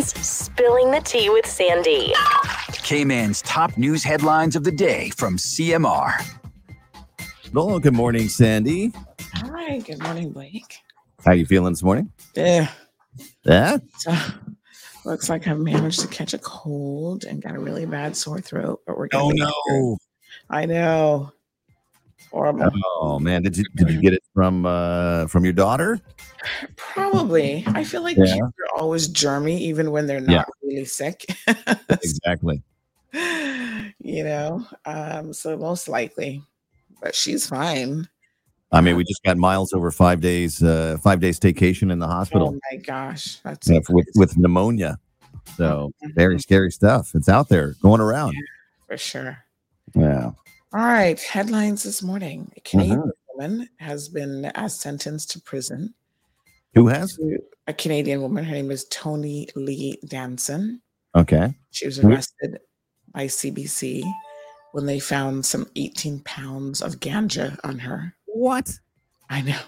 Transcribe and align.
Cayman's 0.00 0.26
Spilling 0.26 0.90
the 0.90 1.00
Tea 1.00 1.28
with 1.28 1.44
Sandy. 1.44 2.14
Cayman's 2.72 3.42
top 3.42 3.76
news 3.76 4.02
headlines 4.02 4.56
of 4.56 4.64
the 4.64 4.70
day 4.72 5.10
from 5.10 5.36
CMR. 5.36 6.14
Hello, 7.42 7.78
good 7.78 7.92
morning, 7.92 8.30
Sandy. 8.30 8.92
Hi, 9.34 9.78
good 9.80 10.02
morning, 10.02 10.32
Blake. 10.32 10.78
How 11.22 11.32
you 11.32 11.44
feeling 11.44 11.72
this 11.72 11.82
morning? 11.82 12.10
Eh. 12.34 12.66
Yeah. 12.66 12.68
Yeah. 13.44 13.74
Uh, 13.74 13.78
so, 13.98 14.16
looks 15.04 15.28
like 15.28 15.46
I've 15.46 15.58
managed 15.58 16.00
to 16.00 16.08
catch 16.08 16.32
a 16.32 16.38
cold 16.38 17.24
and 17.24 17.42
got 17.42 17.54
a 17.54 17.60
really 17.60 17.84
bad 17.84 18.16
sore 18.16 18.40
throat, 18.40 18.80
but 18.86 18.96
we're 18.96 19.08
gonna 19.08 19.24
Oh 19.24 19.30
no. 19.32 19.52
through. 19.68 19.96
I 20.48 20.64
know. 20.64 21.30
Horrible. 22.30 22.70
Oh 23.00 23.18
man, 23.18 23.42
did 23.42 23.56
you 23.56 23.64
did 23.76 23.90
you 23.90 24.00
get 24.00 24.12
it 24.14 24.22
from 24.34 24.64
uh 24.66 25.26
from 25.26 25.44
your 25.44 25.52
daughter? 25.52 25.98
Probably. 26.76 27.64
I 27.66 27.84
feel 27.84 28.02
like 28.02 28.16
Yeah. 28.16 28.24
kids 28.26 28.40
are 28.40 28.80
always 28.80 29.08
germy, 29.08 29.58
even 29.58 29.90
when 29.90 30.06
they're 30.06 30.20
not 30.20 30.32
Yeah. 30.32 30.44
really 30.62 30.84
sick. 30.84 31.24
Exactly. 31.90 32.62
you 33.12 34.22
know, 34.24 34.64
um, 34.86 35.32
so 35.32 35.56
most 35.56 35.88
likely, 35.88 36.42
but 37.02 37.14
she's 37.14 37.46
fine. 37.48 38.08
I 38.72 38.80
mean, 38.80 38.94
we 38.96 39.02
just 39.02 39.22
got 39.24 39.36
Miles 39.36 39.72
over 39.72 39.90
five 39.90 40.20
days, 40.20 40.62
uh 40.62 40.96
five 41.02 41.18
days 41.18 41.40
staycation 41.40 41.90
in 41.90 41.98
the 41.98 42.06
hospital. 42.06 42.54
Oh 42.54 42.60
my 42.70 42.76
gosh, 42.78 43.40
that's 43.40 43.66
so 43.66 43.80
with 43.90 44.06
with 44.14 44.38
pneumonia. 44.38 44.98
So 45.56 45.90
very 46.14 46.38
scary 46.38 46.70
stuff. 46.70 47.10
It's 47.14 47.28
out 47.28 47.48
there 47.48 47.74
going 47.82 48.00
around. 48.00 48.34
for 48.86 48.96
sure. 48.96 49.38
Yeah. 49.96 50.30
All 50.72 50.80
right, 50.80 51.20
headlines 51.20 51.82
this 51.82 52.02
morning. 52.02 52.52
A 52.56 52.60
Canadian 52.60 53.00
Mhm. 53.00 53.10
woman 53.34 53.68
has 53.78 54.08
been 54.08 54.44
uh, 54.46 54.68
sentenced 54.68 55.30
to 55.32 55.40
prison. 55.40 55.94
Who 56.74 56.86
has? 56.86 57.18
A 57.66 57.72
Canadian 57.74 58.22
woman, 58.22 58.44
her 58.44 58.52
name 58.52 58.70
is 58.70 58.84
Tony 58.90 59.48
Lee 59.56 59.98
Danson. 60.06 60.80
Okay. 61.16 61.54
She 61.72 61.86
was 61.86 61.98
arrested 61.98 62.60
by 63.12 63.26
CBC 63.26 64.04
when 64.72 64.86
they 64.86 65.00
found 65.00 65.44
some 65.44 65.68
18 65.74 66.20
pounds 66.20 66.80
of 66.82 67.00
ganja 67.00 67.58
on 67.64 67.80
her. 67.80 68.14
What? 68.26 68.78
I 69.28 69.42
know. 69.42 69.58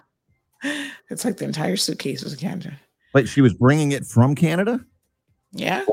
It's 1.11 1.25
like 1.25 1.39
the 1.39 1.45
entire 1.45 1.77
suitcase 1.77 2.23
was 2.23 2.37
ganja. 2.37 2.79
Wait, 3.15 3.29
she 3.29 3.41
was 3.41 3.53
bringing 3.53 3.91
it 3.91 4.07
from 4.07 4.37
Canada? 4.37 4.85
Yeah. 5.51 5.85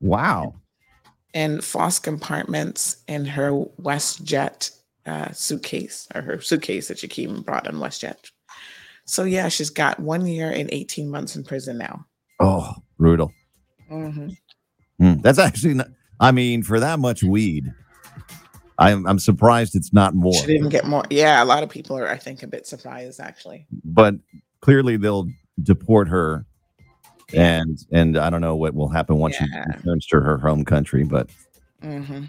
Wow. 0.00 0.60
And 1.34 1.62
false 1.62 1.98
compartments 1.98 2.98
in 3.06 3.24
her 3.26 3.50
WestJet 3.82 4.70
uh, 5.06 5.30
suitcase 5.32 6.08
or 6.14 6.22
her 6.22 6.40
suitcase 6.40 6.88
that 6.88 6.98
she 6.98 7.08
came 7.08 7.34
and 7.34 7.44
brought 7.44 7.66
on 7.68 7.74
WestJet. 7.74 8.30
So, 9.04 9.24
yeah, 9.24 9.48
she's 9.48 9.70
got 9.70 10.00
one 10.00 10.26
year 10.26 10.50
and 10.50 10.68
18 10.72 11.10
months 11.10 11.36
in 11.36 11.44
prison 11.44 11.78
now. 11.78 12.06
Oh, 12.40 12.74
brutal. 12.98 13.32
hmm 13.88 14.28
Hmm, 14.98 15.14
That's 15.20 15.38
actually 15.38 15.74
not, 15.74 15.88
I 16.18 16.32
mean, 16.32 16.62
for 16.64 16.80
that 16.80 16.98
much 16.98 17.22
weed, 17.22 17.72
I'm 18.80 19.06
I'm 19.06 19.18
surprised 19.20 19.74
it's 19.76 19.92
not 19.92 20.14
more. 20.14 20.32
She 20.34 20.46
didn't 20.46 20.70
get 20.70 20.84
more. 20.86 21.04
Yeah, 21.10 21.42
a 21.42 21.46
lot 21.46 21.62
of 21.62 21.68
people 21.68 21.96
are, 21.98 22.08
I 22.08 22.16
think, 22.16 22.42
a 22.42 22.46
bit 22.48 22.66
surprised 22.66 23.20
actually. 23.20 23.66
But 23.84 24.14
clearly 24.60 24.96
they'll 24.96 25.28
deport 25.62 26.08
her 26.08 26.46
and 27.34 27.78
and 27.92 28.16
I 28.16 28.30
don't 28.30 28.40
know 28.40 28.56
what 28.56 28.74
will 28.74 28.88
happen 28.88 29.16
once 29.18 29.36
Yeah. 29.40 29.46
she 29.46 29.76
returns 29.78 30.06
to 30.06 30.20
her 30.20 30.38
home 30.38 30.64
country, 30.64 31.04
but 31.04 31.30
hmm 31.82 32.24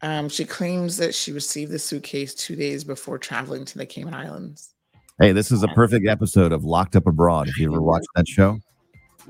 Um, 0.00 0.28
she 0.28 0.44
claims 0.44 0.96
that 0.98 1.14
she 1.14 1.32
received 1.32 1.72
the 1.72 1.78
suitcase 1.78 2.34
two 2.34 2.54
days 2.54 2.84
before 2.84 3.18
traveling 3.18 3.64
to 3.64 3.78
the 3.78 3.86
Cayman 3.86 4.14
Islands. 4.14 4.74
hey, 5.18 5.32
this 5.32 5.50
is 5.50 5.62
a 5.64 5.68
perfect 5.68 6.06
episode 6.06 6.52
of 6.52 6.64
Locked 6.64 6.94
Up 6.94 7.06
Abroad. 7.08 7.48
If 7.48 7.58
you 7.58 7.68
ever 7.72 7.82
watched 7.92 8.06
that 8.14 8.28
show, 8.28 8.60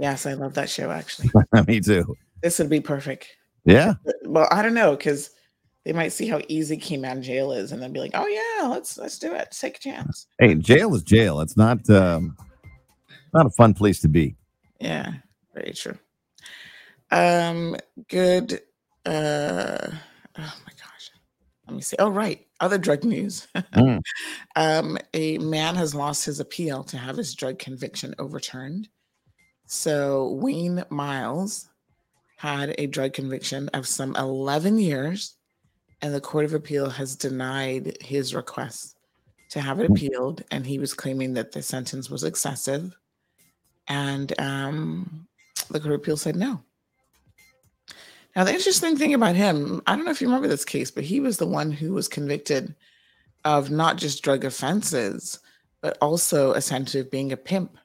Yes, 0.00 0.26
I 0.26 0.34
love 0.34 0.54
that 0.54 0.70
show 0.70 0.90
actually. 0.90 1.30
me 1.66 1.80
too. 1.80 2.14
this 2.42 2.58
would 2.58 2.68
be 2.70 2.80
perfect. 2.80 3.28
Yeah, 3.64 3.94
Well, 4.24 4.46
I 4.52 4.62
don't 4.62 4.74
know 4.74 4.94
because 4.94 5.30
they 5.84 5.92
might 5.92 6.12
see 6.12 6.28
how 6.28 6.40
easy 6.48 6.76
Cayman 6.76 7.22
jail 7.22 7.50
is 7.52 7.72
and 7.72 7.80
then 7.82 7.92
be 7.92 7.98
like, 8.00 8.12
"Oh 8.14 8.26
yeah, 8.26 8.68
let's 8.68 8.96
let's 8.98 9.18
do 9.18 9.34
it. 9.34 9.48
Take 9.58 9.76
a 9.76 9.80
chance." 9.80 10.26
hey, 10.38 10.54
jail 10.54 10.94
is 10.94 11.02
jail. 11.02 11.40
It's 11.40 11.56
not 11.56 11.88
um, 11.90 12.36
not 13.32 13.46
a 13.46 13.50
fun 13.50 13.74
place 13.74 14.00
to 14.00 14.08
be. 14.08 14.36
Yeah, 14.80 15.12
very 15.54 15.72
true. 15.72 15.98
Um, 17.10 17.76
good. 18.08 18.60
Uh, 19.06 19.88
oh 20.38 20.54
my 20.66 20.72
gosh. 20.72 21.10
Let 21.66 21.76
me 21.76 21.82
see. 21.82 21.96
Oh, 21.98 22.10
right. 22.10 22.46
Other 22.60 22.78
drug 22.78 23.04
news. 23.04 23.46
Mm. 23.74 24.00
um, 24.56 24.98
a 25.14 25.38
man 25.38 25.74
has 25.76 25.94
lost 25.94 26.24
his 26.24 26.40
appeal 26.40 26.82
to 26.84 26.96
have 26.98 27.16
his 27.16 27.34
drug 27.34 27.58
conviction 27.58 28.14
overturned. 28.18 28.88
So 29.66 30.32
Wayne 30.40 30.84
Miles 30.90 31.68
had 32.36 32.74
a 32.78 32.86
drug 32.86 33.12
conviction 33.12 33.68
of 33.74 33.86
some 33.86 34.16
11 34.16 34.78
years, 34.78 35.36
and 36.02 36.14
the 36.14 36.20
Court 36.20 36.44
of 36.44 36.54
Appeal 36.54 36.88
has 36.90 37.16
denied 37.16 37.96
his 38.00 38.34
request 38.34 38.96
to 39.50 39.60
have 39.60 39.80
it 39.80 39.90
Mm. 39.90 39.96
appealed, 39.96 40.44
and 40.50 40.66
he 40.66 40.78
was 40.78 40.94
claiming 40.94 41.34
that 41.34 41.52
the 41.52 41.62
sentence 41.62 42.08
was 42.10 42.24
excessive 42.24 42.96
and 43.88 44.38
um, 44.40 45.26
the 45.70 45.80
Court 45.80 45.94
of 45.94 46.00
Appeal 46.00 46.16
said 46.16 46.36
no. 46.36 46.60
Now, 48.36 48.44
the 48.44 48.54
interesting 48.54 48.96
thing 48.96 49.14
about 49.14 49.34
him, 49.34 49.82
I 49.86 49.96
don't 49.96 50.04
know 50.04 50.10
if 50.10 50.20
you 50.20 50.28
remember 50.28 50.48
this 50.48 50.64
case, 50.64 50.90
but 50.90 51.04
he 51.04 51.18
was 51.18 51.38
the 51.38 51.46
one 51.46 51.72
who 51.72 51.92
was 51.92 52.06
convicted 52.06 52.74
of 53.44 53.70
not 53.70 53.96
just 53.96 54.22
drug 54.22 54.44
offenses, 54.44 55.40
but 55.80 55.98
also 56.00 56.52
a 56.52 56.56
essentially 56.56 57.00
of 57.00 57.10
being 57.10 57.32
a 57.32 57.36
pimp. 57.36 57.72
Do 57.72 57.78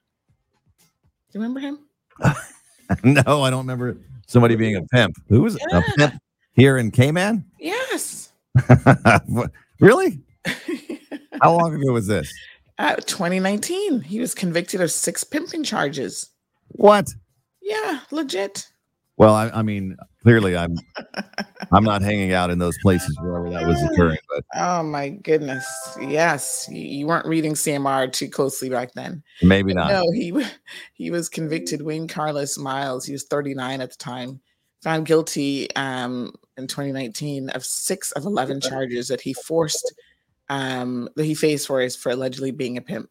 you 1.32 1.42
remember 1.42 1.60
him? 1.60 1.80
no, 3.04 3.42
I 3.42 3.50
don't 3.50 3.66
remember 3.66 3.98
somebody 4.28 4.56
being 4.56 4.76
a 4.76 4.84
pimp. 4.84 5.16
Who 5.30 5.42
was 5.42 5.56
a 5.56 5.84
pimp 5.98 6.22
here 6.54 6.78
in 6.78 6.92
Cayman? 6.92 7.46
Yes. 7.60 8.32
Really? 9.80 10.22
How 11.42 11.58
long 11.58 11.76
ago 11.76 11.92
was 11.92 12.08
this? 12.08 12.34
Uh, 12.84 12.98
2019, 12.98 14.02
he 14.02 14.20
was 14.20 14.36
convicted 14.36 14.82
of 14.82 14.92
six 14.92 15.24
pimping 15.24 15.64
charges. 15.64 16.30
What? 16.68 17.08
Yeah, 17.62 18.02
legit. 18.12 18.68
Well, 19.16 19.34
I, 19.34 19.48
I 19.52 19.62
mean, 19.62 19.96
clearly, 20.22 20.58
I'm 20.58 20.76
I'm 21.72 21.86
not 21.86 22.02
hanging 22.02 22.34
out 22.34 22.50
in 22.50 22.60
those 22.60 22.78
places 22.80 23.18
wherever 23.22 23.50
that 23.52 23.66
was 23.66 23.82
occurring. 23.84 24.18
But 24.28 24.44
Oh 24.56 24.84
my 24.84 25.12
goodness. 25.12 25.66
Yes, 26.02 26.68
you, 26.70 26.82
you 26.82 27.08
weren't 27.08 27.26
reading 27.26 27.54
CMR 27.54 28.12
too 28.12 28.28
closely 28.28 28.70
back 28.70 28.92
then. 28.96 29.24
maybe 29.42 29.74
not. 29.74 29.88
No, 29.88 30.12
he 30.12 30.34
he 30.94 31.10
was 31.10 31.30
convicted. 31.30 31.84
Wayne 31.84 32.10
Carlos 32.10 32.58
Miles, 32.58 33.06
he 33.06 33.14
was 33.14 33.24
39 33.24 33.80
at 33.80 33.92
the 33.92 33.96
time, 33.96 34.42
found 34.82 35.06
guilty 35.06 35.74
um, 35.78 36.34
in 36.58 36.68
2019 36.68 37.50
of 37.52 37.64
six 37.64 38.12
of 38.12 38.26
11 38.26 38.60
charges 38.60 39.08
that 39.08 39.22
he 39.22 39.34
forced 39.34 39.94
um, 40.50 41.10
that 41.16 41.26
he 41.26 41.34
faced 41.36 41.68
for 41.68 41.82
is 41.82 41.96
for 41.96 42.12
allegedly 42.12 42.52
being 42.52 42.78
a 42.78 42.82
pimp. 42.82 43.10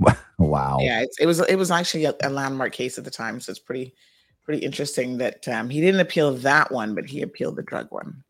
Wow. 0.38 0.78
Yeah, 0.80 1.02
it's, 1.02 1.20
it 1.20 1.26
was 1.26 1.38
it 1.38 1.54
was 1.54 1.70
actually 1.70 2.04
a, 2.04 2.14
a 2.24 2.28
landmark 2.28 2.72
case 2.72 2.98
at 2.98 3.04
the 3.04 3.12
time, 3.12 3.38
so 3.38 3.50
it's 3.50 3.60
pretty 3.60 3.94
pretty 4.44 4.64
interesting 4.64 5.18
that 5.18 5.46
um, 5.46 5.70
he 5.70 5.80
didn't 5.80 6.00
appeal 6.00 6.32
that 6.38 6.72
one, 6.72 6.96
but 6.96 7.04
he 7.04 7.22
appealed 7.22 7.54
the 7.54 7.62
drug 7.62 7.86
one. 7.90 8.24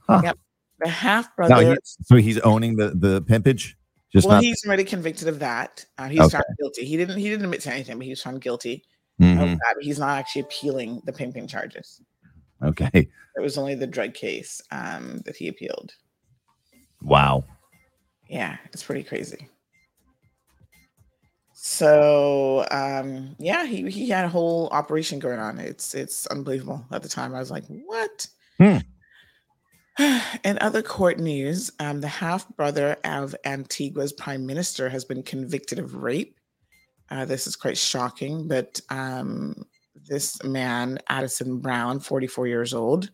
Huh. 0.00 0.22
Yep. 0.24 0.38
The 0.80 0.88
half 0.88 1.36
brother. 1.36 1.74
he, 1.74 1.76
so 2.02 2.16
he's 2.16 2.38
owning 2.40 2.74
the 2.74 2.90
the 2.96 3.22
pimpage, 3.22 3.74
just 4.12 4.26
well, 4.26 4.38
not. 4.38 4.42
he's 4.42 4.60
already 4.66 4.82
convicted 4.82 5.28
of 5.28 5.38
that. 5.38 5.84
Uh, 5.98 6.08
he's 6.08 6.20
Okay. 6.20 6.30
found 6.32 6.44
guilty. 6.58 6.84
He 6.84 6.96
didn't. 6.96 7.16
He 7.18 7.28
didn't 7.28 7.44
admit 7.44 7.60
to 7.60 7.72
anything, 7.72 7.96
but 7.96 8.04
he 8.04 8.10
was 8.10 8.22
found 8.22 8.40
guilty. 8.40 8.82
Mhm, 9.20 9.40
of 9.52 9.58
that. 9.58 9.76
He's 9.80 10.00
not 10.00 10.18
actually 10.18 10.42
appealing 10.42 11.00
the 11.04 11.12
pimping 11.12 11.46
charges. 11.46 12.00
Okay. 12.62 12.90
It 13.36 13.40
was 13.40 13.56
only 13.56 13.76
the 13.76 13.86
drug 13.86 14.14
case 14.14 14.60
um, 14.72 15.22
that 15.26 15.36
he 15.36 15.46
appealed. 15.46 15.92
Wow. 17.02 17.44
Yeah, 18.28 18.56
it's 18.72 18.82
pretty 18.82 19.04
crazy. 19.04 19.48
So 21.52 22.66
um, 22.70 23.34
yeah, 23.38 23.66
he 23.66 23.90
he 23.90 24.08
had 24.08 24.24
a 24.24 24.28
whole 24.28 24.68
operation 24.70 25.18
going 25.18 25.38
on. 25.38 25.58
It's 25.58 25.94
it's 25.94 26.26
unbelievable. 26.28 26.84
At 26.92 27.02
the 27.02 27.08
time, 27.08 27.34
I 27.34 27.38
was 27.38 27.50
like, 27.50 27.64
what? 27.66 28.26
Hmm. 28.58 28.78
In 30.44 30.58
other 30.60 30.82
court 30.82 31.18
news, 31.18 31.70
um, 31.80 32.00
the 32.00 32.08
half 32.08 32.48
brother 32.56 32.96
of 33.04 33.34
Antigua's 33.44 34.12
prime 34.12 34.44
minister 34.44 34.88
has 34.88 35.04
been 35.04 35.22
convicted 35.22 35.78
of 35.78 35.94
rape. 35.94 36.38
Uh, 37.10 37.24
this 37.24 37.46
is 37.46 37.56
quite 37.56 37.78
shocking, 37.78 38.46
but 38.46 38.80
um, 38.90 39.64
this 40.08 40.42
man, 40.44 40.98
Addison 41.08 41.58
Brown, 41.58 42.00
44 42.00 42.46
years 42.46 42.74
old, 42.74 43.10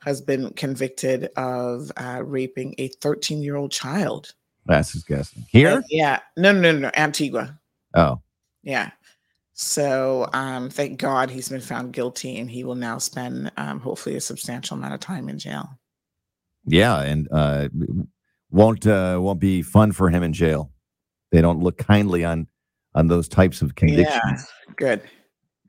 has 0.00 0.20
been 0.20 0.50
convicted 0.54 1.26
of 1.36 1.92
uh, 1.96 2.22
raping 2.24 2.74
a 2.78 2.88
13 2.88 3.42
year 3.42 3.56
old 3.56 3.70
child. 3.70 4.34
That's 4.66 4.92
disgusting. 4.92 5.44
Here? 5.48 5.68
Uh, 5.78 5.82
yeah. 5.90 6.20
No, 6.36 6.52
no, 6.52 6.60
no, 6.72 6.78
no. 6.78 6.90
Antigua. 6.96 7.58
Oh, 7.94 8.20
Yeah. 8.62 8.90
So 9.54 10.28
um, 10.32 10.70
thank 10.70 10.98
God 10.98 11.30
he's 11.30 11.48
been 11.48 11.60
found 11.60 11.92
guilty 11.92 12.38
and 12.38 12.50
he 12.50 12.64
will 12.64 12.74
now 12.74 12.98
spend 12.98 13.52
um, 13.58 13.80
hopefully 13.80 14.16
a 14.16 14.20
substantial 14.20 14.76
amount 14.78 14.94
of 14.94 15.00
time 15.00 15.28
in 15.28 15.38
jail. 15.38 15.68
yeah, 16.64 17.00
and 17.02 17.28
uh, 17.30 17.68
won't 18.50 18.86
uh, 18.86 19.18
won't 19.20 19.40
be 19.40 19.60
fun 19.62 19.92
for 19.92 20.08
him 20.08 20.22
in 20.22 20.32
jail. 20.32 20.72
They 21.32 21.42
don't 21.42 21.60
look 21.60 21.76
kindly 21.78 22.24
on 22.24 22.46
on 22.94 23.08
those 23.08 23.28
types 23.28 23.60
of 23.62 23.74
convictions. 23.74 24.10
Yeah. 24.68 24.72
Good. 24.76 25.02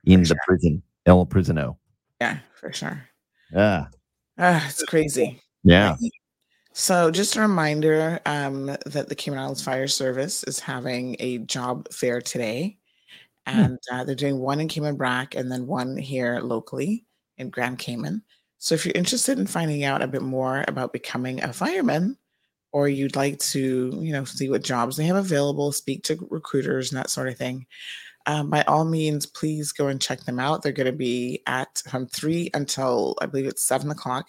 in 0.05 0.23
For 0.23 0.29
the 0.33 0.39
prison, 0.47 0.81
El 1.05 1.25
Prisino. 1.25 1.75
Yeah, 2.21 2.39
for 2.59 2.71
sure. 2.71 3.03
Yeah, 3.51 3.87
Ah, 4.37 4.65
it's 4.69 4.83
crazy. 4.83 5.41
yeah. 5.63 5.97
So, 6.73 7.11
just 7.11 7.35
a 7.35 7.41
reminder 7.41 8.19
um, 8.25 8.65
that 8.85 9.07
the 9.07 9.15
Cayman 9.15 9.39
Islands 9.39 9.61
Fire 9.61 9.87
Service 9.87 10.43
is 10.45 10.59
having 10.59 11.15
a 11.19 11.37
job 11.39 11.87
fair 11.93 12.19
today, 12.19 12.79
and 13.45 13.79
uh, 13.91 14.03
they're 14.05 14.15
doing 14.15 14.39
one 14.39 14.59
in 14.61 14.67
Cayman 14.69 14.97
Brac 14.97 15.35
and 15.35 15.51
then 15.51 15.67
one 15.67 15.97
here 15.97 16.39
locally 16.41 17.05
in 17.37 17.49
Grand 17.49 17.79
Cayman. 17.79 18.23
So, 18.59 18.75
if 18.75 18.85
you're 18.85 18.95
interested 18.95 19.39
in 19.39 19.47
finding 19.47 19.83
out 19.83 20.01
a 20.01 20.07
bit 20.07 20.23
more 20.23 20.65
about 20.67 20.93
becoming 20.93 21.43
a 21.43 21.53
fireman, 21.53 22.17
or 22.73 22.89
you'd 22.89 23.15
like 23.15 23.39
to, 23.39 23.97
you 24.01 24.11
know, 24.11 24.25
see 24.25 24.49
what 24.49 24.63
jobs 24.63 24.97
they 24.97 25.05
have 25.05 25.15
available, 25.15 25.71
speak 25.71 26.03
to 26.03 26.27
recruiters 26.29 26.91
and 26.91 26.99
that 26.99 27.09
sort 27.09 27.29
of 27.29 27.37
thing, 27.37 27.65
um, 28.25 28.49
by 28.49 28.63
all 28.63 28.85
means, 28.85 29.25
please 29.25 29.71
go 29.71 29.87
and 29.87 30.01
check 30.01 30.21
them 30.21 30.39
out. 30.39 30.61
They're 30.63 30.71
going 30.71 30.85
to 30.87 30.91
be 30.91 31.41
at 31.45 31.81
from 31.89 32.07
three 32.07 32.49
until 32.53 33.15
I 33.21 33.25
believe 33.25 33.45
it's 33.47 33.63
seven 33.63 33.91
o'clock. 33.91 34.27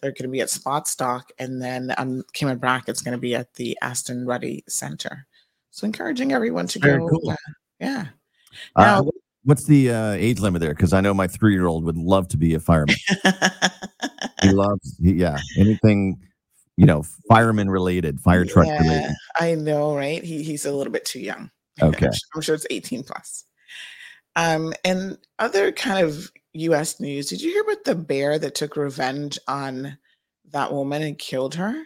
They're 0.00 0.12
going 0.12 0.24
to 0.24 0.28
be 0.28 0.40
at 0.40 0.50
Spot 0.50 0.88
Stock, 0.88 1.30
and 1.38 1.60
then 1.60 1.94
um, 1.98 2.22
Cayman 2.32 2.58
is 2.88 3.02
going 3.02 3.12
to 3.12 3.18
be 3.20 3.34
at 3.34 3.52
the 3.54 3.76
Aston 3.82 4.24
Rutty 4.26 4.64
Center. 4.68 5.26
So, 5.70 5.84
encouraging 5.84 6.32
everyone 6.32 6.66
to 6.68 6.78
Very 6.78 6.98
go. 6.98 7.08
cool. 7.08 7.30
uh, 7.30 7.36
yeah. 7.80 8.06
Uh, 8.76 8.82
Now- 8.82 9.02
what- 9.02 9.14
what's 9.44 9.64
the 9.64 9.90
uh, 9.90 10.12
age 10.12 10.40
limit 10.40 10.62
there? 10.62 10.72
Because 10.74 10.94
I 10.94 11.02
know 11.02 11.12
my 11.12 11.28
three 11.28 11.52
year 11.52 11.66
old 11.66 11.84
would 11.84 11.98
love 11.98 12.28
to 12.28 12.38
be 12.38 12.54
a 12.54 12.60
fireman. 12.60 12.96
he 14.42 14.50
loves, 14.50 14.96
he, 15.02 15.12
yeah, 15.12 15.38
anything, 15.58 16.18
you 16.76 16.86
know, 16.86 17.02
fireman 17.28 17.70
related, 17.70 18.20
fire 18.20 18.44
truck 18.44 18.66
Yeah, 18.66 18.82
related. 18.82 19.16
I 19.38 19.54
know, 19.54 19.94
right? 19.94 20.22
He 20.22 20.42
he's 20.42 20.66
a 20.66 20.72
little 20.72 20.92
bit 20.92 21.04
too 21.04 21.20
young. 21.20 21.50
Okay. 21.80 22.08
I'm 22.34 22.40
sure 22.40 22.54
it's 22.54 22.66
18 22.70 23.02
plus. 23.02 23.44
Um, 24.36 24.72
and 24.84 25.18
other 25.38 25.72
kind 25.72 26.04
of 26.04 26.30
US 26.54 27.00
news, 27.00 27.28
did 27.28 27.40
you 27.40 27.50
hear 27.50 27.62
about 27.62 27.84
the 27.84 27.94
bear 27.94 28.38
that 28.38 28.54
took 28.54 28.76
revenge 28.76 29.38
on 29.48 29.98
that 30.52 30.72
woman 30.72 31.02
and 31.02 31.18
killed 31.18 31.54
her? 31.54 31.82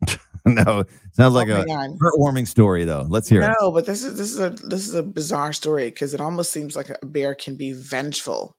no, 0.44 0.84
sounds 1.12 1.34
like 1.34 1.48
oh 1.48 1.62
a 1.62 1.66
God. 1.66 1.90
heartwarming 1.98 2.46
story, 2.46 2.84
though. 2.84 3.06
Let's 3.08 3.28
hear 3.28 3.42
it. 3.42 3.54
No, 3.60 3.70
but 3.70 3.86
this 3.86 4.04
is 4.04 4.16
this 4.16 4.30
is 4.30 4.40
a 4.40 4.50
this 4.50 4.86
is 4.86 4.94
a 4.94 5.02
bizarre 5.02 5.52
story 5.52 5.86
because 5.86 6.14
it 6.14 6.20
almost 6.20 6.52
seems 6.52 6.76
like 6.76 6.90
a 6.90 7.06
bear 7.06 7.34
can 7.34 7.56
be 7.56 7.72
vengeful, 7.72 8.56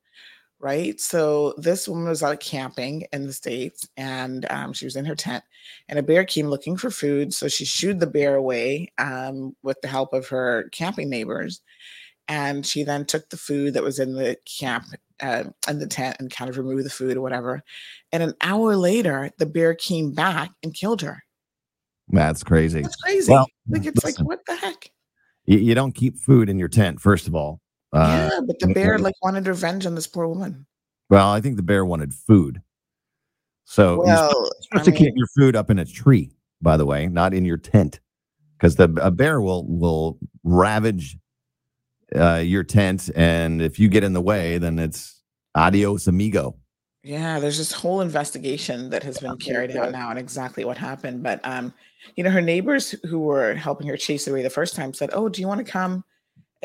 right? 0.65 0.99
So 0.99 1.53
this 1.57 1.87
woman 1.87 2.09
was 2.09 2.23
out 2.23 2.39
camping 2.39 3.05
in 3.13 3.27
the 3.27 3.33
states, 3.33 3.87
and 3.97 4.47
um, 4.49 4.73
she 4.73 4.85
was 4.85 4.95
in 4.95 5.05
her 5.05 5.15
tent, 5.15 5.43
and 5.87 5.99
a 5.99 6.03
bear 6.03 6.25
came 6.25 6.47
looking 6.47 6.75
for 6.75 6.89
food. 6.89 7.35
So 7.35 7.47
she 7.47 7.65
shooed 7.65 7.99
the 7.99 8.07
bear 8.07 8.33
away 8.33 8.91
um, 8.97 9.55
with 9.61 9.79
the 9.81 9.87
help 9.87 10.11
of 10.11 10.27
her 10.29 10.67
camping 10.71 11.07
neighbors, 11.07 11.61
and 12.27 12.65
she 12.65 12.83
then 12.83 13.05
took 13.05 13.29
the 13.29 13.37
food 13.37 13.75
that 13.75 13.83
was 13.83 13.99
in 13.99 14.15
the 14.15 14.37
camp 14.59 14.85
uh, 15.19 15.43
in 15.69 15.77
the 15.77 15.85
tent 15.85 16.17
and 16.19 16.31
kind 16.31 16.49
of 16.49 16.57
removed 16.57 16.83
the 16.83 16.89
food 16.89 17.15
or 17.15 17.21
whatever. 17.21 17.61
And 18.11 18.23
an 18.23 18.33
hour 18.41 18.75
later, 18.75 19.29
the 19.37 19.45
bear 19.45 19.75
came 19.75 20.13
back 20.13 20.49
and 20.63 20.73
killed 20.73 21.03
her. 21.03 21.21
That's 22.07 22.43
crazy. 22.43 22.81
That's 22.81 22.95
crazy. 22.95 23.31
Well, 23.31 23.45
like 23.69 23.85
it's 23.85 24.03
listen. 24.03 24.25
like 24.25 24.27
what 24.27 24.45
the 24.47 24.55
heck? 24.55 24.89
You, 25.45 25.59
you 25.59 25.75
don't 25.75 25.93
keep 25.93 26.17
food 26.17 26.49
in 26.49 26.57
your 26.57 26.69
tent, 26.69 26.99
first 26.99 27.27
of 27.27 27.35
all. 27.35 27.61
Uh, 27.95 28.29
yeah, 28.33 28.39
but 28.45 28.59
the 28.59 28.67
bear 28.73 28.99
like 28.99 29.15
wanted 29.23 29.47
revenge 29.47 29.85
on 29.85 29.95
this 29.95 30.07
poor 30.07 30.27
woman. 30.27 30.65
Well, 31.09 31.29
I 31.29 31.39
think 31.41 31.55
the 31.55 31.63
bear 31.63 31.85
wanted 31.85 32.13
food. 32.13 32.61
So 33.63 34.05
you're 34.05 34.15
supposed- 34.17 34.67
Well, 34.73 34.81
I 34.81 34.83
to 34.83 34.91
keep 34.91 35.13
your 35.15 35.27
food 35.35 35.55
up 35.55 35.69
in 35.69 35.79
a 35.79 35.85
tree, 35.85 36.31
by 36.61 36.77
the 36.77 36.85
way, 36.85 37.07
not 37.07 37.33
in 37.33 37.45
your 37.45 37.57
tent, 37.57 37.99
because 38.57 38.75
the 38.75 38.85
a 39.01 39.11
bear 39.11 39.39
will 39.41 39.65
will 39.67 40.17
ravage 40.43 41.17
uh, 42.15 42.35
your 42.45 42.63
tent, 42.63 43.09
and 43.15 43.61
if 43.61 43.79
you 43.79 43.87
get 43.89 44.03
in 44.03 44.13
the 44.13 44.21
way, 44.21 44.57
then 44.57 44.77
it's 44.77 45.21
adios 45.55 46.07
amigo. 46.07 46.55
yeah, 47.03 47.39
there's 47.39 47.57
this 47.57 47.71
whole 47.71 48.01
investigation 48.01 48.89
that 48.89 49.03
has 49.03 49.19
been 49.19 49.37
carried 49.37 49.75
out 49.75 49.91
now 49.91 50.09
on 50.09 50.17
exactly 50.17 50.65
what 50.65 50.77
happened. 50.77 51.23
But 51.23 51.39
um, 51.43 51.73
you 52.15 52.23
know, 52.23 52.29
her 52.31 52.41
neighbors 52.41 52.91
who 53.09 53.19
were 53.19 53.53
helping 53.55 53.87
her 53.87 53.97
chase 53.97 54.27
away 54.27 54.43
the 54.43 54.49
first 54.49 54.75
time 54.75 54.93
said, 54.93 55.09
"Oh, 55.13 55.29
do 55.29 55.39
you 55.41 55.47
want 55.47 55.65
to 55.65 55.71
come 55.71 56.03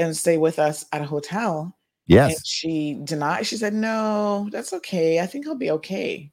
and 0.01 0.17
stay 0.17 0.39
with 0.39 0.59
us 0.59 0.85
at 0.93 1.03
a 1.03 1.07
hotel?" 1.07 1.63
And 1.63 1.73
Yes, 2.07 2.47
she 2.47 2.99
denied. 3.05 3.47
She 3.47 3.57
said, 3.57 3.75
"No, 3.75 4.49
that's 4.51 4.73
okay. 4.73 5.21
I 5.21 5.27
think 5.27 5.47
I'll 5.47 5.55
be 5.55 5.71
okay." 5.71 6.33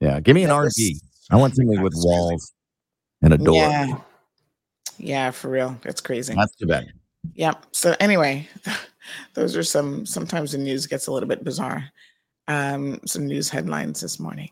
yeah. 0.00 0.20
Give 0.20 0.34
me 0.34 0.44
an 0.44 0.50
RV. 0.50 1.00
I 1.30 1.36
want 1.36 1.56
something 1.56 1.80
with 1.80 1.94
walls 1.96 2.52
and 3.22 3.32
a 3.32 3.38
door. 3.38 3.54
Yeah, 3.54 3.96
yeah, 4.98 5.30
for 5.30 5.48
real. 5.48 5.78
That's 5.82 6.00
crazy. 6.00 6.34
That's 6.34 6.54
too 6.56 6.66
bad. 6.66 6.86
Yeah. 7.34 7.54
So 7.72 7.94
anyway, 8.00 8.48
those 9.34 9.56
are 9.56 9.62
some. 9.62 10.04
Sometimes 10.04 10.52
the 10.52 10.58
news 10.58 10.86
gets 10.86 11.06
a 11.06 11.12
little 11.12 11.28
bit 11.28 11.44
bizarre. 11.44 11.90
Um, 12.48 13.00
some 13.06 13.26
news 13.26 13.48
headlines 13.48 14.00
this 14.00 14.20
morning. 14.20 14.50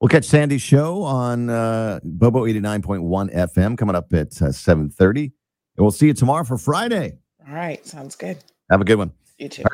We'll 0.00 0.08
catch 0.08 0.24
Sandy's 0.24 0.62
show 0.62 1.02
on 1.02 1.50
uh, 1.50 2.00
Bobo 2.04 2.46
eighty 2.46 2.60
nine 2.60 2.82
point 2.82 3.02
one 3.02 3.28
FM 3.30 3.76
coming 3.76 3.96
up 3.96 4.12
at 4.12 4.40
uh, 4.40 4.52
seven 4.52 4.90
thirty, 4.90 5.24
and 5.24 5.84
we'll 5.84 5.90
see 5.90 6.06
you 6.06 6.14
tomorrow 6.14 6.44
for 6.44 6.58
Friday. 6.58 7.18
All 7.48 7.54
right, 7.54 7.84
sounds 7.86 8.16
good. 8.16 8.38
Have 8.70 8.80
a 8.80 8.84
good 8.84 8.98
one. 8.98 9.12
You 9.38 9.48
too. 9.48 9.64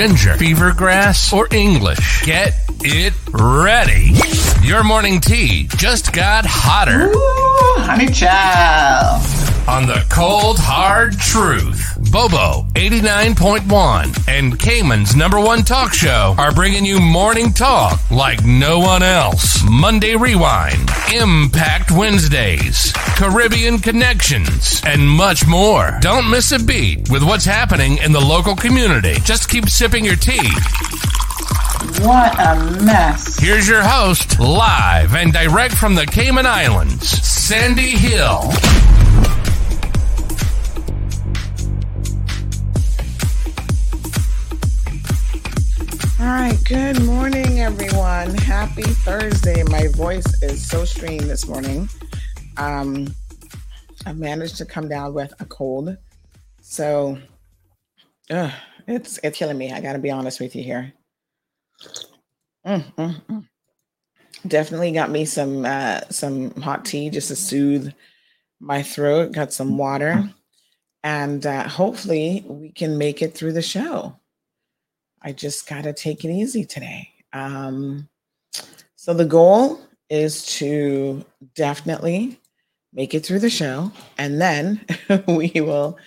Ginger, 0.00 0.38
fever 0.38 0.72
grass, 0.72 1.30
or 1.30 1.46
English. 1.52 2.22
Get 2.24 2.54
it 2.80 3.12
ready. 3.34 4.14
Your 4.66 4.82
morning 4.82 5.20
tea 5.20 5.68
just 5.76 6.14
got 6.14 6.46
hotter 6.46 7.10
Ooh, 7.10 7.82
Honey 7.82 8.06
child. 8.08 9.20
on 9.68 9.86
the 9.86 10.02
cold, 10.08 10.56
hard 10.58 11.18
truth. 11.18 11.98
Bobo 12.10 12.66
89.1 12.76 14.26
and 14.26 14.58
Cayman's 14.58 15.14
number 15.14 15.38
one 15.38 15.62
talk 15.64 15.92
show 15.92 16.34
are 16.38 16.50
bringing 16.52 16.86
you 16.86 16.98
morning 16.98 17.52
talk 17.52 18.00
like 18.10 18.42
no 18.42 18.78
one 18.78 19.02
else. 19.02 19.62
Monday 19.68 20.16
Rewind, 20.16 20.90
Impact 21.14 21.90
Wednesdays, 21.90 22.94
Caribbean 23.20 23.78
Connections, 23.78 24.80
and 24.86 25.06
much 25.06 25.46
more. 25.46 25.98
Don't 26.00 26.30
miss 26.30 26.52
a 26.52 26.58
beat 26.58 27.10
with 27.10 27.22
what's 27.22 27.44
happening 27.44 27.98
in 27.98 28.12
the 28.12 28.18
local 28.18 28.56
community. 28.56 29.12
Just 29.24 29.50
keep 29.50 29.68
sipping 29.68 30.06
your 30.06 30.16
tea 30.16 30.48
What 32.00 32.34
a 32.40 32.80
mess. 32.82 33.38
Here's 33.38 33.68
your 33.68 33.82
host, 33.82 34.40
live 34.40 35.14
and 35.14 35.34
direct 35.34 35.74
from 35.74 35.96
the 35.96 36.06
Cayman 36.06 36.46
Islands, 36.46 37.10
Sandy 37.10 37.90
Hill. 37.90 38.40
All 46.18 46.26
right, 46.26 46.58
good 46.64 47.04
morning, 47.04 47.60
everyone. 47.60 48.34
Happy 48.34 48.82
Thursday. 48.82 49.62
My 49.64 49.88
voice 49.88 50.42
is 50.42 50.66
so 50.66 50.86
strained 50.86 51.28
this 51.28 51.46
morning. 51.46 51.86
Um, 52.60 53.14
I've 54.04 54.18
managed 54.18 54.56
to 54.58 54.66
come 54.66 54.86
down 54.86 55.14
with 55.14 55.32
a 55.40 55.46
cold, 55.46 55.96
so 56.60 57.18
ugh, 58.28 58.52
it's 58.86 59.18
it's 59.24 59.38
killing 59.38 59.56
me. 59.56 59.72
I 59.72 59.80
got 59.80 59.94
to 59.94 59.98
be 59.98 60.10
honest 60.10 60.40
with 60.40 60.54
you 60.54 60.62
here. 60.62 60.92
Mm, 62.66 62.94
mm, 62.96 63.22
mm. 63.30 63.48
Definitely 64.46 64.92
got 64.92 65.10
me 65.10 65.24
some 65.24 65.64
uh, 65.64 66.00
some 66.10 66.50
hot 66.60 66.84
tea 66.84 67.08
just 67.08 67.28
to 67.28 67.36
soothe 67.36 67.94
my 68.60 68.82
throat. 68.82 69.32
Got 69.32 69.54
some 69.54 69.78
water, 69.78 70.30
and 71.02 71.46
uh, 71.46 71.66
hopefully 71.66 72.44
we 72.46 72.72
can 72.72 72.98
make 72.98 73.22
it 73.22 73.34
through 73.34 73.54
the 73.54 73.62
show. 73.62 74.16
I 75.22 75.32
just 75.32 75.66
got 75.66 75.84
to 75.84 75.94
take 75.94 76.26
it 76.26 76.30
easy 76.30 76.66
today. 76.66 77.08
Um, 77.32 78.06
so 78.96 79.14
the 79.14 79.24
goal 79.24 79.80
is 80.10 80.44
to 80.58 81.24
definitely 81.54 82.38
make 82.92 83.14
it 83.14 83.24
through 83.24 83.40
the 83.40 83.50
show, 83.50 83.92
and 84.18 84.40
then 84.40 84.84
we 85.26 85.52
will 85.56 85.98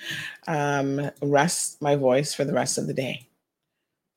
um, 0.47 1.09
rest 1.21 1.81
my 1.81 1.95
voice 1.95 2.33
for 2.33 2.45
the 2.45 2.53
rest 2.53 2.77
of 2.77 2.87
the 2.87 2.93
day. 2.93 3.27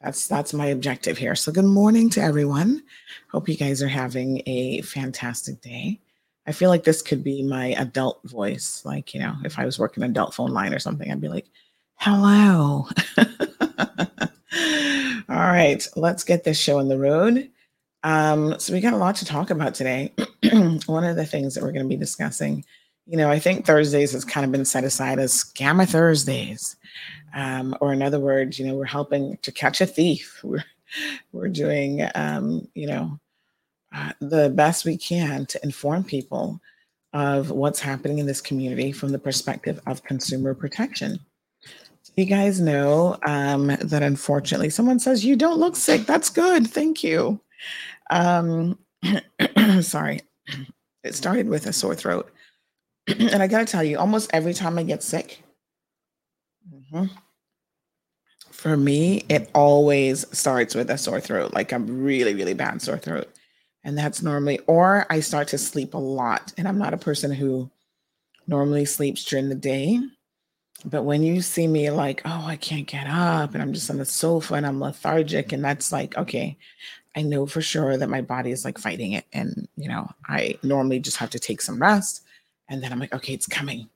That's 0.01 0.27
that's 0.27 0.53
my 0.53 0.67
objective 0.67 1.19
here. 1.19 1.35
So 1.35 1.51
good 1.53 1.65
morning 1.65 2.11
to 2.11 2.21
everyone. 2.21 2.83
Hope 3.31 3.49
you 3.49 3.57
guys 3.57 3.83
are 3.83 3.89
having 3.89 4.43
a 4.47 4.83
fantastic 4.83 5.61
day. 5.63 6.01
I 6.47 6.53
feel 6.53 6.71
like 6.71 6.85
this 6.85 7.03
could 7.03 7.25
be 7.25 7.43
my 7.43 7.69
adult 7.73 8.21
voice. 8.25 8.83
Like, 8.85 9.15
you 9.15 9.21
know, 9.21 9.35
if 9.45 9.59
I 9.59 9.65
was 9.65 9.79
working 9.79 10.05
an 10.05 10.11
adult 10.11 10.35
phone 10.35 10.53
line 10.53 10.73
or 10.73 10.79
something, 10.79 11.11
I'd 11.11 11.21
be 11.21 11.29
like, 11.29 11.47
hello. 11.97 12.89
All 15.29 15.37
right, 15.37 15.87
let's 15.97 16.23
get 16.23 16.45
this 16.45 16.59
show 16.59 16.79
on 16.79 16.89
the 16.89 16.99
road. 16.99 17.51
Um, 18.07 18.55
so 18.61 18.73
we 18.73 18.81
got 18.81 18.93
a 18.93 18.99
lot 18.99 19.17
to 19.17 19.25
talk 19.25 19.51
about 19.51 19.75
today. 19.75 20.13
One 20.87 21.03
of 21.03 21.17
the 21.17 21.27
things 21.27 21.55
that 21.55 21.65
we're 21.65 21.73
going 21.73 21.85
to 21.85 21.89
be 21.89 21.97
discussing, 21.97 22.65
you 23.05 23.17
know, 23.17 23.29
I 23.29 23.41
think 23.41 23.67
Thursdays 23.67 24.13
has 24.13 24.25
kind 24.25 24.47
of 24.47 24.53
been 24.53 24.65
set 24.65 24.85
aside 24.85 25.19
as 25.19 25.33
Scammer 25.33 25.89
Thursdays, 25.89 26.77
um, 27.35 27.77
or 27.81 27.93
in 27.93 28.03
other 28.03 28.21
words, 28.21 28.61
you 28.61 28.67
know, 28.67 28.77
we're 28.77 28.85
helping 28.85 29.37
to 29.39 29.51
catch 29.51 29.81
a 29.81 29.87
thief. 29.87 30.41
We're 30.45 30.65
we're 31.33 31.49
doing, 31.49 32.09
um, 32.15 32.69
you 32.75 32.87
know, 32.87 33.19
uh, 33.93 34.13
the 34.21 34.51
best 34.51 34.85
we 34.85 34.97
can 34.97 35.45
to 35.47 35.59
inform 35.65 36.05
people 36.05 36.61
of 37.13 37.51
what's 37.51 37.81
happening 37.81 38.21
in 38.21 38.27
this 38.27 38.41
community 38.41 38.93
from 38.93 39.11
the 39.11 39.19
perspective 39.19 39.81
of 39.89 40.05
consumer 40.05 40.55
protection. 40.55 41.19
You 42.17 42.25
guys 42.25 42.61
know 42.61 43.19
um, 43.27 43.67
that 43.67 44.05
unfortunately, 44.05 44.71
someone 44.71 45.01
says 45.01 45.25
you 45.25 45.35
don't 45.35 45.59
look 45.59 45.75
sick. 45.75 46.07
That's 46.07 46.31
good. 46.31 46.69
Thank 46.69 47.03
you. 47.03 47.41
Um, 48.11 48.79
sorry, 49.81 50.21
it 51.05 51.15
started 51.15 51.49
with 51.49 51.67
a 51.67 51.73
sore 51.73 51.95
throat, 51.95 52.31
and 53.09 53.43
I 53.43 53.47
got 53.47 53.61
to 53.61 53.67
tell 53.67 53.85
you, 53.85 53.99
almost 53.99 54.31
every 54.33 54.55
time 54.55 54.79
I 54.79 54.83
get 54.83 55.03
sick, 55.03 55.43
mhm, 56.73 57.11
for 58.51 58.77
me, 58.77 59.25
it 59.29 59.51
always 59.55 60.27
starts 60.37 60.75
with 60.75 60.91
a 60.91 60.99
sore 60.99 61.21
throat, 61.21 61.53
like 61.55 61.73
a 61.73 61.79
really, 61.79 62.35
really 62.35 62.55
bad 62.55 62.81
sore 62.83 62.99
throat, 62.99 63.29
and 63.85 63.97
that's 63.97 64.23
normally, 64.23 64.59
or 64.67 65.07
I 65.11 65.21
start 65.21 65.49
to 65.49 65.59
sleep 65.59 65.95
a 65.95 65.99
lot, 65.99 66.53
and 66.57 66.67
I'm 66.69 66.79
not 66.79 66.95
a 66.95 66.99
person 66.99 67.33
who 67.33 67.71
normally 68.47 68.85
sleeps 68.85 69.25
during 69.25 69.49
the 69.49 69.55
day. 69.55 70.01
But 70.85 71.05
when 71.05 71.23
you 71.23 71.43
see 71.43 71.67
me 71.67 71.91
like, 71.91 72.23
oh, 72.25 72.45
I 72.47 72.57
can't 72.57 72.87
get 72.87 73.07
up 73.09 73.55
and 73.55 73.63
I'm 73.63 73.73
just 73.73 73.91
on 73.91 73.99
the 73.99 74.05
sofa 74.05 74.55
and 74.55 74.67
I'm 74.67 74.81
lethargic, 74.81 75.53
and 75.53 75.65
that's 75.65 75.93
like, 75.93 76.17
okay, 76.19 76.59
I 77.17 77.23
know 77.23 77.47
for 77.47 77.63
sure 77.63 77.97
that 77.97 78.11
my 78.11 78.21
body 78.21 78.51
is 78.51 78.65
like 78.65 78.79
fighting 78.79 79.13
it. 79.13 79.25
And, 79.33 79.67
you 79.77 79.89
know, 79.89 80.09
I 80.29 80.59
normally 80.63 81.01
just 81.01 81.17
have 81.17 81.31
to 81.31 81.39
take 81.39 81.63
some 81.63 81.81
rest. 81.81 82.23
And 82.69 82.83
then 82.83 82.93
I'm 82.93 83.01
like, 83.01 83.15
okay, 83.15 83.33
it's 83.33 83.47
coming. 83.47 83.89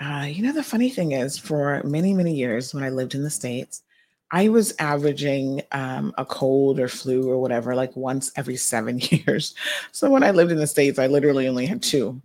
Uh, 0.00 0.26
you 0.30 0.44
know, 0.44 0.52
the 0.52 0.62
funny 0.62 0.88
thing 0.88 1.12
is, 1.12 1.36
for 1.36 1.82
many, 1.82 2.14
many 2.14 2.34
years 2.34 2.72
when 2.72 2.84
I 2.84 2.90
lived 2.90 3.14
in 3.14 3.24
the 3.24 3.30
States, 3.30 3.82
I 4.30 4.48
was 4.48 4.74
averaging 4.78 5.62
um, 5.72 6.14
a 6.16 6.24
cold 6.24 6.78
or 6.78 6.86
flu 6.86 7.28
or 7.28 7.40
whatever 7.40 7.74
like 7.74 7.96
once 7.96 8.30
every 8.36 8.56
seven 8.56 8.98
years. 9.10 9.54
So 9.92 10.08
when 10.08 10.22
I 10.22 10.30
lived 10.30 10.52
in 10.52 10.58
the 10.58 10.66
States, 10.66 10.98
I 10.98 11.08
literally 11.08 11.48
only 11.48 11.66
had 11.66 11.82
two. 11.82 12.22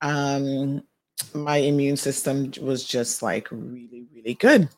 Um, 0.00 0.84
my 1.34 1.56
immune 1.56 1.96
system 1.96 2.52
was 2.60 2.84
just 2.84 3.22
like 3.22 3.48
really, 3.50 4.06
really 4.14 4.34
good. 4.34 4.68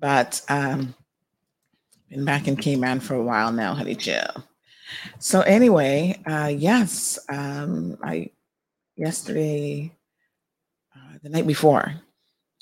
But 0.00 0.42
um, 0.48 0.94
been 2.10 2.24
back 2.24 2.48
in 2.48 2.56
Cayman 2.56 3.00
for 3.00 3.14
a 3.14 3.22
while 3.22 3.52
now, 3.52 3.72
honey 3.72 3.94
chill. 3.94 4.44
So 5.20 5.42
anyway, 5.42 6.20
uh, 6.26 6.52
yes, 6.54 7.18
um, 7.28 7.96
I 8.02 8.30
yesterday, 8.96 9.92
uh, 10.94 11.18
the 11.22 11.28
night 11.28 11.46
before, 11.46 11.94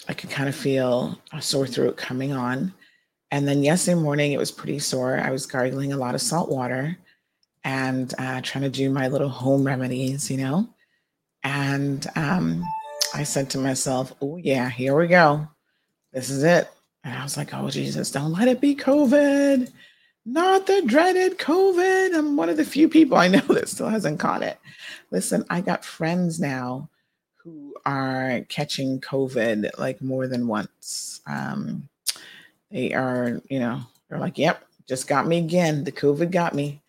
I 0.08 0.12
could 0.12 0.30
kind 0.30 0.48
of 0.48 0.54
feel 0.54 1.18
a 1.32 1.40
sore 1.40 1.66
throat 1.66 1.96
coming 1.96 2.32
on, 2.32 2.74
and 3.30 3.48
then 3.48 3.62
yesterday 3.62 3.98
morning 3.98 4.32
it 4.32 4.38
was 4.38 4.52
pretty 4.52 4.78
sore. 4.78 5.18
I 5.18 5.30
was 5.30 5.46
gargling 5.46 5.92
a 5.92 5.96
lot 5.96 6.14
of 6.14 6.20
salt 6.20 6.50
water 6.50 6.96
and 7.64 8.14
uh, 8.18 8.40
trying 8.42 8.64
to 8.64 8.70
do 8.70 8.90
my 8.90 9.08
little 9.08 9.28
home 9.28 9.66
remedies, 9.66 10.30
you 10.30 10.36
know. 10.36 10.68
And 11.42 12.06
um, 12.16 12.62
I 13.14 13.22
said 13.22 13.48
to 13.50 13.58
myself, 13.58 14.12
"Oh 14.20 14.36
yeah, 14.36 14.68
here 14.68 14.94
we 14.94 15.06
go. 15.06 15.48
This 16.12 16.28
is 16.28 16.44
it." 16.44 16.70
And 17.08 17.18
I 17.18 17.22
was 17.22 17.36
like, 17.36 17.54
"Oh 17.54 17.70
Jesus, 17.70 18.10
don't 18.10 18.32
let 18.32 18.48
it 18.48 18.60
be 18.60 18.74
COVID." 18.74 19.72
Not 20.26 20.66
the 20.66 20.82
dreaded 20.84 21.38
COVID. 21.38 22.14
I'm 22.14 22.36
one 22.36 22.50
of 22.50 22.58
the 22.58 22.64
few 22.64 22.86
people 22.86 23.16
I 23.16 23.28
know 23.28 23.40
that 23.48 23.68
still 23.68 23.88
hasn't 23.88 24.20
caught 24.20 24.42
it. 24.42 24.58
Listen, 25.10 25.42
I 25.48 25.62
got 25.62 25.86
friends 25.86 26.38
now 26.38 26.90
who 27.36 27.74
are 27.86 28.42
catching 28.50 29.00
COVID 29.00 29.70
like 29.78 30.02
more 30.02 30.26
than 30.26 30.46
once. 30.46 31.22
Um, 31.26 31.88
they 32.70 32.92
are, 32.92 33.40
you 33.48 33.58
know, 33.58 33.80
they're 34.08 34.18
like, 34.18 34.36
yep, 34.36 34.62
just 34.86 35.08
got 35.08 35.26
me 35.26 35.38
again. 35.38 35.84
The 35.84 35.92
COVID 35.92 36.30
got 36.30 36.54
me. 36.54 36.82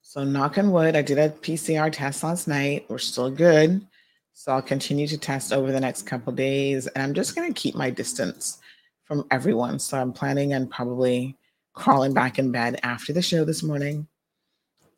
So, 0.00 0.24
knock 0.24 0.56
on 0.56 0.72
wood, 0.72 0.96
I 0.96 1.02
did 1.02 1.18
a 1.18 1.28
PCR 1.28 1.92
test 1.92 2.24
last 2.24 2.48
night. 2.48 2.86
We're 2.88 2.96
still 2.96 3.30
good. 3.30 3.86
So, 4.32 4.52
I'll 4.52 4.62
continue 4.62 5.06
to 5.08 5.18
test 5.18 5.52
over 5.52 5.70
the 5.70 5.80
next 5.80 6.06
couple 6.06 6.32
days. 6.32 6.86
And 6.86 7.02
I'm 7.02 7.12
just 7.12 7.36
going 7.36 7.52
to 7.52 7.60
keep 7.60 7.74
my 7.74 7.90
distance 7.90 8.60
from 9.08 9.24
everyone. 9.32 9.80
So, 9.80 9.98
I'm 9.98 10.12
planning 10.12 10.54
on 10.54 10.68
probably 10.68 11.36
crawling 11.72 12.12
back 12.12 12.38
in 12.38 12.52
bed 12.52 12.78
after 12.82 13.12
the 13.12 13.22
show 13.22 13.44
this 13.44 13.62
morning. 13.62 14.06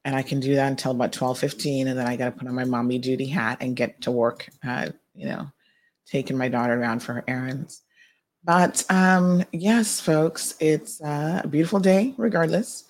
And 0.05 0.17
I 0.17 0.23
can 0.23 0.40
do 0.40 0.55
that 0.55 0.69
until 0.69 0.93
about 0.93 1.12
12:15 1.12 1.87
And 1.87 1.99
then 1.99 2.07
I 2.07 2.17
got 2.17 2.26
to 2.26 2.31
put 2.33 2.49
on 2.49 2.55
my 2.55 2.64
mommy 2.64 2.99
duty 2.99 3.26
hat 3.26 3.59
and 3.61 3.76
get 3.76 4.00
to 4.02 4.11
work, 4.11 4.49
uh, 4.67 4.88
you 5.14 5.26
know, 5.26 5.50
taking 6.07 6.37
my 6.37 6.49
daughter 6.49 6.79
around 6.79 7.00
for 7.00 7.14
her 7.14 7.25
errands. 7.29 7.83
But 8.43 8.85
um, 8.88 9.45
yes, 9.52 10.00
folks, 10.00 10.55
it's 10.61 11.00
uh, 11.02 11.43
a 11.45 11.49
beautiful 11.49 11.79
day 11.79 12.14
regardless. 12.17 12.85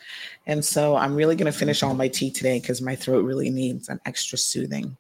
And 0.47 0.65
so 0.65 0.97
I'm 0.97 1.17
really 1.17 1.35
going 1.35 1.51
to 1.51 1.59
finish 1.59 1.83
all 1.83 1.95
my 1.95 2.09
tea 2.09 2.31
today 2.31 2.61
because 2.61 2.81
my 2.81 2.95
throat 2.95 3.25
really 3.25 3.51
needs 3.51 3.89
an 3.89 4.01
extra 4.07 4.39
soothing. 4.39 4.97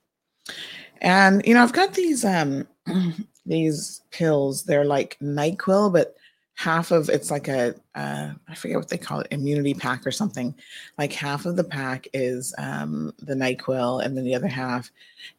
And, 1.00 1.42
you 1.46 1.54
know, 1.54 1.62
I've 1.62 1.72
got 1.72 1.94
these 1.94 2.24
um, 2.24 2.66
these 3.46 4.02
pills. 4.10 4.64
They're 4.64 4.84
like 4.84 5.16
NyQuil, 5.20 5.92
but 5.92 6.16
half 6.60 6.90
of 6.90 7.08
it's 7.08 7.30
like 7.30 7.48
a 7.48 7.74
uh, 7.94 8.30
I 8.46 8.54
forget 8.54 8.76
what 8.76 8.88
they 8.88 8.98
call 8.98 9.20
it, 9.20 9.28
immunity 9.30 9.72
pack 9.72 10.06
or 10.06 10.10
something. 10.10 10.54
Like 10.98 11.12
half 11.12 11.46
of 11.46 11.56
the 11.56 11.64
pack 11.64 12.06
is 12.12 12.54
um, 12.58 13.14
the 13.18 13.34
Nyquil, 13.34 14.04
and 14.04 14.14
then 14.14 14.24
the 14.24 14.34
other 14.34 14.46
half 14.46 14.90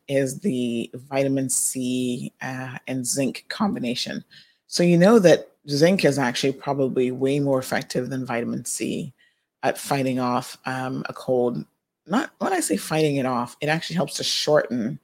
is 0.08 0.40
the 0.40 0.90
vitamin 0.94 1.48
C 1.50 2.34
uh, 2.42 2.78
and 2.88 3.06
zinc 3.06 3.46
combination. 3.50 4.24
So 4.66 4.82
you 4.82 4.98
know 4.98 5.20
that 5.20 5.52
zinc 5.70 6.06
is 6.06 6.18
actually 6.18 6.54
probably 6.54 7.12
way 7.12 7.40
more 7.40 7.60
effective 7.60 8.10
than 8.10 8.26
vitamin 8.26 8.66
C 8.66 9.14
at 9.62 9.78
fighting 9.78 10.20
off 10.20 10.58
um, 10.66 11.04
a 11.08 11.14
cold. 11.14 11.64
Not 12.08 12.32
when 12.40 12.52
I 12.52 12.62
say 12.62 12.78
fighting 12.78 13.18
it 13.18 13.28
off, 13.28 13.58
it 13.62 13.70
actually 13.70 13.98
helps 13.98 14.16
to 14.16 14.24
shorten 14.24 15.00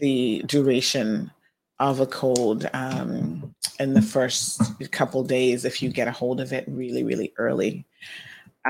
the 0.00 0.42
duration 0.46 1.30
of 1.78 2.00
a 2.00 2.06
cold 2.06 2.68
um, 2.72 3.54
in 3.78 3.92
the 3.92 4.02
first 4.02 4.60
couple 4.90 5.22
days 5.22 5.64
if 5.64 5.82
you 5.82 5.90
get 5.90 6.08
a 6.08 6.12
hold 6.12 6.40
of 6.40 6.52
it 6.52 6.64
really, 6.68 7.04
really 7.04 7.32
early. 7.36 7.84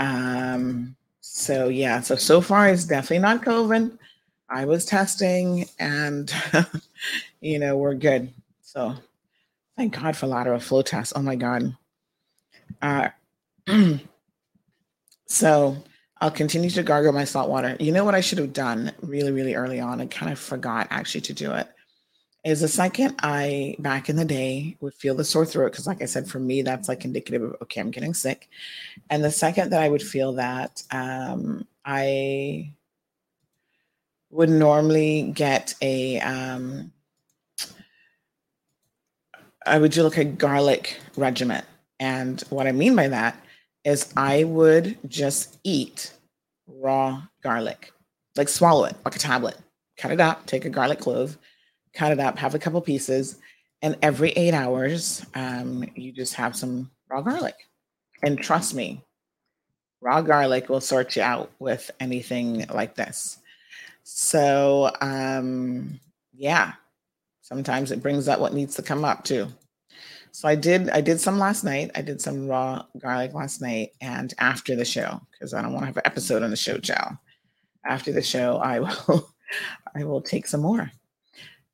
Um, 0.01 0.97
so 1.21 1.69
yeah, 1.69 2.01
so 2.01 2.17
so 2.17 2.41
far 2.41 2.69
it's 2.69 2.85
definitely 2.85 3.21
not 3.21 3.43
COVID. 3.43 3.99
I 4.49 4.65
was 4.65 4.85
testing, 4.85 5.67
and 5.79 6.33
you 7.41 7.59
know 7.59 7.77
we're 7.77 7.95
good. 7.95 8.33
So 8.63 8.95
thank 9.77 9.99
God 10.01 10.17
for 10.17 10.27
lateral 10.27 10.61
flow 10.61 10.83
tests. 10.83 11.13
Oh 11.17 11.23
my 11.23 11.37
God. 11.37 11.77
Uh, 12.83 13.09
So 15.27 15.77
I'll 16.21 16.31
continue 16.31 16.71
to 16.71 16.83
gargle 16.83 17.13
my 17.13 17.25
salt 17.25 17.51
water. 17.51 17.77
You 17.79 17.93
know 17.93 18.05
what 18.05 18.15
I 18.15 18.21
should 18.21 18.39
have 18.39 18.53
done 18.53 18.93
really, 19.03 19.33
really 19.33 19.55
early 19.55 19.81
on? 19.81 20.01
I 20.01 20.07
kind 20.07 20.33
of 20.33 20.39
forgot 20.39 20.87
actually 20.91 21.21
to 21.23 21.33
do 21.33 21.53
it. 21.53 21.69
Is 22.47 22.61
the 22.61 22.69
second 22.69 23.17
I 23.25 23.75
back 23.81 24.09
in 24.09 24.15
the 24.15 24.25
day 24.25 24.76
would 24.81 24.95
feel 24.95 25.17
the 25.17 25.25
sore 25.25 25.45
throat 25.45 25.73
because, 25.73 25.88
like 25.88 26.00
I 26.00 26.05
said, 26.05 26.29
for 26.29 26.38
me 26.38 26.62
that's 26.62 26.88
like 26.88 27.05
indicative 27.05 27.43
of 27.43 27.57
okay, 27.62 27.81
I'm 27.81 27.91
getting 27.91 28.15
sick. 28.15 28.49
And 29.11 29.25
the 29.25 29.33
second 29.33 29.71
that 29.71 29.83
I 29.83 29.88
would 29.88 30.00
feel 30.00 30.35
that, 30.35 30.85
um, 30.93 31.67
I 31.85 32.71
would 34.31 34.49
normally 34.49 35.33
get 35.35 35.75
a 35.83 36.21
um, 36.21 36.93
I 39.67 39.81
would 39.81 39.91
do 39.91 40.05
like 40.05 40.19
a 40.19 40.25
garlic 40.25 41.00
regiment. 41.17 41.65
And 41.99 42.41
what 42.50 42.69
I 42.69 42.73
mean 42.73 42.95
by 42.95 43.09
that 43.09 43.43
is 43.85 44.12
I 44.17 44.45
would 44.45 44.97
just 45.09 45.59
eat 45.65 46.12
raw 46.69 47.23
garlic, 47.43 47.91
like 48.37 48.49
swallow 48.49 48.85
it 48.85 48.95
like 49.05 49.17
a 49.17 49.19
tablet, 49.19 49.57
cut 49.97 50.12
it 50.12 50.21
up, 50.21 50.47
take 50.47 50.65
a 50.65 50.71
garlic 50.71 51.00
clove, 51.00 51.37
cut 51.97 52.12
it 52.12 52.21
up, 52.21 52.38
have 52.38 52.55
a 52.55 52.59
couple 52.59 52.81
pieces, 52.81 53.38
and 53.83 53.97
every 54.03 54.31
eight 54.31 54.55
hours, 54.55 55.25
um, 55.35 55.85
you 55.95 56.12
just 56.12 56.35
have 56.35 56.55
some 56.55 56.91
raw 57.09 57.21
garlic. 57.23 57.57
And 58.23 58.38
trust 58.38 58.75
me, 58.75 59.03
raw 60.00 60.21
garlic 60.21 60.69
will 60.69 60.81
sort 60.81 61.17
you 61.17 61.23
out 61.23 61.50
with 61.59 61.91
anything 62.00 62.67
like 62.69 62.95
this. 62.95 63.38
So, 64.05 64.93
um, 65.00 65.99
yeah, 66.35 66.75
sometimes 67.43 67.91
it 67.91 68.03
brings 68.03 68.29
up 68.29 68.41
what 68.41 68.55
needs 68.55 68.76
to 68.76 68.83
come 68.83 69.05
up 69.05 69.25
too. 69.25 69.49
So 70.33 70.49
I 70.49 70.55
did 70.55 70.91
I 70.91 71.00
did 71.00 71.19
some 71.19 71.38
last 71.38 71.65
night. 71.65 71.91
I 71.95 72.03
did 72.03 72.21
some 72.21 72.47
raw 72.47 72.85
garlic 72.99 73.33
last 73.33 73.62
night 73.62 73.93
and 74.03 74.35
after 74.38 74.76
the 74.76 74.85
show 74.85 75.19
because 75.31 75.55
I 75.55 75.62
don't 75.62 75.73
want 75.73 75.85
to 75.85 75.87
have 75.87 75.97
an 75.97 76.03
episode 76.05 76.43
on 76.43 76.50
the 76.50 76.57
show, 76.57 76.76
chow. 76.76 77.19
After 77.87 78.12
the 78.12 78.21
show, 78.21 78.59
I 78.59 78.81
will 78.81 79.31
I 79.97 80.05
will 80.05 80.21
take 80.21 80.47
some 80.47 80.61
more. 80.61 80.93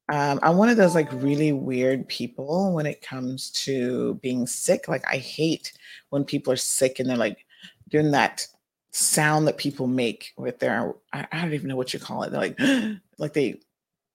Um, 0.08 0.40
I'm 0.42 0.56
one 0.56 0.68
of 0.68 0.76
those 0.76 0.94
like 0.94 1.12
really 1.12 1.52
weird 1.52 2.08
people 2.08 2.72
when 2.74 2.86
it 2.86 3.02
comes 3.02 3.50
to 3.64 4.14
being 4.16 4.46
sick. 4.46 4.88
Like 4.88 5.04
I 5.10 5.16
hate 5.16 5.72
when 6.10 6.24
people 6.24 6.52
are 6.52 6.56
sick 6.56 6.98
and 6.98 7.08
they're 7.08 7.16
like 7.16 7.46
doing 7.88 8.10
that 8.10 8.46
sound 8.90 9.46
that 9.46 9.56
people 9.56 9.86
make 9.86 10.32
with 10.36 10.58
their 10.58 10.94
I, 11.12 11.26
I 11.32 11.40
don't 11.40 11.54
even 11.54 11.68
know 11.68 11.76
what 11.76 11.94
you 11.94 12.00
call 12.00 12.24
it. 12.24 12.30
They're 12.30 12.40
like 12.40 12.60
like 13.18 13.32
they 13.32 13.60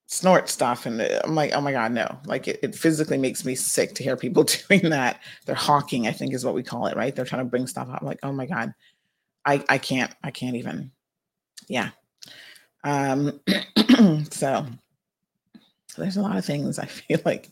snort 0.10 0.48
stuff 0.48 0.86
and 0.86 1.01
uh, 1.01 1.20
i'm 1.25 1.36
like 1.36 1.51
oh 1.53 1.60
my 1.60 1.72
god 1.72 1.91
no. 1.91 2.20
Like 2.25 2.48
it, 2.48 2.60
it 2.63 2.75
physically 2.75 3.17
makes 3.17 3.44
me 3.44 3.56
sick 3.56 3.94
to 3.96 4.03
hear 4.03 4.17
people 4.17 4.44
doing 4.70 4.89
that. 4.89 5.22
They're 5.46 5.56
hawking 5.56 6.08
i 6.08 6.12
think 6.12 6.34
is 6.34 6.46
what 6.46 6.56
we 6.56 6.63
call 6.63 6.88
it 6.88 6.98
right? 6.98 7.15
They're 7.15 7.25
trying 7.25 7.46
to 7.46 7.50
bring 7.50 7.67
stuff 7.67 7.89
up. 7.89 8.01
I'm 8.01 8.08
like 8.08 8.20
oh 8.24 8.32
my 8.34 8.46
god. 8.46 8.74
I 9.46 9.63
i 9.70 9.77
can't 9.77 10.13
i 10.24 10.32
can't 10.32 10.56
even. 10.56 10.91
Yeah. 11.70 11.89
Um 12.84 13.39
so 14.32 14.65
there's 16.01 16.18
a 16.18 16.22
lot 16.22 16.38
of 16.38 16.46
things 16.46 16.80
i 16.80 16.86
feel 16.86 17.20
like 17.25 17.50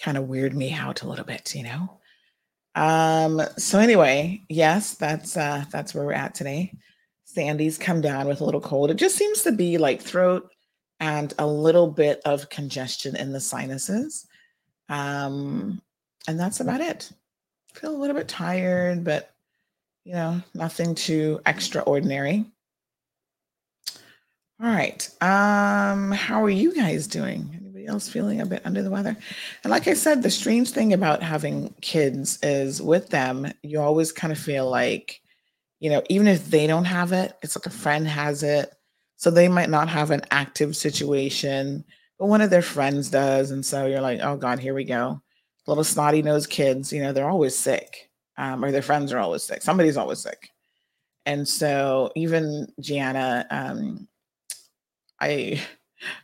kind 0.00 0.16
of 0.16 0.28
weird 0.28 0.54
me 0.54 0.72
out 0.72 1.02
a 1.02 1.08
little 1.08 1.24
bit 1.24 1.54
you 1.54 1.62
know 1.62 1.98
um 2.74 3.40
so 3.56 3.78
anyway 3.78 4.40
yes 4.48 4.94
that's 4.94 5.36
uh 5.36 5.64
that's 5.70 5.94
where 5.94 6.04
we're 6.04 6.12
at 6.12 6.34
today 6.34 6.72
sandy's 7.24 7.76
come 7.76 8.00
down 8.00 8.28
with 8.28 8.40
a 8.40 8.44
little 8.44 8.60
cold 8.60 8.90
it 8.90 8.96
just 8.96 9.16
seems 9.16 9.42
to 9.42 9.52
be 9.52 9.78
like 9.78 10.00
throat 10.00 10.50
and 11.00 11.32
a 11.38 11.46
little 11.46 11.86
bit 11.86 12.20
of 12.24 12.48
congestion 12.48 13.16
in 13.16 13.32
the 13.32 13.40
sinuses. 13.40 14.26
Um, 14.88 15.80
and 16.26 16.38
that's 16.38 16.60
about 16.60 16.80
it. 16.80 17.10
Feel 17.74 17.94
a 17.94 17.98
little 17.98 18.16
bit 18.16 18.28
tired, 18.28 19.04
but 19.04 19.34
you 20.04 20.14
know, 20.14 20.42
nothing 20.54 20.94
too 20.94 21.40
extraordinary. 21.46 22.44
All 24.60 24.68
right. 24.68 25.08
Um, 25.20 26.10
how 26.10 26.42
are 26.42 26.50
you 26.50 26.74
guys 26.74 27.06
doing? 27.06 27.57
Else 27.88 28.08
feeling 28.08 28.40
a 28.40 28.46
bit 28.46 28.62
under 28.64 28.82
the 28.82 28.90
weather? 28.90 29.16
And 29.64 29.70
like 29.70 29.88
I 29.88 29.94
said, 29.94 30.22
the 30.22 30.30
strange 30.30 30.70
thing 30.70 30.92
about 30.92 31.22
having 31.22 31.74
kids 31.80 32.38
is 32.42 32.80
with 32.82 33.08
them, 33.08 33.50
you 33.62 33.80
always 33.80 34.12
kind 34.12 34.32
of 34.32 34.38
feel 34.38 34.68
like, 34.68 35.20
you 35.80 35.90
know, 35.90 36.02
even 36.08 36.26
if 36.26 36.50
they 36.50 36.66
don't 36.66 36.84
have 36.84 37.12
it, 37.12 37.36
it's 37.42 37.56
like 37.56 37.66
a 37.66 37.70
friend 37.70 38.06
has 38.06 38.42
it 38.42 38.72
so 39.18 39.32
they 39.32 39.48
might 39.48 39.68
not 39.68 39.88
have 39.88 40.12
an 40.12 40.22
active 40.30 40.76
situation, 40.76 41.84
but 42.18 42.26
one 42.26 42.40
of 42.40 42.50
their 42.50 42.62
friends 42.62 43.10
does. 43.10 43.50
And 43.50 43.66
so 43.66 43.86
you're 43.86 44.00
like, 44.00 44.20
oh 44.22 44.36
God, 44.36 44.60
here 44.60 44.74
we 44.74 44.84
go. 44.84 45.20
Little 45.66 45.84
snotty 45.84 46.22
nosed 46.22 46.48
kids, 46.48 46.92
you 46.92 47.02
know, 47.02 47.12
they're 47.12 47.28
always 47.28 47.58
sick, 47.58 48.10
um, 48.38 48.64
or 48.64 48.70
their 48.70 48.80
friends 48.80 49.12
are 49.12 49.18
always 49.18 49.42
sick. 49.42 49.62
Somebody's 49.62 49.96
always 49.96 50.20
sick. 50.20 50.50
And 51.26 51.46
so 51.46 52.12
even 52.14 52.72
Gianna, 52.80 53.44
um, 53.50 54.08
I 55.20 55.60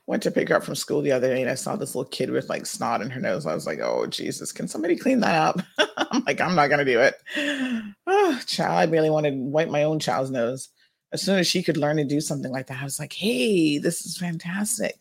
went 0.07 0.23
to 0.23 0.31
pick 0.31 0.49
her 0.49 0.57
up 0.57 0.65
from 0.65 0.75
school 0.75 1.03
the 1.03 1.13
other 1.13 1.29
day 1.35 1.43
and 1.43 1.51
I 1.51 1.55
saw 1.55 1.77
this 1.77 1.95
little 1.95 2.11
kid 2.11 2.31
with 2.31 2.49
like 2.49 2.67
snot 2.67 3.03
in 3.03 3.11
her 3.11 3.21
nose. 3.21 3.47
I 3.47 3.55
was 3.55 3.67
like, 3.67 3.81
oh 3.81 4.07
Jesus, 4.07 4.53
can 4.53 4.69
somebody 4.69 4.97
clean 4.97 5.21
that 5.21 5.35
up? 5.35 5.61
I'm 5.97 6.23
like, 6.25 6.41
I'm 6.41 6.55
not 6.55 6.69
gonna 6.69 6.85
do 6.85 7.01
it. 7.01 7.15
Oh, 8.07 8.41
child, 8.47 8.73
I 8.73 8.87
barely 8.87 9.11
wanted 9.11 9.33
to 9.33 9.37
wipe 9.37 9.69
my 9.69 9.83
own 9.83 9.99
child's 9.99 10.31
nose 10.31 10.71
as 11.15 11.23
soon 11.23 11.39
as 11.39 11.47
she 11.47 11.63
could 11.63 11.77
learn 11.77 11.97
to 11.97 12.05
do 12.05 12.21
something 12.21 12.51
like 12.51 12.67
that, 12.67 12.81
I 12.81 12.85
was 12.85 12.99
like, 12.99 13.13
hey, 13.13 13.79
this 13.79 14.05
is 14.05 14.19
fantastic. 14.19 14.99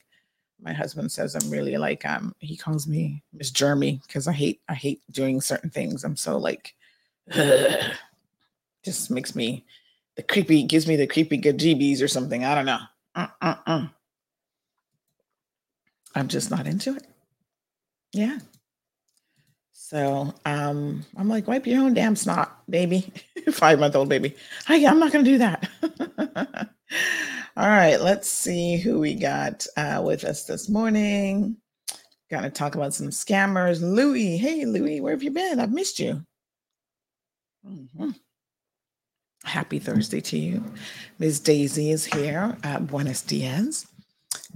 My 0.61 0.71
husband 0.71 1.11
says 1.11 1.33
I'm 1.35 1.49
really 1.49 1.75
like 1.75 2.05
um 2.05 2.33
he 2.39 2.55
calls 2.55 2.87
me 2.87 3.21
Miss 3.33 3.51
Germy 3.51 4.01
because 4.03 4.27
I 4.27 4.31
hate 4.31 4.61
I 4.69 4.75
hate 4.75 5.01
doing 5.11 5.41
certain 5.41 5.71
things. 5.71 6.05
I'm 6.05 6.15
so 6.15 6.37
like 6.37 6.75
ugh, 7.33 7.91
just 8.85 9.09
makes 9.11 9.35
me 9.35 9.65
the 10.15 10.23
creepy 10.23 10.63
gives 10.63 10.87
me 10.87 10.95
the 10.95 11.07
creepy 11.07 11.35
good 11.35 11.57
GBs 11.57 12.01
or 12.01 12.07
something. 12.07 12.45
I 12.45 12.55
don't 12.55 12.65
know. 12.65 12.79
Uh-uh-uh. 13.15 13.87
I'm 16.15 16.27
just 16.27 16.51
not 16.51 16.67
into 16.67 16.95
it. 16.95 17.05
Yeah. 18.13 18.39
So 19.71 20.33
um, 20.45 21.05
I'm 21.17 21.29
like, 21.29 21.47
wipe 21.47 21.67
your 21.67 21.81
own 21.81 21.93
damn 21.93 22.15
snot, 22.15 22.63
baby. 22.69 23.11
Five 23.51 23.79
month 23.79 23.95
old 23.95 24.09
baby. 24.09 24.35
I, 24.67 24.85
I'm 24.85 24.99
not 24.99 25.11
going 25.11 25.25
to 25.25 25.31
do 25.31 25.37
that. 25.39 25.69
All 27.55 27.67
right, 27.67 28.01
let's 28.01 28.27
see 28.27 28.77
who 28.77 28.99
we 28.99 29.13
got 29.13 29.67
uh, 29.77 30.01
with 30.03 30.23
us 30.23 30.45
this 30.45 30.69
morning. 30.69 31.57
Got 32.31 32.41
to 32.41 32.49
talk 32.49 32.73
about 32.73 32.95
some 32.95 33.09
scammers. 33.09 33.81
Louie. 33.81 34.37
Hey, 34.37 34.65
Louie, 34.65 35.01
where 35.01 35.13
have 35.13 35.21
you 35.21 35.29
been? 35.29 35.59
I've 35.59 35.71
missed 35.71 35.99
you. 35.99 36.25
Mm-hmm. 37.67 38.09
Happy 39.43 39.77
Thursday 39.77 40.21
to 40.21 40.37
you. 40.37 40.63
Ms. 41.19 41.41
Daisy 41.41 41.91
is 41.91 42.05
here. 42.05 42.57
Uh, 42.63 42.79
buenos 42.79 43.21
dias. 43.21 43.85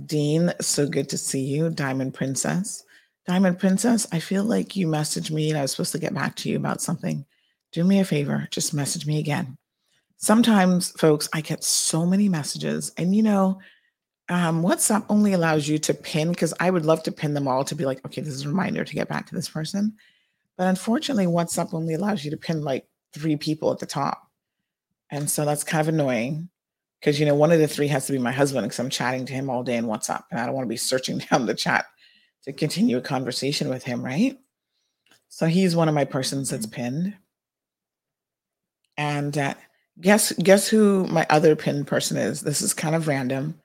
Dean, 0.06 0.54
so 0.62 0.88
good 0.88 1.10
to 1.10 1.18
see 1.18 1.42
you. 1.42 1.70
Diamond 1.70 2.14
Princess. 2.14 2.84
Diamond 3.26 3.60
Princess, 3.60 4.08
I 4.12 4.20
feel 4.20 4.44
like 4.44 4.76
you 4.76 4.88
messaged 4.88 5.32
me 5.32 5.50
and 5.50 5.58
I 5.58 5.62
was 5.64 5.72
supposed 5.72 5.92
to 5.92 6.00
get 6.00 6.14
back 6.14 6.36
to 6.38 6.50
you 6.50 6.56
about 6.56 6.82
something. 6.82 7.26
Do 7.74 7.84
me 7.84 8.00
a 8.00 8.06
favor, 8.06 8.48
just 8.52 8.74
message 8.74 9.06
me 9.06 9.20
again. 9.20 9.58
Sometimes, 10.16 10.92
folks, 10.92 11.28
I 11.34 11.42
get 11.42 11.64
so 11.64 12.06
many 12.06 12.30
messages, 12.30 12.92
and 12.98 13.16
you 13.16 13.22
know, 13.22 13.60
um, 14.30 14.64
WhatsApp 14.64 15.06
only 15.10 15.34
allows 15.34 15.68
you 15.68 15.78
to 15.80 15.94
pin 15.94 16.30
because 16.30 16.54
I 16.60 16.70
would 16.70 16.86
love 16.86 17.04
to 17.04 17.12
pin 17.12 17.34
them 17.34 17.48
all 17.48 17.64
to 17.66 17.76
be 17.76 17.86
like, 17.86 18.04
okay, 18.06 18.22
this 18.22 18.34
is 18.34 18.46
a 18.46 18.50
reminder 18.50 18.84
to 18.84 18.96
get 18.96 19.08
back 19.08 19.28
to 19.28 19.36
this 19.36 19.50
person. 19.50 19.96
But 20.58 20.68
unfortunately, 20.68 21.28
WhatsApp 21.28 21.74
only 21.74 21.94
allows 21.94 22.26
you 22.26 22.32
to 22.32 22.38
pin 22.38 22.64
like 22.64 22.88
three 23.14 23.36
people 23.36 23.72
at 23.72 23.80
the 23.80 23.86
top. 23.86 24.28
And 25.10 25.30
so 25.30 25.46
that's 25.46 25.64
kind 25.64 25.82
of 25.82 25.94
annoying 25.94 26.50
because, 27.00 27.20
you 27.20 27.26
know, 27.26 27.36
one 27.36 27.52
of 27.52 27.60
the 27.60 27.68
three 27.68 27.88
has 27.88 28.08
to 28.08 28.12
be 28.12 28.18
my 28.18 28.32
husband 28.32 28.66
because 28.66 28.80
I'm 28.80 28.90
chatting 28.90 29.26
to 29.26 29.34
him 29.34 29.50
all 29.50 29.64
day 29.64 29.78
in 29.78 29.86
WhatsApp 29.86 30.24
and 30.32 30.40
I 30.40 30.46
don't 30.46 30.56
want 30.56 30.66
to 30.66 30.70
be 30.70 30.78
searching 30.78 31.18
down 31.32 31.46
the 31.46 31.54
chat 31.54 31.86
to 32.44 32.54
continue 32.54 32.98
a 32.98 33.02
conversation 33.02 33.70
with 33.70 33.84
him, 33.84 34.04
right? 34.04 34.38
So 35.30 35.46
he's 35.48 35.76
one 35.76 35.90
of 35.90 35.96
my 35.96 36.06
persons 36.06 36.50
that's 36.50 36.66
pinned. 36.66 37.16
And 38.98 39.38
uh, 39.38 39.54
guess 40.00 40.32
guess 40.34 40.68
who 40.68 41.06
my 41.08 41.26
other 41.30 41.56
pinned 41.56 41.88
person 41.88 42.18
is? 42.18 42.42
This 42.42 42.62
is 42.62 42.74
kind 42.74 42.96
of 42.96 43.08
random. 43.08 43.60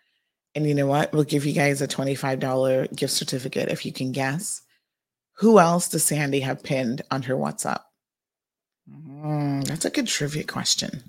And 0.55 0.66
you 0.66 0.75
know 0.75 0.87
what? 0.87 1.12
We'll 1.12 1.25
give 1.25 1.47
you 1.47 1.55
guys 1.55 1.81
a 1.81 1.88
$25 1.88 2.95
gift 2.95 3.14
certificate 3.14 3.71
if 3.71 3.87
you 3.87 3.92
can 3.92 4.12
guess. 4.12 4.61
Who 5.38 5.59
else 5.59 5.88
does 5.88 6.05
Sandy 6.05 6.40
have 6.40 6.62
pinned 6.62 7.03
on 7.11 7.23
her 7.23 7.35
WhatsApp? 7.35 7.81
Mm, 8.90 9.64
that's 9.64 9.87
a 9.87 9.90
good 9.90 10.07
trivia 10.07 10.45
question. 10.45 11.03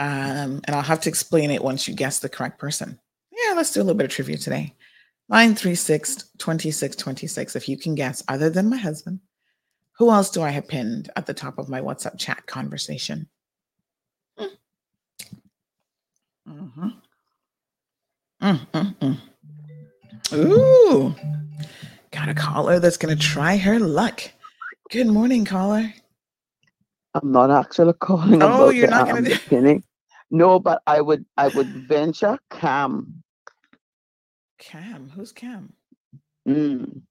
Um, 0.00 0.62
and 0.64 0.74
I'll 0.74 0.80
have 0.80 1.02
to 1.02 1.10
explain 1.10 1.50
it 1.50 1.62
once 1.62 1.86
you 1.86 1.94
guess 1.94 2.20
the 2.20 2.28
correct 2.30 2.58
person. 2.58 2.98
Yeah, 3.30 3.52
let's 3.54 3.70
do 3.70 3.80
a 3.80 3.84
little 3.84 3.98
bit 3.98 4.06
of 4.06 4.10
trivia 4.10 4.38
today. 4.38 4.74
936 5.28 6.16
2626. 6.38 7.54
If 7.54 7.68
you 7.68 7.76
can 7.76 7.94
guess, 7.94 8.22
other 8.26 8.48
than 8.48 8.70
my 8.70 8.78
husband, 8.78 9.20
who 9.98 10.10
else 10.10 10.30
do 10.30 10.40
I 10.40 10.48
have 10.48 10.66
pinned 10.66 11.10
at 11.16 11.26
the 11.26 11.34
top 11.34 11.58
of 11.58 11.68
my 11.68 11.82
WhatsApp 11.82 12.18
chat 12.18 12.46
conversation? 12.46 13.28
Hmm. 14.38 14.46
Mm-hmm. 16.48 16.88
Mm-mm-mm. 18.42 19.18
Ooh, 20.32 21.14
got 22.10 22.30
a 22.30 22.34
caller 22.34 22.78
that's 22.78 22.96
going 22.96 23.14
to 23.14 23.22
try 23.22 23.58
her 23.58 23.78
luck. 23.78 24.22
Good 24.90 25.08
morning, 25.08 25.44
caller. 25.44 25.92
I'm 27.12 27.32
not 27.32 27.50
actually 27.50 27.92
calling 27.94 28.42
Oh, 28.42 28.70
you're 28.70 28.88
not 28.88 29.06
gonna 29.06 29.18
um, 29.18 29.24
do- 29.24 29.36
pinning. 29.48 29.84
No, 30.30 30.58
but 30.60 30.82
I 30.86 31.00
would 31.00 31.24
I 31.36 31.48
would 31.48 31.66
venture 31.88 32.38
Cam. 32.50 33.22
Cam, 34.58 35.10
who's 35.14 35.32
Cam? 35.32 35.72
Mm. 36.48 37.02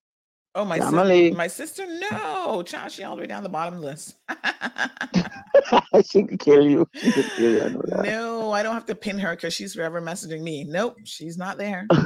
Oh, 0.56 0.66
my 0.66 0.80
sis- 0.80 0.90
Camille. 0.90 1.34
my 1.36 1.48
sister. 1.48 1.86
No, 2.12 2.64
child, 2.64 2.92
she 2.92 3.04
all 3.04 3.16
the 3.16 3.22
way 3.22 3.28
down 3.28 3.44
the 3.44 3.50
bottom 3.50 3.82
list. 3.82 4.16
she 6.06 6.24
could 6.24 6.40
kill 6.40 6.66
you. 6.68 6.88
She 6.96 7.12
could 7.12 7.26
kill 7.36 7.52
you. 7.52 7.62
I 7.62 8.04
no, 8.04 8.52
I 8.52 8.64
don't 8.64 8.74
have 8.74 8.86
to 8.88 8.96
pin 8.96 9.20
her 9.20 9.36
because 9.36 9.54
she's 9.54 9.74
forever 9.76 10.02
messaging 10.02 10.42
me. 10.42 10.64
Nope, 10.64 10.98
she's 11.04 11.38
not 11.38 11.58
there. 11.58 11.88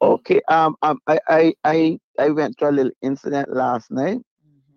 Okay. 0.00 0.40
Um. 0.48 0.76
Um. 0.82 1.00
I. 1.08 1.18
I. 1.28 1.54
I. 1.64 1.98
I 2.16 2.28
went 2.28 2.56
through 2.56 2.68
a 2.68 2.70
little 2.70 2.92
incident 3.02 3.52
last 3.52 3.90
night, 3.90 4.20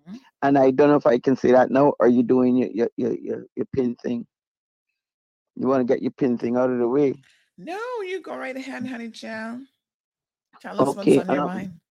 Mhm. 0.10 0.18
and 0.42 0.58
I 0.58 0.72
don't 0.72 0.90
know 0.90 0.96
if 0.96 1.06
I 1.06 1.20
can 1.20 1.36
say 1.36 1.52
that 1.52 1.70
now. 1.70 1.94
Are 2.00 2.08
you 2.08 2.24
doing 2.24 2.56
your 2.58 2.70
your 2.74 2.90
your 2.98 3.14
your, 3.14 3.46
your 3.56 3.66
pin 3.76 3.96
thing? 4.02 4.26
You 5.56 5.68
want 5.68 5.88
to 5.88 5.94
get 5.94 6.02
your 6.02 6.12
pin 6.12 6.38
thing 6.38 6.58
out 6.58 6.70
of 6.72 6.80
the 6.80 6.88
way? 6.88 7.16
No, 7.58 8.02
you 8.02 8.22
go 8.22 8.38
right 8.38 8.56
ahead, 8.56 8.88
honey 8.88 9.12
child. 9.12 9.68
Tell 10.62 10.80
us 10.80 10.96
Okay, 10.96 11.12
what's 11.12 11.18
on 11.18 11.30
your 11.30 11.42
um, 11.42 11.52
mind. 11.52 11.82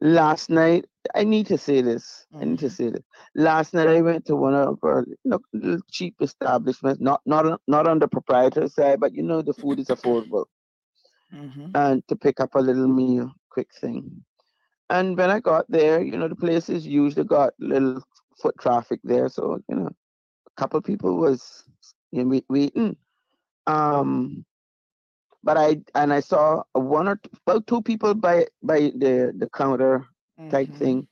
last 0.00 0.50
night 0.50 0.86
i 1.14 1.24
need 1.24 1.46
to 1.46 1.56
say 1.58 1.80
this 1.80 2.26
i 2.40 2.44
need 2.44 2.58
to 2.58 2.68
Mhm. 2.68 2.70
say 2.70 2.90
this 2.90 3.02
last 3.34 3.74
night 3.74 3.88
i 3.88 4.00
went 4.00 4.24
to 4.26 4.36
one 4.36 4.54
of 4.54 4.78
our 4.82 5.04
you 5.08 5.16
know, 5.24 5.38
little 5.52 5.80
cheap 5.90 6.14
establishments 6.20 7.00
not 7.00 7.20
not 7.26 7.46
on- 7.46 7.58
not 7.68 7.86
on 7.86 7.98
the 7.98 8.08
proprietor 8.08 8.66
side 8.68 9.00
but 9.00 9.14
you 9.14 9.22
know 9.22 9.42
the 9.42 9.54
food 9.54 9.78
is 9.80 9.88
affordable 9.88 10.44
Mhm. 11.32 11.74
and 11.74 12.06
to 12.08 12.16
pick 12.16 12.40
up 12.40 12.54
a 12.54 12.60
little 12.60 12.88
meal 12.88 13.30
quick 13.50 13.68
thing 13.80 14.22
and 14.90 15.16
when 15.16 15.30
i 15.30 15.40
got 15.40 15.64
there 15.70 16.02
you 16.02 16.16
know 16.16 16.28
the 16.28 16.36
places 16.36 16.86
usually 16.86 17.24
got 17.24 17.52
little 17.58 18.00
foot 18.40 18.54
traffic 18.58 19.00
there 19.04 19.28
so 19.28 19.58
you 19.68 19.76
know 19.76 19.86
a 19.88 20.60
couple 20.60 20.80
people 20.80 21.16
was 21.16 21.64
know, 22.22 22.28
wait- 22.28 22.46
waiting 22.48 22.96
um 23.66 24.44
but 25.42 25.56
i 25.56 25.76
and 25.94 26.12
i 26.12 26.20
saw 26.20 26.62
one 26.72 27.08
or 27.08 27.16
two, 27.16 27.30
about 27.46 27.66
two 27.66 27.80
people 27.82 28.14
by 28.14 28.46
by 28.62 28.78
the 29.04 29.32
the 29.36 29.48
counter 29.54 30.04
type 30.50 30.72
Mhm. 30.72 30.74
thing. 30.74 31.06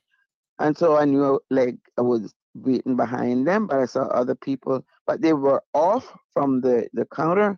And 0.59 0.77
so 0.77 0.95
I 0.97 1.05
knew 1.05 1.39
like 1.49 1.77
I 1.97 2.01
was 2.01 2.33
waiting 2.53 2.95
behind 2.95 3.47
them, 3.47 3.67
but 3.67 3.77
I 3.79 3.85
saw 3.85 4.03
other 4.07 4.35
people, 4.35 4.83
but 5.05 5.21
they 5.21 5.33
were 5.33 5.63
off 5.73 6.15
from 6.33 6.61
the, 6.61 6.87
the 6.93 7.05
counter. 7.05 7.57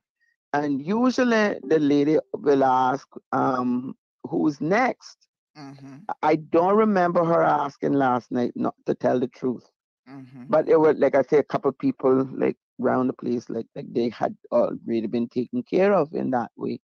And 0.54 0.82
usually 0.82 1.60
the 1.64 1.80
lady 1.80 2.18
will 2.34 2.64
ask, 2.64 3.08
um, 3.32 3.96
who's 4.30 4.62
next? 4.62 5.28
Mhm. 5.56 6.08
I 6.22 6.36
don't 6.36 6.76
remember 6.78 7.24
her 7.24 7.44
asking 7.44 7.94
last 7.94 8.32
night, 8.32 8.54
not 8.56 8.76
to 8.86 8.94
tell 8.96 9.20
the 9.20 9.28
truth. 9.28 9.70
Mhm. 10.08 10.50
But 10.50 10.70
it 10.70 10.80
was 10.80 10.98
like 10.98 11.16
I 11.16 11.22
say, 11.22 11.38
a 11.40 11.44
couple 11.44 11.72
people 11.74 12.26
like 12.38 12.58
around 12.82 13.08
the 13.08 13.14
place, 13.14 13.50
like 13.50 13.68
like 13.76 13.92
they 13.94 14.10
had 14.10 14.36
already 14.52 15.08
been 15.08 15.28
taken 15.30 15.64
care 15.64 15.94
of 15.94 16.14
in 16.14 16.32
that 16.32 16.52
way. 16.58 16.80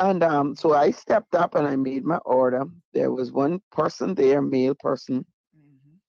And 0.00 0.22
um, 0.22 0.54
so 0.56 0.72
I 0.74 0.90
stepped 0.90 1.34
up 1.34 1.54
and 1.54 1.66
I 1.66 1.76
made 1.76 2.04
my 2.04 2.18
order. 2.24 2.64
There 2.92 3.12
was 3.12 3.32
one 3.32 3.60
person 3.70 4.14
there, 4.14 4.40
male 4.42 4.74
person, 4.74 5.26
Mhm. 5.54 6.00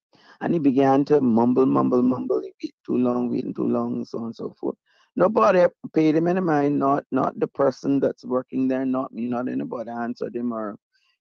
and 0.41 0.54
he 0.54 0.60
began 0.60 1.04
to 1.06 1.21
mumble, 1.21 1.65
mumble, 1.65 2.02
mumble. 2.02 2.41
He 2.41 2.52
waited 2.62 2.76
too 2.86 2.97
long, 2.97 3.30
waiting 3.32 3.54
too 3.54 3.67
long, 3.67 3.95
and 3.95 4.08
so 4.08 4.19
on 4.19 4.26
and 4.26 4.36
so 4.36 4.54
forth. 4.60 4.76
Nobody 5.15 5.65
paid 5.93 6.15
him 6.15 6.28
any 6.28 6.41
mind, 6.41 6.80
not 6.80 7.06
not 7.12 7.39
the 7.39 7.47
person 7.47 8.00
that's 8.00 8.26
working 8.26 8.67
there, 8.67 8.86
not 8.86 9.13
me, 9.13 9.28
not 9.28 9.47
anybody 9.50 9.89
answered 9.91 10.36
him 10.36 10.54
or, 10.54 10.78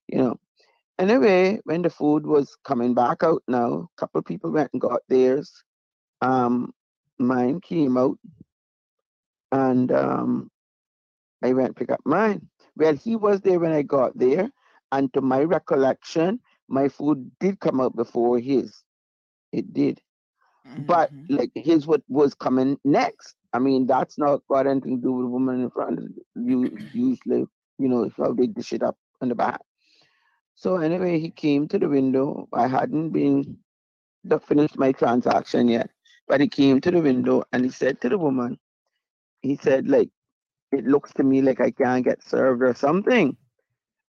you 0.07 0.19
know. 0.19 0.37
Anyway, 1.01 1.59
when 1.65 1.83
the 1.83 1.89
food 1.89 2.25
was 2.25 2.55
coming 2.63 2.95
back 2.95 3.23
out 3.23 3.43
now, 3.47 3.89
a 3.91 3.99
couple 3.99 4.23
people 4.23 4.51
went 4.51 4.71
and 4.73 4.81
got 4.81 5.01
theirs. 5.09 5.63
Um, 6.21 6.73
mine 7.19 7.61
came 7.61 7.97
out, 7.97 8.17
and 9.51 9.91
um, 9.91 10.51
I 11.43 11.53
went 11.53 11.75
pick 11.77 11.91
up 11.91 12.01
mine. 12.05 12.49
Well, 12.75 12.95
he 12.95 13.15
was 13.15 13.41
there 13.41 13.59
when 13.59 13.73
I 13.73 13.83
got 13.83 14.17
there, 14.17 14.49
and 14.91 15.13
to 15.13 15.21
my 15.21 15.43
recollection, 15.43 16.41
my 16.67 16.89
food 16.89 17.31
did 17.39 17.59
come 17.59 17.81
out 17.81 17.95
before 17.95 18.39
his. 18.39 18.83
It 19.51 19.73
did, 19.73 20.01
but 20.77 21.11
Mhm. 21.11 21.29
like 21.29 21.51
his 21.55 21.87
what 21.87 22.01
was 22.09 22.33
coming 22.35 22.79
next. 22.85 23.35
I 23.53 23.59
mean, 23.59 23.87
that's 23.87 24.17
not 24.17 24.41
got 24.49 24.67
anything 24.67 24.97
to 24.97 25.03
do 25.03 25.13
with 25.13 25.25
the 25.25 25.29
woman 25.31 25.61
in 25.61 25.71
front 25.71 25.99
of 25.99 26.05
you. 26.35 26.77
Usually, 26.93 27.45
you 27.79 27.89
know, 27.89 28.09
how 28.17 28.33
they 28.33 28.47
dish 28.47 28.73
it 28.73 28.83
up 28.83 28.97
in 29.21 29.29
the 29.29 29.35
back. 29.35 29.61
So 30.61 30.77
anyway, 30.77 31.19
he 31.19 31.31
came 31.31 31.67
to 31.69 31.79
the 31.79 31.89
window. 31.89 32.49
I 32.53 32.67
hadn't 32.67 33.11
been 33.11 33.59
the 34.23 34.39
finished 34.39 34.77
my 34.77 34.91
transaction 34.93 35.67
yet, 35.69 35.89
but 36.27 36.41
he 36.41 36.47
came 36.47 36.81
to 36.81 36.91
the 36.91 37.01
window 37.01 37.43
and 37.53 37.65
he 37.65 37.71
said 37.71 38.01
to 38.01 38.09
the 38.09 38.17
woman, 38.19 38.59
he 39.41 39.55
said 39.57 39.87
like, 39.89 40.09
it 40.71 40.85
looks 40.85 41.13
to 41.15 41.23
me 41.23 41.41
like 41.41 41.61
I 41.61 41.71
can't 41.71 42.05
get 42.05 42.23
served 42.23 42.63
or 42.63 42.73
something. 42.75 43.37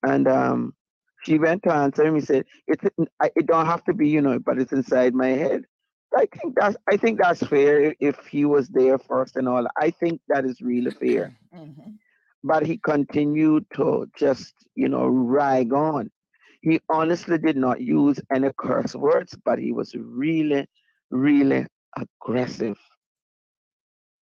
And 0.03 0.27
um, 0.27 0.75
she 1.23 1.39
went 1.39 1.63
to 1.63 1.73
answer 1.73 2.05
him. 2.05 2.15
He 2.15 2.21
said, 2.21 2.45
"It's 2.67 2.83
I- 3.19 3.31
it 3.35 3.47
don't 3.47 3.65
have 3.67 3.83
to 3.85 3.93
be, 3.93 4.09
you 4.09 4.21
know, 4.21 4.39
but 4.39 4.59
it's 4.59 4.73
inside 4.73 5.15
my 5.15 5.29
head." 5.29 5.65
I 6.15 6.27
think 6.27 6.55
that's 6.59 6.77
I 6.91 6.97
think 6.97 7.19
that's 7.21 7.45
fair 7.45 7.95
if 7.99 8.25
he 8.27 8.45
was 8.45 8.69
there 8.69 8.97
first 8.99 9.37
and 9.37 9.47
all. 9.49 9.67
I 9.77 9.91
think 9.91 10.21
that 10.29 10.45
is 10.45 10.61
really 10.61 10.91
fair. 10.91 11.37
Mhm. 11.53 11.99
But 12.43 12.65
he 12.65 12.77
continued 12.77 13.65
to 13.75 14.09
just, 14.15 14.53
you 14.75 14.89
know, 14.89 15.07
rag 15.07 15.73
on. 15.73 16.11
He 16.61 16.79
honestly 16.89 17.37
did 17.37 17.57
not 17.57 17.81
use 17.81 18.19
any 18.33 18.51
curse 18.57 18.95
words, 18.95 19.35
but 19.43 19.59
he 19.59 19.71
was 19.71 19.93
really, 19.95 20.67
really 21.11 21.65
aggressive. 21.97 22.77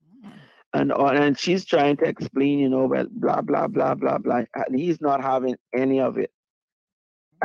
Mm. 0.03 0.47
and 0.73 0.91
and 0.91 1.37
she's 1.37 1.65
trying 1.65 1.97
to 1.97 2.05
explain, 2.05 2.59
you 2.59 2.69
know, 2.69 2.85
well, 2.85 3.07
blah 3.11 3.41
blah 3.41 3.67
blah 3.67 3.95
blah 3.95 4.17
blah, 4.17 4.43
and 4.55 4.79
he's 4.79 5.01
not 5.01 5.21
having 5.21 5.55
any 5.75 5.99
of 5.99 6.17
it. 6.17 6.31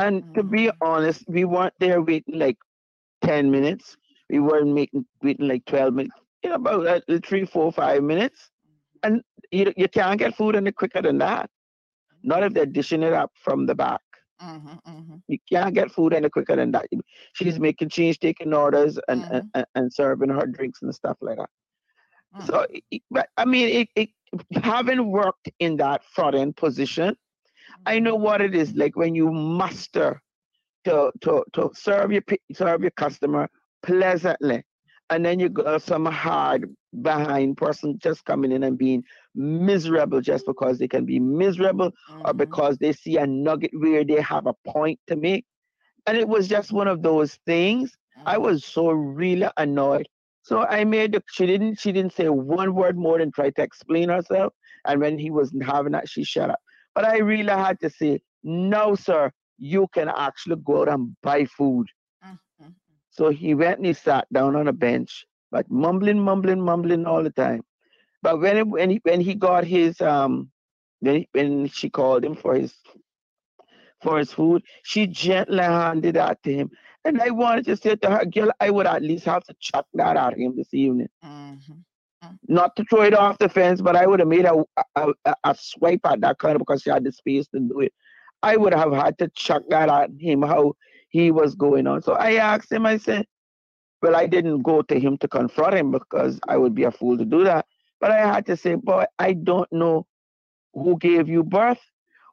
And 0.00 0.24
to 0.35 0.42
be 0.42 0.70
Mhm. 0.70 0.83
honest, 0.83 1.24
we 1.29 1.44
weren't 1.44 1.74
there 1.79 2.00
waiting 2.03 2.38
like 2.38 2.59
ten 3.22 3.50
minutes. 3.50 3.96
We 4.31 4.40
weren't 4.40 4.72
making 4.74 5.07
waiting 5.22 5.48
like 5.48 5.64
twelve 5.66 5.94
minutes. 5.94 6.14
You 6.42 6.50
know, 6.50 6.57
about 6.57 6.87
uh, 6.87 7.18
three, 7.24 7.44
four, 7.44 7.72
five 7.72 8.03
minutes. 8.03 8.50
And 9.03 9.22
you 9.50 9.72
you 9.76 9.88
can't 9.88 10.18
get 10.18 10.35
food 10.35 10.57
any 10.57 10.72
quicker 10.72 11.03
than 11.03 11.18
that. 11.18 11.50
Not 12.22 12.42
if 12.44 12.55
they're 12.55 12.66
dishing 12.66 13.03
it 13.03 13.12
up 13.12 13.33
from 13.42 13.66
the 13.66 13.74
back. 13.74 14.00
Mhm. 14.40 14.83
Mhm. 14.87 15.22
You 15.29 15.38
can't 15.50 15.74
get 15.74 15.90
food 15.92 16.14
any 16.14 16.29
quicker 16.31 16.57
than 16.57 16.72
that. 16.72 16.87
She's 17.35 17.59
making 17.59 17.90
change, 17.90 18.18
taking 18.18 18.55
orders, 18.55 18.98
and 19.09 19.24
and, 19.31 19.44
and, 19.55 19.66
and 19.74 19.92
serving 19.92 20.31
her 20.31 20.46
drinks 20.46 20.83
and 20.83 20.94
stuff 20.94 21.18
like 21.20 21.37
that. 21.38 21.50
Mm. 22.37 22.46
So, 22.46 22.66
but 23.11 23.29
I 23.37 23.44
mean, 23.44 23.68
it, 23.68 23.88
it, 23.96 24.11
having 24.62 25.11
worked 25.11 25.50
in 25.59 25.76
that 25.76 26.05
front 26.05 26.37
end 26.37 26.57
position, 26.57 27.16
I 27.87 27.98
know 27.98 28.14
what 28.14 28.40
it 28.40 28.55
is 28.55 28.74
like 28.74 28.96
when 28.96 29.14
you 29.14 29.31
muster 29.31 30.20
to 30.85 31.12
to 31.22 31.44
to 31.53 31.70
serve 31.74 32.12
your 32.12 32.22
serve 32.53 32.83
your 32.83 32.92
customer 32.92 33.48
pleasantly, 33.83 34.62
and 35.10 35.24
then 35.24 35.38
you 35.40 35.48
got 35.48 35.82
some 35.82 36.06
hard 36.06 36.74
behind 37.02 37.56
person 37.56 37.98
just 37.98 38.24
coming 38.24 38.52
in 38.52 38.62
and 38.64 38.78
being 38.78 39.02
miserable 39.34 40.20
just 40.20 40.46
because 40.46 40.78
they 40.78 40.88
can 40.88 41.04
be 41.06 41.18
miserable 41.20 41.92
or 42.24 42.34
Mhm. 42.34 42.34
because 42.34 42.78
they 42.78 42.92
see 42.92 43.16
a 43.16 43.26
nugget 43.26 43.70
where 43.74 44.04
they 44.04 44.20
have 44.20 44.46
a 44.46 44.54
point 44.66 45.00
to 45.08 45.16
make. 45.16 45.44
And 46.06 46.16
it 46.16 46.28
was 46.28 46.48
just 46.48 46.72
one 46.72 46.88
of 46.88 47.02
those 47.02 47.36
things. 47.46 47.96
I 48.26 48.38
Mhm. 48.38 48.38
was 48.38 48.64
so 48.64 48.90
really 48.90 49.48
annoyed. 49.56 50.08
So 50.42 50.60
I 50.60 50.84
made 50.84 51.12
the, 51.12 51.22
she 51.30 51.46
didn't 51.46 51.78
she 51.80 51.92
didn't 51.92 52.12
say 52.12 52.28
one 52.28 52.74
word 52.74 52.96
more 52.98 53.18
than 53.18 53.32
try 53.32 53.50
to 53.50 53.62
explain 53.62 54.08
herself. 54.08 54.52
And 54.86 55.00
when 55.00 55.18
he 55.18 55.30
wasn't 55.30 55.64
having 55.64 55.92
that, 55.92 56.08
she 56.08 56.24
shut 56.24 56.50
up. 56.50 56.60
But 56.94 57.04
I 57.04 57.18
really 57.18 57.50
had 57.52 57.80
to 57.80 57.90
say, 57.90 58.20
no, 58.42 58.94
sir, 58.94 59.30
you 59.58 59.88
can 59.92 60.08
actually 60.08 60.56
go 60.64 60.82
out 60.82 60.88
and 60.88 61.16
buy 61.22 61.44
food. 61.44 61.86
So 63.20 63.30
he 63.30 63.54
went 63.54 63.78
and 63.78 63.87
he 63.87 63.94
sat 63.94 64.33
down 64.33 64.56
on 64.56 64.68
a 64.68 64.72
bench, 64.72 65.26
but 65.52 65.70
mumbling, 65.70 66.20
mumbling, 66.20 66.62
mumbling 66.62 67.06
all 67.06 67.24
the 67.24 67.30
time. 67.30 67.64
But 68.22 68.40
when 68.40 68.59
it, 68.59 68.68
when 68.68 68.90
he 68.90 69.00
when 69.04 69.20
he 69.20 69.35
got 69.35 69.64
his 69.64 70.00
um 70.02 70.52
when 71.00 71.26
when 71.33 71.68
she 71.68 71.90
called 71.90 72.24
him 72.24 72.37
for 72.37 72.54
his 72.56 72.74
for 74.02 74.18
his 74.18 74.33
food, 74.33 74.62
she 74.83 75.06
gently 75.06 75.62
handed 75.62 76.16
that 76.16 76.42
to 76.44 76.54
him. 76.54 76.70
And 77.04 77.20
I 77.22 77.30
wanted 77.30 77.66
to 77.66 77.76
say 77.76 77.96
to 77.96 78.11
her, 78.11 78.24
girl, 78.26 78.50
I 78.61 78.70
would 78.70 78.87
at 78.87 79.02
least 79.02 79.24
have 79.26 79.44
to 79.44 79.54
chuck 79.61 79.87
that 79.94 80.16
at 80.16 80.38
him 80.38 80.56
this 80.56 80.74
evening. 80.74 81.09
Mhm. 81.22 81.85
Not 82.48 82.76
to 82.76 82.85
throw 82.85 83.02
it 83.02 83.14
off 83.14 83.38
the 83.38 83.48
fence, 83.48 83.80
but 83.80 83.96
I 83.96 84.06
would 84.06 84.20
have 84.20 84.28
made 84.28 84.44
a, 84.44 84.64
a, 84.96 85.12
a, 85.24 85.35
a 85.44 85.54
swipe 85.59 86.00
at 86.04 86.20
that 86.20 86.38
kind 86.38 86.56
of 86.56 86.61
because 86.61 86.83
she 86.83 86.90
had 86.90 87.04
the 87.04 87.12
space 87.12 87.48
to 87.48 87.61
do 87.61 87.80
it. 87.80 87.92
I 88.42 88.56
would 88.56 88.74
have 88.74 88.92
had 88.92 89.18
to 89.18 89.28
chuck 89.28 89.62
that 89.70 89.88
at 89.88 90.11
him 90.18 90.42
how 90.42 90.74
he 91.10 91.32
was 91.32 91.56
going 91.56 91.86
on. 91.88 92.02
So 92.02 92.14
I 92.14 92.34
asked 92.34 92.72
him, 92.72 92.86
I 92.86 92.98
said, 92.98 93.26
well, 94.02 94.16
I 94.16 94.26
didn't 94.26 94.62
go 94.62 94.82
to 94.82 94.98
him 95.00 95.18
to 95.18 95.28
confront 95.28 95.74
him 95.74 95.92
because 95.92 96.40
I 96.48 96.56
would 96.58 96.74
be 96.74 96.84
a 96.84 96.92
fool 96.92 97.18
to 97.18 97.26
do 97.26 97.44
that. 97.44 97.66
But 98.00 98.12
I 98.12 98.26
had 98.26 98.46
to 98.46 98.56
say, 98.56 98.76
boy, 98.76 99.04
I 99.18 99.34
don't 99.34 99.70
know 99.72 100.06
who 100.74 100.98
gave 100.98 101.28
you 101.28 101.44
birth. 101.44 101.80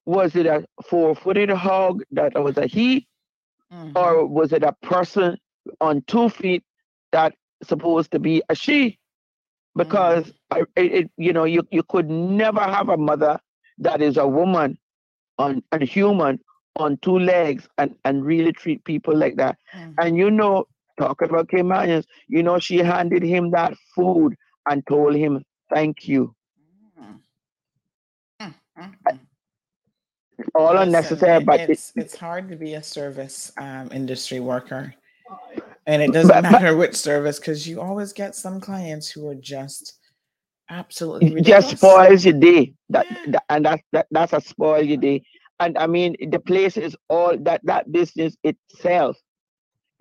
Was 0.06 0.36
it 0.36 0.46
a 0.48 0.66
four 0.90 1.16
footed 1.16 1.50
hog 1.50 2.04
that 2.12 2.34
was 2.42 2.58
a 2.58 2.68
he? 2.68 3.08
Mhm. 3.72 3.94
or 3.96 4.26
was 4.26 4.54
it 4.54 4.64
a 4.64 4.74
person 4.82 5.38
on 5.82 6.02
two 6.08 6.30
feet 6.30 6.64
that 7.12 7.34
supposed 7.64 8.12
to 8.12 8.20
be 8.20 8.42
a 8.50 8.56
she 8.56 9.00
because 9.76 10.32
I, 10.52 10.64
it, 10.76 11.12
you 11.18 11.34
know 11.34 11.46
you, 11.46 11.64
you 11.72 11.84
could 11.84 12.10
never 12.10 12.62
have 12.62 12.90
a 12.90 12.98
mother 12.98 13.40
that 13.80 14.02
is 14.02 14.18
a 14.18 14.28
woman 14.28 14.78
on 15.38 15.64
and 15.72 15.84
human 15.84 16.40
on 16.78 16.98
two 17.02 17.18
legs 17.20 17.68
and 17.78 17.96
and 18.06 18.26
really 18.26 18.52
treat 18.54 18.84
people 18.86 19.16
like 19.16 19.36
that 19.36 19.58
Mhm. 19.76 19.94
and 20.02 20.18
you 20.18 20.30
know 20.32 20.66
talking 21.00 21.30
about 21.30 21.50
Kim 21.50 21.68
Myers, 21.68 22.06
you 22.28 22.42
know 22.44 22.58
she 22.60 22.78
handed 22.78 23.22
him 23.24 23.52
that 23.52 23.74
food 23.96 24.36
and 24.70 24.86
told 24.88 25.16
him 25.16 25.44
thank 25.74 26.08
you 26.08 26.34
Mm. 27.00 27.20
Mm, 28.42 28.54
mm, 28.80 28.94
mm. 29.10 29.20
all 30.56 30.74
Listen, 30.74 30.88
unnecessary 30.88 31.44
but 31.44 31.60
it, 31.62 31.70
it's 31.70 31.94
it's 31.96 32.16
hard 32.16 32.50
to 32.50 32.56
be 32.56 32.74
a 32.76 32.84
service 32.84 33.52
um, 33.58 33.90
industry 33.92 34.40
worker, 34.40 34.94
and 35.88 36.02
it 36.02 36.12
doesn't 36.14 36.30
But- 36.30 36.44
but- 36.44 36.52
matter 36.52 36.76
which 36.78 36.96
service 36.96 37.40
because 37.40 37.68
you 37.68 37.82
always 37.82 38.14
get 38.14 38.36
some 38.36 38.60
clients 38.62 39.10
who 39.10 39.28
are 39.30 39.36
just 39.36 40.00
absolutely 40.70 41.34
ridiculous. 41.34 41.66
just 41.72 41.78
spoils 41.78 42.26
your 42.26 42.34
day. 42.40 42.74
That, 42.90 43.06
Yeah. 43.10 43.18
that- 43.34 43.44
and 43.50 43.66
that's 43.66 43.84
that, 43.94 44.08
that's 44.12 44.34
a 44.34 44.42
spoil 44.42 44.84
your 44.84 44.98
day. 44.98 45.24
And 45.60 45.78
I 45.78 45.88
mean, 45.88 46.16
the 46.32 46.40
place 46.40 46.78
is 46.78 46.96
all 47.10 47.38
that 47.40 47.62
that 47.66 47.92
business 47.92 48.36
itself 48.44 49.18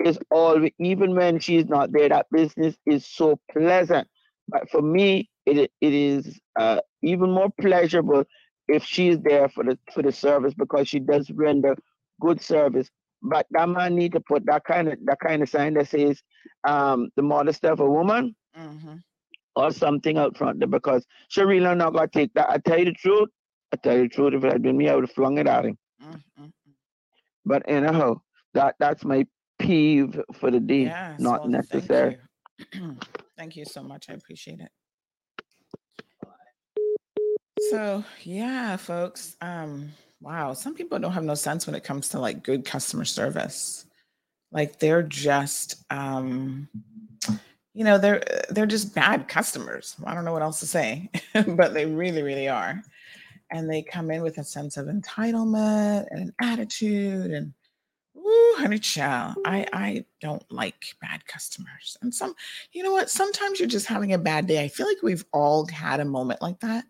is 0.04 0.18
all 0.30 0.66
even 0.78 1.14
when 1.14 1.38
she's 1.38 1.66
not 1.66 1.92
there. 1.92 2.08
That 2.08 2.26
business 2.30 2.76
is 2.86 3.06
so 3.06 3.38
pleasant. 3.50 4.08
But 4.48 4.68
for 4.70 4.82
me, 4.82 5.30
it 5.46 5.70
it 5.80 5.92
is 5.94 6.38
uh, 6.58 6.80
even 7.02 7.30
more 7.30 7.48
pleasurable 7.60 8.24
if 8.68 8.84
she's 8.84 9.18
there 9.20 9.48
for 9.48 9.64
the 9.64 9.78
for 9.92 10.02
the 10.02 10.12
service 10.12 10.54
because 10.54 10.88
she 10.88 11.00
does 11.00 11.30
render 11.30 11.76
good 12.20 12.40
service. 12.40 12.88
But 13.22 13.46
that 13.50 13.68
man 13.68 13.94
need 13.96 14.12
to 14.12 14.20
put 14.20 14.44
that 14.46 14.64
kind 14.64 14.88
of 14.88 14.98
that 15.04 15.18
kind 15.20 15.42
of 15.42 15.48
sign 15.48 15.74
that 15.74 15.88
says 15.88 16.22
um, 16.66 17.08
the 17.16 17.22
modesty 17.22 17.68
of 17.68 17.80
a 17.80 17.90
woman 17.90 18.34
Mhm. 18.56 19.02
or 19.56 19.70
something 19.70 20.18
out 20.18 20.36
front 20.36 20.58
there 20.60 20.68
because 20.68 21.06
Sharila 21.30 21.76
not 21.76 21.92
gonna 21.92 22.08
take 22.08 22.32
that. 22.34 22.50
I 22.50 22.58
tell 22.58 22.78
you 22.78 22.86
the 22.86 22.92
truth. 22.92 23.28
I 23.72 23.76
tell 23.76 23.96
you 23.96 24.02
the 24.04 24.08
truth. 24.08 24.34
If 24.34 24.44
it 24.44 24.52
had 24.52 24.62
been 24.62 24.76
me, 24.76 24.88
I 24.88 24.94
would 24.94 25.04
have 25.04 25.12
flung 25.12 25.38
it 25.38 25.46
at 25.46 25.64
him. 25.64 25.78
Mm, 26.02 26.22
mm, 26.40 26.44
mm. 26.44 26.52
But 27.44 27.62
anyhow, 27.66 28.20
that 28.54 28.76
that's 28.78 29.04
my 29.04 29.26
peeve 29.58 30.20
for 30.34 30.50
the 30.50 30.60
day. 30.60 30.84
Yes, 30.84 31.20
not 31.20 31.40
well, 31.40 31.50
necessary. 31.50 32.18
Thank 32.58 32.74
you. 32.74 32.96
thank 33.38 33.56
you 33.56 33.64
so 33.64 33.82
much. 33.82 34.08
I 34.08 34.14
appreciate 34.14 34.60
it. 34.60 34.70
So 37.70 38.04
yeah, 38.22 38.76
folks. 38.76 39.36
Um, 39.40 39.90
wow, 40.20 40.52
some 40.52 40.74
people 40.74 40.98
don't 40.98 41.12
have 41.12 41.24
no 41.24 41.34
sense 41.34 41.66
when 41.66 41.74
it 41.74 41.84
comes 41.84 42.10
to 42.10 42.20
like 42.20 42.42
good 42.42 42.64
customer 42.64 43.04
service. 43.04 43.86
Like 44.52 44.78
they're 44.78 45.02
just 45.02 45.84
um 45.90 46.68
you 47.76 47.84
know, 47.84 47.98
they're 47.98 48.22
they're 48.48 48.64
just 48.64 48.94
bad 48.94 49.28
customers. 49.28 49.96
I 50.04 50.14
don't 50.14 50.24
know 50.24 50.32
what 50.32 50.40
else 50.40 50.60
to 50.60 50.66
say, 50.66 51.10
but 51.46 51.74
they 51.74 51.84
really, 51.84 52.22
really 52.22 52.48
are. 52.48 52.82
And 53.50 53.70
they 53.70 53.82
come 53.82 54.10
in 54.10 54.22
with 54.22 54.38
a 54.38 54.44
sense 54.44 54.76
of 54.76 54.86
entitlement 54.86 56.06
and 56.10 56.20
an 56.20 56.34
attitude 56.40 57.30
and 57.30 57.52
Ooh, 58.16 58.54
honey 58.56 58.78
child, 58.78 59.36
I 59.44 59.66
I 59.72 60.04
don't 60.20 60.44
like 60.50 60.96
bad 61.00 61.24
customers. 61.26 61.96
And 62.02 62.12
some, 62.12 62.34
you 62.72 62.82
know 62.82 62.92
what? 62.92 63.08
Sometimes 63.10 63.60
you're 63.60 63.68
just 63.68 63.86
having 63.86 64.14
a 64.14 64.18
bad 64.18 64.46
day. 64.46 64.64
I 64.64 64.68
feel 64.68 64.86
like 64.86 65.02
we've 65.02 65.24
all 65.32 65.66
had 65.68 66.00
a 66.00 66.04
moment 66.04 66.42
like 66.42 66.58
that 66.60 66.84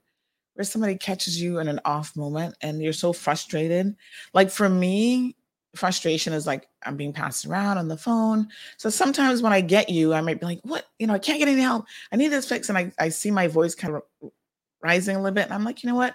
where 0.55 0.65
somebody 0.65 0.97
catches 0.97 1.41
you 1.41 1.59
in 1.59 1.69
an 1.69 1.81
off 1.85 2.17
moment 2.17 2.55
and 2.63 2.81
you're 2.81 2.93
so 2.95 3.13
frustrated. 3.13 3.95
Like 4.33 4.51
for 4.51 4.69
me, 4.69 5.37
frustration 5.75 6.33
is 6.33 6.47
like 6.47 6.69
I'm 6.85 6.97
being 6.97 7.13
passed 7.13 7.45
around 7.45 7.77
on 7.77 7.89
the 7.89 7.99
phone. 7.99 8.49
So 8.79 8.89
sometimes 8.89 9.43
when 9.43 9.53
I 9.53 9.61
get 9.61 9.91
you, 9.91 10.15
I 10.15 10.23
might 10.23 10.41
be 10.41 10.47
like, 10.47 10.61
what? 10.63 10.87
You 10.99 11.07
know, 11.07 11.15
I 11.15 11.19
can't 11.19 11.39
get 11.39 11.49
any 11.49 11.61
help. 11.61 11.85
I 12.11 12.17
need 12.17 12.29
this 12.29 12.49
fixed. 12.49 12.71
And 12.71 12.79
I, 12.79 12.93
I 12.99 13.11
see 13.11 13.31
my 13.31 13.49
voice 13.49 13.75
kind 13.75 13.95
of 13.95 14.31
rising 14.83 15.17
a 15.17 15.19
little 15.19 15.35
bit. 15.35 15.45
And 15.45 15.53
I'm 15.53 15.65
like, 15.65 15.83
you 15.83 15.91
know 15.91 15.97
what? 15.97 16.15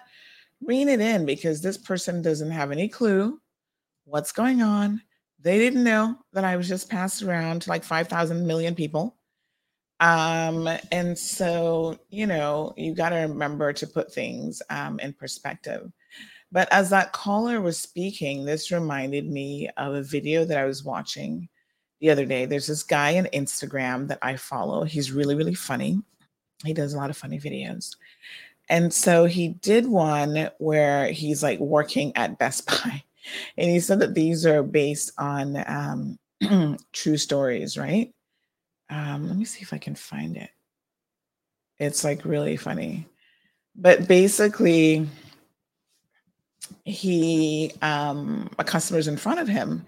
Rein 0.64 0.90
it 0.90 1.02
in 1.02 1.26
because 1.26 1.62
this 1.62 1.78
person 1.78 2.22
doesn't 2.22 2.52
have 2.52 2.72
any 2.72 2.88
clue 2.88 3.40
what's 4.06 4.32
going 4.32 4.62
on. 4.62 5.02
They 5.40 5.58
didn't 5.58 5.84
know 5.84 6.18
that 6.34 6.44
I 6.44 6.56
was 6.56 6.68
just 6.68 6.90
passed 6.90 7.24
around 7.24 7.64
to 7.64 7.70
like 7.70 7.84
5,000 7.84 8.46
million 8.46 8.76
people. 8.76 9.16
Um, 10.00 10.68
and 10.92 11.18
so, 11.18 11.98
you 12.10 12.28
know, 12.28 12.74
you 12.76 12.94
got 12.94 13.10
to 13.10 13.18
remember 13.18 13.72
to 13.74 13.88
put 13.88 14.14
things 14.14 14.62
um, 14.70 15.00
in 15.00 15.14
perspective. 15.14 15.92
But 16.52 16.68
as 16.72 16.90
that 16.90 17.14
caller 17.14 17.62
was 17.62 17.80
speaking, 17.80 18.44
this 18.44 18.72
reminded 18.72 19.30
me 19.30 19.70
of 19.78 19.94
a 19.94 20.04
video 20.04 20.44
that 20.46 20.58
I 20.58 20.66
was 20.66 20.84
watching 20.84 21.48
the 22.02 22.10
other 22.10 22.26
day. 22.26 22.46
There's 22.46 22.68
this 22.68 22.84
guy 22.84 23.18
on 23.18 23.26
Instagram 23.26 24.08
that 24.10 24.20
I 24.22 24.36
follow. 24.36 24.84
He's 24.84 25.12
really, 25.12 25.36
really 25.36 25.54
funny. 25.54 26.02
He 26.66 26.74
does 26.74 26.94
a 26.94 26.98
lot 26.98 27.10
of 27.10 27.18
funny 27.18 27.40
videos. 27.40 27.96
And 28.72 28.94
so 28.94 29.26
he 29.26 29.50
did 29.50 29.86
one 29.86 30.50
where 30.58 31.12
he's 31.12 31.44
like 31.44 31.60
working 31.60 32.16
at 32.16 32.40
Best 32.40 32.66
Buy. 32.68 33.04
And 33.58 33.70
he 33.70 33.82
said 33.82 34.00
that 34.00 34.16
these 34.16 34.46
are 34.46 34.64
based 34.64 35.12
on 35.18 35.64
um, 35.68 36.78
true 36.94 37.18
stories, 37.18 37.78
right? 37.78 38.14
Um, 38.90 39.28
let 39.28 39.38
me 39.38 39.46
see 39.46 39.62
if 39.62 39.74
I 39.74 39.78
can 39.78 39.94
find 39.94 40.38
it. 40.38 40.50
It's 41.80 42.06
like 42.06 42.24
really 42.24 42.56
funny. 42.56 43.08
But 43.76 44.08
basically, 44.08 45.08
he 46.86 47.72
um 47.82 48.50
a 48.58 48.64
customer's 48.64 49.08
in 49.08 49.18
front 49.18 49.40
of 49.40 49.48
him 49.48 49.86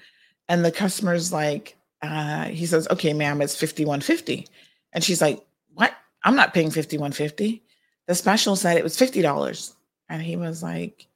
and 0.50 0.64
the 0.64 0.72
customer's 0.72 1.32
like 1.32 1.76
uh 2.02 2.46
he 2.46 2.66
says 2.66 2.88
okay 2.90 3.14
ma'am 3.14 3.42
it's 3.42 3.56
5150 3.56 4.48
and 4.92 5.04
she's 5.04 5.22
like 5.22 5.44
what 5.74 5.94
i'm 6.24 6.36
not 6.36 6.54
paying 6.54 6.70
5150 6.70 7.63
the 8.08 8.16
special 8.16 8.56
said 8.56 8.78
it 8.78 8.84
was 8.84 8.98
$50 8.98 9.74
and 10.10 10.22
he 10.22 10.36
was 10.36 10.64
like 10.64 11.08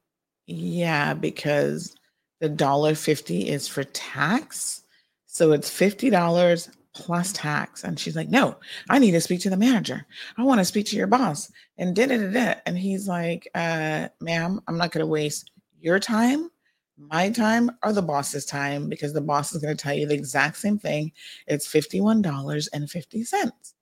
yeah 0.45 1.13
because 1.13 1.95
the 2.39 2.49
dollar 2.49 2.95
50 2.95 3.49
is 3.49 3.67
for 3.67 3.83
tax. 3.83 4.83
So 5.25 5.51
it's 5.51 5.69
$50 5.69 6.69
plus 6.93 7.33
tax. 7.33 7.83
And 7.83 7.99
she's 7.99 8.15
like 8.15 8.29
no 8.29 8.55
i 8.89 8.99
need 8.99 9.11
to 9.11 9.21
speak 9.21 9.41
to 9.41 9.49
the 9.49 9.57
manager. 9.57 10.05
I 10.37 10.43
want 10.43 10.59
to 10.59 10.65
speak 10.65 10.85
to 10.87 10.95
your 10.95 11.07
boss. 11.07 11.51
And 11.77 11.95
da 11.95 12.07
da 12.07 12.17
da 12.17 12.31
da. 12.31 12.53
And 12.65 12.77
he's 12.77 13.07
like 13.07 13.47
uh 13.55 14.09
ma'am 14.19 14.61
i'm 14.67 14.77
not 14.77 14.91
going 14.91 15.05
to 15.05 15.11
waste 15.11 15.51
your 15.79 15.99
time 15.99 16.49
my 16.97 17.29
time 17.29 17.69
or 17.83 17.93
the 17.93 18.01
boss's 18.01 18.45
time 18.45 18.89
because 18.89 19.13
the 19.13 19.21
boss 19.21 19.53
is 19.53 19.61
going 19.61 19.75
to 19.75 19.81
tell 19.81 19.93
you 19.93 20.07
the 20.07 20.15
exact 20.15 20.57
same 20.57 20.79
thing. 20.79 21.11
It's 21.45 21.67
$51.50 21.67 23.73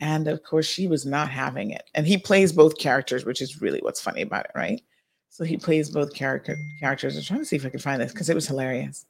and 0.00 0.28
of 0.28 0.42
course 0.42 0.66
she 0.66 0.86
was 0.86 1.06
not 1.06 1.30
having 1.30 1.70
it 1.70 1.88
and 1.94 2.06
he 2.06 2.18
plays 2.18 2.52
both 2.52 2.78
characters 2.78 3.24
which 3.24 3.40
is 3.40 3.60
really 3.60 3.80
what's 3.80 4.00
funny 4.00 4.22
about 4.22 4.44
it 4.44 4.52
right 4.54 4.82
so 5.28 5.44
he 5.44 5.56
plays 5.56 5.90
both 5.90 6.14
character 6.14 6.56
characters 6.78 7.16
i'm 7.16 7.22
trying 7.22 7.38
to 7.38 7.44
see 7.44 7.56
if 7.56 7.66
i 7.66 7.70
can 7.70 7.80
find 7.80 8.00
this 8.00 8.12
because 8.12 8.28
it 8.28 8.34
was 8.34 8.46
hilarious 8.46 9.06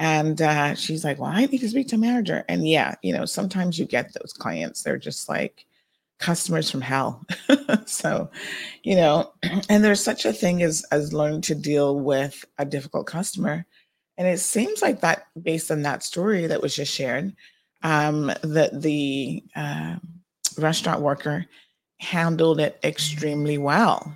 and 0.00 0.40
uh, 0.40 0.74
she's 0.74 1.04
like, 1.04 1.18
Well, 1.18 1.30
I 1.30 1.44
need 1.44 1.58
to 1.58 1.68
speak 1.68 1.88
to 1.88 1.96
a 1.96 1.98
manager. 1.98 2.42
And 2.48 2.66
yeah, 2.66 2.94
you 3.02 3.12
know, 3.12 3.26
sometimes 3.26 3.78
you 3.78 3.84
get 3.84 4.14
those 4.14 4.32
clients, 4.32 4.82
they're 4.82 4.96
just 4.96 5.28
like 5.28 5.66
customers 6.18 6.70
from 6.70 6.80
hell. 6.80 7.22
so, 7.86 8.30
you 8.82 8.96
know, 8.96 9.30
and 9.68 9.84
there's 9.84 10.02
such 10.02 10.24
a 10.24 10.32
thing 10.32 10.62
as 10.62 10.84
as 10.90 11.12
learning 11.12 11.42
to 11.42 11.54
deal 11.54 12.00
with 12.00 12.46
a 12.58 12.64
difficult 12.64 13.06
customer. 13.06 13.66
And 14.16 14.26
it 14.26 14.38
seems 14.38 14.80
like 14.80 15.02
that 15.02 15.26
based 15.42 15.70
on 15.70 15.82
that 15.82 16.02
story 16.02 16.46
that 16.46 16.62
was 16.62 16.74
just 16.74 16.94
shared, 16.94 17.36
um, 17.82 18.32
that 18.42 18.80
the 18.80 19.44
uh, 19.54 19.96
restaurant 20.60 21.00
worker 21.00 21.46
handled 21.98 22.60
it 22.60 22.78
extremely 22.82 23.58
well 23.58 24.14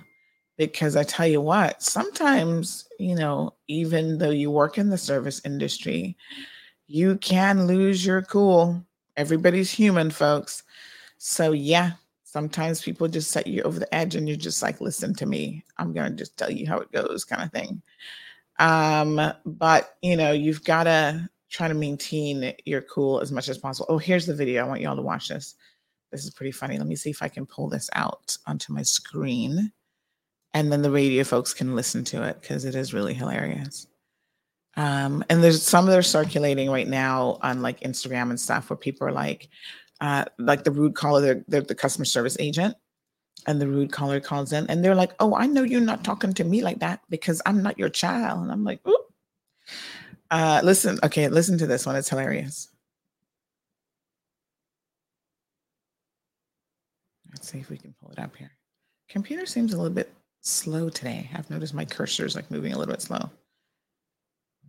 because 0.57 0.95
I 0.95 1.03
tell 1.03 1.27
you 1.27 1.41
what, 1.41 1.83
sometimes, 1.83 2.87
you 2.99 3.15
know, 3.15 3.53
even 3.67 4.17
though 4.17 4.29
you 4.29 4.49
work 4.49 4.77
in 4.77 4.89
the 4.89 4.97
service 4.97 5.41
industry, 5.45 6.15
you 6.87 7.17
can 7.17 7.67
lose 7.67 8.05
your 8.05 8.21
cool. 8.21 8.83
Everybody's 9.17 9.71
human, 9.71 10.09
folks. 10.09 10.63
So, 11.17 11.51
yeah, 11.51 11.91
sometimes 12.23 12.81
people 12.81 13.07
just 13.07 13.31
set 13.31 13.47
you 13.47 13.63
over 13.63 13.79
the 13.79 13.93
edge 13.93 14.15
and 14.15 14.27
you're 14.27 14.37
just 14.37 14.61
like, 14.61 14.81
listen 14.81 15.13
to 15.15 15.25
me. 15.25 15.63
I'm 15.77 15.93
going 15.93 16.11
to 16.11 16.17
just 16.17 16.37
tell 16.37 16.51
you 16.51 16.67
how 16.67 16.79
it 16.79 16.91
goes, 16.91 17.25
kind 17.25 17.43
of 17.43 17.51
thing. 17.51 17.81
Um, 18.59 19.19
but, 19.45 19.97
you 20.01 20.15
know, 20.15 20.31
you've 20.31 20.63
got 20.63 20.83
to 20.85 21.29
try 21.49 21.67
to 21.67 21.73
maintain 21.73 22.53
your 22.65 22.81
cool 22.81 23.19
as 23.19 23.31
much 23.31 23.49
as 23.49 23.57
possible. 23.57 23.87
Oh, 23.89 23.97
here's 23.97 24.25
the 24.25 24.35
video. 24.35 24.63
I 24.63 24.67
want 24.67 24.81
y'all 24.81 24.95
to 24.95 25.01
watch 25.01 25.29
this. 25.29 25.55
This 26.11 26.23
is 26.23 26.31
pretty 26.31 26.51
funny. 26.51 26.77
Let 26.77 26.87
me 26.87 26.95
see 26.95 27.09
if 27.09 27.21
I 27.21 27.27
can 27.27 27.45
pull 27.45 27.69
this 27.69 27.89
out 27.93 28.37
onto 28.45 28.73
my 28.73 28.83
screen 28.83 29.71
and 30.55 30.71
then 30.71 30.81
the 30.81 30.89
radio 30.89 31.25
folks 31.25 31.53
can 31.53 31.75
listen 31.75 32.05
to 32.05 32.23
it 32.23 32.39
because 32.39 32.63
it 32.63 32.75
is 32.75 32.93
really 32.93 33.13
hilarious. 33.13 33.87
Um, 34.77 35.23
and 35.29 35.43
there's 35.43 35.61
some 35.61 35.85
that 35.87 35.97
are 35.97 36.01
circulating 36.01 36.71
right 36.71 36.87
now 36.87 37.39
on 37.41 37.61
like 37.61 37.81
Instagram 37.81 38.29
and 38.29 38.39
stuff 38.39 38.69
where 38.69 38.77
people 38.77 39.05
are 39.05 39.11
like, 39.11 39.49
uh, 39.99 40.23
like 40.39 40.63
the 40.63 40.71
rude 40.71 40.95
caller, 40.95 41.21
they're, 41.21 41.45
they're 41.49 41.61
the 41.61 41.75
customer 41.75 42.05
service 42.05 42.37
agent, 42.39 42.75
and 43.47 43.61
the 43.61 43.67
rude 43.67 43.91
caller 43.91 44.21
calls 44.21 44.53
in 44.53 44.65
and 44.67 44.83
they're 44.83 44.95
like, 44.95 45.13
"Oh, 45.19 45.35
I 45.35 45.45
know 45.45 45.63
you're 45.63 45.81
not 45.81 46.03
talking 46.05 46.33
to 46.33 46.43
me 46.43 46.61
like 46.61 46.79
that 46.79 47.01
because 47.09 47.41
I'm 47.45 47.61
not 47.61 47.77
your 47.77 47.89
child." 47.89 48.41
And 48.41 48.51
I'm 48.51 48.63
like, 48.63 48.79
"Ooh." 48.87 49.05
Uh, 50.31 50.61
listen, 50.63 50.97
okay, 51.03 51.27
listen 51.27 51.57
to 51.57 51.67
this 51.67 51.85
one. 51.85 51.95
It's 51.95 52.09
hilarious. 52.09 52.69
Let's 57.45 57.51
see 57.51 57.59
if 57.59 57.69
we 57.69 57.77
can 57.77 57.93
pull 58.01 58.09
it 58.09 58.17
up 58.17 58.35
here. 58.35 58.49
Computer 59.07 59.45
seems 59.45 59.71
a 59.71 59.77
little 59.77 59.93
bit 59.93 60.11
slow 60.41 60.89
today. 60.89 61.29
I've 61.31 61.47
noticed 61.51 61.75
my 61.75 61.85
cursor 61.85 62.25
is 62.25 62.35
like 62.35 62.49
moving 62.49 62.73
a 62.73 62.77
little 62.79 62.91
bit 62.91 63.03
slow. 63.03 63.29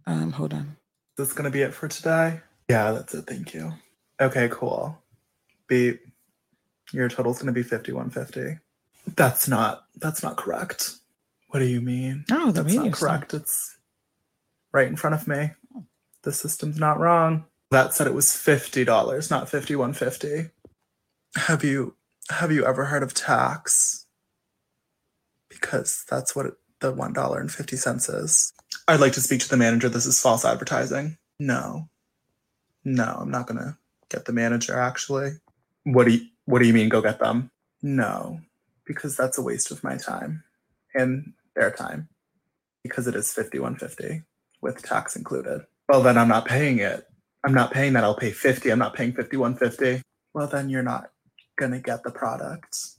Um, 0.06 0.30
hold 0.30 0.52
on. 0.52 0.76
Is 1.16 1.28
this 1.28 1.32
gonna 1.32 1.48
be 1.48 1.62
it 1.62 1.72
for 1.72 1.88
today? 1.88 2.38
Yeah, 2.68 2.92
that's 2.92 3.14
it. 3.14 3.26
Thank 3.26 3.54
you. 3.54 3.72
Okay, 4.20 4.50
cool. 4.52 4.98
Beep. 5.68 6.02
Your 6.92 7.08
total's 7.08 7.38
gonna 7.38 7.52
be 7.52 7.62
fifty-one 7.62 8.10
fifty. 8.10 8.58
That's 9.16 9.48
not. 9.48 9.86
That's 9.96 10.22
not 10.22 10.36
correct. 10.36 10.96
What 11.48 11.60
do 11.60 11.64
you 11.64 11.80
mean? 11.80 12.26
Oh, 12.30 12.50
the 12.50 12.62
That's 12.62 12.74
not 12.74 12.92
correct. 12.92 13.32
It's 13.32 13.78
right 14.74 14.86
in 14.86 14.96
front 14.96 15.14
of 15.14 15.26
me. 15.26 15.52
The 16.24 16.32
system's 16.32 16.78
not 16.78 17.00
wrong. 17.00 17.46
That 17.70 17.94
said 17.94 18.06
it 18.06 18.12
was 18.12 18.36
fifty 18.36 18.84
dollars, 18.84 19.30
not 19.30 19.48
fifty-one 19.48 19.94
fifty. 19.94 20.50
Have 21.36 21.64
you 21.64 21.94
have 22.30 22.52
you 22.52 22.64
ever 22.64 22.84
heard 22.84 23.02
of 23.02 23.14
tax? 23.14 24.06
Because 25.48 26.04
that's 26.10 26.34
what 26.36 26.46
it, 26.46 26.54
the 26.80 26.92
one 26.92 27.12
dollar 27.12 27.40
and 27.40 27.50
fifty 27.50 27.76
cents 27.76 28.08
is. 28.08 28.52
I'd 28.88 29.00
like 29.00 29.12
to 29.14 29.20
speak 29.20 29.40
to 29.40 29.48
the 29.48 29.56
manager. 29.56 29.88
This 29.88 30.06
is 30.06 30.20
false 30.20 30.44
advertising. 30.44 31.16
No, 31.38 31.88
no, 32.84 33.18
I'm 33.20 33.30
not 33.30 33.46
gonna 33.46 33.78
get 34.10 34.24
the 34.24 34.32
manager. 34.32 34.78
Actually, 34.78 35.32
what 35.84 36.04
do 36.04 36.12
you 36.12 36.26
What 36.44 36.60
do 36.60 36.66
you 36.66 36.74
mean? 36.74 36.88
Go 36.88 37.00
get 37.00 37.18
them? 37.18 37.50
No, 37.82 38.40
because 38.84 39.16
that's 39.16 39.38
a 39.38 39.42
waste 39.42 39.70
of 39.70 39.82
my 39.84 39.96
time 39.96 40.44
and 40.94 41.32
their 41.54 41.70
time. 41.70 42.08
Because 42.82 43.06
it 43.06 43.14
is 43.14 43.32
fifty-one 43.32 43.76
fifty 43.76 44.22
with 44.60 44.82
tax 44.82 45.16
included. 45.16 45.62
Well, 45.88 46.02
then 46.02 46.18
I'm 46.18 46.28
not 46.28 46.46
paying 46.46 46.78
it. 46.78 47.06
I'm 47.44 47.54
not 47.54 47.72
paying 47.72 47.92
that. 47.94 48.04
I'll 48.04 48.16
pay 48.16 48.30
fifty. 48.30 48.70
I'm 48.70 48.78
not 48.78 48.94
paying 48.94 49.12
fifty-one 49.12 49.56
fifty. 49.56 50.02
Well, 50.34 50.46
then 50.46 50.68
you're 50.68 50.82
not 50.82 51.10
gonna 51.56 51.80
get 51.80 52.02
the 52.02 52.10
products. 52.10 52.98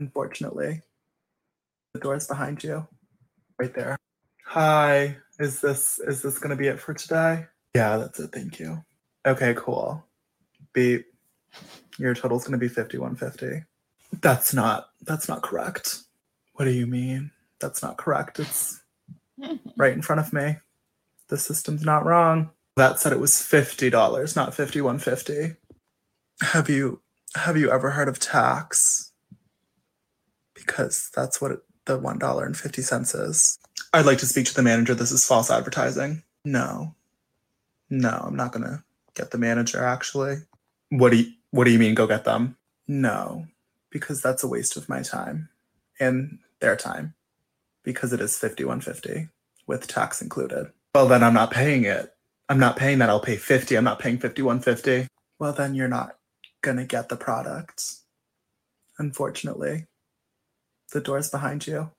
Unfortunately, 0.00 0.82
the 1.92 2.00
door's 2.00 2.26
behind 2.26 2.62
you, 2.62 2.86
right 3.58 3.74
there. 3.74 3.96
Hi, 4.44 5.16
is 5.38 5.60
this 5.60 5.98
is 5.98 6.22
this 6.22 6.38
gonna 6.38 6.56
be 6.56 6.68
it 6.68 6.80
for 6.80 6.94
today? 6.94 7.46
Yeah, 7.74 7.96
that's 7.98 8.18
it. 8.20 8.32
Thank 8.32 8.58
you. 8.58 8.84
Okay, 9.26 9.54
cool. 9.56 10.04
Beep. 10.72 11.06
Your 11.98 12.14
total's 12.14 12.44
gonna 12.44 12.58
be 12.58 12.68
fifty-one 12.68 13.16
fifty. 13.16 13.64
That's 14.20 14.54
not 14.54 14.90
that's 15.02 15.28
not 15.28 15.42
correct. 15.42 15.98
What 16.54 16.64
do 16.64 16.70
you 16.70 16.86
mean? 16.86 17.30
That's 17.60 17.82
not 17.82 17.98
correct. 17.98 18.38
It's 18.38 18.80
right 19.76 19.92
in 19.92 20.02
front 20.02 20.20
of 20.20 20.32
me. 20.32 20.56
The 21.28 21.38
system's 21.38 21.84
not 21.84 22.06
wrong. 22.06 22.50
That 22.76 23.00
said 23.00 23.12
it 23.12 23.20
was 23.20 23.42
fifty 23.42 23.90
dollars, 23.90 24.36
not 24.36 24.54
fifty-one 24.54 25.00
fifty. 25.00 25.56
Have 26.40 26.70
you 26.70 27.00
have 27.34 27.56
you 27.56 27.70
ever 27.70 27.90
heard 27.90 28.08
of 28.08 28.18
tax? 28.18 29.12
Because 30.54 31.10
that's 31.14 31.40
what 31.40 31.62
the 31.86 31.98
one 31.98 32.18
dollar 32.18 32.44
and 32.44 32.56
fifty 32.56 32.82
cents 32.82 33.14
is. 33.14 33.58
I'd 33.92 34.06
like 34.06 34.18
to 34.18 34.26
speak 34.26 34.46
to 34.46 34.54
the 34.54 34.62
manager. 34.62 34.94
This 34.94 35.12
is 35.12 35.26
false 35.26 35.50
advertising. 35.50 36.22
No, 36.44 36.94
no, 37.88 38.22
I'm 38.26 38.36
not 38.36 38.52
gonna 38.52 38.84
get 39.14 39.30
the 39.30 39.38
manager. 39.38 39.82
Actually, 39.82 40.38
what 40.90 41.10
do 41.10 41.18
you 41.18 41.32
What 41.50 41.64
do 41.64 41.70
you 41.70 41.78
mean? 41.78 41.94
Go 41.94 42.06
get 42.06 42.24
them? 42.24 42.56
No, 42.86 43.46
because 43.90 44.20
that's 44.20 44.42
a 44.42 44.48
waste 44.48 44.76
of 44.76 44.88
my 44.88 45.02
time 45.02 45.48
and 45.98 46.38
their 46.60 46.76
time. 46.76 47.14
Because 47.82 48.12
it 48.12 48.20
is 48.20 48.36
fifty-one 48.36 48.80
fifty 48.80 49.28
with 49.66 49.86
tax 49.86 50.20
included. 50.20 50.72
Well, 50.94 51.08
then 51.08 51.22
I'm 51.22 51.34
not 51.34 51.50
paying 51.50 51.84
it. 51.84 52.14
I'm 52.48 52.58
not 52.58 52.76
paying 52.76 52.98
that. 52.98 53.08
I'll 53.08 53.20
pay 53.20 53.36
fifty. 53.36 53.76
I'm 53.76 53.84
not 53.84 53.98
paying 53.98 54.18
fifty-one 54.18 54.60
fifty. 54.60 55.06
Well, 55.38 55.52
then 55.52 55.74
you're 55.74 55.88
not 55.88 56.17
gonna 56.62 56.84
get 56.84 57.08
the 57.08 57.16
products. 57.16 58.04
Unfortunately, 58.98 59.86
the 60.92 61.00
door's 61.00 61.30
behind 61.30 61.66
you, 61.66 61.90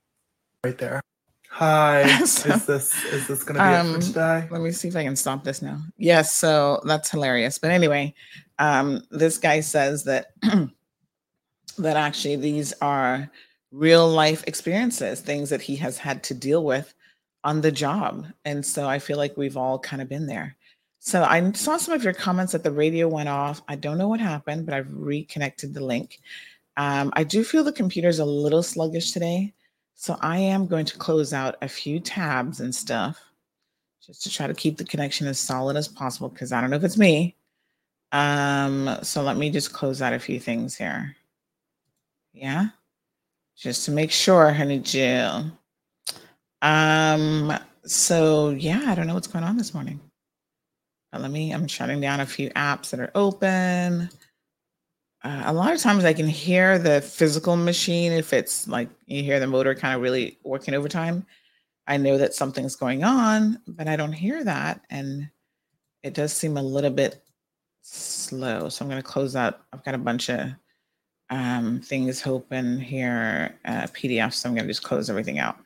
right 0.65 0.77
there. 0.77 1.01
Hi, 1.49 2.17
So- 2.25 2.53
is 2.53 2.65
this 2.65 3.05
is 3.05 3.27
this 3.27 3.43
gonna 3.43 3.59
be 3.59 3.65
it 3.65 3.79
Um, 3.79 3.95
for 3.95 4.07
today? 4.07 4.47
Let 4.51 4.61
me 4.61 4.71
see 4.71 4.87
if 4.87 4.95
I 4.95 5.03
can 5.03 5.15
stop 5.15 5.43
this 5.43 5.61
now. 5.61 5.79
Yes, 5.97 6.33
so 6.33 6.81
that's 6.85 7.09
hilarious. 7.09 7.57
But 7.57 7.71
anyway, 7.71 8.13
um, 8.59 9.03
this 9.11 9.37
guy 9.37 9.61
says 9.61 10.03
that 10.05 10.33
that 11.77 11.97
actually 11.97 12.35
these 12.35 12.73
are 12.81 13.29
real 13.71 14.07
life 14.09 14.43
experiences, 14.47 15.21
things 15.21 15.49
that 15.49 15.61
he 15.61 15.75
has 15.77 15.97
had 15.97 16.23
to 16.23 16.33
deal 16.33 16.63
with 16.63 16.93
on 17.43 17.61
the 17.61 17.71
job. 17.71 18.25
And 18.45 18.65
so 18.65 18.87
I 18.87 18.99
feel 18.99 19.17
like 19.17 19.37
we've 19.37 19.57
all 19.57 19.79
kind 19.79 20.01
of 20.01 20.09
been 20.09 20.27
there. 20.27 20.55
So 20.99 21.23
I 21.23 21.51
saw 21.53 21.77
some 21.77 21.93
of 21.93 22.03
your 22.03 22.13
comments 22.13 22.51
that 22.51 22.63
the 22.63 22.71
radio 22.71 23.07
went 23.07 23.29
off. 23.29 23.61
I 23.67 23.75
don't 23.75 23.97
know 23.97 24.09
what 24.09 24.19
happened, 24.19 24.65
but 24.65 24.75
I've 24.75 24.91
reconnected 24.91 25.73
the 25.73 25.83
link. 25.83 26.19
Um, 26.77 27.11
I 27.13 27.23
do 27.23 27.43
feel 27.43 27.63
the 27.63 27.71
computer's 27.71 28.19
a 28.19 28.25
little 28.25 28.63
sluggish 28.63 29.11
today. 29.11 29.53
So 29.95 30.17
I 30.21 30.37
am 30.37 30.67
going 30.67 30.85
to 30.85 30.97
close 30.97 31.33
out 31.33 31.57
a 31.61 31.67
few 31.67 31.99
tabs 31.99 32.59
and 32.59 32.73
stuff 32.73 33.19
just 34.05 34.23
to 34.23 34.29
try 34.29 34.47
to 34.47 34.53
keep 34.53 34.77
the 34.77 34.85
connection 34.85 35.27
as 35.27 35.39
solid 35.39 35.75
as 35.75 35.87
possible 35.87 36.29
because 36.29 36.51
I 36.51 36.61
don't 36.61 36.69
know 36.69 36.77
if 36.77 36.83
it's 36.83 36.97
me. 36.97 37.35
Um, 38.11 38.97
so 39.03 39.21
let 39.21 39.37
me 39.37 39.49
just 39.49 39.73
close 39.73 40.01
out 40.01 40.13
a 40.13 40.19
few 40.19 40.39
things 40.39 40.75
here. 40.75 41.15
Yeah. 42.33 42.69
Just 43.57 43.85
to 43.85 43.91
make 43.91 44.11
sure, 44.11 44.51
honey 44.51 44.79
Jill. 44.79 45.51
Um, 46.61 47.53
so 47.85 48.51
yeah, 48.51 48.83
I 48.87 48.95
don't 48.95 49.07
know 49.07 49.13
what's 49.13 49.27
going 49.27 49.43
on 49.43 49.57
this 49.57 49.73
morning. 49.73 49.99
But 51.11 51.21
let 51.21 51.31
me, 51.31 51.51
I'm 51.53 51.67
shutting 51.67 52.01
down 52.01 52.19
a 52.19 52.25
few 52.25 52.49
apps 52.51 52.91
that 52.91 52.99
are 52.99 53.11
open. 53.15 54.09
Uh, 55.23 55.43
a 55.45 55.53
lot 55.53 55.73
of 55.73 55.81
times 55.81 56.05
I 56.05 56.13
can 56.13 56.27
hear 56.27 56.79
the 56.79 57.01
physical 57.01 57.55
machine 57.55 58.11
if 58.11 58.31
it's 58.31 58.67
like 58.67 58.89
you 59.05 59.23
hear 59.23 59.39
the 59.39 59.47
motor 59.47 59.75
kind 59.75 59.95
of 59.95 60.01
really 60.01 60.37
working 60.43 60.73
overtime. 60.73 61.25
I 61.87 61.97
know 61.97 62.17
that 62.17 62.35
something's 62.35 62.75
going 62.75 63.03
on, 63.03 63.59
but 63.67 63.87
I 63.87 63.95
don't 63.95 64.13
hear 64.13 64.43
that. 64.43 64.81
And 64.89 65.29
it 66.03 66.13
does 66.13 66.31
seem 66.31 66.55
a 66.55 66.63
little 66.63 66.91
bit 66.91 67.23
slow. 67.81 68.69
So 68.69 68.85
I'm 68.85 68.89
going 68.89 69.01
to 69.01 69.07
close 69.07 69.35
out. 69.35 69.61
I've 69.73 69.83
got 69.83 69.95
a 69.95 69.99
bunch 69.99 70.29
of 70.29 70.51
um, 71.31 71.81
things 71.81 72.25
open 72.25 72.79
here, 72.79 73.57
uh, 73.65 73.87
PDFs. 73.87 74.35
So 74.35 74.49
I'm 74.49 74.55
going 74.55 74.67
to 74.67 74.71
just 74.71 74.83
close 74.83 75.09
everything 75.09 75.39
out. 75.39 75.57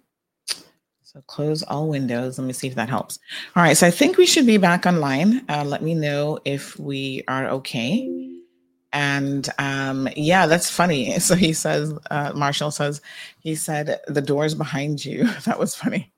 So 1.13 1.21
close 1.27 1.61
all 1.61 1.89
windows. 1.89 2.39
Let 2.39 2.47
me 2.47 2.53
see 2.53 2.67
if 2.67 2.75
that 2.75 2.89
helps. 2.89 3.19
All 3.55 3.61
right. 3.61 3.77
So 3.77 3.85
I 3.85 3.91
think 3.91 4.17
we 4.17 4.25
should 4.25 4.47
be 4.47 4.57
back 4.57 4.87
online. 4.87 5.45
Uh, 5.47 5.63
let 5.63 5.83
me 5.83 5.93
know 5.93 6.39
if 6.43 6.79
we 6.79 7.23
are 7.27 7.47
okay. 7.49 8.31
And 8.93 9.47
um, 9.59 10.09
yeah, 10.15 10.47
that's 10.47 10.71
funny. 10.71 11.19
So 11.19 11.35
he 11.35 11.53
says, 11.53 11.93
uh, 12.09 12.31
Marshall 12.33 12.71
says, 12.71 12.99
he 13.39 13.53
said, 13.53 13.99
the 14.07 14.21
door's 14.23 14.55
behind 14.55 15.05
you. 15.05 15.27
that 15.45 15.59
was 15.59 15.75
funny. 15.75 16.11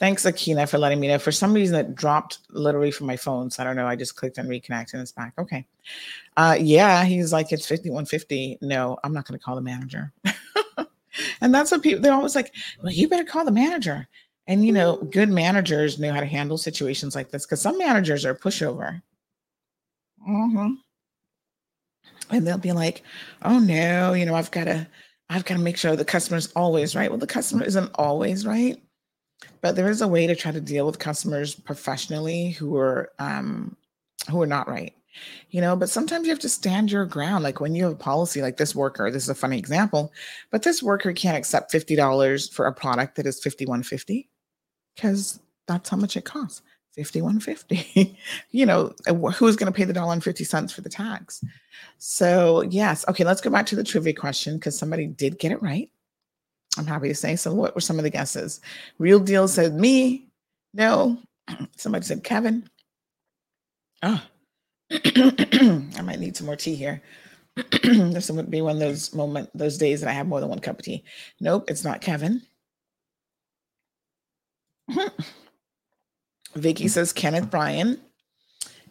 Thanks, 0.00 0.24
Akina, 0.24 0.68
for 0.68 0.76
letting 0.76 0.98
me 0.98 1.06
know. 1.06 1.18
For 1.20 1.32
some 1.32 1.54
reason, 1.54 1.76
it 1.76 1.94
dropped 1.94 2.40
literally 2.50 2.90
from 2.90 3.06
my 3.06 3.16
phone. 3.16 3.48
So 3.48 3.62
I 3.62 3.66
don't 3.66 3.76
know. 3.76 3.86
I 3.86 3.94
just 3.94 4.16
clicked 4.16 4.38
and 4.38 4.48
reconnect 4.50 4.92
and 4.92 5.02
it's 5.02 5.12
back. 5.12 5.34
Okay. 5.38 5.64
Uh, 6.36 6.56
yeah, 6.60 7.04
he's 7.04 7.32
like, 7.32 7.52
it's 7.52 7.66
5150. 7.68 8.58
No, 8.60 8.98
I'm 9.04 9.14
not 9.14 9.24
going 9.26 9.38
to 9.38 9.44
call 9.44 9.54
the 9.54 9.62
manager. 9.62 10.12
and 11.40 11.54
that's 11.54 11.70
what 11.70 11.82
people, 11.82 12.00
they're 12.02 12.12
always 12.12 12.34
like, 12.34 12.54
well, 12.82 12.92
you 12.92 13.08
better 13.08 13.24
call 13.24 13.44
the 13.44 13.50
manager. 13.52 14.08
And, 14.46 14.64
you 14.64 14.72
know, 14.72 14.96
good 14.96 15.28
managers 15.28 15.98
know 15.98 16.12
how 16.12 16.20
to 16.20 16.26
handle 16.26 16.58
situations 16.58 17.14
like 17.16 17.30
this 17.30 17.44
because 17.44 17.60
some 17.60 17.78
managers 17.78 18.24
are 18.24 18.34
pushover. 18.34 19.02
hmm 20.24 20.74
And 22.30 22.46
they'll 22.46 22.58
be 22.58 22.72
like, 22.72 23.02
oh 23.42 23.58
no, 23.58 24.12
you 24.12 24.26
know, 24.26 24.34
I've 24.34 24.50
got 24.50 24.64
to, 24.64 24.86
I've 25.28 25.44
got 25.44 25.56
to 25.56 25.60
make 25.60 25.76
sure 25.76 25.96
the 25.96 26.04
customer's 26.04 26.52
always 26.52 26.94
right. 26.94 27.10
Well, 27.10 27.18
the 27.18 27.26
customer 27.26 27.64
isn't 27.64 27.90
always 27.94 28.46
right, 28.46 28.80
but 29.60 29.76
there 29.76 29.90
is 29.90 30.02
a 30.02 30.08
way 30.08 30.26
to 30.26 30.36
try 30.36 30.52
to 30.52 30.60
deal 30.60 30.86
with 30.86 30.98
customers 30.98 31.54
professionally 31.54 32.50
who 32.50 32.76
are, 32.76 33.10
um, 33.18 33.76
who 34.30 34.42
are 34.42 34.46
not 34.46 34.68
right 34.68 34.94
you 35.50 35.60
know 35.60 35.76
but 35.76 35.88
sometimes 35.88 36.26
you 36.26 36.30
have 36.30 36.38
to 36.38 36.48
stand 36.48 36.90
your 36.90 37.06
ground 37.06 37.44
like 37.44 37.60
when 37.60 37.74
you 37.74 37.84
have 37.84 37.92
a 37.92 37.96
policy 37.96 38.42
like 38.42 38.56
this 38.56 38.74
worker 38.74 39.10
this 39.10 39.22
is 39.22 39.28
a 39.28 39.34
funny 39.34 39.58
example 39.58 40.12
but 40.50 40.62
this 40.62 40.82
worker 40.82 41.12
can't 41.12 41.36
accept 41.36 41.72
$50 41.72 42.52
for 42.52 42.66
a 42.66 42.72
product 42.72 43.16
that 43.16 43.26
is 43.26 43.40
5150 43.42 44.28
because 44.94 45.40
that's 45.66 45.88
how 45.88 45.96
much 45.96 46.16
it 46.16 46.24
costs 46.24 46.62
5150 46.96 48.16
you 48.50 48.66
know 48.66 48.92
who's 49.34 49.56
going 49.56 49.72
to 49.72 49.76
pay 49.76 49.84
the 49.84 49.92
dollar 49.92 50.14
and 50.14 50.24
50 50.24 50.44
cents 50.44 50.72
for 50.72 50.80
the 50.80 50.88
tax? 50.88 51.44
So 51.98 52.62
yes 52.62 53.04
okay 53.08 53.24
let's 53.24 53.40
go 53.40 53.50
back 53.50 53.66
to 53.66 53.76
the 53.76 53.84
trivia 53.84 54.14
question 54.14 54.56
because 54.56 54.78
somebody 54.78 55.06
did 55.06 55.38
get 55.38 55.52
it 55.52 55.62
right. 55.62 55.90
I'm 56.78 56.86
happy 56.86 57.08
to 57.08 57.14
say 57.14 57.36
so 57.36 57.52
what 57.54 57.74
were 57.74 57.80
some 57.80 57.98
of 57.98 58.02
the 58.02 58.10
guesses? 58.10 58.60
Real 58.98 59.20
deal 59.20 59.48
said 59.48 59.74
me 59.74 60.26
no. 60.74 61.18
Somebody 61.76 62.04
said 62.04 62.24
kevin. 62.24 62.68
Oh 64.02 64.22
I 64.90 66.02
might 66.02 66.20
need 66.20 66.36
some 66.36 66.46
more 66.46 66.56
tea 66.56 66.74
here. 66.74 67.02
this 67.82 68.30
would 68.30 68.50
be 68.50 68.60
one 68.60 68.76
of 68.76 68.80
those 68.80 69.14
moment, 69.14 69.50
those 69.54 69.78
days 69.78 70.00
that 70.00 70.10
I 70.10 70.12
have 70.12 70.26
more 70.26 70.40
than 70.40 70.48
one 70.48 70.58
cup 70.58 70.78
of 70.78 70.84
tea. 70.84 71.04
Nope, 71.40 71.70
it's 71.70 71.84
not 71.84 72.00
Kevin. 72.00 72.42
Vicky 76.54 76.88
says 76.88 77.12
Kenneth 77.12 77.50
Bryan. 77.50 78.00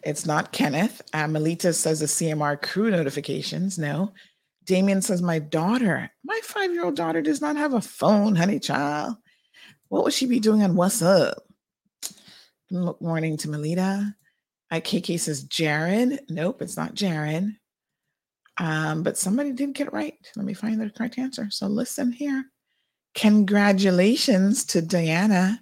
It's 0.04 0.26
not 0.26 0.52
Kenneth. 0.52 1.02
Uh, 1.14 1.28
Melita 1.28 1.74
says 1.74 2.00
the 2.00 2.06
CMR 2.06 2.62
crew 2.62 2.92
notifications. 2.92 3.78
No. 3.78 4.14
Damien 4.66 5.02
says, 5.02 5.22
My 5.22 5.40
daughter, 5.40 6.12
my 6.24 6.40
five 6.44 6.72
year 6.72 6.86
old 6.86 6.96
daughter 6.96 7.22
does 7.22 7.42
not 7.42 7.56
have 7.56 7.74
a 7.74 7.82
phone, 7.82 8.36
honey 8.36 8.60
child. 8.60 9.16
What 9.90 10.04
would 10.04 10.14
she 10.14 10.26
be 10.26 10.40
doing 10.40 10.64
on 10.64 10.74
WhatsApp? 10.74 11.36
Good 12.70 12.96
morning 13.00 13.38
to 13.38 13.50
Melita. 13.50 14.16
Uh, 14.76 14.80
KK 14.82 15.18
says, 15.18 15.44
Jared. 15.44 16.20
Nope, 16.30 16.62
it's 16.62 16.76
not 16.76 16.96
Jared. 16.96 17.56
Um, 18.58 19.04
but 19.04 19.18
somebody 19.18 19.54
did 19.54 19.74
get 19.74 19.88
it 19.88 19.94
right. 19.94 20.16
Let 20.36 20.46
me 20.46 20.54
find 20.54 20.82
the 20.82 20.90
correct 20.90 21.18
answer. 21.18 21.48
So 21.50 21.68
listen 21.68 22.12
here. 22.12 22.44
Congratulations 23.14 24.66
to 24.66 24.82
Diana 24.82 25.62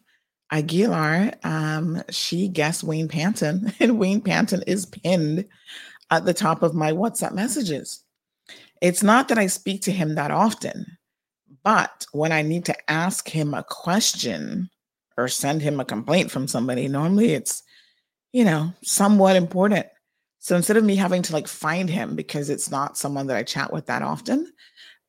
Aguilar. 0.52 1.34
Um, 1.44 2.02
she 2.10 2.48
guessed 2.48 2.84
Wayne 2.84 3.08
Panton, 3.08 3.72
and 3.80 4.00
Wayne 4.00 4.22
Panton 4.22 4.64
is 4.66 4.88
pinned 4.88 5.46
at 6.10 6.26
the 6.26 6.34
top 6.34 6.64
of 6.64 6.74
my 6.74 6.92
WhatsApp 6.92 7.34
messages. 7.34 8.04
It's 8.82 9.04
not 9.04 9.28
that 9.28 9.38
I 9.38 9.46
speak 9.46 9.84
to 9.84 9.92
him 9.92 10.16
that 10.16 10.32
often, 10.32 10.86
but 11.64 12.06
when 12.14 12.32
I 12.32 12.42
need 12.42 12.66
to 12.66 12.92
ask 12.92 13.30
him 13.30 13.54
a 13.54 13.64
question 13.64 14.70
or 15.18 15.28
send 15.28 15.62
him 15.62 15.80
a 15.80 15.86
complaint 15.86 16.32
from 16.32 16.48
somebody, 16.48 16.88
normally 16.88 17.34
it's, 17.34 17.62
you 18.34 18.44
know, 18.44 18.74
somewhat 18.82 19.38
important. 19.38 19.86
So 20.40 20.58
instead 20.58 20.76
of 20.76 20.84
me 20.84 20.98
having 20.98 21.22
to 21.22 21.34
like 21.34 21.48
find 21.48 21.90
him 21.90 22.16
because 22.16 22.50
it's 22.50 22.70
not 22.70 22.98
someone 22.98 23.28
that 23.28 23.38
I 23.38 23.44
chat 23.44 23.72
with 23.72 23.86
that 23.86 24.02
often, 24.02 24.52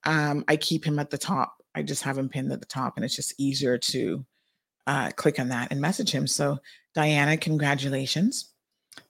um, 0.05 0.45
I 0.47 0.57
keep 0.57 0.85
him 0.85 1.01
at 1.01 1.11
the 1.11 1.19
top. 1.19 1.57
I 1.75 1.83
just 1.83 2.05
have 2.05 2.17
him 2.17 2.29
pinned 2.29 2.53
at 2.53 2.61
the 2.61 2.67
top, 2.67 2.95
and 2.95 3.05
it's 3.05 3.17
just 3.17 3.35
easier 3.37 3.77
to 3.79 4.25
uh, 4.87 5.11
click 5.17 5.41
on 5.41 5.49
that 5.49 5.73
and 5.73 5.81
message 5.81 6.11
him. 6.13 6.27
So, 6.29 6.59
Diana, 6.95 7.37
congratulations. 7.37 8.53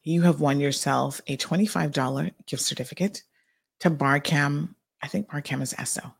You 0.02 0.22
have 0.22 0.40
won 0.40 0.60
yourself 0.60 1.20
a 1.26 1.36
$25 1.36 2.32
gift 2.46 2.62
certificate 2.62 3.22
to 3.80 3.90
Barcam. 3.90 4.74
I 5.02 5.08
think 5.08 5.28
Barcam 5.28 5.60
is 5.60 5.74
Esso. 5.74 6.14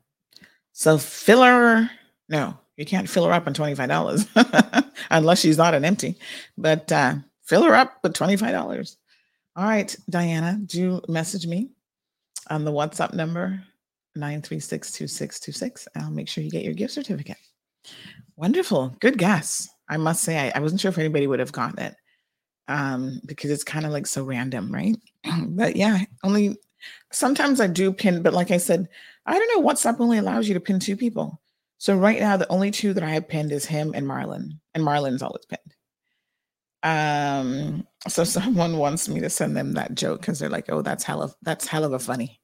So, 0.73 0.99
fill 0.99 1.43
her. 1.43 1.89
No, 2.29 2.59
you 2.77 2.85
can't 2.85 3.09
fill 3.09 3.25
her 3.25 3.33
up 3.33 3.47
on 3.47 3.55
$25 3.55 4.93
unless 5.11 5.41
she's 5.41 5.57
not 5.57 5.73
an 5.73 5.85
empty, 5.85 6.19
but 6.59 6.93
uh, 6.93 7.15
fill 7.45 7.65
her 7.65 7.75
up 7.75 7.99
with 8.03 8.15
$25. 8.15 8.97
All 9.57 9.65
right, 9.65 9.95
Diana, 10.11 10.59
do 10.65 10.81
you 10.81 11.03
message 11.09 11.47
me 11.47 11.71
on 12.51 12.65
the 12.65 12.73
WhatsApp 12.73 13.15
number 13.15 13.63
9362626. 14.17 15.87
I'll 15.97 16.11
make 16.11 16.29
sure 16.29 16.45
you 16.45 16.51
get 16.51 16.65
your 16.65 16.75
gift 16.75 16.95
certificate. 16.95 17.37
Wonderful. 18.37 18.97
Good 19.01 19.19
guess. 19.19 19.69
I 19.89 19.97
must 19.97 20.23
say, 20.23 20.39
I, 20.39 20.53
I 20.57 20.61
wasn't 20.61 20.81
sure 20.81 20.89
if 20.89 20.99
anybody 20.99 21.27
would 21.27 21.41
have 21.41 21.53
gotten 21.53 21.79
it 21.81 21.95
um, 22.69 23.21
because 23.27 23.51
it's 23.51 23.65
kind 23.65 23.85
of 23.85 23.93
like 23.93 24.07
so 24.07 24.25
random, 24.25 24.73
right? 24.73 24.97
but 25.49 25.77
yeah, 25.77 26.05
only 26.23 26.57
sometimes 27.13 27.61
I 27.61 27.67
do 27.67 27.93
pin, 27.93 28.23
but 28.23 28.35
like 28.35 28.51
I 28.51 28.57
said, 28.57 28.89
I 29.27 29.39
don't 29.39 29.55
know, 29.55 29.69
WhatsApp 29.69 30.01
only 30.01 30.19
allows 30.19 30.49
you 30.49 30.55
to 30.55 30.61
pin 30.61 30.81
two 30.81 30.97
people. 30.97 31.41
So 31.79 31.97
right 31.97 32.21
now, 32.21 32.37
the 32.37 32.49
only 32.49 32.71
two 32.71 32.95
that 32.95 33.03
I 33.03 33.11
have 33.11 33.29
pinned 33.29 33.53
is 33.53 33.67
him 33.67 33.93
and 33.95 34.07
Marlon, 34.07 34.59
and 34.75 34.85
Marlon's 34.85 35.23
always 35.23 35.45
pinned. 35.45 35.75
Um, 36.85 37.87
so 38.07 38.22
someone 38.24 38.76
wants 38.76 39.09
me 39.09 39.20
to 39.20 39.30
send 39.30 39.57
them 39.57 39.72
that 39.72 39.95
joke 39.95 40.20
because 40.20 40.39
they're 40.39 40.49
like, 40.49 40.70
"Oh, 40.70 40.82
that's 40.82 41.03
hell 41.03 41.22
of 41.22 41.35
that's 41.43 41.66
hell 41.66 41.85
of 41.85 41.93
a 41.93 41.99
funny." 41.99 42.41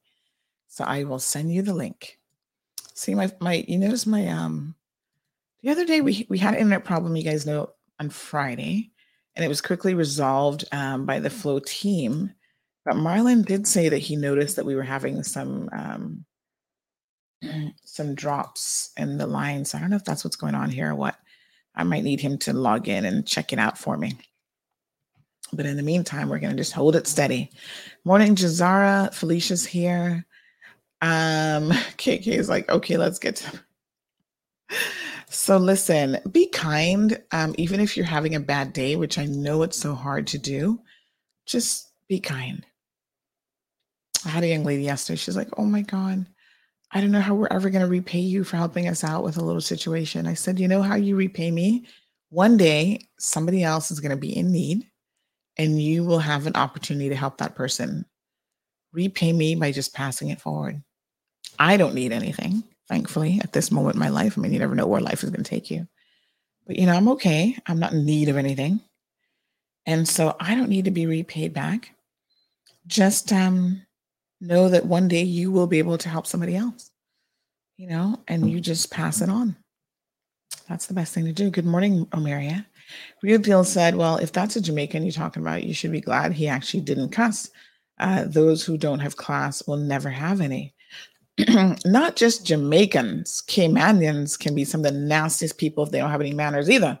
So 0.67 0.83
I 0.83 1.03
will 1.05 1.19
send 1.19 1.53
you 1.53 1.61
the 1.61 1.73
link. 1.73 2.19
See 2.93 3.15
my 3.15 3.31
my 3.39 3.63
you 3.67 3.77
notice 3.77 4.05
my 4.05 4.27
um 4.27 4.75
the 5.63 5.69
other 5.69 5.85
day 5.85 6.01
we 6.01 6.25
we 6.29 6.39
had 6.39 6.55
an 6.55 6.59
internet 6.59 6.83
problem, 6.85 7.15
you 7.15 7.23
guys 7.23 7.45
know, 7.45 7.69
on 7.99 8.09
Friday, 8.09 8.91
and 9.35 9.45
it 9.45 9.47
was 9.47 9.61
quickly 9.61 9.93
resolved 9.93 10.65
um, 10.71 11.05
by 11.05 11.19
the 11.19 11.29
Flow 11.29 11.59
team. 11.59 12.33
But 12.83 12.95
Marlon 12.95 13.45
did 13.45 13.67
say 13.67 13.89
that 13.89 13.99
he 13.99 14.15
noticed 14.15 14.55
that 14.55 14.65
we 14.65 14.75
were 14.75 14.83
having 14.83 15.23
some 15.23 15.69
um, 15.71 16.25
some 17.85 18.15
drops 18.15 18.91
in 18.97 19.17
the 19.17 19.27
lines. 19.27 19.75
I 19.75 19.79
don't 19.79 19.91
know 19.91 19.95
if 19.97 20.05
that's 20.05 20.23
what's 20.23 20.35
going 20.35 20.55
on 20.55 20.69
here 20.69 20.91
or 20.91 20.95
what. 20.95 21.15
I 21.75 21.83
might 21.83 22.03
need 22.03 22.19
him 22.19 22.37
to 22.39 22.53
log 22.53 22.89
in 22.89 23.05
and 23.05 23.25
check 23.25 23.53
it 23.53 23.59
out 23.59 23.77
for 23.77 23.97
me. 23.97 24.17
But 25.53 25.65
in 25.65 25.77
the 25.77 25.83
meantime, 25.83 26.29
we're 26.29 26.39
going 26.39 26.55
to 26.55 26.61
just 26.61 26.73
hold 26.73 26.95
it 26.95 27.07
steady. 27.07 27.51
Morning, 28.05 28.35
Jazara. 28.35 29.13
Felicia's 29.13 29.65
here. 29.65 30.25
Um, 31.01 31.69
KK 31.97 32.27
is 32.27 32.49
like, 32.49 32.69
okay, 32.69 32.97
let's 32.97 33.19
get 33.19 33.37
to. 33.37 33.59
So 35.33 35.55
listen, 35.55 36.19
be 36.29 36.47
kind. 36.47 37.17
Um, 37.31 37.55
even 37.57 37.79
if 37.79 37.95
you're 37.95 38.05
having 38.05 38.35
a 38.35 38.39
bad 38.41 38.73
day, 38.73 38.97
which 38.97 39.17
I 39.17 39.25
know 39.27 39.63
it's 39.63 39.77
so 39.77 39.95
hard 39.95 40.27
to 40.27 40.37
do, 40.37 40.81
just 41.45 41.93
be 42.09 42.19
kind. 42.19 42.65
I 44.25 44.29
had 44.29 44.43
a 44.43 44.47
young 44.47 44.65
lady 44.65 44.83
yesterday. 44.83 45.15
She's 45.15 45.37
like, 45.37 45.47
oh 45.57 45.63
my 45.63 45.83
God, 45.83 46.25
I 46.91 46.99
don't 46.99 47.11
know 47.11 47.21
how 47.21 47.33
we're 47.33 47.47
ever 47.49 47.69
going 47.69 47.81
to 47.81 47.87
repay 47.87 48.19
you 48.19 48.43
for 48.43 48.57
helping 48.57 48.89
us 48.89 49.05
out 49.05 49.23
with 49.23 49.37
a 49.37 49.43
little 49.43 49.61
situation. 49.61 50.27
I 50.27 50.33
said, 50.33 50.59
you 50.59 50.67
know 50.67 50.81
how 50.81 50.95
you 50.95 51.15
repay 51.15 51.49
me? 51.49 51.85
One 52.29 52.57
day, 52.57 52.99
somebody 53.17 53.63
else 53.63 53.89
is 53.89 54.01
going 54.01 54.11
to 54.11 54.17
be 54.17 54.35
in 54.35 54.51
need 54.51 54.90
and 55.57 55.81
you 55.81 56.03
will 56.03 56.19
have 56.19 56.47
an 56.47 56.55
opportunity 56.55 57.09
to 57.09 57.15
help 57.15 57.37
that 57.37 57.55
person. 57.55 58.05
Repay 58.93 59.33
me 59.33 59.55
by 59.55 59.71
just 59.71 59.93
passing 59.93 60.29
it 60.29 60.41
forward. 60.41 60.81
I 61.59 61.77
don't 61.77 61.95
need 61.95 62.11
anything, 62.11 62.63
thankfully, 62.87 63.39
at 63.43 63.53
this 63.53 63.71
moment 63.71 63.95
in 63.95 63.99
my 63.99 64.09
life. 64.09 64.37
I 64.37 64.41
mean, 64.41 64.53
you 64.53 64.59
never 64.59 64.75
know 64.75 64.87
where 64.87 65.01
life 65.01 65.23
is 65.23 65.29
going 65.29 65.43
to 65.43 65.49
take 65.49 65.69
you. 65.71 65.87
But, 66.65 66.77
you 66.77 66.85
know, 66.85 66.93
I'm 66.93 67.07
okay. 67.09 67.57
I'm 67.67 67.79
not 67.79 67.93
in 67.93 68.05
need 68.05 68.29
of 68.29 68.37
anything. 68.37 68.81
And 69.85 70.07
so 70.07 70.35
I 70.39 70.55
don't 70.55 70.69
need 70.69 70.85
to 70.85 70.91
be 70.91 71.05
repaid 71.05 71.53
back. 71.53 71.95
Just 72.87 73.31
um, 73.31 73.85
know 74.39 74.69
that 74.69 74.85
one 74.85 75.07
day 75.07 75.23
you 75.23 75.51
will 75.51 75.67
be 75.67 75.79
able 75.79 75.97
to 75.99 76.09
help 76.09 76.27
somebody 76.27 76.55
else, 76.55 76.91
you 77.77 77.87
know, 77.87 78.19
and 78.27 78.49
you 78.49 78.59
just 78.59 78.91
pass 78.91 79.21
it 79.21 79.29
on. 79.29 79.55
That's 80.67 80.87
the 80.87 80.93
best 80.93 81.13
thing 81.13 81.25
to 81.25 81.33
do. 81.33 81.49
Good 81.49 81.65
morning, 81.65 82.05
Omaria. 82.07 82.65
Real 83.23 83.63
said, 83.63 83.95
Well, 83.95 84.17
if 84.17 84.31
that's 84.31 84.55
a 84.55 84.61
Jamaican 84.61 85.03
you're 85.03 85.11
talking 85.11 85.41
about, 85.41 85.63
you 85.63 85.73
should 85.73 85.91
be 85.91 86.01
glad 86.01 86.33
he 86.33 86.47
actually 86.47 86.81
didn't 86.81 87.09
cuss. 87.09 87.49
Uh, 87.99 88.25
those 88.25 88.63
who 88.63 88.77
don't 88.77 88.99
have 88.99 89.17
class 89.17 89.65
will 89.67 89.77
never 89.77 90.09
have 90.09 90.41
any. 90.41 90.73
not 91.85 92.15
just 92.15 92.45
Jamaicans, 92.45 93.43
Caymanians 93.47 94.37
can 94.37 94.53
be 94.53 94.65
some 94.65 94.83
of 94.83 94.91
the 94.91 94.99
nastiest 94.99 95.57
people 95.57 95.83
if 95.83 95.91
they 95.91 95.99
don't 95.99 96.11
have 96.11 96.21
any 96.21 96.33
manners 96.33 96.69
either. 96.69 96.99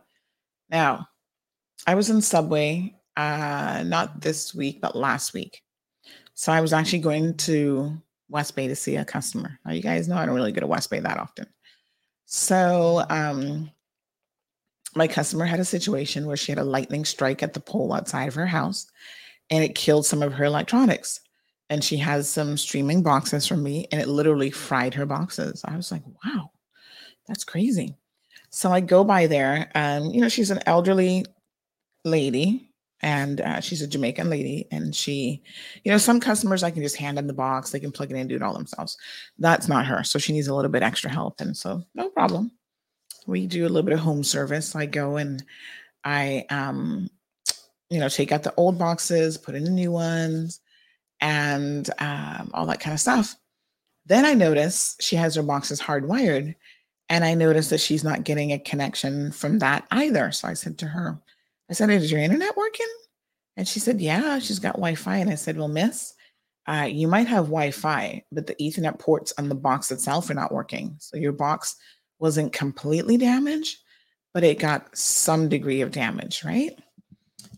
Now, 0.69 1.07
I 1.85 1.95
was 1.95 2.09
in 2.09 2.21
Subway, 2.21 2.95
uh, 3.17 3.83
not 3.85 4.21
this 4.21 4.53
week, 4.53 4.79
but 4.81 4.95
last 4.95 5.33
week. 5.33 5.61
So 6.33 6.51
I 6.51 6.61
was 6.61 6.73
actually 6.73 6.99
going 6.99 7.35
to 7.37 8.01
West 8.29 8.55
Bay 8.55 8.67
to 8.67 8.75
see 8.75 8.95
a 8.95 9.05
customer. 9.05 9.59
Now, 9.65 9.73
you 9.73 9.81
guys 9.81 10.07
know 10.07 10.17
I 10.17 10.25
don't 10.25 10.35
really 10.35 10.51
go 10.51 10.61
to 10.61 10.67
West 10.67 10.89
Bay 10.89 10.99
that 10.99 11.17
often. 11.17 11.47
So, 12.25 13.03
um, 13.09 13.69
my 14.95 15.07
customer 15.07 15.45
had 15.45 15.59
a 15.59 15.65
situation 15.65 16.25
where 16.25 16.37
she 16.37 16.51
had 16.51 16.59
a 16.59 16.63
lightning 16.63 17.05
strike 17.05 17.43
at 17.43 17.53
the 17.53 17.59
pole 17.59 17.93
outside 17.93 18.27
of 18.27 18.35
her 18.35 18.45
house 18.45 18.87
and 19.49 19.63
it 19.63 19.75
killed 19.75 20.05
some 20.05 20.21
of 20.21 20.33
her 20.33 20.45
electronics 20.45 21.19
and 21.69 21.83
she 21.83 21.97
has 21.97 22.29
some 22.29 22.57
streaming 22.57 23.01
boxes 23.01 23.47
from 23.47 23.63
me 23.63 23.87
and 23.91 24.01
it 24.01 24.07
literally 24.07 24.51
fried 24.51 24.93
her 24.93 25.05
boxes. 25.05 25.61
I 25.65 25.77
was 25.77 25.91
like, 25.91 26.03
wow, 26.25 26.51
that's 27.27 27.45
crazy. 27.45 27.95
So 28.49 28.71
I 28.71 28.81
go 28.81 29.03
by 29.05 29.27
there 29.27 29.71
and, 29.73 30.13
you 30.13 30.19
know, 30.19 30.27
she's 30.27 30.51
an 30.51 30.59
elderly 30.65 31.25
lady 32.03 32.71
and 33.01 33.39
uh, 33.41 33.61
she's 33.61 33.81
a 33.81 33.87
Jamaican 33.87 34.29
lady. 34.29 34.67
And 34.71 34.93
she, 34.93 35.41
you 35.83 35.91
know, 35.91 35.97
some 35.97 36.19
customers 36.19 36.61
I 36.61 36.71
can 36.71 36.83
just 36.83 36.97
hand 36.97 37.17
them 37.17 37.27
the 37.27 37.33
box, 37.33 37.71
they 37.71 37.79
can 37.79 37.91
plug 37.91 38.11
it 38.11 38.17
in 38.17 38.27
do 38.27 38.35
it 38.35 38.41
all 38.41 38.53
themselves. 38.53 38.97
That's 39.39 39.67
not 39.67 39.85
her. 39.85 40.03
So 40.03 40.19
she 40.19 40.33
needs 40.33 40.47
a 40.47 40.55
little 40.55 40.71
bit 40.71 40.83
extra 40.83 41.09
help. 41.09 41.39
And 41.39 41.55
so, 41.55 41.83
no 41.95 42.09
problem. 42.09 42.51
We 43.27 43.47
do 43.47 43.63
a 43.63 43.69
little 43.69 43.83
bit 43.83 43.93
of 43.93 43.99
home 43.99 44.23
service. 44.23 44.75
I 44.75 44.85
go 44.85 45.17
and 45.17 45.43
I, 46.03 46.45
um, 46.49 47.09
you 47.89 47.99
know, 47.99 48.09
take 48.09 48.31
out 48.31 48.43
the 48.43 48.53
old 48.55 48.77
boxes, 48.77 49.37
put 49.37 49.55
in 49.55 49.63
the 49.63 49.69
new 49.69 49.91
ones 49.91 50.59
and 51.19 51.89
um, 51.99 52.51
all 52.53 52.65
that 52.65 52.79
kind 52.79 52.93
of 52.93 52.99
stuff. 52.99 53.35
Then 54.05 54.25
I 54.25 54.33
notice 54.33 54.95
she 54.99 55.15
has 55.15 55.35
her 55.35 55.43
boxes 55.43 55.79
hardwired, 55.79 56.55
and 57.09 57.23
I 57.23 57.33
notice 57.33 57.69
that 57.69 57.79
she's 57.79 58.03
not 58.03 58.23
getting 58.23 58.51
a 58.51 58.59
connection 58.59 59.31
from 59.31 59.59
that 59.59 59.85
either. 59.91 60.31
So 60.31 60.47
I 60.47 60.53
said 60.53 60.77
to 60.79 60.87
her, 60.87 61.19
I 61.69 61.73
said, 61.73 61.89
Is 61.89 62.11
your 62.11 62.21
internet 62.21 62.57
working? 62.57 62.87
And 63.57 63.67
she 63.67 63.79
said, 63.79 64.01
Yeah, 64.01 64.39
she's 64.39 64.59
got 64.59 64.73
Wi 64.73 64.95
Fi. 64.95 65.17
And 65.17 65.29
I 65.29 65.35
said, 65.35 65.57
Well, 65.57 65.67
miss, 65.67 66.13
uh, 66.67 66.87
you 66.89 67.07
might 67.07 67.27
have 67.27 67.45
Wi 67.45 67.71
Fi, 67.71 68.23
but 68.31 68.47
the 68.47 68.55
Ethernet 68.55 68.99
ports 68.99 69.33
on 69.37 69.49
the 69.49 69.55
box 69.55 69.91
itself 69.91 70.29
are 70.29 70.35
not 70.35 70.53
working. 70.53 70.95
So 70.99 71.17
your 71.17 71.33
box 71.33 71.75
wasn't 72.21 72.53
completely 72.53 73.17
damaged, 73.17 73.79
but 74.33 74.43
it 74.43 74.59
got 74.59 74.95
some 74.95 75.49
degree 75.49 75.81
of 75.81 75.91
damage, 75.91 76.43
right? 76.45 76.79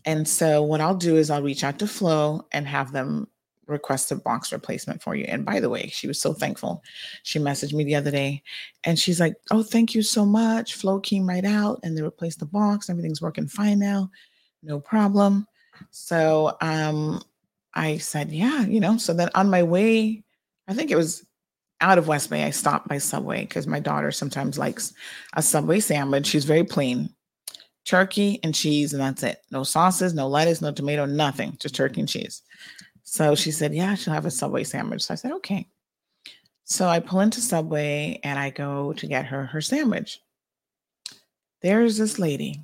And 0.06 0.26
so 0.26 0.62
what 0.62 0.80
I'll 0.80 0.96
do 0.96 1.16
is 1.16 1.30
I'll 1.30 1.42
reach 1.42 1.62
out 1.62 1.78
to 1.78 1.86
Flow 1.86 2.46
and 2.50 2.66
have 2.66 2.92
them 2.92 3.28
request 3.66 4.12
a 4.12 4.16
box 4.16 4.52
replacement 4.52 5.02
for 5.02 5.14
you. 5.14 5.24
And 5.24 5.44
by 5.44 5.60
the 5.60 5.70
way, 5.70 5.88
she 5.88 6.06
was 6.06 6.20
so 6.20 6.32
thankful. 6.32 6.82
She 7.22 7.38
messaged 7.38 7.72
me 7.72 7.84
the 7.84 7.94
other 7.94 8.10
day 8.10 8.42
and 8.84 8.98
she's 8.98 9.20
like, 9.20 9.34
Oh, 9.50 9.62
thank 9.62 9.94
you 9.94 10.02
so 10.02 10.26
much. 10.26 10.74
Flow 10.74 11.00
came 11.00 11.26
right 11.26 11.44
out 11.44 11.80
and 11.82 11.96
they 11.96 12.02
replaced 12.02 12.40
the 12.40 12.46
box. 12.46 12.90
Everything's 12.90 13.22
working 13.22 13.46
fine 13.46 13.78
now. 13.78 14.10
No 14.62 14.80
problem. 14.80 15.46
So 15.90 16.56
um 16.60 17.22
I 17.74 17.98
said, 17.98 18.32
Yeah, 18.32 18.62
you 18.62 18.80
know, 18.80 18.98
so 18.98 19.14
then 19.14 19.30
on 19.34 19.48
my 19.48 19.62
way, 19.62 20.22
I 20.68 20.74
think 20.74 20.90
it 20.90 20.96
was 20.96 21.24
out 21.84 21.98
of 21.98 22.08
West 22.08 22.30
Bay, 22.30 22.44
I 22.44 22.50
stopped 22.50 22.88
by 22.88 22.96
Subway 22.96 23.42
because 23.42 23.66
my 23.66 23.78
daughter 23.78 24.10
sometimes 24.10 24.58
likes 24.58 24.94
a 25.34 25.42
Subway 25.42 25.80
sandwich. 25.80 26.26
She's 26.26 26.46
very 26.46 26.64
plain 26.64 27.10
turkey 27.84 28.40
and 28.42 28.54
cheese, 28.54 28.94
and 28.94 29.02
that's 29.02 29.22
it. 29.22 29.42
No 29.50 29.64
sauces, 29.64 30.14
no 30.14 30.26
lettuce, 30.26 30.62
no 30.62 30.72
tomato, 30.72 31.04
nothing, 31.04 31.58
just 31.60 31.74
turkey 31.74 32.00
and 32.00 32.08
cheese. 32.08 32.40
So 33.02 33.34
she 33.34 33.50
said, 33.50 33.74
Yeah, 33.74 33.94
she'll 33.96 34.14
have 34.14 34.24
a 34.24 34.30
Subway 34.30 34.64
sandwich. 34.64 35.02
So 35.02 35.12
I 35.12 35.16
said, 35.16 35.32
Okay. 35.32 35.68
So 36.64 36.88
I 36.88 37.00
pull 37.00 37.20
into 37.20 37.42
Subway 37.42 38.18
and 38.24 38.38
I 38.38 38.48
go 38.48 38.94
to 38.94 39.06
get 39.06 39.26
her 39.26 39.44
her 39.44 39.60
sandwich. 39.60 40.20
There's 41.60 41.98
this 41.98 42.18
lady. 42.18 42.62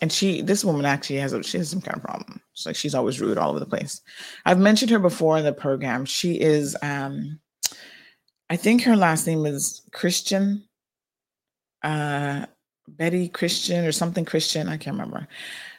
And 0.00 0.10
she, 0.10 0.40
this 0.40 0.64
woman 0.64 0.86
actually 0.86 1.16
has 1.16 1.32
a, 1.34 1.42
she 1.42 1.58
has 1.58 1.68
some 1.68 1.82
kind 1.82 1.96
of 1.96 2.04
problem. 2.04 2.40
It's 2.52 2.64
like 2.64 2.76
she's 2.76 2.94
always 2.94 3.20
rude 3.20 3.36
all 3.36 3.50
over 3.50 3.58
the 3.58 3.66
place. 3.66 4.00
I've 4.46 4.58
mentioned 4.58 4.92
her 4.92 4.98
before 4.98 5.36
in 5.36 5.44
the 5.44 5.52
program. 5.52 6.04
She 6.04 6.40
is, 6.40 6.76
um, 6.82 7.40
I 8.50 8.56
think 8.56 8.82
her 8.82 8.96
last 8.96 9.26
name 9.26 9.44
is 9.46 9.82
Christian, 9.92 10.64
uh, 11.82 12.46
Betty 12.88 13.28
Christian 13.28 13.84
or 13.84 13.92
something 13.92 14.24
Christian. 14.24 14.68
I 14.68 14.76
can't 14.76 14.94
remember. 14.96 15.28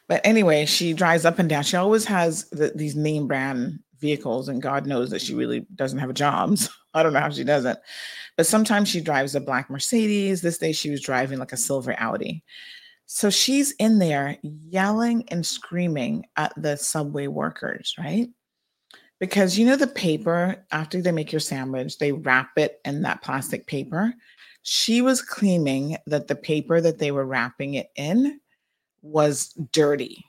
But 0.08 0.22
anyway, 0.24 0.66
she 0.66 0.94
drives 0.94 1.26
up 1.26 1.40
and 1.40 1.50
down. 1.50 1.64
She 1.64 1.78
always 1.78 2.06
has 2.06 2.50
the, 2.50 2.72
these 2.76 2.96
name 2.96 3.28
brand 3.28 3.80
vehicles, 4.00 4.50
and 4.50 4.62
God 4.62 4.86
knows 4.86 5.10
that 5.10 5.22
she 5.22 5.36
really 5.36 5.66
doesn't 5.76 6.00
have 6.00 6.10
a 6.10 6.14
job. 6.14 6.58
So 6.92 6.98
I 7.00 7.04
don't 7.04 7.14
know 7.14 7.20
how 7.20 7.30
she 7.30 7.44
doesn't. 7.44 7.78
But 8.36 8.48
sometimes 8.48 8.90
she 8.90 9.00
drives 9.00 9.36
a 9.36 9.40
black 9.40 9.70
Mercedes. 9.70 10.42
This 10.42 10.58
day 10.58 10.72
she 10.72 10.90
was 10.90 11.02
driving 11.02 11.38
like 11.38 11.52
a 11.52 11.58
silver 11.58 11.96
Audi. 12.00 12.44
So 13.06 13.30
she's 13.30 13.74
in 13.74 14.00
there 14.00 14.38
yelling 14.42 15.26
and 15.30 15.46
screaming 15.46 16.26
at 16.36 16.52
the 16.58 16.78
subway 16.78 17.28
workers, 17.28 17.94
right? 18.00 18.28
Because 19.20 19.58
you 19.58 19.66
know 19.66 19.76
the 19.76 19.88
paper, 19.88 20.66
after 20.72 21.02
they 21.02 21.12
make 21.12 21.32
your 21.32 21.42
sandwich, 21.42 21.98
they 21.98 22.12
wrap 22.12 22.52
it 22.58 22.80
in 22.86 23.02
that 23.02 23.22
plastic 23.22 23.68
paper. 23.68 24.14
She 24.62 25.02
was 25.02 25.22
claiming 25.22 25.98
that 26.06 26.28
the 26.28 26.36
paper 26.36 26.80
that 26.80 27.00
they 27.00 27.12
were 27.12 27.26
wrapping 27.26 27.74
it 27.74 27.90
in 27.96 28.40
was 29.02 29.50
dirty. 29.72 30.26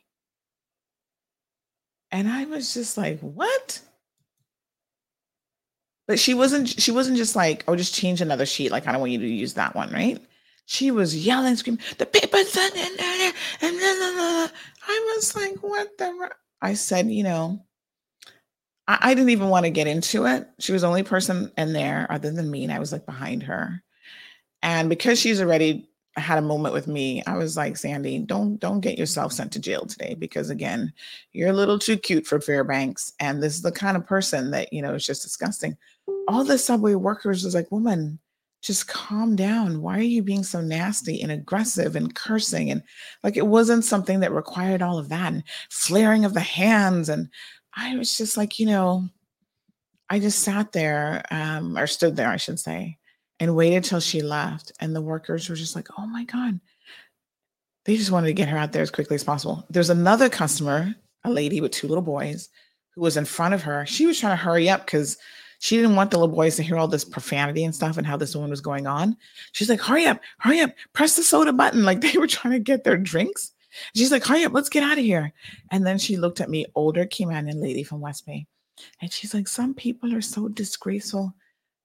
And 2.11 2.29
I 2.29 2.45
was 2.47 2.75
just 2.75 2.97
like, 2.97 3.21
what? 3.21 3.81
But 6.09 6.19
she 6.19 6.35
wasn't 6.35 6.69
she 6.69 6.91
wasn't 6.91 7.17
just 7.17 7.37
like, 7.37 7.63
oh, 7.69 7.77
just 7.77 7.95
change 7.95 8.21
another 8.21 8.47
sheet. 8.47 8.73
Like, 8.73 8.89
I 8.89 8.93
don't 8.93 9.01
want 9.01 9.13
you 9.13 9.21
to 9.21 9.27
use 9.27 9.55
that 9.55 9.77
one, 9.77 9.93
right? 9.93 10.21
She 10.67 10.91
was 10.91 11.25
yelling, 11.25 11.55
screaming, 11.55 11.83
the 11.99 12.07
paper's 12.07 12.57
in 12.57 12.97
there. 12.97 13.33
And. 13.61 13.77
I 14.91 15.15
was 15.15 15.37
like, 15.37 15.57
what 15.63 15.97
the 15.99 16.31
I 16.63 16.75
said, 16.75 17.11
you 17.11 17.23
know, 17.23 17.65
I, 18.91 18.99
I 19.01 19.15
didn't 19.15 19.31
even 19.31 19.49
want 19.49 19.65
to 19.67 19.71
get 19.71 19.87
into 19.87 20.27
it. 20.27 20.49
She 20.59 20.73
was 20.73 20.83
the 20.83 20.89
only 20.89 21.05
person 21.05 21.53
in 21.57 21.73
there 21.73 22.09
other 22.11 22.33
than 22.33 22.51
me, 22.51 22.65
and 22.65 22.73
I 22.73 22.81
was 22.81 22.91
like 22.91 23.07
behind 23.07 23.45
her. 23.45 23.83
And 24.63 24.89
because 24.89 25.21
she's 25.21 25.41
already 25.41 25.89
had 26.17 26.39
a 26.39 26.43
moment 26.43 26.75
with 26.75 26.89
me, 26.89 27.23
I 27.25 27.37
was 27.37 27.57
like, 27.57 27.77
Sandy, 27.77 28.19
don't 28.19 28.59
don't 28.59 28.81
get 28.81 28.99
yourself 28.99 29.33
sent 29.33 29.53
to 29.53 29.61
jail 29.61 29.87
today 29.87 30.15
because 30.19 30.51
again, 30.51 30.93
you're 31.33 31.51
a 31.51 31.55
little 31.55 31.79
too 31.79 31.97
cute 31.97 32.27
for 32.27 32.41
Fairbanks, 32.41 33.13
and 33.21 33.41
this 33.41 33.55
is 33.55 33.63
the 33.63 33.71
kind 33.71 33.97
of 33.97 34.07
person 34.07 34.51
that 34.51 34.73
you 34.73 34.83
know 34.83 34.95
is 34.95 35.07
just 35.07 35.23
disgusting. 35.23 35.77
All 36.27 36.43
the 36.43 36.59
subway 36.59 36.97
workers 36.97 37.45
was 37.45 37.55
like, 37.55 37.71
woman, 37.71 38.19
just 38.61 38.89
calm 38.89 39.37
down. 39.37 39.81
Why 39.81 39.99
are 39.99 40.03
you 40.03 40.23
being 40.23 40.43
so 40.43 40.61
nasty 40.61 41.23
and 41.23 41.31
aggressive 41.31 41.95
and 41.97 42.15
cursing? 42.15 42.71
And 42.71 42.83
like 43.23 43.37
it 43.37 43.47
wasn't 43.47 43.85
something 43.85 44.21
that 44.21 44.33
required 44.33 44.83
all 44.83 44.99
of 44.99 45.09
that 45.11 45.33
and 45.33 45.45
flaring 45.71 46.25
of 46.25 46.35
the 46.35 46.41
hands. 46.41 47.09
And 47.09 47.29
I 47.75 47.97
was 47.97 48.17
just 48.17 48.37
like, 48.37 48.59
you 48.59 48.67
know, 48.67 49.09
I 50.09 50.19
just 50.19 50.41
sat 50.41 50.73
there, 50.73 51.25
um, 51.31 51.79
or 51.79 51.87
stood 51.87 52.17
there, 52.17 52.29
I 52.29 52.37
should 52.37 52.59
say, 52.59 52.99
and 53.39 53.55
waited 53.55 53.85
till 53.85 54.01
she 54.01 54.23
left. 54.23 54.73
And 54.81 54.95
the 54.95 55.01
workers 55.01 55.49
were 55.49 55.57
just 55.57 55.77
like, 55.77 55.89
oh 55.99 56.07
my 56.07 56.25
God. 56.25 56.61
They 57.85 57.97
just 57.97 58.11
wanted 58.11 58.27
to 58.27 58.35
get 58.35 58.49
her 58.49 58.59
out 58.59 58.73
there 58.73 58.83
as 58.83 58.91
quickly 58.91 59.15
as 59.15 59.25
possible. 59.25 59.65
There's 59.71 59.91
another 59.91 60.29
customer, 60.29 60.95
a 61.25 61.31
lady 61.31 61.61
with 61.61 61.73
two 61.73 61.89
little 61.89 62.03
boys, 62.03 62.49
who 62.95 63.01
was 63.01 63.17
in 63.17 63.25
front 63.25 63.55
of 63.55 63.63
her. 63.63 63.87
She 63.87 64.07
was 64.07 64.19
trying 64.19 64.37
to 64.37 64.43
hurry 64.43 64.69
up 64.69 64.85
because 64.85 65.17
she 65.61 65.77
didn't 65.77 65.95
want 65.95 66.11
the 66.11 66.19
little 66.19 66.35
boys 66.35 66.57
to 66.57 66.63
hear 66.63 66.77
all 66.77 66.89
this 66.89 67.05
profanity 67.05 67.65
and 67.65 67.75
stuff 67.75 67.99
and 67.99 68.07
how 68.07 68.17
this 68.17 68.35
woman 68.35 68.51
was 68.51 68.63
going 68.63 68.87
on. 68.87 69.17
She's 69.53 69.69
like, 69.69 69.81
hurry 69.81 70.07
up, 70.07 70.21
hurry 70.39 70.61
up, 70.61 70.73
press 70.95 71.17
the 71.17 71.23
soda 71.23 71.53
button. 71.53 71.85
Like 71.85 72.01
they 72.03 72.19
were 72.19 72.27
trying 72.27 72.53
to 72.53 72.59
get 72.59 72.85
their 72.85 72.97
drinks. 72.97 73.53
She's 73.95 74.11
like, 74.13 74.25
hurry 74.25 74.45
up, 74.45 74.53
let's 74.53 74.69
get 74.69 74.83
out 74.83 74.99
of 74.99 75.05
here. 75.05 75.33
And 75.71 75.87
then 75.87 75.99
she 75.99 76.17
looked 76.17 76.41
at 76.41 76.51
me, 76.51 76.67
older 76.75 77.07
Caymanian 77.07 77.61
lady 77.61 77.83
from 77.83 78.01
West 78.01 78.27
Bay. 78.27 78.47
And 79.01 79.13
she's 79.13 79.35
like, 79.35 79.49
some 79.49 79.75
people 79.75 80.15
are 80.15 80.21
so 80.21 80.49
disgraceful. 80.49 81.35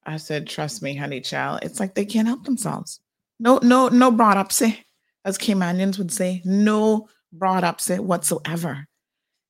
I 0.05 0.17
said, 0.17 0.47
trust 0.47 0.81
me, 0.81 0.95
honey 0.95 1.21
child. 1.21 1.59
It's 1.63 1.79
like 1.79 1.95
they 1.95 2.05
can't 2.05 2.27
help 2.27 2.43
themselves. 2.43 2.99
No, 3.39 3.59
no, 3.63 3.89
no 3.89 4.11
brought 4.11 4.37
up 4.37 4.51
say, 4.51 4.85
as 5.25 5.37
Caymanians 5.37 5.97
would 5.97 6.11
say, 6.11 6.41
no 6.45 7.09
brought 7.33 7.63
up 7.63 7.81
say 7.81 7.99
whatsoever. 7.99 8.87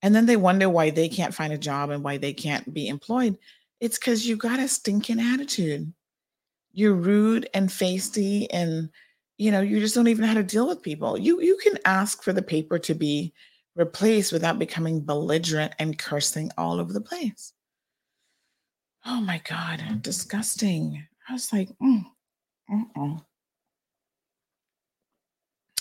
And 0.02 0.16
then 0.16 0.26
they 0.26 0.38
wonder 0.38 0.70
why 0.70 0.90
they 0.90 1.10
can't 1.10 1.34
find 1.34 1.52
a 1.54 1.58
job 1.58 1.90
and 1.90 2.04
why 2.04 2.18
they 2.18 2.34
can't 2.34 2.74
be 2.74 2.88
employed. 2.88 3.38
It's 3.80 3.98
because 3.98 4.28
you 4.28 4.38
got 4.38 4.60
a 4.60 4.68
stinking 4.68 5.20
attitude. 5.20 5.92
You're 6.72 6.94
rude 6.94 7.50
and 7.54 7.70
feisty, 7.70 8.48
and 8.52 8.90
you 9.38 9.52
know, 9.52 9.62
you 9.62 9.80
just 9.80 9.96
don't 9.96 10.08
even 10.08 10.22
know 10.22 10.28
how 10.28 10.34
to 10.36 10.44
deal 10.44 10.68
with 10.68 10.82
people. 10.82 11.18
You 11.18 11.42
you 11.42 11.58
can 11.62 11.78
ask 11.86 12.24
for 12.24 12.34
the 12.34 12.42
paper 12.42 12.80
to 12.80 12.94
be 12.94 13.34
replaced 13.76 14.32
without 14.32 14.60
becoming 14.60 15.02
belligerent 15.02 15.74
and 15.80 15.98
cursing 15.98 16.52
all 16.58 16.80
over 16.80 16.94
the 16.94 17.02
place. 17.02 17.54
Oh 19.06 19.22
my 19.22 19.42
God, 19.48 20.02
disgusting. 20.02 21.06
I 21.30 21.34
was 21.34 21.52
like, 21.52 21.70
mm, 21.82 22.06
uh-uh. 22.72 23.18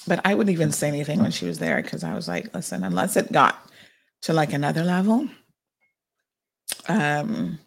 but 0.07 0.21
I 0.25 0.35
wouldn't 0.35 0.55
even 0.55 0.73
say 0.73 0.89
anything 0.89 1.21
when 1.21 1.31
she 1.31 1.47
was 1.47 1.59
there 1.59 1.81
because 1.81 2.05
I 2.05 2.15
was 2.15 2.29
like, 2.29 2.53
listen, 2.55 2.85
unless 2.85 3.17
it 3.17 3.33
got 3.33 3.71
to 4.23 4.33
like 4.33 4.53
another 4.53 4.85
level, 4.85 5.29
um, 6.89 7.59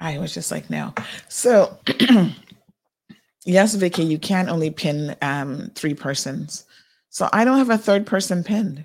I 0.00 0.18
was 0.18 0.32
just 0.34 0.50
like, 0.50 0.70
no. 0.70 0.94
So, 1.28 1.78
yes, 3.48 3.74
Vicky, 3.74 4.04
you 4.04 4.18
can 4.18 4.48
only 4.48 4.70
pin 4.70 5.16
um, 5.22 5.70
three 5.74 5.94
persons. 5.94 6.64
So 7.08 7.28
I 7.32 7.44
don't 7.44 7.58
have 7.58 7.70
a 7.70 7.78
third 7.78 8.06
person 8.06 8.44
pinned. 8.44 8.84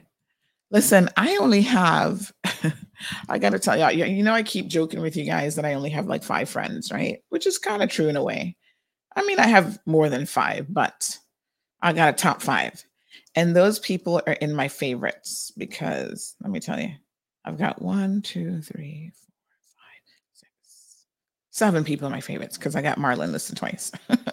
Listen, 0.72 1.10
I 1.18 1.38
only 1.38 1.62
have, 1.62 2.32
I 3.30 3.38
got 3.38 3.52
to 3.52 3.60
tell 3.60 3.78
y'all, 3.78 3.92
you 3.92 4.24
know, 4.24 4.34
I 4.34 4.42
keep 4.42 4.68
joking 4.68 5.02
with 5.02 5.16
you 5.16 5.26
guys 5.26 5.56
that 5.56 5.66
I 5.66 5.74
only 5.74 5.92
have 5.92 6.08
like 6.08 6.24
five 6.24 6.50
friends, 6.50 6.92
right? 6.92 7.20
Which 7.30 7.46
is 7.46 7.60
kind 7.60 7.84
of 7.84 7.90
true 7.90 8.08
in 8.08 8.16
a 8.16 8.24
way. 8.24 8.56
I 9.16 9.24
mean, 9.26 9.40
I 9.40 9.48
have 9.48 9.78
more 9.86 10.10
than 10.10 10.26
five, 10.26 10.66
but 10.70 11.20
I 11.82 11.94
got 11.94 12.10
a 12.10 12.14
top 12.14 12.42
five. 12.42 12.84
And 13.36 13.56
those 13.56 13.78
people 13.80 14.22
are 14.26 14.34
in 14.34 14.56
my 14.56 14.68
favorites 14.68 15.52
because 15.58 16.36
let 16.42 16.52
me 16.52 16.60
tell 16.60 16.80
you, 16.80 16.94
I've 17.46 17.58
got 17.58 17.82
one, 17.82 18.22
two, 18.22 18.62
three, 18.62 19.12
four, 19.14 19.34
five, 19.76 20.02
six, 20.34 21.06
seven 21.52 21.84
people 21.84 22.08
in 22.08 22.14
my 22.14 22.22
favorites 22.22 22.58
because 22.58 22.76
I 22.76 22.82
got 22.82 22.98
Marlon 22.98 23.32
listed 23.32 23.58
twice. 23.58 23.92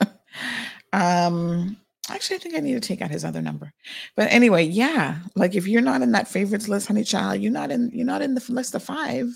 um, 0.93 1.77
Actually, 2.11 2.37
I 2.37 2.39
think 2.41 2.55
I 2.57 2.61
need 2.61 2.75
to 2.75 2.81
take 2.81 3.03
out 3.03 3.11
his 3.11 3.25
other 3.25 3.41
number. 3.41 3.73
But 4.17 4.33
anyway, 4.33 4.65
yeah, 4.65 5.19
like 5.37 5.55
if 5.55 5.69
you're 5.69 5.81
not 5.81 6.03
in 6.03 6.13
that 6.13 6.27
favorites 6.27 6.69
list, 6.69 6.89
honey 6.89 7.05
child, 7.05 7.41
you're 7.41 7.53
not 7.53 7.71
in 7.71 7.91
you're 7.93 8.07
not 8.07 8.23
in 8.23 8.35
the 8.35 8.45
list 8.49 8.75
of 8.75 8.83
five, 8.83 9.29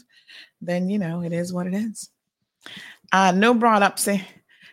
then 0.61 0.89
you 0.89 0.99
know 0.99 1.23
it 1.23 1.33
is 1.33 1.53
what 1.53 1.67
it 1.67 1.75
is. 1.75 2.11
Uh, 3.13 3.33
no 3.33 3.55
brought 3.55 3.83
up 3.83 3.99
say 3.99 4.27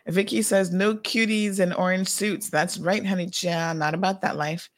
Vicky 0.07 0.41
says 0.41 0.71
no 0.71 0.95
cuties 0.95 1.59
in 1.59 1.73
orange 1.73 2.07
suits. 2.07 2.49
That's 2.49 2.79
right, 2.79 3.05
honey 3.05 3.29
child. 3.29 3.77
Not 3.77 3.93
about 3.93 4.21
that 4.21 4.38
life. 4.38 4.69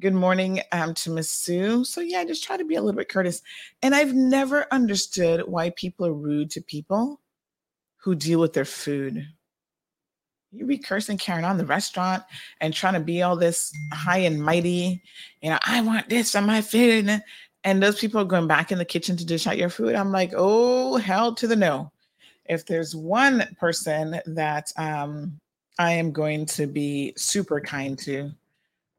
Good 0.00 0.14
morning 0.14 0.60
um, 0.72 0.94
to 0.94 1.10
Miss 1.10 1.30
Sue. 1.30 1.84
So 1.84 2.00
yeah, 2.00 2.24
just 2.24 2.42
try 2.42 2.56
to 2.56 2.64
be 2.64 2.74
a 2.74 2.82
little 2.82 2.98
bit 2.98 3.08
courteous. 3.08 3.42
And 3.82 3.94
I've 3.94 4.14
never 4.14 4.66
understood 4.72 5.42
why 5.46 5.70
people 5.70 6.06
are 6.06 6.14
rude 6.14 6.50
to 6.52 6.62
people 6.62 7.20
who 7.98 8.16
deal 8.16 8.40
with 8.40 8.54
their 8.54 8.64
food 8.64 9.24
you 10.52 10.66
be 10.66 10.78
cursing 10.78 11.18
carrying 11.18 11.44
on 11.44 11.58
the 11.58 11.64
restaurant 11.64 12.22
and 12.60 12.74
trying 12.74 12.94
to 12.94 13.00
be 13.00 13.22
all 13.22 13.36
this 13.36 13.72
high 13.92 14.18
and 14.18 14.42
mighty 14.42 15.02
you 15.40 15.50
know 15.50 15.58
i 15.66 15.80
want 15.80 16.08
this 16.08 16.34
on 16.34 16.46
my 16.46 16.60
food. 16.60 17.22
And 17.64 17.80
those 17.80 18.00
people 18.00 18.20
are 18.20 18.24
going 18.24 18.48
back 18.48 18.72
in 18.72 18.78
the 18.78 18.84
kitchen 18.84 19.16
to 19.16 19.24
dish 19.24 19.46
out 19.46 19.56
your 19.56 19.68
food. 19.68 19.94
I'm 19.94 20.10
like 20.10 20.32
oh 20.36 20.96
hell 20.96 21.34
to 21.36 21.46
the 21.46 21.56
no. 21.56 21.92
If 22.46 22.66
there's 22.66 22.94
one 22.94 23.46
person 23.58 24.20
that 24.26 24.72
um, 24.76 25.38
i 25.78 25.92
am 25.92 26.12
going 26.12 26.44
to 26.46 26.66
be 26.66 27.14
super 27.16 27.60
kind 27.60 27.98
to 28.00 28.30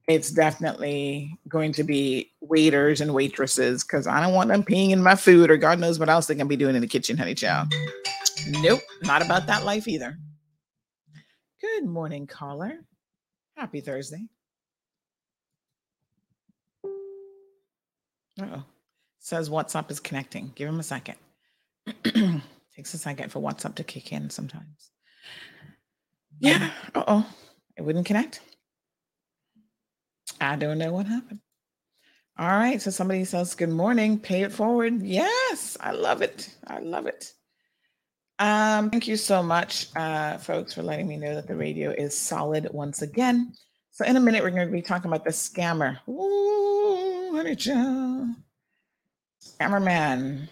it's 0.08 0.32
definitely 0.32 1.38
going 1.48 1.72
to 1.72 1.84
be 1.84 2.30
waiters 2.42 3.00
and 3.00 3.14
waitresses 3.14 3.84
because 3.84 4.08
i 4.08 4.20
don't 4.20 4.34
want 4.34 4.50
them 4.50 4.64
peeing 4.64 4.90
in 4.90 5.04
my 5.04 5.16
food 5.16 5.52
or 5.52 5.58
god 5.58 5.80
knows 5.80 6.00
what 6.00 6.10
else 6.10 6.26
they 6.26 6.36
can 6.36 6.48
be 6.48 6.58
doing 6.58 6.76
in 6.76 6.82
the 6.82 6.88
kitchen 6.88 7.16
honey 7.16 7.36
child. 7.36 7.72
Nope 8.48 8.82
not 9.04 9.22
about 9.22 9.46
that 9.48 9.66
life 9.66 9.88
either 9.88 10.18
Good 11.64 11.86
morning, 11.86 12.28
caller. 12.28 12.74
Happy 13.56 13.80
Thursday. 13.80 14.28
oh. 16.86 18.64
Says 19.20 19.50
WhatsApp 19.50 19.90
is 19.90 20.02
connecting. 20.02 20.52
Give 20.56 20.68
him 20.68 20.82
a 20.82 20.84
second. 20.84 21.16
Takes 22.04 22.94
a 22.94 22.98
second 22.98 23.32
for 23.32 23.40
WhatsApp 23.40 23.76
to 23.76 23.86
kick 23.86 24.12
in 24.12 24.30
sometimes. 24.30 24.92
Yeah. 26.40 26.70
Uh 26.94 27.04
oh. 27.08 27.34
It 27.78 27.84
wouldn't 27.84 28.08
connect. 28.08 28.42
I 30.42 30.58
don't 30.58 30.80
know 30.80 30.92
what 30.92 31.06
happened. 31.06 31.40
All 32.38 32.46
right. 32.50 32.82
So 32.82 32.92
somebody 32.92 33.24
says, 33.24 33.56
Good 33.56 33.70
morning. 33.70 34.20
Pay 34.20 34.42
it 34.42 34.52
forward. 34.52 35.02
Yes. 35.02 35.78
I 35.80 35.92
love 35.92 36.22
it. 36.22 36.50
I 36.68 36.80
love 36.80 37.08
it. 37.08 37.32
Um, 38.40 38.90
thank 38.90 39.08
you 39.08 39.16
so 39.16 39.44
much, 39.44 39.88
uh, 39.96 40.38
folks, 40.38 40.74
for 40.74 40.84
letting 40.84 41.08
me 41.08 41.18
know 41.18 41.36
that 41.36 41.48
the 41.48 41.56
radio 41.56 41.92
is 41.92 42.18
solid 42.18 42.68
once 42.72 43.02
again. 43.02 43.54
So 43.92 44.06
in 44.06 44.18
a 44.18 44.20
minute, 44.20 44.44
we're 44.44 44.50
going 44.50 44.68
to 44.68 44.72
be 44.72 44.82
talking 44.82 45.10
about 45.10 45.24
the 45.24 45.30
scammer. 45.30 46.00
Ooh, 46.10 47.34
honey. 47.36 47.56
Scammer 47.56 48.36
man. 49.84 50.50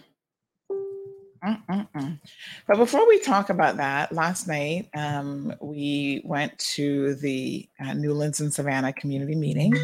Mm-mm-mm. 1.44 2.20
But 2.68 2.76
before 2.76 3.06
we 3.08 3.18
talk 3.18 3.50
about 3.50 3.76
that, 3.78 4.12
last 4.12 4.46
night 4.46 4.88
um, 4.94 5.52
we 5.60 6.22
went 6.24 6.56
to 6.60 7.16
the 7.16 7.68
uh, 7.80 7.94
Newlands 7.94 8.40
and 8.40 8.54
Savannah 8.54 8.92
community 8.92 9.34
meeting. 9.34 9.74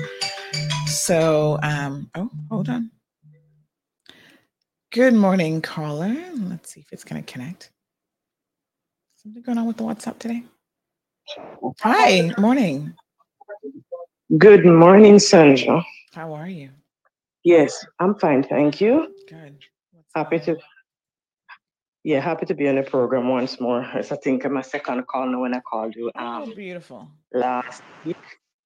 So, 0.86 1.58
um, 1.64 2.10
oh, 2.14 2.30
hold 2.48 2.68
on. 2.68 2.92
Good 4.92 5.14
morning, 5.14 5.60
caller. 5.60 6.16
Let's 6.34 6.72
see 6.72 6.80
if 6.80 6.92
it's 6.92 7.04
going 7.04 7.22
to 7.22 7.32
connect. 7.32 7.70
Something 9.22 9.42
going 9.42 9.58
on 9.58 9.66
with 9.66 9.76
the 9.76 9.82
WhatsApp 9.82 10.18
today? 10.20 10.44
Hi, 11.80 12.32
morning. 12.38 12.94
Good 14.38 14.64
morning, 14.64 15.18
Sandra. 15.18 15.84
How 16.14 16.32
are 16.34 16.46
you? 16.46 16.70
Yes, 17.42 17.84
I'm 17.98 18.14
fine, 18.18 18.44
thank 18.44 18.80
you. 18.80 19.12
Good. 19.28 19.56
What's 19.92 20.08
Happy 20.14 20.38
to, 20.40 20.56
yeah, 22.04 22.20
happy 22.20 22.46
to 22.46 22.54
be 22.54 22.68
on 22.68 22.76
the 22.76 22.82
program 22.84 23.28
once 23.28 23.60
more. 23.60 23.82
As 23.82 24.12
I 24.12 24.16
think 24.16 24.44
I'm 24.44 24.54
my 24.54 24.62
second 24.62 25.04
call 25.08 25.26
now 25.26 25.40
when 25.40 25.52
I 25.54 25.60
called 25.68 25.96
you? 25.96 26.12
Oh, 26.14 26.20
um 26.20 26.52
beautiful. 26.54 27.08
last 27.32 27.82
week. 28.04 28.16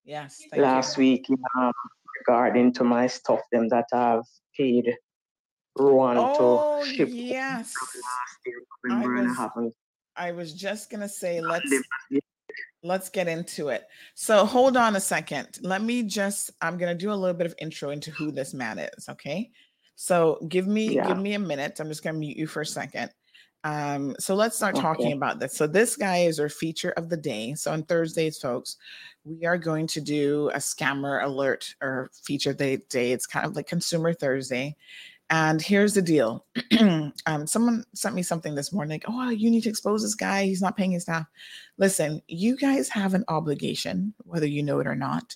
Yes, 0.05 0.39
thank 0.51 0.61
Last 0.63 0.99
you. 0.99 1.03
week 1.03 1.27
um 1.59 1.73
regarding 2.19 2.75
to 2.75 2.85
my 2.85 3.07
stuff 3.07 3.41
them 3.53 3.69
that 3.69 3.87
I've 3.95 4.29
paid 4.55 4.95
Rowan 5.79 6.19
Oh, 6.19 6.83
to 6.85 6.87
ship 6.93 7.09
yes. 7.11 7.75
last 7.75 8.39
year, 8.45 8.61
I 8.91 9.05
and 9.05 9.19
I 9.19 9.23
was 9.23 9.37
haven't. 9.39 9.75
I 10.17 10.33
was 10.33 10.53
just 10.53 10.91
gonna 10.91 11.09
say 11.09 11.41
let's 11.41 11.71
let's 12.83 13.09
get 13.09 13.29
into 13.29 13.69
it. 13.69 13.85
So 14.15 14.45
hold 14.45 14.77
on 14.77 14.97
a 14.97 15.01
second. 15.01 15.59
Let 15.63 15.83
me 15.83 16.03
just 16.03 16.51
I'm 16.61 16.79
going 16.79 16.97
to 16.97 16.99
do 17.01 17.13
a 17.13 17.15
little 17.15 17.37
bit 17.37 17.47
of 17.47 17.55
intro 17.61 17.91
into 17.91 18.11
who 18.11 18.33
this 18.33 18.55
man 18.55 18.79
is, 18.79 19.09
okay? 19.09 19.51
So 19.95 20.39
give 20.49 20.67
me 20.67 20.95
Yeah. 20.95 21.07
give 21.07 21.19
me 21.19 21.35
a 21.35 21.39
minute. 21.39 21.79
I'm 21.81 21.89
just 21.89 22.03
going 22.03 22.15
to 22.15 22.21
mute 22.21 22.37
you 22.37 22.47
for 22.47 22.63
a 22.63 22.67
second. 22.67 23.11
Um 23.65 24.17
so 24.19 24.35
let's 24.35 24.57
start 24.57 24.75
talking 24.75 25.13
about 25.13 25.39
this. 25.39 25.55
So 25.57 25.69
this 25.69 25.95
guy 25.95 26.19
is 26.19 26.41
our 26.41 26.49
feature 26.49 26.91
of 26.97 27.09
the 27.09 27.17
day. 27.17 27.55
So 27.55 27.71
on 27.73 27.85
Thursdays 27.85 28.39
folks, 28.39 28.77
we 29.25 29.47
are 29.47 29.59
going 29.59 29.87
to 29.89 30.01
do 30.01 30.51
a 30.53 30.59
scammer 30.59 31.23
alert 31.23 31.73
or 31.81 32.11
feature 32.25 32.51
of 32.51 32.59
the 32.59 32.79
day. 32.89 33.13
It's 33.13 33.27
kind 33.27 33.47
of 33.47 33.55
like 33.55 33.69
consumer 33.69 34.13
Thursday. 34.13 34.75
And 35.33 35.63
here's 35.63 35.95
the 35.95 36.03
deal. 36.03 36.45
um, 37.27 37.47
someone 37.47 37.85
sent 37.95 38.15
me 38.15 38.23
something 38.23 38.55
this 38.55 38.71
morning 38.71 38.91
like, 38.91 39.07
oh, 39.09 39.31
you 39.31 39.51
need 39.51 39.63
to 39.63 39.71
expose 39.71 40.03
this 40.03 40.15
guy. 40.15 40.45
He's 40.45 40.61
not 40.61 40.77
paying 40.77 40.91
his 40.91 41.05
staff. 41.05 41.25
Listen, 41.79 42.21
you 42.29 42.55
guys 42.55 42.91
have 42.91 43.15
an 43.15 43.25
obligation, 43.29 44.13
whether 44.25 44.47
you 44.47 44.63
know 44.63 44.79
it 44.81 44.87
or 44.87 44.95
not, 44.95 45.35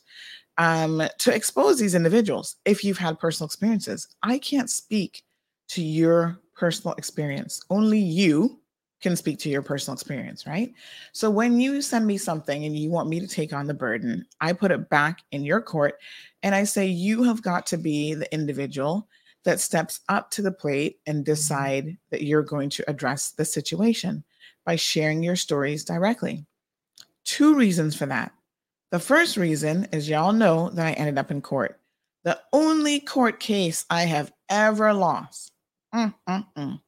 um, 0.58 1.02
to 1.18 1.34
expose 1.34 1.78
these 1.78 1.94
individuals 1.94 2.56
if 2.66 2.84
you've 2.84 2.98
had 2.98 3.18
personal 3.18 3.46
experiences. 3.46 4.06
I 4.22 4.38
can't 4.38 4.68
speak 4.68 5.22
to 5.68 5.82
your 5.82 6.42
personal 6.54 6.94
experience. 6.98 7.62
Only 7.70 7.98
you 7.98 8.60
can 9.00 9.16
speak 9.16 9.38
to 9.38 9.48
your 9.48 9.62
personal 9.62 9.94
experience, 9.94 10.46
right? 10.46 10.74
So 11.12 11.30
when 11.30 11.58
you 11.58 11.80
send 11.80 12.06
me 12.06 12.18
something 12.18 12.66
and 12.66 12.76
you 12.76 12.90
want 12.90 13.08
me 13.08 13.18
to 13.18 13.26
take 13.26 13.54
on 13.54 13.66
the 13.66 13.72
burden, 13.72 14.26
I 14.42 14.52
put 14.52 14.72
it 14.72 14.90
back 14.90 15.20
in 15.32 15.42
your 15.42 15.62
court 15.62 15.94
and 16.42 16.54
I 16.54 16.64
say, 16.64 16.86
you 16.86 17.22
have 17.22 17.40
got 17.40 17.64
to 17.68 17.78
be 17.78 18.12
the 18.12 18.30
individual 18.34 19.08
that 19.46 19.60
steps 19.60 20.00
up 20.08 20.30
to 20.32 20.42
the 20.42 20.52
plate 20.52 20.98
and 21.06 21.24
decide 21.24 21.96
that 22.10 22.22
you're 22.22 22.42
going 22.42 22.68
to 22.68 22.90
address 22.90 23.30
the 23.30 23.44
situation 23.44 24.24
by 24.66 24.74
sharing 24.74 25.22
your 25.22 25.36
stories 25.36 25.84
directly. 25.84 26.44
Two 27.24 27.54
reasons 27.54 27.96
for 27.96 28.06
that. 28.06 28.32
The 28.90 28.98
first 28.98 29.36
reason 29.36 29.86
is 29.92 30.08
y'all 30.08 30.32
know 30.32 30.70
that 30.70 30.86
I 30.86 30.92
ended 30.92 31.16
up 31.16 31.30
in 31.30 31.40
court. 31.40 31.80
The 32.24 32.40
only 32.52 32.98
court 32.98 33.38
case 33.38 33.84
I 33.88 34.02
have 34.02 34.32
ever 34.48 34.92
lost 34.92 35.52
mm, 35.94 36.12
mm, 36.28 36.46
mm, 36.58 36.80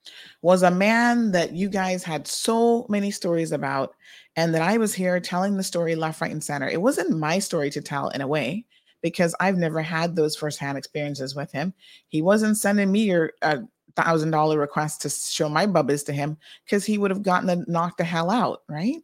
was 0.43 0.65
a 0.65 0.71
man 0.71 1.31
that 1.33 1.53
you 1.53 1.69
guys 1.69 2.03
had 2.03 2.27
so 2.27 2.87
many 2.89 3.13
stories 3.13 3.53
about, 3.53 3.95
and 4.35 4.53
that 4.55 4.63
I 4.63 4.79
was 4.79 4.95
here 4.95 5.21
telling 5.21 5.57
the 5.57 5.63
story 5.63 5.95
left, 5.95 6.21
right, 6.21 6.33
and 6.33 6.43
center. 6.43 6.69
It 6.69 6.83
wasn't 6.83 7.17
my 7.17 7.39
story 7.39 7.71
to 7.71 7.81
tell 7.81 8.09
in 8.09 8.21
a 8.21 8.27
way 8.27 8.67
because 9.03 9.35
I've 9.41 9.57
never 9.57 9.83
had 9.83 10.17
those 10.17 10.37
firsthand 10.37 10.79
experiences 10.79 11.35
with 11.35 11.53
him. 11.53 11.73
He 12.09 12.23
wasn't 12.23 12.57
sending 12.57 12.91
me 12.91 13.05
your 13.05 13.33
uh, 13.43 13.59
thousand 13.97 14.31
dollar 14.31 14.59
request 14.59 15.03
to 15.03 15.11
show 15.11 15.49
my 15.49 15.67
bubbas 15.67 16.05
to 16.07 16.13
him 16.13 16.37
because 16.65 16.85
he 16.85 16.99
would 16.99 17.11
have 17.11 17.23
gotten 17.23 17.47
the 17.47 17.65
knocked 17.69 17.99
the 17.99 18.05
hell 18.05 18.31
out, 18.31 18.63
right? 18.69 18.97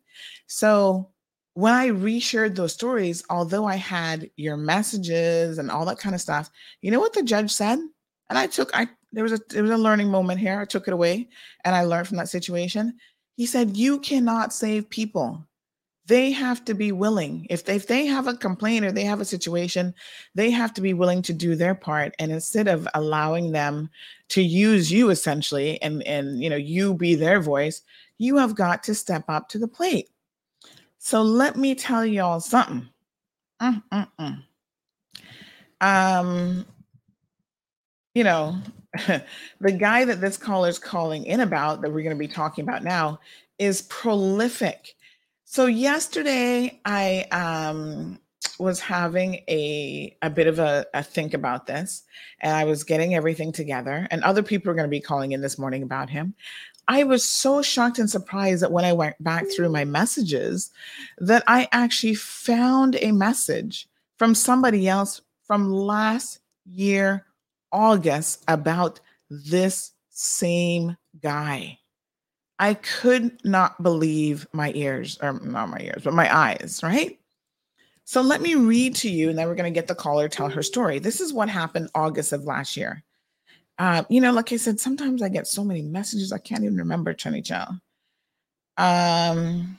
So 0.46 1.10
when 1.54 1.72
I 1.72 1.88
reshared 1.88 2.56
those 2.56 2.72
stories, 2.72 3.24
although 3.30 3.64
I 3.64 3.76
had 3.76 4.30
your 4.36 4.56
messages 4.56 5.58
and 5.58 5.70
all 5.70 5.84
that 5.86 5.98
kind 5.98 6.14
of 6.14 6.20
stuff, 6.20 6.50
you 6.80 6.90
know 6.90 7.00
what 7.00 7.12
the 7.12 7.22
judge 7.22 7.50
said? 7.50 7.78
And 8.28 8.38
I 8.38 8.46
took 8.46 8.70
I 8.74 8.88
there 9.12 9.22
was 9.22 9.32
a 9.32 9.40
there 9.48 9.62
was 9.62 9.72
a 9.72 9.78
learning 9.78 10.10
moment 10.10 10.40
here. 10.40 10.60
I 10.60 10.64
took 10.64 10.88
it 10.88 10.94
away 10.94 11.28
and 11.64 11.74
I 11.74 11.84
learned 11.84 12.08
from 12.08 12.16
that 12.18 12.28
situation. 12.28 12.94
He 13.36 13.46
said, 13.46 13.76
You 13.76 14.00
cannot 14.00 14.52
save 14.52 14.90
people 14.90 15.46
they 16.06 16.30
have 16.30 16.64
to 16.64 16.74
be 16.74 16.92
willing 16.92 17.46
if 17.48 17.64
they, 17.64 17.76
if 17.76 17.86
they 17.86 18.06
have 18.06 18.26
a 18.26 18.36
complaint 18.36 18.84
or 18.84 18.92
they 18.92 19.04
have 19.04 19.20
a 19.20 19.24
situation 19.24 19.94
they 20.34 20.50
have 20.50 20.72
to 20.74 20.80
be 20.80 20.94
willing 20.94 21.22
to 21.22 21.32
do 21.32 21.54
their 21.54 21.74
part 21.74 22.14
and 22.18 22.30
instead 22.30 22.68
of 22.68 22.86
allowing 22.94 23.52
them 23.52 23.88
to 24.28 24.42
use 24.42 24.90
you 24.90 25.10
essentially 25.10 25.80
and 25.82 26.02
and 26.04 26.42
you 26.42 26.50
know 26.50 26.56
you 26.56 26.94
be 26.94 27.14
their 27.14 27.40
voice 27.40 27.82
you 28.18 28.36
have 28.36 28.54
got 28.54 28.82
to 28.82 28.94
step 28.94 29.24
up 29.28 29.48
to 29.48 29.58
the 29.58 29.68
plate 29.68 30.10
so 30.98 31.22
let 31.22 31.56
me 31.56 31.74
tell 31.74 32.04
y'all 32.04 32.40
something 32.40 32.88
Mm, 33.62 33.82
mm, 33.92 34.08
mm. 34.20 34.42
um 35.80 36.66
you 38.14 38.24
know 38.24 38.58
the 39.60 39.72
guy 39.72 40.04
that 40.04 40.20
this 40.20 40.36
caller 40.36 40.68
is 40.68 40.78
calling 40.78 41.24
in 41.24 41.40
about 41.40 41.80
that 41.80 41.90
we're 41.90 42.02
going 42.02 42.16
to 42.16 42.18
be 42.18 42.28
talking 42.28 42.62
about 42.62 42.82
now 42.82 43.18
is 43.58 43.82
prolific 43.82 44.94
so 45.44 45.66
yesterday 45.66 46.80
I 46.84 47.26
um 47.30 48.18
was 48.58 48.80
having 48.80 49.36
a 49.48 50.16
a 50.22 50.30
bit 50.30 50.46
of 50.46 50.58
a, 50.58 50.86
a 50.94 51.02
think 51.02 51.34
about 51.34 51.66
this 51.66 52.02
and 52.40 52.54
I 52.54 52.64
was 52.64 52.84
getting 52.84 53.14
everything 53.14 53.52
together 53.52 54.06
and 54.10 54.22
other 54.22 54.42
people 54.42 54.70
are 54.70 54.74
going 54.74 54.88
to 54.88 54.90
be 54.90 55.00
calling 55.00 55.32
in 55.32 55.40
this 55.40 55.58
morning 55.58 55.82
about 55.82 56.10
him. 56.10 56.34
I 56.86 57.04
was 57.04 57.24
so 57.24 57.62
shocked 57.62 57.98
and 57.98 58.10
surprised 58.10 58.62
that 58.62 58.72
when 58.72 58.84
I 58.84 58.92
went 58.92 59.22
back 59.22 59.44
through 59.48 59.70
my 59.70 59.84
messages 59.84 60.70
that 61.18 61.42
I 61.46 61.68
actually 61.72 62.14
found 62.14 62.96
a 63.00 63.12
message 63.12 63.88
from 64.18 64.34
somebody 64.34 64.86
else 64.86 65.22
from 65.46 65.70
last 65.70 66.40
year 66.66 67.26
August 67.72 68.44
about 68.48 69.00
this 69.30 69.92
same 70.10 70.96
guy. 71.20 71.78
I 72.64 72.72
could 72.72 73.44
not 73.44 73.82
believe 73.82 74.46
my 74.54 74.72
ears, 74.74 75.18
or 75.20 75.38
not 75.40 75.68
my 75.68 75.80
ears, 75.80 76.00
but 76.02 76.14
my 76.14 76.34
eyes, 76.34 76.80
right? 76.82 77.20
So 78.06 78.22
let 78.22 78.40
me 78.40 78.54
read 78.54 78.94
to 78.96 79.10
you, 79.10 79.28
and 79.28 79.38
then 79.38 79.46
we're 79.46 79.54
going 79.54 79.70
to 79.70 79.78
get 79.78 79.86
the 79.86 79.94
caller 79.94 80.30
tell 80.30 80.48
her 80.48 80.62
story. 80.62 80.98
This 80.98 81.20
is 81.20 81.30
what 81.30 81.50
happened 81.50 81.90
August 81.94 82.32
of 82.32 82.44
last 82.44 82.74
year. 82.74 83.04
Uh, 83.78 84.04
you 84.08 84.18
know, 84.18 84.32
like 84.32 84.50
I 84.50 84.56
said, 84.56 84.80
sometimes 84.80 85.20
I 85.20 85.28
get 85.28 85.46
so 85.46 85.62
many 85.62 85.82
messages 85.82 86.32
I 86.32 86.38
can't 86.38 86.64
even 86.64 86.78
remember, 86.78 87.12
Chenny 87.12 87.44
Chow. 87.44 87.68
Um, 88.78 89.78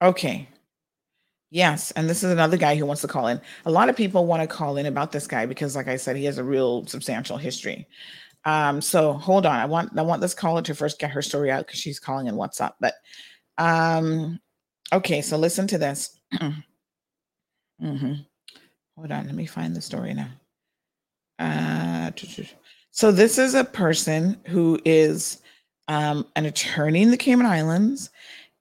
okay. 0.00 0.48
Yes, 1.50 1.90
and 1.90 2.08
this 2.08 2.24
is 2.24 2.32
another 2.32 2.56
guy 2.56 2.74
who 2.74 2.86
wants 2.86 3.02
to 3.02 3.08
call 3.08 3.26
in. 3.26 3.38
A 3.66 3.70
lot 3.70 3.90
of 3.90 3.96
people 3.96 4.24
want 4.24 4.40
to 4.40 4.46
call 4.46 4.78
in 4.78 4.86
about 4.86 5.12
this 5.12 5.26
guy 5.26 5.44
because, 5.44 5.76
like 5.76 5.88
I 5.88 5.96
said, 5.96 6.16
he 6.16 6.24
has 6.24 6.38
a 6.38 6.44
real 6.44 6.86
substantial 6.86 7.36
history. 7.36 7.86
Um, 8.44 8.80
so 8.80 9.12
hold 9.12 9.46
on. 9.46 9.56
I 9.56 9.66
want 9.66 9.96
I 9.96 10.02
want 10.02 10.20
this 10.20 10.34
caller 10.34 10.62
to 10.62 10.74
first 10.74 10.98
get 10.98 11.10
her 11.10 11.22
story 11.22 11.50
out 11.50 11.66
because 11.66 11.80
she's 11.80 12.00
calling 12.00 12.26
in 12.26 12.34
WhatsApp. 12.34 12.72
But 12.80 12.94
um, 13.58 14.40
okay, 14.92 15.22
so 15.22 15.36
listen 15.36 15.66
to 15.68 15.78
this. 15.78 16.18
mm-hmm. 16.34 18.14
Hold 18.96 19.12
on, 19.12 19.26
let 19.26 19.34
me 19.34 19.46
find 19.46 19.74
the 19.74 19.80
story 19.80 20.14
now. 20.14 20.28
Uh, 21.38 22.10
so 22.90 23.10
this 23.10 23.38
is 23.38 23.54
a 23.54 23.64
person 23.64 24.38
who 24.46 24.78
is 24.84 25.40
um, 25.88 26.26
an 26.36 26.46
attorney 26.46 27.02
in 27.02 27.10
the 27.10 27.16
Cayman 27.16 27.46
Islands, 27.46 28.10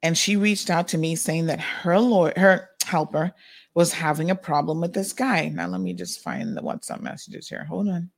and 0.04 0.18
she 0.18 0.36
reached 0.36 0.70
out 0.70 0.88
to 0.90 0.98
me 0.98 1.16
saying 1.16 1.48
that 1.48 1.60
her 1.60 2.00
lawyer, 2.00 2.34
her 2.38 2.70
helper, 2.84 3.34
was 3.74 3.92
having 3.92 4.32
a 4.32 4.36
problem 4.36 4.82
with 4.82 4.94
this 4.94 5.14
guy. 5.14 5.50
Now 5.50 5.68
let 5.68 5.82
me 5.82 5.94
just 5.94 6.22
find 6.22 6.56
the 6.56 6.62
WhatsApp 6.62 7.02
messages 7.02 7.48
here. 7.48 7.64
Hold 7.66 7.90
on. 7.90 8.10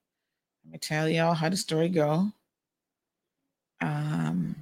Me 0.73 0.79
tell 0.79 1.07
y'all 1.07 1.35
how 1.35 1.49
the 1.49 1.55
story 1.55 1.87
go. 1.87 2.31
Um, 3.79 4.55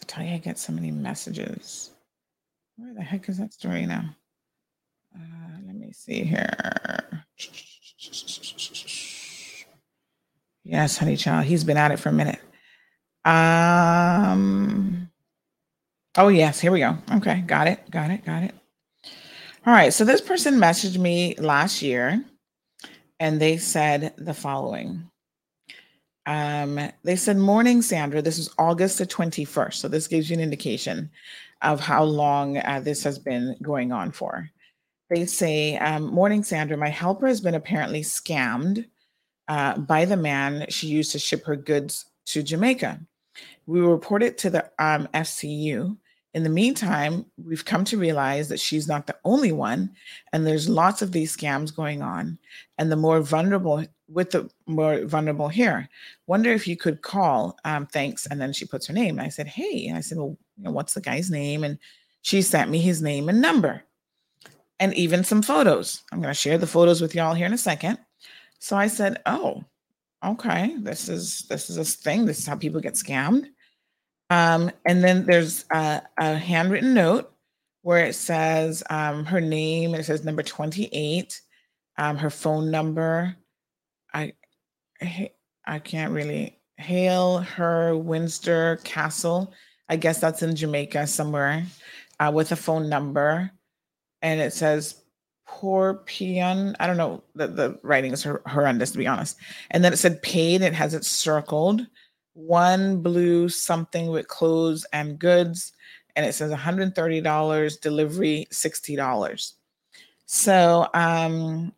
I 0.00 0.04
tell 0.06 0.24
you, 0.24 0.32
I 0.32 0.38
get 0.38 0.58
so 0.58 0.72
many 0.72 0.90
messages. 0.90 1.90
Where 2.76 2.94
the 2.94 3.02
heck 3.02 3.28
is 3.28 3.36
that 3.36 3.52
story 3.52 3.84
now? 3.84 4.16
Uh, 5.14 5.58
let 5.66 5.76
me 5.76 5.92
see 5.92 6.24
here. 6.24 6.48
Yes, 10.64 10.96
honey 10.96 11.18
child. 11.18 11.44
He's 11.44 11.64
been 11.64 11.76
at 11.76 11.90
it 11.90 11.98
for 11.98 12.08
a 12.08 12.12
minute. 12.12 12.40
Um. 13.26 15.10
Oh 16.16 16.28
yes, 16.28 16.60
here 16.60 16.72
we 16.72 16.80
go. 16.80 16.96
Okay, 17.16 17.42
got 17.42 17.68
it, 17.68 17.90
got 17.90 18.10
it, 18.10 18.24
got 18.24 18.42
it. 18.42 18.54
All 19.66 19.74
right. 19.74 19.92
So 19.92 20.06
this 20.06 20.22
person 20.22 20.54
messaged 20.54 20.96
me 20.96 21.34
last 21.36 21.82
year, 21.82 22.24
and 23.24 23.40
they 23.40 23.56
said 23.56 24.14
the 24.18 24.34
following. 24.34 25.10
Um, 26.26 26.78
they 27.02 27.16
said, 27.16 27.36
"Morning, 27.36 27.82
Sandra. 27.82 28.22
This 28.22 28.38
is 28.38 28.50
August 28.58 28.98
the 28.98 29.06
twenty 29.06 29.44
first. 29.44 29.80
So 29.80 29.88
this 29.88 30.08
gives 30.08 30.30
you 30.30 30.34
an 30.34 30.42
indication 30.42 31.10
of 31.62 31.80
how 31.80 32.04
long 32.04 32.58
uh, 32.58 32.80
this 32.80 33.02
has 33.04 33.18
been 33.18 33.56
going 33.62 33.92
on 33.92 34.12
for." 34.12 34.50
They 35.10 35.26
say, 35.26 35.76
um, 35.78 36.04
"Morning, 36.04 36.44
Sandra. 36.44 36.76
My 36.76 36.88
helper 36.88 37.26
has 37.26 37.40
been 37.40 37.54
apparently 37.54 38.02
scammed." 38.02 38.86
uh, 39.48 39.78
by 39.78 40.04
the 40.04 40.16
man 40.16 40.66
she 40.68 40.86
used 40.86 41.12
to 41.12 41.18
ship 41.18 41.44
her 41.44 41.56
goods 41.56 42.06
to 42.26 42.42
Jamaica. 42.42 43.00
We 43.66 43.80
reported 43.80 44.38
to 44.38 44.50
the 44.50 44.70
um, 44.78 45.08
FCU. 45.14 45.96
In 46.34 46.42
the 46.42 46.50
meantime, 46.50 47.24
we've 47.42 47.64
come 47.64 47.84
to 47.84 47.96
realize 47.96 48.48
that 48.48 48.58
she's 48.58 48.88
not 48.88 49.06
the 49.06 49.16
only 49.24 49.52
one, 49.52 49.90
and 50.32 50.44
there's 50.44 50.68
lots 50.68 51.00
of 51.00 51.12
these 51.12 51.34
scams 51.34 51.74
going 51.74 52.02
on. 52.02 52.38
And 52.76 52.90
the 52.90 52.96
more 52.96 53.20
vulnerable, 53.20 53.84
with 54.08 54.32
the 54.32 54.50
more 54.66 55.04
vulnerable 55.04 55.48
here, 55.48 55.88
wonder 56.26 56.52
if 56.52 56.66
you 56.66 56.76
could 56.76 57.02
call. 57.02 57.56
Um, 57.64 57.86
thanks. 57.86 58.26
And 58.26 58.40
then 58.40 58.52
she 58.52 58.64
puts 58.64 58.86
her 58.88 58.92
name. 58.92 59.20
I 59.20 59.28
said, 59.28 59.46
hey. 59.46 59.86
And 59.86 59.96
I 59.96 60.00
said, 60.00 60.18
well, 60.18 60.36
you 60.56 60.64
know, 60.64 60.72
what's 60.72 60.94
the 60.94 61.00
guy's 61.00 61.30
name? 61.30 61.62
And 61.62 61.78
she 62.22 62.42
sent 62.42 62.70
me 62.70 62.80
his 62.80 63.00
name 63.00 63.28
and 63.28 63.40
number, 63.40 63.84
and 64.80 64.92
even 64.94 65.24
some 65.24 65.42
photos. 65.42 66.02
I'm 66.10 66.20
going 66.20 66.32
to 66.32 66.34
share 66.34 66.58
the 66.58 66.66
photos 66.66 67.00
with 67.00 67.14
y'all 67.14 67.34
here 67.34 67.46
in 67.46 67.52
a 67.52 67.58
second. 67.58 67.98
So 68.58 68.76
I 68.76 68.86
said, 68.86 69.20
"Oh, 69.26 69.62
okay. 70.24 70.74
This 70.78 71.10
is 71.10 71.42
this 71.48 71.68
is 71.68 71.76
a 71.76 71.84
thing. 71.84 72.24
This 72.24 72.38
is 72.38 72.46
how 72.46 72.56
people 72.56 72.80
get 72.80 72.94
scammed." 72.94 73.50
Um, 74.30 74.70
and 74.86 75.04
then 75.04 75.26
there's 75.26 75.64
a, 75.70 76.02
a, 76.18 76.36
handwritten 76.36 76.94
note 76.94 77.32
where 77.82 78.04
it 78.04 78.14
says 78.14 78.82
um, 78.88 79.24
her 79.26 79.40
name. 79.40 79.94
It 79.94 80.04
says 80.04 80.24
number 80.24 80.42
twenty 80.42 80.88
eight, 80.92 81.40
um, 81.98 82.16
her 82.16 82.30
phone 82.30 82.70
number. 82.70 83.36
I 84.12 84.32
I 85.66 85.78
can't 85.78 86.12
really 86.12 86.58
hail 86.76 87.38
her 87.38 87.96
Windsor 87.96 88.80
Castle. 88.84 89.52
I 89.88 89.96
guess 89.96 90.20
that's 90.20 90.42
in 90.42 90.56
Jamaica 90.56 91.06
somewhere, 91.06 91.64
uh, 92.18 92.32
with 92.34 92.52
a 92.52 92.56
phone 92.56 92.88
number, 92.88 93.50
and 94.22 94.40
it 94.40 94.52
says 94.54 95.02
Porpion. 95.46 96.74
I 96.80 96.86
don't 96.86 96.96
know. 96.96 97.22
The, 97.34 97.46
the 97.48 97.78
writing 97.82 98.12
is 98.12 98.26
horrendous, 98.46 98.92
to 98.92 98.98
be 98.98 99.06
honest. 99.06 99.36
And 99.70 99.84
then 99.84 99.92
it 99.92 99.98
said 99.98 100.22
paid. 100.22 100.62
It 100.62 100.72
has 100.72 100.94
it 100.94 101.04
circled. 101.04 101.86
One 102.34 103.00
blue 103.00 103.48
something 103.48 104.08
with 104.08 104.28
clothes 104.28 104.84
and 104.92 105.18
goods. 105.18 105.72
And 106.16 106.26
it 106.26 106.34
says 106.34 106.52
$130, 106.52 107.80
delivery 107.80 108.46
$60. 108.52 109.52
So 110.26 110.88
um, 110.94 111.72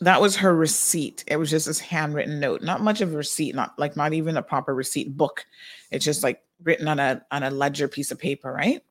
that 0.00 0.20
was 0.20 0.36
her 0.36 0.54
receipt. 0.54 1.24
It 1.26 1.36
was 1.36 1.50
just 1.50 1.66
this 1.66 1.80
handwritten 1.80 2.40
note. 2.40 2.62
Not 2.62 2.82
much 2.82 3.00
of 3.00 3.12
a 3.12 3.16
receipt, 3.16 3.54
not 3.54 3.78
like 3.78 3.96
not 3.96 4.12
even 4.12 4.36
a 4.36 4.42
proper 4.42 4.74
receipt 4.74 5.16
book. 5.16 5.44
It's 5.90 6.04
just 6.04 6.22
like 6.22 6.42
written 6.62 6.88
on 6.88 6.98
a 6.98 7.24
on 7.30 7.42
a 7.42 7.50
ledger 7.50 7.88
piece 7.88 8.10
of 8.10 8.18
paper, 8.18 8.52
right? 8.52 8.82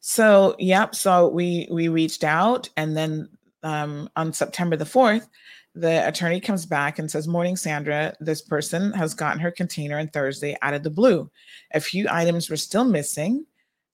So, 0.00 0.54
yep. 0.58 0.94
So 0.94 1.28
we 1.28 1.68
we 1.70 1.88
reached 1.88 2.22
out, 2.22 2.68
and 2.76 2.96
then 2.96 3.28
um, 3.62 4.08
on 4.16 4.32
September 4.32 4.76
the 4.76 4.84
4th, 4.84 5.28
the 5.74 6.06
attorney 6.08 6.40
comes 6.40 6.66
back 6.66 6.98
and 6.98 7.10
says, 7.10 7.28
Morning, 7.28 7.56
Sandra. 7.56 8.14
This 8.20 8.42
person 8.42 8.92
has 8.92 9.14
gotten 9.14 9.40
her 9.40 9.50
container 9.50 9.98
on 9.98 10.08
Thursday 10.08 10.56
out 10.62 10.74
of 10.74 10.82
the 10.82 10.90
blue. 10.90 11.30
A 11.72 11.80
few 11.80 12.06
items 12.10 12.50
were 12.50 12.56
still 12.56 12.84
missing, 12.84 13.46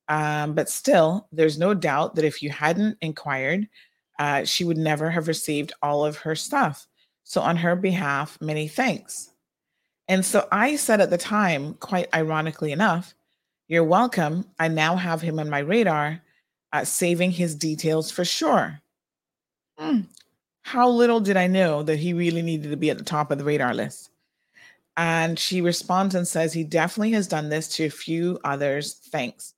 um, 0.08 0.54
but 0.54 0.68
still, 0.68 1.28
there's 1.32 1.58
no 1.58 1.74
doubt 1.74 2.14
that 2.14 2.24
if 2.24 2.42
you 2.42 2.50
hadn't 2.50 2.96
inquired, 3.00 3.68
uh, 4.18 4.44
she 4.44 4.64
would 4.64 4.78
never 4.78 5.10
have 5.10 5.28
received 5.28 5.72
all 5.82 6.04
of 6.04 6.18
her 6.18 6.34
stuff. 6.34 6.86
So, 7.24 7.40
on 7.40 7.56
her 7.56 7.76
behalf, 7.76 8.38
many 8.40 8.68
thanks. 8.68 9.30
And 10.08 10.24
so 10.24 10.46
I 10.52 10.76
said 10.76 11.00
at 11.00 11.10
the 11.10 11.18
time, 11.18 11.74
quite 11.74 12.08
ironically 12.14 12.72
enough, 12.72 13.14
You're 13.68 13.84
welcome. 13.84 14.44
I 14.58 14.68
now 14.68 14.96
have 14.96 15.22
him 15.22 15.38
on 15.38 15.48
my 15.48 15.60
radar, 15.60 16.20
uh, 16.72 16.84
saving 16.84 17.30
his 17.30 17.54
details 17.54 18.10
for 18.10 18.24
sure. 18.24 18.80
Mm. 19.80 20.06
How 20.64 20.88
little 20.88 21.20
did 21.20 21.36
I 21.36 21.46
know 21.46 21.82
that 21.82 21.98
he 21.98 22.14
really 22.14 22.40
needed 22.40 22.70
to 22.70 22.76
be 22.76 22.90
at 22.90 22.96
the 22.96 23.04
top 23.04 23.30
of 23.30 23.36
the 23.36 23.44
radar 23.44 23.74
list? 23.74 24.10
And 24.96 25.38
she 25.38 25.60
responds 25.60 26.14
and 26.14 26.26
says, 26.26 26.52
He 26.52 26.64
definitely 26.64 27.12
has 27.12 27.28
done 27.28 27.50
this 27.50 27.68
to 27.76 27.84
a 27.84 27.90
few 27.90 28.38
others. 28.44 28.94
Thanks. 28.94 29.52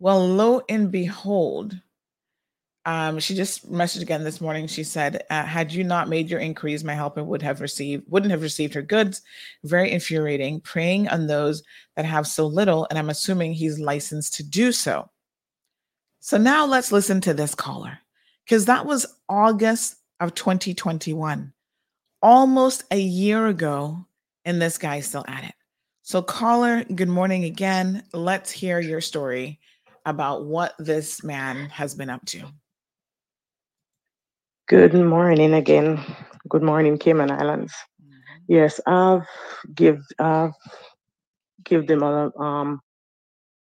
Well, 0.00 0.26
lo 0.28 0.62
and 0.68 0.90
behold, 0.90 1.80
um, 2.84 3.20
she 3.20 3.34
just 3.34 3.70
messaged 3.70 4.02
again 4.02 4.24
this 4.24 4.40
morning. 4.40 4.66
She 4.66 4.82
said, 4.82 5.22
uh, 5.30 5.44
"Had 5.44 5.72
you 5.72 5.84
not 5.84 6.08
made 6.08 6.30
your 6.30 6.40
inquiries, 6.40 6.84
my 6.84 6.94
helper 6.94 7.22
would 7.22 7.42
have 7.42 7.60
received 7.60 8.04
wouldn't 8.08 8.30
have 8.30 8.42
received 8.42 8.74
her 8.74 8.82
goods. 8.82 9.22
Very 9.62 9.90
infuriating. 9.90 10.60
Preying 10.62 11.06
on 11.08 11.26
those 11.26 11.62
that 11.96 12.06
have 12.06 12.26
so 12.26 12.46
little, 12.46 12.86
and 12.90 12.98
I'm 12.98 13.10
assuming 13.10 13.52
he's 13.52 13.78
licensed 13.78 14.34
to 14.36 14.42
do 14.42 14.72
so." 14.72 15.10
So 16.20 16.38
now 16.38 16.66
let's 16.66 16.90
listen 16.90 17.20
to 17.22 17.34
this 17.34 17.54
caller 17.54 17.98
because 18.44 18.64
that 18.64 18.86
was 18.86 19.06
August 19.28 19.96
of 20.20 20.34
2021, 20.34 21.52
almost 22.22 22.84
a 22.90 22.98
year 22.98 23.46
ago, 23.46 24.06
and 24.44 24.60
this 24.60 24.78
guy's 24.78 25.06
still 25.06 25.24
at 25.28 25.44
it. 25.44 25.54
So, 26.02 26.22
caller, 26.22 26.84
good 26.84 27.08
morning 27.08 27.44
again. 27.44 28.02
Let's 28.12 28.50
hear 28.50 28.80
your 28.80 29.00
story 29.00 29.60
about 30.06 30.46
what 30.46 30.74
this 30.78 31.22
man 31.22 31.68
has 31.68 31.94
been 31.94 32.08
up 32.08 32.24
to. 32.26 32.44
Good 34.68 34.94
morning 34.94 35.54
again. 35.54 36.00
Good 36.48 36.62
morning, 36.62 36.98
Cayman 36.98 37.30
Islands. 37.30 37.74
Mm-hmm. 38.02 38.12
Yes, 38.48 38.80
I've 38.86 39.26
give 39.74 40.02
I've 40.18 40.52
give 41.64 41.86
them 41.86 42.02
a, 42.02 42.30
um 42.38 42.80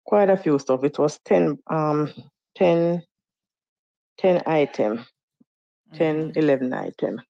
quite 0.05 0.31
a 0.31 0.37
few 0.37 0.59
stuff. 0.59 0.85
It 0.85 0.99
was 0.99 1.19
10 1.25 1.59
um 1.69 2.13
10 2.57 3.03
10 4.19 4.43
item, 4.47 5.05
10, 5.95 6.31
mm-hmm. 6.31 6.39
11 6.39 6.73
item. 6.73 7.21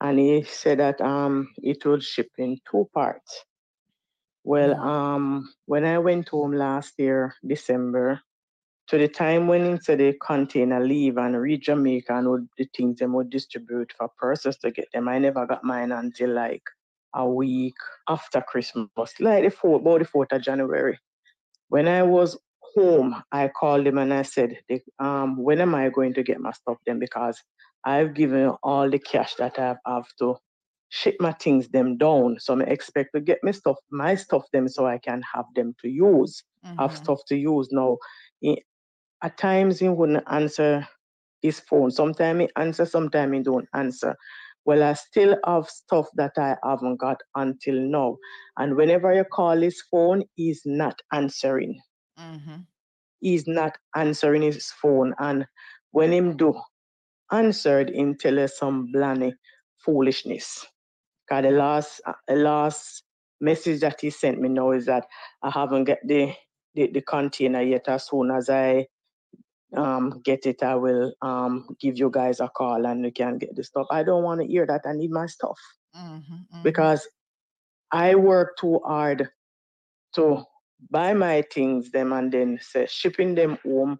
And 0.00 0.18
he 0.18 0.44
said 0.44 0.78
that 0.78 1.00
um 1.00 1.52
it 1.62 1.84
will 1.84 2.00
ship 2.00 2.30
in 2.38 2.58
two 2.70 2.88
parts. 2.94 3.44
Well, 4.44 4.74
mm-hmm. 4.74 4.88
um 4.88 5.54
when 5.66 5.84
I 5.84 5.98
went 5.98 6.28
home 6.28 6.52
last 6.52 6.94
year, 6.98 7.34
December, 7.46 8.20
to 8.88 8.96
the 8.96 9.08
time 9.08 9.48
when 9.48 9.64
into 9.64 9.96
the 9.96 10.14
container 10.14 10.80
leave 10.80 11.18
and 11.18 11.38
reach 11.38 11.66
Jamaica 11.66 12.16
and 12.16 12.28
would, 12.30 12.48
the 12.56 12.66
things 12.74 12.98
them 12.98 13.12
would 13.12 13.28
distribute 13.28 13.92
for 13.96 14.08
persons 14.18 14.56
to 14.58 14.70
get 14.70 14.88
them, 14.92 15.08
I 15.08 15.18
never 15.18 15.46
got 15.46 15.62
mine 15.62 15.92
until 15.92 16.30
like 16.30 16.62
a 17.14 17.28
week 17.28 17.74
after 18.08 18.40
Christmas, 18.40 18.88
like 19.20 19.44
the 19.44 19.50
fourth, 19.50 19.82
about 19.82 19.98
the 19.98 20.04
fourth 20.06 20.32
of 20.32 20.42
January. 20.42 20.98
When 21.68 21.86
I 21.86 22.02
was 22.02 22.38
home, 22.60 23.22
I 23.30 23.48
called 23.48 23.86
him 23.86 23.98
and 23.98 24.12
I 24.12 24.22
said, 24.22 24.58
um, 24.98 25.36
when 25.36 25.60
am 25.60 25.74
I 25.74 25.90
going 25.90 26.14
to 26.14 26.22
get 26.22 26.40
my 26.40 26.52
stuff 26.52 26.78
then? 26.86 26.98
Because 26.98 27.42
I've 27.88 28.12
given 28.12 28.50
all 28.62 28.90
the 28.90 28.98
cash 28.98 29.34
that 29.36 29.58
I 29.58 29.76
have 29.86 30.08
to 30.18 30.36
ship 30.90 31.16
my 31.20 31.32
things 31.32 31.68
them 31.68 31.96
down. 31.96 32.36
So 32.38 32.60
I 32.60 32.64
expect 32.64 33.14
to 33.14 33.20
get 33.20 33.38
my 33.42 33.52
stuff, 33.52 33.76
my 33.90 34.14
stuff 34.14 34.44
them 34.52 34.68
so 34.68 34.86
I 34.86 34.98
can 34.98 35.22
have 35.34 35.46
them 35.54 35.74
to 35.80 35.88
use, 35.88 36.42
mm-hmm. 36.66 36.78
have 36.78 36.94
stuff 36.94 37.20
to 37.28 37.36
use. 37.36 37.68
Now, 37.72 37.96
at 39.22 39.38
times 39.38 39.78
he 39.78 39.88
wouldn't 39.88 40.22
answer 40.30 40.86
his 41.40 41.60
phone. 41.60 41.90
Sometimes 41.90 42.40
he 42.40 42.48
answer, 42.56 42.84
sometimes 42.84 43.32
he 43.32 43.42
don't 43.42 43.68
answer. 43.74 44.14
Well, 44.66 44.82
I 44.82 44.92
still 44.92 45.38
have 45.46 45.66
stuff 45.70 46.08
that 46.16 46.32
I 46.36 46.56
haven't 46.62 46.96
got 46.96 47.16
until 47.36 47.74
now. 47.74 48.18
And 48.58 48.76
whenever 48.76 49.14
you 49.14 49.24
call 49.24 49.56
his 49.56 49.82
phone, 49.90 50.24
he's 50.34 50.60
not 50.66 51.00
answering. 51.14 51.80
Mm-hmm. 52.20 52.56
He's 53.20 53.46
not 53.46 53.78
answering 53.96 54.42
his 54.42 54.70
phone. 54.82 55.14
And 55.18 55.46
when 55.92 56.12
him 56.12 56.36
do 56.36 56.52
answered, 57.32 57.90
him 57.90 58.16
tell 58.16 58.38
us 58.38 58.58
some 58.58 58.92
blanny 58.94 59.32
foolishness. 59.78 60.66
Cause 61.28 61.42
the 61.42 61.50
last 61.50 62.00
the 62.26 62.36
last 62.36 63.02
message 63.40 63.80
that 63.80 64.00
he 64.00 64.10
sent 64.10 64.40
me 64.40 64.48
now 64.48 64.72
is 64.72 64.86
that 64.86 65.06
I 65.42 65.50
haven't 65.50 65.84
get 65.84 66.00
the 66.06 66.32
the, 66.74 66.90
the 66.90 67.02
container 67.02 67.62
yet. 67.62 67.88
As 67.88 68.08
soon 68.08 68.30
as 68.30 68.48
I 68.48 68.86
um, 69.76 70.20
get 70.24 70.46
it, 70.46 70.62
I 70.62 70.74
will 70.74 71.12
um, 71.22 71.68
give 71.80 71.98
you 71.98 72.10
guys 72.10 72.40
a 72.40 72.48
call 72.48 72.86
and 72.86 73.04
you 73.04 73.12
can 73.12 73.38
get 73.38 73.54
the 73.54 73.64
stuff. 73.64 73.86
I 73.90 74.02
don't 74.02 74.22
want 74.22 74.40
to 74.40 74.46
hear 74.46 74.66
that. 74.66 74.82
I 74.86 74.92
need 74.92 75.10
my 75.10 75.26
stuff 75.26 75.58
mm-hmm, 75.96 76.34
mm-hmm. 76.34 76.62
because 76.62 77.06
I 77.90 78.14
work 78.14 78.56
too 78.58 78.80
hard 78.84 79.28
to 80.14 80.44
buy 80.90 81.12
my 81.14 81.42
things 81.52 81.90
them 81.90 82.12
and 82.12 82.32
then 82.32 82.58
say 82.62 82.86
shipping 82.88 83.34
them 83.34 83.58
home 83.64 83.98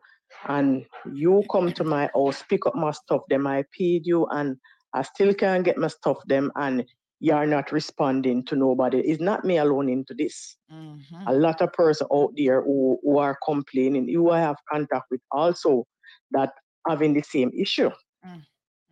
and 0.48 0.86
you 1.14 1.44
come 1.50 1.72
to 1.72 1.84
my 1.84 2.10
house 2.14 2.42
pick 2.48 2.66
up 2.66 2.74
my 2.74 2.90
stuff 2.92 3.22
them 3.28 3.46
i 3.46 3.64
paid 3.76 4.06
you 4.06 4.26
and 4.26 4.56
i 4.94 5.02
still 5.02 5.34
can't 5.34 5.64
get 5.64 5.78
my 5.78 5.88
stuff 5.88 6.18
them 6.26 6.50
and 6.56 6.84
you're 7.20 7.46
not 7.46 7.72
responding 7.72 8.44
to 8.44 8.56
nobody 8.56 9.00
it's 9.00 9.20
not 9.20 9.44
me 9.44 9.58
alone 9.58 9.88
into 9.88 10.14
this 10.14 10.56
Mhm. 10.70 11.28
a 11.28 11.34
lot 11.34 11.60
of 11.60 11.72
person 11.72 12.06
out 12.12 12.32
there 12.36 12.62
who, 12.62 12.98
who 13.02 13.18
are 13.18 13.38
complaining 13.44 14.08
who 14.08 14.30
i 14.30 14.40
have 14.40 14.56
contact 14.70 15.06
with 15.10 15.20
also 15.32 15.84
that 16.30 16.52
having 16.88 17.14
the 17.14 17.22
same 17.22 17.50
issue 17.56 17.90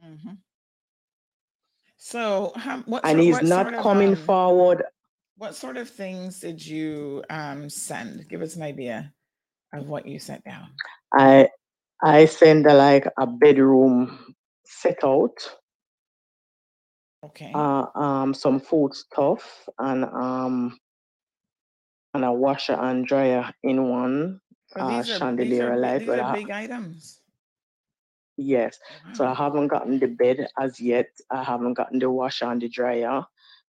Mhm. 0.03 0.43
So, 1.99 2.53
how, 2.57 2.81
what 2.83 3.05
and 3.05 3.19
sort, 3.19 3.27
he's 3.27 3.37
what 3.37 3.43
not 3.43 3.67
sort 3.67 3.75
of, 3.75 3.83
coming 3.83 4.15
um, 4.15 4.17
forward 4.17 4.83
What 5.37 5.55
sort 5.55 5.77
of 5.79 5.89
things 5.91 6.41
did 6.41 6.65
you 6.67 7.25
um, 7.31 7.71
send? 7.71 8.29
Give 8.29 8.43
us 8.43 8.57
an 8.57 8.63
idea 8.63 9.15
of 9.79 9.89
what 9.89 10.07
you 10.07 10.19
set 10.19 10.45
down. 10.45 10.71
I 11.13 11.49
I 12.03 12.27
send 12.27 12.67
a, 12.67 12.75
like 12.75 13.07
a 13.19 13.27
bedroom 13.27 14.35
set 14.67 15.03
out, 15.05 15.37
Okay. 17.25 17.53
uh, 17.55 17.87
um, 17.95 18.35
some 18.35 18.61
food 18.61 18.95
stuff, 18.95 19.69
and 19.79 20.05
um, 20.05 20.79
and 22.15 22.25
a 22.25 22.33
washer 22.33 22.75
and 22.75 23.07
dryer 23.07 23.53
in 23.63 23.89
one 23.89 24.41
But 24.75 24.83
uh, 24.83 24.89
these 24.89 25.11
are 25.11 25.21
these 25.37 25.61
chandelier 25.61 25.71
are 25.71 25.77
light. 25.77 26.03
these 26.03 26.15
are 26.17 26.25
I, 26.25 26.33
big 26.33 26.51
items. 26.51 27.21
yes, 28.37 28.79
so 29.13 29.27
I 29.27 29.35
haven't 29.35 29.69
gotten 29.69 29.99
the 29.99 30.07
bed 30.09 30.49
as 30.59 30.81
yet. 30.81 31.09
I 31.31 31.43
haven't 31.43 31.75
gotten 31.75 31.99
the 31.99 32.11
washer 32.11 32.47
and 32.47 32.61
the 32.63 32.69
dryer, 32.69 33.25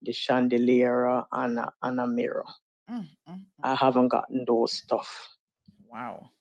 the 0.01 0.13
chandelier, 0.13 1.23
and 1.31 1.59
a, 1.59 1.71
and 1.83 1.99
a 1.99 2.07
mirror. 2.07 2.45
Mm, 2.89 3.07
mm, 3.29 3.41
I 3.63 3.75
haven't 3.75 4.09
gotten 4.09 4.45
those 4.45 4.73
stuff. 4.73 5.32
Wow. 5.93 6.31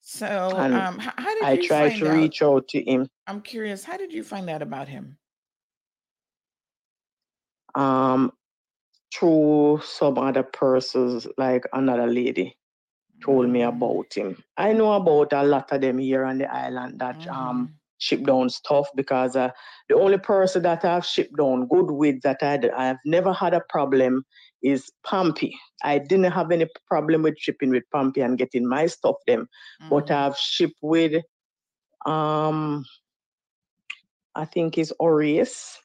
So, 0.00 0.64
um, 0.70 0.98
how, 0.98 1.12
how 1.16 1.34
did 1.34 1.50
I 1.50 1.56
you 1.56 1.68
tried 1.68 1.68
find 1.68 2.06
to 2.06 2.08
out? 2.08 2.10
reach 2.10 2.42
out 2.42 2.68
to 2.68 2.80
him. 2.82 3.08
I'm 3.26 3.42
curious. 3.42 3.84
How 3.84 3.96
did 3.98 4.12
you 4.12 4.24
find 4.24 4.50
out 4.50 4.62
about 4.62 4.88
him? 4.88 5.18
um 7.74 8.32
through 9.14 9.80
some 9.84 10.18
other 10.18 10.42
persons 10.44 11.28
like 11.38 11.64
another 11.72 12.06
lady 12.08 12.56
told 13.24 13.48
me 13.50 13.62
Mm, 13.62 13.62
about 13.62 14.12
him 14.14 14.36
i 14.58 14.72
know 14.72 14.92
about 14.94 15.32
a 15.32 15.42
lot 15.44 15.70
of 15.72 15.80
them 15.82 15.98
here 15.98 16.24
on 16.24 16.38
the 16.38 16.52
island 16.52 16.98
that 17.00 17.26
um 17.30 17.68
mhm, 17.68 17.78
ship 17.98 18.24
down 18.24 18.48
stuff 18.50 18.88
because 18.96 19.36
uh, 19.36 19.50
the 19.88 19.96
only 19.96 20.18
person 20.18 20.62
that 20.62 20.84
i've 20.84 21.06
shipped 21.06 21.36
down 21.38 21.66
good 21.68 21.90
with 21.90 22.20
that 22.22 22.38
I, 22.42 22.60
i've 22.90 22.98
never 23.06 23.32
had 23.32 23.54
a 23.54 23.62
problem 23.70 24.24
is 24.62 24.90
Pampy. 25.04 25.54
i 25.84 25.98
didn't 25.98 26.32
have 26.32 26.50
any 26.50 26.66
problem 26.86 27.22
with 27.22 27.38
shipping 27.38 27.70
with 27.70 27.84
Pampy 27.92 28.20
and 28.20 28.38
getting 28.38 28.66
my 28.68 28.86
stuff 28.86 29.16
them 29.26 29.48
but 29.88 30.10
mhm, 30.10 30.10
i've 30.10 30.36
shipped 30.36 30.78
with 30.82 31.22
um 32.06 32.84
i 34.34 34.44
think 34.44 34.78
it's 34.78 34.92
Orius 35.00 35.78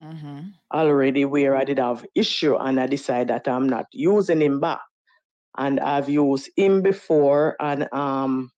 mhm, 0.00 0.54
already 0.72 1.24
where 1.24 1.56
I 1.56 1.64
did 1.64 1.78
have 1.78 2.04
issue 2.14 2.56
and 2.56 2.80
I 2.80 2.86
decided 2.86 3.28
that 3.28 3.48
I'm 3.48 3.68
not 3.68 3.86
using 3.92 4.40
him 4.42 4.60
back. 4.60 4.80
And 5.56 5.80
I've 5.80 6.08
used 6.08 6.50
him 6.56 6.82
before 6.82 7.56
and 7.60 7.92
um 7.92 8.50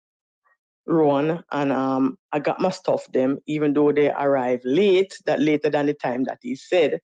run 0.87 1.43
and 1.53 1.73
um 1.73 2.17
I 2.33 2.39
got 2.41 2.61
my 2.61 2.71
stuff 2.71 3.07
them 3.13 3.39
even 3.47 3.75
though 3.75 3.93
they 3.93 4.11
arrived 4.11 4.63
late, 4.65 5.15
that 5.27 5.41
later 5.41 5.71
than 5.71 5.87
the 5.87 5.95
time 5.95 6.25
that 6.25 6.39
he 6.43 6.57
said. 6.57 7.01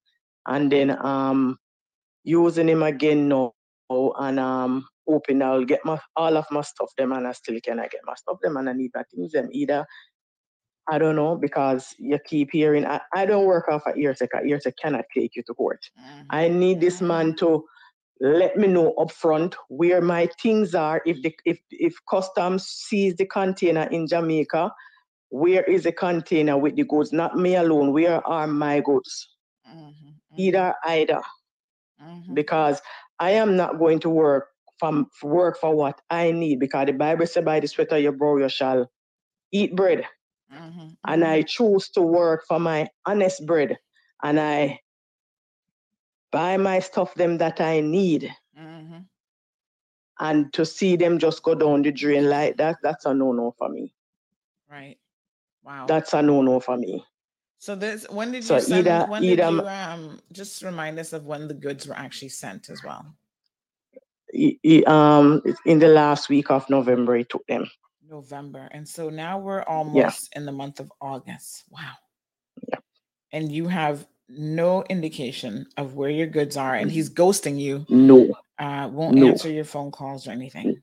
And 0.47 0.71
then 0.71 0.91
um 1.05 1.59
using 2.25 2.69
him 2.69 2.83
again 2.83 3.29
now 3.29 3.53
and 3.91 4.41
um 4.41 4.89
hoping 5.09 5.43
I'll 5.43 5.65
get 5.65 5.85
my 5.85 6.01
all 6.17 6.37
of 6.37 6.47
my 6.51 6.63
stuff 6.63 6.93
them 6.99 7.13
and 7.13 7.27
I 7.29 7.33
still 7.33 7.61
cannot 7.61 7.91
get 7.91 8.01
my 8.05 8.15
stuff 8.15 8.39
them 8.43 8.57
and 8.57 8.69
I 8.71 8.73
need 8.73 8.93
my 8.95 9.05
things 9.15 9.33
them 9.33 9.49
either 9.53 9.87
I 10.89 10.99
don't 10.99 11.17
know 11.17 11.37
because 11.37 11.95
you 11.99 12.19
keep 12.27 12.51
hearing. 12.53 12.87
I, 12.87 13.01
I 13.15 13.27
don't 13.27 13.47
work 13.47 13.69
off 13.69 13.83
a 13.87 13.95
ear 13.97 14.15
a 14.21 14.47
ear 14.47 14.61
cannot 14.81 15.05
take 15.15 15.37
you 15.37 15.43
to 15.47 15.55
court. 15.55 15.81
I 16.31 16.49
mhm, 16.49 16.49
need 16.49 16.81
this 16.81 17.01
man 17.01 17.37
to 17.37 17.65
let 18.21 18.57
me 18.57 18.69
know 18.69 18.95
upfront 18.99 19.55
where 19.69 20.01
my 20.03 20.29
things 20.43 20.75
are. 20.75 21.03
If 21.07 21.23
the 21.23 21.35
if 21.45 21.59
if 21.71 21.95
customs 22.11 22.67
sees 22.67 23.17
the 23.17 23.27
container 23.27 23.89
in 23.91 24.07
Jamaica, 24.07 24.73
where 25.31 25.65
is 25.65 25.85
the 25.85 25.93
container 25.93 26.59
with 26.59 26.77
the 26.77 26.85
goods? 26.85 27.13
Not 27.13 27.37
me 27.37 27.57
alone. 27.57 27.93
Where 27.93 28.27
are 28.27 28.47
my 28.47 28.81
goods? 28.81 29.29
Mhm, 29.65 30.21
mhm, 30.31 30.31
Either 30.37 30.75
either 30.85 31.21
mhm. 31.99 32.35
because 32.35 32.81
I 33.19 33.33
am 33.33 33.57
not 33.57 33.79
going 33.79 34.01
to 34.01 34.11
work 34.11 34.49
from 34.79 35.09
work 35.23 35.59
for 35.59 35.75
what 35.75 36.01
I 36.11 36.33
need 36.33 36.59
because 36.61 36.87
the 36.87 36.93
Bible 36.93 37.27
says, 37.27 37.45
by 37.45 37.61
the 37.61 37.69
sweat 37.69 37.93
of 37.93 38.01
your 38.03 38.13
brow 38.13 38.37
you 38.37 38.49
shall 38.49 38.91
eat 39.53 39.75
bread. 39.77 40.05
Mhm, 40.51 40.97
and. 41.07 41.25
I 41.25 41.43
choose 41.43 41.89
to 41.91 42.03
work 42.03 42.45
for 42.47 42.59
my 42.59 42.89
honest 43.07 43.47
bread 43.47 43.79
and 44.23 44.39
I 44.41 44.81
buy 46.33 46.57
my 46.57 46.81
stuff 46.81 47.15
them 47.15 47.39
that 47.39 47.61
I 47.61 47.81
need 47.81 48.35
Mhm. 48.55 49.09
and 50.21 50.53
to 50.53 50.65
see 50.65 50.97
them 50.97 51.19
just 51.19 51.43
go 51.43 51.55
down 51.55 51.83
the 51.83 51.91
drain 51.93 52.29
like 52.29 52.57
that 52.57 52.77
that's 52.83 53.05
a 53.07 53.15
no-no 53.15 53.53
for 53.59 53.69
me 53.69 53.95
Right. 54.69 54.99
Wow. 55.63 55.97
that's 55.97 56.13
a 56.15 56.23
no-no 56.23 56.61
for 56.61 56.77
me 56.77 57.05
So 57.59 57.75
this 57.75 58.07
when 58.11 58.33
did 58.33 58.45
so 58.45 58.57
you 58.57 58.61
send 58.61 58.87
either 58.89 59.07
when 59.09 59.23
did 59.23 59.39
you 59.39 59.67
um 59.67 60.21
just 60.33 60.63
remind 60.63 60.99
us 60.99 61.13
of 61.13 61.27
when 61.27 61.49
the 61.49 61.55
goods 61.55 61.87
were 61.87 61.97
actually 61.97 62.29
sent 62.29 62.69
as 62.71 62.83
well? 62.85 63.15
um 64.87 65.43
in 65.67 65.79
the 65.79 65.89
last 65.89 66.29
week 66.29 66.51
of 66.51 66.69
November 66.69 67.17
it 67.17 67.29
took 67.29 67.47
them 67.47 67.71
November. 68.09 68.69
And 68.73 68.87
so 68.89 69.09
now 69.11 69.39
we're 69.39 69.63
yeah 69.63 69.69
almost 69.69 70.35
in 70.37 70.45
the 70.47 70.53
month 70.53 70.81
of 70.81 70.93
August. 71.01 71.65
Wow. 71.71 71.93
yeah 72.69 72.79
And 73.33 73.51
you 73.51 73.69
have 73.69 74.07
no 74.29 74.83
indication 74.85 75.67
of 75.77 75.95
where 75.95 76.11
your 76.11 76.27
goods 76.27 76.57
are 76.57 76.75
and 76.75 76.91
he's 76.91 77.11
ghosting 77.11 77.59
you. 77.59 77.87
no 77.89 78.35
Uh 78.59 78.89
won't 78.93 79.19
no 79.19 79.29
answer 79.29 79.51
your 79.51 79.65
phone 79.65 79.91
calls 79.91 80.27
or 80.29 80.31
anything. 80.33 80.83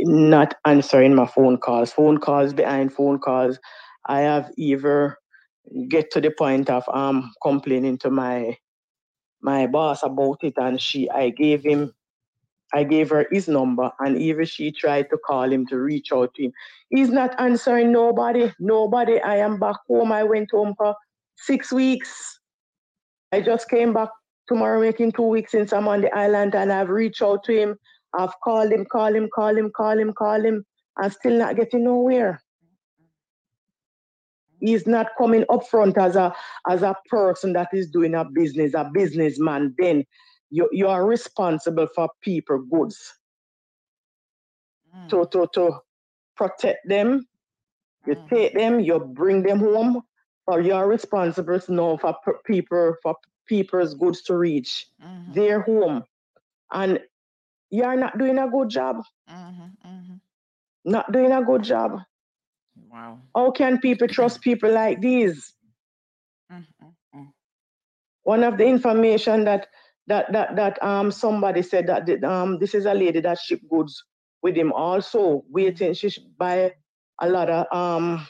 not 0.00 0.54
answering 0.64 1.14
my 1.14 1.26
phone 1.26 1.56
calls 1.58 1.92
phone 1.92 2.18
calls 2.18 2.52
behind 2.52 2.92
phone 2.92 3.18
calls 3.18 3.58
I 4.06 4.20
have 4.20 4.50
either 4.56 5.18
get 5.88 6.10
to 6.10 6.20
the 6.20 6.30
point 6.30 6.68
of 6.68 6.88
um 6.92 7.32
complaining 7.42 7.98
to 7.98 8.10
my 8.10 8.56
my 9.40 9.66
boss 9.66 10.02
about 10.02 10.38
it 10.42 10.54
and 10.56 10.80
she 10.80 11.08
I 11.10 11.30
gave 11.30 11.62
him 11.62 11.92
I 12.74 12.84
gave 12.84 13.10
her 13.10 13.26
his 13.30 13.48
number 13.48 13.90
and 14.00 14.16
even 14.16 14.46
she 14.46 14.72
tried 14.72 15.10
to 15.10 15.18
call 15.18 15.52
him 15.52 15.66
to 15.66 15.78
reach 15.78 16.10
out 16.10 16.32
to 16.34 16.44
him. 16.44 16.52
He's 16.88 17.10
not 17.10 17.38
answering 17.38 17.92
nobody. 17.92 18.52
Nobody. 18.58 19.20
I 19.20 19.36
am 19.36 19.58
back 19.60 19.76
home. 19.86 20.10
I 20.10 20.22
went 20.22 20.50
home 20.50 20.74
for 20.78 20.94
six 21.36 21.70
weeks. 21.70 22.40
I 23.30 23.42
just 23.42 23.68
came 23.68 23.92
back 23.92 24.08
tomorrow 24.48 24.80
making 24.80 25.12
two 25.12 25.22
weeks 25.22 25.52
since 25.52 25.72
I'm 25.72 25.88
on 25.88 26.00
the 26.00 26.14
island 26.14 26.54
and 26.54 26.72
I've 26.72 26.88
reached 26.88 27.22
out 27.22 27.44
to 27.44 27.52
him. 27.52 27.76
I've 28.18 28.38
called 28.42 28.72
him, 28.72 28.86
call 28.90 29.14
him, 29.14 29.28
call 29.34 29.56
him, 29.56 29.70
call 29.74 29.98
him, 29.98 30.12
call 30.12 30.42
him, 30.42 30.64
and 30.96 31.12
still 31.12 31.38
not 31.38 31.56
getting 31.56 31.84
nowhere. 31.84 32.42
He's 34.62 34.86
not 34.86 35.08
coming 35.18 35.44
up 35.50 35.66
front 35.68 35.98
as 35.98 36.16
a 36.16 36.34
as 36.68 36.82
a 36.82 36.96
person 37.10 37.54
that 37.54 37.68
is 37.74 37.90
doing 37.90 38.14
a 38.14 38.24
business, 38.24 38.74
a 38.74 38.90
businessman. 38.94 39.74
Then 39.78 40.04
you, 40.50 40.68
you 40.72 40.88
are 40.88 41.06
responsible 41.06 41.88
for 41.94 42.08
people 42.22 42.60
goods 42.70 43.18
Mm, 44.94 45.10
to, 45.10 45.26
to, 45.32 45.48
to 45.54 45.70
protect 46.36 46.88
them. 46.88 47.26
You 48.06 48.16
mhm, 48.16 48.30
take 48.30 48.54
them, 48.54 48.80
you 48.80 48.98
bring 49.00 49.42
them 49.42 49.58
home, 49.60 50.02
or 50.46 50.60
you're 50.60 50.88
responsible 50.88 51.60
now 51.68 51.96
for 51.96 52.16
people 52.44 52.94
for 53.02 53.16
people's 53.46 53.94
goods 53.94 54.22
to 54.24 54.36
reach 54.36 54.86
mhm, 54.98 55.26
their 55.26 55.62
home. 55.62 56.04
And 56.72 57.00
you're 57.70 57.96
not 57.96 58.18
doing 58.18 58.38
a 58.38 58.48
good 58.48 58.70
job. 58.70 58.96
mhm, 59.26 59.76
mhm. 59.84 60.20
Not 60.84 61.12
doing 61.12 61.32
a 61.32 61.44
good 61.44 61.62
job. 61.64 62.00
Wow. 62.76 63.20
How 63.34 63.50
can 63.50 63.78
people 63.78 64.08
trust 64.08 64.40
people 64.40 64.70
like 64.72 65.00
these? 65.00 65.54
Mm, 66.50 66.66
mm, 66.82 66.94
mm. 67.14 67.32
One 68.24 68.44
of 68.44 68.58
the 68.58 68.64
information 68.66 69.44
that 69.44 69.68
that 70.06 70.32
that 70.32 70.56
that 70.56 70.82
um 70.82 71.10
somebody 71.10 71.62
said 71.62 71.86
that 71.86 72.08
um 72.24 72.58
this 72.58 72.74
is 72.74 72.86
a 72.86 72.94
lady 72.94 73.20
that 73.20 73.38
ship 73.38 73.60
goods 73.70 74.04
with 74.42 74.56
him 74.56 74.72
also 74.72 75.44
waiting 75.50 75.94
she 75.94 76.08
should 76.10 76.36
buy 76.38 76.72
a 77.20 77.28
lot 77.28 77.48
of 77.50 77.66
um 77.76 78.26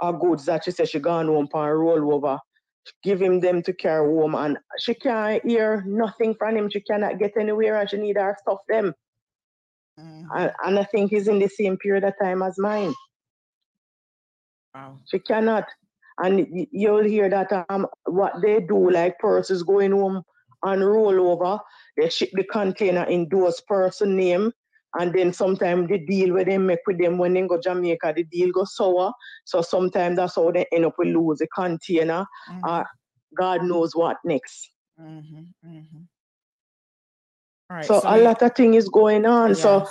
her 0.00 0.12
goods 0.12 0.46
that 0.46 0.64
she 0.64 0.70
said 0.70 0.88
she 0.88 0.98
gone 1.00 1.26
home 1.26 1.48
for 1.50 1.78
roll 1.78 2.14
over 2.14 2.38
give 3.02 3.20
him 3.20 3.40
them 3.40 3.62
to 3.62 3.72
carry 3.72 4.06
home 4.06 4.34
and 4.34 4.58
she 4.78 4.94
can't 4.94 5.44
hear 5.44 5.82
nothing 5.86 6.34
from 6.34 6.56
him 6.56 6.68
she 6.70 6.80
cannot 6.80 7.18
get 7.18 7.32
anywhere 7.38 7.76
and 7.80 7.90
she 7.90 7.96
need 7.98 8.16
her 8.16 8.36
stuff 8.40 8.58
them 8.68 8.94
Mhm. 9.98 10.32
and, 10.34 10.52
and 10.64 10.78
I 10.78 10.84
think 10.84 11.10
he's 11.10 11.28
in 11.28 11.38
the 11.38 11.48
same 11.48 11.76
period 11.78 12.04
of 12.04 12.14
time 12.20 12.42
as 12.42 12.56
mine 12.58 12.94
Wow. 14.74 15.00
she 15.06 15.18
cannot 15.20 15.64
and 16.22 16.46
you'll 16.72 17.04
hear 17.04 17.28
that 17.28 17.52
um 17.52 17.86
what 18.06 18.32
they 18.42 18.60
do 18.60 18.90
like 18.90 19.18
persons 19.18 19.62
going 19.62 19.92
home 19.92 20.22
and 20.64 20.84
roll 20.84 21.30
over. 21.32 21.58
They 21.96 22.08
ship 22.08 22.30
the 22.32 22.44
container 22.44 23.04
in 23.04 23.28
those 23.30 23.60
person 23.66 24.16
name. 24.16 24.52
And 24.98 25.12
then 25.14 25.32
sometimes 25.32 25.88
the 25.88 25.98
deal 26.06 26.34
where 26.34 26.44
they 26.44 26.58
make 26.58 26.80
with 26.86 26.98
them 26.98 27.18
when 27.18 27.34
they 27.34 27.46
go 27.46 27.58
Jamaica, 27.60 28.12
the 28.16 28.24
deal 28.24 28.50
goes 28.52 28.76
sour. 28.76 29.12
So 29.44 29.62
sometimes 29.62 30.16
that's 30.16 30.36
how 30.36 30.50
they 30.50 30.66
end 30.72 30.84
up 30.86 30.94
with 30.98 31.08
lose 31.08 31.38
the 31.38 31.48
container. 31.54 32.26
Mhm, 32.48 32.62
Uh, 32.66 32.84
God 33.36 33.62
knows 33.64 33.94
what 33.94 34.16
next. 34.24 34.70
mhm, 34.98 35.54
mhm. 35.64 36.08
All 37.70 37.76
right. 37.76 37.84
so 37.84 38.00
so 38.00 38.06
a 38.06 38.18
lot 38.18 38.42
of 38.42 38.54
thing 38.54 38.74
is 38.74 38.88
going 38.88 39.26
on. 39.26 39.54
So. 39.54 39.86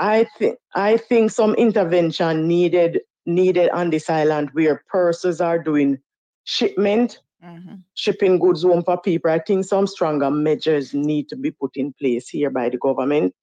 I 0.00 0.24
think 0.38 0.58
I 0.74 0.96
think 0.96 1.30
some 1.30 1.54
intervention 1.54 2.48
needed 2.48 3.00
needed 3.34 3.70
on 3.70 3.90
this 3.90 4.10
island 4.10 4.50
where 4.52 4.82
purses 4.88 5.40
are 5.40 5.58
doing 5.58 5.98
shipment, 6.44 7.20
Mhm. 7.42 7.82
shipping 7.94 8.38
goods 8.38 8.62
home 8.62 8.82
for 8.82 9.00
people. 9.00 9.30
I 9.30 9.38
think 9.38 9.64
some 9.64 9.86
stronger 9.86 10.30
measures 10.30 10.92
need 10.92 11.28
to 11.30 11.36
be 11.36 11.50
put 11.50 11.76
in 11.76 11.92
place 11.94 12.28
here 12.28 12.50
by 12.50 12.68
the 12.68 12.78
government 12.78 13.34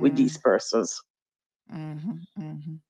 with 0.00 0.12
Mm. 0.12 0.16
these 0.16 0.36
purses. 0.38 1.02
Mhm, 1.72 2.20
mhm. 2.38 2.80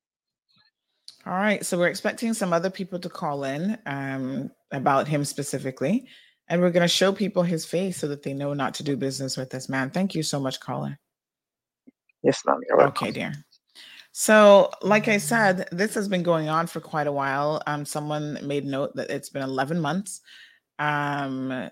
All 1.26 1.32
right, 1.32 1.64
so 1.64 1.78
we're 1.78 1.88
expecting 1.88 2.34
some 2.34 2.52
other 2.52 2.70
people 2.70 2.98
to 2.98 3.08
call 3.08 3.44
in 3.44 3.78
um, 3.86 4.50
about 4.72 5.08
him 5.08 5.24
specifically, 5.24 6.08
and 6.48 6.60
we're 6.60 6.70
going 6.70 6.82
to 6.82 6.88
show 6.88 7.12
people 7.12 7.42
his 7.42 7.64
face 7.64 7.96
so 7.96 8.08
that 8.08 8.22
they 8.22 8.34
know 8.34 8.52
not 8.52 8.74
to 8.74 8.82
do 8.82 8.96
business 8.96 9.36
with 9.36 9.50
this 9.50 9.68
man. 9.68 9.90
Thank 9.90 10.14
you 10.14 10.22
so 10.22 10.38
much, 10.40 10.60
caller. 10.60 10.98
Yes, 12.22 12.42
ma'am. 12.44 12.60
You're 12.68 12.78
welcome. 12.78 13.06
Okay, 13.08 13.12
dear. 13.12 13.43
So, 14.16 14.70
like 14.80 15.08
I 15.08 15.16
said, 15.18 15.68
this 15.72 15.92
has 15.96 16.06
been 16.06 16.22
going 16.22 16.48
on 16.48 16.68
for 16.68 16.78
quite 16.78 17.08
a 17.08 17.12
while. 17.12 17.60
Um, 17.66 17.84
someone 17.84 18.38
made 18.46 18.64
note 18.64 18.94
that 18.94 19.10
it's 19.10 19.28
been 19.28 19.42
11 19.42 19.80
months. 19.80 20.20
Um, 20.78 21.68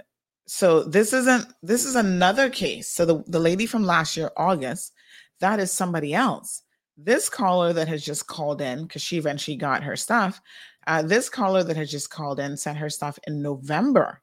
so 0.48 0.82
this 0.82 1.12
isn't 1.12 1.46
this 1.62 1.84
is 1.84 1.94
another 1.94 2.50
case. 2.50 2.88
So 2.88 3.04
the, 3.04 3.22
the 3.28 3.38
lady 3.38 3.64
from 3.64 3.84
last 3.84 4.16
year, 4.16 4.32
August, 4.36 4.92
that 5.38 5.60
is 5.60 5.70
somebody 5.70 6.14
else. 6.14 6.62
This 6.96 7.28
caller 7.28 7.72
that 7.74 7.86
has 7.86 8.04
just 8.04 8.26
called 8.26 8.60
in 8.60 8.82
because 8.82 9.02
she 9.02 9.18
eventually 9.18 9.56
got 9.56 9.84
her 9.84 9.94
stuff. 9.94 10.40
Uh, 10.88 11.00
this 11.00 11.28
caller 11.28 11.62
that 11.62 11.76
has 11.76 11.92
just 11.92 12.10
called 12.10 12.40
in 12.40 12.56
sent 12.56 12.76
her 12.76 12.90
stuff 12.90 13.20
in 13.28 13.40
November. 13.40 14.20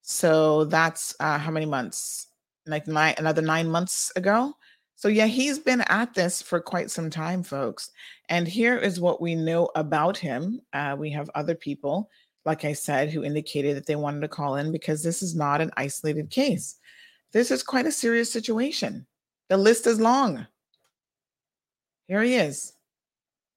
So 0.00 0.64
that's 0.64 1.14
uh, 1.20 1.36
how 1.36 1.50
many 1.50 1.66
months? 1.66 2.28
Like 2.64 2.86
nine, 2.86 3.14
another 3.18 3.42
nine 3.42 3.68
months 3.68 4.10
ago. 4.16 4.54
So 4.98 5.06
yeah, 5.06 5.26
he's 5.26 5.60
been 5.60 5.82
at 5.82 6.12
this 6.14 6.42
for 6.42 6.60
quite 6.60 6.90
some 6.90 7.08
time, 7.08 7.44
folks. 7.44 7.92
And 8.30 8.48
here 8.48 8.76
is 8.76 8.98
what 8.98 9.20
we 9.20 9.36
know 9.36 9.70
about 9.76 10.18
him. 10.18 10.60
Uh, 10.72 10.96
we 10.98 11.08
have 11.10 11.30
other 11.36 11.54
people, 11.54 12.10
like 12.44 12.64
I 12.64 12.72
said, 12.72 13.08
who 13.08 13.22
indicated 13.22 13.76
that 13.76 13.86
they 13.86 13.94
wanted 13.94 14.22
to 14.22 14.28
call 14.28 14.56
in 14.56 14.72
because 14.72 15.00
this 15.00 15.22
is 15.22 15.36
not 15.36 15.60
an 15.60 15.70
isolated 15.76 16.30
case. 16.30 16.80
This 17.32 17.52
is 17.52 17.62
quite 17.62 17.86
a 17.86 17.92
serious 17.92 18.32
situation. 18.32 19.06
The 19.48 19.56
list 19.56 19.86
is 19.86 20.00
long. 20.00 20.48
Here 22.08 22.24
he 22.24 22.34
is. 22.34 22.72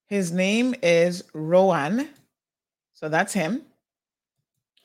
His 0.09 0.31
name 0.31 0.75
is 0.83 1.23
Rowan. 1.33 2.07
So 2.93 3.09
that's 3.09 3.33
him. 3.33 3.63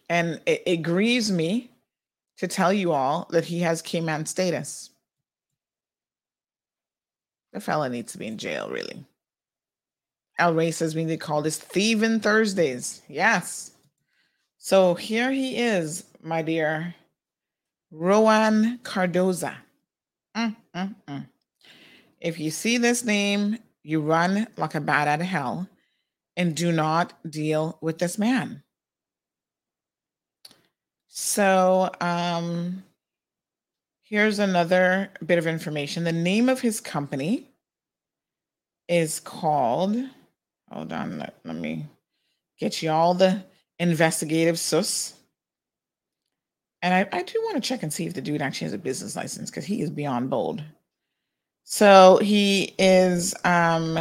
And 0.08 0.40
it, 0.46 0.62
it 0.64 0.76
grieves 0.78 1.30
me 1.30 1.70
to 2.38 2.48
tell 2.48 2.72
you 2.72 2.92
all 2.92 3.28
that 3.28 3.44
he 3.44 3.58
has 3.60 3.82
Cayman 3.82 4.24
status. 4.24 4.88
The 7.56 7.60
fella 7.62 7.88
needs 7.88 8.12
to 8.12 8.18
be 8.18 8.26
in 8.26 8.36
jail, 8.36 8.68
really. 8.68 9.02
El 10.38 10.52
Rey 10.52 10.70
says 10.70 10.94
we 10.94 11.06
need 11.06 11.18
to 11.18 11.26
call 11.26 11.40
this 11.40 11.56
Thieving 11.56 12.20
Thursdays. 12.20 13.00
Yes. 13.08 13.70
So 14.58 14.92
here 14.92 15.32
he 15.32 15.56
is, 15.56 16.04
my 16.22 16.42
dear. 16.42 16.94
Rowan 17.90 18.78
Cardoza. 18.82 19.54
Mm, 20.36 20.54
mm, 20.74 20.94
mm. 21.08 21.26
If 22.20 22.38
you 22.38 22.50
see 22.50 22.76
this 22.76 23.04
name, 23.04 23.56
you 23.82 24.02
run 24.02 24.46
like 24.58 24.74
a 24.74 24.80
bat 24.82 25.08
out 25.08 25.22
of 25.22 25.26
hell 25.26 25.66
and 26.36 26.54
do 26.54 26.72
not 26.72 27.14
deal 27.30 27.78
with 27.80 27.96
this 27.96 28.18
man. 28.18 28.62
So, 31.08 31.90
um, 32.02 32.84
here's 34.08 34.38
another 34.38 35.10
bit 35.24 35.38
of 35.38 35.46
information. 35.46 36.04
The 36.04 36.12
name 36.12 36.48
of 36.48 36.60
his 36.60 36.80
company 36.80 37.48
is 38.88 39.18
called, 39.18 39.96
hold 40.70 40.92
on, 40.92 41.18
let, 41.18 41.34
let 41.44 41.56
me 41.56 41.86
get 42.58 42.82
you 42.82 42.90
all 42.90 43.14
the 43.14 43.42
investigative 43.78 44.58
sus. 44.58 45.14
And 46.82 46.94
I, 46.94 47.18
I 47.18 47.22
do 47.24 47.40
want 47.42 47.56
to 47.56 47.68
check 47.68 47.82
and 47.82 47.92
see 47.92 48.06
if 48.06 48.14
the 48.14 48.20
dude 48.20 48.42
actually 48.42 48.66
has 48.66 48.74
a 48.74 48.78
business 48.78 49.16
license 49.16 49.50
because 49.50 49.64
he 49.64 49.80
is 49.80 49.90
beyond 49.90 50.30
bold. 50.30 50.62
So 51.64 52.18
he 52.18 52.74
is 52.78 53.34
um, 53.44 53.98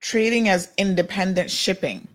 trading 0.00 0.48
as 0.48 0.72
independent 0.78 1.50
shipping. 1.50 2.08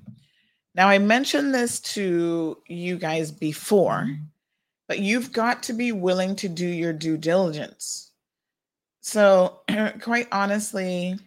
Now, 0.74 0.90
I 0.90 0.98
mentioned 0.98 1.54
this 1.54 1.80
to 1.82 2.58
you 2.68 2.98
guys 2.98 3.32
before, 3.32 4.10
but 4.90 5.00
you've 5.00 5.32
got 5.32 5.62
to 5.64 5.74
be 5.74 5.92
willing 5.92 6.36
to 6.36 6.50
do 6.50 6.66
your 6.66 6.92
due 6.92 7.16
diligence. 7.16 8.12
So, 9.02 9.60
quite 10.02 10.28
honestly, 10.32 11.18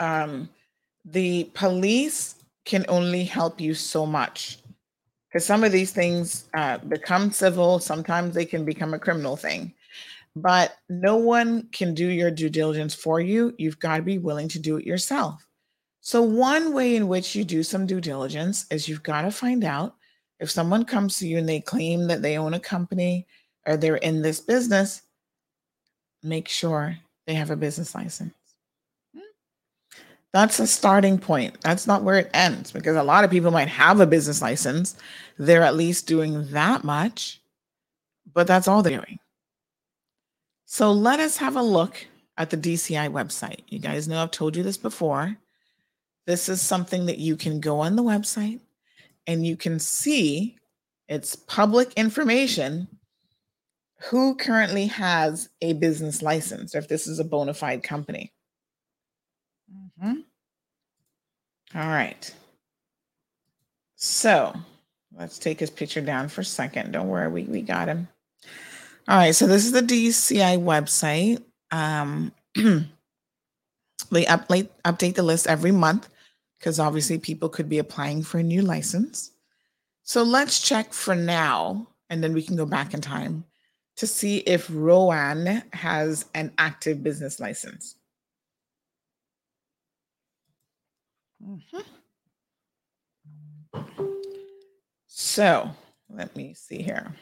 um, 0.00 0.50
the 1.04 1.44
police 1.54 2.34
can 2.64 2.84
only 2.88 3.24
help 3.24 3.60
you 3.60 3.74
so 3.74 4.04
much 4.04 4.58
because 5.28 5.46
some 5.46 5.62
of 5.62 5.70
these 5.70 5.92
things 5.92 6.46
uh, 6.54 6.78
become 6.78 7.30
civil, 7.30 7.78
sometimes 7.78 8.34
they 8.34 8.44
can 8.44 8.64
become 8.64 8.92
a 8.92 8.98
criminal 8.98 9.36
thing. 9.36 9.72
But 10.34 10.76
no 10.88 11.16
one 11.16 11.68
can 11.70 11.94
do 11.94 12.08
your 12.08 12.32
due 12.32 12.50
diligence 12.50 12.94
for 12.94 13.20
you. 13.20 13.54
You've 13.56 13.78
got 13.78 13.98
to 13.98 14.02
be 14.02 14.18
willing 14.18 14.48
to 14.48 14.58
do 14.58 14.76
it 14.76 14.86
yourself. 14.86 15.46
So, 16.00 16.22
one 16.22 16.72
way 16.72 16.96
in 16.96 17.06
which 17.06 17.36
you 17.36 17.44
do 17.44 17.62
some 17.62 17.86
due 17.86 18.00
diligence 18.00 18.66
is 18.70 18.88
you've 18.88 19.02
got 19.04 19.22
to 19.22 19.30
find 19.30 19.62
out 19.62 19.94
if 20.40 20.50
someone 20.50 20.84
comes 20.84 21.18
to 21.18 21.28
you 21.28 21.38
and 21.38 21.48
they 21.48 21.60
claim 21.60 22.08
that 22.08 22.22
they 22.22 22.38
own 22.38 22.54
a 22.54 22.60
company 22.60 23.26
or 23.66 23.76
they're 23.76 23.96
in 23.96 24.22
this 24.22 24.40
business, 24.40 25.02
make 26.22 26.48
sure 26.48 26.96
they 27.26 27.34
have 27.34 27.50
a 27.50 27.56
business 27.56 27.94
license. 27.94 28.32
That's 30.32 30.58
a 30.60 30.66
starting 30.66 31.18
point. 31.18 31.60
That's 31.60 31.86
not 31.86 32.04
where 32.04 32.16
it 32.16 32.30
ends 32.32 32.72
because 32.72 32.96
a 32.96 33.02
lot 33.02 33.24
of 33.24 33.30
people 33.30 33.50
might 33.50 33.68
have 33.68 34.00
a 34.00 34.06
business 34.06 34.40
license. 34.40 34.96
They're 35.38 35.62
at 35.62 35.74
least 35.74 36.06
doing 36.06 36.50
that 36.52 36.84
much, 36.84 37.40
but 38.32 38.46
that's 38.46 38.68
all 38.68 38.82
they're 38.82 38.98
doing. 38.98 39.18
So 40.66 40.92
let 40.92 41.18
us 41.20 41.36
have 41.36 41.56
a 41.56 41.62
look 41.62 42.06
at 42.38 42.48
the 42.48 42.56
DCI 42.56 43.10
website. 43.10 43.62
You 43.68 43.80
guys 43.80 44.08
know 44.08 44.22
I've 44.22 44.30
told 44.30 44.56
you 44.56 44.62
this 44.62 44.78
before. 44.78 45.36
This 46.26 46.48
is 46.48 46.62
something 46.62 47.06
that 47.06 47.18
you 47.18 47.36
can 47.36 47.60
go 47.60 47.80
on 47.80 47.96
the 47.96 48.04
website 48.04 48.60
and 49.26 49.46
you 49.46 49.56
can 49.56 49.78
see 49.78 50.56
it's 51.08 51.36
public 51.36 51.92
information 51.94 52.88
who 54.00 54.34
currently 54.34 54.86
has 54.86 55.48
a 55.60 55.74
business 55.74 56.22
license 56.22 56.74
or 56.74 56.78
if 56.78 56.88
this 56.88 57.06
is 57.06 57.18
a 57.18 57.24
bona 57.24 57.52
fide 57.52 57.82
company. 57.82 58.32
Mhm. 59.72 60.24
All 61.74 61.88
right. 61.88 62.32
So 63.96 64.54
let's 65.16 65.38
take 65.38 65.60
his 65.60 65.70
picture 65.70 66.00
down 66.00 66.28
for 66.28 66.40
a 66.40 66.44
second. 66.44 66.92
Don't 66.92 67.08
worry, 67.08 67.28
we, 67.28 67.42
we 67.44 67.60
got 67.60 67.88
him. 67.88 68.08
All 69.08 69.16
right, 69.16 69.34
so 69.34 69.46
this 69.46 69.64
is 69.64 69.72
the 69.72 69.82
DCI 69.82 70.58
website. 70.58 71.42
Um, 71.70 72.32
they 72.54 74.24
update 74.24 74.68
update 74.84 75.14
the 75.14 75.22
list 75.22 75.46
every 75.46 75.72
month 75.72 76.08
because 76.60 76.78
obviously 76.78 77.18
people 77.18 77.48
could 77.48 77.70
be 77.70 77.78
applying 77.78 78.22
for 78.22 78.38
a 78.38 78.42
new 78.42 78.60
license. 78.60 79.32
So 80.02 80.22
let's 80.22 80.60
check 80.60 80.92
for 80.92 81.14
now, 81.16 81.88
and 82.10 82.22
then 82.22 82.34
we 82.34 82.42
can 82.42 82.54
go 82.54 82.66
back 82.66 82.92
in 82.92 83.00
time 83.00 83.44
to 83.96 84.06
see 84.06 84.38
if 84.38 84.68
Rowan 84.70 85.62
has 85.72 86.26
an 86.34 86.52
active 86.58 87.02
business 87.02 87.40
license. 87.40 87.96
Mhm. 91.42 91.84
So 95.06 95.74
let 96.10 96.36
me 96.36 96.52
see 96.54 96.82
here. 96.82 97.16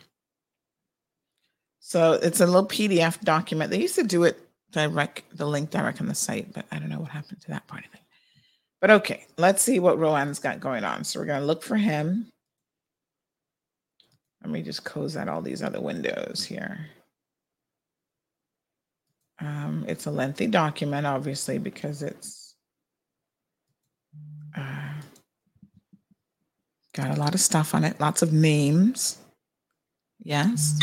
So 1.79 2.15
it's 2.15 2.41
a 2.41 2.47
little 2.47 2.67
PDF 2.67 3.21
document. 3.21 3.71
They 3.71 3.81
used 3.81 3.95
to 3.95 4.03
do 4.03 4.25
it 4.25 4.39
direct, 4.73 5.23
the 5.37 5.47
link 5.47 5.71
direct 5.71 6.01
on 6.01 6.09
the 6.09 6.15
site, 6.15 6.53
but 6.53 6.67
I 6.73 6.79
don't 6.79 6.89
know 6.89 7.01
what 7.01 7.11
happened 7.11 7.41
to 7.43 7.49
that 7.49 7.67
part 7.69 7.85
of 7.87 7.95
it. 7.95 8.01
But 8.81 8.91
okay, 8.91 9.27
let's 9.37 9.63
see 9.63 9.81
what 9.81 9.99
Rowan's 9.99 10.39
got 10.39 10.61
going 10.61 10.85
on. 10.85 11.05
So 11.05 11.19
we're 11.19 11.27
going 11.27 11.41
to 11.41 11.47
look 11.47 11.63
for 11.63 11.77
him. 11.77 12.29
Let 14.43 14.51
me 14.51 14.63
just 14.63 14.85
close 14.85 15.17
out 15.17 15.29
all 15.29 15.43
these 15.43 15.63
other 15.63 15.81
windows 15.81 16.45
here. 16.45 16.87
Um, 19.41 19.85
it's 19.89 20.07
a 20.07 20.11
lengthy 20.11 20.47
document, 20.47 21.07
obviously, 21.07 21.59
because 21.59 22.03
it's 22.03 22.55
uh, 24.57 24.93
got 26.93 27.17
a 27.17 27.21
lot 27.21 27.35
of 27.35 27.41
stuff 27.41 27.75
on 27.75 27.85
it, 27.85 28.01
lots 28.01 28.23
of 28.23 28.33
names. 28.33 29.19
Yes. 30.23 30.79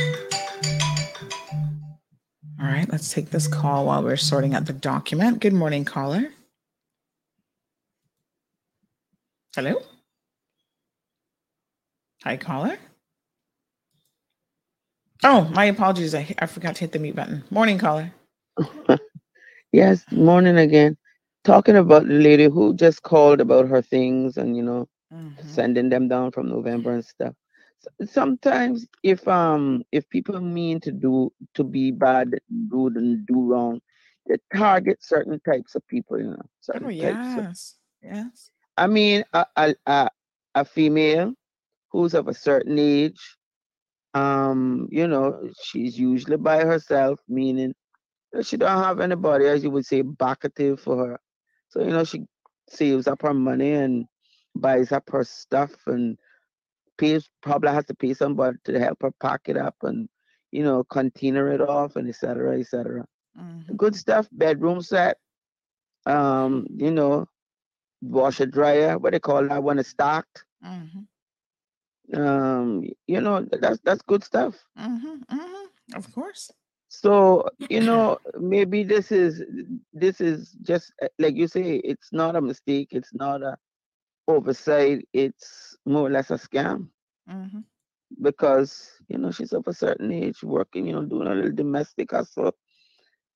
All 2.59 2.67
right, 2.67 2.89
let's 2.89 3.11
take 3.13 3.29
this 3.29 3.47
call 3.47 3.85
while 3.87 4.03
we're 4.03 4.15
sorting 4.15 4.55
out 4.55 4.65
the 4.65 4.73
document. 4.73 5.41
Good 5.41 5.53
morning, 5.53 5.83
caller. 5.83 6.29
Hello? 9.55 9.81
Hi, 12.23 12.37
caller. 12.37 12.77
Oh, 15.23 15.49
my 15.53 15.65
apologies. 15.65 16.15
I, 16.15 16.33
I 16.39 16.47
forgot 16.47 16.75
to 16.75 16.81
hit 16.81 16.91
the 16.93 16.99
mute 16.99 17.15
button. 17.15 17.43
Morning, 17.51 17.77
caller. 17.79 18.13
Yes, 19.71 20.05
morning 20.11 20.57
again. 20.57 20.97
Talking 21.43 21.77
about 21.77 22.07
the 22.07 22.15
lady 22.15 22.45
who 22.45 22.75
just 22.75 23.03
called 23.03 23.41
about 23.41 23.67
her 23.69 23.81
things 23.81 24.37
and 24.37 24.57
you 24.57 24.63
know 24.63 24.87
Mhm. 25.13 25.37
sending 25.47 25.89
them 25.89 26.07
down 26.07 26.31
from 26.31 26.49
November 26.49 26.93
and 26.93 27.05
stuff. 27.05 27.35
Sometimes 28.05 28.87
if 29.03 29.27
um 29.27 29.83
if 29.91 30.09
people 30.09 30.39
mean 30.41 30.79
to 30.81 30.91
do 30.91 31.31
to 31.55 31.63
be 31.63 31.91
bad, 31.91 32.39
rude 32.69 32.97
and 32.97 33.25
do 33.27 33.41
wrong, 33.51 33.81
they 34.27 34.37
target 34.55 34.99
certain 35.03 35.39
types 35.41 35.75
of 35.75 35.87
people, 35.87 36.19
you 36.19 36.29
know, 36.31 36.45
certain 36.61 36.87
Oh, 36.87 36.89
types 37.01 37.37
of 37.37 37.47
yes. 38.03 38.51
I 38.77 38.87
mean 38.87 39.23
a 39.33 39.45
a 39.55 39.75
a, 39.85 40.09
a 40.55 40.65
female 40.65 41.33
who's 41.91 42.13
of 42.13 42.27
a 42.27 42.33
certain 42.33 42.77
age, 42.79 43.37
um, 44.13 44.87
you 44.91 45.07
know, 45.07 45.49
she's 45.61 45.97
usually 45.99 46.37
by 46.37 46.63
herself, 46.65 47.19
meaning 47.27 47.73
that 48.31 48.45
she 48.45 48.57
don't 48.57 48.83
have 48.83 48.99
anybody, 48.99 49.45
as 49.47 49.63
you 49.63 49.71
would 49.71 49.85
say, 49.85 50.01
backative 50.01 50.79
for 50.79 50.97
her. 51.07 51.19
So, 51.69 51.81
you 51.81 51.89
know, 51.89 52.03
she 52.03 52.25
saves 52.69 53.07
up 53.07 53.21
her 53.21 53.33
money 53.33 53.71
and 53.73 54.05
buys 54.55 54.91
up 54.91 55.09
her 55.11 55.23
stuff 55.23 55.71
and 55.87 56.17
pays 56.97 57.29
probably 57.41 57.69
has 57.71 57.85
to 57.85 57.95
pay 57.95 58.13
somebody 58.13 58.57
to 58.65 58.79
help 58.79 59.01
her 59.01 59.11
pack 59.21 59.41
it 59.47 59.57
up 59.57 59.75
and 59.83 60.07
you 60.51 60.63
know 60.63 60.83
container 60.83 61.51
it 61.51 61.61
off 61.61 61.95
and 61.95 62.07
etc 62.07 62.59
etc 62.59 63.05
Mhm. 63.35 63.77
good 63.77 63.95
stuff 63.95 64.27
bedroom 64.31 64.81
set 64.81 65.17
um 66.05 66.65
you 66.69 66.91
know 66.91 67.25
washer 68.09 68.45
dryer 68.45 68.97
what 68.97 69.13
they 69.13 69.19
call 69.19 69.47
that 69.47 69.63
one 69.63 69.79
is 69.79 69.87
stocked 69.87 70.45
Mhm. 70.61 71.07
um 72.15 72.83
you 73.07 73.19
know 73.21 73.41
that's 73.61 73.79
that's 73.83 74.01
good 74.03 74.23
stuff 74.23 74.65
Mhm. 74.75 75.23
Mhm. 75.29 75.69
Of 75.95 76.11
course. 76.13 76.51
so 76.87 77.43
you 77.69 77.81
know 77.81 78.17
maybe 78.39 78.83
this 78.83 79.11
is 79.11 79.43
this 79.93 80.19
is 80.21 80.51
just 80.61 80.91
uh, 81.01 81.07
like 81.19 81.35
you 81.35 81.47
say 81.47 81.75
it's 81.83 82.11
not 82.13 82.35
a 82.35 82.41
mistake 82.41 82.89
it's 82.91 83.13
not 83.13 83.41
a 83.43 83.57
oversight 84.27 85.07
it's 85.13 85.77
more 85.85 86.07
or 86.07 86.09
less 86.11 86.29
a 86.31 86.35
scam 86.35 86.89
Mhm. 87.27 87.63
because 88.21 88.99
you 89.07 89.17
know 89.17 89.31
she's 89.31 89.53
of 89.53 89.67
a 89.67 89.73
certain 89.73 90.11
age 90.11 90.43
working 90.43 90.87
you 90.87 90.93
know 90.93 91.03
doing 91.05 91.27
a 91.27 91.33
little 91.35 91.51
domestic 91.51 92.11
hustle 92.11 92.51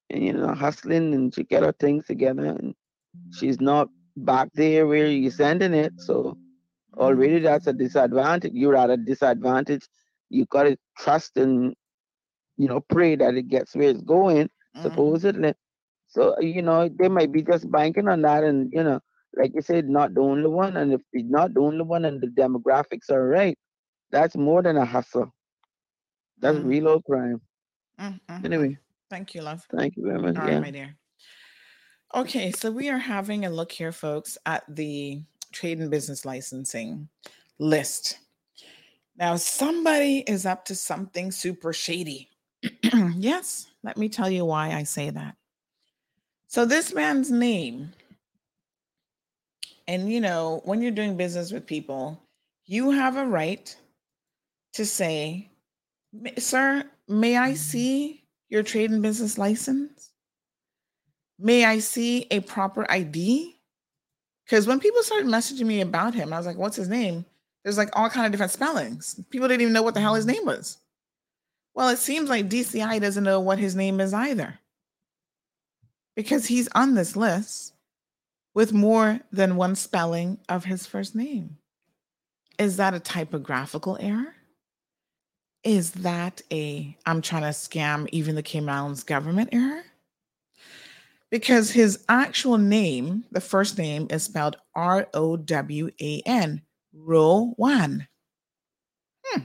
and 0.09 0.23
you 0.23 0.33
know 0.33 0.53
hustling 0.53 1.13
and 1.13 1.33
she 1.33 1.43
get 1.43 1.63
her 1.63 1.71
things 1.73 2.05
together 2.05 2.45
and 2.45 2.75
she's 3.31 3.59
not 3.61 3.89
back 4.25 4.49
there 4.53 4.87
where 4.87 5.07
you're 5.07 5.31
sending 5.31 5.73
it. 5.73 5.93
So 5.97 6.37
already 6.97 7.39
that's 7.39 7.67
a 7.67 7.73
disadvantage. 7.73 8.51
You're 8.53 8.77
at 8.77 8.89
a 8.89 8.97
disadvantage. 8.97 9.87
You 10.29 10.45
gotta 10.45 10.77
trust 10.97 11.37
and 11.37 11.73
you 12.57 12.67
know 12.67 12.81
pray 12.81 13.15
that 13.15 13.35
it 13.35 13.47
gets 13.49 13.75
where 13.75 13.89
it's 13.89 14.01
going 14.01 14.49
Mhm. 14.75 14.81
supposedly. 14.81 15.53
So 16.07 16.39
you 16.39 16.61
know 16.61 16.89
they 16.89 17.09
might 17.09 17.31
be 17.31 17.43
just 17.43 17.71
banking 17.71 18.07
on 18.07 18.21
that 18.23 18.43
and 18.43 18.69
you 18.73 18.83
know 18.83 18.99
like 19.37 19.51
you 19.55 19.61
said 19.61 19.89
not 19.89 20.13
the 20.13 20.21
only 20.21 20.47
one. 20.49 20.77
And 20.77 20.93
if 20.93 21.01
it's 21.13 21.29
not 21.29 21.53
the 21.53 21.61
only 21.61 21.83
one 21.83 22.05
and 22.05 22.21
the 22.21 22.27
demographics 22.27 23.09
are 23.11 23.27
right 23.27 23.57
that's 24.11 24.35
more 24.37 24.61
than 24.63 24.77
a 24.77 24.85
hustle. 24.85 25.31
That's 26.39 26.57
Mhm. 26.57 26.63
real 26.63 26.87
old 26.89 27.05
crime. 27.05 27.41
Mm, 27.99 28.19
mhm. 28.27 28.45
anyway. 28.45 28.77
Thank 29.09 29.35
you, 29.35 29.41
love. 29.41 29.67
thank 29.71 29.97
you 29.97 30.03
very 30.05 30.19
much. 30.21 30.35
All 30.35 30.43
right, 30.43 30.51
yeah. 30.51 30.59
my 30.59 30.71
dear. 30.71 30.98
Okay, 32.15 32.51
so 32.51 32.71
we 32.71 32.89
are 32.89 32.97
having 32.97 33.45
a 33.45 33.51
look 33.51 33.71
here, 33.71 33.91
folks, 33.91 34.35
at 34.47 34.63
the 34.67 35.21
trade 35.51 35.77
and 35.79 35.91
business 35.91 36.25
licensing 36.25 37.07
list. 37.59 38.17
Now, 39.15 39.35
somebody 39.35 40.23
is 40.25 40.45
up 40.45 40.65
to 40.65 40.75
something 40.75 41.31
super 41.31 41.71
shady. 41.71 42.29
yes, 43.15 43.67
let 43.83 43.95
me 43.95 44.09
tell 44.09 44.29
you 44.29 44.43
why 44.43 44.71
I 44.71 44.83
say 44.83 45.11
that. 45.11 45.35
So, 46.47 46.65
this 46.65 46.95
man's 46.95 47.29
name, 47.29 47.91
and 49.87 50.11
you 50.11 50.19
know, 50.19 50.61
when 50.65 50.81
you're 50.81 50.91
doing 50.91 51.15
business 51.15 51.51
with 51.51 51.67
people, 51.67 52.19
you 52.65 52.89
have 52.89 53.17
a 53.17 53.25
right 53.25 53.75
to 54.73 54.85
say, 54.85 55.51
Sir, 56.39 56.85
may 57.07 57.37
I 57.37 57.49
mm-hmm. 57.49 57.55
see 57.55 58.23
your 58.49 58.63
trade 58.63 58.89
and 58.89 59.03
business 59.03 59.37
license? 59.37 60.09
May 61.39 61.65
I 61.65 61.79
see 61.79 62.27
a 62.31 62.41
proper 62.41 62.89
ID? 62.91 63.55
Because 64.45 64.67
when 64.67 64.79
people 64.79 65.01
started 65.03 65.27
messaging 65.27 65.65
me 65.65 65.81
about 65.81 66.13
him, 66.13 66.33
I 66.33 66.37
was 66.37 66.45
like, 66.45 66.57
what's 66.57 66.75
his 66.75 66.89
name? 66.89 67.25
There's 67.63 67.77
like 67.77 67.89
all 67.93 68.09
kind 68.09 68.25
of 68.25 68.31
different 68.31 68.51
spellings. 68.51 69.19
People 69.29 69.47
didn't 69.47 69.61
even 69.61 69.73
know 69.73 69.83
what 69.83 69.93
the 69.93 70.01
hell 70.01 70.15
his 70.15 70.25
mm. 70.25 70.33
name 70.33 70.45
was. 70.45 70.77
Well, 71.73 71.89
it 71.89 71.99
seems 71.99 72.29
like 72.29 72.49
DCI 72.49 72.99
doesn't 72.99 73.23
know 73.23 73.39
what 73.39 73.59
his 73.59 73.75
name 73.75 73.99
is 73.99 74.13
either. 74.13 74.59
Because 76.15 76.47
he's 76.47 76.67
on 76.75 76.95
this 76.95 77.15
list 77.15 77.73
with 78.53 78.73
more 78.73 79.21
than 79.31 79.55
one 79.55 79.75
spelling 79.75 80.39
of 80.49 80.65
his 80.65 80.85
first 80.85 81.15
name. 81.15 81.57
Is 82.57 82.77
that 82.77 82.93
a 82.93 82.99
typographical 82.99 83.97
error? 84.01 84.35
Is 85.63 85.91
that 85.91 86.41
a 86.51 86.97
I'm 87.05 87.21
trying 87.21 87.43
to 87.43 87.49
scam 87.49 88.09
even 88.11 88.35
the 88.35 88.43
Cayman 88.43 88.69
Islands 88.69 89.03
government 89.03 89.49
error? 89.51 89.83
Because 91.31 91.69
his 91.71 92.03
actual 92.09 92.57
name, 92.57 93.23
the 93.31 93.41
first 93.41 93.77
name, 93.77 94.07
is 94.09 94.23
spelled 94.23 94.57
R 94.75 95.07
O 95.13 95.37
W 95.37 95.89
A 96.01 96.21
N, 96.25 96.61
Rowan. 96.93 98.07
Hmm. 99.25 99.41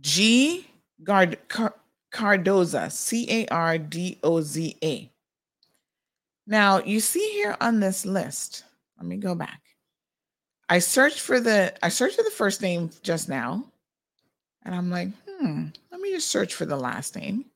G 0.00 0.66
Gard- 1.02 1.48
Car- 1.48 1.76
Cardoza, 2.12 2.90
C 2.92 3.26
A 3.30 3.46
R 3.48 3.78
D 3.78 4.18
O 4.22 4.40
Z 4.40 4.76
A. 4.82 5.10
Now, 6.46 6.80
you 6.82 7.00
see 7.00 7.28
here 7.32 7.56
on 7.60 7.80
this 7.80 8.06
list, 8.06 8.64
let 8.98 9.06
me 9.06 9.16
go 9.16 9.34
back. 9.34 9.62
I 10.68 10.78
searched 10.80 11.20
for 11.20 11.40
the 11.40 11.74
I 11.82 11.88
searched 11.88 12.16
for 12.16 12.22
the 12.22 12.30
first 12.30 12.60
name 12.60 12.90
just 13.02 13.28
now, 13.28 13.64
and 14.64 14.74
I'm 14.74 14.90
like, 14.90 15.08
hmm, 15.26 15.66
let 15.90 16.00
me 16.00 16.12
just 16.12 16.28
search 16.28 16.54
for 16.54 16.66
the 16.66 16.76
last 16.76 17.16
name. 17.16 17.46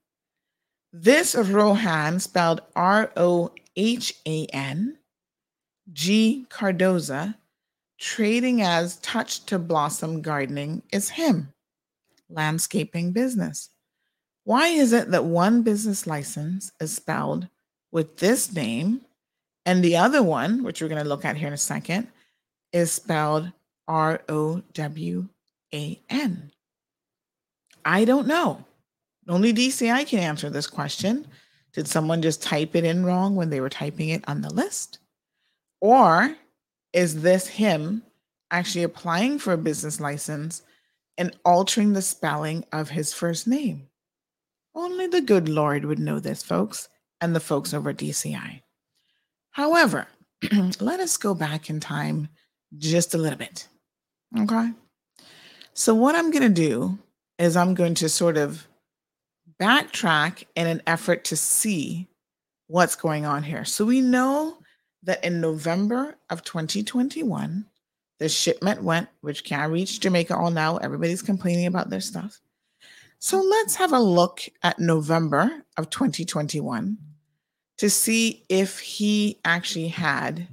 This 0.93 1.37
Rohan, 1.37 2.19
spelled 2.19 2.63
R 2.75 3.13
O 3.17 3.53
H 3.77 4.15
A 4.27 4.47
N, 4.47 4.99
G 5.93 6.47
Cardoza, 6.51 7.37
trading 7.99 8.63
as 8.63 8.97
Touch 8.97 9.45
to 9.47 9.59
Blossom 9.59 10.21
Gardening, 10.21 10.83
is 10.93 11.11
him. 11.11 11.53
Landscaping 12.29 13.13
business. 13.13 13.71
Why 14.45 14.69
is 14.69 14.93
it 14.93 15.11
that 15.13 15.25
one 15.25 15.63
business 15.63 16.07
license 16.07 16.73
is 16.81 16.95
spelled 16.95 17.47
with 17.93 18.17
this 18.17 18.53
name 18.53 19.03
and 19.67 19.85
the 19.85 19.97
other 19.97 20.23
one, 20.23 20.65
which 20.65 20.81
we're 20.81 20.89
going 20.89 21.03
to 21.03 21.09
look 21.09 21.25
at 21.25 21.37
here 21.37 21.49
in 21.49 21.55
a 21.55 21.59
second, 21.59 22.09
is 22.73 22.91
spelled 22.91 23.53
R 23.87 24.23
O 24.29 24.63
W 24.73 25.29
A 25.73 26.01
N? 26.09 26.51
I 27.85 28.05
don't 28.05 28.27
know. 28.27 28.65
Only 29.29 29.53
DCI 29.53 30.07
can 30.07 30.19
answer 30.19 30.51
this 30.51 30.67
question. 30.67 31.27
Did 31.73 31.87
someone 31.87 32.23
just 32.23 32.43
type 32.43 32.75
it 32.75 32.85
in 32.85 33.05
wrong 33.05 33.37
when 33.37 33.51
they 33.51 33.61
were 33.61 33.69
typing 33.69 34.09
it 34.09 34.25
on 34.29 34.41
the 34.41 34.53
list? 34.53 34.99
Or 35.81 36.35
is 36.93 37.23
this 37.23 37.47
him 37.47 38.03
actually 38.51 38.83
applying 38.83 39.39
for 39.39 39.53
a 39.53 39.59
business 39.59 40.01
license 40.01 40.63
and 41.17 41.37
altering 41.45 41.93
the 41.93 42.03
spelling 42.03 42.65
of 42.73 42.91
his 42.91 43.13
first 43.13 43.47
name? 43.47 43.89
Only 44.75 45.07
the 45.07 45.21
good 45.21 45.49
Lord 45.49 45.85
would 45.85 45.99
know 45.99 46.19
this, 46.21 46.43
folks, 46.43 46.89
and 47.21 47.35
the 47.35 47.41
folks 47.41 47.75
over 47.75 47.91
at 47.91 47.97
DCI. 47.97 48.63
However, 49.51 50.07
let 50.81 51.01
us 51.01 51.17
go 51.17 51.35
back 51.35 51.71
in 51.71 51.81
time 51.81 52.29
just 52.77 53.15
a 53.15 53.19
little 53.19 53.39
bit. 53.39 53.67
Okay. 54.39 54.71
So, 55.75 55.95
what 55.95 56.15
I'm 56.15 56.31
going 56.31 56.43
to 56.43 56.49
do 56.49 56.99
is 57.39 57.57
I'm 57.57 57.75
going 57.75 57.95
to 57.95 58.09
sort 58.09 58.37
of 58.37 58.67
backtrack 59.61 60.45
in 60.57 60.67
an 60.67 60.83
effort 60.87 61.25
to 61.25 61.37
see 61.37 62.09
what's 62.69 62.97
going 62.97 63.27
on 63.27 63.43
here. 63.43 63.65
So, 63.65 63.85
we 63.85 64.01
know 64.01 64.59
that 65.05 65.25
in 65.25 65.41
November 65.41 66.17
of 66.31 66.45
2021, 66.45 67.67
the 68.19 68.29
shipment 68.29 68.83
went, 68.83 69.09
which 69.23 69.45
can't 69.45 69.73
reach 69.73 70.01
Jamaica 70.01 70.37
all 70.37 70.51
now. 70.51 70.77
Everybody's 70.79 71.23
complaining 71.23 71.67
about 71.67 71.91
their 71.91 72.01
stuff. 72.01 72.41
So, 73.19 73.41
let's 73.41 73.77
have 73.77 73.93
a 73.93 74.01
look 74.01 74.43
at 74.63 74.79
November 74.79 75.65
of 75.77 75.91
2021 75.91 76.99
to 77.79 77.91
see 77.91 78.45
if 78.49 78.79
he 78.81 79.39
actually 79.45 79.89
had 79.89 80.49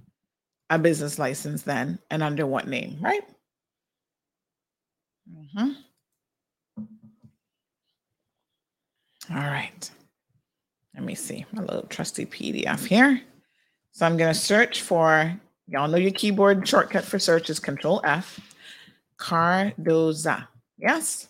a 0.70 0.80
business 0.80 1.20
license 1.20 1.64
then 1.64 2.00
and 2.12 2.24
under 2.24 2.46
what 2.48 2.68
name, 2.68 2.98
right? 3.02 3.24
Mhm. 5.28 5.87
All 9.30 9.38
right. 9.38 9.90
Let 10.96 11.04
me 11.04 11.16
see 11.16 11.46
my 11.52 11.62
little 11.62 11.84
trusty 11.84 12.26
PDF 12.26 12.86
here. 12.86 13.22
So 13.92 14.06
I'm 14.06 14.18
going 14.18 14.34
to 14.34 14.40
search 14.40 14.82
for, 14.82 15.40
y'all 15.68 15.88
know 15.88 15.98
your 15.98 16.12
keyboard 16.12 16.68
shortcut 16.68 17.04
for 17.04 17.20
search 17.20 17.50
is 17.50 17.60
Control 17.60 18.02
F. 18.04 18.40
Cardoza. 19.20 20.48
Yes. 20.78 21.28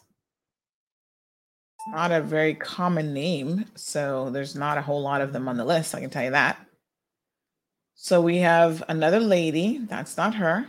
Not 1.89 2.11
a 2.11 2.21
very 2.21 2.53
common 2.53 3.13
name. 3.13 3.65
So 3.75 4.29
there's 4.29 4.55
not 4.55 4.77
a 4.77 4.81
whole 4.81 5.01
lot 5.01 5.21
of 5.21 5.33
them 5.33 5.47
on 5.47 5.57
the 5.57 5.65
list. 5.65 5.95
I 5.95 6.01
can 6.01 6.09
tell 6.09 6.23
you 6.23 6.31
that. 6.31 6.57
So 7.95 8.21
we 8.21 8.37
have 8.37 8.83
another 8.89 9.19
lady. 9.19 9.79
That's 9.79 10.17
not 10.17 10.35
her. 10.35 10.67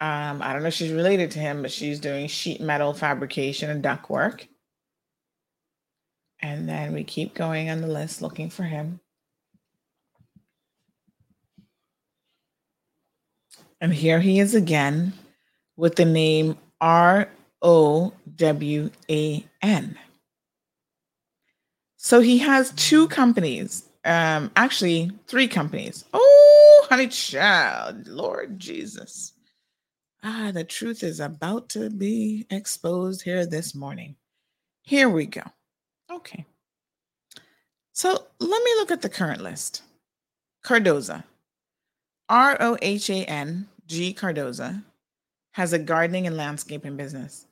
Um, 0.00 0.42
I 0.42 0.52
don't 0.52 0.62
know 0.62 0.68
if 0.68 0.74
she's 0.74 0.92
related 0.92 1.30
to 1.32 1.38
him, 1.38 1.62
but 1.62 1.70
she's 1.70 2.00
doing 2.00 2.26
sheet 2.26 2.60
metal 2.60 2.94
fabrication 2.94 3.70
and 3.70 3.84
ductwork. 3.84 4.48
And 6.42 6.68
then 6.68 6.92
we 6.92 7.04
keep 7.04 7.34
going 7.34 7.70
on 7.70 7.80
the 7.80 7.86
list 7.86 8.22
looking 8.22 8.50
for 8.50 8.62
him. 8.62 9.00
And 13.80 13.92
here 13.92 14.20
he 14.20 14.40
is 14.40 14.54
again 14.54 15.12
with 15.76 15.96
the 15.96 16.04
name 16.04 16.58
R 16.80 17.28
O 17.62 18.12
W 18.36 18.90
A 19.10 19.44
N. 19.62 19.98
So 21.96 22.20
he 22.20 22.38
has 22.38 22.72
two 22.72 23.08
companies, 23.08 23.88
um, 24.04 24.50
actually, 24.56 25.10
three 25.26 25.48
companies. 25.48 26.04
Oh, 26.14 26.86
honey 26.88 27.08
child, 27.08 28.06
Lord 28.06 28.58
Jesus. 28.58 29.34
Ah, 30.22 30.50
the 30.52 30.64
truth 30.64 31.02
is 31.02 31.20
about 31.20 31.68
to 31.70 31.90
be 31.90 32.46
exposed 32.50 33.22
here 33.22 33.46
this 33.46 33.74
morning. 33.74 34.16
Here 34.82 35.08
we 35.08 35.26
go. 35.26 35.42
Okay. 36.10 36.44
So 37.92 38.26
let 38.38 38.64
me 38.64 38.70
look 38.76 38.90
at 38.90 39.02
the 39.02 39.08
current 39.08 39.40
list. 39.42 39.82
Cardoza, 40.64 41.24
R 42.28 42.56
O 42.60 42.76
H 42.82 43.10
A 43.10 43.24
N 43.24 43.68
G 43.86 44.14
Cardoza, 44.14 44.82
has 45.52 45.72
a 45.72 45.78
gardening 45.78 46.26
and 46.26 46.36
landscaping 46.36 46.96
business. 46.96 47.46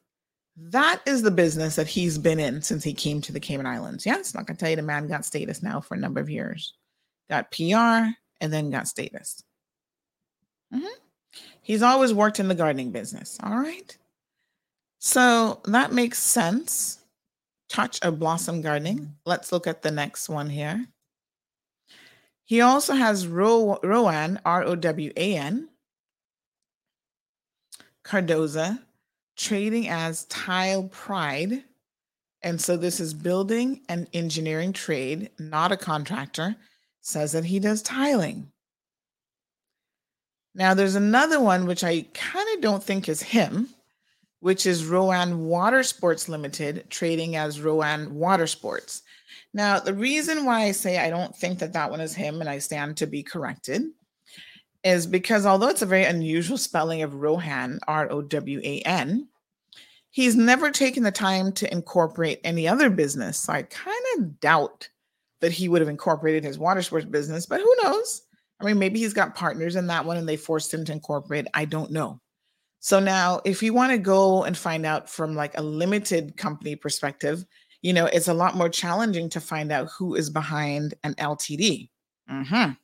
That 0.57 1.01
is 1.07 1.23
the 1.23 1.31
business 1.31 1.77
that 1.77 1.87
he's 1.87 2.19
been 2.19 2.41
in 2.41 2.63
since 2.63 2.83
he 2.83 2.93
came 2.93 3.21
to 3.23 3.33
the 3.33 3.41
Cayman 3.41 3.67
Islands. 3.67 4.05
Yeah, 4.05 4.19
it's 4.19 4.35
not 4.35 4.47
gonna 4.47 4.57
tell 4.57 4.71
you 4.71 4.77
the 4.77 4.83
man 4.83 5.07
got 5.07 5.25
status 5.25 5.63
now 5.63 5.81
for 5.81 5.95
a 5.95 5.99
number 5.99 6.21
of 6.21 6.31
years. 6.31 6.75
Got 7.31 7.51
PR 7.51 8.11
and 8.41 8.53
then 8.53 8.71
got 8.71 8.89
status. 8.89 9.43
Mhm. 10.73 10.89
He's 11.63 11.83
always 11.83 12.13
worked 12.13 12.41
in 12.41 12.49
the 12.49 12.55
gardening 12.55 12.91
business. 12.91 13.39
All 13.43 13.57
right. 13.57 13.97
So 14.99 15.61
that 15.67 15.93
makes 15.93 16.19
sense. 16.19 16.99
Touch 17.69 18.01
of 18.03 18.19
Blossom 18.19 18.63
Gardening. 18.63 18.99
Mm-hmm. 18.99 19.13
Let's 19.25 19.53
look 19.53 19.67
at 19.67 19.83
the 19.83 19.91
next 19.91 20.29
one 20.29 20.51
here. 20.51 20.87
He 22.45 22.61
also 22.63 22.95
has 22.95 23.27
Ro- 23.27 23.79
Rowan, 23.83 24.41
R 24.45 24.65
O 24.65 24.75
W 24.75 25.13
A 25.17 25.37
N, 25.37 25.69
Cardoza, 28.05 28.83
trading 29.37 29.89
as 29.89 30.25
Tile 30.25 30.85
Pride. 30.85 31.65
And 32.41 32.61
so 32.61 32.77
this 32.77 33.01
is 33.01 33.13
building 33.15 33.83
and 33.89 34.09
engineering 34.13 34.73
trade, 34.73 35.31
not 35.39 35.73
a 35.73 35.77
contractor. 35.77 36.57
Says 37.01 37.33
that 37.33 37.45
he 37.45 37.59
does 37.59 37.83
tiling. 37.83 38.51
Now 40.55 40.75
there's 40.75 40.95
another 40.95 41.41
one 41.41 41.67
which 41.67 41.85
I 41.85 42.03
kind 42.15 42.49
of 42.55 42.61
don't 42.61 42.83
think 42.83 43.09
is 43.09 43.23
him, 43.23 43.69
which 44.41 44.67
is 44.67 44.87
Rowan 44.87 45.47
Water 45.47 45.83
Sports 45.83 46.29
Limited, 46.29 46.89
trading 46.91 47.37
as 47.37 47.61
Rowan 47.61 48.15
Water 48.15 48.47
Sports. 48.47 49.03
Now 49.55 49.79
the 49.81 49.95
reason 49.95 50.45
why 50.45 50.63
I 50.63 50.73
say 50.73 50.99
I 50.99 51.11
don't 51.11 51.35
think 51.35 51.59
that 51.59 51.73
that 51.73 51.91
one 51.91 52.01
is 52.01 52.15
him, 52.15 52.41
and 52.41 52.49
I 52.49 52.59
stand 52.59 52.97
to 52.99 53.07
be 53.07 53.23
corrected, 53.23 53.83
is 54.85 55.07
because 55.07 55.47
although 55.47 55.69
it's 55.69 55.83
a 55.83 55.87
very 55.87 56.05
unusual 56.05 56.59
spelling 56.59 57.03
of 57.03 57.15
Rohan, 57.15 57.81
R 57.89 58.11
O 58.11 58.23
W 58.23 58.61
A 58.63 58.81
N, 58.83 59.29
he's 60.11 60.37
never 60.37 60.71
taken 60.71 61.03
the 61.03 61.11
time 61.11 61.53
to 61.53 61.73
incorporate 61.73 62.41
any 62.45 62.69
other 62.69 62.91
business. 62.91 63.41
So 63.41 63.53
I 63.53 63.63
kind 63.63 64.05
of 64.17 64.41
doubt 64.41 64.89
that 65.41 65.53
he 65.53 65.69
would 65.69 65.81
have 65.81 65.89
incorporated 65.89 66.45
his 66.45 66.59
water 66.59 66.83
sports 66.83 67.07
business, 67.07 67.47
but 67.47 67.61
who 67.61 67.77
knows? 67.83 68.23
I 68.61 68.65
mean, 68.65 68.79
maybe 68.79 68.99
he's 68.99 69.15
got 69.15 69.37
partners 69.37 69.77
in 69.77 69.87
that 69.87 70.05
one 70.05 70.17
and 70.17 70.29
they 70.29 70.37
forced 70.37 70.75
him 70.75 70.85
to 70.87 70.93
incorporate. 70.93 71.47
I 71.55 71.65
don't 71.65 71.93
know. 71.93 72.21
So 72.81 73.01
now, 73.01 73.41
if 73.45 73.63
you 73.63 73.75
want 73.75 73.93
to 73.93 73.99
go 73.99 74.45
and 74.45 74.57
find 74.57 74.87
out 74.87 75.11
from 75.11 75.35
like 75.35 75.57
a 75.59 75.63
limited 75.63 76.37
company 76.37 76.77
perspective, 76.77 77.45
you 77.83 77.93
know, 77.93 78.07
it's 78.07 78.29
a 78.29 78.35
lot 78.35 78.57
more 78.57 78.69
challenging 78.69 79.29
to 79.31 79.41
find 79.41 79.73
out 79.73 79.89
who 79.97 80.15
is 80.15 80.31
behind 80.31 80.95
an 81.05 81.15
LTD. 81.19 81.91
Mhm. 82.31 82.77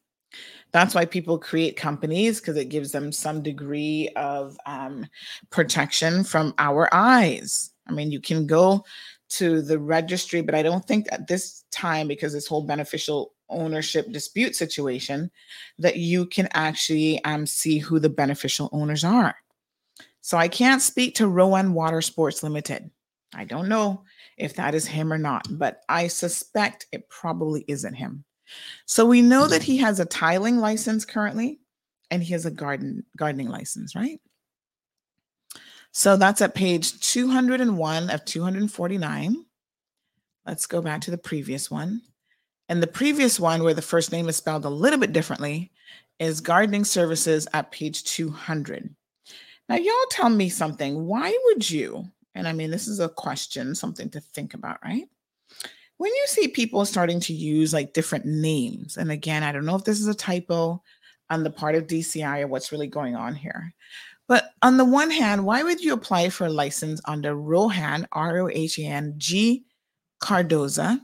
That's 0.72 0.94
why 0.94 1.04
people 1.06 1.38
create 1.38 1.76
companies 1.76 2.40
because 2.40 2.56
it 2.56 2.68
gives 2.68 2.92
them 2.92 3.12
some 3.12 3.42
degree 3.42 4.10
of 4.16 4.56
um, 4.66 5.06
protection 5.50 6.24
from 6.24 6.54
our 6.58 6.88
eyes. 6.92 7.70
I 7.88 7.92
mean, 7.92 8.10
you 8.10 8.20
can 8.20 8.46
go 8.46 8.84
to 9.30 9.62
the 9.62 9.78
registry, 9.78 10.42
but 10.42 10.54
I 10.54 10.62
don't 10.62 10.84
think 10.86 11.06
at 11.12 11.28
this 11.28 11.64
time, 11.70 12.08
because 12.08 12.32
this 12.32 12.46
whole 12.46 12.64
beneficial 12.66 13.34
ownership 13.48 14.10
dispute 14.12 14.56
situation, 14.56 15.30
that 15.78 15.96
you 15.96 16.26
can 16.26 16.48
actually 16.54 17.22
um, 17.24 17.46
see 17.46 17.78
who 17.78 17.98
the 18.00 18.08
beneficial 18.10 18.68
owners 18.72 19.04
are. 19.04 19.36
So 20.24 20.38
I 20.38 20.48
can't 20.48 20.80
speak 20.80 21.16
to 21.16 21.28
Rowan 21.28 21.74
Water 21.74 22.00
Sports 22.00 22.42
Limited. 22.42 22.90
I 23.34 23.44
don't 23.44 23.68
know 23.68 24.04
if 24.38 24.54
that 24.54 24.74
is 24.74 24.86
him 24.86 25.12
or 25.12 25.18
not, 25.18 25.46
but 25.50 25.82
I 25.86 26.06
suspect 26.06 26.86
it 26.92 27.10
probably 27.10 27.62
isn't 27.68 27.92
him. 27.92 28.24
So 28.86 29.04
we 29.04 29.20
know 29.20 29.46
that 29.46 29.62
he 29.62 29.76
mm. 29.76 29.80
has 29.82 30.00
a 30.00 30.06
tiling 30.06 30.60
license 30.60 31.04
currently 31.04 31.60
and 32.10 32.22
he 32.22 32.32
has 32.32 32.46
a 32.46 32.50
garden 32.50 33.04
gardening 33.18 33.50
license, 33.50 33.94
right? 33.94 34.18
So 35.92 36.16
that's 36.16 36.40
at 36.40 36.54
page 36.54 36.98
201 37.00 38.08
of 38.08 38.24
249. 38.24 39.44
Let's 40.46 40.66
go 40.66 40.80
back 40.80 41.02
to 41.02 41.10
the 41.10 41.18
previous 41.18 41.70
one. 41.70 42.00
And 42.70 42.82
the 42.82 42.86
previous 42.86 43.38
one, 43.38 43.62
where 43.62 43.74
the 43.74 43.82
first 43.82 44.10
name 44.10 44.30
is 44.30 44.36
spelled 44.36 44.64
a 44.64 44.70
little 44.70 44.98
bit 44.98 45.12
differently, 45.12 45.70
is 46.18 46.40
gardening 46.40 46.86
services 46.86 47.46
at 47.52 47.70
page 47.70 48.04
200. 48.04 48.88
Now, 49.68 49.76
y'all 49.76 49.94
tell 50.10 50.28
me 50.28 50.48
something. 50.48 51.06
Why 51.06 51.36
would 51.44 51.68
you, 51.68 52.04
and 52.34 52.46
I 52.46 52.52
mean, 52.52 52.70
this 52.70 52.86
is 52.86 53.00
a 53.00 53.08
question, 53.08 53.74
something 53.74 54.10
to 54.10 54.20
think 54.20 54.54
about, 54.54 54.78
right? 54.84 55.08
When 55.96 56.12
you 56.12 56.24
see 56.26 56.48
people 56.48 56.84
starting 56.84 57.20
to 57.20 57.32
use 57.32 57.72
like 57.72 57.92
different 57.92 58.26
names, 58.26 58.96
and 58.96 59.10
again, 59.10 59.42
I 59.42 59.52
don't 59.52 59.64
know 59.64 59.76
if 59.76 59.84
this 59.84 60.00
is 60.00 60.08
a 60.08 60.14
typo 60.14 60.82
on 61.30 61.44
the 61.44 61.50
part 61.50 61.74
of 61.76 61.86
DCI 61.86 62.42
or 62.42 62.46
what's 62.48 62.72
really 62.72 62.88
going 62.88 63.16
on 63.16 63.34
here. 63.34 63.72
But 64.26 64.50
on 64.62 64.76
the 64.76 64.84
one 64.84 65.10
hand, 65.10 65.44
why 65.44 65.62
would 65.62 65.80
you 65.80 65.92
apply 65.92 66.30
for 66.30 66.46
a 66.46 66.52
license 66.52 67.00
under 67.04 67.34
Rohan, 67.34 68.06
R 68.12 68.40
O 68.40 68.48
H 68.48 68.78
A 68.78 68.84
N 68.84 69.14
G 69.18 69.64
Cardoza? 70.22 71.00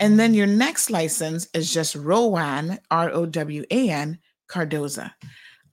And 0.00 0.18
then 0.18 0.34
your 0.34 0.46
next 0.46 0.90
license 0.90 1.48
is 1.54 1.72
just 1.72 1.94
Rowan, 1.94 2.78
R 2.90 3.10
O 3.10 3.26
W 3.26 3.64
A 3.70 3.90
N 3.90 4.18
Cardoza. 4.48 5.12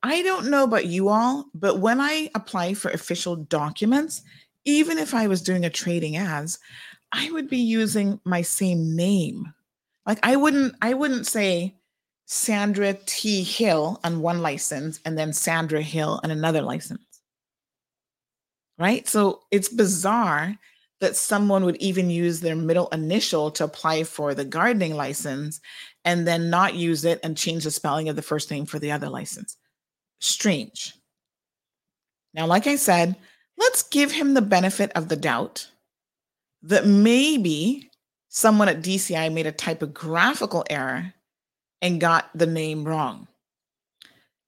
I 0.07 0.21
don't 0.21 0.49
know 0.49 0.63
about 0.63 0.85
you 0.85 1.09
all, 1.09 1.47
but 1.53 1.79
when 1.79 1.99
I 1.99 2.29
apply 2.33 2.75
for 2.75 2.89
official 2.91 3.35
documents, 3.35 4.21
even 4.63 4.97
if 4.97 5.13
I 5.13 5.27
was 5.27 5.41
doing 5.41 5.65
a 5.65 5.69
trading 5.69 6.15
as, 6.15 6.59
I 7.11 7.29
would 7.31 7.49
be 7.49 7.57
using 7.57 8.21
my 8.23 8.41
same 8.41 8.95
name. 8.95 9.53
Like 10.05 10.19
I 10.23 10.37
wouldn't 10.37 10.75
I 10.81 10.93
wouldn't 10.93 11.27
say 11.27 11.75
Sandra 12.25 12.93
T 12.93 13.43
Hill 13.43 13.99
on 14.05 14.21
one 14.21 14.41
license 14.41 15.01
and 15.03 15.17
then 15.17 15.33
Sandra 15.33 15.81
Hill 15.81 16.21
on 16.23 16.31
another 16.31 16.61
license. 16.61 17.05
Right? 18.79 19.05
So 19.09 19.41
it's 19.51 19.67
bizarre 19.67 20.55
that 21.01 21.17
someone 21.17 21.65
would 21.65 21.77
even 21.77 22.09
use 22.09 22.39
their 22.39 22.55
middle 22.55 22.87
initial 22.89 23.51
to 23.51 23.65
apply 23.65 24.05
for 24.05 24.33
the 24.33 24.45
gardening 24.45 24.95
license 24.95 25.59
and 26.05 26.25
then 26.25 26.49
not 26.49 26.75
use 26.75 27.03
it 27.03 27.19
and 27.23 27.35
change 27.35 27.65
the 27.65 27.71
spelling 27.71 28.07
of 28.07 28.15
the 28.15 28.21
first 28.21 28.49
name 28.49 28.65
for 28.65 28.79
the 28.79 28.93
other 28.93 29.09
license. 29.09 29.57
Strange. 30.19 30.93
Now, 32.33 32.45
like 32.45 32.67
I 32.67 32.75
said, 32.75 33.15
let's 33.57 33.83
give 33.83 34.11
him 34.11 34.33
the 34.33 34.41
benefit 34.41 34.91
of 34.95 35.09
the 35.09 35.15
doubt 35.15 35.69
that 36.61 36.85
maybe 36.85 37.89
someone 38.29 38.69
at 38.69 38.81
DCI 38.81 39.33
made 39.33 39.47
a 39.47 39.51
typographical 39.51 40.65
error 40.69 41.13
and 41.81 42.01
got 42.01 42.29
the 42.35 42.47
name 42.47 42.83
wrong. 42.83 43.27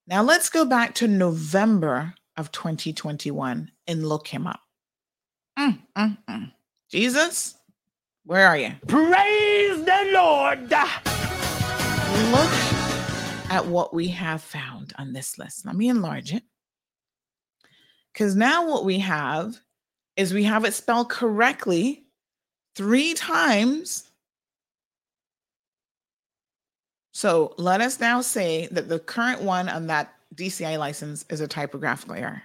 Now, 0.07 0.23
let's 0.23 0.49
go 0.49 0.65
back 0.65 0.95
to 0.95 1.07
November 1.07 2.15
of 2.35 2.51
2021 2.51 3.71
and 3.87 4.07
look 4.07 4.27
him 4.27 4.47
up. 4.47 4.61
Mm, 5.57 5.79
mm, 5.97 6.17
mm. 6.27 6.51
Jesus, 6.89 7.55
where 8.25 8.47
are 8.47 8.57
you? 8.57 8.73
Praise 8.87 9.83
the 9.85 10.11
Lord. 10.13 10.69
Look 12.31 12.78
at 13.49 13.65
what 13.65 13.93
we 13.93 14.07
have 14.09 14.41
found 14.41 14.93
on 14.97 15.13
this 15.13 15.37
list. 15.37 15.65
Let 15.65 15.75
me 15.75 15.89
enlarge 15.89 16.33
it. 16.33 16.43
Because 18.13 18.35
now 18.35 18.67
what 18.67 18.85
we 18.85 18.99
have 18.99 19.59
is 20.15 20.33
we 20.33 20.43
have 20.43 20.65
it 20.65 20.73
spelled 20.73 21.09
correctly 21.09 22.05
three 22.75 23.13
times. 23.13 24.09
So 27.11 27.53
let 27.57 27.81
us 27.81 27.99
now 27.99 28.21
say 28.21 28.67
that 28.71 28.89
the 28.89 28.99
current 28.99 29.41
one 29.41 29.69
on 29.69 29.87
that 29.87 30.13
DCI 30.35 30.77
license 30.77 31.25
is 31.29 31.41
a 31.41 31.47
typographical 31.47 32.15
error. 32.15 32.41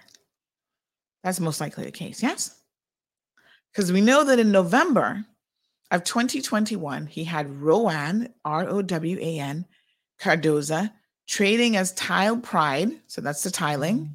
That's 1.22 1.40
most 1.40 1.60
likely 1.60 1.84
the 1.84 1.92
case, 1.92 2.22
yes? 2.22 2.60
Because 3.72 3.92
we 3.92 4.00
know 4.00 4.24
that 4.24 4.38
in 4.38 4.52
November 4.52 5.24
of 5.90 6.04
2021, 6.04 7.06
he 7.06 7.24
had 7.24 7.60
Rowan, 7.60 8.32
R 8.44 8.68
O 8.68 8.82
W 8.82 9.18
A 9.20 9.38
N, 9.38 9.66
Cardoza, 10.24 10.90
trading 11.28 11.76
as 11.76 11.92
Tile 11.92 12.38
Pride. 12.38 12.90
So 13.06 13.20
that's 13.20 13.42
the 13.42 13.50
tiling. 13.50 13.98
Mm-hmm. 13.98 14.14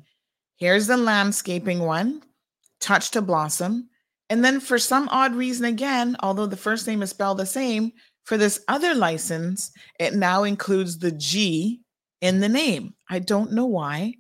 Here's 0.58 0.88
the 0.88 0.98
landscaping 0.98 1.80
one, 1.80 2.24
Touch 2.82 3.12
to 3.12 3.22
Blossom. 3.22 3.90
And 4.30 4.44
then 4.44 4.60
for 4.60 4.78
some 4.80 5.08
odd 5.10 5.36
reason, 5.36 5.66
again, 5.66 6.16
although 6.22 6.48
the 6.48 6.58
first 6.58 6.88
name 6.88 7.02
is 7.02 7.12
spelled 7.12 7.38
the 7.38 7.46
same, 7.46 7.94
for 8.26 8.38
this 8.38 8.64
other 8.68 8.94
license, 8.94 9.72
it 10.00 10.14
now 10.14 10.44
includes 10.44 11.00
the 11.00 11.12
G 11.12 11.82
in 12.22 12.40
the 12.40 12.50
name. 12.50 12.94
I 13.10 13.20
don't 13.20 13.54
know 13.54 13.66
why. 13.66 14.16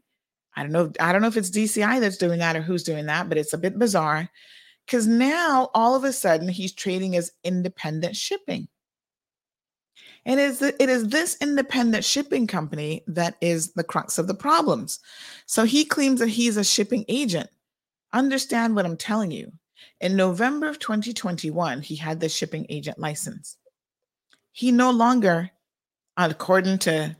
I 0.55 0.63
don't 0.63 0.71
know. 0.71 0.91
I 0.99 1.11
don't 1.11 1.21
know 1.21 1.27
if 1.27 1.37
it's 1.37 1.51
DCI 1.51 1.99
that's 1.99 2.17
doing 2.17 2.39
that 2.39 2.55
or 2.55 2.61
who's 2.61 2.83
doing 2.83 3.05
that, 3.07 3.29
but 3.29 3.37
it's 3.37 3.53
a 3.53 3.57
bit 3.57 3.77
bizarre 3.77 4.29
because 4.85 5.05
now 5.05 5.69
all 5.73 5.95
of 5.95 6.03
a 6.03 6.13
sudden 6.13 6.49
he's 6.49 6.73
trading 6.73 7.15
as 7.15 7.31
independent 7.43 8.15
shipping. 8.15 8.67
And 10.25 10.39
it 10.39 10.43
is, 10.43 10.59
the, 10.59 10.83
it 10.83 10.89
is 10.89 11.07
this 11.07 11.37
independent 11.41 12.03
shipping 12.03 12.47
company 12.47 13.03
that 13.07 13.35
is 13.41 13.73
the 13.73 13.83
crux 13.83 14.17
of 14.17 14.27
the 14.27 14.33
problems. 14.33 14.99
So 15.45 15.63
he 15.63 15.85
claims 15.85 16.19
that 16.19 16.29
he's 16.29 16.57
a 16.57 16.63
shipping 16.63 17.05
agent. 17.07 17.49
Understand 18.13 18.75
what 18.75 18.85
I'm 18.85 18.97
telling 18.97 19.31
you. 19.31 19.51
In 20.01 20.15
November 20.15 20.67
of 20.67 20.79
2021, 20.79 21.81
he 21.81 21.95
had 21.95 22.19
the 22.19 22.29
shipping 22.29 22.65
agent 22.69 22.99
license. 22.99 23.57
He 24.51 24.71
no 24.71 24.91
longer, 24.91 25.51
according 26.17 26.79
to 26.79 27.15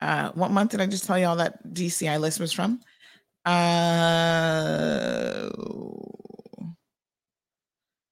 uh, 0.00 0.32
what 0.32 0.50
month 0.50 0.72
did 0.72 0.80
I 0.80 0.86
just 0.86 1.06
tell 1.06 1.18
you 1.18 1.26
all 1.26 1.36
that 1.36 1.72
DCI 1.72 2.20
list 2.20 2.40
was 2.40 2.52
from? 2.52 2.80
Uh, 3.44 5.50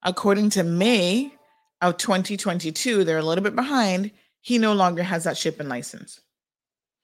according 0.03 0.51
to 0.51 0.63
May 0.63 1.35
of 1.83 1.99
2022, 1.99 3.05
they're 3.05 3.19
a 3.19 3.23
little 3.23 3.45
bit 3.45 3.57
behind. 3.57 4.13
He 4.41 4.57
no 4.57 4.73
longer 4.73 5.03
has 5.03 5.25
that 5.25 5.37
shipping 5.37 5.69
license. 5.69 6.21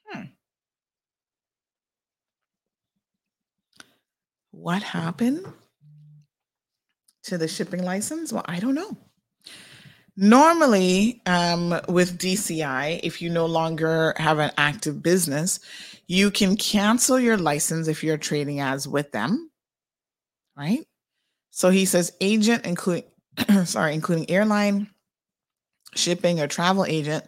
Hmm. 0.06 0.22
What 4.52 4.82
happened 4.82 5.44
to 7.24 7.36
the 7.36 7.48
shipping 7.48 7.84
license? 7.84 8.32
Well, 8.32 8.44
I 8.46 8.60
don't 8.60 8.74
know. 8.74 8.96
Normally, 10.16 11.22
um, 11.26 11.80
with 11.88 12.18
DCI, 12.18 13.00
if 13.02 13.22
you 13.22 13.30
no 13.30 13.46
longer 13.46 14.14
have 14.16 14.38
an 14.38 14.50
active 14.56 15.00
business, 15.02 15.60
you 16.08 16.30
can 16.30 16.56
cancel 16.56 17.20
your 17.20 17.36
license 17.36 17.86
if 17.86 18.02
you're 18.02 18.18
trading 18.18 18.58
as 18.60 18.88
with 18.88 19.12
them, 19.12 19.50
right? 20.56 20.84
So 21.50 21.70
he 21.70 21.84
says 21.84 22.12
agent, 22.20 22.66
including 22.66 23.04
sorry, 23.64 23.94
including 23.94 24.30
airline, 24.30 24.88
shipping 25.94 26.40
or 26.40 26.46
travel 26.46 26.84
agent, 26.84 27.24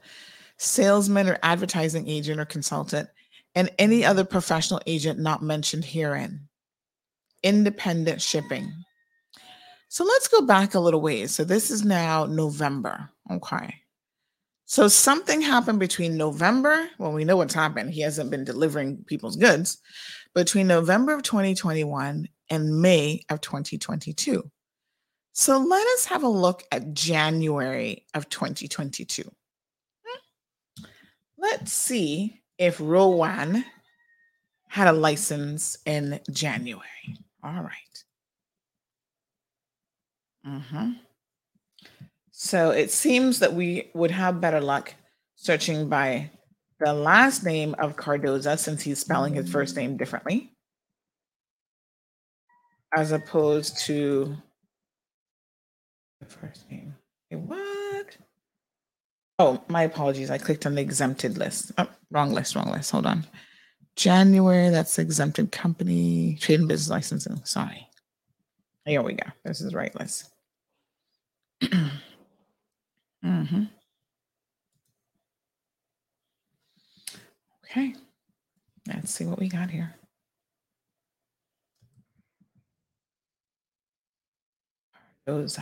salesman 0.59 1.29
or 1.29 1.39
advertising 1.43 2.09
agent 2.09 2.41
or 2.41 2.45
consultant, 2.45 3.09
and 3.55 3.71
any 3.79 4.05
other 4.05 4.25
professional 4.25 4.81
agent 4.87 5.19
not 5.19 5.43
mentioned 5.43 5.85
herein. 5.85 6.49
Independent 7.43 8.21
shipping. 8.21 8.73
So 9.89 10.05
let's 10.05 10.29
go 10.29 10.43
back 10.43 10.75
a 10.75 10.81
little 10.81 11.01
ways. 11.01 11.33
So 11.33 11.43
this 11.43 11.71
is 11.71 11.85
now 11.85 12.27
November. 12.27 13.11
Okay. 13.31 13.75
So 14.67 14.87
something 14.87 15.41
happened 15.41 15.81
between 15.81 16.17
November, 16.17 16.89
well, 16.97 17.11
we 17.11 17.25
know 17.25 17.37
what's 17.37 17.55
happened. 17.55 17.91
He 17.91 18.03
hasn't 18.03 18.31
been 18.31 18.45
delivering 18.45 19.03
people's 19.05 19.35
goods 19.35 19.79
between 20.33 20.69
November 20.69 21.13
of 21.13 21.25
2021 21.25 22.29
and 22.51 22.81
May 22.81 23.25
of 23.31 23.41
2022. 23.41 24.49
So 25.41 25.57
let 25.57 25.87
us 25.95 26.05
have 26.05 26.23
a 26.23 26.29
look 26.29 26.65
at 26.71 26.93
January 26.93 28.05
of 28.13 28.29
2022. 28.29 29.23
Let's 31.39 31.73
see 31.73 32.43
if 32.59 32.79
Rowan 32.79 33.65
had 34.69 34.89
a 34.89 34.93
license 34.93 35.79
in 35.87 36.21
January. 36.31 36.85
All 37.43 37.63
right. 37.63 38.05
Mm-hmm. 40.47 40.91
So 42.33 42.73
it 42.73 42.91
seems 42.91 43.39
that 43.39 43.55
we 43.55 43.91
would 43.95 44.11
have 44.11 44.43
better 44.43 44.61
luck 44.61 44.95
searching 45.37 45.89
by 45.89 46.33
the 46.81 46.93
last 46.93 47.45
name 47.45 47.75
of 47.79 47.97
Cardoza 47.97 48.59
since 48.59 48.83
he's 48.83 48.99
spelling 48.99 49.33
his 49.33 49.51
first 49.51 49.75
name 49.75 49.97
differently, 49.97 50.53
as 52.95 53.13
opposed 53.13 53.79
to 53.87 54.37
first 56.27 56.71
name. 56.71 56.95
what? 57.31 58.17
Oh, 59.39 59.63
my 59.69 59.85
apologies. 59.85 60.31
I 60.31 60.39
clicked 60.39 60.67
on 60.67 60.75
the 60.75 60.83
exempted 60.83 61.39
list. 61.39 61.73
Oh, 61.79 61.89
wrong 62.11 62.33
list, 62.33 62.55
wrong 62.55 62.71
list. 62.71 62.91
Hold 62.91 63.07
on. 63.07 63.27
January, 63.97 64.71
that's 64.71 64.99
exempted 64.99 65.51
company, 65.51 66.37
trade 66.41 66.61
and 66.61 66.69
business 66.69 66.91
licensing. 66.91 67.41
Sorry. 67.45 67.87
Here 68.85 69.03
we 69.03 69.15
go. 69.15 69.27
This 69.45 69.61
is 69.61 69.75
right 69.75 69.95
list. 69.99 70.31
mm-hmm. 71.63 73.65
Okay. 77.65 77.95
Let's 78.89 79.15
see 79.15 79.25
what 79.25 79.39
we 79.39 79.49
got 79.49 79.71
here. 79.71 79.95
Those. 85.27 85.59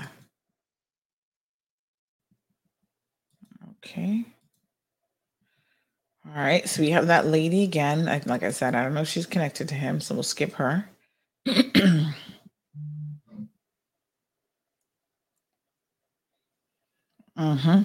Okay. 3.78 4.24
All 6.26 6.32
right. 6.34 6.68
So 6.68 6.82
we 6.82 6.90
have 6.90 7.06
that 7.06 7.26
lady 7.26 7.62
again. 7.62 8.04
Like 8.26 8.42
I 8.42 8.50
said, 8.50 8.74
I 8.74 8.82
don't 8.82 8.94
know 8.94 9.02
if 9.02 9.08
she's 9.08 9.26
connected 9.26 9.68
to 9.68 9.74
him, 9.74 10.00
so 10.00 10.14
we'll 10.14 10.22
skip 10.22 10.52
her. 10.54 10.88
Mm-hmm. 17.38 17.82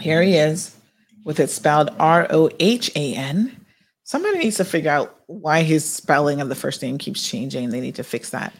Here 0.00 0.22
he 0.22 0.34
is 0.34 0.76
with 1.24 1.40
it 1.40 1.50
spelled 1.50 1.90
R 1.98 2.26
O 2.30 2.50
H 2.58 2.90
A 2.96 3.14
N. 3.14 3.64
Somebody 4.02 4.38
needs 4.38 4.56
to 4.56 4.64
figure 4.64 4.90
out 4.90 5.20
why 5.26 5.62
his 5.62 5.90
spelling 5.90 6.40
of 6.40 6.48
the 6.48 6.54
first 6.54 6.82
name 6.82 6.98
keeps 6.98 7.26
changing. 7.26 7.70
They 7.70 7.80
need 7.80 7.94
to 7.96 8.04
fix 8.04 8.30
that. 8.30 8.52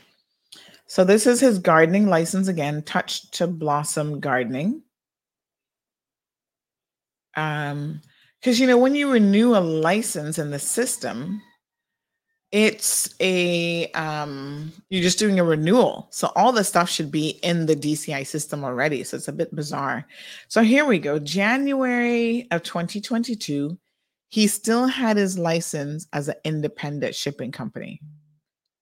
So 0.86 1.04
this 1.04 1.26
is 1.26 1.40
his 1.40 1.58
gardening 1.58 2.06
license 2.06 2.48
again, 2.48 2.82
Touch 2.82 3.30
to 3.32 3.46
Blossom 3.46 4.20
Gardening. 4.20 4.82
Um, 7.38 8.00
because 8.40 8.58
you 8.60 8.66
know 8.66 8.78
when 8.78 8.94
you 8.94 9.10
renew 9.10 9.56
a 9.56 9.60
license 9.60 10.38
in 10.38 10.50
the 10.50 10.58
system, 10.58 11.42
it's 12.50 13.14
a 13.20 13.90
um 13.92 14.72
you're 14.88 15.02
just 15.02 15.18
doing 15.18 15.38
a 15.38 15.44
renewal. 15.44 16.08
So 16.10 16.32
all 16.34 16.52
the 16.52 16.64
stuff 16.64 16.88
should 16.88 17.10
be 17.10 17.38
in 17.42 17.66
the 17.66 17.76
DCI 17.76 18.26
system 18.26 18.64
already. 18.64 19.04
So 19.04 19.16
it's 19.16 19.28
a 19.28 19.32
bit 19.32 19.54
bizarre. 19.54 20.06
So 20.48 20.62
here 20.62 20.84
we 20.84 20.98
go. 20.98 21.18
January 21.18 22.46
of 22.50 22.62
2022, 22.62 23.76
he 24.28 24.46
still 24.46 24.86
had 24.86 25.16
his 25.16 25.38
license 25.38 26.06
as 26.12 26.28
an 26.28 26.36
independent 26.44 27.14
shipping 27.14 27.52
company. 27.52 28.00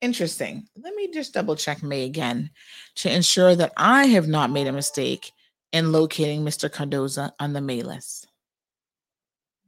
Interesting. 0.01 0.67
Let 0.77 0.95
me 0.95 1.11
just 1.13 1.35
double 1.35 1.57
check 1.57 1.83
May 1.83 2.05
again 2.05 2.51
to 2.97 3.13
ensure 3.13 3.57
that 3.57 3.73
I 3.77 4.07
have 4.07 4.29
not 4.29 4.51
made 4.51 4.67
a 4.67 4.73
mistake 4.73 5.33
in 5.73 5.93
locating 5.93 6.45
Mr. 6.45 6.71
Cardoza 6.71 7.33
on 7.41 7.53
the 7.53 7.61
May 7.61 7.83
list. 7.83 8.29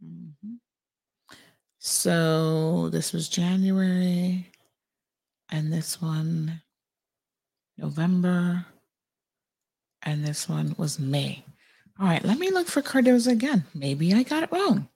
Mm-hmm. 0.05 0.55
So 1.79 2.89
this 2.91 3.13
was 3.13 3.29
January, 3.29 4.51
and 5.51 5.73
this 5.73 6.01
one 6.03 6.61
November, 7.77 8.67
and 10.03 10.25
this 10.25 10.49
one 10.49 10.75
was 10.77 10.99
May. 10.99 11.45
All 12.01 12.07
right, 12.07 12.25
let 12.25 12.39
me 12.39 12.51
look 12.51 12.67
for 12.69 12.83
Cardoza 12.83 13.33
again. 13.33 13.65
Maybe 13.75 14.13
I 14.15 14.23
got 14.23 14.43
it 14.43 14.53
wrong. 14.53 14.89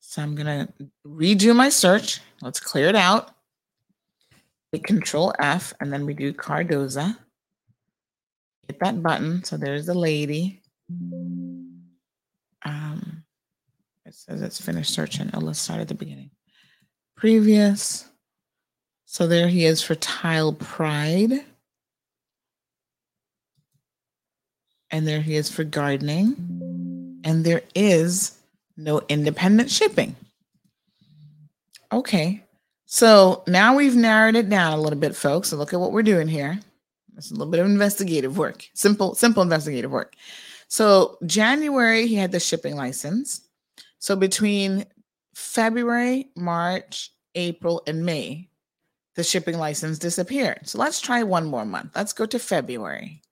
So 0.00 0.22
I'm 0.22 0.34
gonna 0.34 0.68
redo 1.06 1.54
my 1.54 1.68
search. 1.68 2.20
Let's 2.42 2.60
clear 2.60 2.88
it 2.88 2.96
out. 2.96 3.34
Hit 4.72 4.84
Control 4.84 5.32
F, 5.38 5.72
and 5.80 5.92
then 5.92 6.06
we 6.06 6.14
do 6.14 6.32
Cardoza. 6.32 7.16
Hit 8.66 8.78
that 8.80 9.02
button. 9.02 9.44
So 9.44 9.56
there's 9.56 9.86
the 9.86 9.94
lady. 9.94 10.60
Um, 12.64 13.24
says 14.16 14.42
it's 14.42 14.60
finished 14.60 14.92
searching. 14.92 15.30
Oh, 15.34 15.40
let's 15.40 15.58
start 15.58 15.80
at 15.80 15.88
the 15.88 15.94
beginning. 15.94 16.30
Previous. 17.16 18.08
So 19.04 19.26
there 19.26 19.48
he 19.48 19.64
is 19.64 19.82
for 19.82 19.94
Tile 19.94 20.52
Pride. 20.52 21.44
and 24.90 25.06
there 25.06 25.20
he 25.20 25.34
is 25.34 25.50
for 25.50 25.64
gardening, 25.64 27.20
and 27.24 27.44
there 27.44 27.62
is 27.74 28.38
no 28.76 29.02
independent 29.08 29.70
shipping. 29.70 30.16
Okay, 31.92 32.42
so 32.84 33.42
now 33.46 33.76
we've 33.76 33.96
narrowed 33.96 34.36
it 34.36 34.48
down 34.48 34.72
a 34.72 34.80
little 34.80 34.98
bit, 34.98 35.16
folks. 35.16 35.48
So 35.48 35.56
look 35.56 35.72
at 35.72 35.80
what 35.80 35.92
we're 35.92 36.02
doing 36.02 36.28
here. 36.28 36.58
It's 37.16 37.30
a 37.30 37.34
little 37.34 37.50
bit 37.50 37.60
of 37.60 37.66
investigative 37.66 38.36
work, 38.38 38.68
simple, 38.74 39.14
simple 39.14 39.42
investigative 39.42 39.90
work. 39.90 40.14
So 40.68 41.16
January, 41.24 42.06
he 42.06 42.16
had 42.16 42.32
the 42.32 42.40
shipping 42.40 42.76
license. 42.76 43.42
So 43.98 44.16
between 44.16 44.86
February, 45.34 46.30
March, 46.36 47.10
April, 47.34 47.82
and 47.86 48.04
May, 48.04 48.48
the 49.16 49.24
shipping 49.24 49.58
license 49.58 49.98
disappeared. 49.98 50.60
So 50.64 50.78
let's 50.78 51.00
try 51.00 51.22
one 51.22 51.46
more 51.46 51.64
month. 51.64 51.92
Let's 51.94 52.12
go 52.12 52.26
to 52.26 52.38
February 52.38 53.22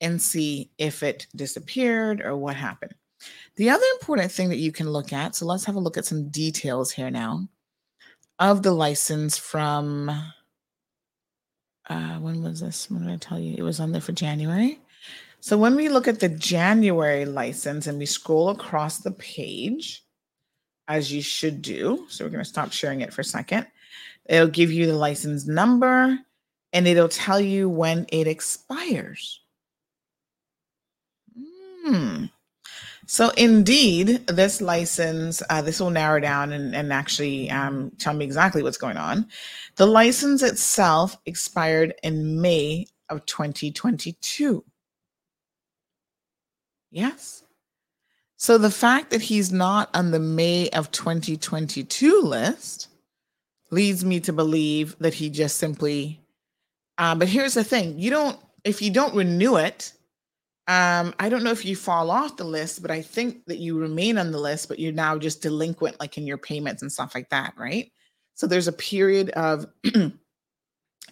and 0.00 0.20
see 0.20 0.72
if 0.78 1.02
it 1.02 1.26
disappeared 1.34 2.20
or 2.20 2.36
what 2.36 2.56
happened. 2.56 2.94
The 3.56 3.70
other 3.70 3.84
important 4.00 4.32
thing 4.32 4.48
that 4.48 4.58
you 4.58 4.72
can 4.72 4.90
look 4.90 5.12
at, 5.12 5.36
so 5.36 5.46
let's 5.46 5.64
have 5.64 5.76
a 5.76 5.80
look 5.80 5.96
at 5.96 6.06
some 6.06 6.28
details 6.28 6.90
here 6.90 7.10
now 7.10 7.48
of 8.38 8.62
the 8.62 8.72
license 8.72 9.38
from 9.38 10.10
uh 11.88 12.16
when 12.18 12.42
was 12.42 12.60
this? 12.60 12.90
When 12.90 13.06
did 13.06 13.12
I 13.12 13.16
tell 13.16 13.38
you? 13.38 13.54
It 13.56 13.62
was 13.62 13.78
on 13.78 13.92
there 13.92 14.00
for 14.00 14.12
January. 14.12 14.80
So 15.42 15.58
when 15.58 15.74
we 15.74 15.88
look 15.88 16.06
at 16.06 16.20
the 16.20 16.28
January 16.28 17.24
license 17.24 17.88
and 17.88 17.98
we 17.98 18.06
scroll 18.06 18.50
across 18.50 18.98
the 18.98 19.10
page, 19.10 20.04
as 20.86 21.12
you 21.12 21.20
should 21.20 21.62
do, 21.62 22.06
so 22.08 22.24
we're 22.24 22.30
going 22.30 22.44
to 22.44 22.48
stop 22.48 22.70
sharing 22.70 23.00
it 23.00 23.12
for 23.12 23.22
a 23.22 23.24
second. 23.24 23.66
It'll 24.26 24.46
give 24.46 24.70
you 24.70 24.86
the 24.86 24.94
license 24.94 25.48
number 25.48 26.16
and 26.72 26.86
it'll 26.86 27.08
tell 27.08 27.40
you 27.40 27.68
when 27.68 28.06
it 28.12 28.28
expires. 28.28 29.40
Hmm. 31.84 32.26
So 33.08 33.30
indeed, 33.30 34.24
this 34.28 34.60
license, 34.60 35.42
uh, 35.50 35.60
this 35.60 35.80
will 35.80 35.90
narrow 35.90 36.20
down 36.20 36.52
and, 36.52 36.72
and 36.72 36.92
actually 36.92 37.50
um, 37.50 37.90
tell 37.98 38.14
me 38.14 38.24
exactly 38.24 38.62
what's 38.62 38.78
going 38.78 38.96
on. 38.96 39.26
The 39.74 39.86
license 39.86 40.44
itself 40.44 41.16
expired 41.26 41.94
in 42.04 42.40
May 42.40 42.86
of 43.08 43.26
2022. 43.26 44.64
Yes. 46.92 47.42
So 48.36 48.58
the 48.58 48.70
fact 48.70 49.10
that 49.10 49.22
he's 49.22 49.50
not 49.50 49.88
on 49.94 50.10
the 50.10 50.18
May 50.20 50.68
of 50.70 50.90
2022 50.90 52.20
list 52.20 52.88
leads 53.70 54.04
me 54.04 54.20
to 54.20 54.32
believe 54.32 54.94
that 54.98 55.14
he 55.14 55.30
just 55.30 55.56
simply, 55.56 56.20
uh, 56.98 57.14
but 57.14 57.28
here's 57.28 57.54
the 57.54 57.64
thing 57.64 57.98
you 57.98 58.10
don't, 58.10 58.38
if 58.62 58.82
you 58.82 58.90
don't 58.90 59.14
renew 59.14 59.56
it, 59.56 59.92
um, 60.68 61.14
I 61.18 61.28
don't 61.28 61.42
know 61.42 61.50
if 61.50 61.64
you 61.64 61.74
fall 61.74 62.10
off 62.10 62.36
the 62.36 62.44
list, 62.44 62.82
but 62.82 62.90
I 62.90 63.00
think 63.02 63.46
that 63.46 63.58
you 63.58 63.78
remain 63.78 64.18
on 64.18 64.30
the 64.30 64.38
list, 64.38 64.68
but 64.68 64.78
you're 64.78 64.92
now 64.92 65.18
just 65.18 65.42
delinquent, 65.42 65.98
like 65.98 66.18
in 66.18 66.26
your 66.26 66.38
payments 66.38 66.82
and 66.82 66.92
stuff 66.92 67.14
like 67.14 67.30
that, 67.30 67.54
right? 67.56 67.90
So 68.34 68.46
there's 68.46 68.68
a 68.68 68.72
period 68.72 69.30
of, 69.30 69.66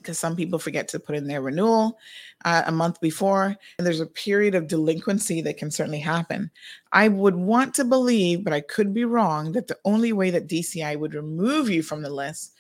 because 0.01 0.18
some 0.18 0.35
people 0.35 0.59
forget 0.59 0.89
to 0.89 1.01
put 1.01 1.16
in 1.16 1.27
their 1.27 1.43
renewal 1.43 1.98
uh, 2.44 2.62
a 2.66 2.72
month 2.72 3.01
before, 3.01 3.56
and 3.78 3.86
there's 3.86 4.01
a 4.01 4.06
period 4.06 4.55
of 4.55 4.66
delinquency 4.66 5.40
that 5.43 5.56
can 5.56 5.70
certainly 5.70 6.01
happen. 6.01 6.51
I 6.93 7.09
would 7.09 7.36
want 7.36 7.74
to 7.74 7.85
believe, 7.85 8.44
but 8.44 8.52
I 8.52 8.60
could 8.62 8.94
be 8.94 9.05
wrong, 9.05 9.52
that 9.52 9.68
the 9.68 9.78
only 9.85 10.12
way 10.12 10.31
that 10.31 10.48
DCI 10.48 10.98
would 10.98 11.14
remove 11.14 11.68
you 11.68 11.82
from 11.82 12.02
the 12.02 12.10
list 12.10 12.55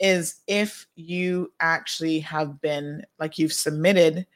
is 0.00 0.40
if 0.46 0.86
you 0.96 1.52
actually 1.60 2.20
have 2.20 2.60
been, 2.60 3.04
like 3.18 3.38
you've 3.38 3.52
submitted 3.52 4.26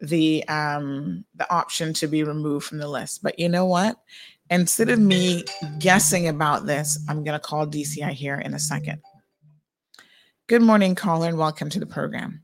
the 0.00 0.46
um 0.48 1.24
the 1.36 1.50
option 1.50 1.94
to 1.94 2.06
be 2.06 2.24
removed 2.24 2.66
from 2.66 2.78
the 2.78 2.88
list. 2.88 3.22
But 3.22 3.38
you 3.38 3.48
know 3.48 3.64
what? 3.64 3.96
Instead 4.50 4.90
of 4.90 4.98
me 4.98 5.44
guessing 5.78 6.28
about 6.28 6.66
this, 6.66 6.98
I'm 7.08 7.24
going 7.24 7.38
to 7.38 7.44
call 7.44 7.66
DCI 7.66 8.10
here 8.10 8.36
in 8.36 8.52
a 8.52 8.58
second. 8.58 9.00
Good 10.46 10.62
morning, 10.62 10.94
caller, 10.94 11.28
and 11.28 11.38
welcome 11.38 11.70
to 11.70 11.80
the 11.80 11.86
program. 11.86 12.42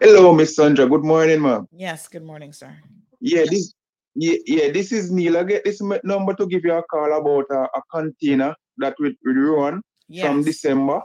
Hello, 0.00 0.32
Miss 0.32 0.54
Sandra. 0.54 0.86
Good 0.88 1.02
morning, 1.04 1.40
ma'am. 1.42 1.66
Yes, 1.72 2.06
good 2.08 2.22
morning, 2.22 2.52
sir. 2.52 2.76
Yeah, 3.20 3.44
this 3.50 3.74
yeah, 4.14 4.36
yeah, 4.46 4.70
this 4.70 4.92
is 4.92 5.10
Neil. 5.10 5.36
I 5.36 5.42
get 5.42 5.64
this 5.64 5.80
m- 5.82 5.98
number 6.04 6.34
to 6.34 6.46
give 6.46 6.64
you 6.64 6.72
a 6.74 6.82
call 6.84 7.12
about 7.18 7.46
a, 7.50 7.62
a 7.76 7.82
container 7.90 8.54
that 8.78 8.94
we, 9.00 9.16
we 9.24 9.32
run 9.32 9.82
from 10.20 10.44
December. 10.44 11.00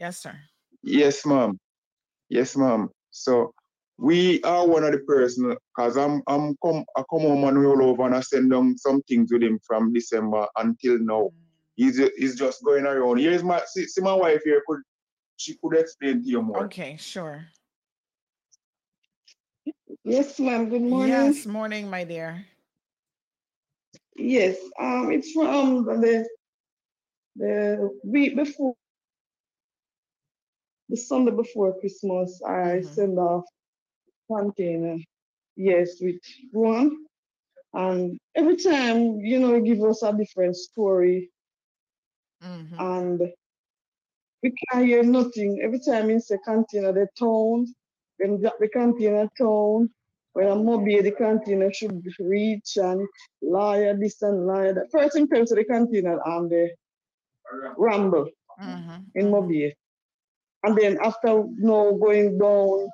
Yes, 0.00 0.22
sir. 0.22 0.34
Yes, 0.82 1.26
ma'am. 1.26 1.58
Yes, 2.30 2.56
ma'am. 2.56 2.88
So 3.10 3.52
we 3.98 4.42
are 4.42 4.66
one 4.66 4.84
of 4.84 4.92
the 4.92 5.00
person 5.00 5.54
because 5.76 5.98
I'm 5.98 6.22
I'm 6.28 6.56
come 6.64 6.84
I 6.96 7.02
come 7.10 7.20
home 7.28 7.44
and 7.44 7.60
roll 7.60 7.82
over 7.82 8.04
and 8.06 8.14
I 8.14 8.20
send 8.20 8.50
down 8.50 8.78
some 8.78 9.02
things 9.02 9.30
with 9.32 9.42
him 9.42 9.58
from 9.66 9.92
December 9.92 10.46
until 10.56 10.98
now. 10.98 11.28
He's 11.76 11.96
ju- 11.96 12.10
he's 12.16 12.36
just 12.36 12.64
going 12.64 12.84
around. 12.86 13.18
Here's 13.18 13.44
my 13.44 13.62
see, 13.66 13.86
see 13.86 14.00
my 14.00 14.14
wife 14.14 14.42
here 14.44 14.62
could 14.66 14.80
she 15.36 15.56
could 15.62 15.76
explain 15.76 16.22
to 16.22 16.28
you 16.28 16.42
more. 16.42 16.64
Okay, 16.64 16.96
sure. 16.98 17.46
Yes, 20.04 20.38
ma'am. 20.40 20.68
Good 20.70 20.82
morning. 20.82 21.08
Yes, 21.08 21.46
morning, 21.46 21.90
my 21.90 22.04
dear. 22.04 22.46
Yes, 24.16 24.56
um, 24.80 25.12
it's 25.12 25.32
from 25.32 25.84
the 25.84 26.26
the 27.36 27.90
week 28.04 28.34
before, 28.36 28.74
the 30.88 30.96
Sunday 30.96 31.32
before 31.32 31.78
Christmas. 31.80 32.40
I 32.42 32.80
send 32.80 33.18
off 33.18 33.44
container, 34.30 34.96
yes, 35.56 36.00
with 36.00 36.16
one, 36.52 37.04
and 37.74 38.18
every 38.34 38.56
time, 38.56 39.20
you 39.20 39.38
know, 39.38 39.60
give 39.60 39.82
us 39.82 40.02
a 40.02 40.12
different 40.16 40.56
story, 40.56 41.30
Mm-hmm. 42.44 42.78
and 42.78 43.20
we 44.42 44.54
can't 44.70 44.86
hear 44.86 45.02
nothing. 45.02 45.60
Every 45.62 45.80
time 45.80 46.10
he 46.10 46.18
say 46.20 46.38
container 46.44 46.92
the 46.92 47.08
town, 47.18 47.66
then 48.18 48.40
drop 48.40 48.56
the 48.60 48.68
container 48.68 49.28
town. 49.38 49.90
When 50.34 50.48
I'm 50.48 50.64
mobile, 50.66 51.02
the 51.02 51.12
container 51.12 51.72
should 51.72 52.04
reach 52.20 52.76
and 52.76 53.08
lawyer 53.42 53.96
this 53.96 54.20
and 54.22 54.46
lawyer 54.46 54.74
that. 54.74 54.90
First 54.92 55.14
thing 55.14 55.28
comes 55.28 55.48
to 55.48 55.54
the 55.54 55.64
container 55.64 56.20
and 56.24 56.50
the 56.50 56.70
ramble 57.78 58.28
mm-hmm. 58.60 58.96
in 59.14 59.30
mobile. 59.30 59.70
And 60.64 60.76
then 60.76 60.98
after 61.02 61.44
no 61.56 61.94
going 61.96 62.38
down, 62.38 62.88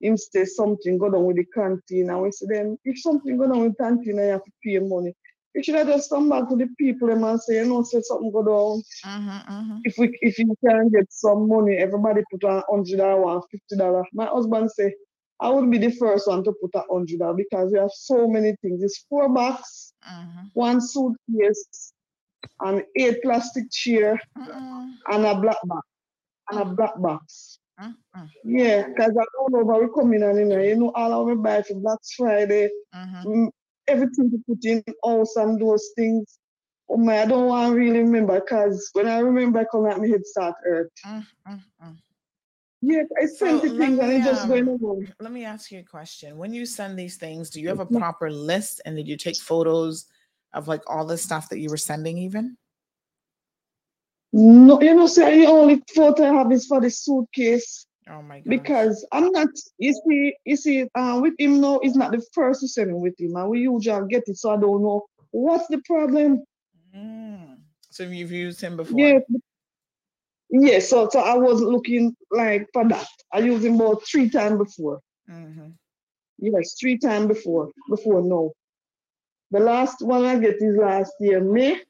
him 0.00 0.16
say 0.16 0.44
something 0.44 0.98
go 0.98 1.10
down 1.10 1.24
with 1.24 1.36
the 1.36 1.44
container. 1.54 2.20
We 2.20 2.32
say 2.32 2.46
then 2.48 2.78
if 2.84 3.00
something 3.00 3.38
go 3.38 3.46
down 3.46 3.62
with 3.62 3.76
the 3.78 3.84
container, 3.84 4.24
you 4.24 4.30
have 4.32 4.44
to 4.44 4.50
pay 4.62 4.78
money. 4.80 5.14
You 5.54 5.62
should 5.62 5.74
have 5.74 5.88
just 5.88 6.10
come 6.10 6.30
back 6.30 6.48
to 6.48 6.56
the 6.56 6.68
people 6.78 7.08
them 7.08 7.24
and 7.24 7.40
say, 7.40 7.56
you 7.56 7.66
know, 7.66 7.82
say 7.82 8.00
something 8.02 8.32
go 8.32 8.42
down. 8.42 8.82
Uh-huh, 9.04 9.42
uh-huh. 9.48 9.78
If 9.84 9.98
we 9.98 10.18
if 10.22 10.38
you 10.38 10.54
can 10.64 10.88
get 10.88 11.12
some 11.12 11.48
money, 11.48 11.76
everybody 11.76 12.22
put 12.30 12.44
a 12.44 12.62
hundred 12.70 12.98
dollar 12.98 13.22
or 13.22 13.42
fifty 13.50 13.76
dollar. 13.76 14.04
My 14.12 14.26
husband 14.26 14.70
say, 14.70 14.94
I 15.40 15.50
would 15.50 15.70
be 15.70 15.78
the 15.78 15.90
first 15.90 16.26
one 16.26 16.42
to 16.44 16.52
put 16.60 16.74
a 16.74 16.84
hundred 16.90 17.18
dollar 17.18 17.34
because 17.34 17.70
we 17.72 17.78
have 17.78 17.90
so 17.92 18.26
many 18.26 18.56
things. 18.62 18.82
It's 18.82 19.04
four 19.08 19.28
box, 19.28 19.92
uh-huh. 20.06 20.44
one 20.54 20.80
suitcase, 20.80 21.92
and 22.60 22.82
eight 22.96 23.22
plastic 23.22 23.70
chair, 23.70 24.20
uh-uh. 24.40 24.86
and 25.08 25.26
a 25.26 25.34
black 25.38 25.58
box, 25.64 25.86
and 26.50 26.60
a 26.60 26.64
black 26.64 26.98
box. 26.98 27.58
Uh-uh. 27.80 28.26
Yeah, 28.44 28.88
because 28.88 29.12
I 29.18 29.24
all 29.40 29.56
over 29.56 29.84
we 29.84 29.92
come 29.94 30.12
in 30.14 30.22
and 30.22 30.38
in 30.38 30.48
there, 30.48 30.64
you 30.64 30.76
know, 30.76 30.92
all 30.94 31.12
of 31.12 31.26
we 31.26 31.34
buy 31.34 31.62
for 31.62 31.74
Black 31.74 31.98
Friday, 32.16 32.68
mm, 32.94 33.48
everything 33.92 34.30
to 34.30 34.38
put 34.46 34.64
in 34.64 34.82
house 35.04 35.36
and 35.36 35.60
those 35.60 35.90
things. 35.96 36.38
Oh 36.88 36.96
my, 36.96 37.22
I 37.22 37.26
don't 37.26 37.46
want 37.46 37.70
to 37.70 37.76
really 37.78 38.00
remember 38.00 38.40
because 38.40 38.90
when 38.92 39.08
I 39.08 39.18
remember, 39.18 39.60
I 39.60 39.64
come 39.64 39.86
at 39.86 39.98
my 39.98 40.06
head 40.06 40.26
start 40.26 40.56
hurt. 40.64 40.92
Mm, 41.06 41.26
mm, 41.48 41.60
mm. 41.84 41.96
Yeah, 42.84 43.02
I 43.20 43.26
sent 43.26 43.62
the 43.62 43.68
things 43.68 43.98
let 43.98 44.10
and 44.10 44.12
it 44.12 44.18
me, 44.18 44.24
just 44.24 44.48
going 44.48 44.68
um, 44.68 44.84
on. 44.84 45.14
let 45.20 45.30
me 45.30 45.44
ask 45.44 45.70
you 45.70 45.78
a 45.78 45.84
question. 45.84 46.36
When 46.36 46.52
you 46.52 46.66
send 46.66 46.98
these 46.98 47.16
things, 47.16 47.48
do 47.48 47.60
you 47.60 47.68
have 47.68 47.78
a 47.78 47.86
mm-hmm. 47.86 47.98
proper 47.98 48.28
list 48.28 48.80
and 48.84 48.96
did 48.96 49.06
you 49.06 49.16
take 49.16 49.36
photos 49.36 50.06
of 50.52 50.66
like 50.66 50.82
all 50.88 51.06
the 51.06 51.16
stuff 51.16 51.48
that 51.50 51.60
you 51.60 51.70
were 51.70 51.76
sending 51.76 52.18
even? 52.18 52.56
No, 54.32 54.82
you 54.82 54.94
know, 54.94 55.06
say 55.06 55.40
the 55.40 55.46
only 55.46 55.82
photo 55.94 56.24
I 56.24 56.34
have 56.38 56.50
is 56.50 56.66
for 56.66 56.80
the 56.80 56.90
suitcase. 56.90 57.86
Oh 58.08 58.22
my 58.22 58.40
god. 58.40 58.66
Because 58.66 59.06
I'm 59.12 59.30
not, 59.32 59.48
you 59.78 59.92
see, 59.92 60.34
you 60.44 60.56
see, 60.56 60.88
uh, 60.94 61.18
with 61.22 61.34
him 61.38 61.60
now, 61.60 61.78
it's 61.82 61.96
not 61.96 62.12
the 62.12 62.24
first 62.32 62.60
to 62.60 62.68
send 62.68 63.00
with 63.00 63.14
him, 63.18 63.36
and 63.36 63.48
we 63.50 63.60
usually 63.60 64.08
get 64.08 64.24
it, 64.26 64.36
so 64.36 64.50
I 64.50 64.56
don't 64.56 64.82
know 64.82 65.06
what's 65.30 65.66
the 65.68 65.80
problem. 65.86 66.44
So 67.90 68.04
you've 68.04 68.32
used 68.32 68.60
him 68.60 68.76
before? 68.76 68.98
Yeah, 68.98 69.18
yes. 70.50 70.88
So, 70.90 71.08
so 71.10 71.20
I 71.20 71.36
was 71.36 71.60
looking 71.60 72.14
like 72.30 72.68
for 72.72 72.88
that. 72.88 73.06
I 73.32 73.38
used 73.40 73.64
him 73.64 73.76
about 73.80 74.02
three 74.10 74.28
times 74.28 74.58
before. 74.58 75.00
Mhm. 75.28 75.78
Yes, 76.38 76.74
three 76.80 76.98
times 76.98 77.26
before, 77.28 77.70
before 77.88 78.22
now. 78.22 78.52
The 79.50 79.60
last 79.60 80.02
one 80.02 80.24
I 80.24 80.38
get 80.38 80.56
is 80.60 80.76
last 80.76 81.12
year, 81.20 81.40
May. 81.40 81.80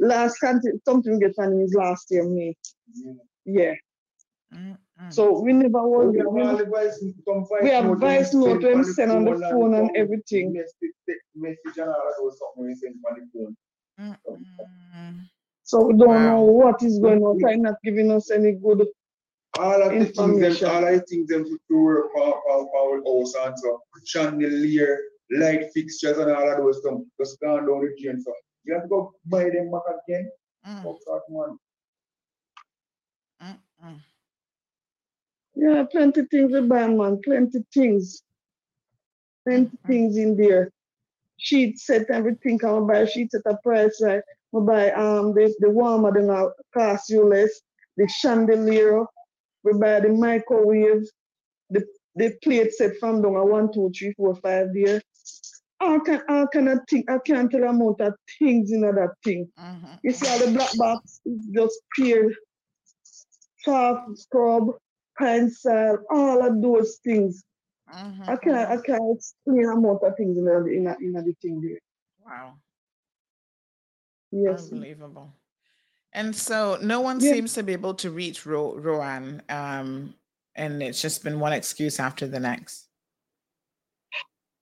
Last 0.00 0.38
content, 0.38 0.82
something 0.84 1.18
get 1.18 1.36
him 1.38 1.60
is 1.60 1.74
last 1.74 2.06
year, 2.10 2.24
May. 2.28 2.54
Yeah. 3.44 3.74
Mm-hmm. 4.54 5.10
So 5.10 5.40
we 5.40 5.52
never 5.52 5.86
worry. 5.86 6.08
we 6.12 6.18
have 6.18 6.26
We, 6.28 6.42
all 6.42 6.56
the 6.56 6.64
voice, 6.66 7.00
some 7.24 7.46
we 7.62 7.70
have 7.70 7.84
note 7.84 7.98
voice 7.98 8.32
when 8.32 8.42
we 8.42 8.48
note 8.54 8.62
when 8.62 8.78
we 8.78 8.84
send 8.84 8.94
send 8.94 9.10
on 9.12 9.24
the 9.24 9.48
phone 9.50 9.74
and 9.74 9.86
some 9.88 9.96
everything. 9.96 10.52
Message, 11.34 11.76
and 11.78 11.88
all 11.90 12.30
something 12.30 12.66
we 12.66 12.74
send 12.74 12.94
on 13.10 13.20
the 13.20 13.26
phone. 13.32 13.56
Mm-hmm. 14.00 15.18
So 15.64 15.86
we 15.86 15.94
don't 15.98 16.08
Wow. 16.08 16.22
know 16.36 16.40
what 16.42 16.82
is 16.82 16.98
going 16.98 17.22
on. 17.22 17.38
They're 17.38 17.56
not 17.58 17.74
giving 17.82 18.10
us 18.12 18.30
any 18.30 18.52
good 18.52 18.86
All 19.58 19.82
of 19.82 19.90
the 19.92 20.04
things 20.04 20.16
them, 20.16 20.30
information. 20.34 20.68
all 20.68 20.86
of 20.86 20.94
the 20.94 21.00
things 21.00 21.28
them 21.28 21.44
to 21.44 21.58
to 21.68 21.76
work 21.84 22.12
for, 22.14 22.40
for, 22.46 22.68
for 22.70 22.78
our 22.94 23.02
house 23.04 23.34
and 23.34 23.58
so 23.58 23.80
chandelier, 24.04 24.98
light 25.30 25.64
fixtures 25.74 26.18
and 26.18 26.30
all 26.30 26.50
of 26.50 26.58
those 26.58 26.78
stuff 26.80 27.00
just 27.20 27.40
gone 27.40 27.66
down 27.66 27.80
the 27.80 27.90
drain. 28.00 28.20
So 28.20 28.32
you 28.64 28.74
have 28.74 28.84
to 28.84 28.88
go 28.88 29.12
buy 29.26 29.44
them 29.50 29.70
back 29.70 29.82
again. 30.08 30.30
Mm. 30.66 30.82
Fuck 30.84 30.98
that 31.06 31.22
man. 31.28 31.58
Yeah, 35.56 35.84
plenty 35.90 36.26
things 36.26 36.52
we 36.52 36.60
buy, 36.60 36.86
man. 36.86 37.20
Plenty 37.24 37.64
things. 37.72 38.22
Plenty 39.46 39.76
things 39.86 40.16
in 40.16 40.36
there. 40.36 40.70
Sheet 41.38 41.78
set, 41.78 42.10
everything. 42.10 42.58
Can 42.58 42.82
we 42.82 42.92
buy 42.92 43.06
sheets 43.06 43.34
at 43.34 43.42
a 43.46 43.56
price, 43.62 44.00
right? 44.02 44.22
We 44.52 44.62
buy 44.62 44.90
um 44.92 45.34
the, 45.34 45.54
the 45.60 45.70
warmer 45.70 46.12
than 46.12 46.28
cost 46.74 47.10
you 47.10 47.24
less. 47.24 47.50
The 47.96 48.08
chandelier. 48.08 49.06
We 49.64 49.72
buy 49.74 50.00
the 50.00 50.10
microwave. 50.10 51.04
The 51.70 51.84
the 52.16 52.36
plate 52.42 52.72
set 52.74 52.96
from 52.98 53.22
down 53.22 53.36
a 53.36 53.44
one, 53.44 53.72
two, 53.72 53.90
three, 53.96 54.12
four, 54.14 54.34
five 54.36 54.68
there. 54.74 55.02
All 55.80 56.00
kind, 56.00 56.22
all 56.28 56.46
kind 56.48 56.68
of 56.70 56.80
thing. 56.88 57.04
I 57.08 57.18
can't 57.18 57.50
tell 57.50 57.60
the 57.60 57.68
amount 57.68 58.00
of 58.00 58.14
things 58.38 58.72
in 58.72 58.80
that 58.82 59.14
thing. 59.24 59.48
You 60.02 60.12
see 60.12 60.28
all 60.28 60.38
the 60.38 60.52
black 60.52 60.70
box 60.76 61.20
is 61.26 61.46
just 61.54 61.80
pure 61.94 62.30
chalk, 63.64 64.04
scrub, 64.14 64.70
pencil, 65.18 65.98
all 66.10 66.46
of 66.46 66.60
those 66.60 66.98
things. 67.04 67.44
Mm-hmm. 67.94 68.22
I 68.30 68.36
can't 68.36 68.70
I 68.70 68.76
can't 68.82 69.16
explain 69.16 69.64
amount 69.66 70.02
of 70.02 70.16
things 70.16 70.36
in 70.36 70.44
the 70.44 70.56
in 70.66 70.84
the, 70.84 70.96
in 71.00 71.12
the 71.12 71.34
thing 71.40 71.60
there. 71.60 71.78
Wow. 72.24 72.54
Yes. 74.32 74.70
Unbelievable. 74.72 75.32
And 76.12 76.34
so 76.34 76.78
no 76.82 77.00
one 77.00 77.20
Yeah. 77.20 77.32
seems 77.32 77.54
to 77.54 77.62
be 77.62 77.72
able 77.72 77.94
to 77.94 78.10
reach 78.10 78.46
Ro- 78.46 78.76
Rowan. 78.76 79.42
Um, 79.48 80.14
and 80.56 80.82
it's 80.82 81.00
just 81.00 81.22
been 81.22 81.38
one 81.38 81.52
excuse 81.52 82.00
after 82.00 82.26
the 82.26 82.40
next. 82.40 82.88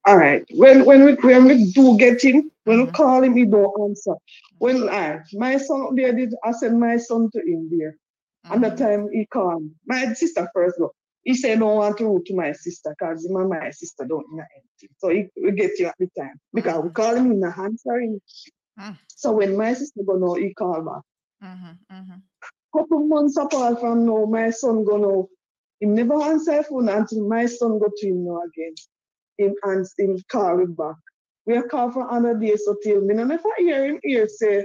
All 0.07 0.19
right. 0.19 0.45
When 0.51 0.85
when 0.85 1.05
we 1.05 1.15
when 1.15 1.47
we 1.47 1.73
do 1.73 1.97
get 1.97 2.23
him, 2.23 2.51
when 2.65 2.79
we 2.81 2.85
mm-hmm. 2.85 2.95
call 2.95 3.23
him, 3.23 3.37
he 3.37 3.47
don't 3.47 3.73
answer. 3.81 4.15
When 4.59 4.81
mm-hmm. 4.81 4.95
I 4.95 5.21
my 5.33 5.57
son 5.57 5.95
there 5.95 6.13
did 6.13 6.35
I 6.45 6.53
send 6.53 6.79
my 6.79 6.99
son 6.99 7.31
to 7.33 7.69
there. 7.71 7.97
And 8.45 8.63
the 8.63 8.71
time 8.71 9.09
he 9.11 9.27
called 9.27 9.71
my 9.87 10.13
sister 10.13 10.49
first 10.55 10.79
go. 10.79 10.93
He 11.23 11.35
said 11.35 11.61
don't 11.61 11.77
want 11.77 11.97
to 11.99 12.05
root 12.05 12.27
to 12.27 12.35
my 12.35 12.53
sister 12.53 12.95
because 12.99 13.25
him 13.25 13.37
and 13.37 13.49
my 13.49 13.71
sister 13.71 14.05
don't 14.05 14.27
know 14.31 14.45
anything. 14.55 14.95
So 14.99 15.09
he 15.09 15.27
we 15.43 15.53
get 15.53 15.79
you 15.79 15.87
at 15.87 15.95
the 15.99 16.09
time. 16.19 16.39
Because 16.53 16.85
we 16.85 16.91
call 16.91 17.17
him 17.17 17.33
in 17.33 17.41
the 17.41 17.55
answering. 17.57 18.21
Mm. 18.79 18.99
So 19.09 19.33
when 19.33 19.57
my 19.57 19.73
sister 19.73 20.01
go 20.07 20.17
now, 20.17 20.35
he 20.35 20.53
call 20.53 20.83
back. 20.83 21.49
Mm-hmm, 21.49 21.97
mm-hmm. 21.97 22.79
Couple 22.79 23.07
months 23.07 23.37
apart 23.37 23.81
from 23.81 24.05
now, 24.05 24.27
my 24.27 24.51
son 24.51 24.85
go 24.85 24.97
now. 24.99 25.29
He 25.81 25.87
never 25.87 26.21
answer 26.23 26.63
phone 26.63 26.89
until 26.89 27.27
my 27.27 27.47
son 27.47 27.79
go 27.79 27.89
to 27.97 28.07
him 28.07 28.27
now 28.27 28.43
again. 28.43 28.75
Him 29.39 29.55
and 29.63 29.87
him 29.99 30.19
call 30.31 30.61
him 30.61 30.75
back. 30.75 30.97
We 31.47 31.57
are 31.57 31.63
call 31.63 31.91
for 31.91 32.07
another 32.11 32.39
day, 32.39 32.57
so 32.57 32.77
till 32.83 33.01
me. 33.01 33.17
And 33.17 33.33
if 33.33 33.41
I 33.45 33.61
hear 33.61 33.87
him 33.87 34.01
here 34.03 34.29
say 34.29 34.65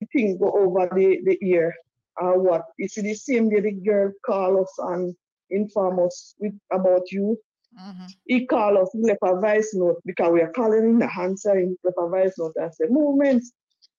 the 0.00 0.06
thing 0.12 0.38
go 0.38 0.50
over 0.52 0.88
the, 0.94 1.20
the 1.24 1.38
ear 1.42 1.74
or 2.20 2.38
what. 2.38 2.62
You 2.78 2.88
see 2.88 3.00
the 3.02 3.14
same 3.14 3.48
day 3.48 3.60
the 3.60 3.72
girl 3.72 4.12
call 4.24 4.62
us 4.62 4.72
and 4.78 5.14
inform 5.50 5.98
us 6.00 6.34
with 6.38 6.54
about 6.72 7.10
you. 7.10 7.38
Mm-hmm. 7.80 8.06
He 8.26 8.46
call 8.46 8.78
us, 8.78 8.90
he 8.92 9.00
left 9.00 9.20
a 9.22 9.40
voice 9.40 9.70
note 9.74 10.00
because 10.04 10.32
we 10.32 10.42
are 10.42 10.52
calling 10.52 10.84
in 10.84 10.98
the 10.98 11.10
answer, 11.18 11.58
he 11.58 11.74
left 11.84 11.96
a 11.98 12.08
voice 12.08 12.34
note 12.38 12.52
and 12.56 12.74
say, 12.74 12.86
Movements, 12.88 13.52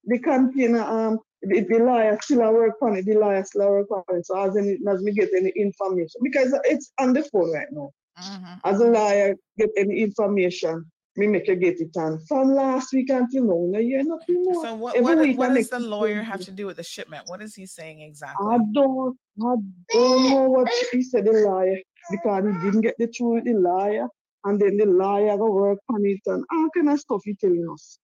the 0.06 0.20
container, 0.20 0.82
um, 0.82 1.20
the, 1.42 1.62
the 1.62 1.80
lawyer 1.80 2.18
still 2.22 2.42
a 2.42 2.52
work 2.52 2.76
on 2.82 2.98
it, 2.98 3.06
the 3.06 3.16
lawyer 3.16 3.44
still 3.44 3.62
a 3.62 3.70
work 3.70 3.92
on 3.92 4.04
it. 4.18 4.26
So 4.26 4.38
as 4.38 4.58
any 4.58 4.78
as 4.90 5.02
me 5.02 5.14
get 5.14 5.30
any 5.36 5.52
information, 5.56 6.22
because 6.22 6.54
it's 6.66 6.92
on 7.00 7.14
the 7.14 7.24
phone 7.24 7.54
right 7.54 7.68
now. 7.72 7.92
Mm-hmm. 8.22 8.54
As 8.66 8.82
a 8.82 8.86
lawyer 8.86 9.36
get 9.58 9.70
any 9.78 10.02
information, 10.02 10.86
me 11.18 11.28
make 11.28 11.48
you 11.48 11.56
get 11.56 11.80
it 11.80 11.96
on. 11.98 12.20
From 12.28 12.54
last 12.54 12.94
week 12.94 13.10
until 13.10 13.44
now, 13.44 13.66
no 13.68 13.80
hear 13.80 14.04
nothing 14.04 14.44
more. 14.44 14.64
So 14.66 14.76
what 14.76 14.96
Every 14.96 15.36
what, 15.36 15.50
what 15.50 15.56
does 15.56 15.70
the 15.70 15.80
lawyer 15.80 16.22
have 16.22 16.42
to 16.42 16.52
do 16.52 16.66
with 16.66 16.78
the 16.78 16.84
shipment? 16.84 17.28
What 17.28 17.42
is 17.42 17.54
he 17.54 17.66
saying 17.66 18.02
exactly? 18.02 18.48
I 18.50 18.58
don't, 18.72 19.18
I 19.42 19.56
don't 19.94 20.30
know 20.30 20.50
what 20.50 20.70
he 20.92 21.02
said, 21.04 21.26
the 21.26 21.34
liar, 21.34 21.80
because 22.10 22.46
he 22.46 22.54
didn't 22.66 22.82
get 22.82 22.96
the 22.98 23.08
truth 23.08 23.44
the 23.46 23.54
liar, 23.54 24.08
and 24.46 24.60
then 24.60 24.78
the 24.78 24.86
liar 24.86 25.38
go 25.38 25.52
work 25.52 25.80
on 25.90 26.06
it 26.06 26.22
and 26.28 26.46
all 26.52 26.70
kind 26.74 26.90
of 26.90 27.00
stuff 27.00 27.22
he 27.26 27.36
telling 27.36 27.68
us. 27.72 28.00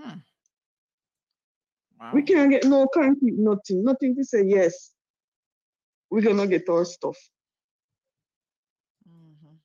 Hmm. 0.00 0.18
We 2.12 2.22
can't 2.22 2.50
get 2.50 2.64
no 2.64 2.86
concrete, 2.92 3.34
nothing, 3.38 3.82
nothing 3.82 4.14
to 4.16 4.24
say 4.24 4.44
yes. 4.44 4.90
We're 6.10 6.20
gonna 6.20 6.46
get 6.46 6.68
our 6.68 6.84
stuff. 6.84 7.16
Mm-hmm. 9.08 9.56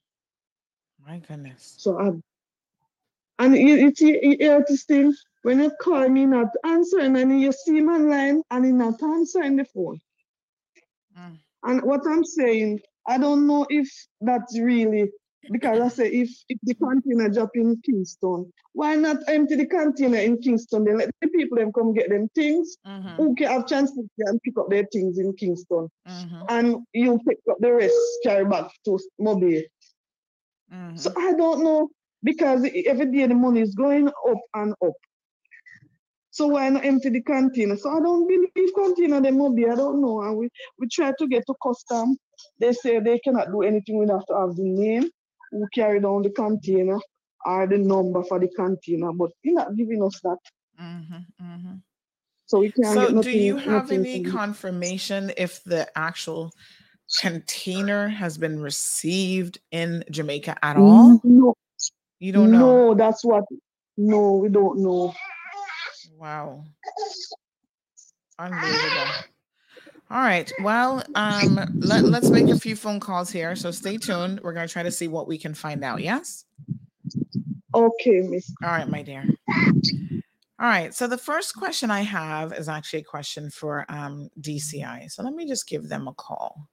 My 1.06 1.18
goodness. 1.18 1.76
So 1.78 2.00
I, 2.00 2.12
and 3.40 3.56
you, 3.56 3.76
you 3.76 3.96
see, 3.96 4.20
you 4.22 4.38
hear 4.40 4.64
this 4.68 4.84
thing 4.84 5.14
when 5.44 5.60
you 5.60 5.72
call 5.82 6.08
me 6.10 6.26
not 6.26 6.50
answering, 6.66 7.16
and 7.18 7.42
you 7.42 7.52
see 7.52 7.82
my 7.82 7.98
line 7.98 8.44
and 8.52 8.66
he 8.66 8.72
not 8.72 9.02
answering 9.02 9.56
the 9.56 9.66
phone. 9.66 10.00
Mm. 11.18 11.38
And 11.64 11.82
what 11.84 12.02
I'm 12.06 12.24
saying, 12.24 12.80
I 13.08 13.18
don't 13.18 13.48
know 13.48 13.66
if 13.70 13.90
that's 14.22 14.60
really 14.60 15.10
because 15.52 15.80
I 15.80 15.88
say 15.88 16.10
if, 16.10 16.30
if 16.50 16.60
the 16.64 16.76
container 16.76 17.30
drop 17.30 17.52
in 17.56 17.82
Kingston, 17.86 18.52
why 18.74 18.96
not 18.96 19.18
empty 19.28 19.56
the 19.56 19.66
container 19.66 20.18
in 20.18 20.38
Kingston? 20.38 20.84
Then 20.84 20.98
let 20.98 21.10
the 21.22 21.28
people 21.30 21.58
them 21.58 21.72
come 21.72 21.94
get 21.94 22.10
them 22.10 22.30
things. 22.36 22.78
Mm-hmm. 22.86 23.16
Who 23.16 23.36
can 23.36 23.48
have 23.48 23.68
transport 23.68 24.08
and 24.20 24.42
pick 24.44 24.58
up 24.58 24.70
their 24.70 24.86
things 24.92 25.18
in 25.18 25.34
Kingston, 25.34 25.90
mm-hmm. 26.08 26.42
and 26.50 26.86
you 26.94 27.20
pick 27.28 27.40
up 27.50 27.58
the 27.60 27.74
rest 27.74 27.96
carry 28.24 28.46
back 28.46 28.70
to 28.86 29.00
Mobile. 29.18 29.64
Mm-hmm. 30.72 30.98
So 30.98 31.14
I 31.18 31.34
don't 31.34 31.64
know 31.64 31.90
because 32.24 32.68
every 32.86 33.12
day 33.12 33.28
the 33.28 33.36
money 33.36 33.62
is 33.62 33.76
going 33.76 34.08
up 34.08 34.40
and 34.56 34.74
up. 34.84 34.94
So 36.32 36.48
why 36.48 36.70
not 36.70 36.86
empty 36.86 37.10
the 37.10 37.22
container? 37.22 37.76
So 37.76 37.90
I 37.90 38.00
don't 38.00 38.28
believe 38.28 38.74
container 38.76 39.20
them 39.20 39.40
will 39.40 39.54
be. 39.54 39.68
I 39.68 39.76
don't 39.76 40.02
know. 40.02 40.22
And 40.22 40.38
we, 40.38 40.50
we 40.78 40.88
try 40.88 41.12
to 41.18 41.28
get 41.28 41.44
to 41.48 41.56
custom. 41.62 42.18
They 42.60 42.72
say 42.74 43.00
they 43.00 43.20
cannot 43.20 43.52
do 43.52 43.62
anything. 43.62 43.98
We 43.98 44.08
have 44.08 44.26
to 44.28 44.36
have 44.36 44.56
the 44.56 44.64
name 44.64 45.10
who 45.52 45.68
carry 45.74 46.00
down 46.00 46.22
the 46.22 46.30
container 46.30 47.00
or 47.46 47.68
the 47.68 47.78
number 47.78 48.24
for 48.24 48.40
the 48.40 48.48
container. 48.56 49.12
But 49.12 49.32
you're 49.44 49.56
not 49.56 49.76
giving 49.76 50.04
us 50.04 50.20
that. 50.24 50.38
Mm-hmm, 50.80 51.44
mm-hmm. 51.44 51.76
So 52.46 52.60
we 52.60 52.72
can't 52.72 52.94
So 52.94 53.08
nothing. 53.08 53.22
do 53.22 53.32
you 53.32 53.58
have 53.58 53.92
any 53.92 54.24
confirmation 54.24 55.32
if 55.36 55.64
the 55.64 55.88
actual 55.98 56.52
container 57.20 58.08
has 58.08 58.38
been 58.38 58.60
received 58.60 59.60
in 59.72 60.04
Jamaica 60.10 60.58
at 60.64 60.78
all? 60.78 61.20
No. 61.24 61.56
You 62.20 62.34
don't 62.34 62.52
know. 62.52 62.60
No, 62.60 62.94
that's 62.94 63.24
what. 63.24 63.46
No, 63.98 64.34
we 64.34 64.50
don't 64.50 64.80
know. 64.80 65.14
Wow. 66.18 66.66
Unbelievable. 68.38 69.12
All 70.12 70.22
right. 70.22 70.52
Well, 70.64 71.04
um, 71.16 71.60
let, 71.78 72.04
let's 72.04 72.30
make 72.30 72.50
a 72.50 72.60
few 72.60 72.76
phone 72.76 73.00
calls 73.00 73.30
here. 73.30 73.56
So 73.56 73.72
stay 73.72 73.98
tuned. 73.98 74.40
We're 74.42 74.54
going 74.54 74.68
to 74.68 74.72
try 74.72 74.84
to 74.84 74.92
see 74.92 75.08
what 75.08 75.28
we 75.28 75.38
can 75.38 75.54
find 75.54 75.84
out. 75.84 76.02
Yes? 76.02 76.46
Okay, 77.76 78.22
miss. 78.22 78.52
All 78.64 78.70
right, 78.70 78.90
my 78.90 79.04
dear. 79.04 79.24
All 80.60 80.68
right. 80.68 80.94
So 80.94 81.08
the 81.08 81.18
first 81.18 81.56
question 81.56 81.92
I 81.92 82.02
have 82.02 82.54
is 82.54 82.68
actually 82.68 83.02
a 83.02 83.04
question 83.04 83.50
for 83.52 83.86
um, 83.88 84.30
DCI. 84.42 85.12
So 85.12 85.24
let 85.24 85.34
me 85.34 85.48
just 85.48 85.68
give 85.68 85.88
them 85.88 86.08
a 86.08 86.14
call. 86.14 86.68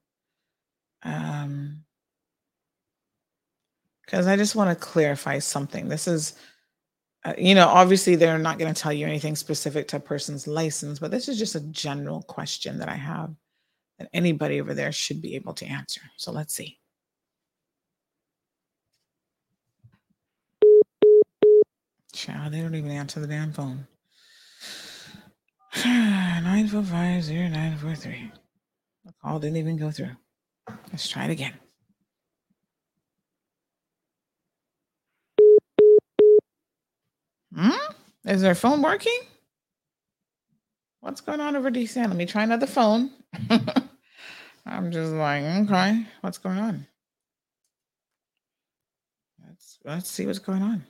Um, 1.02 1.84
because 4.06 4.26
I 4.26 4.36
just 4.36 4.54
want 4.54 4.70
to 4.70 4.86
clarify 4.86 5.38
something. 5.40 5.88
This 5.88 6.08
is, 6.08 6.34
uh, 7.24 7.34
you 7.36 7.54
know, 7.54 7.68
obviously 7.68 8.14
they're 8.14 8.38
not 8.38 8.58
going 8.58 8.72
to 8.72 8.80
tell 8.80 8.92
you 8.92 9.06
anything 9.06 9.36
specific 9.36 9.88
to 9.88 9.96
a 9.96 10.00
person's 10.00 10.46
license, 10.46 11.00
but 11.00 11.10
this 11.10 11.28
is 11.28 11.38
just 11.38 11.56
a 11.56 11.60
general 11.60 12.22
question 12.22 12.78
that 12.78 12.88
I 12.88 12.94
have 12.94 13.34
that 13.98 14.08
anybody 14.12 14.60
over 14.60 14.74
there 14.74 14.92
should 14.92 15.20
be 15.20 15.34
able 15.34 15.54
to 15.54 15.66
answer. 15.66 16.02
So 16.16 16.30
let's 16.30 16.54
see. 16.54 16.78
Child, 22.12 22.52
they 22.52 22.60
don't 22.62 22.74
even 22.74 22.92
answer 22.92 23.20
the 23.20 23.26
damn 23.26 23.52
phone. 23.52 23.86
9450943. 25.74 28.32
The 29.04 29.12
call 29.22 29.38
didn't 29.38 29.58
even 29.58 29.76
go 29.76 29.90
through. 29.90 30.16
Let's 30.90 31.06
try 31.08 31.24
it 31.24 31.30
again. 31.30 31.52
Hmm? 37.56 37.92
Is 38.26 38.42
their 38.42 38.54
phone 38.54 38.82
working? 38.82 39.18
What's 41.00 41.20
going 41.20 41.40
on 41.40 41.56
over 41.56 41.70
DC? 41.70 41.96
Let 41.96 42.14
me 42.14 42.26
try 42.26 42.42
another 42.42 42.66
phone. 42.66 43.10
I'm 44.66 44.90
just 44.90 45.12
like, 45.12 45.42
okay, 45.42 46.04
what's 46.20 46.38
going 46.38 46.58
on? 46.58 46.86
Let's 49.46 49.78
let's 49.84 50.10
see 50.10 50.26
what's 50.26 50.40
going 50.40 50.62
on. 50.62 50.84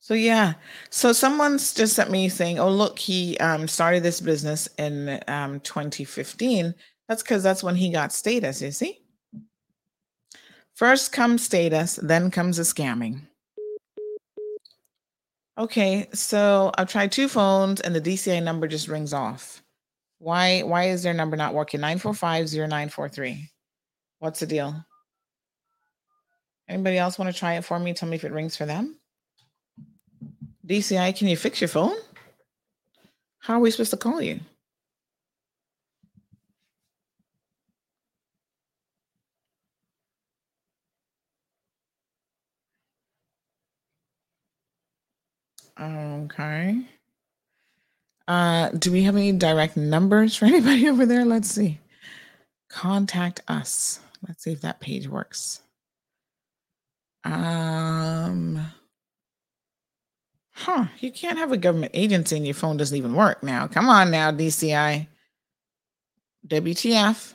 So 0.00 0.14
yeah, 0.14 0.54
so 0.90 1.12
someone's 1.12 1.72
just 1.72 1.94
sent 1.94 2.10
me 2.10 2.28
saying, 2.28 2.58
"Oh 2.58 2.70
look, 2.70 2.98
he 2.98 3.38
um, 3.38 3.66
started 3.68 4.02
this 4.02 4.20
business 4.20 4.68
in 4.78 5.20
um, 5.28 5.60
2015." 5.60 6.74
That's 7.08 7.22
because 7.22 7.42
that's 7.42 7.62
when 7.62 7.76
he 7.76 7.90
got 7.90 8.12
status. 8.12 8.60
You 8.60 8.72
see, 8.72 9.00
first 10.74 11.12
comes 11.12 11.44
status, 11.44 11.98
then 12.02 12.30
comes 12.30 12.56
the 12.56 12.64
scamming. 12.64 13.22
Okay, 15.58 16.06
so 16.12 16.70
I've 16.76 16.90
tried 16.90 17.12
two 17.12 17.28
phones 17.28 17.80
and 17.80 17.94
the 17.94 18.00
DCI 18.00 18.42
number 18.42 18.68
just 18.68 18.88
rings 18.88 19.14
off. 19.14 19.62
Why 20.18 20.62
why 20.62 20.84
is 20.84 21.02
their 21.02 21.14
number 21.14 21.36
not 21.36 21.54
working? 21.54 21.80
9450943. 21.80 23.48
What's 24.18 24.40
the 24.40 24.46
deal? 24.46 24.84
Anybody 26.68 26.98
else 26.98 27.18
want 27.18 27.32
to 27.32 27.38
try 27.38 27.54
it 27.54 27.64
for 27.64 27.78
me? 27.78 27.94
Tell 27.94 28.08
me 28.08 28.16
if 28.16 28.24
it 28.24 28.32
rings 28.32 28.56
for 28.56 28.66
them. 28.66 28.98
DCI, 30.66 31.16
can 31.16 31.28
you 31.28 31.36
fix 31.36 31.60
your 31.60 31.68
phone? 31.68 31.96
How 33.38 33.54
are 33.54 33.60
we 33.60 33.70
supposed 33.70 33.92
to 33.92 33.96
call 33.96 34.20
you? 34.20 34.40
Okay. 45.80 46.80
Uh, 48.28 48.70
do 48.70 48.90
we 48.90 49.02
have 49.02 49.16
any 49.16 49.32
direct 49.32 49.76
numbers 49.76 50.36
for 50.36 50.44
anybody 50.46 50.88
over 50.88 51.06
there? 51.06 51.24
Let's 51.24 51.50
see. 51.50 51.78
Contact 52.68 53.40
us. 53.48 54.00
Let's 54.26 54.42
see 54.44 54.52
if 54.52 54.62
that 54.62 54.80
page 54.80 55.08
works. 55.08 55.60
Um, 57.24 58.60
huh. 60.52 60.86
You 61.00 61.12
can't 61.12 61.38
have 61.38 61.52
a 61.52 61.56
government 61.56 61.92
agency 61.94 62.36
and 62.36 62.46
your 62.46 62.54
phone 62.54 62.76
doesn't 62.76 62.96
even 62.96 63.14
work 63.14 63.42
now. 63.42 63.66
Come 63.66 63.88
on 63.88 64.10
now, 64.10 64.30
DCI. 64.32 65.06
WTF 66.48 67.34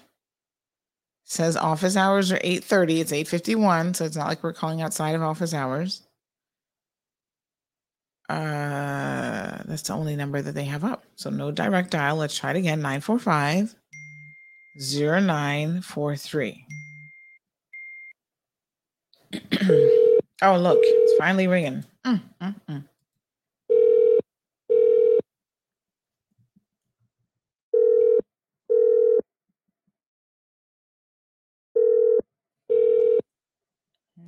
says 1.26 1.56
office 1.58 1.96
hours 1.96 2.32
are 2.32 2.40
8:30. 2.44 3.00
It's 3.02 3.12
8:51, 3.12 3.94
so 3.96 4.06
it's 4.06 4.16
not 4.16 4.28
like 4.28 4.44
we're 4.44 4.54
calling 4.54 4.82
outside 4.82 5.16
of 5.16 5.22
office 5.22 5.54
hours. 5.54 6.04
Uh, 8.32 9.62
that's 9.66 9.82
the 9.82 9.94
only 9.94 10.16
number 10.16 10.42
that 10.42 10.54
they 10.54 10.64
have 10.64 10.86
up. 10.86 11.04
So 11.18 11.30
no 11.30 11.52
direct 11.52 11.92
dial. 11.92 12.16
Let's 12.16 12.38
try 12.38 12.52
it 12.52 12.56
again. 12.56 12.82
945 12.82 13.76
0943. 14.78 16.66
oh, 20.44 20.58
look, 20.58 20.80
it's 20.82 21.18
finally 21.18 21.48
ringing. 21.48 21.84
Mm, 22.06 22.22
mm, 22.42 22.56
mm. 22.70 22.84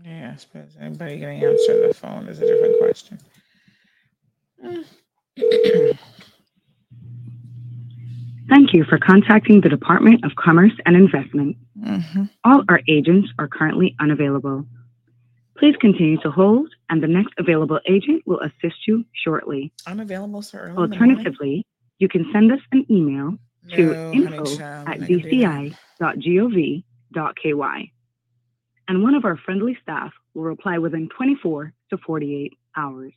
Yes, 0.04 0.46
but 0.52 0.64
is 0.64 0.76
anybody 0.78 1.20
going 1.20 1.40
to 1.40 1.48
answer 1.48 1.88
the 1.88 1.94
phone 1.94 2.28
is 2.28 2.40
a 2.42 2.46
different 2.46 2.78
question. 2.80 3.18
Thank 8.50 8.74
you 8.74 8.84
for 8.84 8.98
contacting 8.98 9.62
the 9.62 9.70
Department 9.70 10.24
of 10.26 10.36
Commerce 10.36 10.74
and 10.86 10.96
Investment. 10.96 11.58
Mhm. 11.80 12.30
All 12.44 12.64
our 12.70 12.82
agents 12.88 13.30
are 13.40 13.48
currently 13.48 13.96
unavailable. 14.00 14.66
Please 15.58 15.76
continue 15.78 16.18
to 16.22 16.30
hold, 16.32 16.70
and 16.90 17.02
the 17.02 17.08
next 17.08 17.34
available 17.38 17.80
agent 17.88 18.22
will 18.26 18.40
assist 18.42 18.86
you 18.88 19.06
shortly. 19.14 19.72
Unavailable 19.88 20.42
so 20.42 20.58
early. 20.58 20.70
in 20.70 20.76
the 20.76 20.80
morning? 20.98 21.00
Alternatively, 21.18 21.66
you 22.00 22.08
can 22.10 22.30
send 22.32 22.52
us 22.52 22.60
an 22.72 22.86
email 22.92 23.38
to 23.70 23.86
No, 23.88 23.94
honey 23.94 24.18
info 24.18 24.46
child, 24.46 24.88
at 24.90 25.00
we're 25.00 25.02
not 25.02 25.10
gonna 25.10 25.32
do 25.32 25.40
that. 25.42 25.74
dci.gov.ky. 27.14 27.94
And 28.90 29.02
one 29.02 29.16
of 29.16 29.24
our 29.24 29.38
friendly 29.38 29.76
staff 29.82 30.14
will 30.34 30.44
reply 30.44 30.78
within 30.80 31.08
24 31.10 31.72
to 31.92 31.98
48 31.98 32.54
hours. 32.76 33.14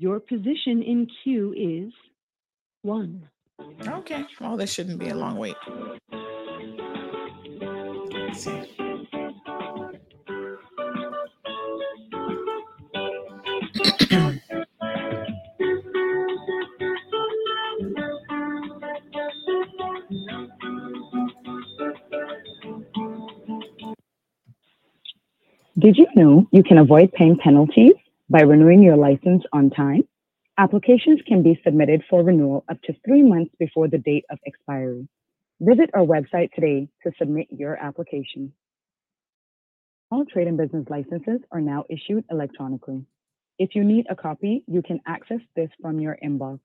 Your 0.00 0.18
position 0.18 0.82
in 0.82 1.06
queue 1.22 1.52
is 1.54 1.92
one. 2.80 3.28
Okay. 3.86 4.24
Well, 4.40 4.56
this 4.56 4.72
shouldn't 4.72 4.98
be 4.98 5.10
a 5.10 5.14
long 5.14 5.36
wait. 5.36 5.54
Let's 8.10 8.42
see. 8.42 8.62
Did 25.78 25.98
you 25.98 26.06
know 26.16 26.48
you 26.52 26.62
can 26.62 26.78
avoid 26.78 27.12
paying 27.12 27.36
penalties 27.36 27.92
by 28.30 28.42
renewing 28.42 28.80
your 28.80 28.96
license 28.96 29.42
on 29.52 29.70
time? 29.70 30.02
Applications 30.56 31.20
can 31.26 31.42
be 31.42 31.60
submitted 31.64 32.04
for 32.08 32.22
renewal 32.22 32.64
up 32.70 32.80
to 32.82 32.94
three 33.04 33.22
months 33.22 33.52
before 33.58 33.88
the 33.88 33.98
date 33.98 34.24
of 34.30 34.38
expiry. 34.46 35.08
Visit 35.60 35.90
our 35.94 36.06
website 36.06 36.52
today 36.52 36.88
to 37.02 37.10
submit 37.18 37.48
your 37.50 37.76
application. 37.76 38.52
All 40.12 40.24
trade 40.24 40.46
and 40.46 40.56
business 40.56 40.86
licenses 40.88 41.40
are 41.50 41.60
now 41.60 41.84
issued 41.90 42.24
electronically. 42.30 43.04
If 43.58 43.74
you 43.74 43.82
need 43.82 44.06
a 44.08 44.14
copy, 44.14 44.62
you 44.68 44.80
can 44.80 45.00
access 45.08 45.40
this 45.56 45.70
from 45.82 45.98
your 45.98 46.16
inbox. 46.24 46.60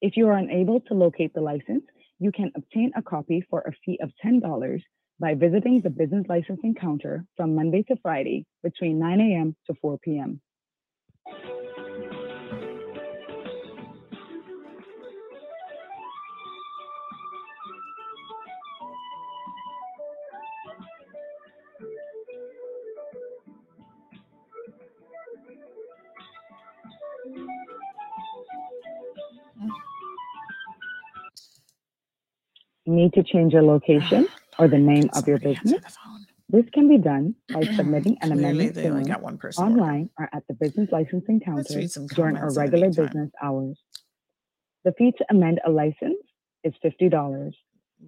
If 0.00 0.16
you 0.16 0.26
are 0.28 0.36
unable 0.36 0.80
to 0.80 0.94
locate 0.94 1.32
the 1.32 1.40
license, 1.40 1.84
you 2.18 2.32
can 2.32 2.50
obtain 2.56 2.90
a 2.96 3.02
copy 3.02 3.46
for 3.48 3.60
a 3.60 3.72
fee 3.84 4.00
of 4.02 4.10
$10 4.24 4.80
by 5.20 5.34
visiting 5.34 5.80
the 5.80 5.90
business 5.90 6.24
licensing 6.28 6.74
counter 6.74 7.24
from 7.36 7.54
Monday 7.54 7.84
to 7.84 7.96
Friday 8.02 8.46
between 8.64 8.98
9 8.98 9.20
a.m. 9.20 9.54
to 9.68 9.74
4 9.80 9.98
p.m. 9.98 10.40
Need 32.86 33.12
to 33.14 33.22
change 33.22 33.52
your 33.52 33.62
location 33.62 34.28
or 34.58 34.68
the 34.68 34.78
name 34.78 35.08
of 35.14 35.28
your 35.28 35.38
business? 35.38 35.82
This 36.52 36.66
can 36.74 36.86
be 36.86 36.98
done 36.98 37.34
by 37.50 37.62
submitting 37.62 38.18
an 38.20 38.30
amendment 38.30 38.74
they 38.74 38.90
only 38.90 39.04
got 39.04 39.22
one 39.22 39.38
person. 39.38 39.64
online 39.64 40.10
or 40.18 40.28
at 40.34 40.42
the 40.48 40.54
business 40.54 40.90
licensing 40.92 41.40
counter 41.40 41.80
during 42.14 42.36
our 42.36 42.50
comments 42.50 42.50
in 42.50 42.54
the 42.54 42.60
regular 42.60 42.88
business 42.88 43.30
hours. 43.42 43.80
The 44.84 44.92
fee 44.98 45.12
to 45.16 45.24
amend 45.30 45.60
a 45.66 45.70
license 45.70 46.20
is 46.62 46.74
$50. 46.84 47.52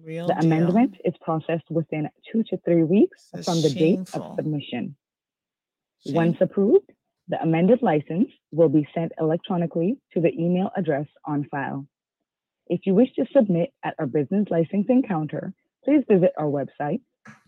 Real 0.03 0.27
the 0.27 0.33
deal. 0.35 0.43
amendment 0.43 0.95
is 1.03 1.15
processed 1.21 1.63
within 1.71 2.07
two 2.31 2.43
to 2.49 2.57
three 2.65 2.83
weeks 2.83 3.29
This 3.33 3.45
from 3.45 3.61
the 3.63 3.69
date 3.71 4.13
of 4.13 4.35
submission. 4.35 4.95
Once 6.07 6.37
approved, 6.39 6.91
the 7.27 7.41
amended 7.41 7.81
license 7.81 8.29
will 8.51 8.69
be 8.69 8.87
sent 8.93 9.11
electronically 9.19 9.97
to 10.13 10.21
the 10.21 10.31
email 10.39 10.69
address 10.77 11.07
on 11.25 11.45
file. 11.49 11.87
If 12.67 12.81
you 12.85 12.93
wish 12.93 13.11
to 13.13 13.25
submit 13.33 13.73
at 13.83 13.95
our 13.97 14.05
business 14.05 14.45
licensing 14.51 15.01
counter, 15.07 15.53
please 15.83 16.03
visit 16.07 16.33
our 16.37 16.45
website 16.45 17.01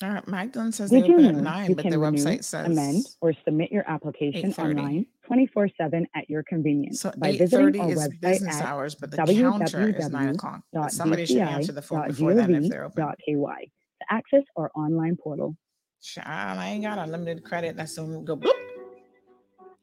All 0.00 0.10
right. 0.10 0.28
Magdalene 0.28 0.70
says 0.70 0.90
they 0.90 1.00
Did 1.00 1.08
you 1.08 1.14
open 1.14 1.26
at 1.26 1.34
know 1.34 1.40
nine, 1.40 1.74
but 1.74 1.82
can 1.82 1.90
their 1.90 1.98
renew, 1.98 2.18
website 2.18 2.44
says 2.44 2.66
amend, 2.66 3.04
or 3.20 3.32
submit 3.44 3.72
your 3.72 3.82
application 3.90 4.54
online 4.54 5.06
24/7 5.28 6.06
at 6.14 6.30
your 6.30 6.44
convenience 6.44 7.00
So 7.00 7.10
by 7.16 7.36
visiting 7.36 7.80
our 7.80 7.90
is 7.90 7.98
website 7.98 8.20
business 8.20 8.60
at 8.60 8.64
hours, 8.64 8.94
but 8.94 9.10
the 9.10 9.16
counter 9.16 9.88
is 9.88 10.08
nine 10.10 10.36
o'clock. 10.36 10.62
Somebody 10.88 11.26
should 11.26 11.38
answer 11.38 11.72
the 11.72 11.82
phone 11.82 12.06
before 12.06 12.34
then 12.34 12.54
if 12.54 12.68
they're 12.70 12.84
open. 12.84 13.02
www.dci.gov.ky 13.02 13.72
to 14.00 14.06
access 14.08 14.44
our 14.56 14.70
online 14.76 15.16
portal. 15.16 15.56
Child, 16.00 16.60
I 16.60 16.68
ain't 16.68 16.84
got 16.84 17.00
unlimited 17.00 17.42
credit. 17.42 17.76
That's 17.76 17.98
when 17.98 18.20
we 18.20 18.24
go 18.24 18.36
boop. 18.36 18.52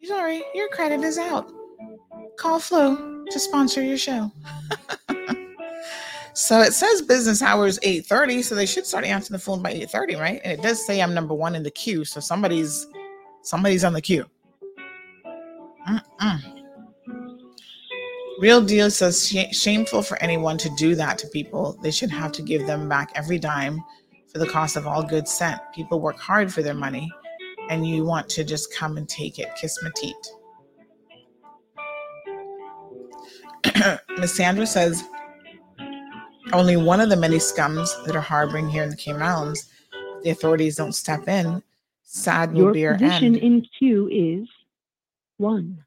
Sorry, 0.07 0.43
your 0.53 0.69
credit 0.69 1.01
is 1.01 1.17
out. 1.17 1.51
Call 2.37 2.59
Flow 2.59 3.23
to 3.29 3.39
sponsor 3.39 3.81
your 3.81 3.97
show. 3.97 4.31
so 6.33 6.59
it 6.61 6.73
says 6.73 7.01
business 7.01 7.41
hours 7.41 7.79
8:30, 7.79 8.43
so 8.43 8.55
they 8.55 8.65
should 8.65 8.85
start 8.85 9.05
answering 9.05 9.35
the 9.35 9.43
phone 9.43 9.61
by 9.61 9.73
8:30, 9.73 10.19
right? 10.19 10.41
And 10.43 10.53
it 10.53 10.61
does 10.61 10.85
say 10.85 11.01
I'm 11.01 11.13
number 11.13 11.33
one 11.33 11.55
in 11.55 11.63
the 11.63 11.71
queue, 11.71 12.05
so 12.05 12.19
somebody's 12.19 12.87
Somebody's 13.45 13.83
on 13.83 13.93
the 13.93 14.01
queue. 14.01 14.25
Mm-mm. 15.87 16.63
Real 18.39 18.59
Deal 18.59 18.89
says 18.89 19.29
sh- 19.29 19.55
shameful 19.55 20.01
for 20.01 20.21
anyone 20.21 20.57
to 20.57 20.69
do 20.77 20.95
that 20.95 21.19
to 21.19 21.27
people. 21.27 21.77
They 21.83 21.91
should 21.91 22.09
have 22.09 22.31
to 22.33 22.41
give 22.41 22.65
them 22.65 22.89
back 22.89 23.11
every 23.13 23.37
dime 23.37 23.83
for 24.33 24.39
the 24.39 24.47
cost 24.47 24.77
of 24.77 24.87
all 24.87 25.03
goods 25.03 25.31
sent. 25.31 25.61
People 25.75 26.01
work 26.01 26.17
hard 26.17 26.51
for 26.51 26.63
their 26.63 26.73
money, 26.73 27.07
and 27.69 27.87
you 27.87 28.03
want 28.05 28.29
to 28.29 28.43
just 28.43 28.73
come 28.73 28.97
and 28.97 29.07
take 29.07 29.39
it. 29.39 29.49
Kiss 29.55 29.81
my. 29.83 29.91
Miss 34.17 34.35
Sandra 34.35 34.65
says 34.65 35.03
only 36.53 36.77
one 36.77 37.01
of 37.01 37.09
the 37.09 37.17
many 37.17 37.37
scums 37.37 37.89
that 38.05 38.15
are 38.15 38.21
harboring 38.21 38.69
here 38.69 38.83
in 38.83 38.89
the 38.89 38.95
Cayman 38.95 39.21
Islands. 39.21 39.69
The 40.23 40.29
authorities 40.29 40.75
don't 40.75 40.93
step 40.93 41.27
in. 41.27 41.61
Sad 42.03 42.53
will 42.53 42.63
Your 42.63 42.73
be 42.73 42.87
our 42.87 42.93
position 42.93 43.35
end. 43.35 43.37
in 43.37 43.67
queue 43.77 44.07
is 44.11 44.47
one. 45.37 45.83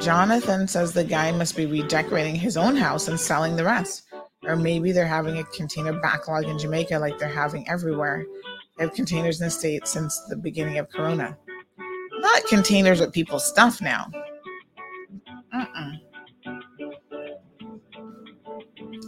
Jonathan 0.00 0.68
says 0.68 0.92
the 0.92 1.04
guy 1.04 1.32
must 1.32 1.56
be 1.56 1.66
redecorating 1.66 2.34
his 2.34 2.56
own 2.56 2.76
house 2.76 3.08
and 3.08 3.18
selling 3.18 3.56
the 3.56 3.64
rest. 3.64 4.04
Or 4.44 4.56
maybe 4.56 4.92
they're 4.92 5.06
having 5.06 5.38
a 5.38 5.44
container 5.44 6.00
backlog 6.00 6.44
in 6.44 6.58
Jamaica 6.58 6.98
like 6.98 7.18
they're 7.18 7.28
having 7.28 7.68
everywhere. 7.68 8.24
Have 8.78 8.92
containers 8.92 9.40
in 9.40 9.46
the 9.46 9.50
state 9.50 9.88
since 9.88 10.20
the 10.28 10.36
beginning 10.36 10.78
of 10.78 10.90
Corona. 10.90 11.36
Not 12.18 12.44
containers 12.46 13.00
with 13.00 13.12
people's 13.12 13.46
stuff 13.46 13.80
now. 13.80 14.10
Mm-mm. 15.54 16.00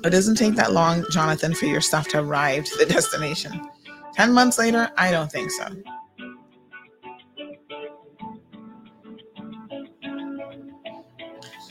It 0.04 0.10
doesn't 0.10 0.36
take 0.36 0.54
that 0.54 0.72
long, 0.72 1.04
Jonathan, 1.10 1.54
for 1.54 1.66
your 1.66 1.80
stuff 1.80 2.08
to 2.08 2.20
arrive 2.20 2.64
to 2.64 2.76
the 2.78 2.86
destination. 2.94 3.60
10 4.14 4.32
months 4.32 4.58
later, 4.58 4.90
I 4.96 5.10
don't 5.10 5.30
think 5.30 5.50
so. 5.50 5.68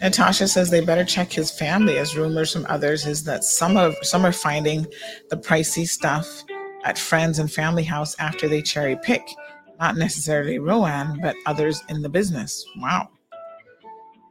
Natasha 0.01 0.47
says 0.47 0.69
they 0.69 0.81
better 0.81 1.03
check 1.03 1.31
his 1.31 1.49
family 1.49 1.97
as 1.97 2.15
rumors 2.15 2.53
from 2.53 2.67
others 2.69 3.07
is 3.07 3.23
that 3.23 3.43
some 3.43 3.77
of 3.77 3.95
some 4.03 4.25
are 4.25 4.31
finding 4.31 4.85
the 5.29 5.37
pricey 5.37 5.87
stuff 5.87 6.43
at 6.87 6.97
friends 6.97 7.37
and 7.39 7.51
family 7.51 7.83
house 7.83 8.15
after 8.17 8.47
they 8.47 8.61
cherry 8.61 8.95
pick. 8.95 9.29
Not 9.77 9.97
necessarily 9.97 10.57
Rowan, 10.57 11.19
but 11.21 11.35
others 11.45 11.83
in 11.89 12.01
the 12.01 12.07
business. 12.07 12.65
Wow. 12.77 13.09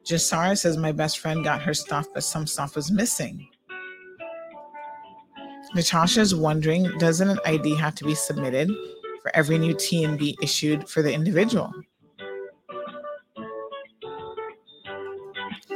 Jasara 0.06 0.56
says 0.56 0.78
my 0.78 0.90
best 0.90 1.18
friend 1.18 1.44
got 1.44 1.60
her 1.60 1.74
stuff, 1.74 2.06
but 2.14 2.24
some 2.24 2.46
stuff 2.46 2.74
was 2.74 2.90
missing. 2.90 3.46
Natasha 5.74 6.20
is 6.20 6.34
wondering, 6.34 6.84
doesn't 6.96 7.28
an 7.28 7.38
ID 7.44 7.76
have 7.76 7.94
to 7.96 8.04
be 8.04 8.14
submitted 8.14 8.70
for 9.20 9.36
every 9.36 9.58
new 9.58 9.74
TNB 9.74 10.36
issued 10.42 10.88
for 10.88 11.02
the 11.02 11.12
individual? 11.12 11.70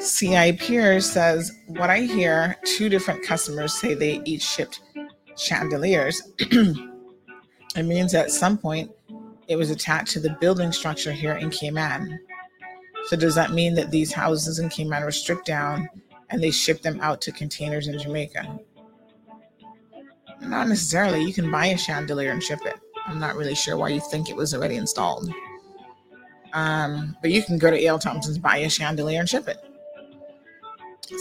CI 0.01 0.55
Piers 0.55 1.11
says, 1.11 1.53
What 1.67 1.91
I 1.91 2.01
hear, 2.01 2.57
two 2.65 2.89
different 2.89 3.23
customers 3.23 3.75
say 3.75 3.93
they 3.93 4.23
each 4.25 4.43
shipped 4.43 4.81
chandeliers. 5.41 6.23
it 6.39 7.85
means 7.85 8.15
at 8.15 8.31
some 8.31 8.59
point 8.59 8.91
it 9.49 9.57
was 9.57 9.71
attached 9.71 10.13
to 10.13 10.21
the 10.21 10.37
building 10.41 10.73
structure 10.73 11.13
here 11.13 11.35
in 11.35 11.51
Cayman. 11.51 12.21
So, 13.07 13.17
does 13.17 13.35
that 13.35 13.53
mean 13.53 13.75
that 13.75 13.91
these 13.91 14.13
houses 14.13 14.59
in 14.59 14.69
Cayman 14.69 15.03
were 15.03 15.11
stripped 15.11 15.47
down 15.47 15.89
and 16.29 16.43
they 16.43 16.51
shipped 16.51 16.83
them 16.83 17.01
out 17.01 17.21
to 17.23 17.33
containers 17.33 17.89
in 17.89 17.99
Jamaica? 17.99 18.59
Not 20.43 20.69
necessarily. 20.69 21.23
You 21.23 21.33
can 21.33 21.51
buy 21.51 21.67
a 21.67 21.79
chandelier 21.79 22.31
and 22.31 22.43
ship 22.43 22.61
it. 22.65 22.79
I'm 23.07 23.19
not 23.19 23.37
really 23.37 23.55
sure 23.55 23.77
why 23.77 23.89
you 23.89 24.01
think 24.01 24.29
it 24.29 24.37
was 24.37 24.55
already 24.55 24.77
installed. 24.77 25.33
Um, 26.53 27.17
but 27.21 27.31
you 27.31 27.43
can 27.43 27.59
go 27.59 27.71
to 27.71 27.77
A.L. 27.77 27.99
Thompson's, 27.99 28.39
buy 28.39 28.59
a 28.59 28.71
chandelier, 28.71 29.21
and 29.21 29.29
ship 29.29 29.49
it. 29.49 29.59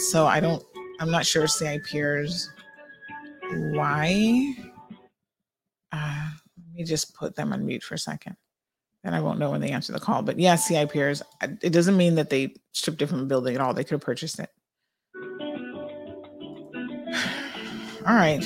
So 0.10 0.26
I 0.26 0.40
don't, 0.40 0.64
I'm 1.00 1.10
not 1.10 1.26
sure 1.26 1.48
CI 1.48 1.80
peers 1.80 2.50
why. 3.52 4.56
Uh, 5.92 6.30
let 6.58 6.74
me 6.76 6.84
just 6.84 7.16
put 7.16 7.36
them 7.36 7.52
on 7.54 7.66
mute 7.66 7.84
for 7.84 7.96
a 7.96 8.00
second. 8.00 8.36
Then 9.04 9.14
I 9.14 9.22
won't 9.22 9.40
know 9.40 9.52
when 9.52 9.62
they 9.62 9.72
answer 9.72 9.94
the 9.94 10.00
call. 10.00 10.22
But 10.22 10.40
yeah, 10.40 10.56
CI 10.56 10.86
peers, 10.86 11.24
it 11.42 11.72
doesn't 11.72 11.98
mean 11.98 12.16
that 12.16 12.30
they 12.30 12.54
stripped 12.74 13.02
it 13.02 13.08
from 13.08 13.22
a 13.22 13.26
building 13.26 13.56
at 13.56 13.62
all. 13.62 13.74
They 13.74 13.84
could 13.84 13.94
have 13.94 14.02
purchased 14.02 14.40
it. 14.40 14.50
All 18.06 18.16
right. 18.16 18.46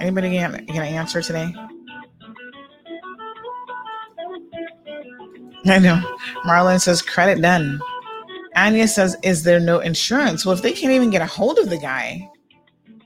Anybody 0.00 0.38
gonna, 0.38 0.62
gonna 0.62 0.84
answer 0.84 1.22
today? 1.22 1.52
I 5.66 5.78
know. 5.78 6.00
Marlon 6.44 6.80
says 6.80 7.02
credit 7.02 7.40
done. 7.40 7.80
Anya 8.56 8.88
says, 8.88 9.16
Is 9.22 9.44
there 9.44 9.60
no 9.60 9.78
insurance? 9.80 10.44
Well, 10.44 10.54
if 10.54 10.62
they 10.62 10.72
can't 10.72 10.92
even 10.92 11.10
get 11.10 11.22
a 11.22 11.26
hold 11.26 11.58
of 11.58 11.70
the 11.70 11.78
guy, 11.78 12.28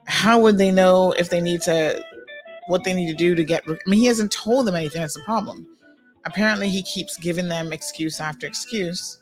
how 0.07 0.41
would 0.41 0.59
they 0.59 0.71
know 0.71 1.13
if 1.13 1.31
they 1.31 1.41
need 1.41 1.63
to, 1.63 2.05
what 2.69 2.85
they 2.85 2.95
need 2.95 3.11
to 3.11 3.17
do 3.17 3.35
to 3.35 3.45
get? 3.45 3.63
I 3.69 3.77
mean, 3.87 4.01
he 4.01 4.07
hasn't 4.07 4.33
told 4.33 4.67
them 4.67 4.75
anything. 4.75 5.01
That's 5.01 5.15
the 5.15 5.23
problem. 5.23 5.67
Apparently, 6.25 6.69
he 6.69 6.83
keeps 6.83 7.17
giving 7.17 7.49
them 7.49 7.73
excuse 7.73 8.21
after 8.21 8.47
excuse. 8.47 9.19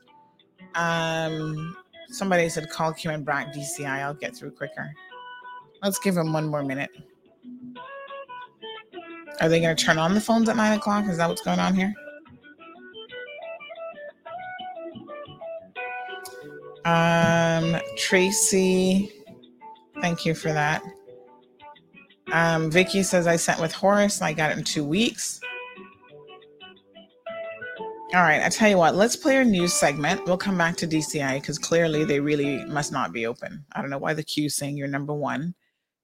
Um, 0.75 1.77
somebody 2.09 2.49
said, 2.49 2.71
Call 2.71 2.93
Cayman 2.93 3.25
Brac 3.25 3.55
DCI. 3.55 4.03
I'll 4.03 4.15
get 4.15 4.37
through 4.37 4.53
quicker. 4.53 4.95
Let's 5.83 5.99
give 5.99 6.17
him 6.17 6.33
one 6.33 6.49
more 6.49 6.63
minute. 6.63 6.91
Are 9.41 9.49
they 9.49 9.61
going 9.61 9.75
to 9.75 9.85
turn 9.85 9.99
on 9.99 10.15
the 10.15 10.21
phones 10.21 10.49
at 10.49 10.57
nine 10.57 10.77
o'clock? 10.77 11.07
Is 11.09 11.17
that 11.17 11.29
what's 11.29 11.41
going 11.41 11.59
on 11.59 11.75
here? 11.75 11.95
Um, 16.85 17.81
Tracy, 17.97 19.13
thank 20.01 20.25
you 20.25 20.35
for 20.35 20.53
that. 20.53 20.83
Um, 22.33 22.71
Vicky 22.71 23.03
says 23.03 23.27
I 23.27 23.37
sent 23.37 23.61
with 23.61 23.73
Horace 23.73 24.19
and 24.19 24.27
I 24.27 24.33
got 24.33 24.53
it 24.53 24.59
in 24.59 24.65
two 24.65 24.85
weeks. 24.85 25.41
All 28.13 28.23
right, 28.23 28.43
I 28.43 28.49
tell 28.49 28.69
you 28.69 28.77
what, 28.77 28.97
let's 28.97 29.15
play 29.15 29.37
our 29.37 29.45
news 29.45 29.73
segment. 29.73 30.25
We'll 30.27 30.37
come 30.37 30.59
back 30.59 30.77
to 30.79 30.87
DCI 30.87 31.41
because 31.41 31.59
clearly 31.59 32.05
they 32.05 32.19
really 32.19 32.65
must 32.65 32.91
not 32.91 33.13
be 33.13 33.25
open. 33.25 33.65
I 33.73 33.81
don't 33.81 33.91
know 33.91 33.99
why 33.99 34.15
the 34.15 34.25
queue's 34.25 34.57
saying 34.57 34.77
you're 34.77 34.89
number 34.89 35.15
one. 35.15 35.55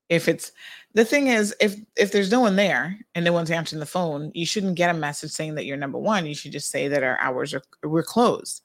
If 0.08 0.28
it's 0.28 0.52
the 0.94 1.04
thing 1.04 1.26
is, 1.26 1.52
if 1.60 1.74
if 1.96 2.12
there's 2.12 2.30
no 2.30 2.38
one 2.38 2.54
there 2.54 2.96
and 3.16 3.24
no 3.24 3.32
one's 3.32 3.50
answering 3.50 3.80
the 3.80 3.86
phone, 3.86 4.30
you 4.34 4.46
shouldn't 4.46 4.76
get 4.76 4.94
a 4.94 4.96
message 4.96 5.32
saying 5.32 5.56
that 5.56 5.64
you're 5.64 5.76
number 5.76 5.98
one. 5.98 6.26
You 6.26 6.34
should 6.34 6.52
just 6.52 6.70
say 6.70 6.86
that 6.86 7.02
our 7.02 7.18
hours 7.18 7.52
are 7.52 7.62
we're 7.82 8.04
closed. 8.04 8.62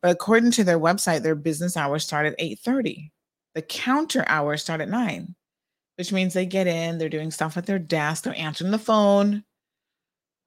But 0.00 0.10
according 0.10 0.50
to 0.52 0.64
their 0.64 0.80
website, 0.80 1.22
their 1.22 1.36
business 1.36 1.76
hours 1.76 2.02
start 2.02 2.26
at 2.26 2.38
8:30. 2.40 3.11
The 3.54 3.62
counter 3.62 4.24
hours 4.28 4.62
start 4.62 4.80
at 4.80 4.88
9, 4.88 5.34
which 5.96 6.12
means 6.12 6.32
they 6.32 6.46
get 6.46 6.66
in, 6.66 6.98
they're 6.98 7.08
doing 7.08 7.30
stuff 7.30 7.56
at 7.56 7.66
their 7.66 7.78
desk, 7.78 8.24
they're 8.24 8.38
answering 8.38 8.70
the 8.70 8.78
phone, 8.78 9.44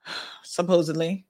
supposedly. 0.43 1.25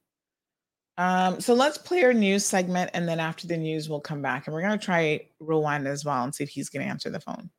Um, 0.97 1.41
so 1.41 1.53
let's 1.53 1.77
play 1.77 2.03
our 2.03 2.13
news 2.13 2.45
segment, 2.45 2.91
and 2.93 3.07
then 3.07 3.19
after 3.19 3.47
the 3.47 3.57
news, 3.57 3.89
we'll 3.89 3.99
come 3.99 4.21
back 4.21 4.47
and 4.47 4.53
we're 4.53 4.61
gonna 4.61 4.77
try 4.77 5.27
Rowan 5.39 5.87
as 5.87 6.05
well 6.05 6.23
and 6.23 6.33
see 6.33 6.45
if 6.45 6.49
he's 6.49 6.69
gonna 6.69 6.85
answer 6.85 7.09
the 7.09 7.19
phone. 7.19 7.49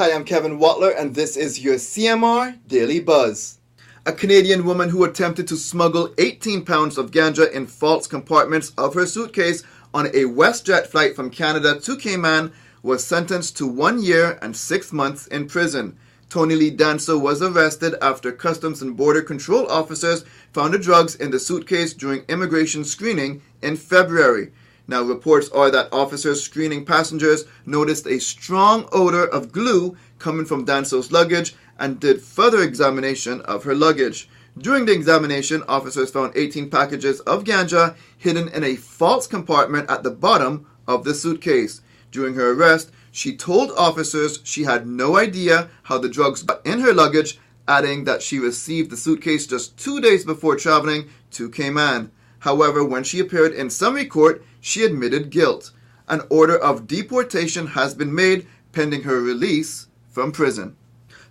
Hi, 0.00 0.14
I'm 0.14 0.24
Kevin 0.24 0.58
Watler, 0.58 0.98
and 0.98 1.14
this 1.14 1.36
is 1.36 1.60
your 1.60 1.74
CMR 1.74 2.56
Daily 2.66 3.00
Buzz. 3.00 3.58
A 4.06 4.14
Canadian 4.14 4.64
woman 4.64 4.88
who 4.88 5.04
attempted 5.04 5.46
to 5.48 5.58
smuggle 5.58 6.14
18 6.16 6.64
pounds 6.64 6.96
of 6.96 7.10
ganja 7.10 7.52
in 7.52 7.66
false 7.66 8.06
compartments 8.06 8.72
of 8.78 8.94
her 8.94 9.04
suitcase 9.04 9.62
on 9.92 10.06
a 10.06 10.24
WestJet 10.24 10.86
flight 10.86 11.14
from 11.14 11.28
Canada 11.28 11.78
to 11.80 11.98
Cayman 11.98 12.50
was 12.82 13.04
sentenced 13.04 13.58
to 13.58 13.66
one 13.66 14.02
year 14.02 14.38
and 14.40 14.56
six 14.56 14.90
months 14.90 15.26
in 15.26 15.46
prison. 15.46 15.98
Tony 16.30 16.54
Lee 16.54 16.74
Danso 16.74 17.20
was 17.20 17.42
arrested 17.42 17.94
after 18.00 18.32
Customs 18.32 18.80
and 18.80 18.96
Border 18.96 19.20
Control 19.20 19.70
officers 19.70 20.24
found 20.54 20.72
the 20.72 20.78
drugs 20.78 21.14
in 21.14 21.30
the 21.30 21.38
suitcase 21.38 21.92
during 21.92 22.24
immigration 22.26 22.84
screening 22.84 23.42
in 23.60 23.76
February. 23.76 24.50
Now, 24.90 25.02
reports 25.04 25.48
are 25.50 25.70
that 25.70 25.88
officers 25.92 26.42
screening 26.42 26.84
passengers 26.84 27.44
noticed 27.64 28.08
a 28.08 28.18
strong 28.18 28.88
odor 28.90 29.24
of 29.24 29.52
glue 29.52 29.96
coming 30.18 30.44
from 30.44 30.64
Danso's 30.64 31.12
luggage 31.12 31.54
and 31.78 32.00
did 32.00 32.20
further 32.20 32.60
examination 32.60 33.40
of 33.42 33.62
her 33.62 33.74
luggage. 33.76 34.28
During 34.58 34.86
the 34.86 34.92
examination, 34.92 35.62
officers 35.68 36.10
found 36.10 36.32
18 36.34 36.70
packages 36.70 37.20
of 37.20 37.44
ganja 37.44 37.94
hidden 38.18 38.48
in 38.48 38.64
a 38.64 38.74
false 38.74 39.28
compartment 39.28 39.88
at 39.88 40.02
the 40.02 40.10
bottom 40.10 40.66
of 40.88 41.04
the 41.04 41.14
suitcase. 41.14 41.82
During 42.10 42.34
her 42.34 42.50
arrest, 42.50 42.90
She 43.12 43.36
told 43.36 43.70
officers 43.76 44.40
she 44.42 44.64
had 44.64 44.88
no 44.88 45.16
idea 45.16 45.68
how 45.84 45.98
the 45.98 46.08
drugs 46.08 46.42
got 46.42 46.66
in 46.66 46.80
her 46.80 46.92
luggage, 46.92 47.38
adding 47.68 48.02
that 48.04 48.22
she 48.22 48.40
received 48.40 48.90
the 48.90 48.96
suitcase 48.96 49.46
just 49.46 49.76
two 49.76 50.00
days 50.00 50.24
before 50.24 50.56
traveling 50.56 51.10
to 51.30 51.48
Cayman. 51.48 52.10
However, 52.40 52.82
when 52.82 53.04
she 53.04 53.20
appeared 53.20 53.52
in 53.52 53.70
summary 53.70 54.06
court, 54.06 54.42
she 54.60 54.84
admitted 54.84 55.30
guilt. 55.30 55.72
An 56.08 56.22
order 56.28 56.56
of 56.56 56.86
deportation 56.86 57.68
has 57.68 57.94
been 57.94 58.14
made 58.14 58.46
pending 58.72 59.02
her 59.02 59.20
release 59.20 59.88
from 60.08 60.32
prison. 60.32 60.76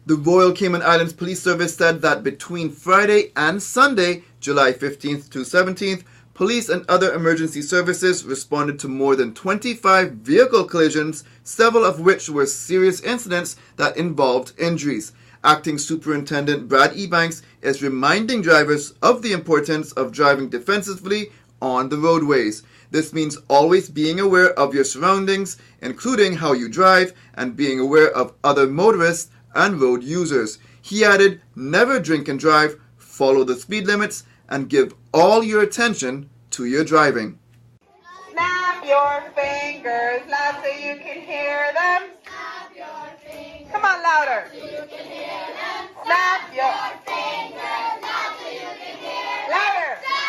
The 0.05 0.15
Royal 0.15 0.53
Cayman 0.53 0.81
Islands 0.81 1.13
Police 1.13 1.41
Service 1.41 1.75
said 1.75 2.01
that 2.01 2.23
between 2.23 2.71
Friday 2.71 3.31
and 3.35 3.61
Sunday, 3.61 4.23
July 4.39 4.71
15th 4.73 5.29
to 5.29 5.39
17th, 5.39 6.03
police 6.33 6.69
and 6.69 6.83
other 6.89 7.13
emergency 7.13 7.61
services 7.61 8.25
responded 8.25 8.79
to 8.79 8.87
more 8.87 9.15
than 9.15 9.33
25 9.33 10.13
vehicle 10.13 10.63
collisions, 10.63 11.25
several 11.43 11.83
of 11.83 11.99
which 11.99 12.29
were 12.29 12.45
serious 12.45 13.01
incidents 13.01 13.57
that 13.75 13.97
involved 13.97 14.53
injuries. 14.57 15.11
Acting 15.43 15.77
Superintendent 15.77 16.67
Brad 16.67 16.91
Ebanks 16.91 17.41
is 17.61 17.83
reminding 17.83 18.41
drivers 18.41 18.93
of 19.01 19.21
the 19.21 19.33
importance 19.33 19.91
of 19.91 20.11
driving 20.11 20.49
defensively 20.49 21.31
on 21.61 21.89
the 21.89 21.97
roadways. 21.97 22.63
This 22.91 23.13
means 23.13 23.37
always 23.49 23.89
being 23.89 24.19
aware 24.19 24.51
of 24.57 24.73
your 24.73 24.83
surroundings, 24.83 25.57
including 25.81 26.33
how 26.33 26.53
you 26.53 26.69
drive, 26.69 27.13
and 27.35 27.55
being 27.55 27.79
aware 27.79 28.11
of 28.11 28.33
other 28.43 28.67
motorists 28.67 29.31
and 29.53 29.79
road 29.79 30.03
users. 30.03 30.57
He 30.81 31.05
added, 31.05 31.41
never 31.55 31.99
drink 31.99 32.27
and 32.27 32.39
drive, 32.39 32.79
follow 32.97 33.43
the 33.43 33.55
speed 33.55 33.85
limits, 33.85 34.23
and 34.49 34.69
give 34.69 34.93
all 35.13 35.43
your 35.43 35.61
attention 35.61 36.29
to 36.51 36.65
your 36.65 36.83
driving. 36.83 37.37
Snap 38.31 38.85
your 38.85 39.21
fingers 39.35 40.21
loud 40.29 40.63
so 40.63 40.69
you 40.69 40.95
can 40.97 41.21
hear 41.21 41.71
them. 41.73 42.09
Come 43.71 43.85
on, 43.85 44.01
louder. 44.01 44.49
Snap 44.49 44.65
your 44.65 44.83
fingers 44.89 44.89
loud 44.89 44.89
so 44.89 44.89
you 44.89 44.89
can 44.89 45.05
hear 45.05 45.39
Louder. 45.45 45.91
Snap 46.01 46.41
your 46.55 46.89
fingers 47.05 48.01
loud 48.01 48.33
so 48.39 48.47
you 48.49 48.71
can 48.81 48.97
hear 48.97 49.39
them. 49.45 49.49
Got 49.49 49.77
a 49.77 50.28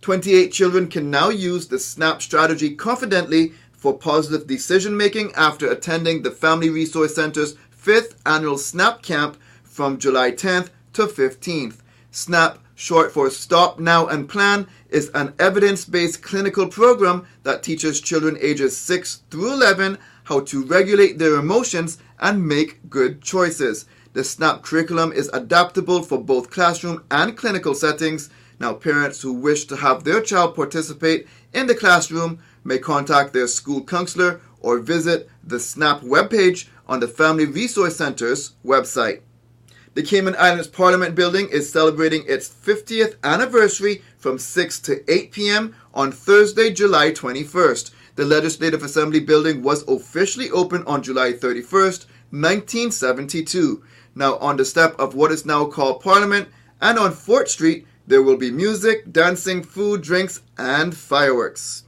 28 0.00 0.50
children 0.50 0.88
can 0.88 1.10
now 1.10 1.28
use 1.28 1.68
the 1.68 1.78
SNAP 1.78 2.22
strategy 2.22 2.74
confidently 2.74 3.52
for 3.72 3.96
positive 3.96 4.46
decision 4.46 4.96
making 4.96 5.32
after 5.32 5.70
attending 5.70 6.22
the 6.22 6.30
Family 6.30 6.70
Resource 6.70 7.14
Center's 7.14 7.56
fifth 7.70 8.20
annual 8.24 8.58
SNAP 8.58 9.02
camp 9.02 9.36
from 9.62 9.98
July 9.98 10.32
10th 10.32 10.70
to 10.94 11.06
15th. 11.06 11.78
SNAP, 12.10 12.58
short 12.74 13.12
for 13.12 13.30
Stop 13.30 13.78
Now 13.78 14.06
and 14.06 14.28
Plan, 14.28 14.66
is 14.88 15.10
an 15.14 15.34
evidence 15.38 15.84
based 15.84 16.22
clinical 16.22 16.66
program 16.66 17.26
that 17.42 17.62
teaches 17.62 18.00
children 18.00 18.36
ages 18.40 18.76
6 18.76 19.22
through 19.30 19.52
11 19.52 19.98
how 20.24 20.40
to 20.40 20.64
regulate 20.64 21.18
their 21.18 21.34
emotions 21.34 21.98
and 22.20 22.46
make 22.46 22.88
good 22.88 23.20
choices. 23.22 23.86
The 24.12 24.24
SNAP 24.24 24.62
curriculum 24.62 25.12
is 25.12 25.28
adaptable 25.32 26.02
for 26.02 26.18
both 26.18 26.50
classroom 26.50 27.04
and 27.10 27.36
clinical 27.36 27.74
settings. 27.74 28.30
Now, 28.60 28.74
parents 28.74 29.22
who 29.22 29.32
wish 29.32 29.64
to 29.64 29.76
have 29.76 30.04
their 30.04 30.20
child 30.20 30.54
participate 30.54 31.26
in 31.54 31.66
the 31.66 31.74
classroom 31.74 32.40
may 32.62 32.78
contact 32.78 33.32
their 33.32 33.48
school 33.48 33.82
counselor 33.82 34.42
or 34.60 34.78
visit 34.78 35.30
the 35.42 35.58
SNAP 35.58 36.02
webpage 36.02 36.68
on 36.86 37.00
the 37.00 37.08
Family 37.08 37.46
Resource 37.46 37.96
Center's 37.96 38.52
website. 38.64 39.22
The 39.94 40.02
Cayman 40.02 40.36
Islands 40.38 40.68
Parliament 40.68 41.14
Building 41.14 41.48
is 41.48 41.72
celebrating 41.72 42.22
its 42.26 42.48
50th 42.48 43.16
anniversary 43.24 44.02
from 44.18 44.38
6 44.38 44.80
to 44.80 45.10
8 45.10 45.32
p.m. 45.32 45.74
on 45.94 46.12
Thursday, 46.12 46.70
July 46.70 47.10
21st. 47.10 47.90
The 48.16 48.24
Legislative 48.26 48.82
Assembly 48.82 49.20
building 49.20 49.62
was 49.62 49.88
officially 49.88 50.50
opened 50.50 50.84
on 50.86 51.02
July 51.02 51.32
31st, 51.32 52.04
1972. 52.30 53.82
Now, 54.14 54.36
on 54.36 54.58
the 54.58 54.64
step 54.64 54.94
of 54.98 55.14
what 55.14 55.32
is 55.32 55.46
now 55.46 55.64
called 55.64 56.02
Parliament 56.02 56.48
and 56.80 56.98
on 56.98 57.12
Fort 57.12 57.48
Street, 57.48 57.86
there 58.06 58.22
will 58.22 58.36
be 58.36 58.50
music, 58.50 59.12
dancing, 59.12 59.62
food, 59.62 60.02
drinks, 60.02 60.42
and 60.58 60.96
fireworks. 60.96 61.84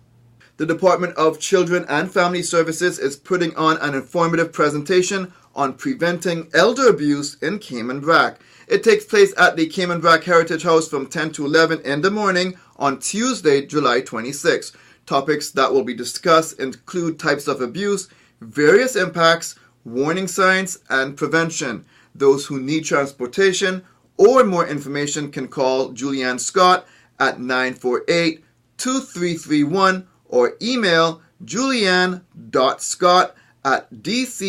The 0.58 0.66
Department 0.66 1.16
of 1.16 1.40
Children 1.40 1.86
and 1.88 2.12
Family 2.12 2.42
Services 2.42 2.98
is 2.98 3.16
putting 3.16 3.56
on 3.56 3.78
an 3.78 3.94
informative 3.94 4.52
presentation 4.52 5.32
on 5.54 5.74
preventing 5.74 6.48
elder 6.54 6.88
abuse 6.88 7.36
in 7.42 7.58
Cayman 7.58 8.00
Brac. 8.00 8.40
It 8.68 8.84
takes 8.84 9.04
place 9.04 9.34
at 9.36 9.56
the 9.56 9.66
Cayman 9.66 10.00
Brac 10.00 10.24
Heritage 10.24 10.62
House 10.62 10.88
from 10.88 11.06
10 11.06 11.32
to 11.32 11.46
11 11.46 11.80
in 11.80 12.00
the 12.00 12.10
morning 12.10 12.56
on 12.76 13.00
Tuesday, 13.00 13.66
July 13.66 14.00
26. 14.00 14.72
Topics 15.06 15.50
that 15.50 15.72
will 15.72 15.84
be 15.84 15.94
discussed 15.94 16.60
include 16.60 17.18
types 17.18 17.48
of 17.48 17.60
abuse, 17.60 18.08
various 18.40 18.94
impacts, 18.94 19.56
warning 19.84 20.28
signs, 20.28 20.78
and 20.88 21.16
prevention. 21.16 21.84
Those 22.14 22.46
who 22.46 22.60
need 22.60 22.84
transportation 22.84 23.82
or 24.16 24.44
more 24.44 24.66
information 24.66 25.30
can 25.30 25.48
call 25.48 25.92
Julianne 25.92 26.40
Scott 26.40 26.86
at 27.18 27.40
948 27.40 28.44
2331 28.78 30.06
or 30.26 30.54
email 30.60 31.22
julianne.scott 31.44 33.34
at 33.64 33.92
dcfs.gov.ky. 33.92 34.42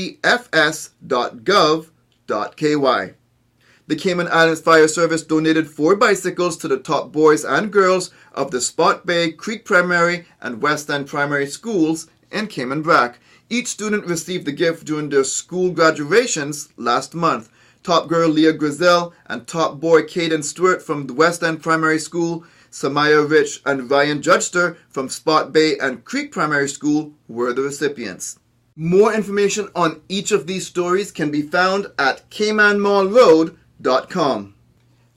The 3.86 3.98
Cayman 3.98 4.30
Islands 4.30 4.62
Fire 4.62 4.88
Service 4.88 5.24
donated 5.24 5.70
four 5.70 5.98
bicycles 5.98 6.56
to 6.58 6.70
the 6.70 6.78
top 6.78 7.12
boys 7.12 7.44
and 7.44 7.72
girls 7.72 8.12
of 8.34 8.52
the 8.52 8.62
Spot 8.62 9.06
Bay, 9.06 9.32
Creek 9.32 9.66
Primary, 9.66 10.26
and 10.42 10.62
West 10.62 10.90
End 10.90 11.06
Primary 11.06 11.48
Schools 11.48 12.08
in 12.32 12.48
Cayman 12.48 12.82
Brac. 12.82 13.20
Each 13.50 13.68
student 13.68 14.06
received 14.06 14.46
the 14.46 14.54
gift 14.54 14.86
during 14.86 15.10
their 15.10 15.26
school 15.26 15.72
graduations 15.72 16.70
last 16.78 17.14
month. 17.14 17.50
Top 17.84 18.08
girl 18.08 18.30
Leah 18.30 18.54
Grizel 18.54 19.14
and 19.28 19.46
top 19.46 19.82
boy 19.82 20.04
Caden 20.04 20.44
Stewart 20.44 20.82
from 20.82 21.06
the 21.06 21.14
West 21.14 21.44
End 21.44 21.62
Primary 21.62 22.00
School, 22.00 22.46
Samaya 22.72 23.30
Rich 23.30 23.62
and 23.66 23.92
Ryan 23.92 24.22
Judgester 24.22 24.78
from 24.88 25.10
Spot 25.10 25.52
Bay 25.52 25.78
and 25.78 26.06
Creek 26.06 26.32
Primary 26.32 26.70
School 26.70 27.12
were 27.28 27.52
the 27.52 27.62
recipients. 27.62 28.40
More 28.78 29.14
information 29.14 29.68
on 29.76 30.02
each 30.08 30.32
of 30.32 30.48
these 30.48 30.66
stories 30.66 31.12
can 31.12 31.30
be 31.30 31.42
found 31.42 31.88
at 32.00 32.30
caymanmarlroad.com. 32.30 34.56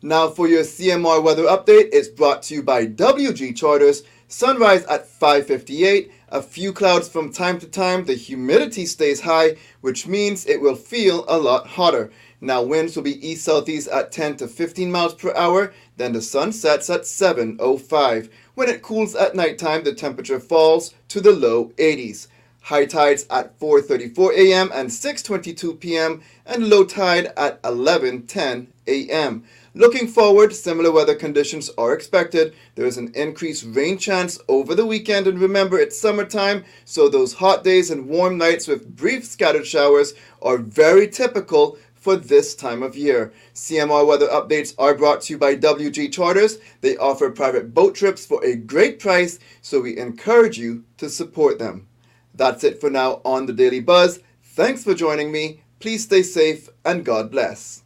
Now 0.02 0.28
for 0.28 0.48
your 0.48 0.64
CMR 0.64 1.22
weather 1.22 1.44
update, 1.44 1.88
it's 1.92 2.08
brought 2.08 2.42
to 2.42 2.54
you 2.54 2.62
by 2.62 2.86
WG 2.86 3.56
Charters. 3.56 4.02
Sunrise 4.28 4.84
at 4.86 5.08
5:58. 5.08 6.10
A 6.28 6.42
few 6.42 6.72
clouds 6.72 7.08
from 7.08 7.32
time 7.32 7.60
to 7.60 7.66
time. 7.66 8.04
The 8.04 8.14
humidity 8.14 8.84
stays 8.84 9.20
high, 9.20 9.54
which 9.80 10.08
means 10.08 10.44
it 10.44 10.60
will 10.60 10.74
feel 10.74 11.24
a 11.28 11.38
lot 11.38 11.68
hotter. 11.68 12.10
Now 12.40 12.62
winds 12.62 12.94
will 12.94 13.02
be 13.02 13.26
east 13.26 13.44
southeast 13.44 13.88
at 13.88 14.12
10 14.12 14.36
to 14.38 14.48
15 14.48 14.90
miles 14.90 15.14
per 15.14 15.34
hour. 15.34 15.72
Then 15.96 16.12
the 16.12 16.20
sun 16.20 16.52
sets 16.52 16.90
at 16.90 17.02
7:05. 17.02 18.28
When 18.54 18.68
it 18.68 18.82
cools 18.82 19.14
at 19.14 19.34
nighttime, 19.34 19.84
the 19.84 19.94
temperature 19.94 20.40
falls 20.40 20.94
to 21.08 21.20
the 21.20 21.32
low 21.32 21.72
80s. 21.78 22.28
High 22.62 22.86
tides 22.86 23.26
at 23.30 23.58
4:34 23.60 24.34
a.m. 24.36 24.70
and 24.74 24.90
6:22 24.90 25.78
p.m. 25.80 26.20
and 26.44 26.68
low 26.68 26.84
tide 26.84 27.32
at 27.36 27.62
11:10 27.62 28.66
a.m. 28.86 29.44
Looking 29.72 30.08
forward, 30.08 30.54
similar 30.54 30.90
weather 30.90 31.14
conditions 31.14 31.70
are 31.76 31.92
expected. 31.92 32.54
There 32.74 32.86
is 32.86 32.96
an 32.96 33.12
increased 33.14 33.66
rain 33.68 33.98
chance 33.98 34.38
over 34.48 34.74
the 34.74 34.86
weekend, 34.86 35.26
and 35.26 35.38
remember 35.38 35.78
it's 35.78 36.00
summertime, 36.00 36.64
so 36.86 37.08
those 37.08 37.34
hot 37.34 37.62
days 37.62 37.90
and 37.90 38.08
warm 38.08 38.38
nights 38.38 38.66
with 38.66 38.96
brief 38.96 39.24
scattered 39.24 39.66
showers 39.66 40.14
are 40.40 40.56
very 40.56 41.06
typical 41.06 41.76
for 42.06 42.14
this 42.14 42.54
time 42.54 42.84
of 42.84 42.96
year. 42.96 43.32
CMR 43.52 44.06
weather 44.06 44.28
updates 44.28 44.76
are 44.78 44.94
brought 44.94 45.22
to 45.22 45.32
you 45.32 45.38
by 45.40 45.56
WG 45.56 46.12
Charters. 46.12 46.58
They 46.80 46.96
offer 46.98 47.32
private 47.32 47.74
boat 47.74 47.96
trips 47.96 48.24
for 48.24 48.44
a 48.44 48.54
great 48.54 49.00
price, 49.00 49.40
so 49.60 49.80
we 49.80 49.98
encourage 49.98 50.56
you 50.56 50.84
to 50.98 51.10
support 51.10 51.58
them. 51.58 51.88
That's 52.32 52.62
it 52.62 52.80
for 52.80 52.90
now 52.90 53.20
on 53.24 53.46
the 53.46 53.52
Daily 53.52 53.80
Buzz. 53.80 54.20
Thanks 54.40 54.84
for 54.84 54.94
joining 54.94 55.32
me. 55.32 55.62
Please 55.80 56.04
stay 56.04 56.22
safe 56.22 56.68
and 56.84 57.04
God 57.04 57.28
bless. 57.28 57.82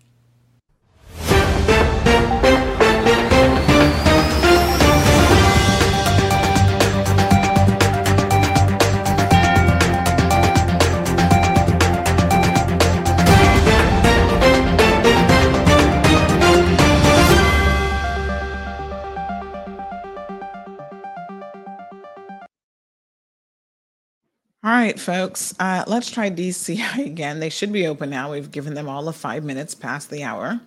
All 24.71 24.77
right, 24.77 25.01
folks. 25.01 25.53
Uh, 25.59 25.83
let's 25.89 26.13
try 26.13 26.31
DCI 26.31 26.99
again. 27.05 27.41
They 27.41 27.49
should 27.51 27.73
be 27.73 27.89
open 27.89 28.09
now. 28.09 28.31
We've 28.31 28.53
given 28.53 28.75
them 28.75 28.89
all 28.89 29.09
of 29.09 29.17
five 29.17 29.43
minutes 29.43 29.75
past 29.75 30.11
the 30.11 30.23
hour. 30.23 30.61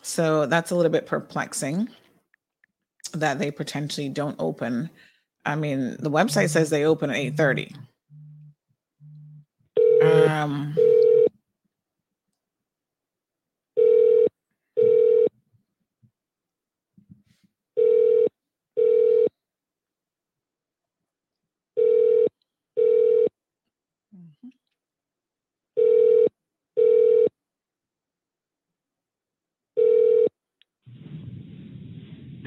So 0.00 0.46
that's 0.46 0.70
a 0.70 0.74
little 0.74 0.90
bit 0.90 1.04
perplexing 1.04 1.90
that 3.12 3.38
they 3.38 3.50
potentially 3.50 4.08
don't 4.08 4.36
open. 4.38 4.88
I 5.44 5.56
mean, 5.56 5.98
the 6.00 6.10
website 6.10 6.48
says 6.48 6.70
they 6.70 6.86
open 6.86 7.10
at 7.10 7.16
8:30. 7.16 7.76
Um 10.26 10.74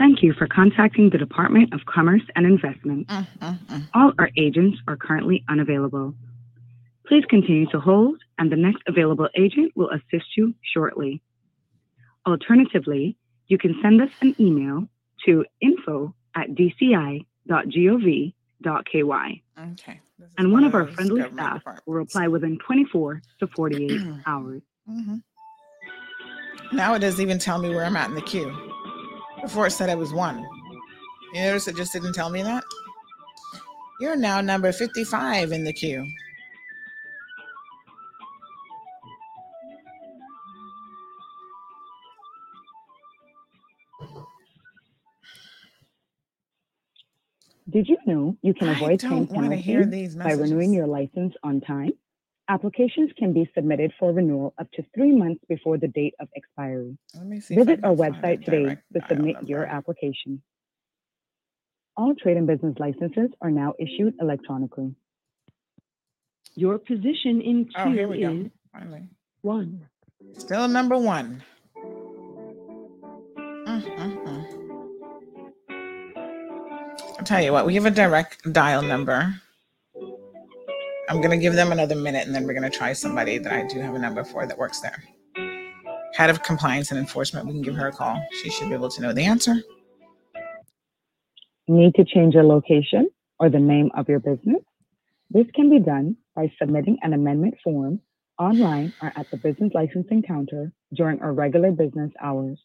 Thank 0.02 0.24
you 0.24 0.34
for 0.34 0.48
contacting 0.48 1.12
the 1.12 1.20
Department 1.20 1.76
of 1.76 1.82
Commerce 1.86 2.24
and 2.36 2.44
Investment. 2.48 3.06
mm, 3.08 3.28
mm, 3.40 3.60
mm. 3.68 3.88
All 3.94 4.14
our 4.18 4.32
agents 4.36 4.80
are 4.88 4.98
currently 4.98 5.44
unavailable. 5.48 6.16
Please 7.06 7.24
continue 7.30 7.68
to 7.70 7.80
hold, 7.80 8.20
and 8.40 8.52
the 8.52 8.56
next 8.56 8.82
available 8.88 9.30
agent 9.38 9.74
will 9.76 9.92
assist 9.92 10.26
you 10.36 10.56
shortly. 10.74 11.22
Alternatively, 12.26 13.16
you 13.46 13.60
can 13.60 13.76
send 13.84 14.02
us 14.02 14.10
an 14.22 14.36
email 14.40 14.88
to 15.28 15.46
info 15.62 16.16
at 16.36 16.50
dci.gov.ky, 16.50 17.24
Okay. 19.60 20.00
and 20.40 20.52
one 20.52 20.64
of 20.64 20.74
our 20.74 20.88
friendly 20.88 21.22
staff 21.32 21.62
will 21.86 21.94
reply 21.94 22.28
within 22.28 22.58
24 22.66 23.22
to 23.40 23.48
48 23.56 24.02
hours. 24.26 24.64
Mhm. 24.90 25.22
Now 26.74 26.96
it 26.96 27.00
doesn't 27.00 27.22
even 27.22 27.38
tell 27.38 27.60
me 27.60 27.70
where 27.70 27.86
I'm 27.86 27.96
at 27.98 28.10
in 28.10 28.16
the 28.16 28.22
queue. 28.22 28.71
Before 29.42 29.68
it 29.68 29.72
said 29.72 29.90
I 29.90 29.96
was 29.96 30.14
one. 30.14 30.46
You 31.34 31.42
notice 31.42 31.68
it 31.68 31.76
just 31.76 31.94
didn't 31.94 32.14
tell 32.14 32.30
me 32.30 32.44
that? 32.44 32.64
You're 34.00 34.16
now 34.16 34.42
number 34.42 34.72
55 34.72 35.52
in 35.52 35.64
the 35.64 35.74
queue. 35.74 36.06
Did 47.70 47.88
you 47.88 47.98
know 48.06 48.38
you 48.42 48.54
can 48.54 48.70
avoid 48.70 49.00
paying 49.00 49.26
don't 49.26 49.32
wanna 49.32 49.56
hear 49.56 49.80
penalties 49.80 50.16
by 50.16 50.34
renewing 50.34 50.74
your 50.74 50.88
license 50.88 51.34
on 51.42 51.62
time? 51.62 51.94
Applications 52.52 53.10
can 53.18 53.32
be 53.32 53.50
submitted 53.56 53.94
for 53.98 54.12
renewal 54.12 54.54
up 54.60 54.70
to 54.74 54.84
three 54.94 55.16
months 55.16 55.42
before 55.48 55.78
the 55.78 55.88
date 55.88 56.14
of 56.20 56.28
expiry. 56.36 56.98
Let 57.16 57.26
me 57.26 57.40
see 57.40 57.56
Visit 57.56 57.80
our 57.82 57.96
can 57.96 57.98
find 57.98 58.14
a 58.14 58.18
website 58.22 58.44
today 58.44 58.78
to 58.94 59.00
submit 59.08 59.38
your 59.48 59.64
application. 59.64 60.42
All 61.96 62.14
trade 62.14 62.36
and 62.36 62.46
business 62.46 62.76
licenses 62.78 63.30
are 63.42 63.52
now 63.52 63.74
issued 63.80 64.16
electronically. 64.20 64.94
Your 66.56 66.78
position 66.78 67.40
in 67.40 67.70
Oh, 67.78 67.90
here 67.90 68.10
we 68.10 68.20
go. 68.20 68.32
is 68.32 68.48
Finally. 68.74 69.04
one. 69.44 69.88
Still 70.38 70.68
number 70.68 70.98
one. 70.98 71.42
Mm, 71.78 73.82
mm, 73.98 74.24
mm. 74.26 74.46
I'll 77.18 77.24
tell 77.24 77.42
you 77.42 77.54
what, 77.54 77.66
we 77.66 77.76
have 77.76 77.86
a 77.86 77.92
direct 77.92 78.52
dial 78.52 78.82
number. 78.82 79.36
I'm 81.12 81.18
going 81.18 81.32
to 81.32 81.38
give 81.38 81.56
them 81.56 81.74
another 81.74 81.94
minute 81.96 82.26
and 82.26 82.34
then 82.34 82.48
we're 82.48 82.54
going 82.54 82.72
to 82.72 82.78
try 82.78 82.94
somebody 82.94 83.38
that 83.38 83.52
I 83.52 83.68
do 83.68 83.82
have 83.82 83.96
a 83.96 84.00
number 84.00 84.24
for 84.24 84.48
that 84.48 84.58
works 84.58 84.80
there. 84.80 85.04
Head 86.14 86.30
of 86.30 86.42
compliance 86.42 86.90
and 86.90 86.98
enforcement, 86.98 87.48
we 87.48 87.52
can 87.52 87.62
give 87.62 87.76
her 87.76 87.90
a 87.90 87.92
call. 87.92 88.26
She 88.42 88.50
should 88.50 88.70
be 88.70 88.76
able 88.76 88.88
to 88.92 89.02
know 89.02 89.12
the 89.12 89.26
answer. 89.26 89.56
Need 91.68 91.96
to 91.96 92.06
change 92.06 92.34
your 92.34 92.46
location 92.46 93.10
or 93.40 93.50
the 93.50 93.60
name 93.60 93.92
of 93.94 94.08
your 94.08 94.20
business? 94.20 94.64
This 95.30 95.48
can 95.54 95.70
be 95.70 95.80
done 95.80 96.16
by 96.34 96.50
submitting 96.58 96.98
an 97.02 97.12
amendment 97.12 97.56
form 97.62 98.00
online 98.40 98.94
or 99.02 99.12
at 99.14 99.30
the 99.32 99.38
business 99.38 99.74
licensing 99.74 100.24
counter 100.24 100.72
during 100.94 101.20
our 101.20 101.34
regular 101.34 101.72
business 101.72 102.12
hours. 102.22 102.58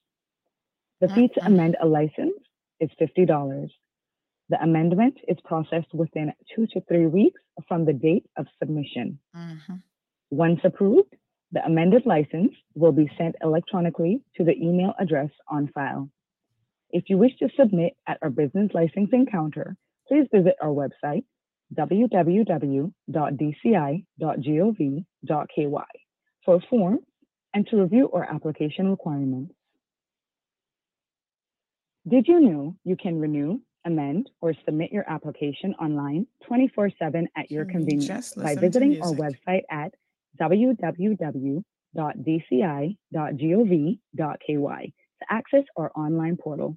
The 1.00 1.08
fee 1.08 1.26
to 1.34 1.40
mm-hmm. 1.40 1.52
amend 1.52 1.76
a 1.82 1.86
license 1.86 2.38
is 2.78 2.90
$50. 3.00 3.70
The 4.48 4.62
amendment 4.62 5.18
is 5.26 5.36
processed 5.44 5.92
within 5.92 6.32
two 6.54 6.66
to 6.68 6.80
three 6.82 7.06
weeks 7.06 7.40
from 7.66 7.84
the 7.84 7.92
date 7.92 8.26
of 8.36 8.46
submission. 8.58 9.18
Mhm. 9.34 9.82
Once 10.30 10.60
approved, 10.64 11.14
the 11.52 11.64
amended 11.64 12.06
license 12.06 12.54
will 12.74 12.92
be 12.92 13.08
sent 13.16 13.36
electronically 13.42 14.22
to 14.36 14.44
the 14.44 14.56
email 14.56 14.94
address 14.98 15.30
on 15.48 15.68
file. 15.68 16.10
If 16.90 17.10
you 17.10 17.18
wish 17.18 17.36
to 17.38 17.48
submit 17.50 17.96
at 18.06 18.18
our 18.22 18.30
business 18.30 18.72
licensing 18.72 19.26
counter, 19.26 19.76
please 20.06 20.28
visit 20.32 20.56
our 20.60 20.70
website, 20.70 21.24
www.dci.gov.ky, 21.74 22.86
for 26.44 26.60
forms 26.70 27.00
and 27.54 27.66
to 27.68 27.80
review 27.80 28.10
our 28.12 28.24
application 28.24 28.88
requirements. 28.90 29.54
Did 32.06 32.28
you 32.28 32.38
know 32.40 32.76
you 32.84 32.96
can 32.96 33.18
renew, 33.18 33.60
amend, 33.86 34.28
or 34.42 34.52
submit 34.64 34.92
your 34.92 35.08
application 35.08 35.74
online 35.74 36.26
24 36.46 36.90
7 36.98 37.28
at 37.36 37.50
your 37.50 37.64
convenience 37.64 38.34
by 38.34 38.54
visiting 38.54 39.00
our 39.00 39.12
website 39.12 39.62
at 39.70 39.94
www.dci.gov.ky 40.40 41.64
to 45.18 45.26
access 45.30 45.64
our 45.76 45.90
online 45.96 46.36
portal. 46.36 46.76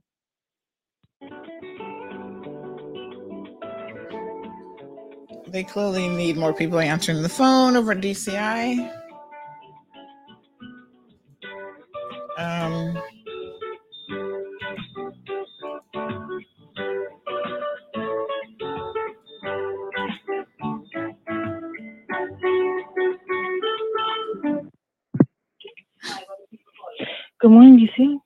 They 5.48 5.64
clearly 5.64 6.08
need 6.08 6.38
more 6.38 6.54
people 6.54 6.80
answering 6.80 7.22
the 7.24 7.30
phone 7.30 7.76
over 7.76 7.92
at 7.94 8.02
DCI. 8.02 8.94
Um, 12.38 13.02
Good 27.40 27.52
morning, 27.52 27.80
DC. 27.80 28.20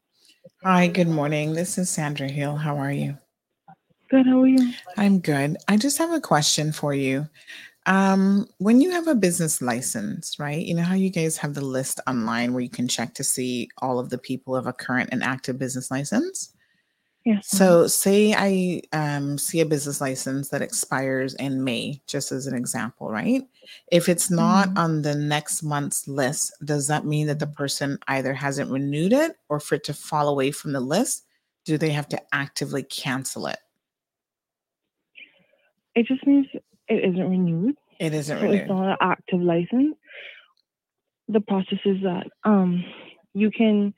hi, 0.64 0.88
good 0.88 1.07
morning. 1.07 1.53
This 1.53 1.77
is 1.77 1.88
Sandra 1.88 2.27
Hill. 2.27 2.56
How 2.56 2.77
are 2.77 2.91
you? 2.91 3.15
Good. 4.10 4.26
How 4.26 4.41
are 4.41 4.48
you? 4.48 4.73
I'm 4.98 5.19
good. 5.19 5.56
I 5.68 5.77
just 5.77 5.99
have 5.99 6.11
a 6.11 6.19
question 6.19 6.72
for 6.72 6.95
you. 6.95 7.30
Um, 7.85 8.48
when 8.57 8.81
you 8.81 8.90
have 8.90 9.07
a 9.07 9.14
business 9.14 9.61
license, 9.61 10.40
right? 10.40 10.65
You 10.65 10.73
know 10.73 10.81
how 10.81 10.95
you 10.95 11.11
guys 11.11 11.38
have 11.38 11.53
the 11.53 11.64
list 11.64 11.99
online 12.07 12.53
where 12.53 12.64
you 12.64 12.72
can 12.72 12.88
check 12.88 13.14
to 13.14 13.23
see 13.23 13.69
all 13.84 13.99
of 13.99 14.10
the 14.10 14.18
people 14.18 14.53
who 14.53 14.56
have 14.56 14.65
a 14.65 14.73
current 14.73 15.10
and 15.11 15.23
active 15.23 15.60
business 15.60 15.91
license? 15.91 16.52
Yes. 17.26 17.48
So, 17.48 17.88
say 17.88 18.34
I 18.36 18.82
um, 18.91 19.38
see 19.38 19.62
a 19.62 19.66
business 19.66 20.02
license 20.02 20.50
that 20.50 20.62
expires 20.62 21.36
in 21.36 21.64
May, 21.64 22.02
just 22.06 22.34
as 22.34 22.48
an 22.48 22.54
example, 22.56 23.10
right? 23.10 23.44
If 23.91 24.10
it's 24.10 24.30
not 24.30 24.68
Mhm. 24.70 24.78
on 24.78 25.02
the 25.04 25.16
next 25.16 25.64
month's 25.64 26.06
list, 26.08 26.54
does 26.66 26.88
that 26.88 27.06
mean 27.06 27.28
that 27.28 27.40
the 27.40 27.48
person 27.48 27.98
either 28.10 28.34
hasn't 28.34 28.70
renewed 28.72 29.14
it 29.14 29.38
or 29.48 29.62
for 29.62 29.76
it 29.76 29.86
to 29.86 29.94
fall 29.94 30.28
away 30.28 30.52
from 30.52 30.74
the 30.74 30.82
list, 30.82 31.26
do 31.64 31.78
they 31.78 31.91
have 31.91 32.10
to 32.10 32.22
actively 32.36 32.84
cancel 32.84 33.48
it? 33.48 33.60
It 35.95 36.06
just 36.08 36.28
means 36.28 36.48
it 36.90 37.06
isn't 37.06 37.30
renewed. 37.30 37.76
It 38.00 38.14
isn't 38.14 38.38
so 38.38 38.44
renewed. 38.44 38.62
it's 38.62 38.70
not 38.70 38.90
an 38.90 38.98
active 39.00 39.41
license. 39.41 39.95
The 41.30 41.40
process 41.40 41.80
is 41.86 42.02
that 42.02 42.28
um 42.44 42.84
you 43.34 43.50
can 43.50 43.94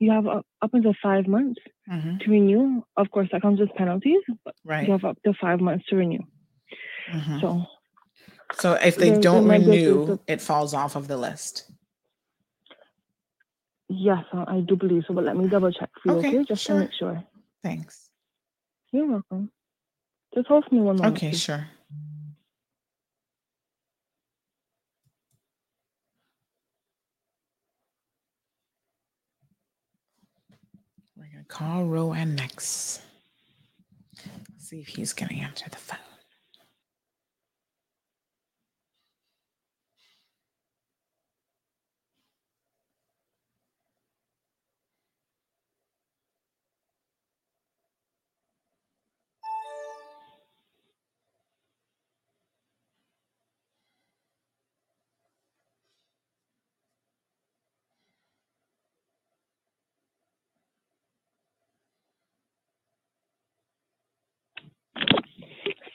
you 0.00 0.10
have 0.10 0.26
up, 0.26 0.44
up 0.62 0.72
until 0.74 0.94
five 1.02 1.26
months 1.28 1.60
Mhm. 1.88 2.20
to 2.20 2.30
renew. 2.30 2.82
Of 2.96 3.10
course, 3.10 3.28
that 3.32 3.42
comes 3.42 3.60
with 3.60 3.72
penalties, 3.74 4.22
but 4.44 4.54
Right. 4.64 4.86
you 4.86 4.92
have 4.92 5.04
up 5.04 5.18
to 5.24 5.32
five 5.34 5.60
months 5.60 5.84
to 5.88 5.96
renew. 5.96 6.22
Mhm. 7.12 7.40
So 7.40 7.66
So, 8.54 8.74
if 8.74 8.96
they 8.96 9.10
the- 9.10 9.16
the 9.16 9.20
don't 9.22 9.46
renew, 9.48 10.18
it 10.26 10.40
falls 10.40 10.74
off 10.74 10.96
of 10.96 11.06
the 11.06 11.16
list. 11.16 11.70
yes, 13.88 14.24
I 14.32 14.56
I 14.56 14.60
do 14.60 14.74
believe 14.76 15.04
so. 15.06 15.14
But 15.14 15.24
let 15.24 15.36
me 15.36 15.48
double 15.48 15.70
check 15.72 15.90
for 16.02 16.12
you, 16.12 16.18
Okay, 16.18 16.28
okay? 16.28 16.44
Just 16.44 16.62
sure. 16.64 16.76
to 16.76 16.80
make 16.84 16.92
sure. 16.92 17.24
Thanks. 17.62 18.10
You're 18.92 19.06
welcome. 19.06 19.52
Just 20.34 20.48
hold 20.48 20.70
me 20.72 20.80
one 20.80 20.96
moment. 20.96 21.16
Okay, 21.16 21.30
please. 21.30 21.40
sure. 21.42 21.66
We're 31.20 31.26
gonna 31.26 31.44
call 31.48 31.84
Rowan 31.84 32.34
next. 32.34 33.02
See 34.56 34.80
if 34.80 34.88
he's 34.88 35.12
gonna 35.12 35.34
answer 35.34 35.66
the 35.68 35.76
phone. 35.76 36.09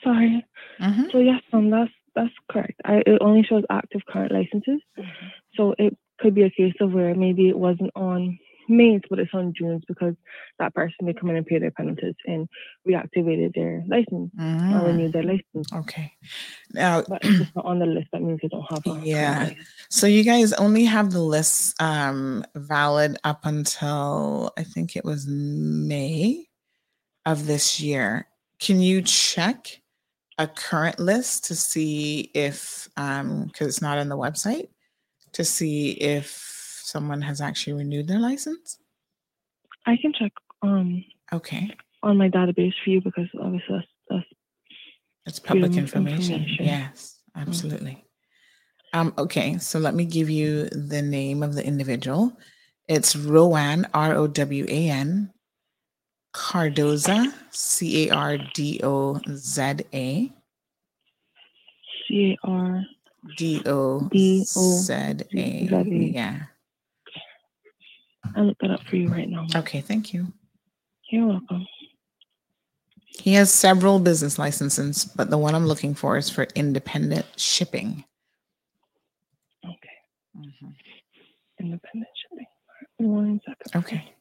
Sorry. 0.06 0.44
So 1.12 1.18
yes, 1.18 1.42
um, 1.52 1.70
that's 1.70 1.92
that's 2.14 2.32
correct. 2.50 2.80
I 2.84 3.02
it 3.06 3.18
only 3.20 3.42
shows 3.42 3.64
active 3.70 4.02
current 4.08 4.32
licenses. 4.32 4.80
So 5.56 5.74
it 5.78 5.96
could 6.20 6.34
be 6.34 6.42
a 6.44 6.50
case 6.50 6.74
of 6.80 6.92
where 6.92 7.14
maybe 7.14 7.48
it 7.48 7.58
wasn't 7.58 7.90
on 7.94 8.38
May's, 8.68 9.02
but 9.08 9.18
it's 9.18 9.34
on 9.34 9.52
June's 9.56 9.84
because 9.86 10.14
that 10.58 10.74
person 10.74 11.06
did 11.06 11.18
come 11.20 11.30
in 11.30 11.36
and 11.36 11.46
pay 11.46 11.58
their 11.58 11.70
penalties 11.70 12.14
and 12.26 12.48
reactivated 12.88 13.54
their 13.54 13.84
license 13.86 14.32
or 14.36 14.80
Mm. 14.80 14.86
renewed 14.86 15.12
their 15.12 15.22
license. 15.22 15.68
Okay. 15.72 16.12
Now, 16.72 17.04
but 17.08 17.24
if 17.24 17.40
it's 17.40 17.54
not 17.54 17.64
on 17.64 17.78
the 17.78 17.86
list, 17.86 18.08
that 18.12 18.22
means 18.22 18.40
they 18.42 18.48
don't 18.48 18.66
have 18.68 18.82
current 18.82 19.06
Yeah. 19.06 19.50
So 19.88 20.06
you 20.06 20.24
guys 20.24 20.52
only 20.54 20.84
have 20.84 21.12
the 21.12 21.20
lists 21.22 21.74
um, 21.80 22.44
valid 22.54 23.18
up 23.24 23.44
until 23.44 24.52
I 24.56 24.64
think 24.64 24.96
it 24.96 25.04
was 25.04 25.26
May 25.28 26.48
of 27.24 27.46
this 27.46 27.80
year. 27.80 28.26
Can 28.58 28.80
you 28.80 29.02
check 29.02 29.80
a 30.38 30.46
current 30.46 30.98
list 31.00 31.44
to 31.46 31.54
see 31.54 32.30
if, 32.34 32.88
because 32.94 33.66
it's 33.68 33.82
not 33.82 33.98
on 33.98 34.08
the 34.08 34.16
website, 34.16 34.68
to 35.32 35.44
see 35.44 35.92
if 35.92 36.80
someone 36.82 37.22
has 37.22 37.40
actually 37.40 37.74
renewed 37.74 38.08
their 38.08 38.20
license? 38.20 38.78
I 39.86 39.96
can 39.96 40.12
check 40.12 40.32
um 40.62 41.04
Okay. 41.32 41.74
on 42.02 42.16
my 42.16 42.28
database 42.28 42.74
for 42.82 42.90
you 42.90 43.00
because 43.00 43.28
obviously 43.40 43.66
that's, 43.76 43.86
that's 44.10 44.26
It's 45.26 45.38
public 45.40 45.76
information. 45.76 46.42
information. 46.42 46.64
Yes, 46.64 47.18
absolutely. 47.34 48.04
Um, 48.92 49.12
okay, 49.18 49.58
so 49.58 49.78
let 49.78 49.94
me 49.94 50.04
give 50.04 50.30
you 50.30 50.66
the 50.70 51.02
name 51.02 51.42
of 51.42 51.54
the 51.54 51.66
individual. 51.66 52.36
It's 52.88 53.16
Rowan, 53.16 53.86
R 53.92 54.14
O 54.14 54.26
W 54.28 54.64
A 54.68 54.90
N, 54.90 55.32
Cardoza, 56.36 57.32
C 57.50 58.08
A 58.08 58.14
R 58.14 58.38
D 58.52 58.80
O 58.82 59.18
Z 59.30 59.62
A. 59.94 60.30
C 62.06 62.36
A 62.44 62.46
R 62.46 62.84
D 63.38 63.62
O 63.64 64.08
Z 64.12 64.92
A. 64.92 65.18
Yeah. 65.34 66.42
I'll 68.34 68.44
look 68.44 68.58
that 68.60 68.70
up 68.70 68.82
for 68.82 68.96
you 68.96 69.08
right 69.08 69.28
now. 69.28 69.46
Okay, 69.56 69.80
thank 69.80 70.12
you. 70.12 70.30
You're 71.10 71.26
welcome. 71.26 71.66
He 73.18 73.32
has 73.32 73.50
several 73.50 73.98
business 73.98 74.38
licenses, 74.38 75.06
but 75.06 75.30
the 75.30 75.38
one 75.38 75.54
I'm 75.54 75.66
looking 75.66 75.94
for 75.94 76.18
is 76.18 76.28
for 76.28 76.46
independent 76.54 77.24
shipping. 77.36 78.04
Okay. 79.64 79.96
Mm-hmm. 80.36 80.68
Independent 81.60 82.10
shipping. 82.28 82.46
One 82.98 83.40
second. 83.46 83.84
Okay. 83.84 84.15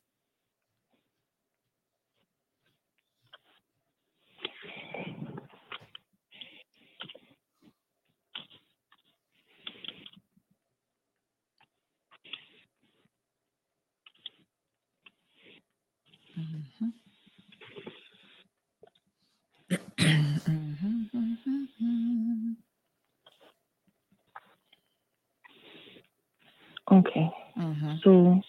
Okay. 26.91 27.29
Mhm. 27.57 28.01
So 28.03 28.41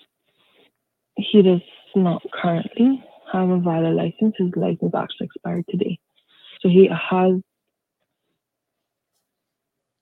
he 1.16 1.43
does 1.43 1.62
not 1.94 2.23
currently 2.32 3.02
have 3.32 3.48
a 3.48 3.59
valid 3.59 3.94
license. 3.94 4.35
His 4.39 4.55
license 4.56 4.94
actually 4.94 5.27
expired 5.27 5.64
today. 5.68 5.98
So 6.60 6.68
he 6.68 6.89
has 6.89 7.40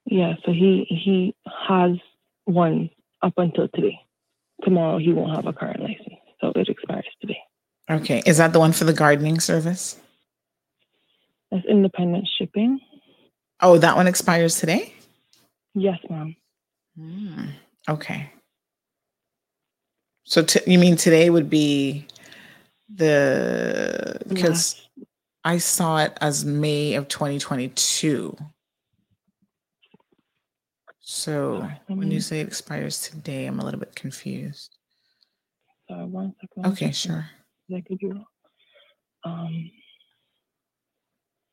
yeah, 0.06 0.34
so 0.44 0.52
he 0.52 0.84
he 0.88 1.34
has 1.68 1.92
one 2.44 2.90
up 3.22 3.34
until 3.38 3.68
today. 3.68 3.98
Tomorrow 4.62 4.98
he 4.98 5.12
won't 5.12 5.34
have 5.34 5.46
a 5.46 5.52
current 5.52 5.80
license. 5.80 6.20
So 6.40 6.52
it 6.54 6.68
expires 6.68 7.06
today. 7.20 7.38
Okay, 7.90 8.22
is 8.26 8.38
that 8.38 8.52
the 8.52 8.58
one 8.58 8.72
for 8.72 8.84
the 8.84 8.92
gardening 8.92 9.40
service? 9.40 9.98
That's 11.50 11.64
independent 11.66 12.28
shipping. 12.38 12.80
Oh, 13.64 13.78
that 13.78 13.96
one 13.96 14.06
expires 14.06 14.60
today? 14.60 14.92
Yes, 15.74 15.98
ma'am. 16.10 16.36
Hmm, 16.98 17.46
Okay. 17.88 18.30
So 20.26 20.42
t- 20.42 20.60
you 20.70 20.78
mean 20.78 20.96
today 20.96 21.28
would 21.30 21.48
be 21.50 22.06
the 22.94 24.18
because 24.28 24.86
I 25.44 25.58
saw 25.58 25.98
it 25.98 26.16
as 26.20 26.44
May 26.44 26.94
of 26.94 27.08
2022. 27.08 28.36
So 31.00 31.58
let 31.88 31.98
when 31.98 32.10
you 32.10 32.20
say 32.20 32.40
it 32.40 32.46
expires 32.48 33.00
today, 33.02 33.46
I'm 33.46 33.60
a 33.60 33.64
little 33.64 33.80
bit 33.80 33.94
confused. 33.94 34.76
Sorry, 35.90 36.06
one 36.06 36.34
second. 36.40 36.62
one 36.62 36.72
Okay, 36.72 36.92
second. 36.92 36.94
sure. 36.94 37.30
I 37.76 37.80
give 37.80 37.98
you? 38.02 38.24
Um 39.24 39.70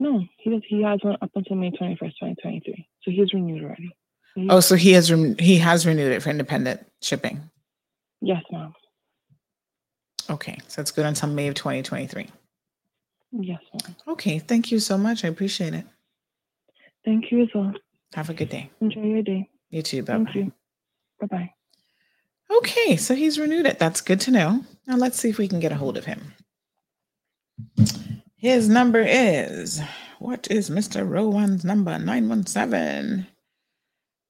no, 0.02 0.24
he 0.40 0.50
does 0.50 0.62
he 0.68 0.82
has 0.82 1.00
one 1.04 1.18
up 1.22 1.32
until 1.36 1.56
May 1.56 1.72
twenty 1.72 1.96
first, 1.96 2.18
twenty 2.20 2.36
twenty 2.42 2.60
three. 2.66 2.88
So 3.04 3.12
he's 3.12 3.34
renewed 3.34 3.64
already. 3.64 3.96
He- 4.36 4.48
Oh, 4.50 4.60
so 4.60 4.76
he 4.76 4.94
has 4.94 5.12
ren- 5.12 5.38
he 5.38 5.58
has 5.58 5.86
renewed 5.86 6.12
it 6.12 6.22
for 6.24 6.30
independent 6.30 6.86
shipping. 7.02 7.50
Yes, 8.22 8.44
ma'am. 8.52 8.74
Okay, 10.30 10.58
so 10.68 10.82
it's 10.82 10.92
good 10.92 11.06
until 11.06 11.28
May 11.30 11.48
of 11.50 11.56
2023. 11.56 12.28
Yes, 13.34 13.60
ma'am. 13.74 13.96
Okay, 14.08 14.40
thank 14.40 14.72
you 14.72 14.80
so 14.80 14.98
much. 14.98 15.26
I 15.26 15.28
appreciate 15.28 15.74
it. 15.74 15.86
Thank 17.04 17.32
you 17.32 17.42
as 17.44 17.50
well. 17.54 17.74
Have 18.14 18.30
a 18.30 18.34
good 18.34 18.50
day. 18.50 18.70
Enjoy 18.80 19.02
your 19.04 19.22
day. 19.24 19.50
You 19.70 19.82
too. 19.82 20.04
Bye 20.04 20.18
bye. 20.20 20.52
Bye 21.20 21.28
bye. 21.28 21.54
Okay, 22.58 22.96
so 22.98 23.16
he's 23.16 23.40
renewed 23.40 23.66
it. 23.66 23.80
That's 23.80 24.02
good 24.02 24.20
to 24.22 24.32
know. 24.32 24.64
Now 24.88 24.96
let's 24.98 25.18
see 25.20 25.30
if 25.30 25.38
we 25.38 25.48
can 25.48 25.60
get 25.60 25.72
a 25.72 25.76
hold 25.76 25.98
of 25.98 26.06
him. 26.06 26.34
His 28.42 28.68
number 28.68 29.04
is 29.08 29.84
what 30.18 30.48
is 30.50 30.72
Mr. 30.72 31.08
Rowan's 31.08 31.64
number? 31.64 32.00
917. 32.00 33.28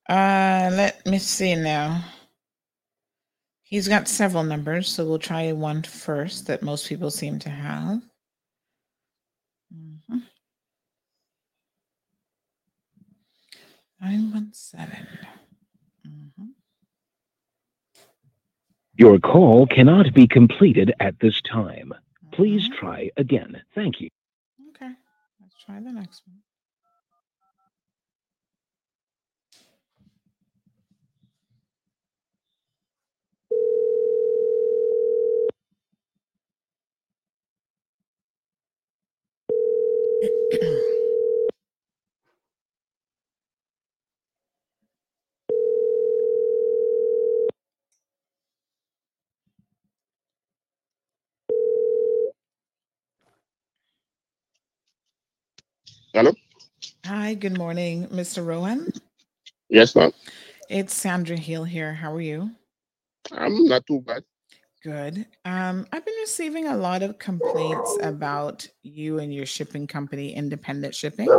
Uh 0.10 0.70
let 0.74 1.06
me 1.06 1.18
see 1.18 1.56
now. 1.56 2.04
He's 3.64 3.88
got 3.88 4.10
several 4.10 4.44
numbers, 4.44 4.90
so 4.90 5.06
we'll 5.06 5.18
try 5.18 5.54
one 5.54 5.84
first 5.84 6.48
that 6.48 6.62
most 6.62 6.90
people 6.90 7.10
seem 7.10 7.40
to 7.40 7.50
have. 7.50 8.02
Mhm. 9.74 10.24
917. 14.02 15.08
Your 18.96 19.20
call 19.20 19.68
cannot 19.68 20.14
be 20.14 20.28
completed 20.28 20.94
at 21.00 21.18
this 21.22 21.42
time. 21.44 21.94
Please 22.32 22.64
mm-hmm. 22.64 22.80
try 22.80 23.10
again. 23.18 23.62
Thank 23.76 24.02
you. 24.02 24.10
Okay, 24.76 24.92
let's 25.42 25.56
try 25.66 25.80
the 25.80 25.92
next 25.92 26.24
one. 26.26 26.38
Hello? 56.14 56.34
Hi, 57.06 57.36
good 57.36 57.58
morning, 57.58 58.06
Mr. 58.08 58.46
Rowan. 58.46 58.92
Yes, 59.70 59.96
ma'am. 59.96 60.12
It's 60.70 60.94
Sandra 60.94 61.38
Hill 61.38 61.64
here. 61.64 61.94
How 61.94 62.14
are 62.14 62.20
you? 62.20 62.52
I'm 63.32 63.64
not 63.64 63.88
too 63.88 64.02
bad. 64.02 64.24
Good. 64.84 65.26
Um, 65.46 65.88
I've 65.94 66.04
been 66.04 66.20
receiving 66.20 66.68
a 66.68 66.76
lot 66.76 67.02
of 67.02 67.18
complaints 67.18 67.98
about 68.02 68.68
you 68.84 69.20
and 69.20 69.34
your 69.34 69.46
shipping 69.46 69.88
company, 69.88 70.36
Independent 70.36 70.94
Shipping. 70.94 71.30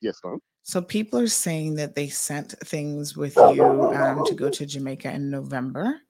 Yes, 0.00 0.20
ma'am. 0.24 0.38
So 0.62 0.80
people 0.80 1.18
are 1.18 1.26
saying 1.26 1.74
that 1.74 1.96
they 1.96 2.06
sent 2.06 2.52
things 2.60 3.16
with 3.16 3.34
you 3.36 3.92
um, 3.92 4.24
to 4.24 4.34
go 4.34 4.48
to 4.50 4.66
Jamaica 4.66 5.10
in 5.10 5.30
November, 5.30 6.00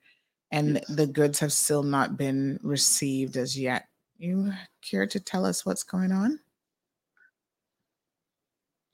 and 0.51 0.83
the 0.89 1.07
goods 1.07 1.39
have 1.39 1.51
still 1.51 1.81
not 1.81 2.15
been 2.15 2.59
received 2.61 3.37
as 3.37 3.57
yet. 3.57 3.87
You 4.19 4.53
care 4.87 5.07
to 5.07 5.19
tell 5.19 5.47
us 5.47 5.65
what's 5.65 5.83
going 5.83 6.11
on? 6.11 6.39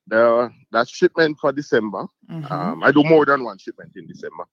The 0.07 0.51
that 0.71 0.89
shipment 0.89 1.37
for 1.39 1.51
December. 1.51 2.05
Mhm. 2.29 2.51
Um, 2.51 2.83
I 2.83 2.91
do 2.91 3.03
more 3.03 3.25
than 3.25 3.43
one 3.43 3.57
shipment 3.57 3.91
in 3.95 4.07
December. 4.07 4.43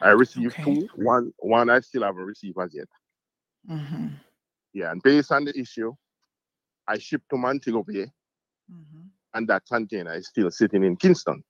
I 0.00 0.10
received 0.10 0.56
two. 0.62 0.88
One 0.96 1.32
one 1.38 1.70
I 1.70 1.80
still 1.80 2.02
haven't 2.04 2.22
received 2.24 2.58
as 2.60 2.74
yet. 2.74 2.88
Mhm. 3.68 4.12
Yeah, 4.72 4.90
and 4.92 5.02
based 5.02 5.32
on 5.32 5.44
the 5.44 5.58
issue, 5.58 5.92
I 6.86 6.98
shipped 6.98 7.28
to 7.30 7.36
Montego 7.36 7.82
Bay, 7.82 8.10
and 9.34 9.48
that 9.48 9.64
container 9.66 10.14
is 10.14 10.28
still 10.28 10.50
sitting 10.50 10.84
in 10.84 10.96
Kingston. 10.96 11.42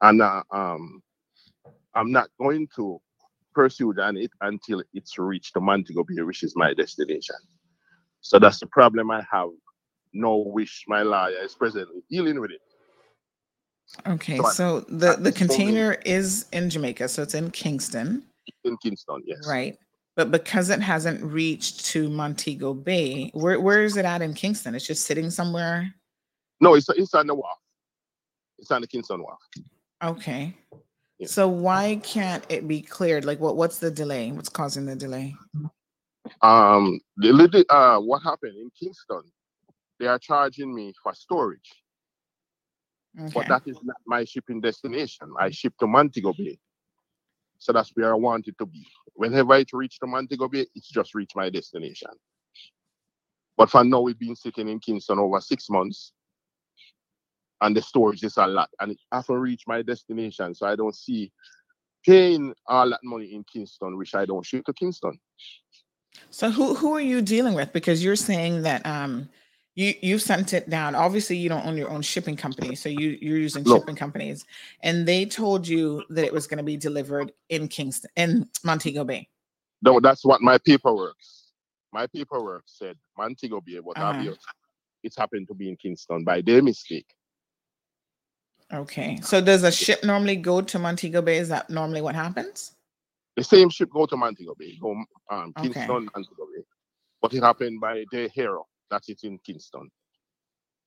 And 0.00 0.22
uh, 0.22 0.42
um, 0.50 1.02
I'm 1.94 2.10
not 2.12 2.30
going 2.38 2.68
to 2.76 3.00
pursue 3.54 3.92
on 4.00 4.16
it 4.16 4.30
until 4.40 4.82
it's 4.94 5.18
reached 5.18 5.54
Montego 5.58 6.04
Bay, 6.04 6.22
which 6.22 6.42
is 6.42 6.54
my 6.56 6.72
destination. 6.72 7.36
So 8.20 8.38
that's 8.38 8.60
the 8.60 8.66
problem 8.66 9.10
I 9.10 9.24
have. 9.30 9.50
No 10.12 10.38
wish 10.38 10.84
my 10.88 11.02
lawyer 11.02 11.36
is 11.44 11.54
presently 11.54 12.02
dealing 12.10 12.40
with 12.40 12.50
it. 12.50 12.60
Okay, 14.06 14.36
So 14.36 14.46
I- 14.46 14.52
so 14.52 14.80
the 14.80 15.16
the 15.16 15.32
container 15.32 15.94
is 16.04 16.46
in 16.52 16.70
Jamaica, 16.70 17.08
so 17.08 17.22
it's 17.22 17.34
in 17.34 17.50
Kingston, 17.50 18.24
In 18.64 18.76
Kingston, 18.78 19.22
yes. 19.26 19.46
right? 19.48 19.76
But 20.16 20.30
because 20.30 20.70
it 20.70 20.80
hasn't 20.80 21.22
reached 21.24 21.84
to 21.86 22.08
Montego 22.08 22.74
Bay, 22.74 23.30
where 23.34 23.58
where 23.60 23.82
is 23.84 23.96
it 23.96 24.04
at 24.04 24.22
in 24.22 24.34
Kingston? 24.34 24.74
It's 24.74 24.86
just 24.86 25.06
sitting 25.06 25.30
somewhere. 25.30 25.92
No, 26.60 26.74
it's 26.74 26.88
it's 26.90 27.14
on 27.14 27.26
the 27.26 27.34
wharf. 27.34 27.58
It's 28.58 28.70
on 28.70 28.80
the 28.82 28.86
Kingston 28.86 29.22
wharf. 29.22 29.38
Okay. 30.02 30.56
So 31.26 31.48
why 31.48 32.00
can't 32.02 32.44
it 32.48 32.66
be 32.68 32.80
cleared? 32.80 33.24
Like 33.24 33.40
what 33.40 33.56
what's 33.56 33.78
the 33.78 33.90
delay? 33.90 34.30
What's 34.32 34.48
causing 34.48 34.86
the 34.86 34.96
delay? 34.96 35.34
Um, 36.42 37.00
the 37.16 37.64
uh, 37.70 37.98
what 37.98 38.22
happened 38.22 38.56
in 38.56 38.70
Kingston? 38.78 39.22
They 40.00 40.06
are 40.06 40.18
charging 40.18 40.74
me 40.74 40.94
for 41.02 41.14
storage, 41.14 41.70
Okay. 43.18 43.32
but 43.34 43.48
that 43.48 43.62
is 43.66 43.76
not 43.84 43.98
my 44.06 44.24
shipping 44.24 44.60
destination. 44.62 45.28
I 45.38 45.50
ship 45.50 45.74
to 45.78 45.86
Montego 45.86 46.32
Bay, 46.32 46.58
so 47.58 47.72
that's 47.74 47.90
where 47.94 48.10
I 48.10 48.16
want 48.16 48.48
it 48.48 48.56
to 48.58 48.66
be. 48.66 48.86
Whenever 49.12 49.56
it 49.56 49.68
reach 49.74 49.98
to 50.00 50.06
Montego 50.06 50.48
Bay, 50.48 50.66
it's 50.74 50.88
just 50.88 51.14
reached 51.14 51.36
my 51.36 51.50
destination. 51.50 52.08
But 53.58 53.68
for 53.70 53.84
now, 53.84 54.00
we've 54.00 54.18
been 54.18 54.36
sitting 54.36 54.70
in 54.70 54.80
Kingston 54.80 55.18
over 55.18 55.38
six 55.38 55.68
months, 55.68 56.12
and 57.60 57.76
the 57.76 57.82
storage 57.82 58.24
is 58.24 58.38
a 58.38 58.46
lot, 58.46 58.70
and 58.80 58.92
it 58.92 58.98
hasn't 59.12 59.38
reached 59.38 59.68
my 59.68 59.82
destination. 59.82 60.54
So 60.54 60.66
I 60.66 60.76
don't 60.76 60.96
see 60.96 61.30
paying 62.06 62.54
all 62.66 62.88
that 62.88 63.00
money 63.04 63.34
in 63.34 63.44
Kingston, 63.52 63.98
which 63.98 64.14
I 64.14 64.24
don't 64.24 64.46
ship 64.46 64.64
to 64.64 64.72
Kingston. 64.72 65.20
So 66.30 66.50
who 66.50 66.74
who 66.74 66.94
are 66.94 67.02
you 67.02 67.20
dealing 67.20 67.52
with? 67.52 67.74
Because 67.74 68.02
you're 68.02 68.16
saying 68.16 68.62
that 68.62 68.86
um 68.86 69.28
you 69.74 69.94
you 70.00 70.18
sent 70.18 70.52
it 70.52 70.68
down. 70.68 70.94
Obviously, 70.94 71.36
you 71.36 71.48
don't 71.48 71.64
own 71.66 71.76
your 71.76 71.90
own 71.90 72.02
shipping 72.02 72.36
company, 72.36 72.74
so 72.74 72.88
you 72.88 73.18
you're 73.20 73.38
using 73.38 73.64
No. 73.64 73.74
shipping 73.74 73.96
companies, 73.96 74.44
and 74.82 75.06
they 75.06 75.24
told 75.24 75.66
you 75.66 76.02
that 76.10 76.24
it 76.24 76.32
was 76.32 76.46
going 76.46 76.58
to 76.58 76.64
be 76.64 76.76
delivered 76.76 77.32
in 77.48 77.68
Kingston 77.68 78.10
in 78.16 78.48
Montego 78.64 79.04
Bay. 79.04 79.28
No, 79.82 80.00
that's 80.00 80.24
what 80.24 80.40
my 80.42 80.58
paperwork. 80.58 81.16
My 81.92 82.06
paperwork 82.06 82.64
said 82.66 82.96
Montego 83.16 83.60
Bay, 83.60 83.80
but 83.84 83.96
Uh-huh. 83.96 84.10
obviously 84.10 84.38
it's 85.02 85.16
happened 85.16 85.48
to 85.48 85.54
be 85.54 85.68
in 85.68 85.76
Kingston 85.76 86.24
by 86.24 86.40
their 86.42 86.62
mistake. 86.62 87.06
Okay. 88.72 89.18
So 89.22 89.40
does 89.40 89.64
a 89.64 89.72
ship 89.72 90.04
normally 90.04 90.36
go 90.36 90.60
to 90.60 90.78
Montego 90.78 91.22
Bay? 91.22 91.38
Is 91.38 91.48
that 91.48 91.70
normally 91.70 92.02
what 92.02 92.14
happens? 92.14 92.72
The 93.36 93.42
same 93.44 93.70
ship 93.70 93.90
go 93.90 94.06
to 94.06 94.16
Montego 94.16 94.54
Bay, 94.56 94.76
go 94.80 94.90
um, 95.30 95.52
Okay. 95.58 95.62
Kingston, 95.62 96.08
Montego 96.14 96.46
Bay, 96.54 96.62
but 97.22 97.32
it 97.34 97.42
happened 97.42 97.80
by 97.80 98.04
their 98.12 98.28
hero. 98.28 98.66
That's 98.90 99.08
it 99.08 99.24
in 99.24 99.38
Kingston. 99.38 99.90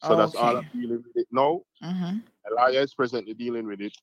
So 0.06 0.18
that's 0.18 0.36
all 0.36 0.58
I'm 0.58 0.68
dealing 0.74 1.04
with 1.06 1.16
it 1.16 1.28
now. 1.32 1.62
Mm-hmm. 1.82 2.18
A 2.52 2.54
lawyer 2.56 2.82
is 2.82 2.94
presently 2.94 3.34
dealing 3.34 3.66
with 3.68 3.80
it 3.80 3.94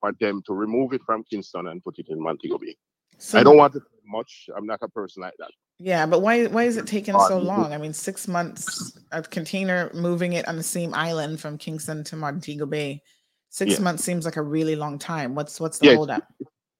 for 0.00 0.12
them 0.20 0.42
to 0.46 0.52
remove 0.52 0.92
it 0.92 1.00
from 1.06 1.24
Kingston 1.24 1.68
and 1.68 1.82
put 1.82 1.98
it 1.98 2.08
in 2.10 2.20
Montego 2.20 2.58
Bay. 2.58 2.76
So 3.16 3.38
I 3.38 3.42
don't 3.42 3.56
want 3.56 3.72
to 3.72 3.80
say 3.80 4.00
much. 4.04 4.50
I'm 4.54 4.66
not 4.66 4.80
a 4.82 4.88
person 4.88 5.22
like 5.22 5.32
that. 5.38 5.50
Yeah, 5.78 6.06
but 6.06 6.20
why 6.20 6.46
why 6.46 6.64
is 6.64 6.76
it 6.76 6.86
taking 6.86 7.18
so 7.18 7.38
long? 7.38 7.72
I 7.72 7.78
mean, 7.78 7.92
six 7.92 8.28
months 8.28 8.98
a 9.12 9.22
container 9.22 9.90
moving 9.94 10.34
it 10.34 10.46
on 10.48 10.56
the 10.56 10.62
same 10.62 10.94
island 10.94 11.40
from 11.40 11.56
Kingston 11.58 12.04
to 12.04 12.16
Montego 12.16 12.66
Bay. 12.66 13.02
Six 13.48 13.72
Yeah. 13.72 13.80
months 13.80 14.04
seems 14.04 14.24
like 14.26 14.36
a 14.36 14.42
really 14.42 14.76
long 14.76 14.98
time. 14.98 15.34
What's 15.34 15.58
what's 15.60 15.78
the 15.78 15.86
Yeah, 15.86 15.94
hold 15.96 16.10
up? 16.10 16.24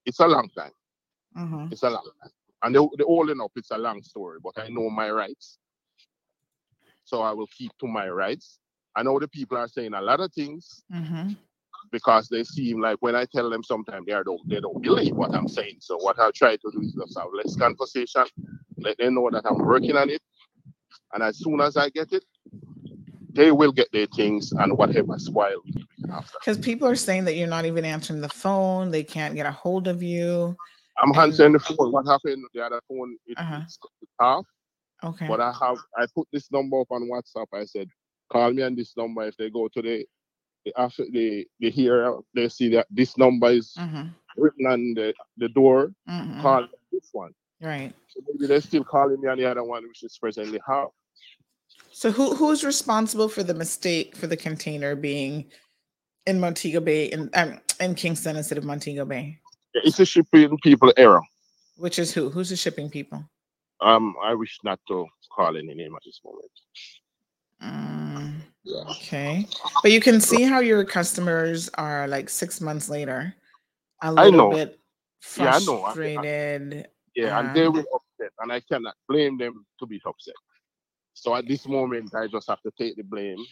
It's 0.04 0.20
a 0.20 0.26
long 0.26 0.48
time. 0.50 0.72
Mm-hmm. 1.36 1.72
It's 1.72 1.82
a 1.82 1.90
long 1.90 2.08
time. 2.22 2.30
And 2.62 2.74
the, 2.74 2.88
the 2.96 3.04
holding 3.04 3.40
up, 3.40 3.52
it's 3.56 3.70
a 3.70 3.78
long 3.78 4.02
story, 4.02 4.38
but 4.42 4.58
I 4.58 4.68
know 4.68 4.88
my 4.88 5.10
rights. 5.10 5.58
So 7.06 7.22
I 7.22 7.32
will 7.32 7.48
keep 7.56 7.72
to 7.80 7.86
my 7.88 8.08
rights. 8.10 8.58
I 8.96 9.02
know 9.04 9.18
the 9.18 9.28
people 9.28 9.56
are 9.58 9.68
saying 9.68 9.94
a 9.94 10.02
lot 10.02 10.20
of 10.20 10.32
things 10.34 10.84
Mm-hmm. 10.92 11.30
because 11.92 12.28
they 12.28 12.44
seem 12.44 12.80
like 12.80 12.98
when 13.00 13.16
I 13.16 13.24
tell 13.26 13.48
them 13.50 13.62
sometimes 13.62 14.06
they 14.06 14.12
are 14.12 14.24
don't 14.24 14.40
they 14.48 14.60
don't 14.60 14.82
believe 14.82 15.14
what 15.16 15.34
I'm 15.34 15.48
saying. 15.48 15.78
So 15.80 15.96
what 15.98 16.18
I'll 16.18 16.32
try 16.32 16.56
to 16.56 16.70
do 16.72 16.80
is 16.82 16.92
just 16.94 17.18
have 17.18 17.28
less 17.34 17.56
conversation, 17.56 18.24
let 18.78 18.98
them 18.98 19.14
know 19.14 19.30
that 19.32 19.46
I'm 19.46 19.58
working 19.58 19.96
on 19.96 20.10
it. 20.10 20.22
And 21.14 21.22
as 21.22 21.38
soon 21.38 21.60
as 21.60 21.76
I 21.76 21.88
get 21.90 22.12
it, 22.12 22.24
they 23.32 23.52
will 23.52 23.72
get 23.72 23.92
their 23.92 24.06
things 24.06 24.52
and 24.52 24.76
whatever 24.76 25.18
spoil. 25.18 25.62
Because 26.40 26.58
people 26.58 26.88
are 26.88 26.96
saying 26.96 27.24
that 27.26 27.34
you're 27.36 27.48
not 27.48 27.66
even 27.66 27.84
answering 27.84 28.20
the 28.20 28.28
phone. 28.28 28.90
They 28.90 29.04
can't 29.04 29.34
get 29.34 29.46
a 29.46 29.52
hold 29.52 29.88
of 29.88 30.02
you. 30.02 30.56
I'm 30.98 31.14
answering 31.18 31.52
the 31.52 31.60
phone. 31.60 31.92
What 31.92 32.06
happened? 32.06 32.44
The 32.54 32.64
other 32.64 32.80
phone 32.88 33.16
it, 33.26 33.38
Uh-huh. 33.38 33.60
it's 33.64 33.78
off. 34.18 34.46
Okay. 35.05 35.27
But 35.28 35.40
I 35.40 35.52
have 35.52 35.78
I 35.97 36.06
put 36.14 36.28
this 36.32 36.51
number 36.51 36.81
up 36.81 36.89
on 36.90 37.02
WhatsApp. 37.09 37.47
I 37.52 37.64
said, 37.64 37.89
call 38.32 38.52
me 38.52 38.62
on 38.62 38.74
this 38.74 38.97
number. 38.97 39.24
If 39.27 39.36
they 39.36 39.51
go 39.51 39.68
to 39.68 39.82
the, 39.82 40.06
after 40.77 41.05
they 41.12 41.47
they 41.60 41.70
hear 41.70 42.18
they 42.35 42.48
see 42.48 42.68
that 42.70 42.86
this 42.90 43.16
number 43.18 43.51
is 43.51 43.74
Mhm. 43.78 44.12
written 44.36 44.66
on 44.66 44.94
the, 44.94 45.14
the 45.36 45.48
door, 45.48 45.93
Mhm. 46.09 46.43
call 46.43 46.66
this 46.93 47.09
one. 47.12 47.32
Right. 47.60 47.94
So 48.09 48.20
maybe 48.27 48.47
they're 48.47 48.60
still 48.60 48.85
calling 48.85 49.20
me 49.20 49.28
on 49.28 49.39
the 49.39 49.47
other 49.51 49.64
one, 49.64 49.86
which 49.86 50.02
is 50.02 50.18
presently 50.18 50.60
how. 50.66 50.93
So 51.93 52.10
who 52.10 52.35
who's 52.35 52.64
responsible 52.64 53.28
for 53.28 53.43
the 53.43 53.55
mistake 53.55 54.16
for 54.16 54.27
the 54.27 54.36
container 54.36 54.94
being 54.97 55.51
in 56.27 56.40
Montego 56.40 56.81
Bay 56.81 57.06
in 57.06 57.31
um, 57.35 57.60
in 57.81 57.94
Kingston 57.94 58.36
instead 58.36 58.59
of 58.59 58.64
Montego 58.64 59.05
Bay? 59.05 59.39
It's 59.74 60.01
a 60.01 60.06
shipping 60.06 60.56
people 60.62 60.93
error. 60.97 61.20
Which 61.77 61.98
is 61.98 62.12
who? 62.12 62.31
Who's 62.31 62.48
the 62.51 62.56
shipping 62.56 62.89
people? 62.90 63.23
Um, 63.80 64.14
I 64.22 64.34
wish 64.34 64.58
not 64.64 64.80
to 64.88 65.06
call 65.34 65.56
any 65.56 65.74
name 65.74 65.94
at 65.94 66.02
this 66.04 66.20
moment. 66.24 66.50
Mm, 67.62 68.40
Yeah. 68.64 68.84
okay, 68.90 69.46
but 69.82 69.92
you 69.92 70.00
can 70.00 70.20
see 70.20 70.42
how 70.42 70.60
your 70.60 70.84
customers 70.84 71.68
are 71.74 72.08
like 72.08 72.28
six 72.28 72.60
months 72.60 72.88
later, 72.88 73.34
a 74.02 74.12
I 74.12 74.24
little 74.24 74.32
know. 74.32 74.50
bit 74.50 74.80
Yeah, 75.36 75.54
I 75.56 75.58
know. 75.60 75.82
I- 75.82 75.90
I- 75.90 75.92
frustrated. 75.92 76.88
Yeah, 77.14 77.38
and 77.38 77.54
they 77.54 77.64
um, 77.66 77.72
will 77.74 77.86
upset, 77.94 78.32
and 78.40 78.52
I 78.52 78.60
cannot 78.60 78.94
blame 79.08 79.38
them 79.38 79.66
to 79.80 79.86
be 79.86 80.00
upset. 80.04 80.34
So 81.14 81.34
at 81.34 81.46
this 81.48 81.66
moment, 81.66 82.14
I 82.14 82.26
just 82.28 82.46
have 82.48 82.60
to 82.62 82.70
take 82.78 82.96
the 82.96 83.02
blame, 83.04 83.42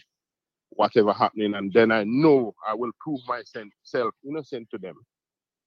whatever 0.69 1.11
happening, 1.13 1.55
and 1.55 1.73
then 1.73 1.91
I 1.91 2.03
know 2.03 2.53
I 2.65 2.75
will 2.75 2.91
prove 2.99 3.19
myself 3.27 4.13
innocent 4.23 4.69
to 4.69 4.77
them 4.77 4.95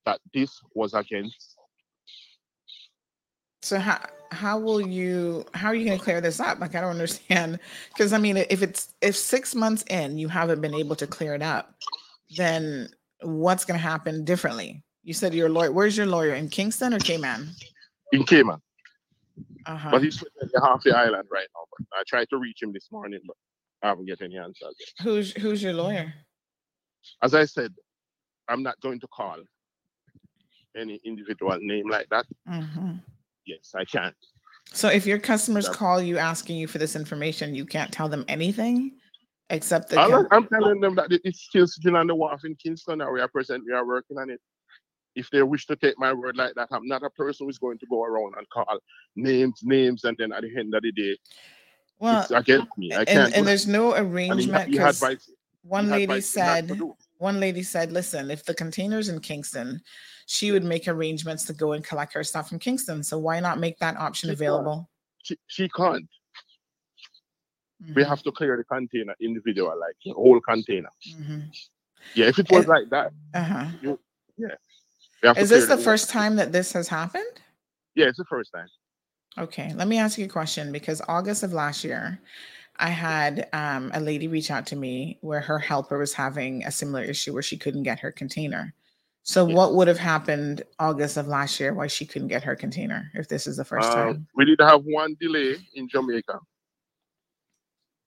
that 0.04 0.20
this 0.32 0.60
was 0.74 0.94
against. 0.94 1.57
So 3.68 3.78
how 3.78 4.00
how 4.30 4.58
will 4.58 4.80
you 4.80 5.44
how 5.52 5.68
are 5.68 5.74
you 5.74 5.84
going 5.84 5.98
to 5.98 6.02
clear 6.02 6.22
this 6.22 6.40
up? 6.40 6.58
Like 6.58 6.74
I 6.74 6.80
don't 6.80 6.90
understand 6.90 7.58
because 7.88 8.14
I 8.14 8.18
mean 8.18 8.38
if 8.38 8.62
it's 8.62 8.94
if 9.02 9.14
six 9.14 9.54
months 9.54 9.84
in 9.90 10.16
you 10.16 10.26
haven't 10.26 10.62
been 10.62 10.74
able 10.74 10.96
to 10.96 11.06
clear 11.06 11.34
it 11.34 11.42
up, 11.42 11.74
then 12.38 12.88
what's 13.20 13.66
going 13.66 13.78
to 13.78 13.82
happen 13.82 14.24
differently? 14.24 14.82
You 15.02 15.12
said 15.12 15.34
your 15.34 15.50
lawyer. 15.50 15.70
Where's 15.70 15.98
your 15.98 16.06
lawyer 16.06 16.32
in 16.34 16.48
Kingston 16.48 16.94
or 16.94 16.98
Cayman? 16.98 17.50
in 18.12 18.24
Cayman. 18.24 18.58
Uh-huh. 19.66 19.90
But 19.90 20.02
he's 20.02 20.24
half 20.62 20.82
the 20.82 20.96
island 20.96 21.28
right 21.30 21.46
now. 21.54 21.64
But 21.70 21.98
I 21.98 22.02
tried 22.06 22.30
to 22.30 22.38
reach 22.38 22.62
him 22.62 22.72
this 22.72 22.88
morning, 22.90 23.20
but 23.26 23.36
I 23.82 23.88
haven't 23.88 24.06
get 24.06 24.22
any 24.22 24.38
answers 24.38 24.76
yet. 24.80 25.04
Who's 25.04 25.32
who's 25.32 25.62
your 25.62 25.74
lawyer? 25.74 26.14
As 27.22 27.34
I 27.34 27.44
said, 27.44 27.74
I'm 28.48 28.62
not 28.62 28.80
going 28.80 28.98
to 29.00 29.06
call 29.08 29.36
any 30.74 30.98
individual 31.04 31.58
name 31.60 31.90
like 31.90 32.08
that. 32.08 32.24
Mhm. 32.48 33.00
Yes, 33.48 33.72
I 33.74 33.84
can't. 33.84 34.14
So 34.72 34.88
if 34.88 35.06
your 35.06 35.18
customers 35.18 35.66
call 35.68 36.02
you 36.02 36.18
asking 36.18 36.58
you 36.58 36.66
for 36.66 36.76
this 36.76 36.94
information, 36.94 37.54
you 37.54 37.64
can't 37.64 37.90
tell 37.90 38.08
them 38.08 38.24
anything 38.28 38.92
except 39.48 39.88
that 39.88 39.98
I'm, 39.98 40.28
I'm 40.30 40.46
telling 40.46 40.80
them 40.80 40.94
that 40.96 41.08
it's 41.24 41.40
still 41.40 41.66
sitting 41.66 41.96
on 41.96 42.06
the 42.06 42.14
wharf 42.14 42.44
in 42.44 42.54
Kingston 42.54 42.98
that 42.98 43.10
we 43.10 43.22
are 43.22 43.28
present, 43.28 43.64
we 43.66 43.72
are 43.72 43.86
working 43.86 44.18
on 44.18 44.28
it. 44.28 44.40
If 45.14 45.30
they 45.30 45.42
wish 45.42 45.66
to 45.66 45.76
take 45.76 45.98
my 45.98 46.12
word 46.12 46.36
like 46.36 46.54
that, 46.56 46.68
I'm 46.70 46.86
not 46.86 47.02
a 47.02 47.08
person 47.10 47.46
who's 47.46 47.58
going 47.58 47.78
to 47.78 47.86
go 47.86 48.04
around 48.04 48.34
and 48.36 48.46
call 48.50 48.78
names, 49.16 49.60
names, 49.62 50.04
and 50.04 50.14
then 50.18 50.32
at 50.32 50.42
the 50.42 50.54
end 50.56 50.74
of 50.74 50.82
the 50.82 50.92
day, 50.92 51.16
well 51.98 52.20
it's 52.20 52.30
against 52.30 52.76
me. 52.76 52.92
I 52.92 52.98
and, 52.98 53.08
can't. 53.08 53.36
and 53.36 53.46
there's 53.46 53.66
no 53.66 53.94
he- 53.94 54.00
arrangement 54.00 54.68
he 54.70 54.76
had 54.76 54.94
'cause 54.94 55.30
one 55.62 55.86
he 55.86 55.90
lady 55.90 56.04
advised 56.04 56.36
me 56.36 56.42
not 56.42 56.68
to 56.68 56.74
said 56.76 56.82
one 57.16 57.40
lady 57.40 57.62
said 57.62 57.90
listen 57.90 58.30
if 58.30 58.44
the 58.44 58.54
container's 58.54 59.08
in 59.08 59.18
kingston 59.18 59.82
she 60.30 60.52
would 60.52 60.62
make 60.64 60.86
arrangements 60.88 61.44
to 61.44 61.54
go 61.54 61.72
and 61.72 61.82
collect 61.84 62.12
her 62.12 62.22
stuff 62.22 62.48
from 62.50 62.58
kingston 62.58 63.02
so 63.02 63.16
why 63.18 63.40
not 63.40 63.58
make 63.58 63.78
that 63.78 63.96
option 63.96 64.28
She 64.28 64.36
can't. 64.36 64.40
available 64.42 64.90
She, 65.24 65.36
she 65.46 65.68
can't. 65.70 66.06
Mm-hmm. 67.82 67.94
We 67.94 68.04
have 68.04 68.22
to 68.24 68.32
clear 68.32 68.56
the 68.56 68.64
container 68.64 69.14
individual, 69.20 69.68
like 69.78 69.94
the 70.04 70.12
whole 70.12 70.40
container. 70.40 70.88
Mhm. 71.08 71.42
Yeah, 72.14 72.26
if 72.26 72.38
it 72.38 72.50
was 72.50 72.62
Is- 72.64 72.68
like 72.68 72.88
that, 72.90 73.12
uh-huh 73.34 73.66
you, 73.82 73.98
yeah. 74.36 74.54
We 75.22 75.26
have 75.28 75.36
to 75.36 75.42
is 75.42 75.48
this 75.48 75.66
the 75.66 75.78
first 75.78 76.10
time 76.10 76.36
that 76.36 76.52
this 76.52 76.72
has 76.72 76.88
happened 76.88 77.34
Yeah, 77.94 78.06
it's 78.06 78.18
the 78.18 78.24
first 78.34 78.50
time. 78.52 78.68
okay 79.38 79.72
let 79.74 79.88
me 79.88 79.98
ask 79.98 80.18
you 80.18 80.24
a 80.26 80.28
question 80.40 80.72
because 80.72 81.00
august 81.08 81.42
of 81.42 81.52
last 81.52 81.84
year 81.84 82.20
I 82.80 82.90
had 82.90 83.48
um, 83.52 83.90
a 83.92 84.00
lady 84.00 84.28
reach 84.28 84.50
out 84.52 84.64
to 84.68 84.76
me 84.76 85.18
where 85.20 85.40
her 85.40 85.58
helper 85.58 85.98
was 85.98 86.14
having 86.14 86.62
a 86.64 86.70
similar 86.70 87.02
issue 87.02 87.32
where 87.32 87.42
she 87.42 87.56
couldn't 87.58 87.82
get 87.82 87.98
her 87.98 88.12
container. 88.12 88.72
So, 89.28 89.44
what 89.44 89.74
would 89.74 89.88
have 89.88 89.98
happened 89.98 90.62
August 90.78 91.18
of 91.18 91.28
last 91.28 91.60
year? 91.60 91.74
Why 91.74 91.86
she 91.86 92.06
couldn't 92.06 92.28
get 92.28 92.42
her 92.44 92.56
container 92.56 93.10
if 93.12 93.28
this 93.28 93.46
is 93.46 93.58
the 93.58 93.64
first 93.64 93.90
Uh, 93.90 93.94
time? 93.94 94.26
we 94.34 94.46
did 94.46 94.58
have 94.58 94.82
one 94.84 95.16
delay 95.20 95.56
in 95.74 95.86
Jamaica. 95.86 96.40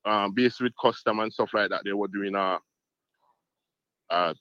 Um, 0.03 0.33
based 0.33 0.59
with 0.61 0.73
custom 0.81 1.19
and 1.19 1.31
stuff 1.31 1.53
like 1.53 1.69
that, 1.69 1.83
they 1.85 1.93
were 1.93 2.07
doing 2.07 2.33
a, 2.33 2.57
a 4.09 4.33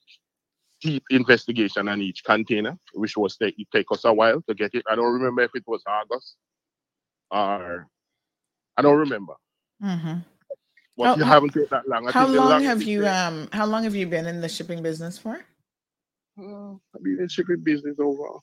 deep 0.81 1.05
investigation 1.11 1.87
on 1.87 2.01
each 2.01 2.25
container, 2.25 2.79
which 2.95 3.15
was 3.15 3.37
take 3.37 3.59
it 3.59 3.69
take 3.71 3.93
us 3.93 4.07
a 4.07 4.13
while 4.15 4.41
to 4.49 4.55
get 4.55 4.75
it. 4.75 4.83
I 4.91 4.95
don't 4.95 5.13
remember 5.13 5.43
if 5.43 5.51
it 5.55 5.65
was 5.67 5.83
August 5.87 6.37
or 7.31 7.89
I 8.79 8.81
don't 8.81 8.97
remember. 8.97 9.35
Mm-hmm. 9.83 11.05
How- 11.05 11.15
you 11.17 11.25
haven't 11.25 11.51
taken 11.51 11.69
that 11.73 11.87
long. 11.87 12.09
I 12.09 12.13
How 12.13 12.27
long 12.27 12.63
have 12.63 12.83
you 12.83 13.07
um? 13.07 13.51
How 13.53 13.67
long 13.67 13.85
have 13.85 13.95
you 13.95 14.07
been 14.07 14.25
in 14.27 14.41
the 14.41 14.49
shipping 14.49 14.83
business 14.83 15.19
for? 15.19 15.45
Uh, 16.41 16.99
been 17.03 17.21
in 17.21 17.29
shipping 17.29 17.61
business 17.63 17.97
overall. 17.99 18.43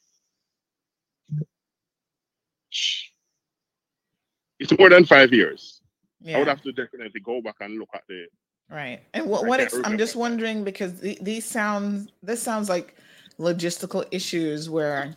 It's 4.59 4.77
more 4.77 4.89
than 4.89 5.05
five 5.05 5.33
years. 5.33 5.81
I 6.27 6.37
would 6.37 6.47
have 6.47 6.61
to 6.63 6.71
definitely 6.71 7.21
go 7.21 7.41
back 7.41 7.55
and 7.61 7.79
look 7.79 7.89
at 7.93 8.03
the. 8.07 8.25
Right. 8.69 9.01
And 9.13 9.27
what 9.27 9.45
what 9.45 9.59
ex- 9.59 9.79
I'm 9.83 9.97
just 9.97 10.15
wondering 10.15 10.63
because 10.63 10.99
the, 10.99 11.17
these 11.21 11.45
sounds 11.45 12.11
this 12.21 12.41
sounds 12.41 12.69
like 12.69 12.95
logistical 13.39 14.05
issues 14.11 14.69
where 14.69 15.15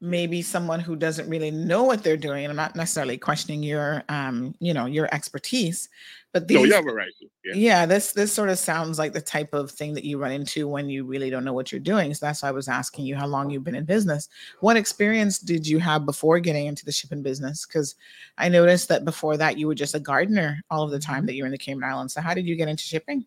maybe 0.00 0.42
someone 0.42 0.78
who 0.78 0.94
doesn't 0.94 1.28
really 1.28 1.50
know 1.50 1.82
what 1.82 2.04
they're 2.04 2.16
doing 2.16 2.44
and 2.44 2.52
I'm 2.52 2.56
not 2.56 2.76
necessarily 2.76 3.18
questioning 3.18 3.64
your 3.64 4.04
um 4.08 4.54
you 4.60 4.72
know 4.72 4.86
your 4.86 5.12
expertise 5.12 5.88
but 6.32 6.46
these 6.46 6.60
you 6.60 6.72
have 6.72 6.86
a 6.86 6.92
right. 6.92 7.12
yeah. 7.44 7.54
Yeah. 7.54 7.86
this 7.86 8.12
this 8.12 8.32
sort 8.32 8.50
of 8.50 8.58
sounds 8.58 8.98
like 8.98 9.12
the 9.12 9.20
type 9.20 9.54
of 9.54 9.70
thing 9.70 9.94
that 9.94 10.04
you 10.04 10.18
run 10.18 10.32
into 10.32 10.68
when 10.68 10.88
you 10.88 11.04
really 11.04 11.30
don't 11.30 11.44
know 11.44 11.52
what 11.52 11.72
you're 11.72 11.80
doing 11.80 12.12
so 12.14 12.26
that's 12.26 12.42
why 12.42 12.48
I 12.48 12.52
was 12.52 12.68
asking 12.68 13.06
you 13.06 13.16
how 13.16 13.26
long 13.26 13.50
you've 13.50 13.64
been 13.64 13.74
in 13.74 13.84
business 13.84 14.28
what 14.60 14.76
experience 14.76 15.38
did 15.38 15.66
you 15.66 15.78
have 15.78 16.04
before 16.04 16.38
getting 16.40 16.66
into 16.66 16.84
the 16.84 16.92
shipping 16.92 17.22
business 17.22 17.66
because 17.66 17.94
I 18.36 18.48
noticed 18.48 18.88
that 18.88 19.04
before 19.04 19.36
that 19.38 19.58
you 19.58 19.66
were 19.66 19.74
just 19.74 19.94
a 19.94 20.00
gardener 20.00 20.62
all 20.70 20.82
of 20.82 20.90
the 20.90 21.00
time 21.00 21.26
that 21.26 21.34
you're 21.34 21.46
in 21.46 21.52
the 21.52 21.58
Cayman 21.58 21.84
Islands 21.84 22.14
so 22.14 22.20
how 22.20 22.34
did 22.34 22.46
you 22.46 22.56
get 22.56 22.68
into 22.68 22.84
shipping 22.84 23.24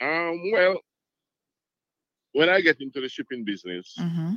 Um. 0.00 0.50
Well, 0.52 0.80
when 2.32 2.48
I 2.48 2.60
get 2.60 2.80
into 2.80 3.00
the 3.00 3.08
shipping 3.08 3.44
business, 3.44 3.94
mm-hmm. 3.98 4.34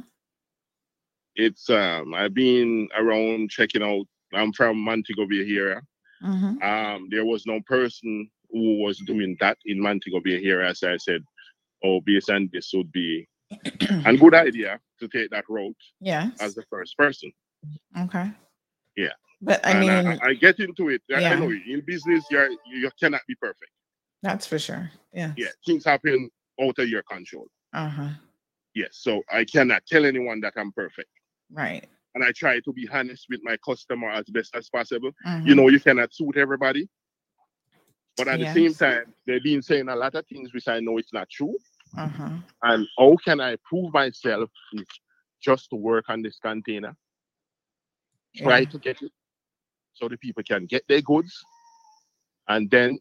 it's 1.35 1.69
um. 1.69 2.13
I've 2.13 2.33
been 2.33 2.89
around 2.95 3.49
checking 3.49 3.83
out. 3.83 4.05
I'm 4.33 4.51
from 4.51 4.77
Montego 4.77 5.25
Bay 5.25 5.47
area. 5.55 5.81
Mm-hmm. 6.23 6.61
Um. 6.63 7.07
There 7.09 7.25
was 7.25 7.45
no 7.45 7.59
person 7.61 8.29
who 8.51 8.81
was 8.83 8.97
doing 8.99 9.35
that 9.39 9.57
in 9.65 9.79
Montego 9.79 10.19
Bay 10.23 10.43
area. 10.43 10.73
So 10.75 10.91
I 10.93 10.97
said, 10.97 11.23
"Oh, 11.83 12.01
based 12.01 12.29
on 12.29 12.49
this 12.53 12.71
would 12.73 12.91
be 12.91 13.27
a 14.05 14.15
good 14.17 14.33
idea 14.33 14.79
to 14.99 15.07
take 15.07 15.29
that 15.31 15.45
route 15.49 15.75
Yes. 15.99 16.31
as 16.39 16.55
the 16.55 16.63
first 16.69 16.97
person." 16.97 17.31
Okay. 17.99 18.31
Yeah. 18.95 19.09
But 19.41 19.65
I 19.65 19.71
And 19.71 19.79
mean, 20.07 20.19
I, 20.23 20.33
get 20.33 20.59
into 20.59 20.89
it. 20.89 21.01
I- 21.13 21.25
I 21.25 21.35
know 21.35 21.49
in 21.51 21.81
business, 21.85 22.23
you're 22.31 22.49
you 22.71 22.89
cannot 22.99 23.21
be 23.27 23.35
perfect. 23.35 23.71
that's 24.21 24.47
for 24.47 24.57
sure. 24.59 24.89
Yeah. 25.13 25.33
Yeah, 25.35 25.49
things 25.65 25.83
happen 25.83 26.29
out 26.61 26.79
of 26.79 26.87
your 26.87 27.03
control. 27.03 27.47
Uh 27.73 27.89
huh. 27.89 28.09
Yes, 28.75 28.91
so 28.93 29.21
I 29.31 29.43
cannot 29.45 29.85
tell 29.85 30.05
anyone 30.05 30.39
that 30.41 30.53
I'm 30.55 30.71
perfect. 30.71 31.09
Right. 31.51 31.85
And 32.15 32.23
I 32.23 32.31
try 32.31 32.59
to 32.59 32.73
be 32.73 32.87
honest 32.91 33.25
with 33.29 33.41
my 33.43 33.57
customer 33.65 34.09
as 34.11 34.25
best 34.29 34.55
as 34.55 34.69
possible. 34.69 35.11
You 35.43 35.55
Mhm. 35.55 35.55
know, 35.55 35.69
you 35.69 35.79
cannot 35.79 36.13
suit 36.13 36.37
everybody. 36.37 36.87
But 38.17 38.27
at 38.27 38.39
the 38.39 38.45
same 38.45 38.75
time, 38.75 39.13
they've 39.25 39.43
been 39.43 39.61
saying 39.61 39.89
a 39.89 39.95
lot 39.95 40.15
of 40.15 40.25
things 40.27 40.53
which 40.53 40.67
I 40.67 40.79
know 40.79 40.97
it's 40.97 41.13
not 41.13 41.29
true. 41.29 41.57
Huh. 41.95 42.39
And 42.63 42.87
how 42.97 43.15
can 43.23 43.39
I 43.41 43.57
prove 43.63 43.93
myself 43.93 44.49
is 44.73 44.87
just 45.41 45.69
to 45.69 45.75
work 45.75 46.05
on 46.09 46.21
this 46.21 46.39
container, 46.39 46.95
try 48.35 48.65
to 48.65 48.79
get 48.79 49.01
it 49.01 49.11
so 49.93 50.07
the 50.07 50.17
people 50.17 50.43
can 50.43 50.65
get 50.65 50.83
their 50.87 51.01
goods. 51.01 51.43
And 52.47 52.69
then 52.69 52.99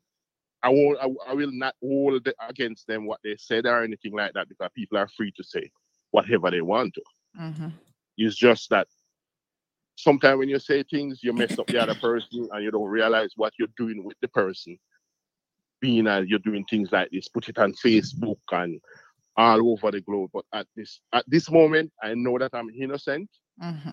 I 0.62 0.68
won't 0.70 0.98
I, 1.00 1.30
I 1.30 1.34
will 1.34 1.50
not 1.52 1.74
hold 1.82 2.28
against 2.48 2.86
them 2.86 3.06
what 3.06 3.20
they 3.24 3.36
said 3.36 3.66
or 3.66 3.82
anything 3.82 4.12
like 4.14 4.32
that 4.34 4.48
because 4.48 4.70
people 4.74 4.98
are 4.98 5.08
free 5.08 5.32
to 5.36 5.44
say 5.44 5.70
whatever 6.10 6.50
they 6.50 6.60
want 6.60 6.94
to. 6.94 7.02
Mm-hmm. 7.38 7.68
It's 8.16 8.36
just 8.36 8.70
that 8.70 8.88
sometimes 10.02 10.38
when 10.38 10.48
you 10.48 10.58
say 10.58 10.82
things, 10.82 11.20
you 11.22 11.32
mess 11.32 11.58
up 11.58 11.68
the 11.70 11.78
other 11.78 11.94
person 11.94 12.48
and 12.52 12.64
you 12.64 12.70
don't 12.70 12.88
realize 12.88 13.32
what 13.36 13.52
you're 13.58 13.68
doing 13.76 14.04
with 14.04 14.16
the 14.20 14.28
person. 14.28 14.78
Being 15.80 16.06
as 16.06 16.26
you're 16.28 16.38
doing 16.40 16.64
things 16.68 16.92
like 16.92 17.10
this, 17.10 17.28
put 17.28 17.48
it 17.48 17.58
on 17.58 17.72
Facebook 17.74 18.38
and 18.52 18.80
all 19.36 19.70
over 19.72 19.90
the 19.90 20.00
globe. 20.00 20.30
But 20.32 20.44
at 20.52 20.66
this 20.76 21.00
at 21.12 21.24
this 21.28 21.50
moment, 21.50 21.92
I 22.02 22.14
know 22.14 22.38
that 22.38 22.54
I'm 22.54 22.70
innocent 22.70 23.28
Mm-hmm. 23.62 23.90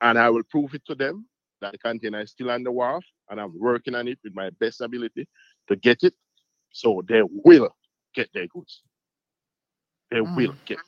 and 0.00 0.18
I 0.18 0.30
will 0.30 0.42
prove 0.50 0.74
it 0.74 0.82
to 0.86 0.94
them 0.94 1.26
that 1.60 1.72
the 1.72 1.78
container 1.78 2.20
is 2.20 2.30
still 2.30 2.50
on 2.50 2.62
the 2.62 2.70
wharf 2.72 3.04
and 3.30 3.40
I'm 3.40 3.52
working 3.58 3.94
on 3.94 4.08
it 4.08 4.18
with 4.24 4.34
my 4.34 4.50
best 4.60 4.80
ability 4.80 5.26
to 5.68 5.76
get 5.76 6.02
it. 6.02 6.14
So 6.70 7.02
they 7.08 7.22
will 7.22 7.68
get 8.14 8.28
their 8.32 8.46
goods. 8.48 8.82
They 10.10 10.20
Mm. 10.20 10.36
will 10.36 10.54
get. 10.64 10.78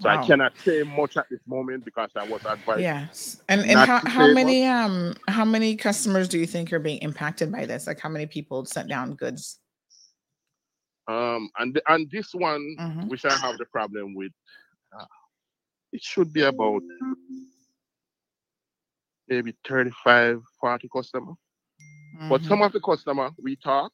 So 0.00 0.08
I 0.08 0.24
cannot 0.24 0.56
say 0.58 0.82
much 0.82 1.16
at 1.16 1.26
this 1.30 1.40
moment 1.46 1.84
because 1.84 2.10
I 2.14 2.22
was 2.24 2.40
advised. 2.44 2.82
Yes. 2.82 3.42
And 3.48 3.62
and 3.62 3.78
how, 3.80 4.00
how 4.04 4.26
many 4.32 4.66
um 4.66 5.14
how 5.26 5.44
many 5.44 5.74
customers 5.76 6.28
do 6.28 6.38
you 6.38 6.46
think 6.46 6.72
are 6.72 6.78
being 6.78 6.98
impacted 6.98 7.50
by 7.50 7.66
this? 7.66 7.86
Like 7.86 7.98
how 8.00 8.08
many 8.08 8.26
people 8.26 8.64
sent 8.64 8.88
down 8.88 9.14
goods? 9.14 9.58
Um, 11.08 11.50
and 11.58 11.80
and 11.88 12.10
this 12.10 12.34
one, 12.34 12.76
Mm-hmm. 12.78 13.08
which 13.08 13.24
I 13.24 13.36
have 13.36 13.58
the 13.58 13.64
problem 13.66 14.14
with, 14.14 14.32
uh, 14.96 15.06
it 15.92 16.02
should 16.02 16.32
be 16.32 16.42
about 16.42 16.82
maybe 19.28 19.54
35, 19.66 20.40
40 20.60 20.88
customer. 20.94 21.32
But 22.28 22.42
Mhm. 22.42 22.48
some 22.48 22.62
of 22.62 22.72
the 22.72 22.80
customer 22.80 23.30
we 23.42 23.56
talk, 23.56 23.92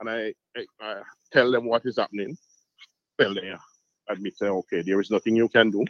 and 0.00 0.08
I, 0.10 0.34
I, 0.56 0.66
I 0.80 1.02
tell 1.32 1.50
them 1.50 1.64
what 1.66 1.84
is 1.86 1.96
happening. 1.98 2.36
Well, 3.18 3.34
they 3.34 3.40
admit 3.40 3.60
say, 4.34 4.46
okay, 4.46 4.82
there 4.82 5.00
is 5.00 5.10
nothing 5.10 5.36
you 5.36 5.48
can 5.48 5.70
do. 5.70 5.84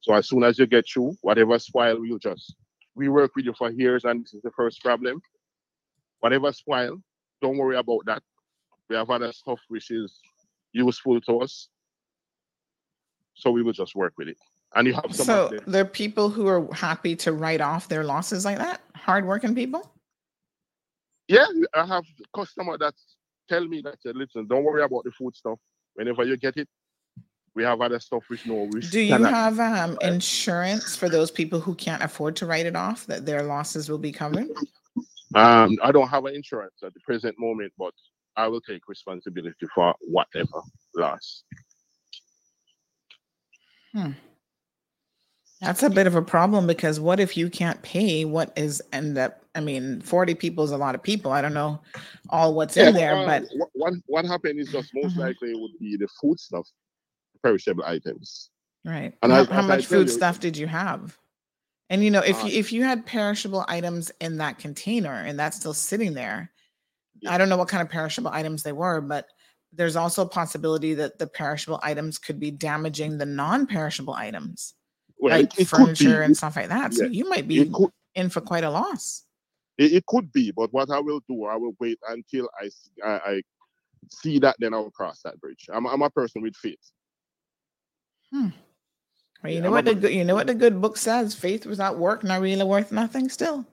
So 0.00 0.14
as 0.14 0.28
soon 0.28 0.44
as 0.44 0.58
you 0.58 0.66
get 0.66 0.86
through, 0.88 1.16
whatever 1.22 1.58
spoil, 1.58 2.00
we'll 2.00 2.18
just 2.18 2.54
we 2.94 3.08
work 3.08 3.34
with 3.34 3.44
you 3.44 3.54
for 3.54 3.70
years, 3.70 4.04
and 4.04 4.24
this 4.24 4.34
is 4.34 4.42
the 4.42 4.50
first 4.52 4.82
problem. 4.82 5.20
Whatever 6.20 6.52
spoil, 6.52 6.98
don't 7.42 7.58
worry 7.58 7.76
about 7.76 8.06
that. 8.06 8.22
We 8.88 8.96
have 8.96 9.10
other 9.10 9.32
stuff 9.32 9.60
which 9.68 9.90
is 9.90 10.20
useful 10.72 11.20
to 11.22 11.40
us. 11.40 11.68
So 13.34 13.50
we 13.50 13.62
will 13.62 13.72
just 13.72 13.94
work 13.94 14.14
with 14.16 14.28
it. 14.28 14.36
And 14.74 14.86
you 14.86 14.94
have 14.94 15.14
some 15.14 15.26
So 15.26 15.46
of 15.48 15.64
there 15.66 15.82
are 15.82 15.86
people 15.86 16.30
who 16.30 16.46
are 16.46 16.72
happy 16.72 17.16
to 17.16 17.32
write 17.32 17.60
off 17.60 17.88
their 17.88 18.04
losses 18.04 18.44
like 18.44 18.58
that? 18.58 18.80
Hardworking 18.94 19.54
people? 19.54 19.90
Yeah, 21.28 21.46
I 21.74 21.86
have 21.86 22.04
customer 22.34 22.78
that 22.78 22.94
tell 23.48 23.66
me 23.66 23.82
that 23.82 23.98
listen, 24.04 24.46
don't 24.46 24.64
worry 24.64 24.82
about 24.82 25.04
the 25.04 25.10
food 25.12 25.34
stuff. 25.34 25.58
Whenever 25.94 26.24
you 26.24 26.36
get 26.36 26.56
it, 26.56 26.68
we 27.54 27.62
have 27.62 27.80
other 27.80 28.00
stuff 28.00 28.24
which 28.28 28.46
no 28.46 28.68
Do 28.68 29.00
you 29.00 29.22
have 29.22 29.60
um, 29.60 29.96
insurance 30.00 30.96
for 30.96 31.08
those 31.08 31.30
people 31.30 31.60
who 31.60 31.74
can't 31.74 32.02
afford 32.02 32.36
to 32.36 32.46
write 32.46 32.66
it 32.66 32.76
off 32.76 33.06
that 33.06 33.26
their 33.26 33.42
losses 33.42 33.88
will 33.88 33.98
be 33.98 34.12
covered? 34.12 34.48
um 35.34 35.78
I 35.82 35.90
don't 35.90 36.08
have 36.08 36.24
an 36.26 36.34
insurance 36.34 36.82
at 36.84 36.94
the 36.94 37.00
present 37.00 37.38
moment, 37.38 37.72
but 37.78 37.92
I 38.36 38.48
will 38.48 38.60
take 38.60 38.88
responsibility 38.88 39.66
for 39.74 39.94
whatever 40.00 40.60
loss. 40.96 41.44
Hmm. 43.92 44.12
That's 45.60 45.82
a 45.82 45.88
bit 45.88 46.06
of 46.06 46.14
a 46.14 46.22
problem 46.22 46.66
because 46.66 47.00
what 47.00 47.20
if 47.20 47.36
you 47.36 47.48
can't 47.48 47.80
pay 47.82 48.24
what 48.24 48.52
is 48.56 48.82
end 48.92 49.16
up? 49.16 49.40
I 49.54 49.60
mean, 49.60 50.00
40 50.02 50.34
people 50.34 50.64
is 50.64 50.72
a 50.72 50.76
lot 50.76 50.94
of 50.94 51.02
people. 51.02 51.32
I 51.32 51.40
don't 51.40 51.54
know 51.54 51.80
all 52.28 52.54
what's 52.54 52.76
in 52.76 52.92
there, 52.94 53.16
uh, 53.16 53.24
but 53.24 53.44
what 53.54 53.68
what, 53.72 53.94
what 54.06 54.24
happened 54.26 54.60
is 54.60 54.70
just 54.70 54.90
most 54.94 55.16
likely 55.16 55.54
would 55.54 55.78
be 55.80 55.96
the 55.96 56.08
food 56.20 56.38
stuff, 56.38 56.66
perishable 57.48 57.84
items. 57.84 58.50
right. 58.84 59.12
And 59.22 59.30
how, 59.32 59.42
as- 59.42 59.48
how 59.48 59.58
I 59.60 59.66
much 59.66 59.86
food 59.86 60.08
you- 60.08 60.14
stuff 60.14 60.40
did 60.40 60.56
you 60.56 60.66
have? 60.66 61.16
And 61.90 62.02
you 62.02 62.10
know, 62.10 62.20
if 62.20 62.42
Uh, 62.42 62.46
you 62.46 62.58
if 62.58 62.72
you 62.72 62.82
had 62.82 63.04
perishable 63.06 63.64
items 63.68 64.10
in 64.20 64.38
that 64.38 64.58
container 64.58 65.12
and 65.12 65.38
that's 65.38 65.56
still 65.58 65.74
sitting 65.74 66.14
there, 66.14 66.50
I 67.28 67.36
don't 67.38 67.48
know 67.50 67.56
what 67.58 67.68
kind 67.68 67.82
of 67.82 67.88
perishable 67.90 68.30
items 68.32 68.62
they 68.62 68.72
were, 68.72 69.00
but 69.00 69.26
there's 69.72 69.96
also 69.96 70.22
a 70.22 70.28
possibility 70.28 70.94
that 70.94 71.18
the 71.18 71.26
perishable 71.26 71.78
items 71.82 72.18
could 72.18 72.38
be 72.40 72.50
damaging 72.50 73.18
the 73.18 73.26
non-perishable 73.26 74.14
items, 74.14 74.74
Well, 75.18 75.36
like 75.38 75.52
it- 75.54 75.60
it 75.62 75.68
furniture 75.68 76.22
and 76.22 76.34
stuff 76.36 76.56
like 76.56 76.68
that. 76.70 76.94
So 76.94 77.04
you 77.04 77.28
might 77.28 77.46
be 77.46 77.68
could- 77.68 77.92
in 78.14 78.30
for 78.30 78.40
quite 78.40 78.64
a 78.64 78.70
loss. 78.70 79.24
It, 79.76 79.92
it 79.92 80.06
could 80.06 80.32
be, 80.32 80.52
but 80.52 80.72
what 80.72 80.90
I 80.90 81.00
will 81.00 81.20
do, 81.28 81.44
I 81.44 81.56
will 81.56 81.74
wait 81.80 81.98
until 82.08 82.48
I 82.60 82.70
I 83.04 83.42
see 84.22 84.38
that, 84.40 84.56
then 84.58 84.72
I 84.74 84.78
will 84.78 84.90
cross 84.90 85.20
that 85.24 85.38
bridge. 85.40 85.66
I'm, 85.72 85.86
I'm 85.86 86.02
a 86.02 86.10
person 86.10 86.40
with 86.42 86.56
faith. 86.56 86.84
Hmm. 88.34 88.48
Well, 89.42 89.52
you 89.52 89.58
Yeah, 89.58 89.64
know 89.64 89.70
what 89.70 89.86
a 89.86 89.94
the 89.94 90.00
good, 90.00 90.12
you 90.12 90.24
know 90.24 90.34
what 90.34 90.48
the 90.48 90.54
good 90.54 90.80
book 90.80 90.96
says: 90.96 91.36
faith 91.36 91.66
without 91.66 91.98
work 91.98 92.24
not 92.24 92.40
really 92.40 92.64
worth 92.64 92.90
nothing. 92.90 93.28
Still, 93.28 93.64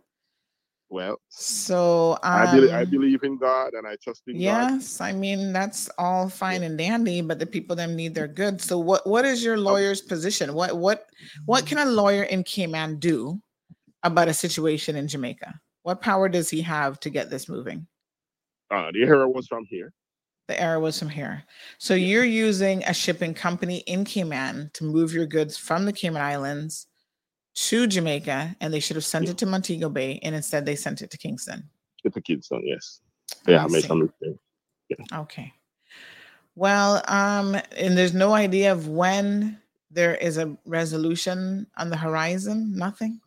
Well, 0.89 1.17
So 1.29 2.19
I, 2.21 2.53
believe, 2.53 2.71
I 2.71 2.83
um, 2.83 2.89
believe 2.91 3.23
in 3.23 3.37
God 3.37 3.73
and 3.73 3.87
I 3.87 3.95
trust 4.03 4.21
in 4.27 4.43
God. 4.43 4.69
Yes, 4.69 5.01
I 5.01 5.13
mean 5.13 5.51
that's 5.51 5.89
all 5.97 6.29
fine 6.29 6.61
and 6.61 6.77
dandy, 6.77 7.21
but 7.21 7.39
the 7.39 7.47
people 7.47 7.75
them 7.75 7.95
need 7.95 8.13
their 8.13 8.27
goods. 8.27 8.65
So 8.65 8.77
what 8.77 9.07
what 9.07 9.25
is 9.25 9.43
your 9.43 9.57
lawyer's 9.57 10.01
position? 10.01 10.53
What 10.53 10.77
what 10.77 11.07
what 11.45 11.65
can 11.65 11.79
a 11.79 11.85
lawyer 11.85 12.23
in 12.23 12.43
Cayman 12.43 12.99
do 12.99 13.41
about 14.03 14.27
a 14.27 14.33
situation 14.33 14.95
in 14.95 15.07
Jamaica? 15.07 15.59
What 15.81 16.01
power 16.01 16.29
does 16.29 16.51
he 16.51 16.61
have 16.61 16.99
to 16.99 17.09
get 17.09 17.31
this 17.31 17.49
moving? 17.49 17.87
Uh, 18.69 18.91
the 18.91 19.01
error 19.01 19.27
was 19.27 19.47
from 19.47 19.65
here. 19.65 19.91
The 20.51 20.61
error 20.61 20.81
was 20.81 20.99
from 20.99 21.07
here. 21.07 21.45
So 21.77 21.93
you're 21.93 22.25
using 22.25 22.83
a 22.83 22.93
shipping 22.93 23.33
company 23.33 23.77
in 23.87 24.03
Cayman 24.03 24.71
to 24.73 24.83
move 24.83 25.13
your 25.13 25.25
goods 25.25 25.55
from 25.55 25.85
the 25.85 25.93
Cayman 25.93 26.21
Islands 26.21 26.87
to 27.55 27.87
Jamaica, 27.87 28.57
and 28.59 28.73
they 28.73 28.81
should 28.81 28.97
have 28.97 29.05
sent 29.05 29.29
it 29.29 29.37
to 29.37 29.45
Montego 29.45 29.87
Bay, 29.87 30.19
and 30.23 30.35
instead 30.35 30.65
they 30.65 30.75
sent 30.75 31.01
it 31.01 31.09
to 31.11 31.17
Kingston. 31.17 31.69
A 32.03 32.19
Kingston, 32.19 32.63
yes. 32.65 32.99
Yeah, 33.47 33.61
I 33.61 33.63
I 33.63 33.67
made 33.69 33.85
some 33.85 33.99
mistake. 33.99 34.35
Okay. 35.13 35.53
Well, 36.55 37.01
um, 37.07 37.55
and 37.77 37.97
there's 37.97 38.13
no 38.13 38.33
idea 38.33 38.73
of 38.73 38.89
when 38.89 39.57
there 39.89 40.15
is 40.15 40.37
a 40.37 40.57
resolution 40.65 41.65
on 41.77 41.89
the 41.89 41.95
horizon. 41.95 42.75
Nothing. 42.75 43.21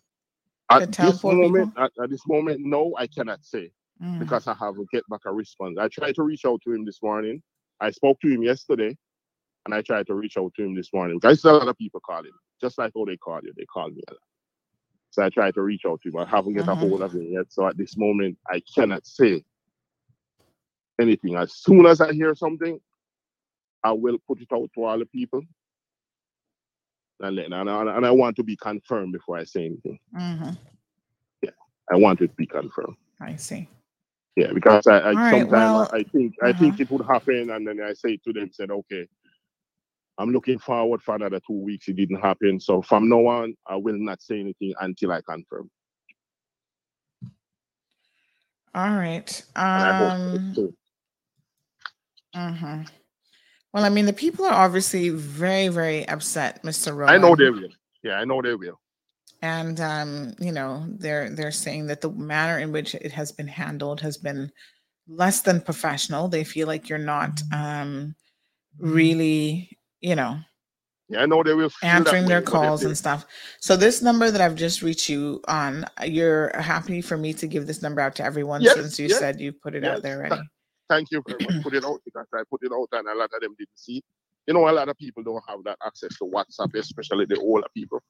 At 0.69 0.93
this 0.93 1.25
moment, 1.25 1.73
at, 1.79 1.91
at 2.03 2.11
this 2.11 2.27
moment, 2.27 2.61
no, 2.61 2.95
I 2.99 3.07
cannot 3.07 3.47
say 3.47 3.71
Mm. 4.03 4.19
because 4.19 4.47
I 4.49 4.55
haven't 4.55 4.91
get 4.91 5.05
back 5.09 5.21
a 5.27 5.33
response. 5.33 5.79
I 5.79 5.89
tried 5.89 6.15
to 6.17 6.23
reach 6.23 6.45
out 6.45 6.61
to 6.65 6.73
him 6.73 6.85
this 6.85 7.03
morning. 7.03 7.43
I 7.81 7.91
spoke 7.91 8.21
to 8.21 8.29
him 8.29 8.43
yesterday, 8.43 8.97
and 9.65 9.75
I 9.75 9.83
tried 9.83 10.07
to 10.09 10.15
reach 10.15 10.37
out 10.37 10.53
to 10.57 10.65
him 10.65 10.75
this 10.75 10.93
morning. 10.93 11.19
I 11.23 11.35
see 11.35 11.49
a 11.49 11.53
lot 11.53 11.69
of 11.69 11.79
people 11.79 12.01
calling, 12.05 12.33
just 12.61 12.77
like 12.79 12.93
how 12.95 13.05
they 13.05 13.17
call 13.17 13.41
you. 13.43 13.53
They 13.57 13.65
call 13.67 13.89
me 13.91 14.03
a 14.09 14.13
lot. 14.13 14.21
So 15.11 15.23
I 15.23 15.31
tried 15.31 15.55
to 15.55 15.63
reach 15.63 15.83
out 15.87 16.01
to 16.03 16.09
him. 16.09 16.17
I 16.19 16.25
haven't 16.27 16.55
get 16.55 16.67
a 16.67 16.73
Mhm. 16.73 16.79
hold 16.79 17.03
of 17.03 17.13
him 17.15 17.23
yet. 17.33 17.53
So 17.53 17.67
at 17.67 17.77
this 17.77 17.97
moment, 17.97 18.37
I 18.51 18.61
cannot 18.75 19.07
say 19.07 19.45
anything. 21.01 21.37
As 21.37 21.55
soon 21.55 21.87
as 21.87 22.01
I 22.01 22.13
hear 22.13 22.35
something, 22.35 22.81
I 23.85 23.93
will 23.93 24.19
put 24.27 24.41
it 24.41 24.49
out 24.53 24.71
to 24.75 24.85
all 24.85 24.99
the 24.99 25.07
people. 25.07 25.43
And, 27.21 27.39
then, 27.39 27.53
and, 27.53 27.71
I, 27.71 27.97
and 27.97 28.05
I 28.05 28.11
want 28.11 28.37
to 28.37 28.43
be 28.43 28.57
confirmed 28.57 29.13
before 29.13 29.37
I 29.39 29.45
say 29.45 29.67
anything. 29.67 29.99
Mhm. 30.13 30.59
I 31.93 31.97
want 31.97 32.23
it 32.23 32.29
to 32.29 32.35
be 32.35 32.47
confirmed. 32.47 32.97
I 33.21 33.37
see. 33.37 33.69
Yeah, 34.37 34.53
because 34.53 34.87
I, 34.87 34.99
I 34.99 35.13
right, 35.13 35.31
sometimes 35.31 35.51
well, 35.51 35.91
I, 35.93 36.03
think 36.03 36.35
I 36.43 36.51
uh-huh. 36.51 36.59
think 36.59 36.81
it 36.81 36.91
would 36.91 37.07
happen, 37.07 37.51
and 37.51 37.67
then 37.67 37.81
I 37.81 37.93
say 37.93 38.17
to 38.25 38.33
them, 38.33 38.51
said, 38.53 38.71
okay, 38.71 39.07
I'm 40.19 40.31
looking 40.31 40.59
forward 40.59 41.03
for 41.03 41.15
another 41.15 41.41
two 41.47 41.61
weeks. 41.61 41.87
It 41.89 41.97
didn't 41.97 42.21
happen, 42.21 42.59
so 42.59 42.83
from 42.83 43.09
now 43.09 43.27
on, 43.27 43.57
I 43.67 43.77
will 43.77 43.99
not 43.99 44.23
say 44.23 44.41
anything 44.41 44.75
until 44.81 45.13
I 45.13 45.21
confirm. 45.21 45.71
All 48.75 48.91
right. 48.91 49.43
Um. 49.55 50.57
mhm. 52.35 52.89
Well, 53.73 53.85
I 53.85 53.89
mean, 53.89 54.07
the 54.07 54.13
people 54.13 54.47
are 54.47 54.53
obviously 54.53 55.11
very, 55.11 55.69
very 55.69 56.09
upset, 56.09 56.63
Mr. 56.65 56.95
Rowan. 56.95 57.15
I 57.15 57.19
know 57.19 57.37
they 57.37 57.51
will. 57.51 57.71
Yeah, 58.03 58.15
I 58.15 58.25
know 58.25 58.43
they 58.43 58.55
will. 58.55 58.81
And 59.45 59.79
um, 59.81 60.33
you 60.41 60.53
know 60.53 60.87
they're 60.89 61.29
they're 61.29 61.53
saying 61.53 61.87
that 61.87 62.01
the 62.01 62.11
manner 62.11 62.59
in 62.59 62.73
which 62.73 62.95
it 62.95 63.13
has 63.13 63.31
been 63.31 63.47
handled 63.47 64.01
has 64.01 64.17
been 64.17 64.51
less 65.07 65.43
than 65.43 65.61
professional 65.61 66.29
they 66.29 66.45
feel 66.45 66.67
like 66.67 66.89
you're 66.89 66.99
not 66.99 67.43
um 67.53 68.15
really 68.79 69.79
you 70.01 70.17
know 70.17 70.39
Yeah, 71.11 71.21
I 71.23 71.27
know 71.27 71.43
they 71.43 71.53
will. 71.53 71.71
answering 71.83 72.25
their 72.27 72.39
way, 72.41 72.45
but 72.47 72.49
if 72.49 72.53
calls 72.53 72.85
and 72.85 72.97
stuff 72.97 73.27
so 73.61 73.77
this 73.77 74.01
number 74.01 74.31
that 74.31 74.41
i've 74.41 74.55
just 74.57 74.81
reached 74.81 75.11
you 75.11 75.43
on 75.47 75.85
you're 76.07 76.51
happy 76.59 77.03
for 77.03 77.19
me 77.19 77.35
to 77.35 77.47
give 77.47 77.67
this 77.67 77.83
number 77.83 78.01
out 78.01 78.17
to 78.17 78.25
everyone 78.25 78.63
Yes, 78.63 78.75
since 78.75 78.99
you 78.99 79.09
yes, 79.09 79.19
said 79.19 79.39
you 79.41 79.53
put 79.53 79.75
it 79.75 79.83
yes. 79.85 79.97
out 79.97 80.03
there 80.03 80.17
already 80.19 80.43
Thank 80.89 81.11
you 81.11 81.23
very 81.27 81.39
much. 81.47 81.63
Put 81.65 81.75
it 81.75 81.85
out 81.85 82.01
because 82.05 82.27
I 82.35 82.43
put 82.51 82.61
it 82.63 82.71
out 82.71 82.89
and 82.93 83.09
a 83.09 83.15
lot 83.15 83.31
of 83.35 83.41
them 83.41 83.55
didn't 83.59 83.73
see. 83.75 84.03
You 84.47 84.53
know, 84.53 84.69
a 84.69 84.71
lot 84.71 84.91
of 84.91 84.97
people 84.99 85.23
don't 85.23 85.43
have 85.49 85.65
that 85.65 85.79
access 85.85 86.15
to 86.19 86.25
WhatsApp, 86.25 86.75
especially 86.79 87.25
the 87.25 87.41
older 87.41 87.67
people. 87.75 88.01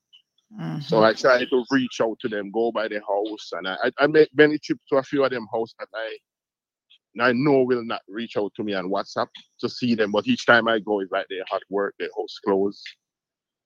So 0.80 1.00
Mhm. 1.00 1.04
I 1.04 1.12
try 1.14 1.44
to 1.44 1.64
reach 1.70 2.00
out 2.00 2.18
to 2.20 2.28
them, 2.28 2.50
go 2.50 2.70
by 2.70 2.88
their 2.88 3.00
house, 3.00 3.52
and 3.52 3.66
I, 3.66 3.90
I, 3.98 4.06
make 4.06 4.28
many 4.34 4.58
trips 4.58 4.82
to 4.90 4.96
a 4.96 5.02
few 5.02 5.24
of 5.24 5.30
them 5.30 5.46
house 5.52 5.74
that 5.78 5.88
I 5.94 6.18
I 7.20 7.32
know 7.32 7.62
will 7.62 7.84
not 7.84 8.02
reach 8.08 8.36
out 8.36 8.52
to 8.56 8.64
me 8.64 8.74
on 8.74 8.90
WhatsApp 8.90 9.28
to 9.60 9.68
see 9.68 9.94
them. 9.94 10.10
But 10.10 10.26
each 10.26 10.46
time 10.46 10.66
I 10.68 10.80
go, 10.80 11.00
it's 11.00 11.12
like 11.12 11.26
they're 11.30 11.44
at 11.54 11.62
work, 11.70 11.94
their 11.98 12.08
house 12.16 12.38
closed, 12.44 12.82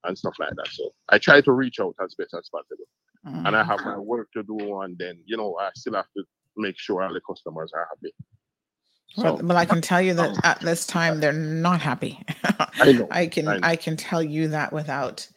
and 0.05 0.17
stuff 0.17 0.35
like 0.39 0.55
that. 0.57 0.69
So 0.69 0.91
I 1.09 1.19
try 1.19 1.41
to 1.41 1.53
reach 1.53 1.81
out 1.81 1.95
as 2.03 2.15
best 2.15 2.35
as 2.35 2.49
possible. 2.51 2.85
And 3.47 3.57
I 3.57 3.65
have 3.65 3.85
my 3.85 3.99
work 3.99 4.29
to 4.33 4.43
do, 4.43 4.81
and 4.81 4.97
then 4.99 5.19
you 5.27 5.37
know 5.37 5.57
I 5.61 5.71
still 5.75 5.95
have 5.95 6.11
to 6.17 6.25
make 6.57 6.79
sure 6.79 7.03
all 7.03 7.13
the 7.13 7.21
customers 7.21 7.73
are 7.75 7.89
happy. 7.91 8.15
Well, 9.17 9.39
but 9.43 9.57
I 9.57 9.65
can 9.65 9.81
tell 9.81 10.01
you 10.01 10.15
that 10.15 10.41
at 10.45 10.61
this 10.61 10.87
time 10.87 11.21
they're 11.21 11.33
not 11.33 11.81
happy. 11.81 12.23
I 12.81 12.93
know. 12.93 13.09
I 13.11 13.27
can 13.27 13.49
I. 13.49 13.59
I 13.63 13.77
can 13.77 13.97
tell 13.97 14.23
you 14.23 14.49
that 14.49 14.73
without 14.73 15.29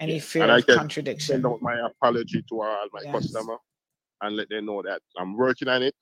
any 0.00 0.18
fear 0.20 0.40
and 0.40 0.52
I 0.52 0.60
of 0.60 0.62
can 0.62 0.80
contradiction. 0.80 1.18
send 1.18 1.46
out 1.46 1.60
my 1.62 1.76
apology 1.86 2.42
to 2.48 2.62
all 2.62 2.86
my 2.92 3.02
Yes. 3.02 3.14
customer 3.14 3.56
and 4.22 4.36
let 4.36 4.48
them 4.50 4.66
know 4.66 4.82
that 4.82 5.00
I'm 5.18 5.36
working 5.36 5.68
on 5.68 5.82
it. 5.82 5.94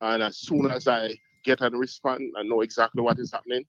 And 0.00 0.22
as 0.22 0.38
soon 0.38 0.70
as 0.70 0.88
I 0.88 1.14
get 1.44 1.60
a 1.62 1.70
response 1.70 2.22
and 2.36 2.48
know 2.48 2.62
exactly 2.62 3.02
what 3.02 3.18
is 3.18 3.32
happening, 3.32 3.64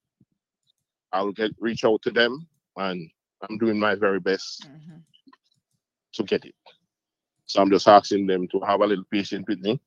I'll 1.13 1.31
get 1.31 1.51
reach 1.59 1.85
out 1.85 2.01
to 2.03 2.11
them 2.11 2.47
and 2.77 3.09
I'm 3.49 3.57
doing 3.57 3.79
my 3.79 3.95
very 3.95 4.19
best 4.19 4.69
Mm-hmm. 4.69 4.99
to 6.13 6.23
get 6.23 6.45
it. 6.45 6.55
So 7.45 7.61
I'm 7.61 7.71
just 7.71 7.87
asking 7.87 8.27
them 8.27 8.47
to 8.49 8.59
have 8.61 8.81
a 8.81 8.87
little 8.87 9.05
patience 9.11 9.45
with 9.47 9.59
me 9.61 9.79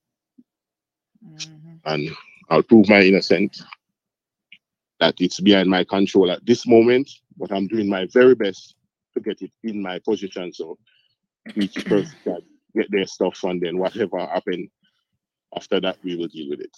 Mm-hmm. 1.27 1.77
and 1.85 2.11
I'll 2.51 2.63
prove 2.63 2.89
my 2.89 3.03
innocence 3.03 3.65
that 5.01 5.15
it's 5.19 5.41
behind 5.41 5.71
my 5.71 5.85
control 5.85 6.31
at 6.31 6.45
this 6.47 6.67
moment, 6.67 7.11
but 7.39 7.53
I'm 7.53 7.69
doing 7.69 7.89
my 7.89 8.07
very 8.13 8.35
best 8.35 8.75
to 9.19 9.29
get 9.35 9.43
it 9.43 9.53
in 9.65 9.83
my 9.83 9.99
position 10.01 10.53
so 10.53 10.79
each 11.57 11.75
person 11.87 12.15
can 12.25 12.41
get 12.75 12.91
their 12.91 13.07
stuff 13.07 13.43
and 13.45 13.61
then 13.61 13.79
whatever 13.79 14.19
happened 14.19 14.69
after 15.57 15.81
that 15.81 15.97
we 16.05 16.17
will 16.17 16.29
deal 16.29 16.51
with 16.51 16.61
it. 16.61 16.77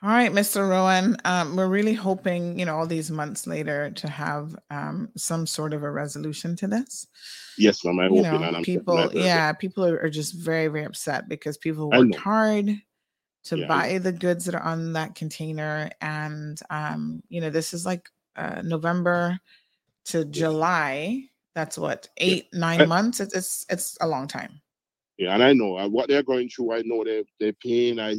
All 0.00 0.10
right, 0.10 0.30
Mr. 0.30 0.68
Rowan. 0.68 1.16
Um, 1.24 1.56
we're 1.56 1.68
really 1.68 1.94
hoping, 1.94 2.56
you 2.56 2.64
know, 2.64 2.76
all 2.76 2.86
these 2.86 3.10
months 3.10 3.48
later 3.48 3.90
to 3.90 4.08
have 4.08 4.54
um, 4.70 5.08
some 5.16 5.44
sort 5.44 5.74
of 5.74 5.82
a 5.82 5.90
resolution 5.90 6.54
to 6.56 6.68
this. 6.68 7.08
Yes, 7.58 7.84
ma'am, 7.84 7.98
I 7.98 8.04
you 8.04 8.10
hope 8.10 8.22
know, 8.22 8.42
and 8.44 8.56
I'm 8.58 8.62
people, 8.62 9.12
yeah, 9.12 9.52
people 9.52 9.84
are, 9.84 10.00
are 10.00 10.10
just 10.10 10.34
very, 10.34 10.68
very 10.68 10.84
upset 10.84 11.28
because 11.28 11.58
people 11.58 11.90
worked 11.90 12.14
hard 12.14 12.80
to 13.46 13.56
Yeah, 13.56 13.66
buy 13.66 13.98
the 13.98 14.12
goods 14.12 14.44
that 14.44 14.54
are 14.54 14.62
on 14.62 14.92
that 14.92 15.16
container, 15.16 15.90
and 16.00 16.60
um, 16.70 17.20
you 17.28 17.40
know, 17.40 17.50
this 17.50 17.74
is 17.74 17.84
like 17.84 18.08
uh, 18.36 18.62
November 18.62 19.40
to 20.08 20.24
July. 20.24 21.24
That's 21.54 21.76
what 21.78 22.08
eight, 22.18 22.46
nine 22.52 22.82
I- 22.82 22.86
months. 22.86 23.20
It's 23.20 23.34
it's 23.34 23.66
it's 23.68 23.96
a 24.00 24.06
long 24.08 24.28
time. 24.28 24.60
Yeah, 25.16 25.34
and 25.34 25.42
I 25.42 25.52
know 25.52 25.88
what 25.88 26.08
they're 26.08 26.22
going 26.22 26.48
through. 26.48 26.72
I 26.74 26.82
know 26.84 27.02
they 27.04 27.24
they're 27.40 27.52
paying. 27.54 27.98
I 27.98 28.16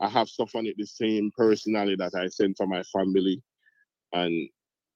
I 0.00 0.08
have 0.08 0.28
stuff 0.28 0.54
on 0.54 0.66
it 0.66 0.76
the 0.78 0.86
same 0.86 1.30
personally 1.36 1.96
that 1.96 2.14
I 2.14 2.28
sent 2.28 2.56
for 2.56 2.66
my 2.66 2.82
family, 2.84 3.42
and 4.12 4.48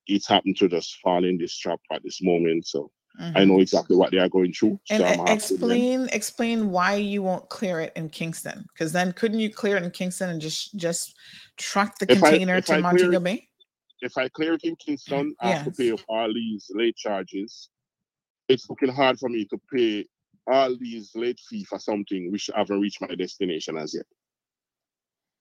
it's 0.06 0.28
happened 0.28 0.56
to 0.58 0.68
just 0.68 0.98
fall 1.02 1.24
in 1.24 1.38
this 1.38 1.56
trap 1.58 1.80
at 1.92 2.02
this 2.04 2.22
moment. 2.22 2.66
So 2.66 2.90
I 3.18 3.40
Mhm. 3.42 3.48
know 3.48 3.60
exactly 3.60 3.96
what 3.96 4.12
they 4.12 4.18
are 4.18 4.28
going 4.28 4.52
through. 4.52 4.78
And 4.88 5.00
so 5.00 5.04
I'm 5.06 5.18
happy 5.18 5.20
with 5.20 5.26
them. 5.26 5.34
explain 5.36 6.08
explain 6.12 6.70
why 6.70 6.94
you 6.94 7.22
won't 7.22 7.48
clear 7.48 7.80
it 7.80 7.92
in 7.96 8.08
Kingston. 8.10 8.64
Because 8.72 8.92
then 8.92 9.12
couldn't 9.12 9.40
you 9.40 9.50
clear 9.50 9.76
it 9.76 9.82
in 9.82 9.90
Kingston 9.90 10.30
and 10.30 10.40
just 10.40 10.76
just 10.76 11.16
truck 11.56 11.98
the 11.98 12.06
If 12.10 12.20
container 12.20 12.60
to 12.60 12.72
I 12.72 12.76
clear 12.76 12.80
Montego 12.82 13.16
it- 13.16 13.24
Bay? 13.24 13.48
If 14.02 14.18
I 14.18 14.28
clear 14.28 14.54
it 14.54 14.64
in 14.64 14.76
Kingston, 14.76 15.34
I 15.40 15.48
have 15.48 15.62
to 15.64 15.72
pay 15.72 15.92
all 16.08 16.32
these 16.34 16.66
late 16.74 16.96
charges. 16.96 17.70
It's 18.48 18.68
looking 18.70 18.92
hard 18.92 19.18
for 19.18 19.28
me 19.28 19.46
to 19.46 19.60
pay 19.72 20.06
all 20.50 20.76
these 20.78 21.12
late 21.14 21.40
fee 21.48 21.64
for 21.64 21.78
something 21.78 22.32
which 22.32 22.50
haven't 22.54 22.80
reached 22.80 23.00
my 23.02 23.14
destination 23.14 23.76
as 23.78 23.94
yet. 23.94 24.06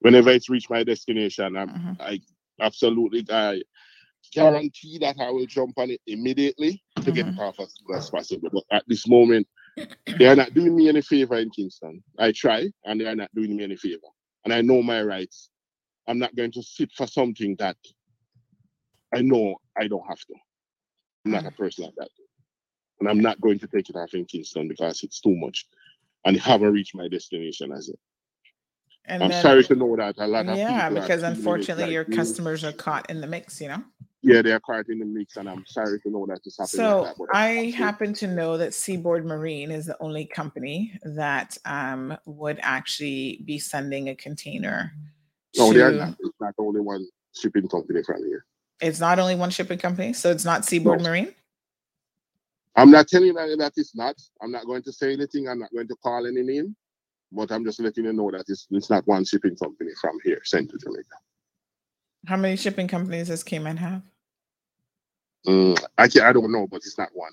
Whenever 0.02 0.32
it's 0.32 0.50
reached 0.50 0.70
my 0.70 0.84
destination, 0.84 1.58
I'm, 1.58 1.74
Mm-hmm. 1.76 1.94
I 2.00 2.22
absolutely 2.62 3.26
I 3.32 3.62
guarantee 4.34 5.00
that 5.00 5.18
I 5.20 5.32
will 5.32 5.48
jump 5.48 5.78
on 5.80 5.92
it 5.92 6.02
immediately 6.08 6.84
to 7.02 7.12
get 7.12 7.28
Mm-hmm. 7.28 7.40
it 7.40 7.42
off 7.42 7.60
as 7.60 7.74
soon 7.88 7.98
as 7.98 8.10
possible. 8.10 8.50
But 8.54 8.64
at 8.72 8.84
this 8.88 9.08
moment, 9.08 9.48
they 10.20 10.28
are 10.28 10.36
not 10.36 10.54
doing 10.54 10.76
me 10.76 10.90
any 10.90 11.02
favor 11.02 11.38
in 11.38 11.50
Kingston. 11.52 12.04
I 12.20 12.32
try, 12.34 12.70
and 12.86 13.00
they 13.02 13.06
are 13.06 13.16
not 13.16 13.34
doing 13.36 13.58
me 13.58 13.64
any 13.64 13.78
favor. 13.78 14.08
And 14.46 14.54
I 14.54 14.62
know 14.62 14.84
my 14.84 15.04
rights. 15.04 15.50
I'm 16.08 16.20
not 16.20 16.36
going 16.36 16.52
to 16.54 16.64
sit 16.64 16.92
for 16.94 17.08
something 17.08 17.56
that 17.60 17.78
I 19.14 19.22
know 19.22 19.56
I 19.78 19.88
don't 19.88 20.06
have 20.08 20.20
to. 20.20 20.34
I'm 21.26 21.32
not 21.32 21.46
a 21.46 21.52
person 21.52 21.86
like 21.86 21.96
that. 21.98 22.10
And 23.00 23.10
I'm 23.10 23.20
not 23.20 23.40
going 23.40 23.60
to 23.60 23.68
take 23.68 23.90
it 23.90 23.96
off 23.96 24.14
in 24.14 24.26
Kingston 24.26 24.68
because 24.68 25.04
it's 25.04 25.20
too 25.20 25.36
much. 25.36 25.66
And 26.26 26.38
I 26.38 26.40
haven't 26.40 26.74
reached 26.74 26.96
my 26.96 27.08
destination 27.08 27.72
as 27.72 27.88
yet. 27.88 27.98
And 29.06 29.24
I'm 29.24 29.30
then- 29.30 29.42
sorry 29.42 29.64
to 29.64 29.76
know 29.76 29.96
that 29.96 30.16
a 30.18 30.28
lot 30.28 30.48
of 30.48 30.58
yeah, 30.58 30.90
because 30.90 31.24
unfortunately 31.24 31.86
like 31.86 31.94
your 31.94 32.06
me. 32.06 32.16
customers 32.16 32.64
are 32.64 32.72
caught 32.72 33.10
in 33.10 33.22
the 33.22 33.28
mix, 33.28 33.60
you 33.60 33.70
know? 33.70 33.84
yeah, 34.22 34.42
they 34.42 34.52
are 34.52 34.60
caught 34.60 34.90
in 34.90 35.00
the 35.00 35.06
mix, 35.06 35.38
and 35.38 35.50
I'm 35.50 35.66
sorry 35.66 36.00
to 36.02 36.10
know 36.10 36.26
that 36.28 36.42
it's 36.44 36.58
happening. 36.58 36.86
So 36.86 37.02
like 37.04 37.16
that, 37.16 37.28
I 37.34 37.48
happen 37.76 38.14
to 38.16 38.28
know 38.28 38.58
that 38.58 38.74
Seaboard 38.74 39.26
Marine 39.26 39.72
is 39.72 39.86
the 39.86 39.98
only 40.02 40.26
company 40.26 41.00
that 41.04 41.58
um, 41.66 42.18
would 42.26 42.60
actually 42.62 43.42
be 43.46 43.60
sending 43.60 44.10
a 44.10 44.16
container. 44.16 44.92
no, 45.58 45.72
they 45.72 45.82
are 45.82 45.92
not. 45.92 46.18
It's 46.20 46.40
not 46.40 46.56
the 46.58 46.64
only 46.64 46.82
one 46.82 47.06
shipping 47.34 47.68
company 47.70 48.04
from 48.04 48.26
here. 48.26 48.46
It's 48.82 49.00
not 49.00 49.20
only 49.20 49.36
one 49.36 49.50
shipping 49.50 49.80
company, 49.80 50.14
so 50.14 50.32
it's 50.32 50.46
not 50.46 50.66
Seaboard 50.66 51.02
Marine. 51.02 51.34
I'm 52.76 52.92
not 52.92 53.08
telling 53.08 53.28
you 53.28 53.34
that 53.34 53.74
it's 53.76 53.96
not. 53.96 54.16
I'm 54.42 54.52
not 54.52 54.66
going 54.66 54.84
to 54.84 54.94
say 54.94 55.12
anything. 55.14 55.50
I'm 55.50 55.60
not 55.60 55.72
going 55.74 55.88
to 55.88 55.96
call 55.96 56.26
any 56.26 56.42
name, 56.42 56.76
but 57.32 57.52
I'm 57.52 57.66
just 57.66 57.80
letting 57.82 58.06
you 58.06 58.14
know 58.14 58.32
that 58.32 58.46
it's, 58.48 58.68
it's 58.72 58.90
not 58.90 59.06
one 59.06 59.26
shipping 59.26 59.56
company 59.58 59.92
from 60.00 60.18
here 60.24 60.40
sent 60.46 60.70
to 60.72 60.78
Jamaica. 60.78 61.04
How 62.26 62.38
many 62.38 62.56
shipping 62.56 62.88
companies 62.88 63.28
does 63.28 63.44
Cayman 63.44 63.78
have? 63.78 64.02
Mm, 65.48 65.82
I 65.98 66.04
I 66.04 66.34
don't 66.34 66.52
know, 66.52 66.68
but 66.68 66.78
it's 66.78 66.98
not 66.98 67.10
one. 67.14 67.32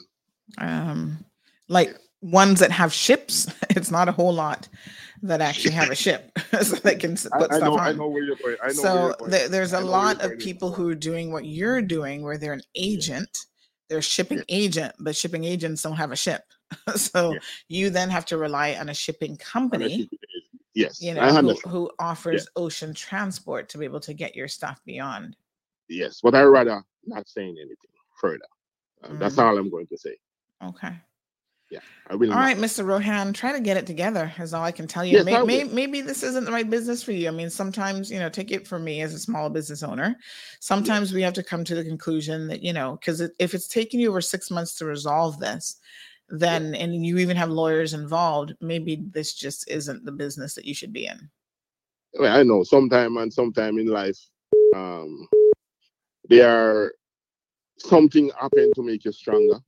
Um, 0.58 1.24
like 1.68 1.96
ones 2.20 2.60
that 2.60 2.70
have 2.72 2.92
ships. 2.92 3.46
It's 3.76 3.90
not 3.90 4.08
a 4.08 4.12
whole 4.12 4.32
lot 4.32 4.68
that 5.22 5.42
actually 5.42 5.72
have 5.72 5.90
a 5.90 5.94
ship, 5.94 6.30
so 6.62 6.76
they 6.76 6.94
can 6.94 7.14
put 7.16 7.52
I 7.52 7.56
stuff 7.58 7.60
know, 7.60 7.74
on. 7.74 7.80
I 7.80 7.92
know 7.92 8.08
where 8.08 8.22
you're 8.24 8.36
going. 8.36 8.56
I 8.62 8.68
know 8.68 8.68
where 8.68 8.74
so 8.74 8.94
you're 8.94 9.12
going. 9.18 9.30
there- 9.30 9.48
there's 9.50 9.74
I 9.74 9.80
a 9.80 9.84
lot 9.84 10.22
of 10.24 10.38
people 10.38 10.72
who 10.72 10.88
are 10.88 10.94
doing 10.94 11.30
what 11.30 11.44
you're 11.44 11.82
doing 11.82 12.22
where 12.22 12.38
they're 12.38 12.54
an 12.54 12.62
agent 12.74 13.28
they're 13.88 13.98
a 13.98 14.02
shipping 14.02 14.42
agent 14.48 14.94
but 14.98 15.14
shipping 15.14 15.44
agents 15.44 15.82
don't 15.82 15.96
have 15.96 16.10
a 16.10 16.16
ship 16.16 16.42
so 16.96 17.36
you 17.68 17.88
then 17.90 18.08
have 18.10 18.24
to 18.26 18.36
rely 18.38 18.74
on 18.74 18.88
a 18.88 18.94
shipping 18.94 19.36
company 19.36 20.08
Yes, 20.74 21.00
you 21.00 21.14
know 21.14 21.20
I 21.20 21.40
who, 21.40 21.54
who 21.68 21.90
offers 21.98 22.48
ocean 22.56 22.94
transport 22.94 23.68
to 23.70 23.78
be 23.78 23.84
able 23.84 24.00
to 24.00 24.14
get 24.14 24.34
your 24.34 24.48
stuff 24.48 24.80
beyond 24.86 25.36
Yes, 25.88 26.20
but 26.22 26.34
I 26.34 26.42
rather 26.42 26.82
not 27.04 27.28
saying 27.28 27.56
anything 27.60 27.94
further. 28.20 28.48
Um, 29.04 29.18
That's 29.20 29.36
Mhm. 29.36 29.42
all 29.44 29.56
I'm 29.58 29.70
going 29.70 29.86
to 29.88 29.98
say. 29.98 30.16
okay 30.64 30.94
Yeah, 31.70 31.80
I 32.08 32.14
will. 32.14 32.32
all 32.32 32.38
right 32.38 32.56
mr 32.56 32.86
Rowan 32.86 33.32
try 33.32 33.50
to 33.50 33.60
get 33.60 33.76
it 33.76 33.86
together 33.86 34.32
is 34.38 34.54
all 34.54 34.62
i 34.62 34.70
can 34.70 34.86
tell 34.86 35.04
you 35.04 35.14
Yes, 35.16 35.24
May- 35.24 35.34
I 35.34 35.42
may- 35.42 35.64
will. 35.64 35.74
maybe 35.74 36.00
this 36.00 36.22
isn't 36.22 36.44
the 36.44 36.52
right 36.52 36.68
business 36.70 37.02
for 37.02 37.10
you 37.12 37.26
i 37.26 37.32
mean 37.32 37.50
sometimes 37.50 38.08
you 38.10 38.20
know 38.20 38.28
take 38.28 38.52
it 38.52 38.68
from 38.68 38.84
me 38.84 39.00
as 39.00 39.12
a 39.14 39.18
small 39.18 39.50
business 39.50 39.82
owner 39.82 40.16
sometimes 40.60 41.12
we 41.12 41.22
have 41.22 41.34
to 41.34 41.42
come 41.42 41.64
to 41.64 41.74
the 41.74 41.82
conclusion 41.84 42.46
that 42.46 42.62
you 42.62 42.72
know 42.72 42.96
because 43.00 43.20
if 43.20 43.52
it's 43.54 43.66
taking 43.66 43.98
you 43.98 44.08
over 44.10 44.20
six 44.20 44.48
months 44.50 44.76
to 44.76 44.84
resolve 44.84 45.40
this 45.40 45.80
then 46.28 46.74
and 46.76 47.04
you 47.04 47.18
even 47.18 47.36
have 47.36 47.50
lawyers 47.50 47.94
involved 47.94 48.54
maybe 48.60 49.02
this 49.10 49.34
just 49.34 49.68
isn't 49.68 50.04
the 50.04 50.12
business 50.12 50.54
that 50.54 50.64
you 50.66 50.74
should 50.74 50.92
be 50.92 51.06
in 51.06 51.28
Well, 52.18 52.32
I 52.36 52.42
know 52.44 52.62
sometime 52.62 53.16
and 53.16 53.32
sometime 53.32 53.76
in 53.78 53.88
life, 53.88 54.18
um, 54.74 55.28
there 56.28 56.48
are 56.48 56.92
something 57.78 58.30
happen 58.40 58.72
to 58.74 58.82
make 58.82 59.04
you 59.04 59.12
stronger. 59.12 59.58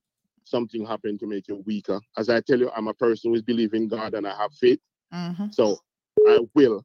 Something 0.48 0.86
happened 0.86 1.20
to 1.20 1.26
make 1.26 1.46
you 1.48 1.62
weaker. 1.66 2.00
As 2.16 2.30
I 2.30 2.40
tell 2.40 2.58
you, 2.58 2.70
I'm 2.74 2.88
a 2.88 2.94
person 2.94 3.34
who 3.34 3.42
believes 3.42 3.74
in 3.74 3.86
God 3.86 4.14
and 4.14 4.26
I 4.26 4.34
have 4.34 4.52
faith. 4.54 4.80
Mhm. 5.12 5.54
So 5.54 5.78
I 6.26 6.40
will 6.54 6.84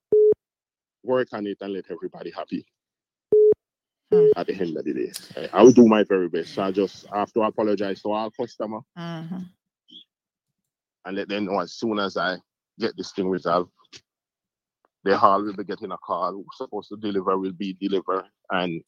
work 1.04 1.30
on 1.32 1.48
it 1.48 1.58
and 1.62 1.74
let 1.74 1.86
everybody 1.90 2.32
happy. 2.32 2.66
At 4.36 4.48
the 4.48 4.56
end 4.56 4.78
of 4.78 4.84
the 4.84 4.94
day, 4.94 5.50
I, 5.54 5.64
will 5.64 5.72
do 5.72 5.88
my 5.88 6.04
very 6.04 6.28
best. 6.28 6.54
So 6.54 6.64
I 6.64 6.72
just 6.72 7.06
have 7.08 7.32
to 7.34 7.42
apologize 7.44 8.02
to 8.02 8.12
our 8.12 8.30
customer 8.32 8.82
Mhm. 8.98 9.50
and 11.06 11.16
let 11.16 11.30
them 11.30 11.46
know 11.46 11.60
as 11.60 11.74
soon 11.74 12.00
as 12.00 12.18
I 12.18 12.38
get 12.80 12.98
this 12.98 13.12
thing 13.14 13.30
resolved, 13.30 13.72
the 15.04 15.18
hall 15.18 15.42
will 15.42 15.54
be 15.56 15.64
getting 15.64 15.92
a 15.92 15.98
call. 15.98 16.34
Who's 16.34 16.58
supposed 16.58 16.90
to 16.90 16.98
deliver 16.98 17.38
will 17.38 17.54
be 17.54 17.74
delivered, 17.74 18.26
and 18.52 18.84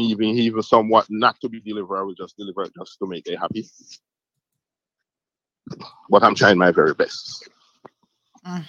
even 0.00 0.26
even 0.28 0.62
somewhat 0.62 1.06
not 1.10 1.40
to 1.40 1.48
be 1.48 1.60
delivered, 1.60 1.98
I 1.98 2.02
will 2.02 2.14
just 2.14 2.36
deliver 2.36 2.62
it 2.62 2.72
just 2.78 2.98
to 2.98 3.06
make 3.06 3.24
them 3.24 3.36
happy. 3.36 3.66
But 6.10 6.22
I'm 6.22 6.34
trying 6.34 6.58
my 6.58 6.72
very 6.72 6.94
best. 6.94 7.48
Mm. 8.46 8.64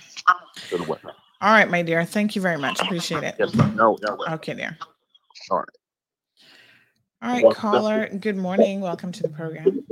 To 0.69 0.77
the 0.77 0.83
weather. 0.83 1.11
all 1.41 1.51
right 1.51 1.69
my 1.69 1.81
dear 1.81 2.05
thank 2.05 2.35
you 2.35 2.41
very 2.41 2.57
much 2.57 2.79
appreciate 2.79 3.23
it 3.23 3.35
Yes, 3.39 3.55
ma'am. 3.55 3.75
no, 3.75 3.97
yeah, 4.03 4.33
okay 4.35 4.53
dear 4.53 4.77
all 5.49 5.57
right. 5.57 5.67
all 7.23 7.29
right 7.33 7.43
Well, 7.43 7.53
caller 7.55 8.07
good 8.19 8.37
morning 8.37 8.81
welcome 8.81 9.11
to 9.11 9.23
the 9.23 9.29
program 9.29 9.83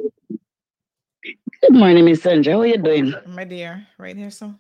Good 1.64 1.74
morning, 1.74 2.06
Miss 2.06 2.22
Sandra. 2.22 2.54
How 2.54 2.62
are 2.62 2.68
you 2.68 2.78
doing? 2.78 3.14
my 3.28 3.44
dear 3.44 3.88
right 3.98 4.16
here 4.16 4.30
so 4.30 4.54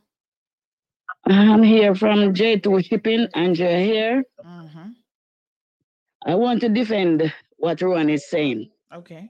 I'm 1.27 1.61
here 1.61 1.93
from 1.93 2.33
J2 2.33 2.83
Shipping, 2.87 3.27
and 3.35 3.57
you're 3.57 3.69
here. 3.77 4.23
mm-hmm. 4.43 4.89
I 6.25 6.35
want 6.35 6.61
to 6.61 6.69
defend 6.69 7.33
what 7.57 7.81
Ruan 7.81 8.09
is 8.09 8.29
saying. 8.29 8.69
okay 8.93 9.29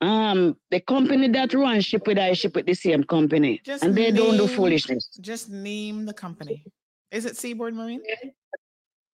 Um, 0.00 0.56
the 0.70 0.80
company 0.80 1.28
that 1.28 1.54
Ruan 1.54 1.80
ship 1.80 2.06
with, 2.06 2.18
I 2.18 2.32
ship 2.32 2.54
with 2.56 2.66
the 2.66 2.74
same 2.74 3.04
company, 3.04 3.60
Just 3.64 3.84
and 3.84 3.94
they 3.96 4.10
don't 4.10 4.36
do 4.36 4.46
foolishness. 4.48 5.08
Just 5.20 5.48
name 5.48 6.06
the 6.06 6.12
company. 6.14 6.64
Is 7.12 7.24
it 7.24 7.36
Seaboard 7.36 7.74
Marine? 7.74 8.02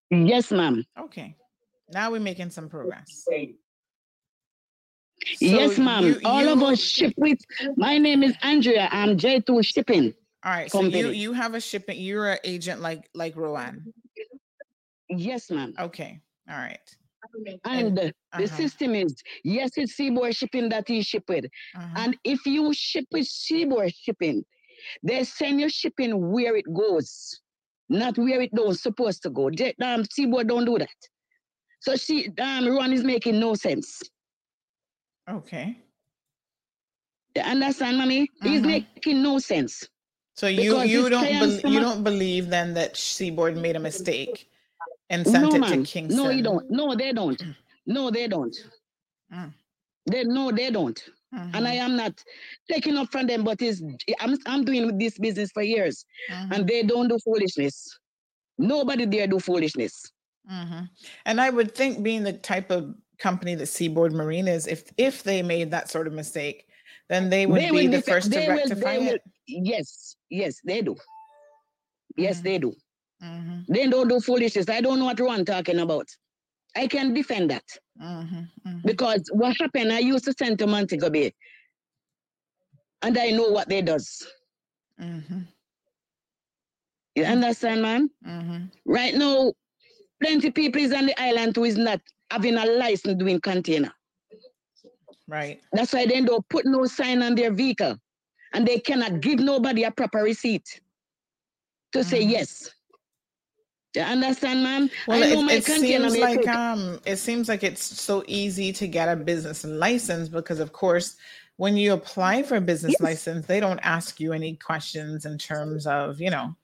Yes, 0.09 0.51
ma'am. 0.51 0.83
Okay. 0.99 1.35
Now 1.91 2.09
we're 2.11 2.19
making 2.31 2.49
some 2.49 2.69
progress. 2.69 3.25
yes, 5.39 5.77
ma'am. 5.77 6.03
you- 6.05 6.21
All 6.25 6.47
of 6.47 6.63
us 6.63 6.79
ship 6.79 7.13
with. 7.17 7.39
My 7.75 7.97
name 7.97 8.23
is 8.23 8.33
Andrea. 8.41 8.89
I'm 8.91 9.15
J2 9.17 9.63
Shipping. 9.63 10.13
All 10.43 10.51
right. 10.51 10.71
So 10.71 10.81
you 10.81 11.09
you 11.09 11.33
have 11.33 11.53
a 11.53 11.61
shipping. 11.61 11.99
You're 11.99 12.29
an 12.31 12.39
agent 12.43 12.81
like 12.81 13.09
like 13.13 13.35
Rowan. 13.35 13.93
Yes, 15.09 15.49
ma'am. 15.49 15.73
Okay. 15.79 16.19
All 16.49 16.57
right. 16.57 16.79
And 17.65 17.97
the 17.97 18.13
uh-huh. 18.33 18.47
system 18.47 18.95
is 18.95 19.15
yes, 19.43 19.71
it's 19.75 19.93
Seaboard 19.93 20.35
Shipping 20.35 20.69
that 20.69 20.87
he 20.87 21.01
ship 21.01 21.23
with. 21.27 21.45
Uh-huh. 21.75 21.87
And 21.97 22.17
if 22.23 22.45
you 22.45 22.73
ship 22.73 23.05
with 23.11 23.27
Seaboard 23.27 23.93
Shipping, 23.93 24.43
they 25.03 25.23
send 25.23 25.59
your 25.59 25.69
shipping 25.69 26.31
where 26.31 26.55
it 26.55 26.65
goes, 26.73 27.41
not 27.89 28.17
where 28.17 28.41
it 28.41 28.53
don't 28.55 28.79
supposed 28.79 29.21
to 29.23 29.29
go. 29.29 29.49
They, 29.49 29.73
um, 29.81 30.05
Seaboard 30.09 30.47
don't 30.47 30.65
do 30.65 30.77
that. 30.79 30.87
So 31.81 31.95
she 31.95 32.29
um 32.41 32.67
Ron 32.67 32.93
is 32.93 33.03
making 33.03 33.39
no 33.39 33.55
sense. 33.55 34.01
Okay. 35.29 35.77
You 37.35 37.41
understand, 37.43 37.97
mommy? 37.97 38.27
He's 38.41 38.61
making 38.61 39.21
no 39.21 39.39
sense. 39.39 39.87
So 40.35 40.47
you 40.47 40.81
you 40.83 41.09
don't 41.09 41.23
bel 41.23 41.71
you 41.71 41.79
don't 41.79 42.03
believe 42.03 42.49
then 42.49 42.73
that 42.73 42.97
Seaboard 42.97 43.57
made 43.57 43.75
a 43.75 43.79
mistake 43.79 44.49
and 45.09 45.25
sent 45.25 45.43
no, 45.43 45.55
it 45.55 45.59
ma'am. 45.59 45.83
to 45.83 45.89
Kingston? 45.91 46.23
No, 46.23 46.29
you 46.29 46.43
don't. 46.43 46.69
No, 46.69 46.95
they 46.95 47.11
don't. 47.13 47.41
No, 47.85 48.09
they 48.11 48.27
don't. 48.27 48.55
Mm. 49.33 49.53
They 50.05 50.23
no, 50.23 50.51
they 50.51 50.69
don't. 50.71 50.99
And 51.31 51.67
I 51.67 51.73
am 51.73 51.95
not 51.95 52.13
taking 52.71 52.97
up 52.97 53.11
from 53.11 53.27
them, 53.27 53.43
but 53.43 53.61
it's 53.61 53.81
I'm 54.19 54.35
I'm 54.47 54.63
doing 54.65 54.97
this 54.97 55.17
business 55.19 55.51
for 55.51 55.61
years, 55.61 56.03
Mm-hmm. 56.31 56.53
and 56.53 56.67
they 56.67 56.81
don't 56.83 57.07
do 57.07 57.19
foolishness. 57.23 57.97
Nobody 58.57 59.05
there 59.05 59.27
do 59.27 59.39
foolishness. 59.39 60.11
hmm 60.47 60.81
And 61.25 61.39
I 61.39 61.49
would 61.51 61.75
think, 61.75 62.01
being 62.03 62.23
the 62.23 62.33
type 62.33 62.71
of 62.71 62.95
company 63.19 63.53
that 63.55 63.67
Seaboard 63.67 64.11
Marine 64.13 64.47
is, 64.47 64.65
if 64.65 64.91
if 64.97 65.21
they 65.23 65.43
made 65.43 65.69
that 65.71 65.89
sort 65.91 66.07
of 66.07 66.13
mistake, 66.13 66.65
then 67.09 67.29
they 67.29 67.45
would 67.45 67.61
They 67.61 67.69
be 67.71 67.87
will 67.87 67.91
the 67.91 68.01
first 68.01 68.31
to 68.31 68.39
will- 68.39 68.47
rectify 68.57 68.97
will- 68.97 69.13
it. 69.15 69.21
Yes, 69.47 70.15
yes, 70.31 70.59
they 70.65 70.81
do. 70.81 70.95
Yes, 72.17 72.41
they 72.41 72.57
do. 72.57 72.73
Mhm, 73.21 73.67
They 73.67 73.87
don't 73.87 74.07
do 74.09 74.19
foolishness. 74.19 74.69
I 74.69 74.81
don't 74.81 74.99
know 74.99 75.05
what 75.05 75.19
Ron 75.19 75.45
talking 75.45 75.79
about. 75.79 76.07
I 76.75 76.87
can 76.87 77.13
defend 77.13 77.51
that 77.51 77.63
mhm, 77.95 78.51
mhm. 78.65 78.85
because 78.85 79.23
what 79.33 79.57
happened, 79.57 79.91
I 79.91 79.99
used 79.99 80.25
to 80.25 80.33
send 80.33 80.59
to 80.59 80.67
Montego 80.67 81.09
Bay, 81.09 81.33
and 83.01 83.17
I 83.17 83.31
know 83.31 83.49
what 83.49 83.69
they 83.69 83.81
does. 83.81 84.27
Mhm, 84.97 85.47
You 87.15 87.23
understand, 87.25 87.81
man? 87.81 88.09
mhm. 88.21 88.71
Right 88.85 89.13
now, 89.15 89.53
plenty 90.21 90.51
people 90.51 90.81
is 90.81 90.93
on 90.93 91.05
the 91.07 91.19
island 91.21 91.55
who 91.55 91.63
is 91.65 91.77
not 91.77 92.01
having 92.31 92.55
a 92.57 92.65
license 92.65 93.17
doing 93.19 93.39
container. 93.41 93.93
Right. 95.27 95.61
That's 95.73 95.93
why 95.93 96.05
they 96.05 96.21
don't 96.21 96.47
put 96.49 96.65
no 96.65 96.85
sign 96.85 97.21
on 97.23 97.35
their 97.35 97.51
vehicle, 97.53 97.97
and 98.53 98.67
they 98.67 98.79
cannot 98.79 99.21
give 99.21 99.39
nobody 99.39 99.83
a 99.83 99.91
proper 99.91 100.19
receipt 100.19 100.81
to 101.93 102.03
say 102.03 102.21
yes. 102.21 102.71
You 103.99 104.05
understand, 104.05 104.63
man? 104.63 104.89
Well, 105.07 105.21
I 105.21 105.33
know 105.35 105.49
it, 105.49 105.57
it 105.57 105.63
seems 105.65 106.17
like 106.17 106.47
um, 106.47 107.01
it 107.05 107.17
seems 107.17 107.49
like 107.49 107.65
it's 107.65 107.83
so 107.83 108.23
easy 108.27 108.71
to 108.71 108.87
get 108.87 109.09
a 109.09 109.15
business 109.17 109.65
license 109.65 110.29
because, 110.29 110.61
of 110.61 110.71
course, 110.71 111.17
when 111.57 111.75
you 111.75 111.91
apply 111.91 112.43
for 112.43 112.55
a 112.55 112.61
business 112.61 113.01
license, 113.01 113.45
they 113.45 113.59
don't 113.59 113.79
ask 113.79 114.21
you 114.21 114.31
any 114.31 114.55
questions 114.55 115.25
in 115.25 115.37
terms 115.37 115.85
of, 115.85 116.21
you 116.21 116.29
know, 116.29 116.55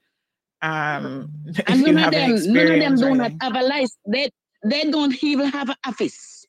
um, 0.62 1.30
if 1.44 1.68
and 1.68 1.82
none 1.82 1.98
of 2.04 2.10
them, 2.10 2.54
none 2.54 2.70
of 2.70 2.80
them 2.80 2.96
do 2.96 3.14
not 3.14 3.20
anything. 3.20 3.38
have 3.42 3.54
a 3.54 3.62
license. 3.62 3.98
They 4.06 4.30
they 4.64 4.90
don't 4.90 5.22
even 5.22 5.48
have 5.48 5.68
an 5.68 5.76
office. 5.86 6.46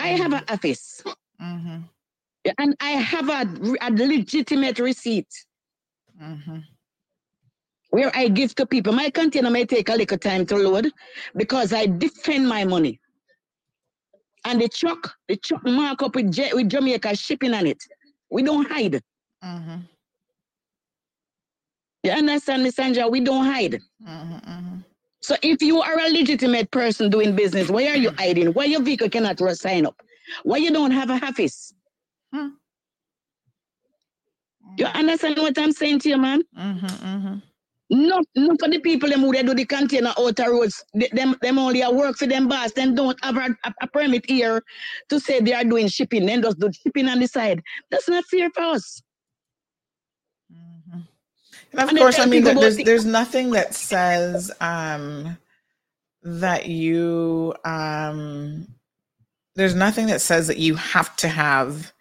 I 0.00 0.08
have 0.08 0.32
an 0.32 0.42
office, 0.48 1.00
Mhm, 1.40 1.84
and 2.58 2.74
I 2.80 2.90
have 2.90 3.28
a, 3.28 3.76
a 3.82 3.90
legitimate 3.92 4.80
receipt. 4.80 5.28
mhm. 6.20 6.64
Where 7.90 8.10
I 8.14 8.28
give 8.28 8.54
to 8.56 8.66
people. 8.66 8.92
My 8.92 9.10
container 9.10 9.50
may 9.50 9.64
take 9.64 9.88
a 9.88 9.94
little 9.94 10.18
time 10.18 10.46
to 10.46 10.56
load 10.56 10.90
because 11.36 11.72
I 11.72 11.86
defend 11.86 12.48
my 12.48 12.64
money. 12.64 13.00
And 14.44 14.60
the 14.60 14.68
truck, 14.68 15.14
the 15.26 15.36
truck 15.36 15.64
mark 15.64 16.02
up 16.02 16.14
with, 16.14 16.32
J- 16.32 16.52
with 16.52 16.68
Jamaica 16.68 17.16
shipping 17.16 17.54
on 17.54 17.66
it. 17.66 17.82
We 18.30 18.42
don't 18.42 18.68
hide. 18.68 19.02
Mm-hmm. 19.44 19.76
You 22.04 22.10
understand 22.12 22.62
me, 22.62 22.70
Sandra? 22.70 23.08
We 23.08 23.20
don't 23.20 23.44
hide. 23.44 23.80
Mm-hmm, 24.06 24.34
mm-hmm. 24.34 24.76
So 25.20 25.36
if 25.42 25.60
you 25.60 25.80
are 25.80 25.98
a 25.98 26.10
legitimate 26.10 26.70
person 26.70 27.10
doing 27.10 27.34
business, 27.34 27.68
why 27.68 27.88
are 27.88 27.96
you 27.96 28.10
mm-hmm. 28.10 28.18
hiding? 28.18 28.46
Why 28.48 28.64
your 28.64 28.82
vehicle 28.82 29.08
cannot 29.08 29.38
sign 29.56 29.86
up? 29.86 30.00
Why 30.44 30.58
you 30.58 30.70
don't 30.70 30.92
have 30.92 31.10
a 31.10 31.14
office? 31.14 31.72
Hmm. 32.32 32.48
You 34.76 34.86
understand 34.86 35.38
what 35.38 35.58
I'm 35.58 35.72
saying 35.72 36.00
to 36.00 36.08
you, 36.10 36.18
man? 36.18 36.42
Not, 37.90 38.24
not 38.36 38.58
for 38.60 38.68
the 38.68 38.80
people 38.80 39.08
them 39.10 39.20
who 39.20 39.32
they 39.32 39.44
do 39.44 39.54
the 39.54 39.64
container 39.66 40.12
outer 40.18 40.52
roads. 40.52 40.84
Th- 40.98 41.10
Them, 41.12 41.36
them 41.42 41.58
only 41.58 41.82
a 41.82 41.90
work 41.90 42.16
for 42.18 42.26
them 42.26 42.48
boss. 42.48 42.72
Them 42.72 42.94
don't 42.94 43.18
have 43.24 43.36
a, 43.38 43.56
a, 43.64 43.74
a 43.82 43.88
permit 43.88 44.26
here 44.28 44.62
to 45.10 45.20
say 45.20 45.40
they 45.40 45.54
are 45.54 45.64
doing 45.64 45.88
shipping. 45.88 46.26
Then 46.26 46.42
just 46.42 46.60
do 46.60 46.70
shipping 46.72 47.08
on 47.08 47.20
the 47.20 47.28
side. 47.28 47.62
That's 47.90 48.08
not 48.08 48.24
fair 48.26 48.50
for 48.50 48.62
us. 48.62 49.02
And 51.72 51.80
of 51.82 51.90
And 51.90 51.98
course, 51.98 52.18
I 52.18 52.26
mean, 52.26 52.44
people 52.44 52.54
there's 52.58 52.78
the- 52.78 52.80
there's 52.80 53.06
nothing 53.06 53.52
that 53.52 53.74
says 53.74 54.50
um, 54.60 55.38
that 56.22 56.66
you 56.66 57.54
um, 57.64 58.68
there's 59.56 59.74
nothing 59.76 60.08
that 60.08 60.20
says 60.22 60.48
that 60.48 60.58
you 60.58 60.76
have 60.76 61.16
to 61.16 61.28
have 61.28 61.92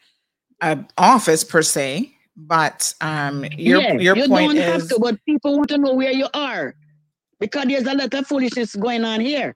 an 0.61 0.87
office 0.97 1.43
per 1.45 1.63
se. 1.63 2.16
But 2.37 2.93
um, 3.01 3.45
your 3.57 3.81
Yeah, 3.81 3.93
your 3.93 4.15
you 4.17 4.27
point 4.27 4.53
don't 4.53 4.63
have 4.63 4.87
to, 4.89 4.99
but 4.99 5.17
people 5.25 5.57
want 5.57 5.69
to 5.69 5.79
know 5.79 5.93
where 5.95 6.11
you 6.11 6.27
are 6.35 6.75
because 7.39 7.65
there's 7.65 7.87
a 7.87 7.95
lot 7.95 8.13
of 8.13 8.27
foolishness 8.27 8.75
going 8.75 9.03
on 9.03 9.21
here. 9.21 9.55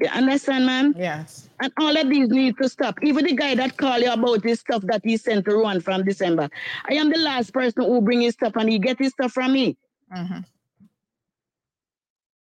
You 0.00 0.08
understand, 0.12 0.66
man? 0.66 0.94
Yes. 0.96 1.48
And 1.60 1.72
all 1.80 1.96
of 1.96 2.08
these 2.08 2.28
need 2.28 2.56
to 2.62 2.68
stop. 2.68 2.96
Even 3.02 3.24
the 3.24 3.34
guy 3.34 3.54
that 3.56 3.76
called 3.76 4.02
you 4.02 4.12
about 4.12 4.42
this 4.42 4.60
stuff 4.60 4.82
that 4.82 5.02
he 5.04 5.16
sent 5.16 5.46
to 5.46 5.56
Run 5.56 5.80
from 5.80 6.04
December. 6.04 6.48
I 6.88 6.94
am 6.94 7.10
the 7.10 7.18
last 7.18 7.52
person 7.52 7.84
who 7.84 8.00
bring 8.00 8.20
his 8.20 8.34
stuff 8.34 8.54
and 8.56 8.70
he 8.70 8.78
get 8.78 8.98
his 8.98 9.12
stuff 9.12 9.32
from 9.32 9.52
me. 9.52 9.76
Mm-hmm. 10.14 10.38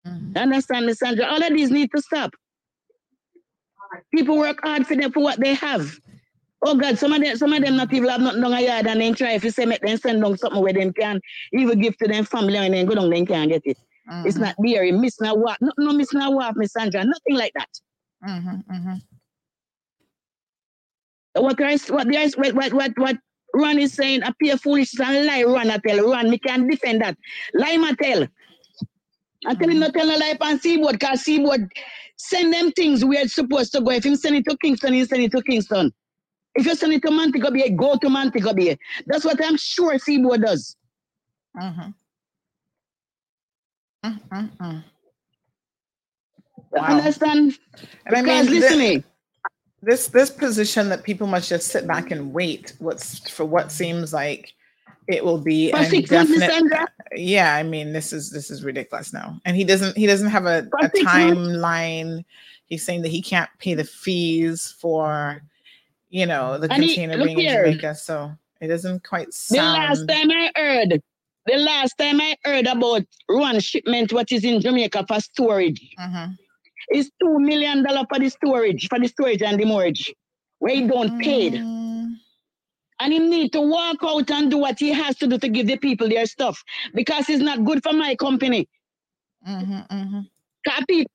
You 0.05 0.41
Understand, 0.41 0.85
me, 0.85 0.93
Sandra? 0.93 1.25
All 1.25 1.43
of 1.43 1.53
these 1.53 1.71
need 1.71 1.91
to 1.95 2.01
stop. 2.01 2.33
People 4.13 4.37
work 4.37 4.59
hard 4.63 4.87
for 4.87 4.95
them 4.95 5.11
for 5.11 5.21
what 5.21 5.39
they 5.39 5.53
have. 5.55 5.99
Oh 6.65 6.75
God, 6.75 6.97
some 6.97 7.11
of 7.11 7.21
them, 7.21 7.35
some 7.35 7.51
of 7.51 7.61
them 7.61 7.75
not 7.75 7.93
even 7.93 8.09
have 8.09 8.21
nothing 8.21 8.41
down 8.41 8.53
a 8.53 8.61
yard 8.61 8.87
and 8.87 9.01
then 9.01 9.13
try 9.13 9.33
if 9.33 9.43
you 9.43 9.51
say 9.51 9.65
make 9.65 9.81
them 9.81 9.97
send 9.97 10.21
down 10.21 10.37
something 10.37 10.61
where 10.61 10.71
them 10.71 10.93
can 10.93 11.19
even 11.51 11.81
give 11.81 11.97
to 11.97 12.07
them 12.07 12.23
family 12.23 12.55
and 12.55 12.73
then 12.73 12.85
go 12.85 12.95
down, 12.95 13.09
then 13.09 13.25
can't 13.25 13.49
get 13.49 13.63
it. 13.65 13.77
It's 14.25 14.37
mm-hmm. 14.37 14.43
not. 14.43 14.55
You 14.59 14.93
miss 14.93 15.19
no 15.19 15.33
what, 15.33 15.57
no, 15.61 15.71
no 15.77 15.93
miss 15.93 16.13
no 16.13 16.31
what, 16.31 16.55
Miss 16.55 16.71
Sandra, 16.73 17.03
nothing 17.03 17.35
like 17.35 17.51
that. 17.55 17.69
Mm-hmm, 18.27 18.73
mm-hmm. 18.73 18.93
What 21.41 21.57
there 21.57 21.69
is, 21.69 21.87
what 21.89 22.13
is, 22.13 22.37
what 22.37 22.53
what 22.53 22.73
what, 22.73 22.91
what 22.97 23.17
Ron 23.55 23.79
is 23.79 23.93
saying, 23.93 24.23
appear 24.23 24.57
foolish 24.57 24.97
and 24.99 25.25
lie. 25.25 25.43
Ron, 25.43 25.69
I 25.69 25.77
tell 25.85 26.09
Ron, 26.09 26.29
me 26.29 26.37
can't 26.37 26.69
defend 26.69 27.01
that. 27.01 27.17
Lie, 27.53 27.77
ma 27.77 27.91
tell. 28.01 28.27
I 29.45 29.55
tell 29.55 29.69
him 29.69 29.71
mm-hmm. 29.71 29.79
not 29.79 29.93
tell 29.93 30.09
a 30.09 30.17
lie 30.17 30.37
on 30.39 30.59
Seaboard, 30.59 30.99
cause 30.99 31.21
Seaboard 31.21 31.69
send 32.17 32.53
them 32.53 32.71
things 32.71 33.03
where 33.03 33.23
it's 33.23 33.35
supposed 33.35 33.73
to 33.73 33.81
go. 33.81 33.91
If 33.91 34.05
him 34.05 34.15
send 34.15 34.35
it 34.37 34.45
to 34.49 34.57
Kingston, 34.57 34.93
he 34.93 35.05
send 35.05 35.23
it 35.23 35.31
to 35.31 35.41
Kingston. 35.43 35.91
If 36.55 36.65
you 36.65 36.75
send 36.75 36.93
it 36.93 37.01
to 37.03 37.11
Montego 37.11 37.51
Bay, 37.51 37.69
go 37.69 37.97
to 37.97 38.09
Montego 38.09 38.53
Bay. 38.53 38.77
That's 39.07 39.25
what 39.25 39.43
I'm 39.43 39.57
sure 39.57 39.97
Seaboard 39.97 40.41
does. 40.41 40.75
Mm-hmm. 41.57 41.89
You 46.75 46.79
Understand? 46.79 47.57
And 48.05 48.15
I 48.15 48.21
mean, 48.21 48.45
listen, 48.47 48.79
thi- 48.79 48.95
eh, 48.95 49.01
this 49.81 50.07
this 50.07 50.29
position 50.29 50.89
that 50.89 51.03
people 51.03 51.27
must 51.27 51.49
just 51.49 51.67
sit 51.67 51.87
back 51.87 52.11
and 52.11 52.33
wait 52.33 52.73
what's 52.79 53.29
for 53.29 53.45
what 53.45 53.71
seems 53.71 54.13
like 54.13 54.53
it 55.07 55.23
will 55.23 55.37
be 55.37 55.71
For 55.71 55.77
an 55.77 55.85
six 55.85 56.09
Miss 56.09 56.31
indefinite. 56.31 56.89
Yeah, 57.15 57.55
I 57.55 57.63
mean, 57.63 57.93
this 57.93 58.13
is 58.13 58.29
this 58.29 58.49
is 58.49 58.63
ridiculous 58.63 59.13
now, 59.13 59.39
and 59.45 59.55
he 59.55 59.63
doesn't 59.63 59.97
he 59.97 60.07
doesn't 60.07 60.29
have 60.29 60.45
a, 60.45 60.67
a 60.81 60.89
timeline. 60.89 62.23
He's 62.65 62.85
saying 62.85 63.01
that 63.03 63.09
he 63.09 63.21
can't 63.21 63.49
pay 63.59 63.73
the 63.73 63.83
fees 63.83 64.73
for, 64.79 65.43
you 66.13 66.27
know, 66.27 66.59
the 66.59 66.67
container 66.69 67.17
being 67.17 67.39
in 67.39 67.39
here. 67.39 67.65
Jamaica. 67.65 67.95
So 67.95 68.31
it 68.61 68.67
doesn't 68.67 69.03
quite 69.03 69.33
sound. 69.33 69.59
The 69.59 69.63
last 69.63 70.07
time 70.07 70.31
I 70.31 70.51
heard, 70.55 71.01
the 71.47 71.57
last 71.57 71.97
time 71.97 72.21
I 72.21 72.37
heard 72.45 72.67
about 72.67 73.01
one 73.25 73.59
shipment, 73.59 74.13
what 74.13 74.31
is 74.31 74.45
in 74.45 74.61
Jamaica 74.61 75.05
for 75.07 75.19
storage, 75.19 75.81
uh-huh. 75.97 76.27
is 76.93 77.09
two 77.19 77.39
million 77.39 77.83
dollar 77.83 78.05
for 78.07 78.19
the 78.19 78.29
storage, 78.29 78.87
for 78.89 78.99
the 78.99 79.07
storage 79.07 79.41
and 79.41 79.59
the 79.59 79.65
mortgage, 79.65 80.13
where 80.59 80.75
he 80.75 80.87
don't 80.87 81.19
paid. 81.19 81.53
Mm. 81.53 82.13
And 82.99 83.11
he 83.11 83.17
need 83.17 83.51
to 83.53 83.61
walk 83.61 83.97
out 84.03 84.29
and 84.29 84.51
do 84.51 84.59
what 84.59 84.77
he 84.77 84.93
has 84.93 85.17
to 85.17 85.27
do 85.27 85.39
to 85.39 85.49
give 85.49 85.65
the 85.65 85.77
people 85.77 86.07
their 86.07 86.27
stuff 86.27 86.63
because 86.93 87.27
it's 87.27 87.41
not 87.41 87.65
good 87.65 87.81
for 87.81 87.91
my 87.91 88.15
company. 88.15 88.69
Ca- 89.45 89.87
pe- 89.89 90.32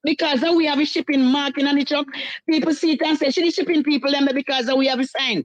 Because 0.05 0.43
we 0.57 0.67
have 0.67 0.79
a 0.79 0.85
shipping 0.85 1.25
marking 1.25 1.67
on 1.67 1.77
the 1.77 1.85
truck, 1.85 2.07
people 2.49 2.75
see 2.75 2.93
it 2.93 3.03
and 3.03 3.19
say, 3.19 3.31
should 3.31 3.45
the 3.45 3.51
shipping 3.51 3.83
people 3.83 4.11
them 4.11 4.29
because 4.35 4.71
we 4.77 4.87
have 4.87 5.01
a 5.01 5.07
sign. 5.07 5.45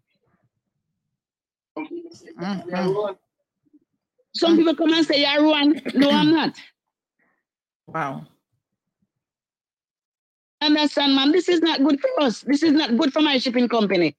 Some 4.36 4.58
people 4.58 4.76
come 4.76 4.94
and 4.94 5.06
say, 5.06 5.22
You're 5.22 5.44
wrong. 5.44 5.80
No, 5.94 6.12
I'm 6.12 6.32
not. 6.32 6.56
Wow. 7.88 8.26
Understand, 10.62 11.16
ma'am? 11.16 11.32
This 11.32 11.50
is 11.50 11.62
not 11.62 11.84
good 11.84 12.00
for 12.00 12.24
us. 12.24 12.42
This 12.42 12.64
is 12.64 12.72
not 12.72 12.98
good 12.98 13.12
for 13.12 13.22
my 13.22 13.38
shipping 13.38 13.68
company. 13.68 14.16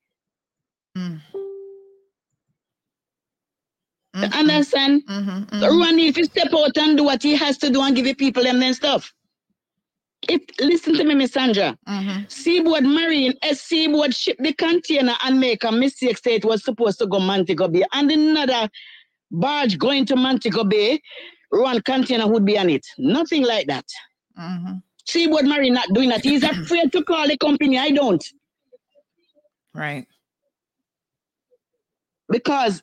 Mm. 0.96 1.20
You 4.14 4.22
Understand? 4.22 5.02
Mm-hmm, 5.06 5.60
So 5.60 5.68
Ruan 5.70 5.96
need 5.96 6.14
to 6.14 6.24
step 6.24 6.52
out 6.54 6.76
and 6.78 6.96
do 6.96 7.04
what 7.04 7.22
he 7.22 7.34
has 7.34 7.58
to 7.58 7.70
do 7.70 7.82
and 7.82 7.96
give 7.96 8.04
the 8.04 8.14
people 8.14 8.44
them 8.44 8.60
their 8.60 8.72
stuff. 8.74 9.12
If 10.28 10.42
listen 10.60 10.94
to 10.94 11.04
me, 11.04 11.14
Miss 11.14 11.32
Sandra. 11.32 11.76
Mm-hmm. 11.88 12.24
Seaboard 12.28 12.84
Marine, 12.84 13.34
as 13.42 13.60
Seaboard 13.60 14.14
ship 14.14 14.36
the 14.38 14.52
container 14.52 15.14
and 15.24 15.40
make 15.40 15.64
a 15.64 15.72
mistake, 15.72 16.18
say 16.18 16.34
it 16.34 16.44
was 16.44 16.64
supposed 16.64 16.98
to 17.00 17.06
go 17.06 17.18
Montego 17.20 17.68
Bay, 17.68 17.84
and 17.92 18.10
another 18.10 18.68
barge 19.30 19.78
going 19.78 20.06
to 20.06 20.16
Montego 20.16 20.64
Bay, 20.64 21.00
one 21.50 21.80
container 21.82 22.26
would 22.26 22.44
be 22.44 22.58
on 22.58 22.70
it. 22.70 22.86
Nothing 22.98 23.44
like 23.44 23.66
that. 23.66 23.86
Mm-hmm. 24.38 24.74
Seaboard 25.06 25.44
Marine 25.44 25.74
not 25.74 25.92
doing 25.92 26.08
that. 26.08 26.22
He's 26.22 26.42
afraid 26.42 26.92
to 26.92 27.04
call 27.04 27.28
the 27.28 27.36
company. 27.36 27.78
I 27.78 27.90
don't. 27.90 28.24
Right. 29.74 30.06
Because 32.28 32.82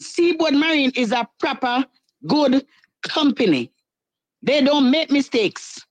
Seaboard 0.00 0.54
Marine 0.54 0.92
is 0.96 1.12
a 1.12 1.28
proper, 1.38 1.84
good 2.26 2.66
company. 3.02 3.70
They 4.42 4.62
don't 4.62 4.90
make 4.90 5.10
mistakes. 5.10 5.86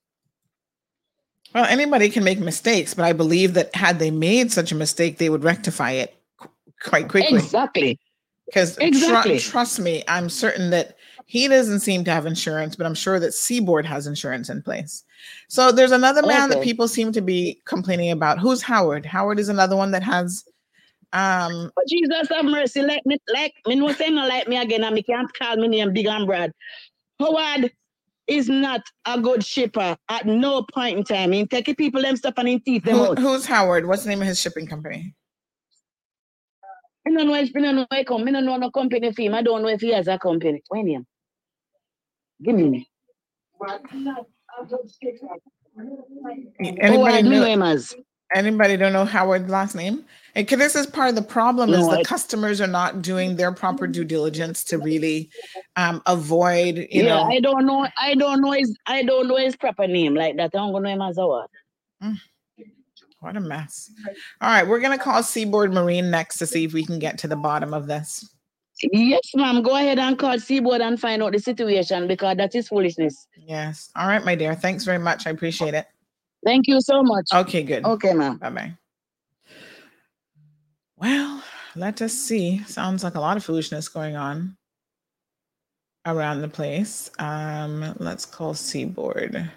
Well, 1.54 1.64
anybody 1.64 2.08
can 2.08 2.22
make 2.22 2.38
mistakes, 2.38 2.94
but 2.94 3.04
I 3.04 3.12
believe 3.12 3.54
that 3.54 3.74
had 3.74 3.98
they 3.98 4.10
made 4.10 4.52
such 4.52 4.70
a 4.70 4.76
mistake, 4.76 5.18
they 5.18 5.30
would 5.30 5.42
rectify 5.42 5.92
it 5.92 6.14
qu- 6.36 6.48
quite 6.80 7.08
quickly. 7.08 7.38
Exactly. 7.38 7.98
Because 8.46 8.78
Exactly. 8.78 9.38
trust 9.38 9.80
me, 9.80 10.02
I'm 10.08 10.28
certain 10.28 10.70
that 10.70 10.96
he 11.26 11.46
doesn't 11.46 11.80
seem 11.80 12.04
to 12.04 12.10
have 12.10 12.26
insurance, 12.26 12.74
but 12.74 12.86
I'm 12.86 12.94
sure 12.94 13.20
that 13.20 13.34
Seaboard 13.34 13.86
has 13.86 14.06
insurance 14.06 14.48
in 14.48 14.62
place. 14.62 15.04
So 15.48 15.70
there's 15.70 15.92
another 15.92 16.22
man 16.22 16.50
that 16.50 16.62
people 16.62 16.88
seem 16.88 17.12
to 17.12 17.20
be 17.20 17.60
complaining 17.64 18.10
about. 18.10 18.40
Who's 18.40 18.62
Howard? 18.62 19.06
Howard 19.06 19.38
is 19.38 19.48
another 19.48 19.76
one 19.76 19.92
that 19.92 20.02
has 20.02 20.44
um 21.12 21.70
But 21.76 21.86
Jesus 21.88 22.28
have 22.30 22.44
mercy, 22.44 22.82
Let 22.82 23.04
me, 23.06 23.18
like 23.32 23.54
me 23.66 23.76
no 23.76 23.92
say 23.92 24.10
no 24.10 24.26
like 24.26 24.48
me 24.48 24.56
again, 24.56 24.84
and 24.84 24.94
me 24.94 25.02
can't 25.02 25.32
call 25.34 25.56
me 25.56 25.68
name 25.68 25.92
Big 25.92 26.06
and 26.06 26.26
Brad. 26.26 26.52
Howard 27.20 27.70
is 28.30 28.48
not 28.48 28.80
a 29.06 29.20
good 29.20 29.44
shipper 29.44 29.96
at 30.08 30.24
no 30.24 30.62
point 30.62 30.98
in 30.98 31.04
time. 31.04 31.32
He 31.32 31.44
the 31.46 31.74
people 31.74 32.00
them 32.00 32.16
stuff 32.16 32.34
and 32.36 32.48
he 32.48 32.60
teeth 32.60 32.84
them 32.84 32.96
who- 32.96 33.06
out. 33.10 33.18
who's 33.18 33.44
Howard? 33.44 33.86
What's 33.86 34.04
the 34.04 34.08
name 34.08 34.22
of 34.22 34.28
his 34.28 34.40
shipping 34.40 34.66
company? 34.66 35.14
I 37.06 37.10
don't 37.10 37.26
know 37.26 37.34
if 37.34 37.50
I 37.56 37.60
don't 37.60 37.76
know 37.76 37.86
come. 38.04 38.28
I 38.28 38.30
don't 38.30 38.44
know 38.44 38.56
no 38.56 38.70
company 38.70 39.12
for 39.12 39.22
him. 39.22 39.34
I 39.34 39.42
don't 39.42 39.62
know 39.62 39.68
if 39.68 39.80
he 39.80 39.92
has 39.92 40.06
a 40.06 40.18
company. 40.18 40.62
When 40.68 40.86
him? 40.86 41.06
Give 42.42 42.54
me. 42.54 42.88
Anybody 46.60 47.18
oh, 47.18 47.20
know 47.22 47.30
know 47.30 47.44
him 47.44 47.62
as. 47.62 47.94
Anybody 48.34 48.76
don't 48.76 48.92
know 48.92 49.04
Howard's 49.04 49.50
last 49.50 49.74
name? 49.74 50.04
And 50.34 50.46
this 50.46 50.76
is 50.76 50.86
part 50.86 51.08
of 51.08 51.14
the 51.14 51.22
problem 51.22 51.70
is 51.70 51.86
the 51.88 51.98
I- 51.98 52.02
customers 52.02 52.60
are 52.60 52.66
not 52.66 53.02
doing 53.02 53.36
their 53.36 53.52
proper 53.52 53.86
due 53.86 54.04
diligence 54.04 54.64
to 54.64 54.78
really 54.78 55.30
um, 55.76 56.02
avoid, 56.06 56.76
you 56.76 57.04
yeah, 57.04 57.08
know. 57.08 57.22
I 57.24 57.40
don't 57.40 57.66
know. 57.66 57.88
I 57.98 58.14
don't 58.14 58.40
know 58.40 58.52
his. 58.52 58.76
I 58.86 59.02
don't 59.02 59.28
know 59.28 59.36
his 59.36 59.56
proper 59.56 59.86
name 59.86 60.14
like 60.14 60.36
that. 60.36 60.50
I 60.54 60.58
don't 60.58 60.72
know 60.72 60.88
him 60.88 61.02
as 61.02 61.16
Howard. 61.16 61.48
What 63.20 63.36
a 63.36 63.40
mess. 63.40 63.90
All 64.40 64.48
right, 64.48 64.66
we're 64.66 64.80
gonna 64.80 64.98
call 64.98 65.22
Seaboard 65.22 65.74
Marine 65.74 66.10
next 66.10 66.38
to 66.38 66.46
see 66.46 66.64
if 66.64 66.72
we 66.72 66.84
can 66.84 66.98
get 66.98 67.18
to 67.18 67.28
the 67.28 67.36
bottom 67.36 67.74
of 67.74 67.86
this. 67.86 68.34
Yes, 68.82 69.32
ma'am. 69.34 69.62
Go 69.62 69.76
ahead 69.76 69.98
and 69.98 70.18
call 70.18 70.38
Seaboard 70.38 70.80
and 70.80 70.98
find 70.98 71.22
out 71.22 71.32
the 71.32 71.38
situation 71.38 72.08
because 72.08 72.38
that 72.38 72.54
is 72.54 72.68
foolishness. 72.68 73.28
Yes. 73.36 73.90
All 73.94 74.08
right, 74.08 74.24
my 74.24 74.34
dear. 74.34 74.54
Thanks 74.54 74.84
very 74.84 74.98
much. 74.98 75.26
I 75.26 75.30
appreciate 75.30 75.74
it. 75.74 75.86
Thank 76.46 76.66
you 76.66 76.80
so 76.80 77.02
much. 77.02 77.28
Okay, 77.34 77.62
good. 77.62 77.84
Okay, 77.84 78.14
ma'am. 78.14 78.38
Bye 78.38 78.50
bye. 78.50 78.76
Well, 81.00 81.42
let 81.76 82.02
us 82.02 82.12
see. 82.12 82.62
Sounds 82.64 83.02
like 83.02 83.14
a 83.14 83.20
lot 83.20 83.38
of 83.38 83.44
foolishness 83.44 83.88
going 83.88 84.16
on 84.16 84.58
around 86.04 86.42
the 86.42 86.48
place. 86.48 87.10
Um, 87.18 87.94
let's 87.98 88.26
call 88.26 88.52
Seaboard 88.52 89.50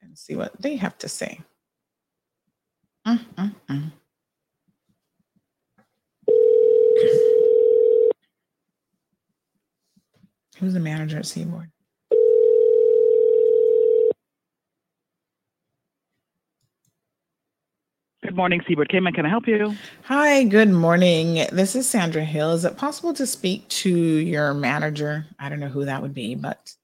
and 0.00 0.18
see 0.18 0.36
what 0.36 0.60
they 0.60 0.76
have 0.76 0.96
to 0.98 1.08
say. 1.08 1.40
Mm, 3.06 3.26
mm, 3.36 3.54
mm. 3.68 3.92
Who's 10.58 10.72
the 10.72 10.80
manager 10.80 11.18
at 11.18 11.26
Seaboard? 11.26 11.70
Good 18.22 18.36
morning, 18.36 18.60
Seaboard 18.68 18.90
Cayman. 18.90 19.14
Can 19.14 19.24
I 19.24 19.30
help 19.30 19.48
you? 19.48 19.74
Hi, 20.04 20.44
good 20.44 20.68
morning. 20.68 21.46
This 21.52 21.74
is 21.74 21.88
Sandra 21.88 22.22
Hill. 22.22 22.52
Is 22.52 22.66
it 22.66 22.76
possible 22.76 23.14
to 23.14 23.26
speak 23.26 23.66
to 23.68 23.90
your 23.90 24.52
manager? 24.52 25.24
I 25.38 25.48
don't 25.48 25.58
know 25.58 25.68
who 25.68 25.86
that 25.86 26.02
would 26.02 26.12
be, 26.14 26.34
but 26.34 26.74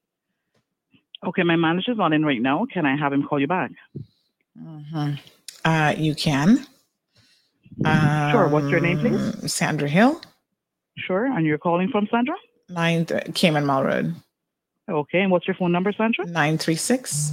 Okay, 1.27 1.43
my 1.43 1.57
manager's 1.57 1.97
not 1.99 2.13
in 2.13 2.25
right 2.25 2.41
now. 2.41 2.67
Can 2.73 2.87
I 2.87 2.97
have 2.97 3.13
him 3.13 3.23
call 3.25 3.41
you 3.41 3.47
back? 3.49 3.71
Mhm. 4.59 5.19
uh, 5.65 5.95
you 5.99 6.15
can. 6.15 6.67
Sure. 8.31 8.49
What's 8.49 8.69
your 8.71 8.81
name, 8.81 9.01
please? 9.01 9.43
Um, 9.43 9.49
Sandra 9.49 9.89
Hill, 9.89 10.21
Sure. 10.99 11.27
And 11.27 11.45
you're 11.45 11.59
calling 11.59 11.91
from 11.91 12.07
Sandra? 12.11 12.35
9 12.71 13.05
th- 13.05 13.35
Cayman 13.35 13.67
Marl 13.67 13.85
Road. 13.85 14.15
Okay. 14.89 15.21
And 15.21 15.31
what's 15.31 15.47
your 15.47 15.57
phone 15.57 15.73
number, 15.73 15.93
Sandra? 15.93 16.25
936 16.25 17.33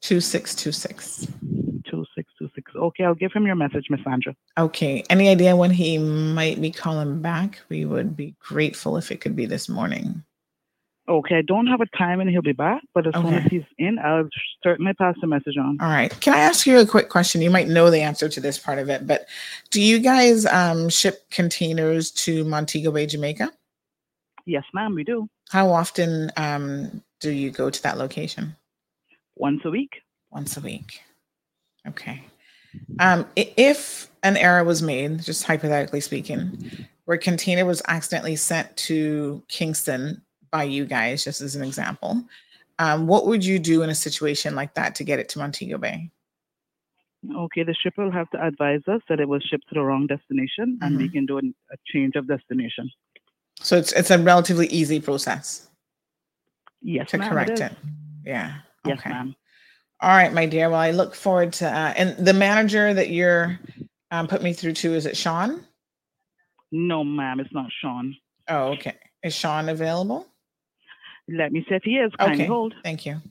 2626. 0.00 1.26
2626. 2.90 2.94
Okay, 3.00 3.04
I'll 3.04 3.14
give 3.14 3.32
him 3.32 3.46
your 3.46 3.56
message, 3.56 3.86
Miss 3.90 4.00
Sandra. 4.04 4.34
Okay. 4.58 5.04
Any 5.08 5.28
idea 5.28 5.56
when 5.56 5.70
he 5.70 5.98
might 5.98 6.60
be 6.60 6.70
calling 6.70 7.20
back? 7.22 7.60
We 7.68 7.84
would 7.84 8.16
be 8.16 8.34
grateful 8.40 8.96
if 8.96 9.10
it 9.10 9.20
could 9.20 9.34
be 9.34 9.46
this 9.46 9.68
morning. 9.68 10.22
Okay, 11.06 11.36
I 11.36 11.42
don't 11.42 11.66
have 11.66 11.82
a 11.82 11.96
time 11.98 12.20
and 12.20 12.30
he'll 12.30 12.40
be 12.40 12.52
back, 12.52 12.82
but 12.94 13.06
as 13.06 13.12
soon 13.14 13.34
as 13.34 13.44
he's 13.50 13.62
in, 13.76 13.98
I'll 13.98 14.26
certainly 14.62 14.94
pass 14.94 15.14
the 15.20 15.26
message 15.26 15.58
on. 15.58 15.76
All 15.78 15.88
right. 15.88 16.10
Can 16.20 16.32
I 16.32 16.38
ask 16.38 16.66
you 16.66 16.78
a 16.78 16.86
quick 16.86 17.10
question? 17.10 17.42
You 17.42 17.50
might 17.50 17.68
know 17.68 17.90
the 17.90 18.00
answer 18.00 18.26
to 18.26 18.40
this 18.40 18.58
part 18.58 18.78
of 18.78 18.88
it, 18.88 19.06
but 19.06 19.26
do 19.70 19.82
you 19.82 19.98
guys 19.98 20.46
um, 20.46 20.88
ship 20.88 21.28
containers 21.30 22.10
to 22.12 22.44
Montego 22.44 22.90
Bay, 22.90 23.04
Jamaica? 23.04 23.52
Yes, 24.46 24.64
ma'am, 24.72 24.94
we 24.94 25.04
do. 25.04 25.28
How 25.50 25.70
often 25.70 26.32
um, 26.38 27.02
do 27.20 27.30
you 27.30 27.50
go 27.50 27.68
to 27.68 27.82
that 27.82 27.98
location? 27.98 28.56
Once 29.36 29.60
a 29.66 29.70
week. 29.70 29.90
Once 30.30 30.56
a 30.56 30.60
week. 30.60 31.02
Okay. 31.86 32.22
Um, 32.98 33.26
if 33.36 34.10
an 34.22 34.36
error 34.36 34.64
was 34.64 34.82
made, 34.82 35.22
just 35.22 35.44
hypothetically 35.44 36.00
speaking, 36.00 36.70
where 37.04 37.16
a 37.16 37.20
container 37.20 37.64
was 37.66 37.82
accidentally 37.88 38.36
sent 38.36 38.74
to 38.78 39.42
Kingston 39.48 40.22
by 40.50 40.64
you 40.64 40.84
guys, 40.84 41.24
just 41.24 41.40
as 41.40 41.56
an 41.56 41.62
example, 41.64 42.24
um, 42.78 43.06
what 43.06 43.26
would 43.26 43.44
you 43.44 43.58
do 43.58 43.82
in 43.82 43.90
a 43.90 43.94
situation 43.94 44.54
like 44.54 44.74
that 44.74 44.94
to 44.96 45.04
get 45.04 45.18
it 45.18 45.28
to 45.30 45.38
Montego 45.38 45.78
Bay? 45.78 46.10
Okay, 47.34 47.62
the 47.62 47.74
shipper 47.74 48.04
will 48.04 48.10
have 48.12 48.28
to 48.30 48.44
advise 48.44 48.82
us 48.86 49.00
that 49.08 49.18
it 49.18 49.28
was 49.28 49.42
shipped 49.44 49.68
to 49.68 49.74
the 49.74 49.80
wrong 49.80 50.06
destination 50.06 50.78
and 50.82 50.96
we 50.98 51.08
Mhm. 51.08 51.12
can 51.12 51.26
do 51.26 51.38
an, 51.38 51.54
a 51.72 51.76
change 51.86 52.16
of 52.16 52.26
destination. 52.28 52.90
So 53.60 53.76
it's 53.76 53.92
it's 53.92 54.10
a 54.10 54.18
relatively 54.18 54.66
easy 54.66 55.00
process 55.00 55.70
Yes, 56.82 57.08
to 57.10 57.16
it 57.16 57.22
correct 57.22 57.50
is. 57.52 57.60
it. 57.60 57.72
Yeah. 58.26 58.56
Yes, 58.84 58.98
okay. 58.98 59.10
ma'am. 59.10 59.34
All 60.04 60.10
right, 60.10 60.34
my 60.34 60.44
dear. 60.44 60.68
Well, 60.68 60.78
I 60.78 60.90
look 60.90 61.14
forward 61.14 61.54
to 61.54 61.66
uh, 61.66 61.94
and 61.96 62.14
the 62.18 62.34
manager 62.34 62.92
that 62.92 63.08
you're 63.08 63.58
um, 64.10 64.28
put 64.28 64.42
me 64.42 64.52
through 64.52 64.74
to 64.74 64.92
is 64.92 65.06
it 65.06 65.16
Sean? 65.16 65.64
No, 66.70 67.02
ma'am, 67.02 67.40
it's 67.40 67.54
not 67.54 67.70
Sean. 67.80 68.14
Oh, 68.46 68.72
okay. 68.74 68.96
Is 69.22 69.34
Sean 69.34 69.70
available? 69.70 70.26
Let 71.26 71.52
me 71.52 71.64
see 71.66 71.74
if 71.74 71.84
he 71.84 71.92
is. 71.92 72.12
Kindly 72.18 72.44
Okay. 72.44 72.46
hold. 72.46 72.74
Thank 72.84 73.06
you. 73.06 73.22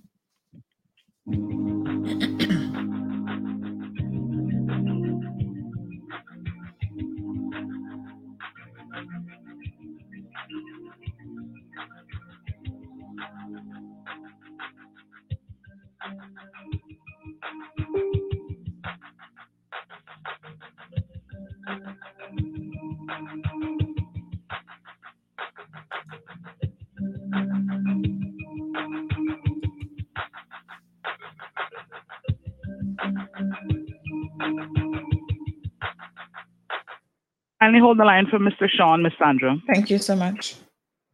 Kindly 37.64 37.80
hold 37.80 37.98
the 37.98 38.04
line 38.04 38.28
for 38.30 38.40
Mr. 38.40 38.68
Sean, 38.70 39.02
Miss 39.04 39.14
Sandra. 39.18 39.56
Thank 39.74 39.90
you 39.90 39.98
so 39.98 40.18
much. 40.18 40.56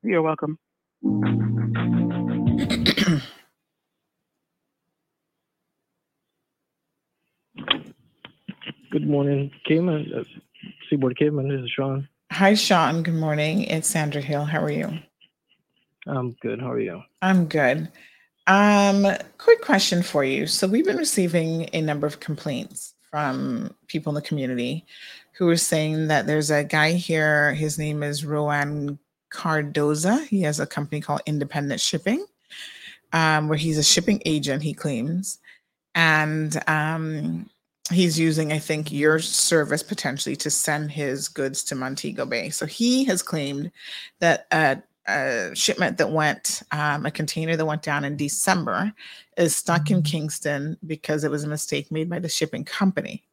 You're 0.02 0.24
welcome. 0.24 0.58
Good 8.92 9.06
Uh, 9.70 10.24
Seaboard 10.90 11.16
Cayman. 11.16 11.48
This 11.48 11.62
is 11.62 11.70
Sean. 11.70 12.10
Hi, 12.32 12.56
Sean. 12.56 13.04
Good 13.04 13.14
morning. 13.14 13.62
It's 13.66 13.88
Sandra 13.88 14.20
Hill. 14.20 14.44
How 14.44 14.64
are 14.64 14.72
you? 14.72 14.98
I'm 16.08 16.32
good. 16.42 16.60
How 16.60 16.72
are 16.72 16.80
you? 16.80 17.04
I'm 17.22 17.46
good. 17.46 17.88
Um, 18.48 19.06
quick 19.38 19.62
question 19.62 20.02
for 20.02 20.24
you. 20.24 20.48
So 20.48 20.66
we've 20.66 20.86
been 20.86 20.98
receiving 20.98 21.70
a 21.72 21.82
number 21.82 22.08
of 22.08 22.20
complaints 22.20 22.96
from 23.12 23.76
people 23.86 24.10
in 24.10 24.16
the 24.16 24.28
community 24.28 24.88
who 25.38 25.48
are 25.50 25.56
saying 25.56 26.08
that 26.08 26.26
there's 26.26 26.50
a 26.50 26.64
guy 26.64 26.94
here. 26.94 27.54
His 27.54 27.78
name 27.78 28.02
is 28.02 28.26
Rowan 28.26 28.98
Cardoza. 29.32 30.26
He 30.26 30.42
has 30.42 30.60
a 30.60 30.66
company 30.66 31.00
called 31.00 31.22
Independent 31.28 31.80
Shipping, 31.80 32.26
um, 33.14 33.48
where 33.48 33.58
he's 33.58 33.78
a 33.78 33.84
shipping 33.84 34.20
agent. 34.26 34.64
He 34.64 34.74
claims, 34.74 35.38
and 35.94 36.60
um, 36.68 37.48
he's 37.92 38.20
using, 38.20 38.52
I 38.52 38.60
think, 38.60 38.92
your 38.92 39.20
service 39.20 39.84
potentially 39.84 40.36
to 40.38 40.50
send 40.50 40.92
his 40.92 41.28
goods 41.28 41.64
to 41.66 41.76
Montego 41.76 42.26
Bay. 42.26 42.50
So 42.50 42.66
he 42.66 43.04
has 43.06 43.22
claimed 43.22 43.72
that 44.20 44.48
a, 44.52 44.82
a 45.08 45.52
shipment 45.56 45.98
that 45.98 46.12
went, 46.12 46.62
um, 46.72 47.06
a 47.06 47.12
container 47.12 47.56
that 47.56 47.66
went 47.66 47.82
down 47.82 48.06
in 48.06 48.18
December, 48.18 48.94
is 49.38 49.56
stuck 49.56 49.90
in 49.90 50.04
Kingston 50.04 50.78
because 50.86 51.24
it 51.24 51.32
was 51.32 51.44
a 51.44 51.48
mistake 51.48 51.92
made 51.92 52.10
by 52.10 52.20
the 52.20 52.30
shipping 52.30 52.64
company. 52.64 53.24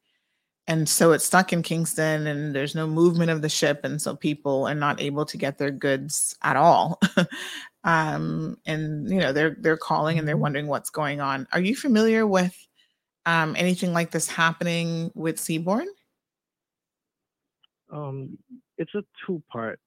And 0.68 0.88
so 0.88 1.12
it's 1.12 1.24
stuck 1.24 1.52
in 1.52 1.62
Kingston 1.62 2.26
and 2.26 2.54
there's 2.54 2.74
no 2.74 2.88
movement 2.88 3.30
of 3.30 3.40
the 3.40 3.48
ship. 3.48 3.80
And 3.84 4.02
so 4.02 4.16
people 4.16 4.66
are 4.66 4.74
not 4.74 5.00
able 5.00 5.24
to 5.26 5.36
get 5.36 5.58
their 5.58 5.70
goods 5.70 6.36
at 6.42 6.56
all. 6.56 7.00
um, 7.84 8.58
and 8.66 9.08
you 9.08 9.20
know, 9.20 9.32
they're 9.32 9.56
they're 9.60 9.76
calling 9.76 10.18
and 10.18 10.26
they're 10.26 10.36
wondering 10.36 10.66
what's 10.66 10.90
going 10.90 11.20
on. 11.20 11.46
Are 11.52 11.60
you 11.60 11.76
familiar 11.76 12.26
with 12.26 12.65
um, 13.26 13.54
anything 13.58 13.92
like 13.92 14.10
this 14.12 14.28
happening 14.28 15.10
with 15.14 15.38
Seaboard? 15.38 15.86
Um, 17.92 18.38
it's 18.78 18.94
a 18.94 19.02
two-part 19.26 19.78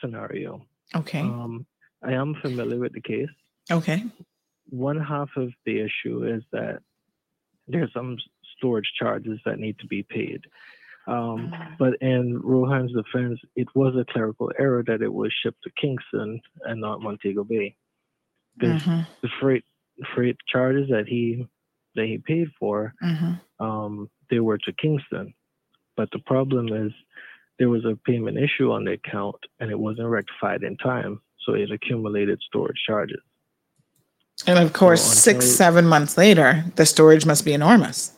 scenario. 0.00 0.64
Okay. 0.94 1.20
Um, 1.20 1.66
I 2.02 2.12
am 2.12 2.34
familiar 2.40 2.78
with 2.78 2.92
the 2.92 3.00
case. 3.00 3.28
Okay. 3.70 4.04
One 4.70 4.98
half 5.00 5.28
of 5.36 5.50
the 5.66 5.80
issue 5.80 6.24
is 6.24 6.42
that 6.52 6.80
there's 7.66 7.92
some 7.92 8.16
storage 8.56 8.90
charges 8.98 9.38
that 9.44 9.58
need 9.58 9.78
to 9.80 9.86
be 9.86 10.02
paid. 10.04 10.40
Um, 11.06 11.52
but 11.78 11.94
in 12.02 12.38
Rowan's 12.42 12.92
defense, 12.92 13.40
it 13.56 13.66
was 13.74 13.94
a 13.96 14.04
clerical 14.12 14.50
error 14.58 14.84
that 14.86 15.00
it 15.02 15.12
was 15.12 15.32
shipped 15.42 15.62
to 15.64 15.70
Kingston 15.80 16.40
and 16.64 16.80
not 16.80 17.00
Montego 17.00 17.44
Bay. 17.44 17.76
The, 18.58 18.66
Mhm. 18.66 19.06
the 19.22 19.28
freight 19.40 19.64
freight 20.14 20.36
charges 20.46 20.88
that 20.90 21.08
he 21.08 21.46
that 21.94 22.06
he 22.06 22.18
paid 22.18 22.48
for, 22.58 22.94
Mhm. 23.02 23.40
um, 23.60 24.10
they 24.30 24.40
were 24.40 24.58
to 24.58 24.72
Kingston. 24.72 25.34
But 25.96 26.10
the 26.12 26.18
problem 26.20 26.68
is 26.72 26.92
there 27.58 27.68
was 27.68 27.84
a 27.84 27.96
payment 27.96 28.38
issue 28.38 28.70
on 28.72 28.84
the 28.84 28.92
account 28.92 29.36
and 29.58 29.70
it 29.70 29.78
wasn't 29.78 30.08
rectified 30.08 30.62
in 30.62 30.76
time, 30.76 31.20
so 31.40 31.54
it 31.54 31.70
accumulated 31.70 32.40
storage 32.42 32.80
charges. 32.86 33.20
And 34.46 34.58
of 34.60 34.72
course, 34.72 35.02
So 35.02 35.12
six, 35.14 35.44
until- 35.44 35.56
seven 35.56 35.86
months 35.86 36.16
later, 36.16 36.64
the 36.76 36.86
storage 36.86 37.26
must 37.26 37.44
be 37.44 37.52
enormous. 37.52 38.14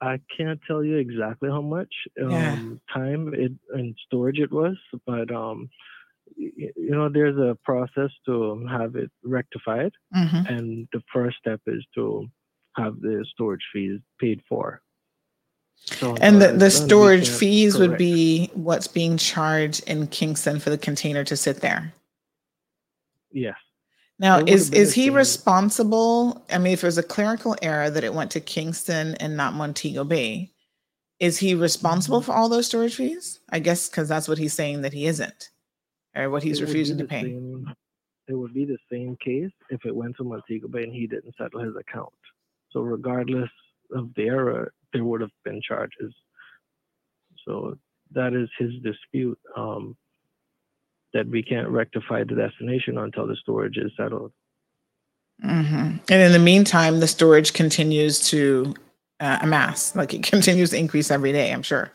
I 0.00 0.20
can't 0.36 0.60
tell 0.66 0.84
you 0.84 0.96
exactly 0.96 1.48
how 1.48 1.62
much 1.62 1.92
um, 2.20 2.30
Yeah. 2.30 2.58
time 2.92 3.32
it 3.32 3.52
and 3.72 3.96
storage 4.06 4.38
it 4.40 4.50
was, 4.50 4.76
but 5.06 5.30
um, 5.30 5.70
you 6.36 6.90
know, 6.90 7.08
there's 7.08 7.38
a 7.38 7.56
process 7.64 8.10
to 8.26 8.66
have 8.66 8.96
it 8.96 9.10
rectified, 9.22 9.92
Mhm. 10.14 10.50
and 10.50 10.88
the 10.92 11.00
first 11.12 11.38
step 11.38 11.60
is 11.66 11.86
to 11.94 12.28
have 12.76 13.00
the 13.00 13.24
storage 13.32 13.64
fees 13.72 14.00
paid 14.20 14.42
for. 14.48 14.80
So 15.76 16.16
And 16.20 16.40
the, 16.40 16.48
the 16.52 16.66
it's 16.66 16.76
done, 16.80 16.84
we 16.84 16.88
storage 16.88 17.28
fees 17.28 17.78
would 17.78 17.96
be 17.98 18.50
what's 18.54 18.86
being 18.88 19.16
charged 19.16 19.86
in 19.88 20.06
Kingston 20.08 20.58
for 20.58 20.70
the 20.70 20.78
container 20.78 21.24
to 21.24 21.36
sit 21.36 21.60
there. 21.60 21.92
yes. 23.32 23.56
Now, 24.18 24.38
It 24.38 24.48
is 24.48 24.70
is 24.70 24.94
he 24.94 25.10
responsible? 25.10 26.42
I 26.50 26.56
mean, 26.56 26.72
if 26.72 26.82
it 26.82 26.86
was 26.86 26.96
a 26.96 27.02
clerical 27.02 27.54
error 27.60 27.90
that 27.90 28.02
it 28.02 28.14
went 28.14 28.30
to 28.30 28.40
Kingston 28.40 29.14
and 29.16 29.36
not 29.36 29.52
Montego 29.52 30.04
Bay, 30.04 30.52
is 31.20 31.36
he 31.38 31.54
responsible 31.54 32.20
Mm-hmm. 32.20 32.26
for 32.32 32.32
all 32.34 32.48
those 32.48 32.66
storage 32.66 32.94
fees? 32.96 33.40
I 33.50 33.58
guess 33.58 33.90
because 33.90 34.08
that's 34.08 34.26
what 34.26 34.38
he's 34.38 34.54
saying 34.54 34.80
that 34.82 34.94
he 34.94 35.04
isn't, 35.06 35.50
or 36.14 36.30
what 36.30 36.42
he's 36.42 36.60
It 36.60 36.64
refusing 36.64 36.96
to 36.98 37.04
pay. 37.04 37.22
same- 37.24 37.74
it 38.28 38.34
would 38.34 38.54
be 38.54 38.64
the 38.64 38.78
same 38.90 39.16
case 39.22 39.52
if 39.68 39.84
it 39.84 39.94
went 39.94 40.16
to 40.16 40.24
Montego 40.24 40.66
Bay 40.66 40.82
and 40.84 40.92
he 40.94 41.06
didn't 41.06 41.34
settle 41.36 41.60
his 41.60 41.76
account. 41.76 42.12
So 42.70 42.80
regardless 42.80 43.50
of 43.94 44.10
the 44.14 44.24
error, 44.24 44.72
there 44.92 45.04
would 45.04 45.20
have 45.20 45.30
been 45.44 45.60
charges. 45.66 46.14
So 47.46 47.78
that 48.12 48.34
is 48.34 48.48
his 48.58 48.72
dispute. 48.82 49.38
Um, 49.56 49.96
that 51.16 51.26
we 51.28 51.42
can't 51.42 51.68
rectify 51.68 52.24
the 52.24 52.34
destination 52.34 52.98
until 52.98 53.26
the 53.26 53.36
storage 53.36 53.78
is 53.78 53.90
settled. 53.96 54.32
hmm 55.40 55.96
And 56.10 56.22
in 56.22 56.32
the 56.32 56.38
meantime, 56.38 57.00
the 57.00 57.08
storage 57.08 57.54
continues 57.54 58.20
to 58.30 58.74
uh, 59.20 59.38
amass, 59.40 59.96
like 59.96 60.12
it 60.12 60.22
continues 60.30 60.70
to 60.70 60.78
increase 60.78 61.10
every 61.10 61.32
day. 61.32 61.52
I'm 61.52 61.62
sure. 61.62 61.90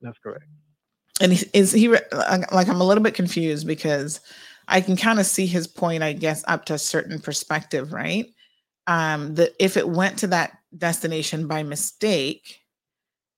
That's 0.00 0.16
correct. 0.22 0.44
And 1.20 1.44
is 1.52 1.72
he 1.72 1.88
like, 1.88 2.68
I'm 2.68 2.80
a 2.80 2.84
little 2.84 3.04
bit 3.04 3.14
confused 3.14 3.66
because 3.66 4.20
I 4.66 4.80
can 4.80 4.96
kind 4.96 5.20
of 5.20 5.26
see 5.26 5.46
his 5.46 5.66
point, 5.66 6.02
I 6.02 6.14
guess, 6.14 6.42
up 6.48 6.64
to 6.66 6.74
a 6.74 6.78
certain 6.78 7.20
perspective, 7.20 7.92
right? 7.92 8.31
Um, 8.86 9.36
that 9.36 9.52
if 9.60 9.76
it 9.76 9.88
went 9.88 10.18
to 10.20 10.26
that 10.28 10.58
destination 10.76 11.46
by 11.46 11.62
mistake, 11.62 12.60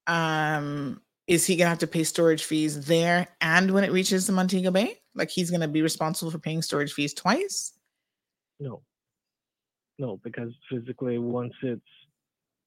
um, 0.07 1.03
is 1.27 1.47
he 1.47 1.57
gonna 1.57 1.71
have 1.71 1.79
to 1.81 1.87
pay 1.87 2.05
storage 2.05 2.45
fees 2.45 2.87
there 2.87 3.29
and 3.41 3.73
when 3.73 3.85
it 3.85 3.93
reaches 3.93 4.27
the 4.27 4.33
Montego 4.35 4.71
Bay? 4.71 5.01
Like 5.15 5.31
he's 5.31 5.51
gonna 5.51 5.69
be 5.69 5.83
responsible 5.83 6.31
for 6.33 6.39
paying 6.39 6.63
storage 6.63 6.93
fees 6.93 7.15
twice? 7.15 7.73
No. 8.59 8.85
No, 9.99 10.17
because 10.19 10.53
physically, 10.71 11.19
once 11.19 11.55
it's, 11.63 11.83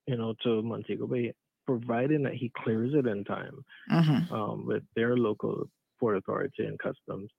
you 0.08 0.18
know, 0.18 0.36
to 0.44 0.62
Montego 0.64 1.08
Bay, 1.08 1.34
providing 1.66 2.24
that 2.24 2.36
he 2.36 2.52
clears 2.58 2.94
it 2.96 3.08
in 3.08 3.24
time 3.26 3.64
Mhm. 3.90 4.32
um, 4.32 4.66
with 4.66 4.84
their 4.96 5.18
local 5.18 5.70
port 6.00 6.18
authority 6.18 6.66
and 6.66 6.80
customs, 6.80 7.32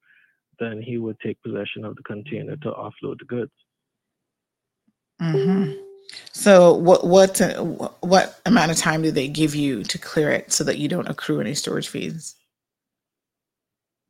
then 0.60 0.82
he 0.82 0.98
would 0.98 1.18
take 1.20 1.42
possession 1.42 1.84
of 1.84 1.96
the 1.96 2.02
container 2.04 2.56
to 2.58 2.70
offload 2.72 3.18
the 3.20 3.26
goods. 3.26 3.52
Hmm 5.20 5.72
So 6.32 6.74
what 6.74 7.06
what 7.06 7.38
what 8.00 8.40
amount 8.46 8.70
of 8.70 8.76
time 8.76 9.02
do 9.02 9.10
they 9.10 9.28
give 9.28 9.54
you 9.54 9.82
to 9.84 9.98
clear 9.98 10.30
it 10.30 10.52
so 10.52 10.64
that 10.64 10.78
you 10.78 10.88
don't 10.88 11.08
accrue 11.08 11.40
any 11.40 11.54
storage 11.54 11.88
fees? 11.88 12.34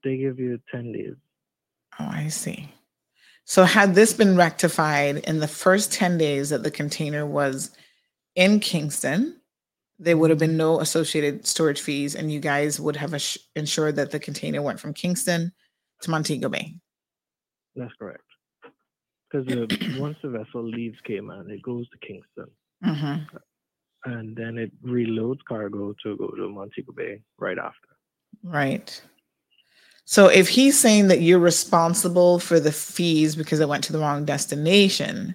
They 0.05 0.17
give 0.17 0.39
you 0.39 0.61
10 0.71 0.93
days. 0.93 1.15
Oh, 1.99 2.09
I 2.09 2.29
see. 2.29 2.73
So 3.45 3.65
had 3.65 3.95
this 3.95 4.13
been 4.13 4.37
rectified 4.37 5.19
in 5.19 5.41
the 5.41 5.49
first 5.49 5.93
10 5.93 6.19
days 6.19 6.51
that 6.51 6.63
the 6.63 6.71
container 6.71 7.27
was 7.27 7.71
in 8.37 8.61
Kingston, 8.61 9.41
there 9.99 10.17
would 10.17 10.31
have 10.31 10.39
been 10.39 10.57
no 10.57 10.81
associated 10.81 11.47
storage 11.47 11.81
fees 11.81 12.15
and 12.15 12.31
you 12.31 12.41
guys 12.41 12.79
would 12.79 12.97
have 12.97 13.21
ensured 13.57 13.97
that 13.97 14.11
the 14.11 14.21
container 14.21 14.63
went 14.63 14.79
from 14.79 14.95
Kingston 14.95 15.53
to 16.03 16.11
Montego 16.11 16.49
Bay. 16.49 16.77
That's 17.75 17.95
correct. 17.95 18.23
Because 19.31 19.47
once 19.99 20.17
the 20.23 20.29
vessel 20.31 20.63
leaves 20.65 20.99
Cayman, 21.05 21.51
it 21.51 21.63
goes 21.63 21.89
to 21.91 21.99
Kingston, 21.99 22.51
Mhm. 22.85 23.27
and 24.05 24.37
then 24.37 24.59
it 24.59 24.71
reloads 24.83 25.41
cargo 25.47 25.95
to 26.03 26.17
go 26.17 26.29
to 26.29 26.49
Montego 26.49 26.93
Bay 26.93 27.23
right 27.39 27.59
after. 27.59 27.89
Right. 28.43 29.01
So 30.05 30.29
if 30.29 30.49
he's 30.49 30.79
saying 30.79 31.09
that 31.09 31.21
you're 31.21 31.39
responsible 31.39 32.39
for 32.39 32.59
the 32.59 32.73
fees 32.73 33.37
because 33.37 33.61
it 33.61 33.69
went 33.69 33.85
to 33.85 33.93
the 33.93 33.99
wrong 33.99 34.25
destination, 34.25 35.35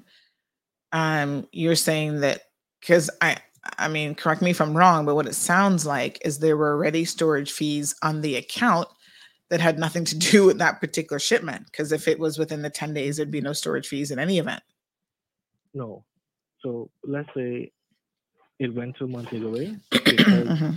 um, 0.92 1.48
you're 1.52 1.76
saying 1.76 2.22
that 2.22 2.42
because 2.80 3.10
I 3.22 3.38
I 3.78 3.88
mean, 3.88 4.14
correct 4.16 4.42
me 4.42 4.52
if 4.52 4.60
I'm 4.60 4.76
wrong, 4.76 5.06
but 5.06 5.16
what 5.16 5.28
it 5.28 5.36
sounds 5.36 5.86
like 5.86 6.20
is 6.26 6.40
there 6.40 6.58
were 6.58 6.72
already 6.74 7.06
storage 7.06 7.52
fees 7.52 7.96
on 8.04 8.20
the 8.22 8.36
account 8.36 8.90
that 9.54 9.62
had 9.62 9.78
nothing 9.78 10.04
to 10.04 10.18
do 10.18 10.48
with 10.48 10.58
that 10.58 10.82
particular 10.82 11.20
shipment. 11.20 11.68
Because 11.68 11.92
if 11.92 12.08
it 12.08 12.18
was 12.18 12.40
within 12.40 12.64
the 12.64 12.72
10 12.72 12.92
days, 12.96 13.18
there'd 13.18 13.30
be 13.30 13.40
no 13.40 13.54
storage 13.54 13.88
fees 13.88 14.10
in 14.10 14.18
any 14.18 14.40
event. 14.40 14.64
No. 15.76 16.06
So 16.62 16.90
let's 17.04 17.30
say 17.38 17.72
it 18.58 18.74
went 18.74 18.98
to 18.98 19.06
Montego 19.08 19.54
Bay 19.54 19.76
because 19.92 20.48
Mhm. 20.58 20.76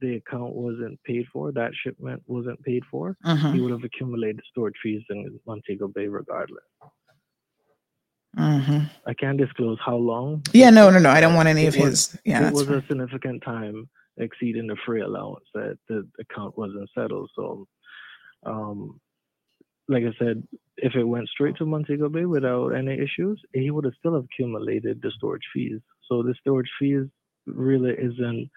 the 0.00 0.16
account 0.16 0.52
wasn't 0.56 1.00
paid 1.04 1.26
for, 1.32 1.52
that 1.52 1.70
shipment 1.84 2.20
wasn't 2.26 2.60
paid 2.64 2.82
for, 2.90 3.16
Mhm. 3.24 3.54
he 3.54 3.60
would 3.60 3.70
have 3.70 3.84
accumulated 3.84 4.40
storage 4.50 4.74
fees 4.82 5.02
in 5.10 5.38
Montego 5.46 5.86
Bay 5.86 6.08
regardless. 6.08 6.64
Mhm. 8.36 8.90
I 9.06 9.14
can't 9.14 9.38
disclose 9.38 9.78
how 9.84 9.96
long. 9.96 10.42
Yeah, 10.52 10.70
no, 10.70 10.90
no, 10.90 10.98
no. 10.98 11.10
I 11.10 11.20
don't 11.20 11.34
want 11.36 11.48
any 11.48 11.66
It 11.66 11.76
of 11.76 11.80
was- 11.84 12.10
his. 12.12 12.20
Yeah, 12.24 12.48
it 12.48 12.52
was 12.52 12.68
a 12.68 12.82
significant 12.88 13.44
time 13.44 13.88
exceeding 14.16 14.66
the 14.66 14.76
free 14.84 15.02
allowance 15.02 15.44
that 15.54 15.78
the 15.88 16.04
account 16.18 16.58
wasn't 16.58 16.90
settled. 16.92 17.30
So, 17.36 17.68
um, 18.44 19.00
like 19.88 20.04
I 20.04 20.12
said, 20.18 20.46
if 20.76 20.94
it 20.94 21.04
went 21.04 21.28
straight 21.28 21.56
to 21.56 21.66
Montego 21.66 22.08
Bay 22.08 22.26
without 22.26 22.68
any 22.70 22.92
issues, 22.98 23.40
he 23.52 23.70
would 23.70 23.84
have 23.84 23.94
still 23.98 24.16
accumulated 24.16 25.00
the 25.02 25.10
storage 25.12 25.46
fees. 25.52 25.80
So 26.08 26.22
the 26.22 26.34
storage 26.40 26.70
fees 26.78 27.06
really 27.46 27.92
isn't 27.92 28.50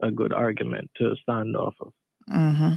a 0.00 0.10
good 0.10 0.32
argument 0.32 0.90
to 0.96 1.14
stand 1.22 1.56
off 1.56 1.74
of. 1.80 1.92
hmm 2.28 2.74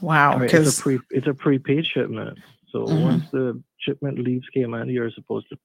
Wow. 0.00 0.40
It's 0.40 0.78
a 0.78 0.82
pre 0.82 0.98
it's 1.10 1.26
a 1.26 1.34
prepaid 1.34 1.86
shipment. 1.86 2.38
So 2.70 2.80
Mhm. 2.80 3.00
once 3.02 3.24
the 3.32 3.62
shipment 3.78 4.18
leaves 4.18 4.46
Cayman, 4.50 4.88
you're 4.90 5.10
supposed 5.12 5.48
to, 5.50 5.58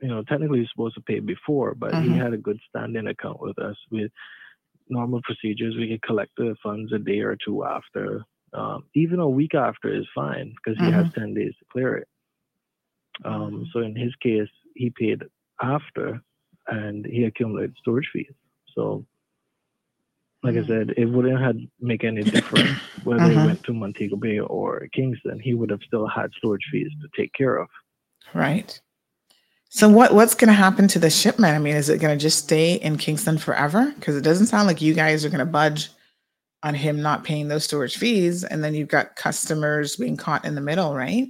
you 0.00 0.08
know, 0.08 0.22
technically 0.22 0.58
you're 0.60 0.68
supposed 0.68 0.94
to 0.94 1.02
pay 1.02 1.20
before, 1.20 1.74
but 1.74 1.94
he 1.94 2.08
Mhm. 2.08 2.18
had 2.22 2.32
a 2.32 2.38
good 2.38 2.58
standing 2.68 3.08
account 3.08 3.40
with 3.40 3.58
us. 3.58 3.76
With 3.90 4.10
normal 4.88 5.20
procedures, 5.22 5.76
we 5.76 5.88
could 5.88 6.02
collect 6.02 6.32
the 6.36 6.56
funds 6.62 6.92
a 6.92 6.98
day 6.98 7.20
or 7.20 7.36
two 7.36 7.64
after. 7.64 8.24
Um, 8.52 8.84
even 8.94 9.20
a 9.20 9.28
week 9.28 9.54
after 9.54 9.92
is 9.94 10.06
fine 10.14 10.54
because 10.56 10.78
he 10.80 10.90
has 10.90 11.06
ten 11.14 11.34
days 11.34 11.54
to 11.58 11.64
clear 11.70 11.96
it. 11.98 12.08
Um, 13.24 13.66
so 13.72 13.80
in 13.80 13.94
his 13.94 14.14
case, 14.16 14.48
he 14.74 14.90
paid 14.90 15.22
after, 15.62 16.20
and 16.66 17.04
he 17.06 17.24
accumulated 17.24 17.76
storage 17.78 18.08
fees. 18.12 18.32
So, 18.74 19.04
like 20.42 20.56
I 20.56 20.66
said, 20.66 20.94
it 20.96 21.04
wouldn't 21.04 21.40
have 21.40 21.56
make 21.80 22.02
any 22.02 22.24
difference 22.24 22.80
whether 23.04 23.28
he 23.30 23.36
Mhm. 23.36 23.44
went 23.44 23.62
to 23.64 23.72
Montego 23.72 24.16
Bay 24.16 24.38
or 24.40 24.88
Kingston. 24.92 25.38
He 25.38 25.54
would 25.54 25.70
have 25.70 25.82
still 25.86 26.06
had 26.06 26.32
storage 26.38 26.66
fees 26.72 26.90
to 27.02 27.08
take 27.16 27.32
care 27.34 27.56
of. 27.56 27.68
Right. 28.34 28.80
So 29.68 29.88
what 29.88 30.12
what's 30.14 30.34
going 30.34 30.48
to 30.48 30.54
happen 30.54 30.88
to 30.88 30.98
the 30.98 31.10
shipment? 31.10 31.54
I 31.54 31.58
mean, 31.58 31.76
is 31.76 31.88
it 31.88 32.00
going 32.00 32.18
to 32.18 32.20
just 32.20 32.38
stay 32.42 32.74
in 32.74 32.98
Kingston 32.98 33.38
forever? 33.38 33.92
Because 33.94 34.16
it 34.16 34.24
doesn't 34.24 34.46
sound 34.46 34.66
like 34.66 34.80
you 34.82 34.94
guys 34.94 35.24
are 35.24 35.28
going 35.28 35.38
to 35.38 35.44
budge 35.46 35.90
on 36.62 36.74
him 36.74 37.00
not 37.00 37.24
paying 37.24 37.48
those 37.48 37.64
storage 37.64 37.96
fees, 37.96 38.44
and 38.44 38.62
then 38.62 38.74
you've 38.74 38.88
got 38.88 39.16
customers 39.16 39.96
being 39.96 40.16
caught 40.16 40.44
in 40.44 40.54
the 40.54 40.60
middle, 40.60 40.94
right? 40.94 41.28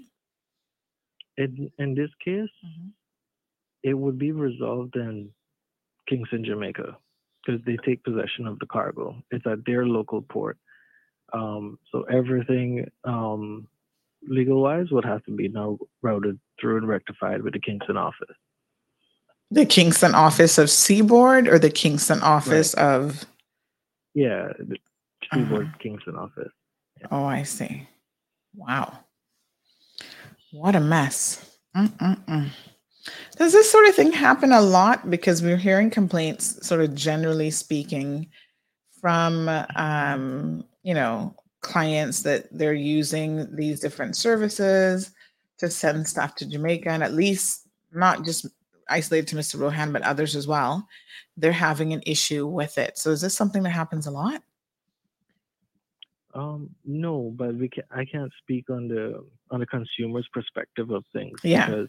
In 1.36 1.70
in 1.78 1.94
this 1.94 2.10
case, 2.24 2.48
it 3.82 3.94
would 3.94 4.18
be 4.18 4.32
resolved 4.32 4.96
in 4.96 5.30
Kingston, 6.08 6.44
Jamaica, 6.44 6.96
because 7.44 7.60
they 7.64 7.76
take 7.84 8.04
possession 8.04 8.46
of 8.46 8.58
the 8.58 8.66
cargo. 8.66 9.16
It's 9.30 9.46
at 9.46 9.64
their 9.64 9.86
local 9.86 10.22
port. 10.22 10.58
Um, 11.32 11.78
so 11.92 12.02
everything 12.02 12.90
um, 13.04 13.68
legal 14.26 14.60
wise 14.60 14.90
would 14.90 15.04
have 15.04 15.24
to 15.24 15.30
be 15.30 15.48
now 15.48 15.78
routed 16.02 16.38
through 16.60 16.78
and 16.78 16.88
rectified 16.88 17.42
with 17.42 17.52
the 17.52 17.60
Kingston 17.60 17.96
office. 17.96 18.36
The 19.52 19.66
Kingston 19.66 20.14
office 20.14 20.58
of 20.58 20.70
Seaboard 20.70 21.48
or 21.48 21.58
the 21.58 21.70
Kingston 21.70 22.20
office 22.20 22.74
of 22.74 23.24
Yeah, 24.14 24.52
the 25.32 25.38
Seaboard 25.38 25.78
Kingston 25.78 26.16
office. 26.16 26.52
Oh, 27.10 27.24
I 27.24 27.42
see. 27.42 27.88
Wow. 28.54 28.98
What 30.52 30.76
a 30.76 30.80
mess. 30.80 31.58
Mm-mm-mm. 31.76 32.50
Does 33.36 33.52
this 33.52 33.70
sort 33.70 33.88
of 33.88 33.94
thing 33.94 34.12
happen 34.12 34.52
a 34.52 34.60
lot? 34.60 35.08
Because 35.08 35.42
we're 35.42 35.56
hearing 35.56 35.90
complaints, 35.90 36.66
sort 36.66 36.80
of 36.80 36.94
generally 36.94 37.50
speaking, 37.50 38.28
from 39.00 39.48
um, 39.76 40.64
you 40.82 40.94
know 40.94 41.34
clients 41.62 42.22
that 42.22 42.46
they're 42.56 42.72
using 42.72 43.54
these 43.54 43.80
different 43.80 44.16
services 44.16 45.12
to 45.58 45.70
send 45.70 46.06
stuff 46.06 46.34
to 46.36 46.46
Jamaica, 46.48 46.90
and 46.90 47.02
at 47.02 47.14
least 47.14 47.68
not 47.92 48.24
just 48.24 48.46
isolated 48.88 49.28
to 49.28 49.36
Mr. 49.36 49.60
Rowan, 49.60 49.92
but 49.92 50.02
others 50.02 50.34
as 50.34 50.46
well, 50.46 50.86
they're 51.36 51.52
having 51.52 51.92
an 51.92 52.02
issue 52.06 52.46
with 52.46 52.76
it. 52.78 52.98
So 52.98 53.10
is 53.10 53.20
this 53.20 53.34
something 53.34 53.62
that 53.62 53.70
happens 53.70 54.06
a 54.06 54.10
lot? 54.10 54.42
Um, 56.34 56.70
no, 56.84 57.32
but 57.36 57.54
we 57.54 57.68
can, 57.68 57.84
I 57.90 58.04
can't 58.04 58.32
speak 58.42 58.70
on 58.70 58.88
the 58.88 59.24
on 59.50 59.60
the 59.60 59.66
consumer's 59.66 60.28
perspective 60.32 60.90
of 60.90 61.04
things 61.12 61.40
Yeah. 61.42 61.66
because 61.66 61.88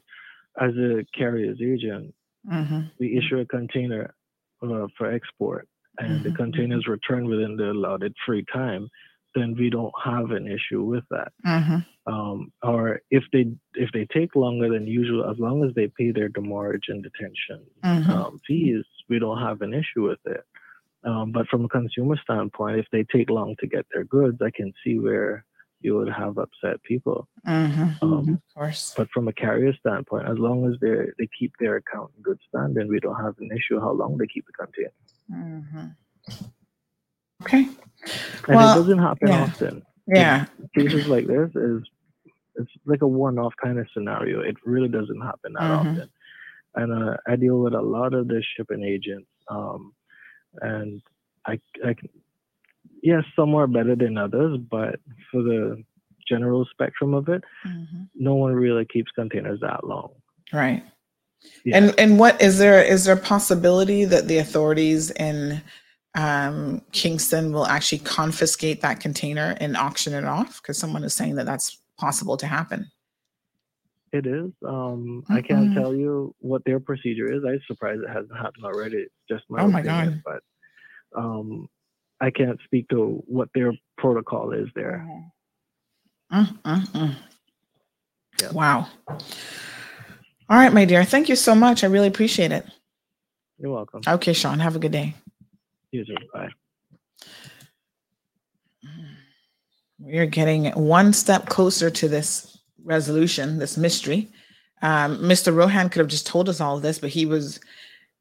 as 0.60 0.76
a 0.78 1.06
carrier's 1.18 1.60
agent, 1.62 2.14
Mm-hmm. 2.52 2.82
we 3.00 3.18
issue 3.20 3.38
a 3.38 3.46
container 3.46 4.16
uh, 4.64 4.88
for 4.98 5.12
export, 5.12 5.68
and 6.00 6.24
the 6.24 6.30
Mhm. 6.32 6.36
container 6.38 6.76
is 6.80 6.88
returned 6.88 7.28
within 7.28 7.56
the 7.56 7.70
allotted 7.72 8.16
free 8.26 8.44
time. 8.52 8.90
Then 9.36 9.54
we 9.56 9.70
don't 9.70 9.94
have 10.04 10.32
an 10.32 10.48
issue 10.48 10.82
with 10.84 11.04
that. 11.12 11.32
Mm-hmm. 11.46 12.12
Um, 12.12 12.52
or 12.64 13.00
if 13.12 13.24
they 13.32 13.46
if 13.76 13.92
they 13.94 14.06
take 14.08 14.36
longer 14.36 14.70
than 14.70 14.88
usual, 14.88 15.30
as 15.30 15.38
long 15.38 15.64
as 15.64 15.72
they 15.76 15.88
pay 16.00 16.10
their 16.12 16.30
demurrage 16.30 16.90
and 16.90 17.04
detention 17.04 17.60
Mhm. 17.84 18.10
um, 18.10 18.40
fees, 18.48 18.84
we 19.08 19.20
don't 19.20 19.38
have 19.40 19.62
an 19.62 19.74
issue 19.76 20.02
with 20.10 20.20
it. 20.26 20.44
Um, 21.04 21.32
but 21.32 21.48
from 21.48 21.66
a 21.66 21.70
consumer 21.70 22.16
standpoint, 22.24 22.78
if 22.80 22.86
they 22.92 23.04
take 23.04 23.30
long 23.30 23.56
to 23.60 23.68
get 23.68 23.86
their 23.94 24.04
goods, 24.04 24.40
I 24.42 24.52
can 24.52 24.72
see 24.84 25.00
where 25.00 25.46
you 25.80 25.96
would 25.96 26.10
have 26.10 26.38
upset 26.38 26.82
people. 26.84 27.28
Mm-hmm. 27.48 28.06
Um, 28.06 28.30
of 28.36 28.54
course. 28.54 28.94
But 28.96 29.10
from 29.10 29.28
a 29.28 29.34
carrier 29.34 29.74
standpoint, 29.80 30.30
as 30.30 30.38
long 30.38 30.72
as 30.72 30.80
they 30.80 30.96
they 31.18 31.28
keep 31.38 31.54
their 31.60 31.78
account 31.78 32.12
in 32.16 32.22
good 32.22 32.38
standing, 32.50 32.88
we 32.88 33.00
don't 33.00 33.16
have 33.24 33.36
an 33.40 33.50
issue 33.52 33.80
how 33.80 33.92
long 33.92 34.18
they 34.18 34.28
keep 34.28 34.46
the 34.46 34.54
container. 34.54 34.94
Mm-hmm. 35.32 36.46
Okay. 37.44 37.64
And 38.48 38.56
Well, 38.56 38.72
it 38.74 38.82
doesn't 38.82 39.00
happen 39.00 39.28
yeah. 39.30 39.42
often. 39.44 39.84
Yeah. 40.08 40.46
Cases 40.78 41.08
like 41.08 41.26
this 41.28 41.50
is 41.56 41.82
it's 42.56 42.70
like 42.86 43.02
a 43.02 43.08
one-off 43.08 43.54
kind 43.64 43.80
of 43.80 43.88
scenario. 43.94 44.42
It 44.42 44.58
really 44.66 44.90
doesn't 44.90 45.22
happen 45.22 45.54
that 45.54 45.62
Mhm. 45.64 45.80
often. 45.80 46.10
And 46.76 46.92
uh, 46.94 47.18
I 47.28 47.36
deal 47.38 47.60
with 47.60 47.74
a 47.74 47.82
lot 47.82 48.14
of 48.14 48.28
the 48.28 48.44
shipping 48.56 48.84
agents, 48.84 49.28
um, 49.50 49.94
and 50.62 51.02
I, 51.46 51.60
I 51.86 51.96
yes, 53.02 53.24
some 53.36 53.56
are 53.56 53.68
better 53.68 53.96
than 53.96 54.18
others, 54.18 54.58
but 54.70 55.00
for 55.32 55.42
the 55.44 55.84
general 56.28 56.66
spectrum 56.72 57.14
of 57.14 57.30
it, 57.30 57.44
Mm-hmm. 57.68 58.04
no 58.16 58.36
one 58.36 58.54
really 58.54 58.86
keeps 58.86 59.12
containers 59.12 59.60
that 59.62 59.86
long. 59.86 60.12
Right. 60.54 60.84
Yeah. 61.66 61.78
And 61.78 62.00
and 62.00 62.20
what 62.20 62.42
is 62.42 62.60
there 62.60 62.84
is 62.84 63.06
there 63.06 63.16
a 63.16 63.20
possibility 63.20 64.06
that 64.06 64.28
the 64.28 64.38
authorities 64.38 65.10
in 65.12 65.62
um, 66.16 66.82
Kingston 66.92 67.52
will 67.54 67.66
actually 67.66 68.00
confiscate 68.00 68.82
that 68.82 69.00
container 69.00 69.56
and 69.60 69.76
auction 69.76 70.14
it 70.14 70.26
off? 70.26 70.62
Because 70.62 70.78
someone 70.78 71.04
is 71.04 71.14
saying 71.16 71.36
that 71.36 71.46
that's 71.46 71.78
possible 71.98 72.38
to 72.38 72.48
happen. 72.48 72.92
It 74.14 74.26
is. 74.28 74.52
Um, 74.68 75.24
I 75.30 75.42
can't 75.42 75.74
tell 75.74 75.94
you 75.94 76.36
what 76.40 76.64
their 76.66 76.82
procedure 76.82 77.32
is. 77.32 77.44
I'm 77.48 77.62
surprised 77.66 78.02
it 78.02 78.10
hasn't 78.10 78.36
happened 78.36 78.66
already. 78.66 78.98
It's 78.98 79.14
just 79.30 79.44
my 79.50 79.62
Oh 79.62 79.68
my 79.70 79.80
opinion, 79.80 80.22
but 80.26 80.42
um, 81.16 81.70
I 82.20 82.30
can't 82.30 82.60
speak 82.66 82.90
to 82.90 83.24
what 83.26 83.48
their 83.56 83.72
protocol 83.98 84.52
is 84.52 84.68
there. 84.76 85.08
Mm. 86.34 87.16
Wow. 88.52 88.88
All 89.08 89.20
right, 90.58 90.74
my 90.74 90.84
dear. 90.84 91.06
Thank 91.06 91.30
you 91.30 91.38
so 91.38 91.56
much. 91.56 91.84
I 91.84 91.88
really 91.88 92.08
appreciate 92.08 92.52
it. 92.52 92.66
You're 93.60 93.72
welcome. 93.72 94.02
Okay, 94.06 94.34
Sean. 94.34 94.60
Have 94.60 94.76
a 94.76 94.80
good 94.80 94.92
day. 94.92 95.16
You 95.92 96.04
too. 96.04 96.16
Bye. 96.34 96.50
We're 100.00 100.26
getting 100.26 100.66
one 100.72 101.14
step 101.14 101.48
closer 101.48 101.90
to 101.90 102.10
this 102.10 102.51
resolution, 102.84 103.60
this 103.60 103.78
mystery. 103.78 104.30
Um, 104.82 105.20
Mr. 105.20 105.56
Rowan 105.56 105.90
could 105.90 106.00
have 106.00 106.08
just 106.08 106.28
told 106.28 106.50
us 106.50 106.60
all 106.60 106.80
this, 106.80 107.00
but 107.00 107.10
he 107.10 107.26
was 107.26 107.60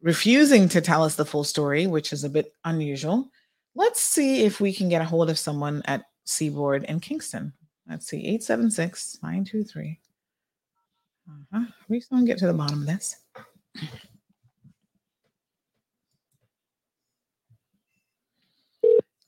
refusing 0.03 0.69
to 0.69 0.81
tell 0.81 1.03
us 1.03 1.15
the 1.15 1.25
full 1.25 1.45
story, 1.45 1.87
which 1.87 2.13
is 2.13 2.25
a 2.25 2.29
bit 2.29 2.55
unusual. 2.65 3.31
Let's 3.75 4.01
see 4.01 4.45
if 4.45 4.61
we 4.61 4.73
can 4.73 4.89
get 4.89 5.03
a 5.03 5.07
hold 5.07 5.31
of 5.31 5.39
someone 5.39 5.83
at 5.87 6.05
Seaboard 6.25 6.85
in 6.85 7.01
Kingston. 7.01 7.53
Let's 7.89 8.07
see, 8.07 8.19
876 8.19 9.19
923. 9.23 9.99
Uh-huh. 11.29 11.65
We're 11.89 12.01
just 12.01 12.11
going 12.11 12.25
to 12.25 12.27
get 12.27 12.39
to 12.39 12.47
the 12.47 12.53
bottom 12.53 12.83
of 12.83 12.87
this. 12.87 13.17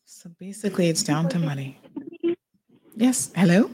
So 0.04 0.30
basically, 0.38 0.88
it's 0.88 1.02
down 1.02 1.28
to 1.30 1.38
money. 1.40 1.80
Yes. 2.94 3.32
Hello. 3.34 3.70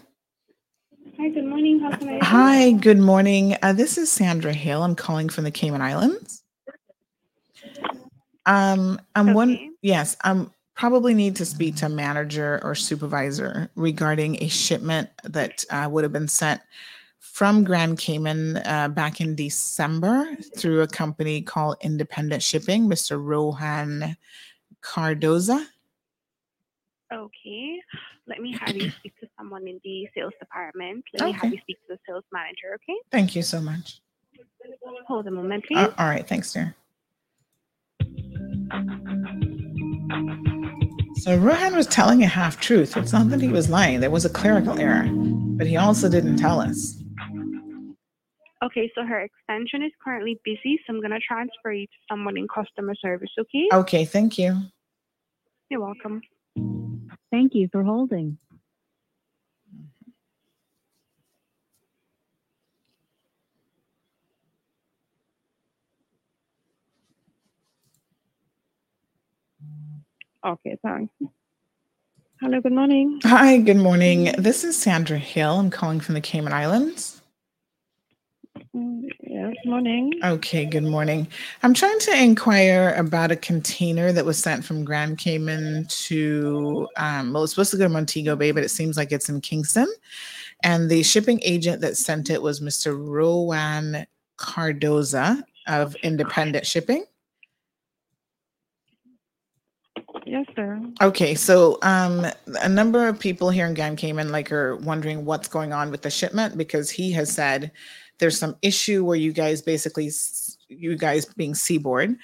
Hi, 1.19 1.31
good 1.31 1.47
morning. 1.47 1.81
How 1.81 1.91
can 1.97 2.09
I 2.09 2.13
help? 2.13 2.23
Hi, 2.23 2.73
good 2.73 3.01
morning. 3.01 3.57
Uh, 3.61 3.73
this 3.73 3.99
is 3.99 4.09
Sandra 4.09 4.53
Hill. 4.53 4.85
I'm 4.85 4.95
calling 4.95 5.29
from 5.29 5.43
the 5.43 5.51
Cayman 5.51 5.83
Islands. 5.83 6.45
Um, 8.47 9.01
I'm 9.17 9.35
one. 9.35 9.75
Yes, 9.83 10.17
I'm 10.23 10.53
probably 10.77 11.15
need 11.15 11.35
to 11.37 11.45
speak 11.45 11.75
to 11.77 11.87
a 11.87 11.89
manager 11.89 12.61
or 12.63 12.77
supervisor 12.77 13.69
regarding 13.75 14.41
a 14.45 14.49
shipment 14.49 15.11
that 15.25 15.65
uh, 15.71 15.89
would 15.91 16.05
have 16.05 16.13
been 16.13 16.29
sent 16.29 16.61
from 17.19 17.65
Grand 17.65 17.99
Cayman 17.99 18.59
uh, 18.59 18.87
back 18.87 19.21
in 19.21 19.35
December 19.35 20.25
through 20.57 20.83
a 20.83 20.87
company 20.87 21.43
called 21.43 21.79
Independent 21.81 22.45
Shipping, 22.45 22.89
Mr. 22.89 23.21
Rowan 23.21 24.17
Cardoza. 24.83 25.67
Okay. 27.13 27.81
Let 28.29 28.41
me 28.41 28.55
have 28.61 28.77
you 28.77 28.91
speak 28.99 29.19
to 29.21 29.29
someone 29.39 29.67
in 29.67 29.81
the 29.83 30.07
sales 30.15 30.35
department. 30.39 31.05
Let 31.19 31.27
me 31.27 31.33
have 31.33 31.53
you 31.53 31.59
speak 31.63 31.79
to 31.89 31.95
the 31.95 31.99
sales 32.07 32.25
manager, 32.33 32.75
okay? 32.75 32.99
Thank 33.11 33.35
you 33.35 33.43
so 33.43 33.61
much. 33.61 34.01
Hold 35.07 35.27
a 35.27 35.31
moment, 35.31 35.65
please. 35.65 35.79
Uh, 35.79 35.95
all 35.99 36.09
right, 36.09 36.27
thanks, 36.27 36.53
dear. 36.53 36.77
So 41.17 41.37
Rowan 41.37 41.75
was 41.75 41.87
telling 41.87 42.23
a 42.23 42.27
half 42.27 42.61
truth. 42.61 42.97
It's 42.97 43.13
not 43.13 43.29
that 43.31 43.41
he 43.41 43.49
was 43.49 43.69
lying. 43.69 44.01
There 44.01 44.11
was 44.11 44.25
a 44.25 44.31
clerical 44.31 44.79
error, 44.79 45.09
but 45.11 45.67
he 45.67 45.77
also 45.77 46.09
didn't 46.09 46.37
tell 46.37 46.61
us. 46.61 47.03
Okay, 48.63 48.91
so 48.95 49.05
her 49.05 49.21
extension 49.21 49.83
is 49.83 49.93
currently 50.03 50.41
busy, 50.45 50.81
so 50.87 50.93
I'm 50.93 51.01
going 51.01 51.13
to 51.13 51.21
transfer 51.21 51.73
you 51.73 51.87
to 51.87 51.93
someone 52.11 52.37
in 52.37 52.47
customer 52.49 52.95
service, 52.95 53.31
okay? 53.39 53.69
Okay, 53.73 54.05
thank 54.05 54.39
you. 54.39 54.63
You're 55.71 55.81
welcome. 55.81 56.23
Thank 57.31 57.55
you 57.55 57.69
for 57.71 57.83
holding. 57.83 58.39
Okay, 70.45 70.79
thanks. 70.83 71.13
Hello, 72.41 72.61
good 72.61 72.73
morning. 72.73 73.21
Hi, 73.25 73.59
good 73.59 73.77
morning. 73.77 74.33
This 74.39 74.63
is 74.65 74.77
Sandra 74.77 75.19
Hill. 75.19 75.59
I'm 75.59 75.71
calling 75.71 76.01
from 76.01 76.15
the 76.15 76.21
Cayman 76.21 76.53
Islands. 76.53 77.18
Mm, 78.79 79.09
Yes, 79.23 79.55
morning. 79.65 80.13
Okay, 80.25 80.65
good 80.65 80.85
morning. 80.85 81.27
I'm 81.63 81.75
trying 81.75 81.99
to 82.01 82.17
inquire 82.17 82.95
about 82.97 83.33
a 83.33 83.37
container 83.37 84.13
that 84.13 84.25
was 84.25 84.39
sent 84.39 84.65
from 84.65 84.85
Grand 84.85 85.19
Cayman 85.19 85.87
to, 85.89 86.87
um, 86.97 87.33
well, 87.33 87.43
it's 87.43 87.53
supposed 87.53 87.73
to 87.73 87.77
go 87.77 87.85
to 87.85 87.89
Montego 87.89 88.37
Bay, 88.37 88.53
but 88.53 88.63
it 88.63 88.69
seems 88.71 88.97
like 88.97 89.11
it's 89.11 89.29
in 89.29 89.41
Kingston. 89.41 89.89
And 90.63 90.89
the 90.89 91.03
shipping 91.03 91.41
agent 91.43 91.81
that 91.81 91.97
sent 91.97 92.31
it 92.31 92.41
was 92.41 92.61
Mr. 92.61 92.97
Rowan 92.97 94.07
Cardoza 94.39 95.43
of 95.67 95.97
Independent 95.97 96.65
Shipping. 96.65 97.05
Yes, 100.25 100.47
sir. 100.55 100.81
Okay, 101.01 101.35
so 101.35 101.79
um, 101.83 102.27
a 102.61 102.69
number 102.69 103.09
of 103.09 103.19
people 103.19 103.51
here 103.51 103.67
in 103.67 103.75
Grand 103.75 103.99
Cayman 103.99 104.31
like 104.31 104.53
are 104.53 104.77
wondering 104.77 105.25
what's 105.25 105.49
going 105.49 105.73
on 105.73 105.91
with 105.91 106.03
the 106.03 106.11
shipment 106.11 106.57
because 106.57 106.91
he 106.91 107.11
has 107.13 107.33
said 107.33 107.73
there's 108.19 108.39
some 108.39 108.57
issue 108.63 109.05
where 109.05 109.17
you 109.17 109.33
guys 109.33 109.63
basically, 109.63 110.11
you 110.69 110.97
guys 110.97 111.25
being 111.25 111.55
Seaboard, 111.55 112.17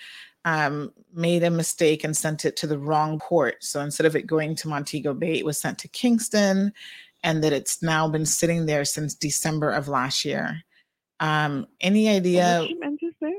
um, 0.45 0.93
made 1.15 1.43
a 1.43 1.51
mistake 1.51 2.05
and 2.05 2.17
sent 2.17 2.45
it 2.45 2.57
to 2.57 2.67
the 2.67 2.79
wrong 2.79 3.19
port. 3.19 3.63
So 3.65 3.81
instead 3.81 4.07
of 4.07 4.17
it 4.17 4.27
going 4.27 4.55
to 4.57 4.69
Montego 4.69 5.15
Bay, 5.15 5.39
it 5.39 5.45
was 5.45 5.59
sent 5.59 5.79
to 5.79 5.89
Kingston, 5.89 6.73
and 7.23 7.43
that 7.43 7.53
it's 7.53 7.83
now 7.83 8.09
been 8.09 8.27
sitting 8.27 8.67
there 8.67 8.85
since 8.85 9.15
December 9.15 9.71
of 9.71 9.89
last 9.89 10.25
year. 10.25 10.63
Um, 11.21 11.67
any 11.81 12.09
idea? 12.09 12.59
What 12.61 12.69
shipment 12.69 13.01
is 13.03 13.15
this? 13.21 13.33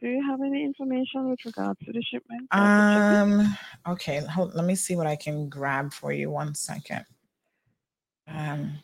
Do 0.00 0.08
you 0.08 0.22
have 0.28 0.40
any 0.42 0.62
information 0.62 1.30
with 1.30 1.40
regards 1.44 1.80
to 1.86 1.92
the 1.92 2.02
shipment? 2.02 2.46
Um. 2.52 3.56
Okay. 3.88 4.18
Hold, 4.20 4.54
let 4.54 4.66
me 4.66 4.74
see 4.74 4.94
what 4.94 5.06
I 5.06 5.16
can 5.16 5.48
grab 5.48 5.92
for 5.92 6.12
you. 6.12 6.30
One 6.30 6.54
second. 6.54 7.04
Um. 8.28 8.78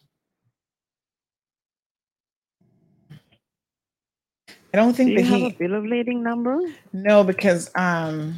I 4.73 4.77
don't 4.79 4.93
Do 4.93 4.97
think 4.97 5.11
you 5.11 5.17
that 5.19 5.25
have 5.25 5.39
he. 5.41 5.47
a 5.47 5.51
bill 5.51 5.75
of 5.75 5.85
lading 5.85 6.23
number? 6.23 6.59
No, 6.93 7.25
because 7.25 7.71
um, 7.75 8.37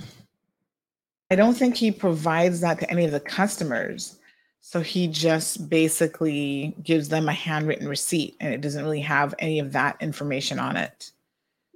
I 1.30 1.36
don't 1.36 1.54
think 1.54 1.76
he 1.76 1.90
provides 1.90 2.60
that 2.60 2.80
to 2.80 2.90
any 2.90 3.04
of 3.04 3.12
the 3.12 3.20
customers. 3.20 4.18
So 4.60 4.80
he 4.80 5.08
just 5.08 5.68
basically 5.68 6.74
gives 6.82 7.10
them 7.10 7.28
a 7.28 7.32
handwritten 7.32 7.86
receipt, 7.86 8.34
and 8.40 8.54
it 8.54 8.62
doesn't 8.62 8.82
really 8.82 9.02
have 9.02 9.34
any 9.38 9.58
of 9.58 9.72
that 9.72 9.96
information 10.00 10.58
on 10.58 10.76
it. 10.76 11.12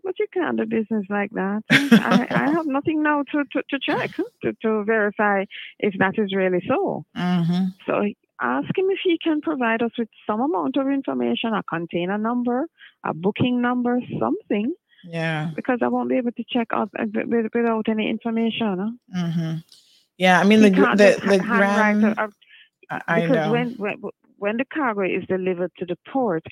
But 0.02 0.18
you 0.18 0.26
can't 0.32 0.56
do 0.56 0.64
business 0.64 1.04
like 1.10 1.30
that. 1.32 1.62
I, 1.70 2.26
I 2.30 2.50
have 2.50 2.66
nothing 2.78 3.02
now 3.02 3.24
to, 3.30 3.44
to, 3.52 3.62
to 3.68 3.78
check, 3.78 4.12
to, 4.42 4.54
to 4.62 4.84
verify 4.84 5.44
if 5.78 5.94
that 5.98 6.18
is 6.18 6.34
really 6.34 6.64
so. 6.66 7.04
Mm-hmm. 7.14 7.64
So 7.84 8.06
ask 8.40 8.68
him 8.76 8.86
if 8.90 8.98
he 9.04 9.18
can 9.18 9.40
provide 9.40 9.82
us 9.82 9.90
with 9.98 10.08
some 10.26 10.40
amount 10.40 10.76
of 10.76 10.86
information, 10.88 11.54
a 11.54 11.62
container 11.64 12.18
number, 12.18 12.66
a 13.04 13.12
booking 13.14 13.60
number, 13.60 14.00
something, 14.20 14.74
Yeah. 15.04 15.50
because 15.56 15.78
I 15.82 15.88
won't 15.88 16.08
be 16.08 16.16
able 16.16 16.32
to 16.32 16.44
check 16.48 16.68
out 16.72 16.90
uh, 16.98 17.04
wi- 17.04 17.24
wi- 17.30 17.48
without 17.54 17.88
any 17.88 18.08
information. 18.10 18.78
huh? 18.78 19.22
hmm 19.26 19.54
Yeah. 20.18 20.40
I 20.40 20.44
mean, 20.44 20.60
He 20.62 20.70
the 20.70 20.86
the 21.02 21.10
the 21.32 21.38
grand. 21.38 22.04
I, 22.90 23.00
I 23.08 23.20
because 23.20 23.36
know. 23.36 23.52
when, 23.52 23.68
when 23.76 23.96
when 24.38 24.56
the 24.56 24.64
cargo 24.72 25.02
is 25.02 25.24
delivered 25.28 25.72
to 25.78 25.84
the 25.86 25.96
port, 26.12 26.44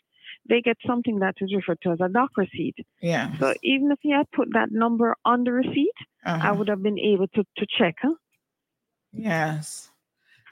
they 0.48 0.60
get 0.60 0.76
something 0.86 1.18
that 1.20 1.34
is 1.40 1.54
referred 1.54 1.80
to 1.82 1.90
as 1.92 2.00
a 2.00 2.08
dock 2.08 2.30
receipt. 2.36 2.76
Yeah. 3.00 3.36
So 3.38 3.54
even 3.62 3.90
if 3.92 3.98
he 4.02 4.10
had 4.10 4.26
put 4.32 4.48
that 4.52 4.70
number 4.70 5.16
on 5.24 5.44
the 5.44 5.52
receipt, 5.52 5.98
I 6.24 6.30
Uh-huh. 6.32 6.54
would 6.56 6.68
have 6.68 6.82
been 6.82 6.98
able 6.98 7.28
to, 7.28 7.42
to 7.58 7.66
check. 7.78 7.94
Huh? 8.02 8.14
Yes. 9.12 9.90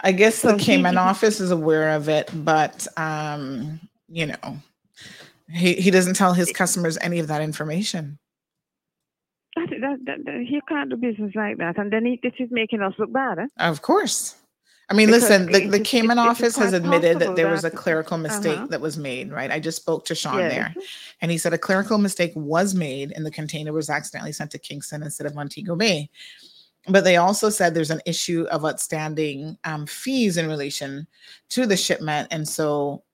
I 0.05 0.12
guess 0.12 0.42
the 0.42 0.57
Cayman 0.57 0.99
office 0.99 1.41
is 1.41 1.50
aware 1.50 1.91
of 1.97 2.08
it, 2.08 2.31
but 2.44 2.86
um, 2.99 3.81
you 4.08 4.26
know, 4.26 4.58
he 5.50 5.74
he 5.74 5.91
doesn't 5.91 6.15
tell 6.15 6.34
his 6.34 6.52
customers 6.52 6.99
any 7.00 7.18
of 7.18 7.26
that 7.28 7.41
information. 7.42 8.18
That, 9.57 9.70
that, 9.70 9.99
that, 10.07 10.18
that- 10.26 10.44
he 10.47 10.60
can't 10.68 10.91
do 10.91 10.97
business 10.97 11.33
like 11.34 11.58
that, 11.58 11.78
and 11.78 11.92
then 11.92 12.05
he, 12.05 12.20
this 12.23 12.33
is 12.39 12.49
making 12.50 12.83
us 12.83 12.92
look 12.99 13.12
bad. 13.12 13.39
Eh? 13.39 13.47
Of 13.58 13.83
course. 13.83 14.36
I 14.91 14.94
mean, 14.94 15.07
Because 15.07 15.23
listen, 15.31 15.47
the, 15.50 15.68
the 15.68 15.81
Cayman 15.81 16.18
it- 16.18 16.23
it 16.23 16.24
is 16.24 16.31
office 16.31 16.57
has 16.57 16.73
admitted 16.74 17.18
that 17.20 17.36
there 17.36 17.49
was 17.49 17.65
a 17.65 17.70
clerical 17.70 18.18
mistake 18.18 18.58
Uh-huh. 18.58 18.66
that 18.66 18.81
was 18.83 18.99
made, 18.99 19.33
right? 19.33 19.50
I 19.50 19.58
just 19.60 19.78
spoke 19.78 20.05
to 20.07 20.15
Sean 20.15 20.39
Yes. 20.41 20.52
there, 20.52 20.74
and 21.23 21.31
he 21.31 21.39
said 21.39 21.55
a 21.55 21.58
clerical 21.58 21.97
mistake 21.99 22.33
was 22.34 22.74
made 22.74 23.12
and 23.12 23.24
the 23.24 23.31
container 23.31 23.73
was 23.73 23.89
accidentally 23.89 24.33
sent 24.33 24.50
to 24.50 24.58
Kingston 24.58 25.02
instead 25.02 25.26
of 25.26 25.34
Montego 25.34 25.74
Bay. 25.76 26.10
But 26.89 27.05
they 27.05 27.17
also 27.17 27.49
said 27.51 27.75
there's 27.75 27.91
an 27.91 28.03
issue 28.05 28.47
of 28.51 28.65
outstanding 28.65 29.57
um, 29.65 29.87
fees 29.87 30.37
in 30.37 30.49
relation 30.49 31.07
to 31.51 31.67
the 31.67 31.77
shipment. 31.77 32.29
And 32.31 32.47
so, 32.47 33.05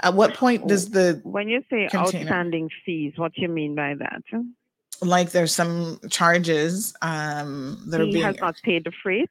at 0.00 0.14
what 0.14 0.34
point 0.34 0.66
does 0.66 0.90
the 0.90 1.20
When 1.24 1.48
you 1.48 1.62
say 1.70 1.88
container- 1.90 2.24
outstanding 2.24 2.70
fees, 2.84 3.12
what 3.16 3.32
do 3.34 3.42
you 3.42 3.48
mean 3.48 3.74
by 3.74 3.94
that? 3.94 4.22
like 5.02 5.30
there's 5.30 5.54
some 5.54 5.98
charges 6.10 6.94
um, 7.02 7.82
that 7.88 8.00
are 8.00 8.04
he 8.04 8.12
being 8.12 8.24
has 8.24 8.38
not 8.38 8.56
paid 8.62 8.84
the 8.84 8.92
freight. 9.02 9.28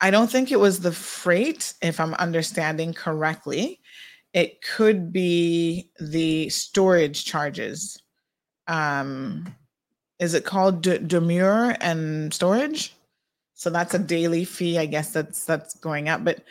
I 0.00 0.10
don't 0.10 0.30
think 0.30 0.50
it 0.50 0.60
was 0.60 0.80
the 0.80 0.92
freight, 0.92 1.74
if 1.80 2.00
I'm 2.00 2.14
understanding 2.14 2.92
correctly. 2.92 3.80
It 4.34 4.60
could 4.62 5.12
be 5.12 5.90
the 6.00 6.48
storage 6.48 7.24
charges. 7.24 8.02
Um, 8.66 9.54
is 10.18 10.34
it 10.34 10.44
called 10.44 10.82
de- 10.82 10.98
demure 10.98 11.76
and 11.80 12.32
storage? 12.32 12.94
So 13.54 13.70
that's 13.70 13.94
a 13.94 13.98
daily 13.98 14.44
fee, 14.44 14.78
I 14.78 14.86
guess 14.86 15.12
that's 15.12 15.44
that's 15.44 15.74
going 15.76 16.08
up. 16.08 16.24
But 16.24 16.42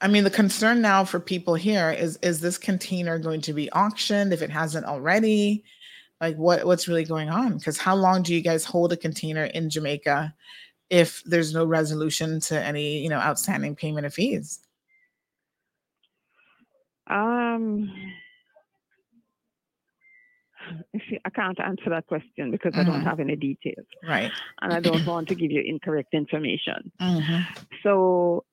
I 0.00 0.08
mean, 0.08 0.24
the 0.24 0.30
concern 0.30 0.82
now 0.82 1.04
for 1.04 1.20
people 1.20 1.54
here 1.54 1.90
is 1.90 2.18
is 2.22 2.40
this 2.40 2.58
container 2.58 3.18
going 3.18 3.40
to 3.42 3.52
be 3.52 3.70
auctioned 3.72 4.32
if 4.32 4.42
it 4.42 4.50
hasn't 4.50 4.86
already? 4.86 5.64
Like 6.20 6.36
what 6.36 6.66
what's 6.66 6.88
really 6.88 7.04
going 7.04 7.30
on? 7.30 7.58
Because 7.58 7.78
how 7.78 7.94
long 7.94 8.22
do 8.22 8.34
you 8.34 8.42
guys 8.42 8.64
hold 8.64 8.92
a 8.92 8.96
container 8.96 9.44
in 9.44 9.70
Jamaica 9.70 10.34
if 10.90 11.22
there's 11.24 11.54
no 11.54 11.64
resolution 11.64 12.40
to 12.40 12.62
any 12.62 12.98
you 12.98 13.08
know 13.08 13.18
outstanding 13.18 13.74
payment 13.74 14.06
of 14.06 14.14
fees? 14.14 14.60
Um, 17.08 17.90
see, 21.08 21.18
I 21.24 21.30
can't 21.30 21.58
answer 21.60 21.90
that 21.90 22.06
question 22.06 22.50
because 22.50 22.72
I 22.76 22.82
don't 22.84 23.00
Mhm. 23.02 23.04
have 23.04 23.20
any 23.20 23.36
details, 23.36 23.86
Right. 24.06 24.30
and 24.62 24.72
I 24.72 24.80
don't 24.80 25.04
want 25.06 25.28
to 25.28 25.34
give 25.34 25.50
you 25.50 25.62
incorrect 25.64 26.12
information. 26.14 26.92
Mhm. 27.00 27.44
So 27.82 28.44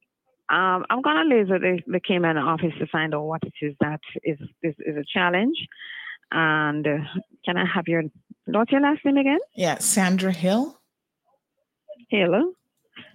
um, 0.50 0.86
I'm 0.90 1.02
gonna 1.02 1.24
laser 1.24 1.58
the, 1.58 1.82
the 1.88 2.00
Cayman 2.00 2.38
office 2.38 2.74
to 2.80 2.86
find 2.88 3.16
out 3.16 3.24
what 3.24 3.42
it 3.44 3.54
is 3.62 3.76
that 3.80 4.02
is 4.24 4.38
is, 4.62 4.76
is 4.80 4.98
a 4.98 5.04
challenge. 5.06 5.58
And 6.32 6.86
uh, 6.88 6.98
can 7.46 7.58
I 7.58 7.66
have 7.66 7.88
your 7.88 8.04
what's 8.46 8.72
your 8.72 8.82
last 8.82 9.04
name 9.06 9.18
again? 9.18 9.40
Yeah, 9.56 9.78
Sandra 9.80 10.32
Hill. 10.34 10.78
Hello. 12.10 12.54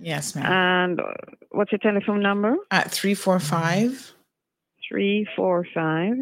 Yes, 0.00 0.34
ma'am. 0.34 0.46
And 0.46 1.00
uh, 1.00 1.04
what's 1.50 1.70
your 1.72 1.78
telephone 1.78 2.20
number? 2.22 2.56
At 2.70 2.90
345 2.90 4.14
Three 4.88 5.26
four 5.36 5.66
five 5.74 6.16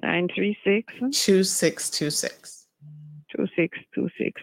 936 0.00 0.02
nine 0.02 0.28
three 0.34 0.56
six 0.64 0.92
2626. 1.90 2.66
two 3.36 3.46
six 3.56 3.78
two 3.94 4.08
six. 4.18 4.40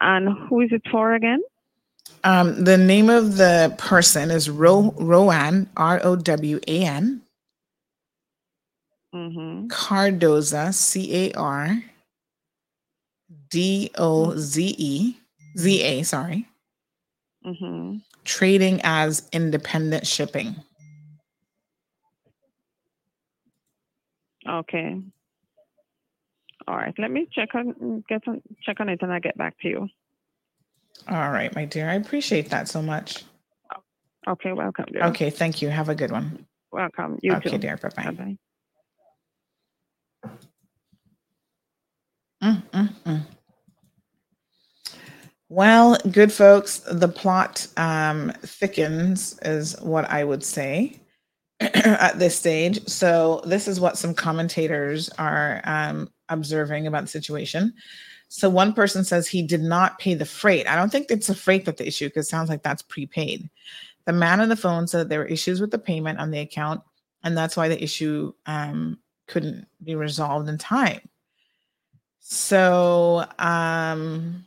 And 0.00 0.28
who 0.48 0.60
is 0.60 0.70
it 0.72 0.82
for 0.90 1.14
again? 1.14 1.40
Um, 2.24 2.64
the 2.64 2.76
name 2.78 3.10
of 3.10 3.36
the 3.36 3.74
person 3.78 4.30
is 4.30 4.48
Ro- 4.50 4.94
Rowan, 4.96 5.68
R 5.76 6.00
O 6.02 6.16
W 6.16 6.60
A 6.66 6.84
N, 6.84 7.22
Mm-hmm. 9.14 9.68
Cardoza, 9.68 10.72
C 10.74 11.26
A 11.28 11.32
R 11.32 11.82
D 13.50 13.90
O 13.96 14.36
Z 14.36 14.74
E, 14.78 15.16
Z 15.56 15.82
A, 15.82 16.02
sorry, 16.02 16.46
Mm-hmm. 17.46 17.98
trading 18.24 18.80
as 18.84 19.26
independent 19.32 20.06
shipping. 20.06 20.56
Okay. 24.48 25.00
All 26.66 26.76
right. 26.76 26.94
Let 26.98 27.10
me 27.10 27.28
check 27.32 27.54
on 27.54 28.04
get 28.08 28.26
on 28.26 28.42
check 28.62 28.80
on 28.80 28.88
it 28.88 29.02
and 29.02 29.12
I'll 29.12 29.20
get 29.20 29.36
back 29.36 29.58
to 29.60 29.68
you. 29.68 29.88
All 31.08 31.30
right, 31.30 31.54
my 31.54 31.64
dear. 31.64 31.88
I 31.88 31.94
appreciate 31.94 32.50
that 32.50 32.68
so 32.68 32.82
much. 32.82 33.24
Okay, 34.26 34.52
welcome. 34.52 34.86
Dear. 34.92 35.04
Okay, 35.04 35.30
thank 35.30 35.62
you. 35.62 35.68
Have 35.68 35.88
a 35.88 35.94
good 35.94 36.10
one. 36.10 36.46
Welcome. 36.72 37.18
You 37.22 37.34
okay, 37.34 37.50
too. 37.50 37.58
dear. 37.58 37.76
Bye 37.76 37.88
bye. 37.88 38.36
Mm, 42.42 42.62
mm, 42.70 42.94
mm. 43.04 43.22
Well, 45.48 45.96
good 46.10 46.30
folks, 46.30 46.80
the 46.80 47.08
plot 47.08 47.66
um, 47.78 48.32
thickens, 48.42 49.38
is 49.42 49.80
what 49.80 50.04
I 50.10 50.22
would 50.22 50.44
say 50.44 51.00
at 51.60 52.18
this 52.18 52.38
stage. 52.38 52.86
So, 52.86 53.42
this 53.44 53.66
is 53.66 53.80
what 53.80 53.98
some 53.98 54.14
commentators 54.14 55.08
are 55.18 55.60
um, 55.64 56.10
observing 56.28 56.86
about 56.86 57.02
the 57.02 57.08
situation. 57.08 57.74
So, 58.28 58.48
one 58.48 58.74
person 58.74 59.02
says 59.02 59.26
he 59.26 59.42
did 59.42 59.62
not 59.62 59.98
pay 59.98 60.14
the 60.14 60.24
freight. 60.24 60.68
I 60.68 60.76
don't 60.76 60.90
think 60.90 61.10
it's 61.10 61.28
a 61.28 61.34
freight 61.34 61.64
that 61.64 61.76
the 61.76 61.86
issue 61.86 62.08
because 62.08 62.26
it 62.26 62.30
sounds 62.30 62.48
like 62.48 62.62
that's 62.62 62.82
prepaid. 62.82 63.50
The 64.04 64.12
man 64.12 64.40
on 64.40 64.48
the 64.48 64.56
phone 64.56 64.86
said 64.86 65.08
there 65.08 65.18
were 65.18 65.26
issues 65.26 65.60
with 65.60 65.70
the 65.70 65.78
payment 65.78 66.20
on 66.20 66.30
the 66.30 66.38
account, 66.38 66.82
and 67.24 67.36
that's 67.36 67.56
why 67.56 67.68
the 67.68 67.82
issue 67.82 68.32
um, 68.46 68.98
couldn't 69.26 69.66
be 69.82 69.96
resolved 69.96 70.48
in 70.48 70.58
time. 70.58 71.00
So, 72.20 73.26
um, 73.38 74.46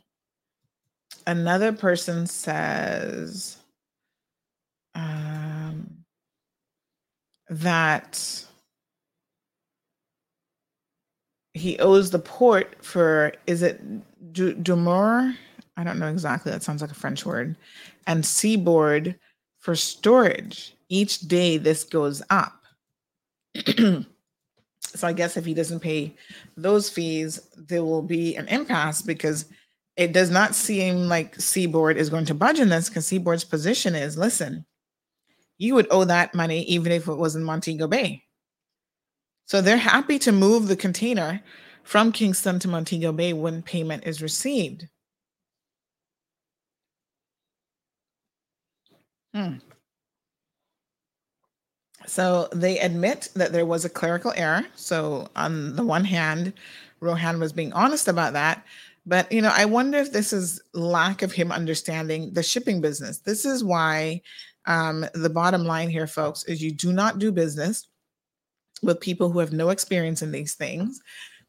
another 1.26 1.72
person 1.72 2.26
says 2.26 3.58
um, 4.94 6.01
that 7.52 8.44
he 11.54 11.78
owes 11.78 12.10
the 12.10 12.18
port 12.18 12.82
for 12.82 13.32
is 13.46 13.62
it 13.62 13.80
du- 14.32 14.54
Dumor? 14.54 15.34
I 15.76 15.84
don't 15.84 15.98
know 15.98 16.08
exactly. 16.08 16.50
That 16.50 16.62
sounds 16.62 16.80
like 16.80 16.90
a 16.90 16.94
French 16.94 17.26
word. 17.26 17.56
And 18.06 18.24
Seaboard 18.24 19.18
for 19.58 19.76
storage. 19.76 20.74
Each 20.88 21.20
day 21.20 21.58
this 21.58 21.84
goes 21.84 22.22
up. 22.30 22.62
so 23.66 24.04
I 25.02 25.12
guess 25.12 25.36
if 25.36 25.44
he 25.44 25.54
doesn't 25.54 25.80
pay 25.80 26.14
those 26.56 26.88
fees, 26.88 27.40
there 27.56 27.84
will 27.84 28.02
be 28.02 28.34
an 28.36 28.48
impasse 28.48 29.02
because 29.02 29.46
it 29.96 30.12
does 30.12 30.30
not 30.30 30.54
seem 30.54 31.08
like 31.08 31.38
Seaboard 31.38 31.98
is 31.98 32.10
going 32.10 32.24
to 32.26 32.34
budge 32.34 32.60
in 32.60 32.70
this 32.70 32.88
because 32.88 33.06
Seaboard's 33.06 33.44
position 33.44 33.94
is 33.94 34.16
listen, 34.16 34.64
you 35.62 35.76
would 35.76 35.86
owe 35.90 36.04
that 36.04 36.34
money 36.34 36.62
even 36.64 36.90
if 36.90 37.06
it 37.06 37.14
was 37.14 37.36
in 37.36 37.44
Montego 37.44 37.86
Bay. 37.86 38.24
So 39.46 39.60
they're 39.60 39.76
happy 39.76 40.18
to 40.20 40.32
move 40.32 40.66
the 40.66 40.76
container 40.76 41.40
from 41.84 42.10
Kingston 42.10 42.58
to 42.60 42.68
Montego 42.68 43.12
Bay 43.12 43.32
when 43.32 43.62
payment 43.62 44.04
is 44.04 44.20
received. 44.20 44.88
Hmm. 49.32 49.58
So 52.06 52.48
they 52.52 52.78
admit 52.80 53.28
that 53.36 53.52
there 53.52 53.64
was 53.64 53.84
a 53.84 53.88
clerical 53.88 54.32
error. 54.34 54.64
So 54.74 55.28
on 55.36 55.76
the 55.76 55.84
one 55.84 56.04
hand, 56.04 56.54
Rowan 57.00 57.38
was 57.38 57.52
being 57.52 57.72
honest 57.72 58.08
about 58.08 58.32
that. 58.32 58.66
But 59.06 59.30
you 59.30 59.40
know, 59.42 59.52
I 59.54 59.64
wonder 59.64 59.98
if 59.98 60.12
this 60.12 60.32
is 60.32 60.60
lack 60.74 61.22
of 61.22 61.32
him 61.32 61.52
understanding 61.52 62.32
the 62.32 62.42
shipping 62.42 62.80
business. 62.80 63.18
This 63.18 63.44
is 63.44 63.64
why 63.64 64.22
um, 64.66 65.04
the 65.14 65.30
bottom 65.30 65.64
line 65.64 65.90
here, 65.90 66.06
folks, 66.06 66.44
is 66.44 66.62
you 66.62 66.72
do 66.72 66.92
not 66.92 67.18
do 67.18 67.32
business 67.32 67.88
with 68.82 69.00
people 69.00 69.30
who 69.30 69.38
have 69.38 69.52
no 69.52 69.70
experience 69.70 70.22
in 70.22 70.32
these 70.32 70.54
things 70.54 71.00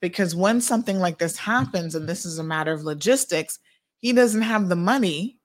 because 0.04 0.36
when 0.36 0.60
something 0.60 1.00
like 1.00 1.18
this 1.18 1.38
happens, 1.38 1.96
and 1.96 2.10
this 2.10 2.26
is 2.26 2.38
a 2.38 2.44
matter 2.44 2.74
of 2.74 2.84
logistics, 2.84 3.60
he 4.02 4.12
doesn't 4.12 4.42
have 4.42 4.68
the 4.68 4.76
money 4.76 5.38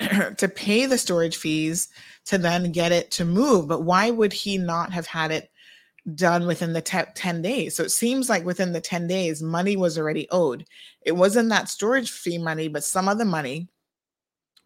to 0.36 0.48
pay 0.54 0.84
the 0.84 0.98
storage 0.98 1.38
fees 1.38 1.88
to 2.26 2.36
then 2.36 2.72
get 2.72 2.92
it 2.92 3.10
to 3.12 3.24
move. 3.24 3.66
But 3.66 3.80
why 3.80 4.10
would 4.10 4.34
he 4.34 4.58
not 4.58 4.92
have 4.92 5.06
had 5.06 5.30
it 5.30 5.50
done 6.14 6.46
within 6.46 6.74
the 6.74 6.82
te- 6.82 7.10
10 7.14 7.40
days? 7.40 7.74
So 7.74 7.84
it 7.84 7.90
seems 7.90 8.28
like 8.28 8.44
within 8.44 8.74
the 8.74 8.82
10 8.82 9.06
days, 9.06 9.42
money 9.42 9.78
was 9.78 9.96
already 9.96 10.28
owed. 10.30 10.66
It 11.00 11.12
wasn't 11.12 11.48
that 11.48 11.70
storage 11.70 12.10
fee 12.10 12.36
money, 12.36 12.68
but 12.68 12.84
some 12.84 13.08
other 13.08 13.24
money 13.24 13.68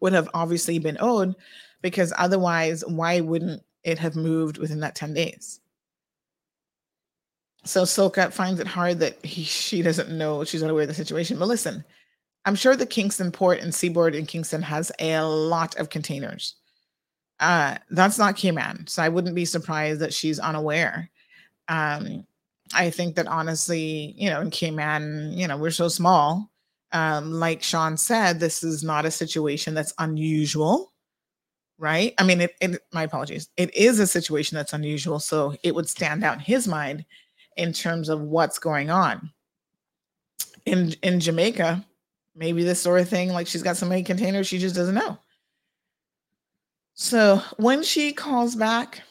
would 0.01 0.11
have 0.11 0.27
obviously 0.33 0.77
been 0.77 0.97
owed 0.99 1.35
because 1.81 2.13
otherwise, 2.17 2.83
why 2.85 3.21
wouldn't 3.21 3.63
it 3.83 3.99
have 3.99 4.15
moved 4.15 4.57
within 4.57 4.81
that 4.81 4.95
10 4.95 5.13
days? 5.13 5.59
So 7.65 7.83
Soka 7.83 8.31
finds 8.31 8.59
it 8.59 8.67
hard 8.67 8.99
that 8.99 9.23
he 9.23 9.43
she 9.43 9.81
doesn't 9.81 10.09
know 10.09 10.43
she's 10.43 10.63
unaware 10.63 10.83
of 10.83 10.89
the 10.89 10.93
situation. 10.93 11.37
But 11.39 11.47
listen, 11.47 11.83
I'm 12.45 12.55
sure 12.55 12.75
the 12.75 12.85
Kingston 12.85 13.31
port 13.31 13.59
and 13.59 13.73
seaboard 13.73 14.15
in 14.15 14.25
Kingston 14.25 14.61
has 14.61 14.91
a 14.99 15.21
lot 15.21 15.75
of 15.77 15.89
containers. 15.89 16.55
Uh, 17.39 17.77
that's 17.89 18.17
not 18.17 18.35
Cayman, 18.35 18.87
so 18.87 19.01
I 19.01 19.09
wouldn't 19.09 19.35
be 19.35 19.45
surprised 19.45 20.01
that 20.01 20.13
she's 20.13 20.39
unaware. 20.39 21.09
Um, 21.69 22.25
I 22.73 22.89
think 22.89 23.15
that 23.15 23.27
honestly, 23.27 24.13
you 24.17 24.29
know, 24.29 24.41
in 24.41 24.49
Cayman, 24.49 25.33
you 25.33 25.47
know, 25.47 25.57
we're 25.57 25.71
so 25.71 25.87
small. 25.87 26.51
Um, 26.91 27.31
like 27.31 27.63
Sean 27.63 27.97
said, 27.97 28.39
this 28.39 28.63
is 28.63 28.83
not 28.83 29.05
a 29.05 29.11
situation 29.11 29.73
that's 29.73 29.93
unusual, 29.99 30.91
right? 31.79 32.13
I 32.17 32.23
mean, 32.23 32.41
it, 32.41 32.55
it 32.61 32.81
my 32.93 33.03
apologies. 33.03 33.49
It 33.57 33.73
is 33.73 33.99
a 33.99 34.05
situation 34.05 34.55
that's 34.55 34.73
unusual, 34.73 35.19
so 35.19 35.55
it 35.63 35.73
would 35.73 35.89
stand 35.89 36.23
out 36.23 36.35
in 36.35 36.39
his 36.41 36.67
mind 36.67 37.05
in 37.57 37.73
terms 37.73 38.09
of 38.09 38.21
what's 38.21 38.59
going 38.59 38.91
on. 38.91 39.31
In 40.65 40.93
in 41.01 41.19
Jamaica, 41.19 41.83
maybe 42.35 42.63
this 42.63 42.81
sort 42.81 43.01
of 43.01 43.09
thing, 43.09 43.29
like 43.29 43.47
she's 43.47 43.63
got 43.63 43.77
so 43.77 43.87
many 43.87 44.03
containers, 44.03 44.45
she 44.45 44.59
just 44.59 44.75
doesn't 44.75 44.95
know. 44.95 45.17
So 46.93 47.41
when 47.57 47.81
she 47.81 48.11
calls 48.11 48.55
back 48.55 49.01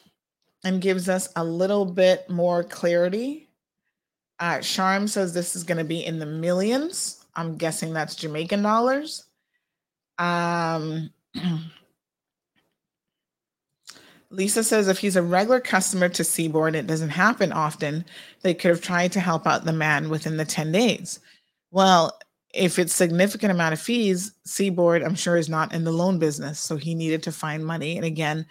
and 0.63 0.81
gives 0.81 1.09
us 1.09 1.29
a 1.35 1.43
little 1.43 1.85
bit 1.85 2.29
more 2.29 2.63
clarity, 2.63 3.49
uh, 4.39 4.59
Charm 4.59 5.07
says 5.07 5.33
this 5.33 5.55
is 5.55 5.63
going 5.63 5.79
to 5.79 5.83
be 5.83 6.05
in 6.05 6.19
the 6.19 6.25
millions. 6.25 7.25
I'm 7.35 7.57
guessing 7.57 7.93
that's 7.93 8.15
Jamaican 8.15 8.61
dollars. 8.61 9.25
Um, 10.19 11.09
Lisa 14.31 14.63
says 14.63 14.87
if 14.87 14.99
he's 14.99 15.15
a 15.15 15.23
regular 15.23 15.59
customer 15.59 16.07
to 16.09 16.23
Seaboard, 16.23 16.75
it 16.75 16.87
doesn't 16.87 17.09
happen 17.09 17.51
often. 17.51 18.05
They 18.41 18.53
could 18.53 18.69
have 18.69 18.81
tried 18.81 19.11
to 19.13 19.19
help 19.19 19.47
out 19.47 19.65
the 19.65 19.73
man 19.73 20.09
within 20.09 20.37
the 20.37 20.45
10 20.45 20.71
days. 20.71 21.19
Well, 21.71 22.17
if 22.53 22.79
it's 22.79 22.93
significant 22.93 23.51
amount 23.51 23.73
of 23.73 23.81
fees, 23.81 24.33
Seaboard, 24.43 25.03
I'm 25.03 25.15
sure, 25.15 25.37
is 25.37 25.49
not 25.49 25.73
in 25.73 25.83
the 25.83 25.91
loan 25.91 26.17
business. 26.17 26.59
So 26.59 26.77
he 26.77 26.95
needed 26.95 27.21
to 27.23 27.31
find 27.31 27.65
money. 27.65 27.95
And 27.95 28.05
again, 28.05 28.45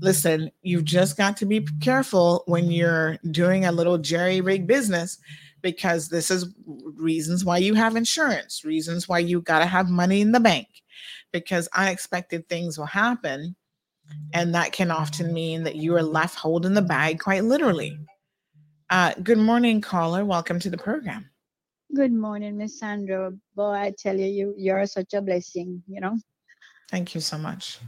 listen, 0.00 0.50
you've 0.62 0.84
just 0.84 1.16
got 1.16 1.36
to 1.38 1.46
be 1.46 1.66
careful 1.80 2.44
when 2.46 2.70
you're 2.70 3.18
doing 3.30 3.64
a 3.64 3.72
little 3.72 3.98
jerry 3.98 4.40
rig 4.40 4.66
business 4.66 5.18
because 5.62 6.08
this 6.08 6.30
is 6.30 6.46
reasons 6.96 7.44
why 7.44 7.58
you 7.58 7.74
have 7.74 7.96
insurance, 7.96 8.64
reasons 8.64 9.08
why 9.08 9.18
you 9.18 9.40
got 9.40 9.60
to 9.60 9.66
have 9.66 9.88
money 9.88 10.20
in 10.20 10.30
the 10.30 10.40
bank 10.40 10.68
because 11.32 11.68
unexpected 11.74 12.48
things 12.48 12.78
will 12.78 12.86
happen. 12.86 13.56
And 14.32 14.54
that 14.54 14.72
can 14.72 14.90
often 14.90 15.32
mean 15.32 15.62
that 15.64 15.76
you 15.76 15.94
are 15.96 16.02
left 16.02 16.36
holding 16.38 16.74
the 16.74 16.82
bag 16.82 17.20
quite 17.20 17.44
literally. 17.44 17.98
Uh, 18.90 19.14
good 19.22 19.38
morning, 19.38 19.80
caller. 19.80 20.24
Welcome 20.24 20.58
to 20.60 20.70
the 20.70 20.76
program. 20.76 21.30
Good 21.94 22.12
morning, 22.12 22.56
Miss 22.56 22.78
Sandra. 22.78 23.32
Boy, 23.54 23.70
I 23.72 23.94
tell 23.96 24.18
you, 24.18 24.26
you 24.26 24.54
you're 24.58 24.86
such 24.86 25.14
a 25.14 25.22
blessing, 25.22 25.82
you 25.86 26.00
know. 26.00 26.16
Thank 26.90 27.14
you 27.14 27.20
so 27.20 27.38
much. 27.38 27.78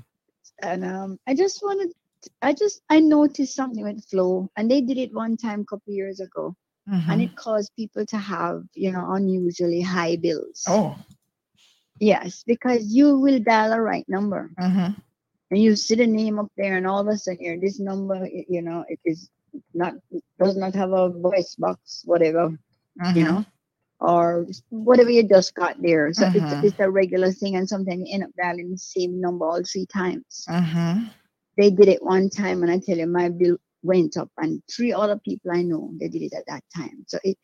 And 0.62 0.85
um, 0.85 1.19
I 1.27 1.35
just 1.35 1.61
wanted, 1.62 1.93
I 2.41 2.53
just 2.53 2.81
I 2.89 3.01
noticed 3.01 3.55
something 3.55 3.83
with 3.85 4.05
Flow, 4.09 4.49
and 4.57 4.70
they 4.70 4.81
did 4.81 4.97
it 4.99 5.12
one 5.12 5.36
time 5.36 5.61
a 5.62 5.65
couple 5.65 5.93
years 5.93 6.20
ago, 6.20 6.57
and 6.86 7.03
Mhm. 7.20 7.25
it 7.25 7.36
caused 7.36 7.75
people 7.77 8.07
to 8.07 8.17
have 8.17 8.62
you 8.75 8.93
know 8.93 9.12
unusually 9.12 9.81
high 9.83 10.17
bills. 10.17 10.65
Oh. 10.69 10.97
Yes, 11.99 12.45
because 12.47 12.86
you 12.95 13.19
will 13.19 13.39
dial 13.41 13.73
a 13.73 13.81
right 13.81 14.07
number, 14.09 14.51
Mm-hmm. 14.61 15.01
And 15.50 15.60
you 15.60 15.76
see 15.76 15.94
the 15.94 16.07
name 16.07 16.39
up 16.39 16.50
there, 16.57 16.76
and 16.76 16.86
all 16.86 17.00
of 17.00 17.08
a 17.08 17.16
sudden, 17.16 17.42
you're, 17.42 17.60
this 17.60 17.78
number, 17.81 18.28
you 18.49 18.62
know, 18.62 18.84
it 18.89 18.99
is 19.05 19.31
not 19.75 19.94
does 20.39 20.57
not 20.57 20.75
have 20.75 20.92
a 20.92 21.08
voice 21.10 21.55
box, 21.57 22.02
whatever, 22.05 22.57
you 23.15 23.25
know, 23.25 23.44
or 24.00 24.47
whatever 24.70 25.10
you 25.10 25.23
just 25.26 25.55
got 25.55 25.81
there. 25.81 26.12
So 26.12 26.26
Mhm. 26.26 26.36
it's 26.36 26.52
it's 26.62 26.81
a 26.81 26.91
regular 26.91 27.33
thing, 27.33 27.57
and 27.57 27.68
sometimes 27.68 28.02
you 28.05 28.15
end 28.15 28.25
up 28.25 28.31
dialing 28.36 28.70
the 28.70 28.78
same 28.78 29.20
number 29.20 29.47
all 29.47 29.62
three 29.65 29.86
times. 29.86 30.47
Mm-hmm. 30.49 31.05
They 31.57 31.70
did 31.70 31.89
it 31.89 32.02
one 32.02 32.28
time, 32.31 32.62
and 32.62 32.70
I 32.70 32.78
tell 32.78 32.99
you, 32.99 33.07
my 33.07 33.28
bill 33.28 33.57
went 33.83 34.16
up, 34.16 34.31
and 34.39 34.62
three 34.70 34.92
other 34.92 35.18
people 35.18 35.50
I 35.52 35.62
know 35.62 35.91
they 35.99 36.08
did 36.08 36.23
it 36.23 36.34
at 36.34 36.47
that 36.49 36.62
time. 36.76 37.05
So 37.07 37.18
it, 37.25 37.39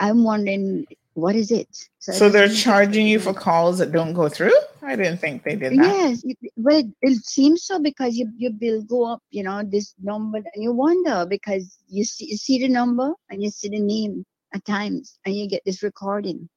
I'm 0.00 0.24
wondering 0.24 0.86
what 1.14 1.36
is 1.36 1.50
it? 1.50 1.88
I 2.08 2.12
So 2.12 2.28
they're 2.28 2.48
charging 2.48 3.06
you 3.06 3.20
for 3.20 3.34
calls 3.34 3.78
that 3.78 3.92
don't 3.92 4.12
go 4.12 4.28
through? 4.28 4.54
I 4.82 4.96
didn't 4.96 5.18
think 5.18 5.44
they 5.44 5.56
did 5.56 5.72
that. 5.72 5.84
Yes, 5.84 6.24
well, 6.56 6.78
it, 6.78 6.86
it 7.02 7.24
seems 7.24 7.64
so 7.64 7.78
because 7.78 8.16
your 8.16 8.28
your 8.36 8.52
bill 8.52 8.82
go 8.82 9.04
up, 9.04 9.22
you 9.30 9.42
know, 9.42 9.62
this 9.62 9.94
number, 10.02 10.38
and 10.38 10.62
you 10.62 10.72
wonder 10.72 11.26
because 11.28 11.78
you 11.88 12.04
see 12.04 12.26
you 12.26 12.36
see 12.36 12.58
the 12.58 12.68
number 12.68 13.12
and 13.30 13.42
you 13.42 13.50
see 13.50 13.68
the 13.68 13.80
name 13.80 14.24
at 14.54 14.64
times, 14.64 15.18
and 15.24 15.34
you 15.36 15.48
get 15.48 15.62
this 15.64 15.82
recording. 15.82 16.48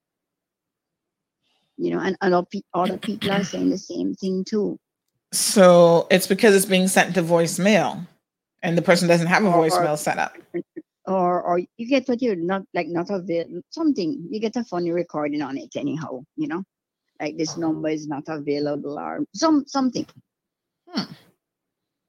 You 1.77 1.95
know, 1.95 1.99
and 1.99 2.49
pe- 2.49 2.61
other 2.73 2.97
people 2.97 3.31
are 3.31 3.43
saying 3.43 3.69
the 3.69 3.77
same 3.77 4.15
thing 4.15 4.45
too. 4.45 4.79
So 5.33 6.07
it's 6.09 6.27
because 6.27 6.55
it's 6.55 6.65
being 6.65 6.87
sent 6.87 7.15
to 7.15 7.21
voicemail 7.21 8.07
and 8.65 8.77
the 8.77 8.81
person 8.81 9.07
doesn't 9.07 9.27
have 9.27 9.43
a 9.43 9.51
voicemail 9.51 9.97
set 9.97 10.17
up. 10.17 10.33
Or 11.07 11.41
or 11.43 11.59
you 11.59 11.87
get 11.87 12.07
what 12.07 12.21
you're 12.21 12.35
not 12.35 12.63
like 12.73 12.87
not 12.87 13.09
available 13.09 13.61
something. 13.69 14.27
You 14.29 14.39
get 14.39 14.55
a 14.55 14.63
funny 14.63 14.91
recording 14.91 15.41
on 15.41 15.57
it 15.57 15.75
anyhow, 15.75 16.23
you 16.35 16.47
know, 16.47 16.63
like 17.19 17.37
this 17.37 17.57
number 17.57 17.89
is 17.89 18.07
not 18.07 18.23
available 18.27 18.97
or 18.97 19.23
some 19.33 19.65
something. 19.67 20.07
Hmm. 20.89 21.11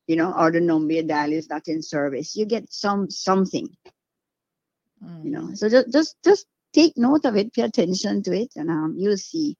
You 0.07 0.17
know, 0.17 0.33
or 0.33 0.51
the 0.51 0.61
number 0.61 0.95
you 0.95 1.03
dial 1.03 1.33
is 1.33 1.51
not 1.51 1.69
in 1.69 1.83
service. 1.83 2.37
You 2.37 2.47
get 2.47 2.73
some 2.73 3.11
something. 3.11 3.69
You 5.23 5.31
know, 5.31 5.55
so 5.55 5.69
just 5.69 5.93
just 5.93 6.17
just 6.25 6.47
take 6.73 6.97
note 6.97 7.25
of 7.27 7.37
it, 7.37 7.53
pay 7.53 7.63
attention 7.63 8.23
to 8.23 8.33
it, 8.33 8.53
and 8.57 8.71
um, 8.71 8.95
you'll 8.97 9.17
see. 9.17 9.57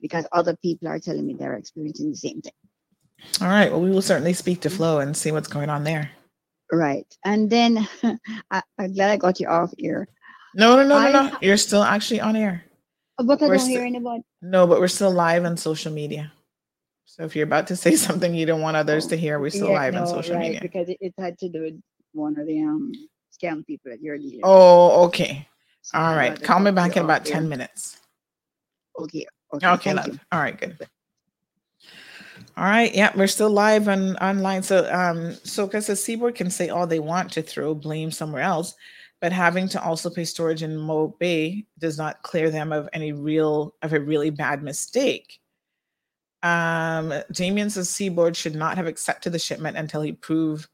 Because 0.00 0.26
other 0.30 0.56
people 0.56 0.88
are 0.88 0.98
telling 0.98 1.26
me 1.26 1.34
they're 1.34 1.54
experiencing 1.54 2.10
the 2.10 2.16
same 2.16 2.42
thing. 2.42 2.52
All 3.40 3.48
right. 3.48 3.70
Well, 3.70 3.80
we 3.80 3.90
will 3.90 4.02
certainly 4.02 4.34
speak 4.34 4.60
to 4.60 4.70
Flow 4.70 4.98
and 4.98 5.16
see 5.16 5.32
what's 5.32 5.48
going 5.48 5.70
on 5.70 5.84
there. 5.84 6.10
Right. 6.72 7.06
And 7.24 7.48
then 7.48 7.86
I, 8.50 8.62
I'm 8.78 8.92
glad 8.92 9.10
I 9.10 9.16
got 9.16 9.40
you 9.40 9.48
off 9.48 9.72
here. 9.78 10.08
No, 10.54 10.76
no, 10.76 10.82
no, 10.82 10.88
no, 10.88 10.96
I 10.96 11.12
no. 11.12 11.22
ha- 11.28 11.38
You're 11.40 11.56
still 11.56 11.82
actually 11.82 12.20
on 12.20 12.36
air. 12.36 12.64
But 13.18 13.42
I 13.42 13.48
We're 13.48 13.56
don't 13.58 13.68
hear 13.68 13.84
anybody. 13.84 14.22
No, 14.42 14.66
but 14.66 14.80
we're 14.80 14.88
still 14.88 15.10
live 15.10 15.44
on 15.44 15.56
social 15.56 15.92
media. 15.92 16.32
So 17.04 17.24
if 17.24 17.34
you're 17.36 17.46
about 17.46 17.66
to 17.68 17.76
say 17.76 17.96
something 17.96 18.34
you 18.34 18.46
don't 18.46 18.60
want 18.60 18.76
others 18.76 19.06
to 19.08 19.16
hear, 19.16 19.38
we're 19.38 19.50
still 19.50 19.68
Yeah, 19.68 19.74
live 19.74 19.94
on 19.96 20.06
social 20.06 20.34
right, 20.34 20.46
media. 20.46 20.60
Because 20.60 20.88
it, 20.88 20.98
it 21.00 21.14
had 21.18 21.38
to 21.38 21.48
do 21.48 21.62
with 21.62 21.80
one 22.12 22.38
of 22.38 22.46
the 22.46 22.60
um 22.62 22.92
scam 23.32 23.64
people 23.66 23.90
that 23.90 24.00
you're 24.02 24.18
dealing. 24.18 24.40
Oh, 24.42 25.04
okay. 25.06 25.48
All 25.94 26.14
I'd 26.14 26.16
right. 26.16 26.42
Call 26.42 26.60
me 26.60 26.72
back 26.72 26.96
in 26.96 27.04
about 27.04 27.24
10 27.24 27.42
air. 27.44 27.48
minutes. 27.48 27.98
Okay. 28.98 29.26
Okay. 29.54 29.66
Okay, 29.66 29.94
love. 29.94 30.18
All 30.32 30.40
right, 30.40 30.58
good. 30.58 30.76
All 32.58 32.64
right, 32.64 32.94
yeah, 32.94 33.12
we're 33.14 33.26
still 33.26 33.50
live 33.50 33.86
on 33.86 34.16
online. 34.16 34.62
So 34.62 34.90
um 34.90 35.32
Soka 35.44 35.82
says 35.82 36.02
Seaboard 36.02 36.34
can 36.34 36.50
say 36.50 36.70
all 36.70 36.86
they 36.86 37.00
want 37.00 37.30
to 37.32 37.42
throw 37.42 37.74
blame 37.74 38.10
somewhere 38.10 38.42
else, 38.42 38.74
but 39.20 39.30
having 39.32 39.68
to 39.70 39.82
also 39.82 40.08
pay 40.08 40.24
storage 40.24 40.62
in 40.62 40.76
Mo 40.76 41.08
Bay 41.20 41.66
does 41.78 41.98
not 41.98 42.22
clear 42.22 42.50
them 42.50 42.72
of 42.72 42.88
any 42.94 43.12
real 43.12 43.74
of 43.82 43.92
a 43.92 44.00
really 44.00 44.30
bad 44.30 44.62
mistake. 44.62 45.38
Um 46.42 47.12
Damien 47.30 47.68
says 47.68 47.90
Seaboard 47.90 48.34
should 48.36 48.54
not 48.54 48.78
have 48.78 48.86
accepted 48.86 49.32
the 49.32 49.38
shipment 49.38 49.76
until 49.76 50.00
he 50.00 50.12
proved 50.12 50.66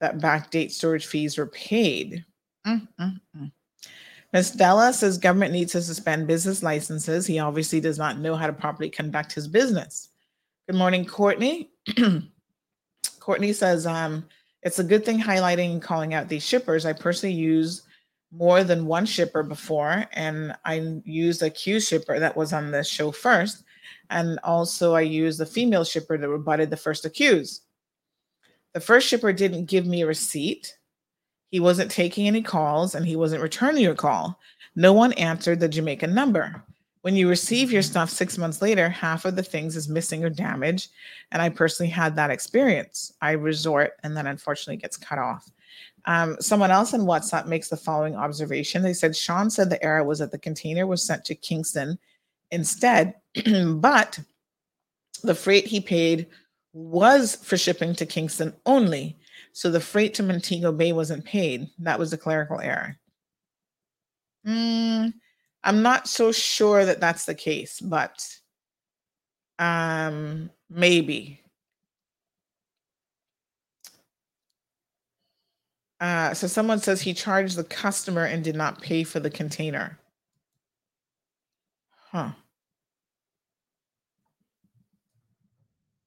that 0.00 0.18
backdate 0.18 0.70
storage 0.70 1.06
fees 1.06 1.36
were 1.36 1.46
paid. 1.46 2.24
Mm, 2.64 2.86
mm, 3.00 3.20
mm. 3.36 3.52
Ms. 4.32 4.52
Della 4.52 4.92
says 4.92 5.18
government 5.18 5.52
needs 5.52 5.72
to 5.72 5.82
suspend 5.82 6.26
business 6.26 6.62
licenses. 6.62 7.26
He 7.26 7.38
obviously 7.38 7.80
does 7.80 7.98
not 7.98 8.18
know 8.18 8.36
how 8.36 8.46
to 8.46 8.52
properly 8.52 8.90
conduct 8.90 9.32
his 9.32 9.48
business. 9.48 10.10
Good 10.66 10.76
morning, 10.76 11.04
Courtney. 11.04 11.68
Courtney 13.20 13.52
says, 13.52 13.86
um, 13.86 14.24
it's 14.62 14.78
a 14.78 14.84
good 14.84 15.04
thing 15.04 15.20
highlighting 15.20 15.72
and 15.72 15.82
calling 15.82 16.14
out 16.14 16.30
these 16.30 16.46
shippers. 16.46 16.86
I 16.86 16.94
personally 16.94 17.34
use 17.34 17.82
more 18.32 18.64
than 18.64 18.86
one 18.86 19.04
shipper 19.04 19.42
before, 19.42 20.06
and 20.12 20.56
I 20.64 21.00
used 21.04 21.42
a 21.42 21.50
Q 21.50 21.80
shipper 21.80 22.18
that 22.18 22.34
was 22.34 22.54
on 22.54 22.70
the 22.70 22.82
show 22.82 23.12
first. 23.12 23.62
And 24.08 24.38
also, 24.42 24.94
I 24.94 25.02
used 25.02 25.38
the 25.38 25.44
female 25.44 25.84
shipper 25.84 26.16
that 26.16 26.28
rebutted 26.28 26.70
the 26.70 26.78
first 26.78 27.04
accused. 27.04 27.64
The 28.72 28.80
first 28.80 29.06
shipper 29.06 29.34
didn't 29.34 29.66
give 29.66 29.84
me 29.84 30.00
a 30.00 30.06
receipt. 30.06 30.78
He 31.50 31.60
wasn't 31.60 31.90
taking 31.90 32.26
any 32.26 32.40
calls 32.40 32.94
and 32.94 33.06
he 33.06 33.16
wasn't 33.16 33.42
returning 33.42 33.82
your 33.82 33.94
call. 33.94 34.40
No 34.74 34.94
one 34.94 35.12
answered 35.12 35.60
the 35.60 35.68
Jamaican 35.68 36.14
number. 36.14 36.64
When 37.04 37.16
you 37.16 37.28
receive 37.28 37.70
your 37.70 37.82
stuff 37.82 38.08
six 38.08 38.38
months 38.38 38.62
later, 38.62 38.88
half 38.88 39.26
of 39.26 39.36
the 39.36 39.42
things 39.42 39.76
is 39.76 39.90
missing 39.90 40.24
or 40.24 40.30
damaged. 40.30 40.90
And 41.32 41.42
I 41.42 41.50
personally 41.50 41.90
had 41.90 42.16
that 42.16 42.30
experience. 42.30 43.12
I 43.20 43.32
resort 43.32 43.92
and 44.02 44.16
then 44.16 44.26
unfortunately 44.26 44.78
gets 44.78 44.96
cut 44.96 45.18
off. 45.18 45.50
Um, 46.06 46.38
someone 46.40 46.70
else 46.70 46.94
in 46.94 47.02
WhatsApp 47.02 47.44
makes 47.46 47.68
the 47.68 47.76
following 47.76 48.16
observation. 48.16 48.80
They 48.80 48.94
said 48.94 49.14
Sean 49.14 49.50
said 49.50 49.68
the 49.68 49.84
error 49.84 50.02
was 50.02 50.20
that 50.20 50.32
the 50.32 50.38
container 50.38 50.86
was 50.86 51.04
sent 51.04 51.26
to 51.26 51.34
Kingston 51.34 51.98
instead, 52.50 53.16
but 53.74 54.18
the 55.22 55.34
freight 55.34 55.66
he 55.66 55.82
paid 55.82 56.26
was 56.72 57.36
for 57.36 57.58
shipping 57.58 57.94
to 57.96 58.06
Kingston 58.06 58.54
only. 58.64 59.18
So 59.52 59.70
the 59.70 59.78
freight 59.78 60.14
to 60.14 60.22
Montego 60.22 60.72
Bay 60.72 60.94
wasn't 60.94 61.26
paid. 61.26 61.68
That 61.80 61.98
was 61.98 62.14
a 62.14 62.18
clerical 62.18 62.60
error. 62.60 62.96
Mm, 64.46 65.12
I'm 65.64 65.82
not 65.82 66.06
so 66.06 66.30
sure 66.30 66.84
that 66.84 67.00
that's 67.00 67.24
the 67.24 67.34
case, 67.34 67.80
but 67.80 68.28
um, 69.58 70.50
maybe. 70.68 71.40
Uh, 76.00 76.34
so 76.34 76.46
someone 76.46 76.80
says 76.80 77.00
he 77.00 77.14
charged 77.14 77.56
the 77.56 77.64
customer 77.64 78.24
and 78.26 78.44
did 78.44 78.54
not 78.54 78.82
pay 78.82 79.04
for 79.04 79.20
the 79.20 79.30
container. 79.30 79.98
Huh. 82.10 82.32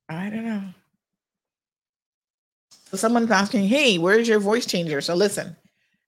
I 0.07 0.29
don't 0.29 0.45
know. 0.45 0.63
So 2.91 2.97
someone's 2.97 3.31
asking, 3.31 3.67
hey, 3.67 3.97
where's 3.97 4.27
your 4.27 4.39
voice 4.39 4.65
changer? 4.65 5.01
So 5.01 5.15
listen, 5.15 5.55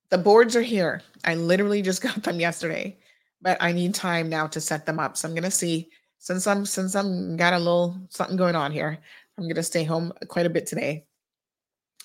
the 0.10 0.18
boards 0.18 0.56
are 0.56 0.62
here. 0.62 1.02
I 1.26 1.36
literally 1.36 1.82
just 1.82 2.02
got 2.04 2.24
them 2.24 2.40
yesterday, 2.40 2.96
but 3.42 3.58
I 3.62 3.72
need 3.72 3.96
time 3.96 4.30
now 4.30 4.48
to 4.48 4.62
set 4.62 4.86
them 4.86 5.00
up. 5.00 5.18
So 5.18 5.28
I'm 5.28 5.36
gonna 5.36 5.52
see 5.52 5.90
since 6.18 6.48
I'm 6.48 6.66
since 6.66 6.96
I'm 6.96 7.38
got 7.38 7.54
a 7.54 7.58
little 7.58 7.98
something 8.10 8.38
going 8.38 8.56
on 8.56 8.72
here. 8.72 8.98
I'm 9.38 9.48
gonna 9.48 9.64
stay 9.64 9.84
home 9.84 10.14
quite 10.28 10.46
a 10.46 10.50
bit 10.50 10.66
today 10.68 11.06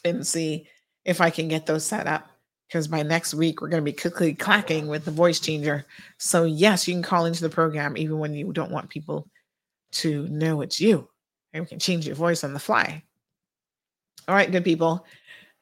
and 0.05 0.27
see 0.27 0.69
if 1.05 1.21
I 1.21 1.31
can 1.31 1.49
get 1.49 1.67
those 1.67 1.85
set 1.85 2.07
up. 2.07 2.29
Because 2.69 2.89
by 2.89 3.03
next 3.03 3.35
week 3.35 3.61
we're 3.61 3.69
gonna 3.69 3.83
be 3.83 3.93
quickly 3.93 4.35
clacking 4.35 4.87
with 4.87 5.05
the 5.05 5.11
voice 5.11 5.41
changer. 5.41 5.85
So 6.19 6.45
yes, 6.45 6.89
you 6.89 6.95
can 6.95 7.03
call 7.03 7.27
into 7.27 7.43
the 7.43 7.51
program 7.51 7.97
even 7.97 8.19
when 8.19 8.35
you 8.35 8.53
don't 8.53 8.71
want 8.71 8.89
people 8.89 9.29
to 9.93 10.27
know 10.29 10.61
it's 10.61 10.81
you. 10.81 11.09
And 11.53 11.65
we 11.65 11.69
can 11.69 11.79
change 11.79 12.07
your 12.07 12.17
voice 12.17 12.43
on 12.43 12.53
the 12.53 12.61
fly. 12.61 13.03
All 14.27 14.35
right, 14.35 14.51
good 14.51 14.65
people. 14.65 15.07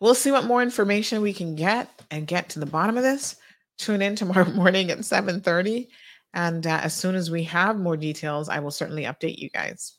We'll 0.01 0.15
see 0.15 0.31
what 0.31 0.45
more 0.45 0.63
information 0.63 1.23
we 1.23 1.33
can 1.33 1.55
get 1.55 1.89
and 2.11 2.27
get 2.27 2.49
to 2.51 2.61
the 2.61 2.67
bottom 2.67 2.97
of 2.97 3.03
this. 3.03 3.37
Tune 3.83 4.01
in 4.01 4.15
tomorrow 4.15 4.49
morning 4.55 4.93
at 4.93 4.99
7:30 4.99 5.89
and 6.35 6.67
uh, 6.67 6.81
as 6.83 6.95
soon 6.95 7.17
as 7.17 7.31
we 7.31 7.43
have 7.45 7.77
more 7.79 7.97
details, 7.97 8.49
I 8.49 8.61
will 8.61 8.71
certainly 8.71 9.03
update 9.05 9.39
you 9.39 9.51
guys. 9.51 9.97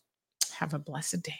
Have 0.53 0.73
a 0.73 0.79
blessed 0.79 1.21
day. 1.21 1.39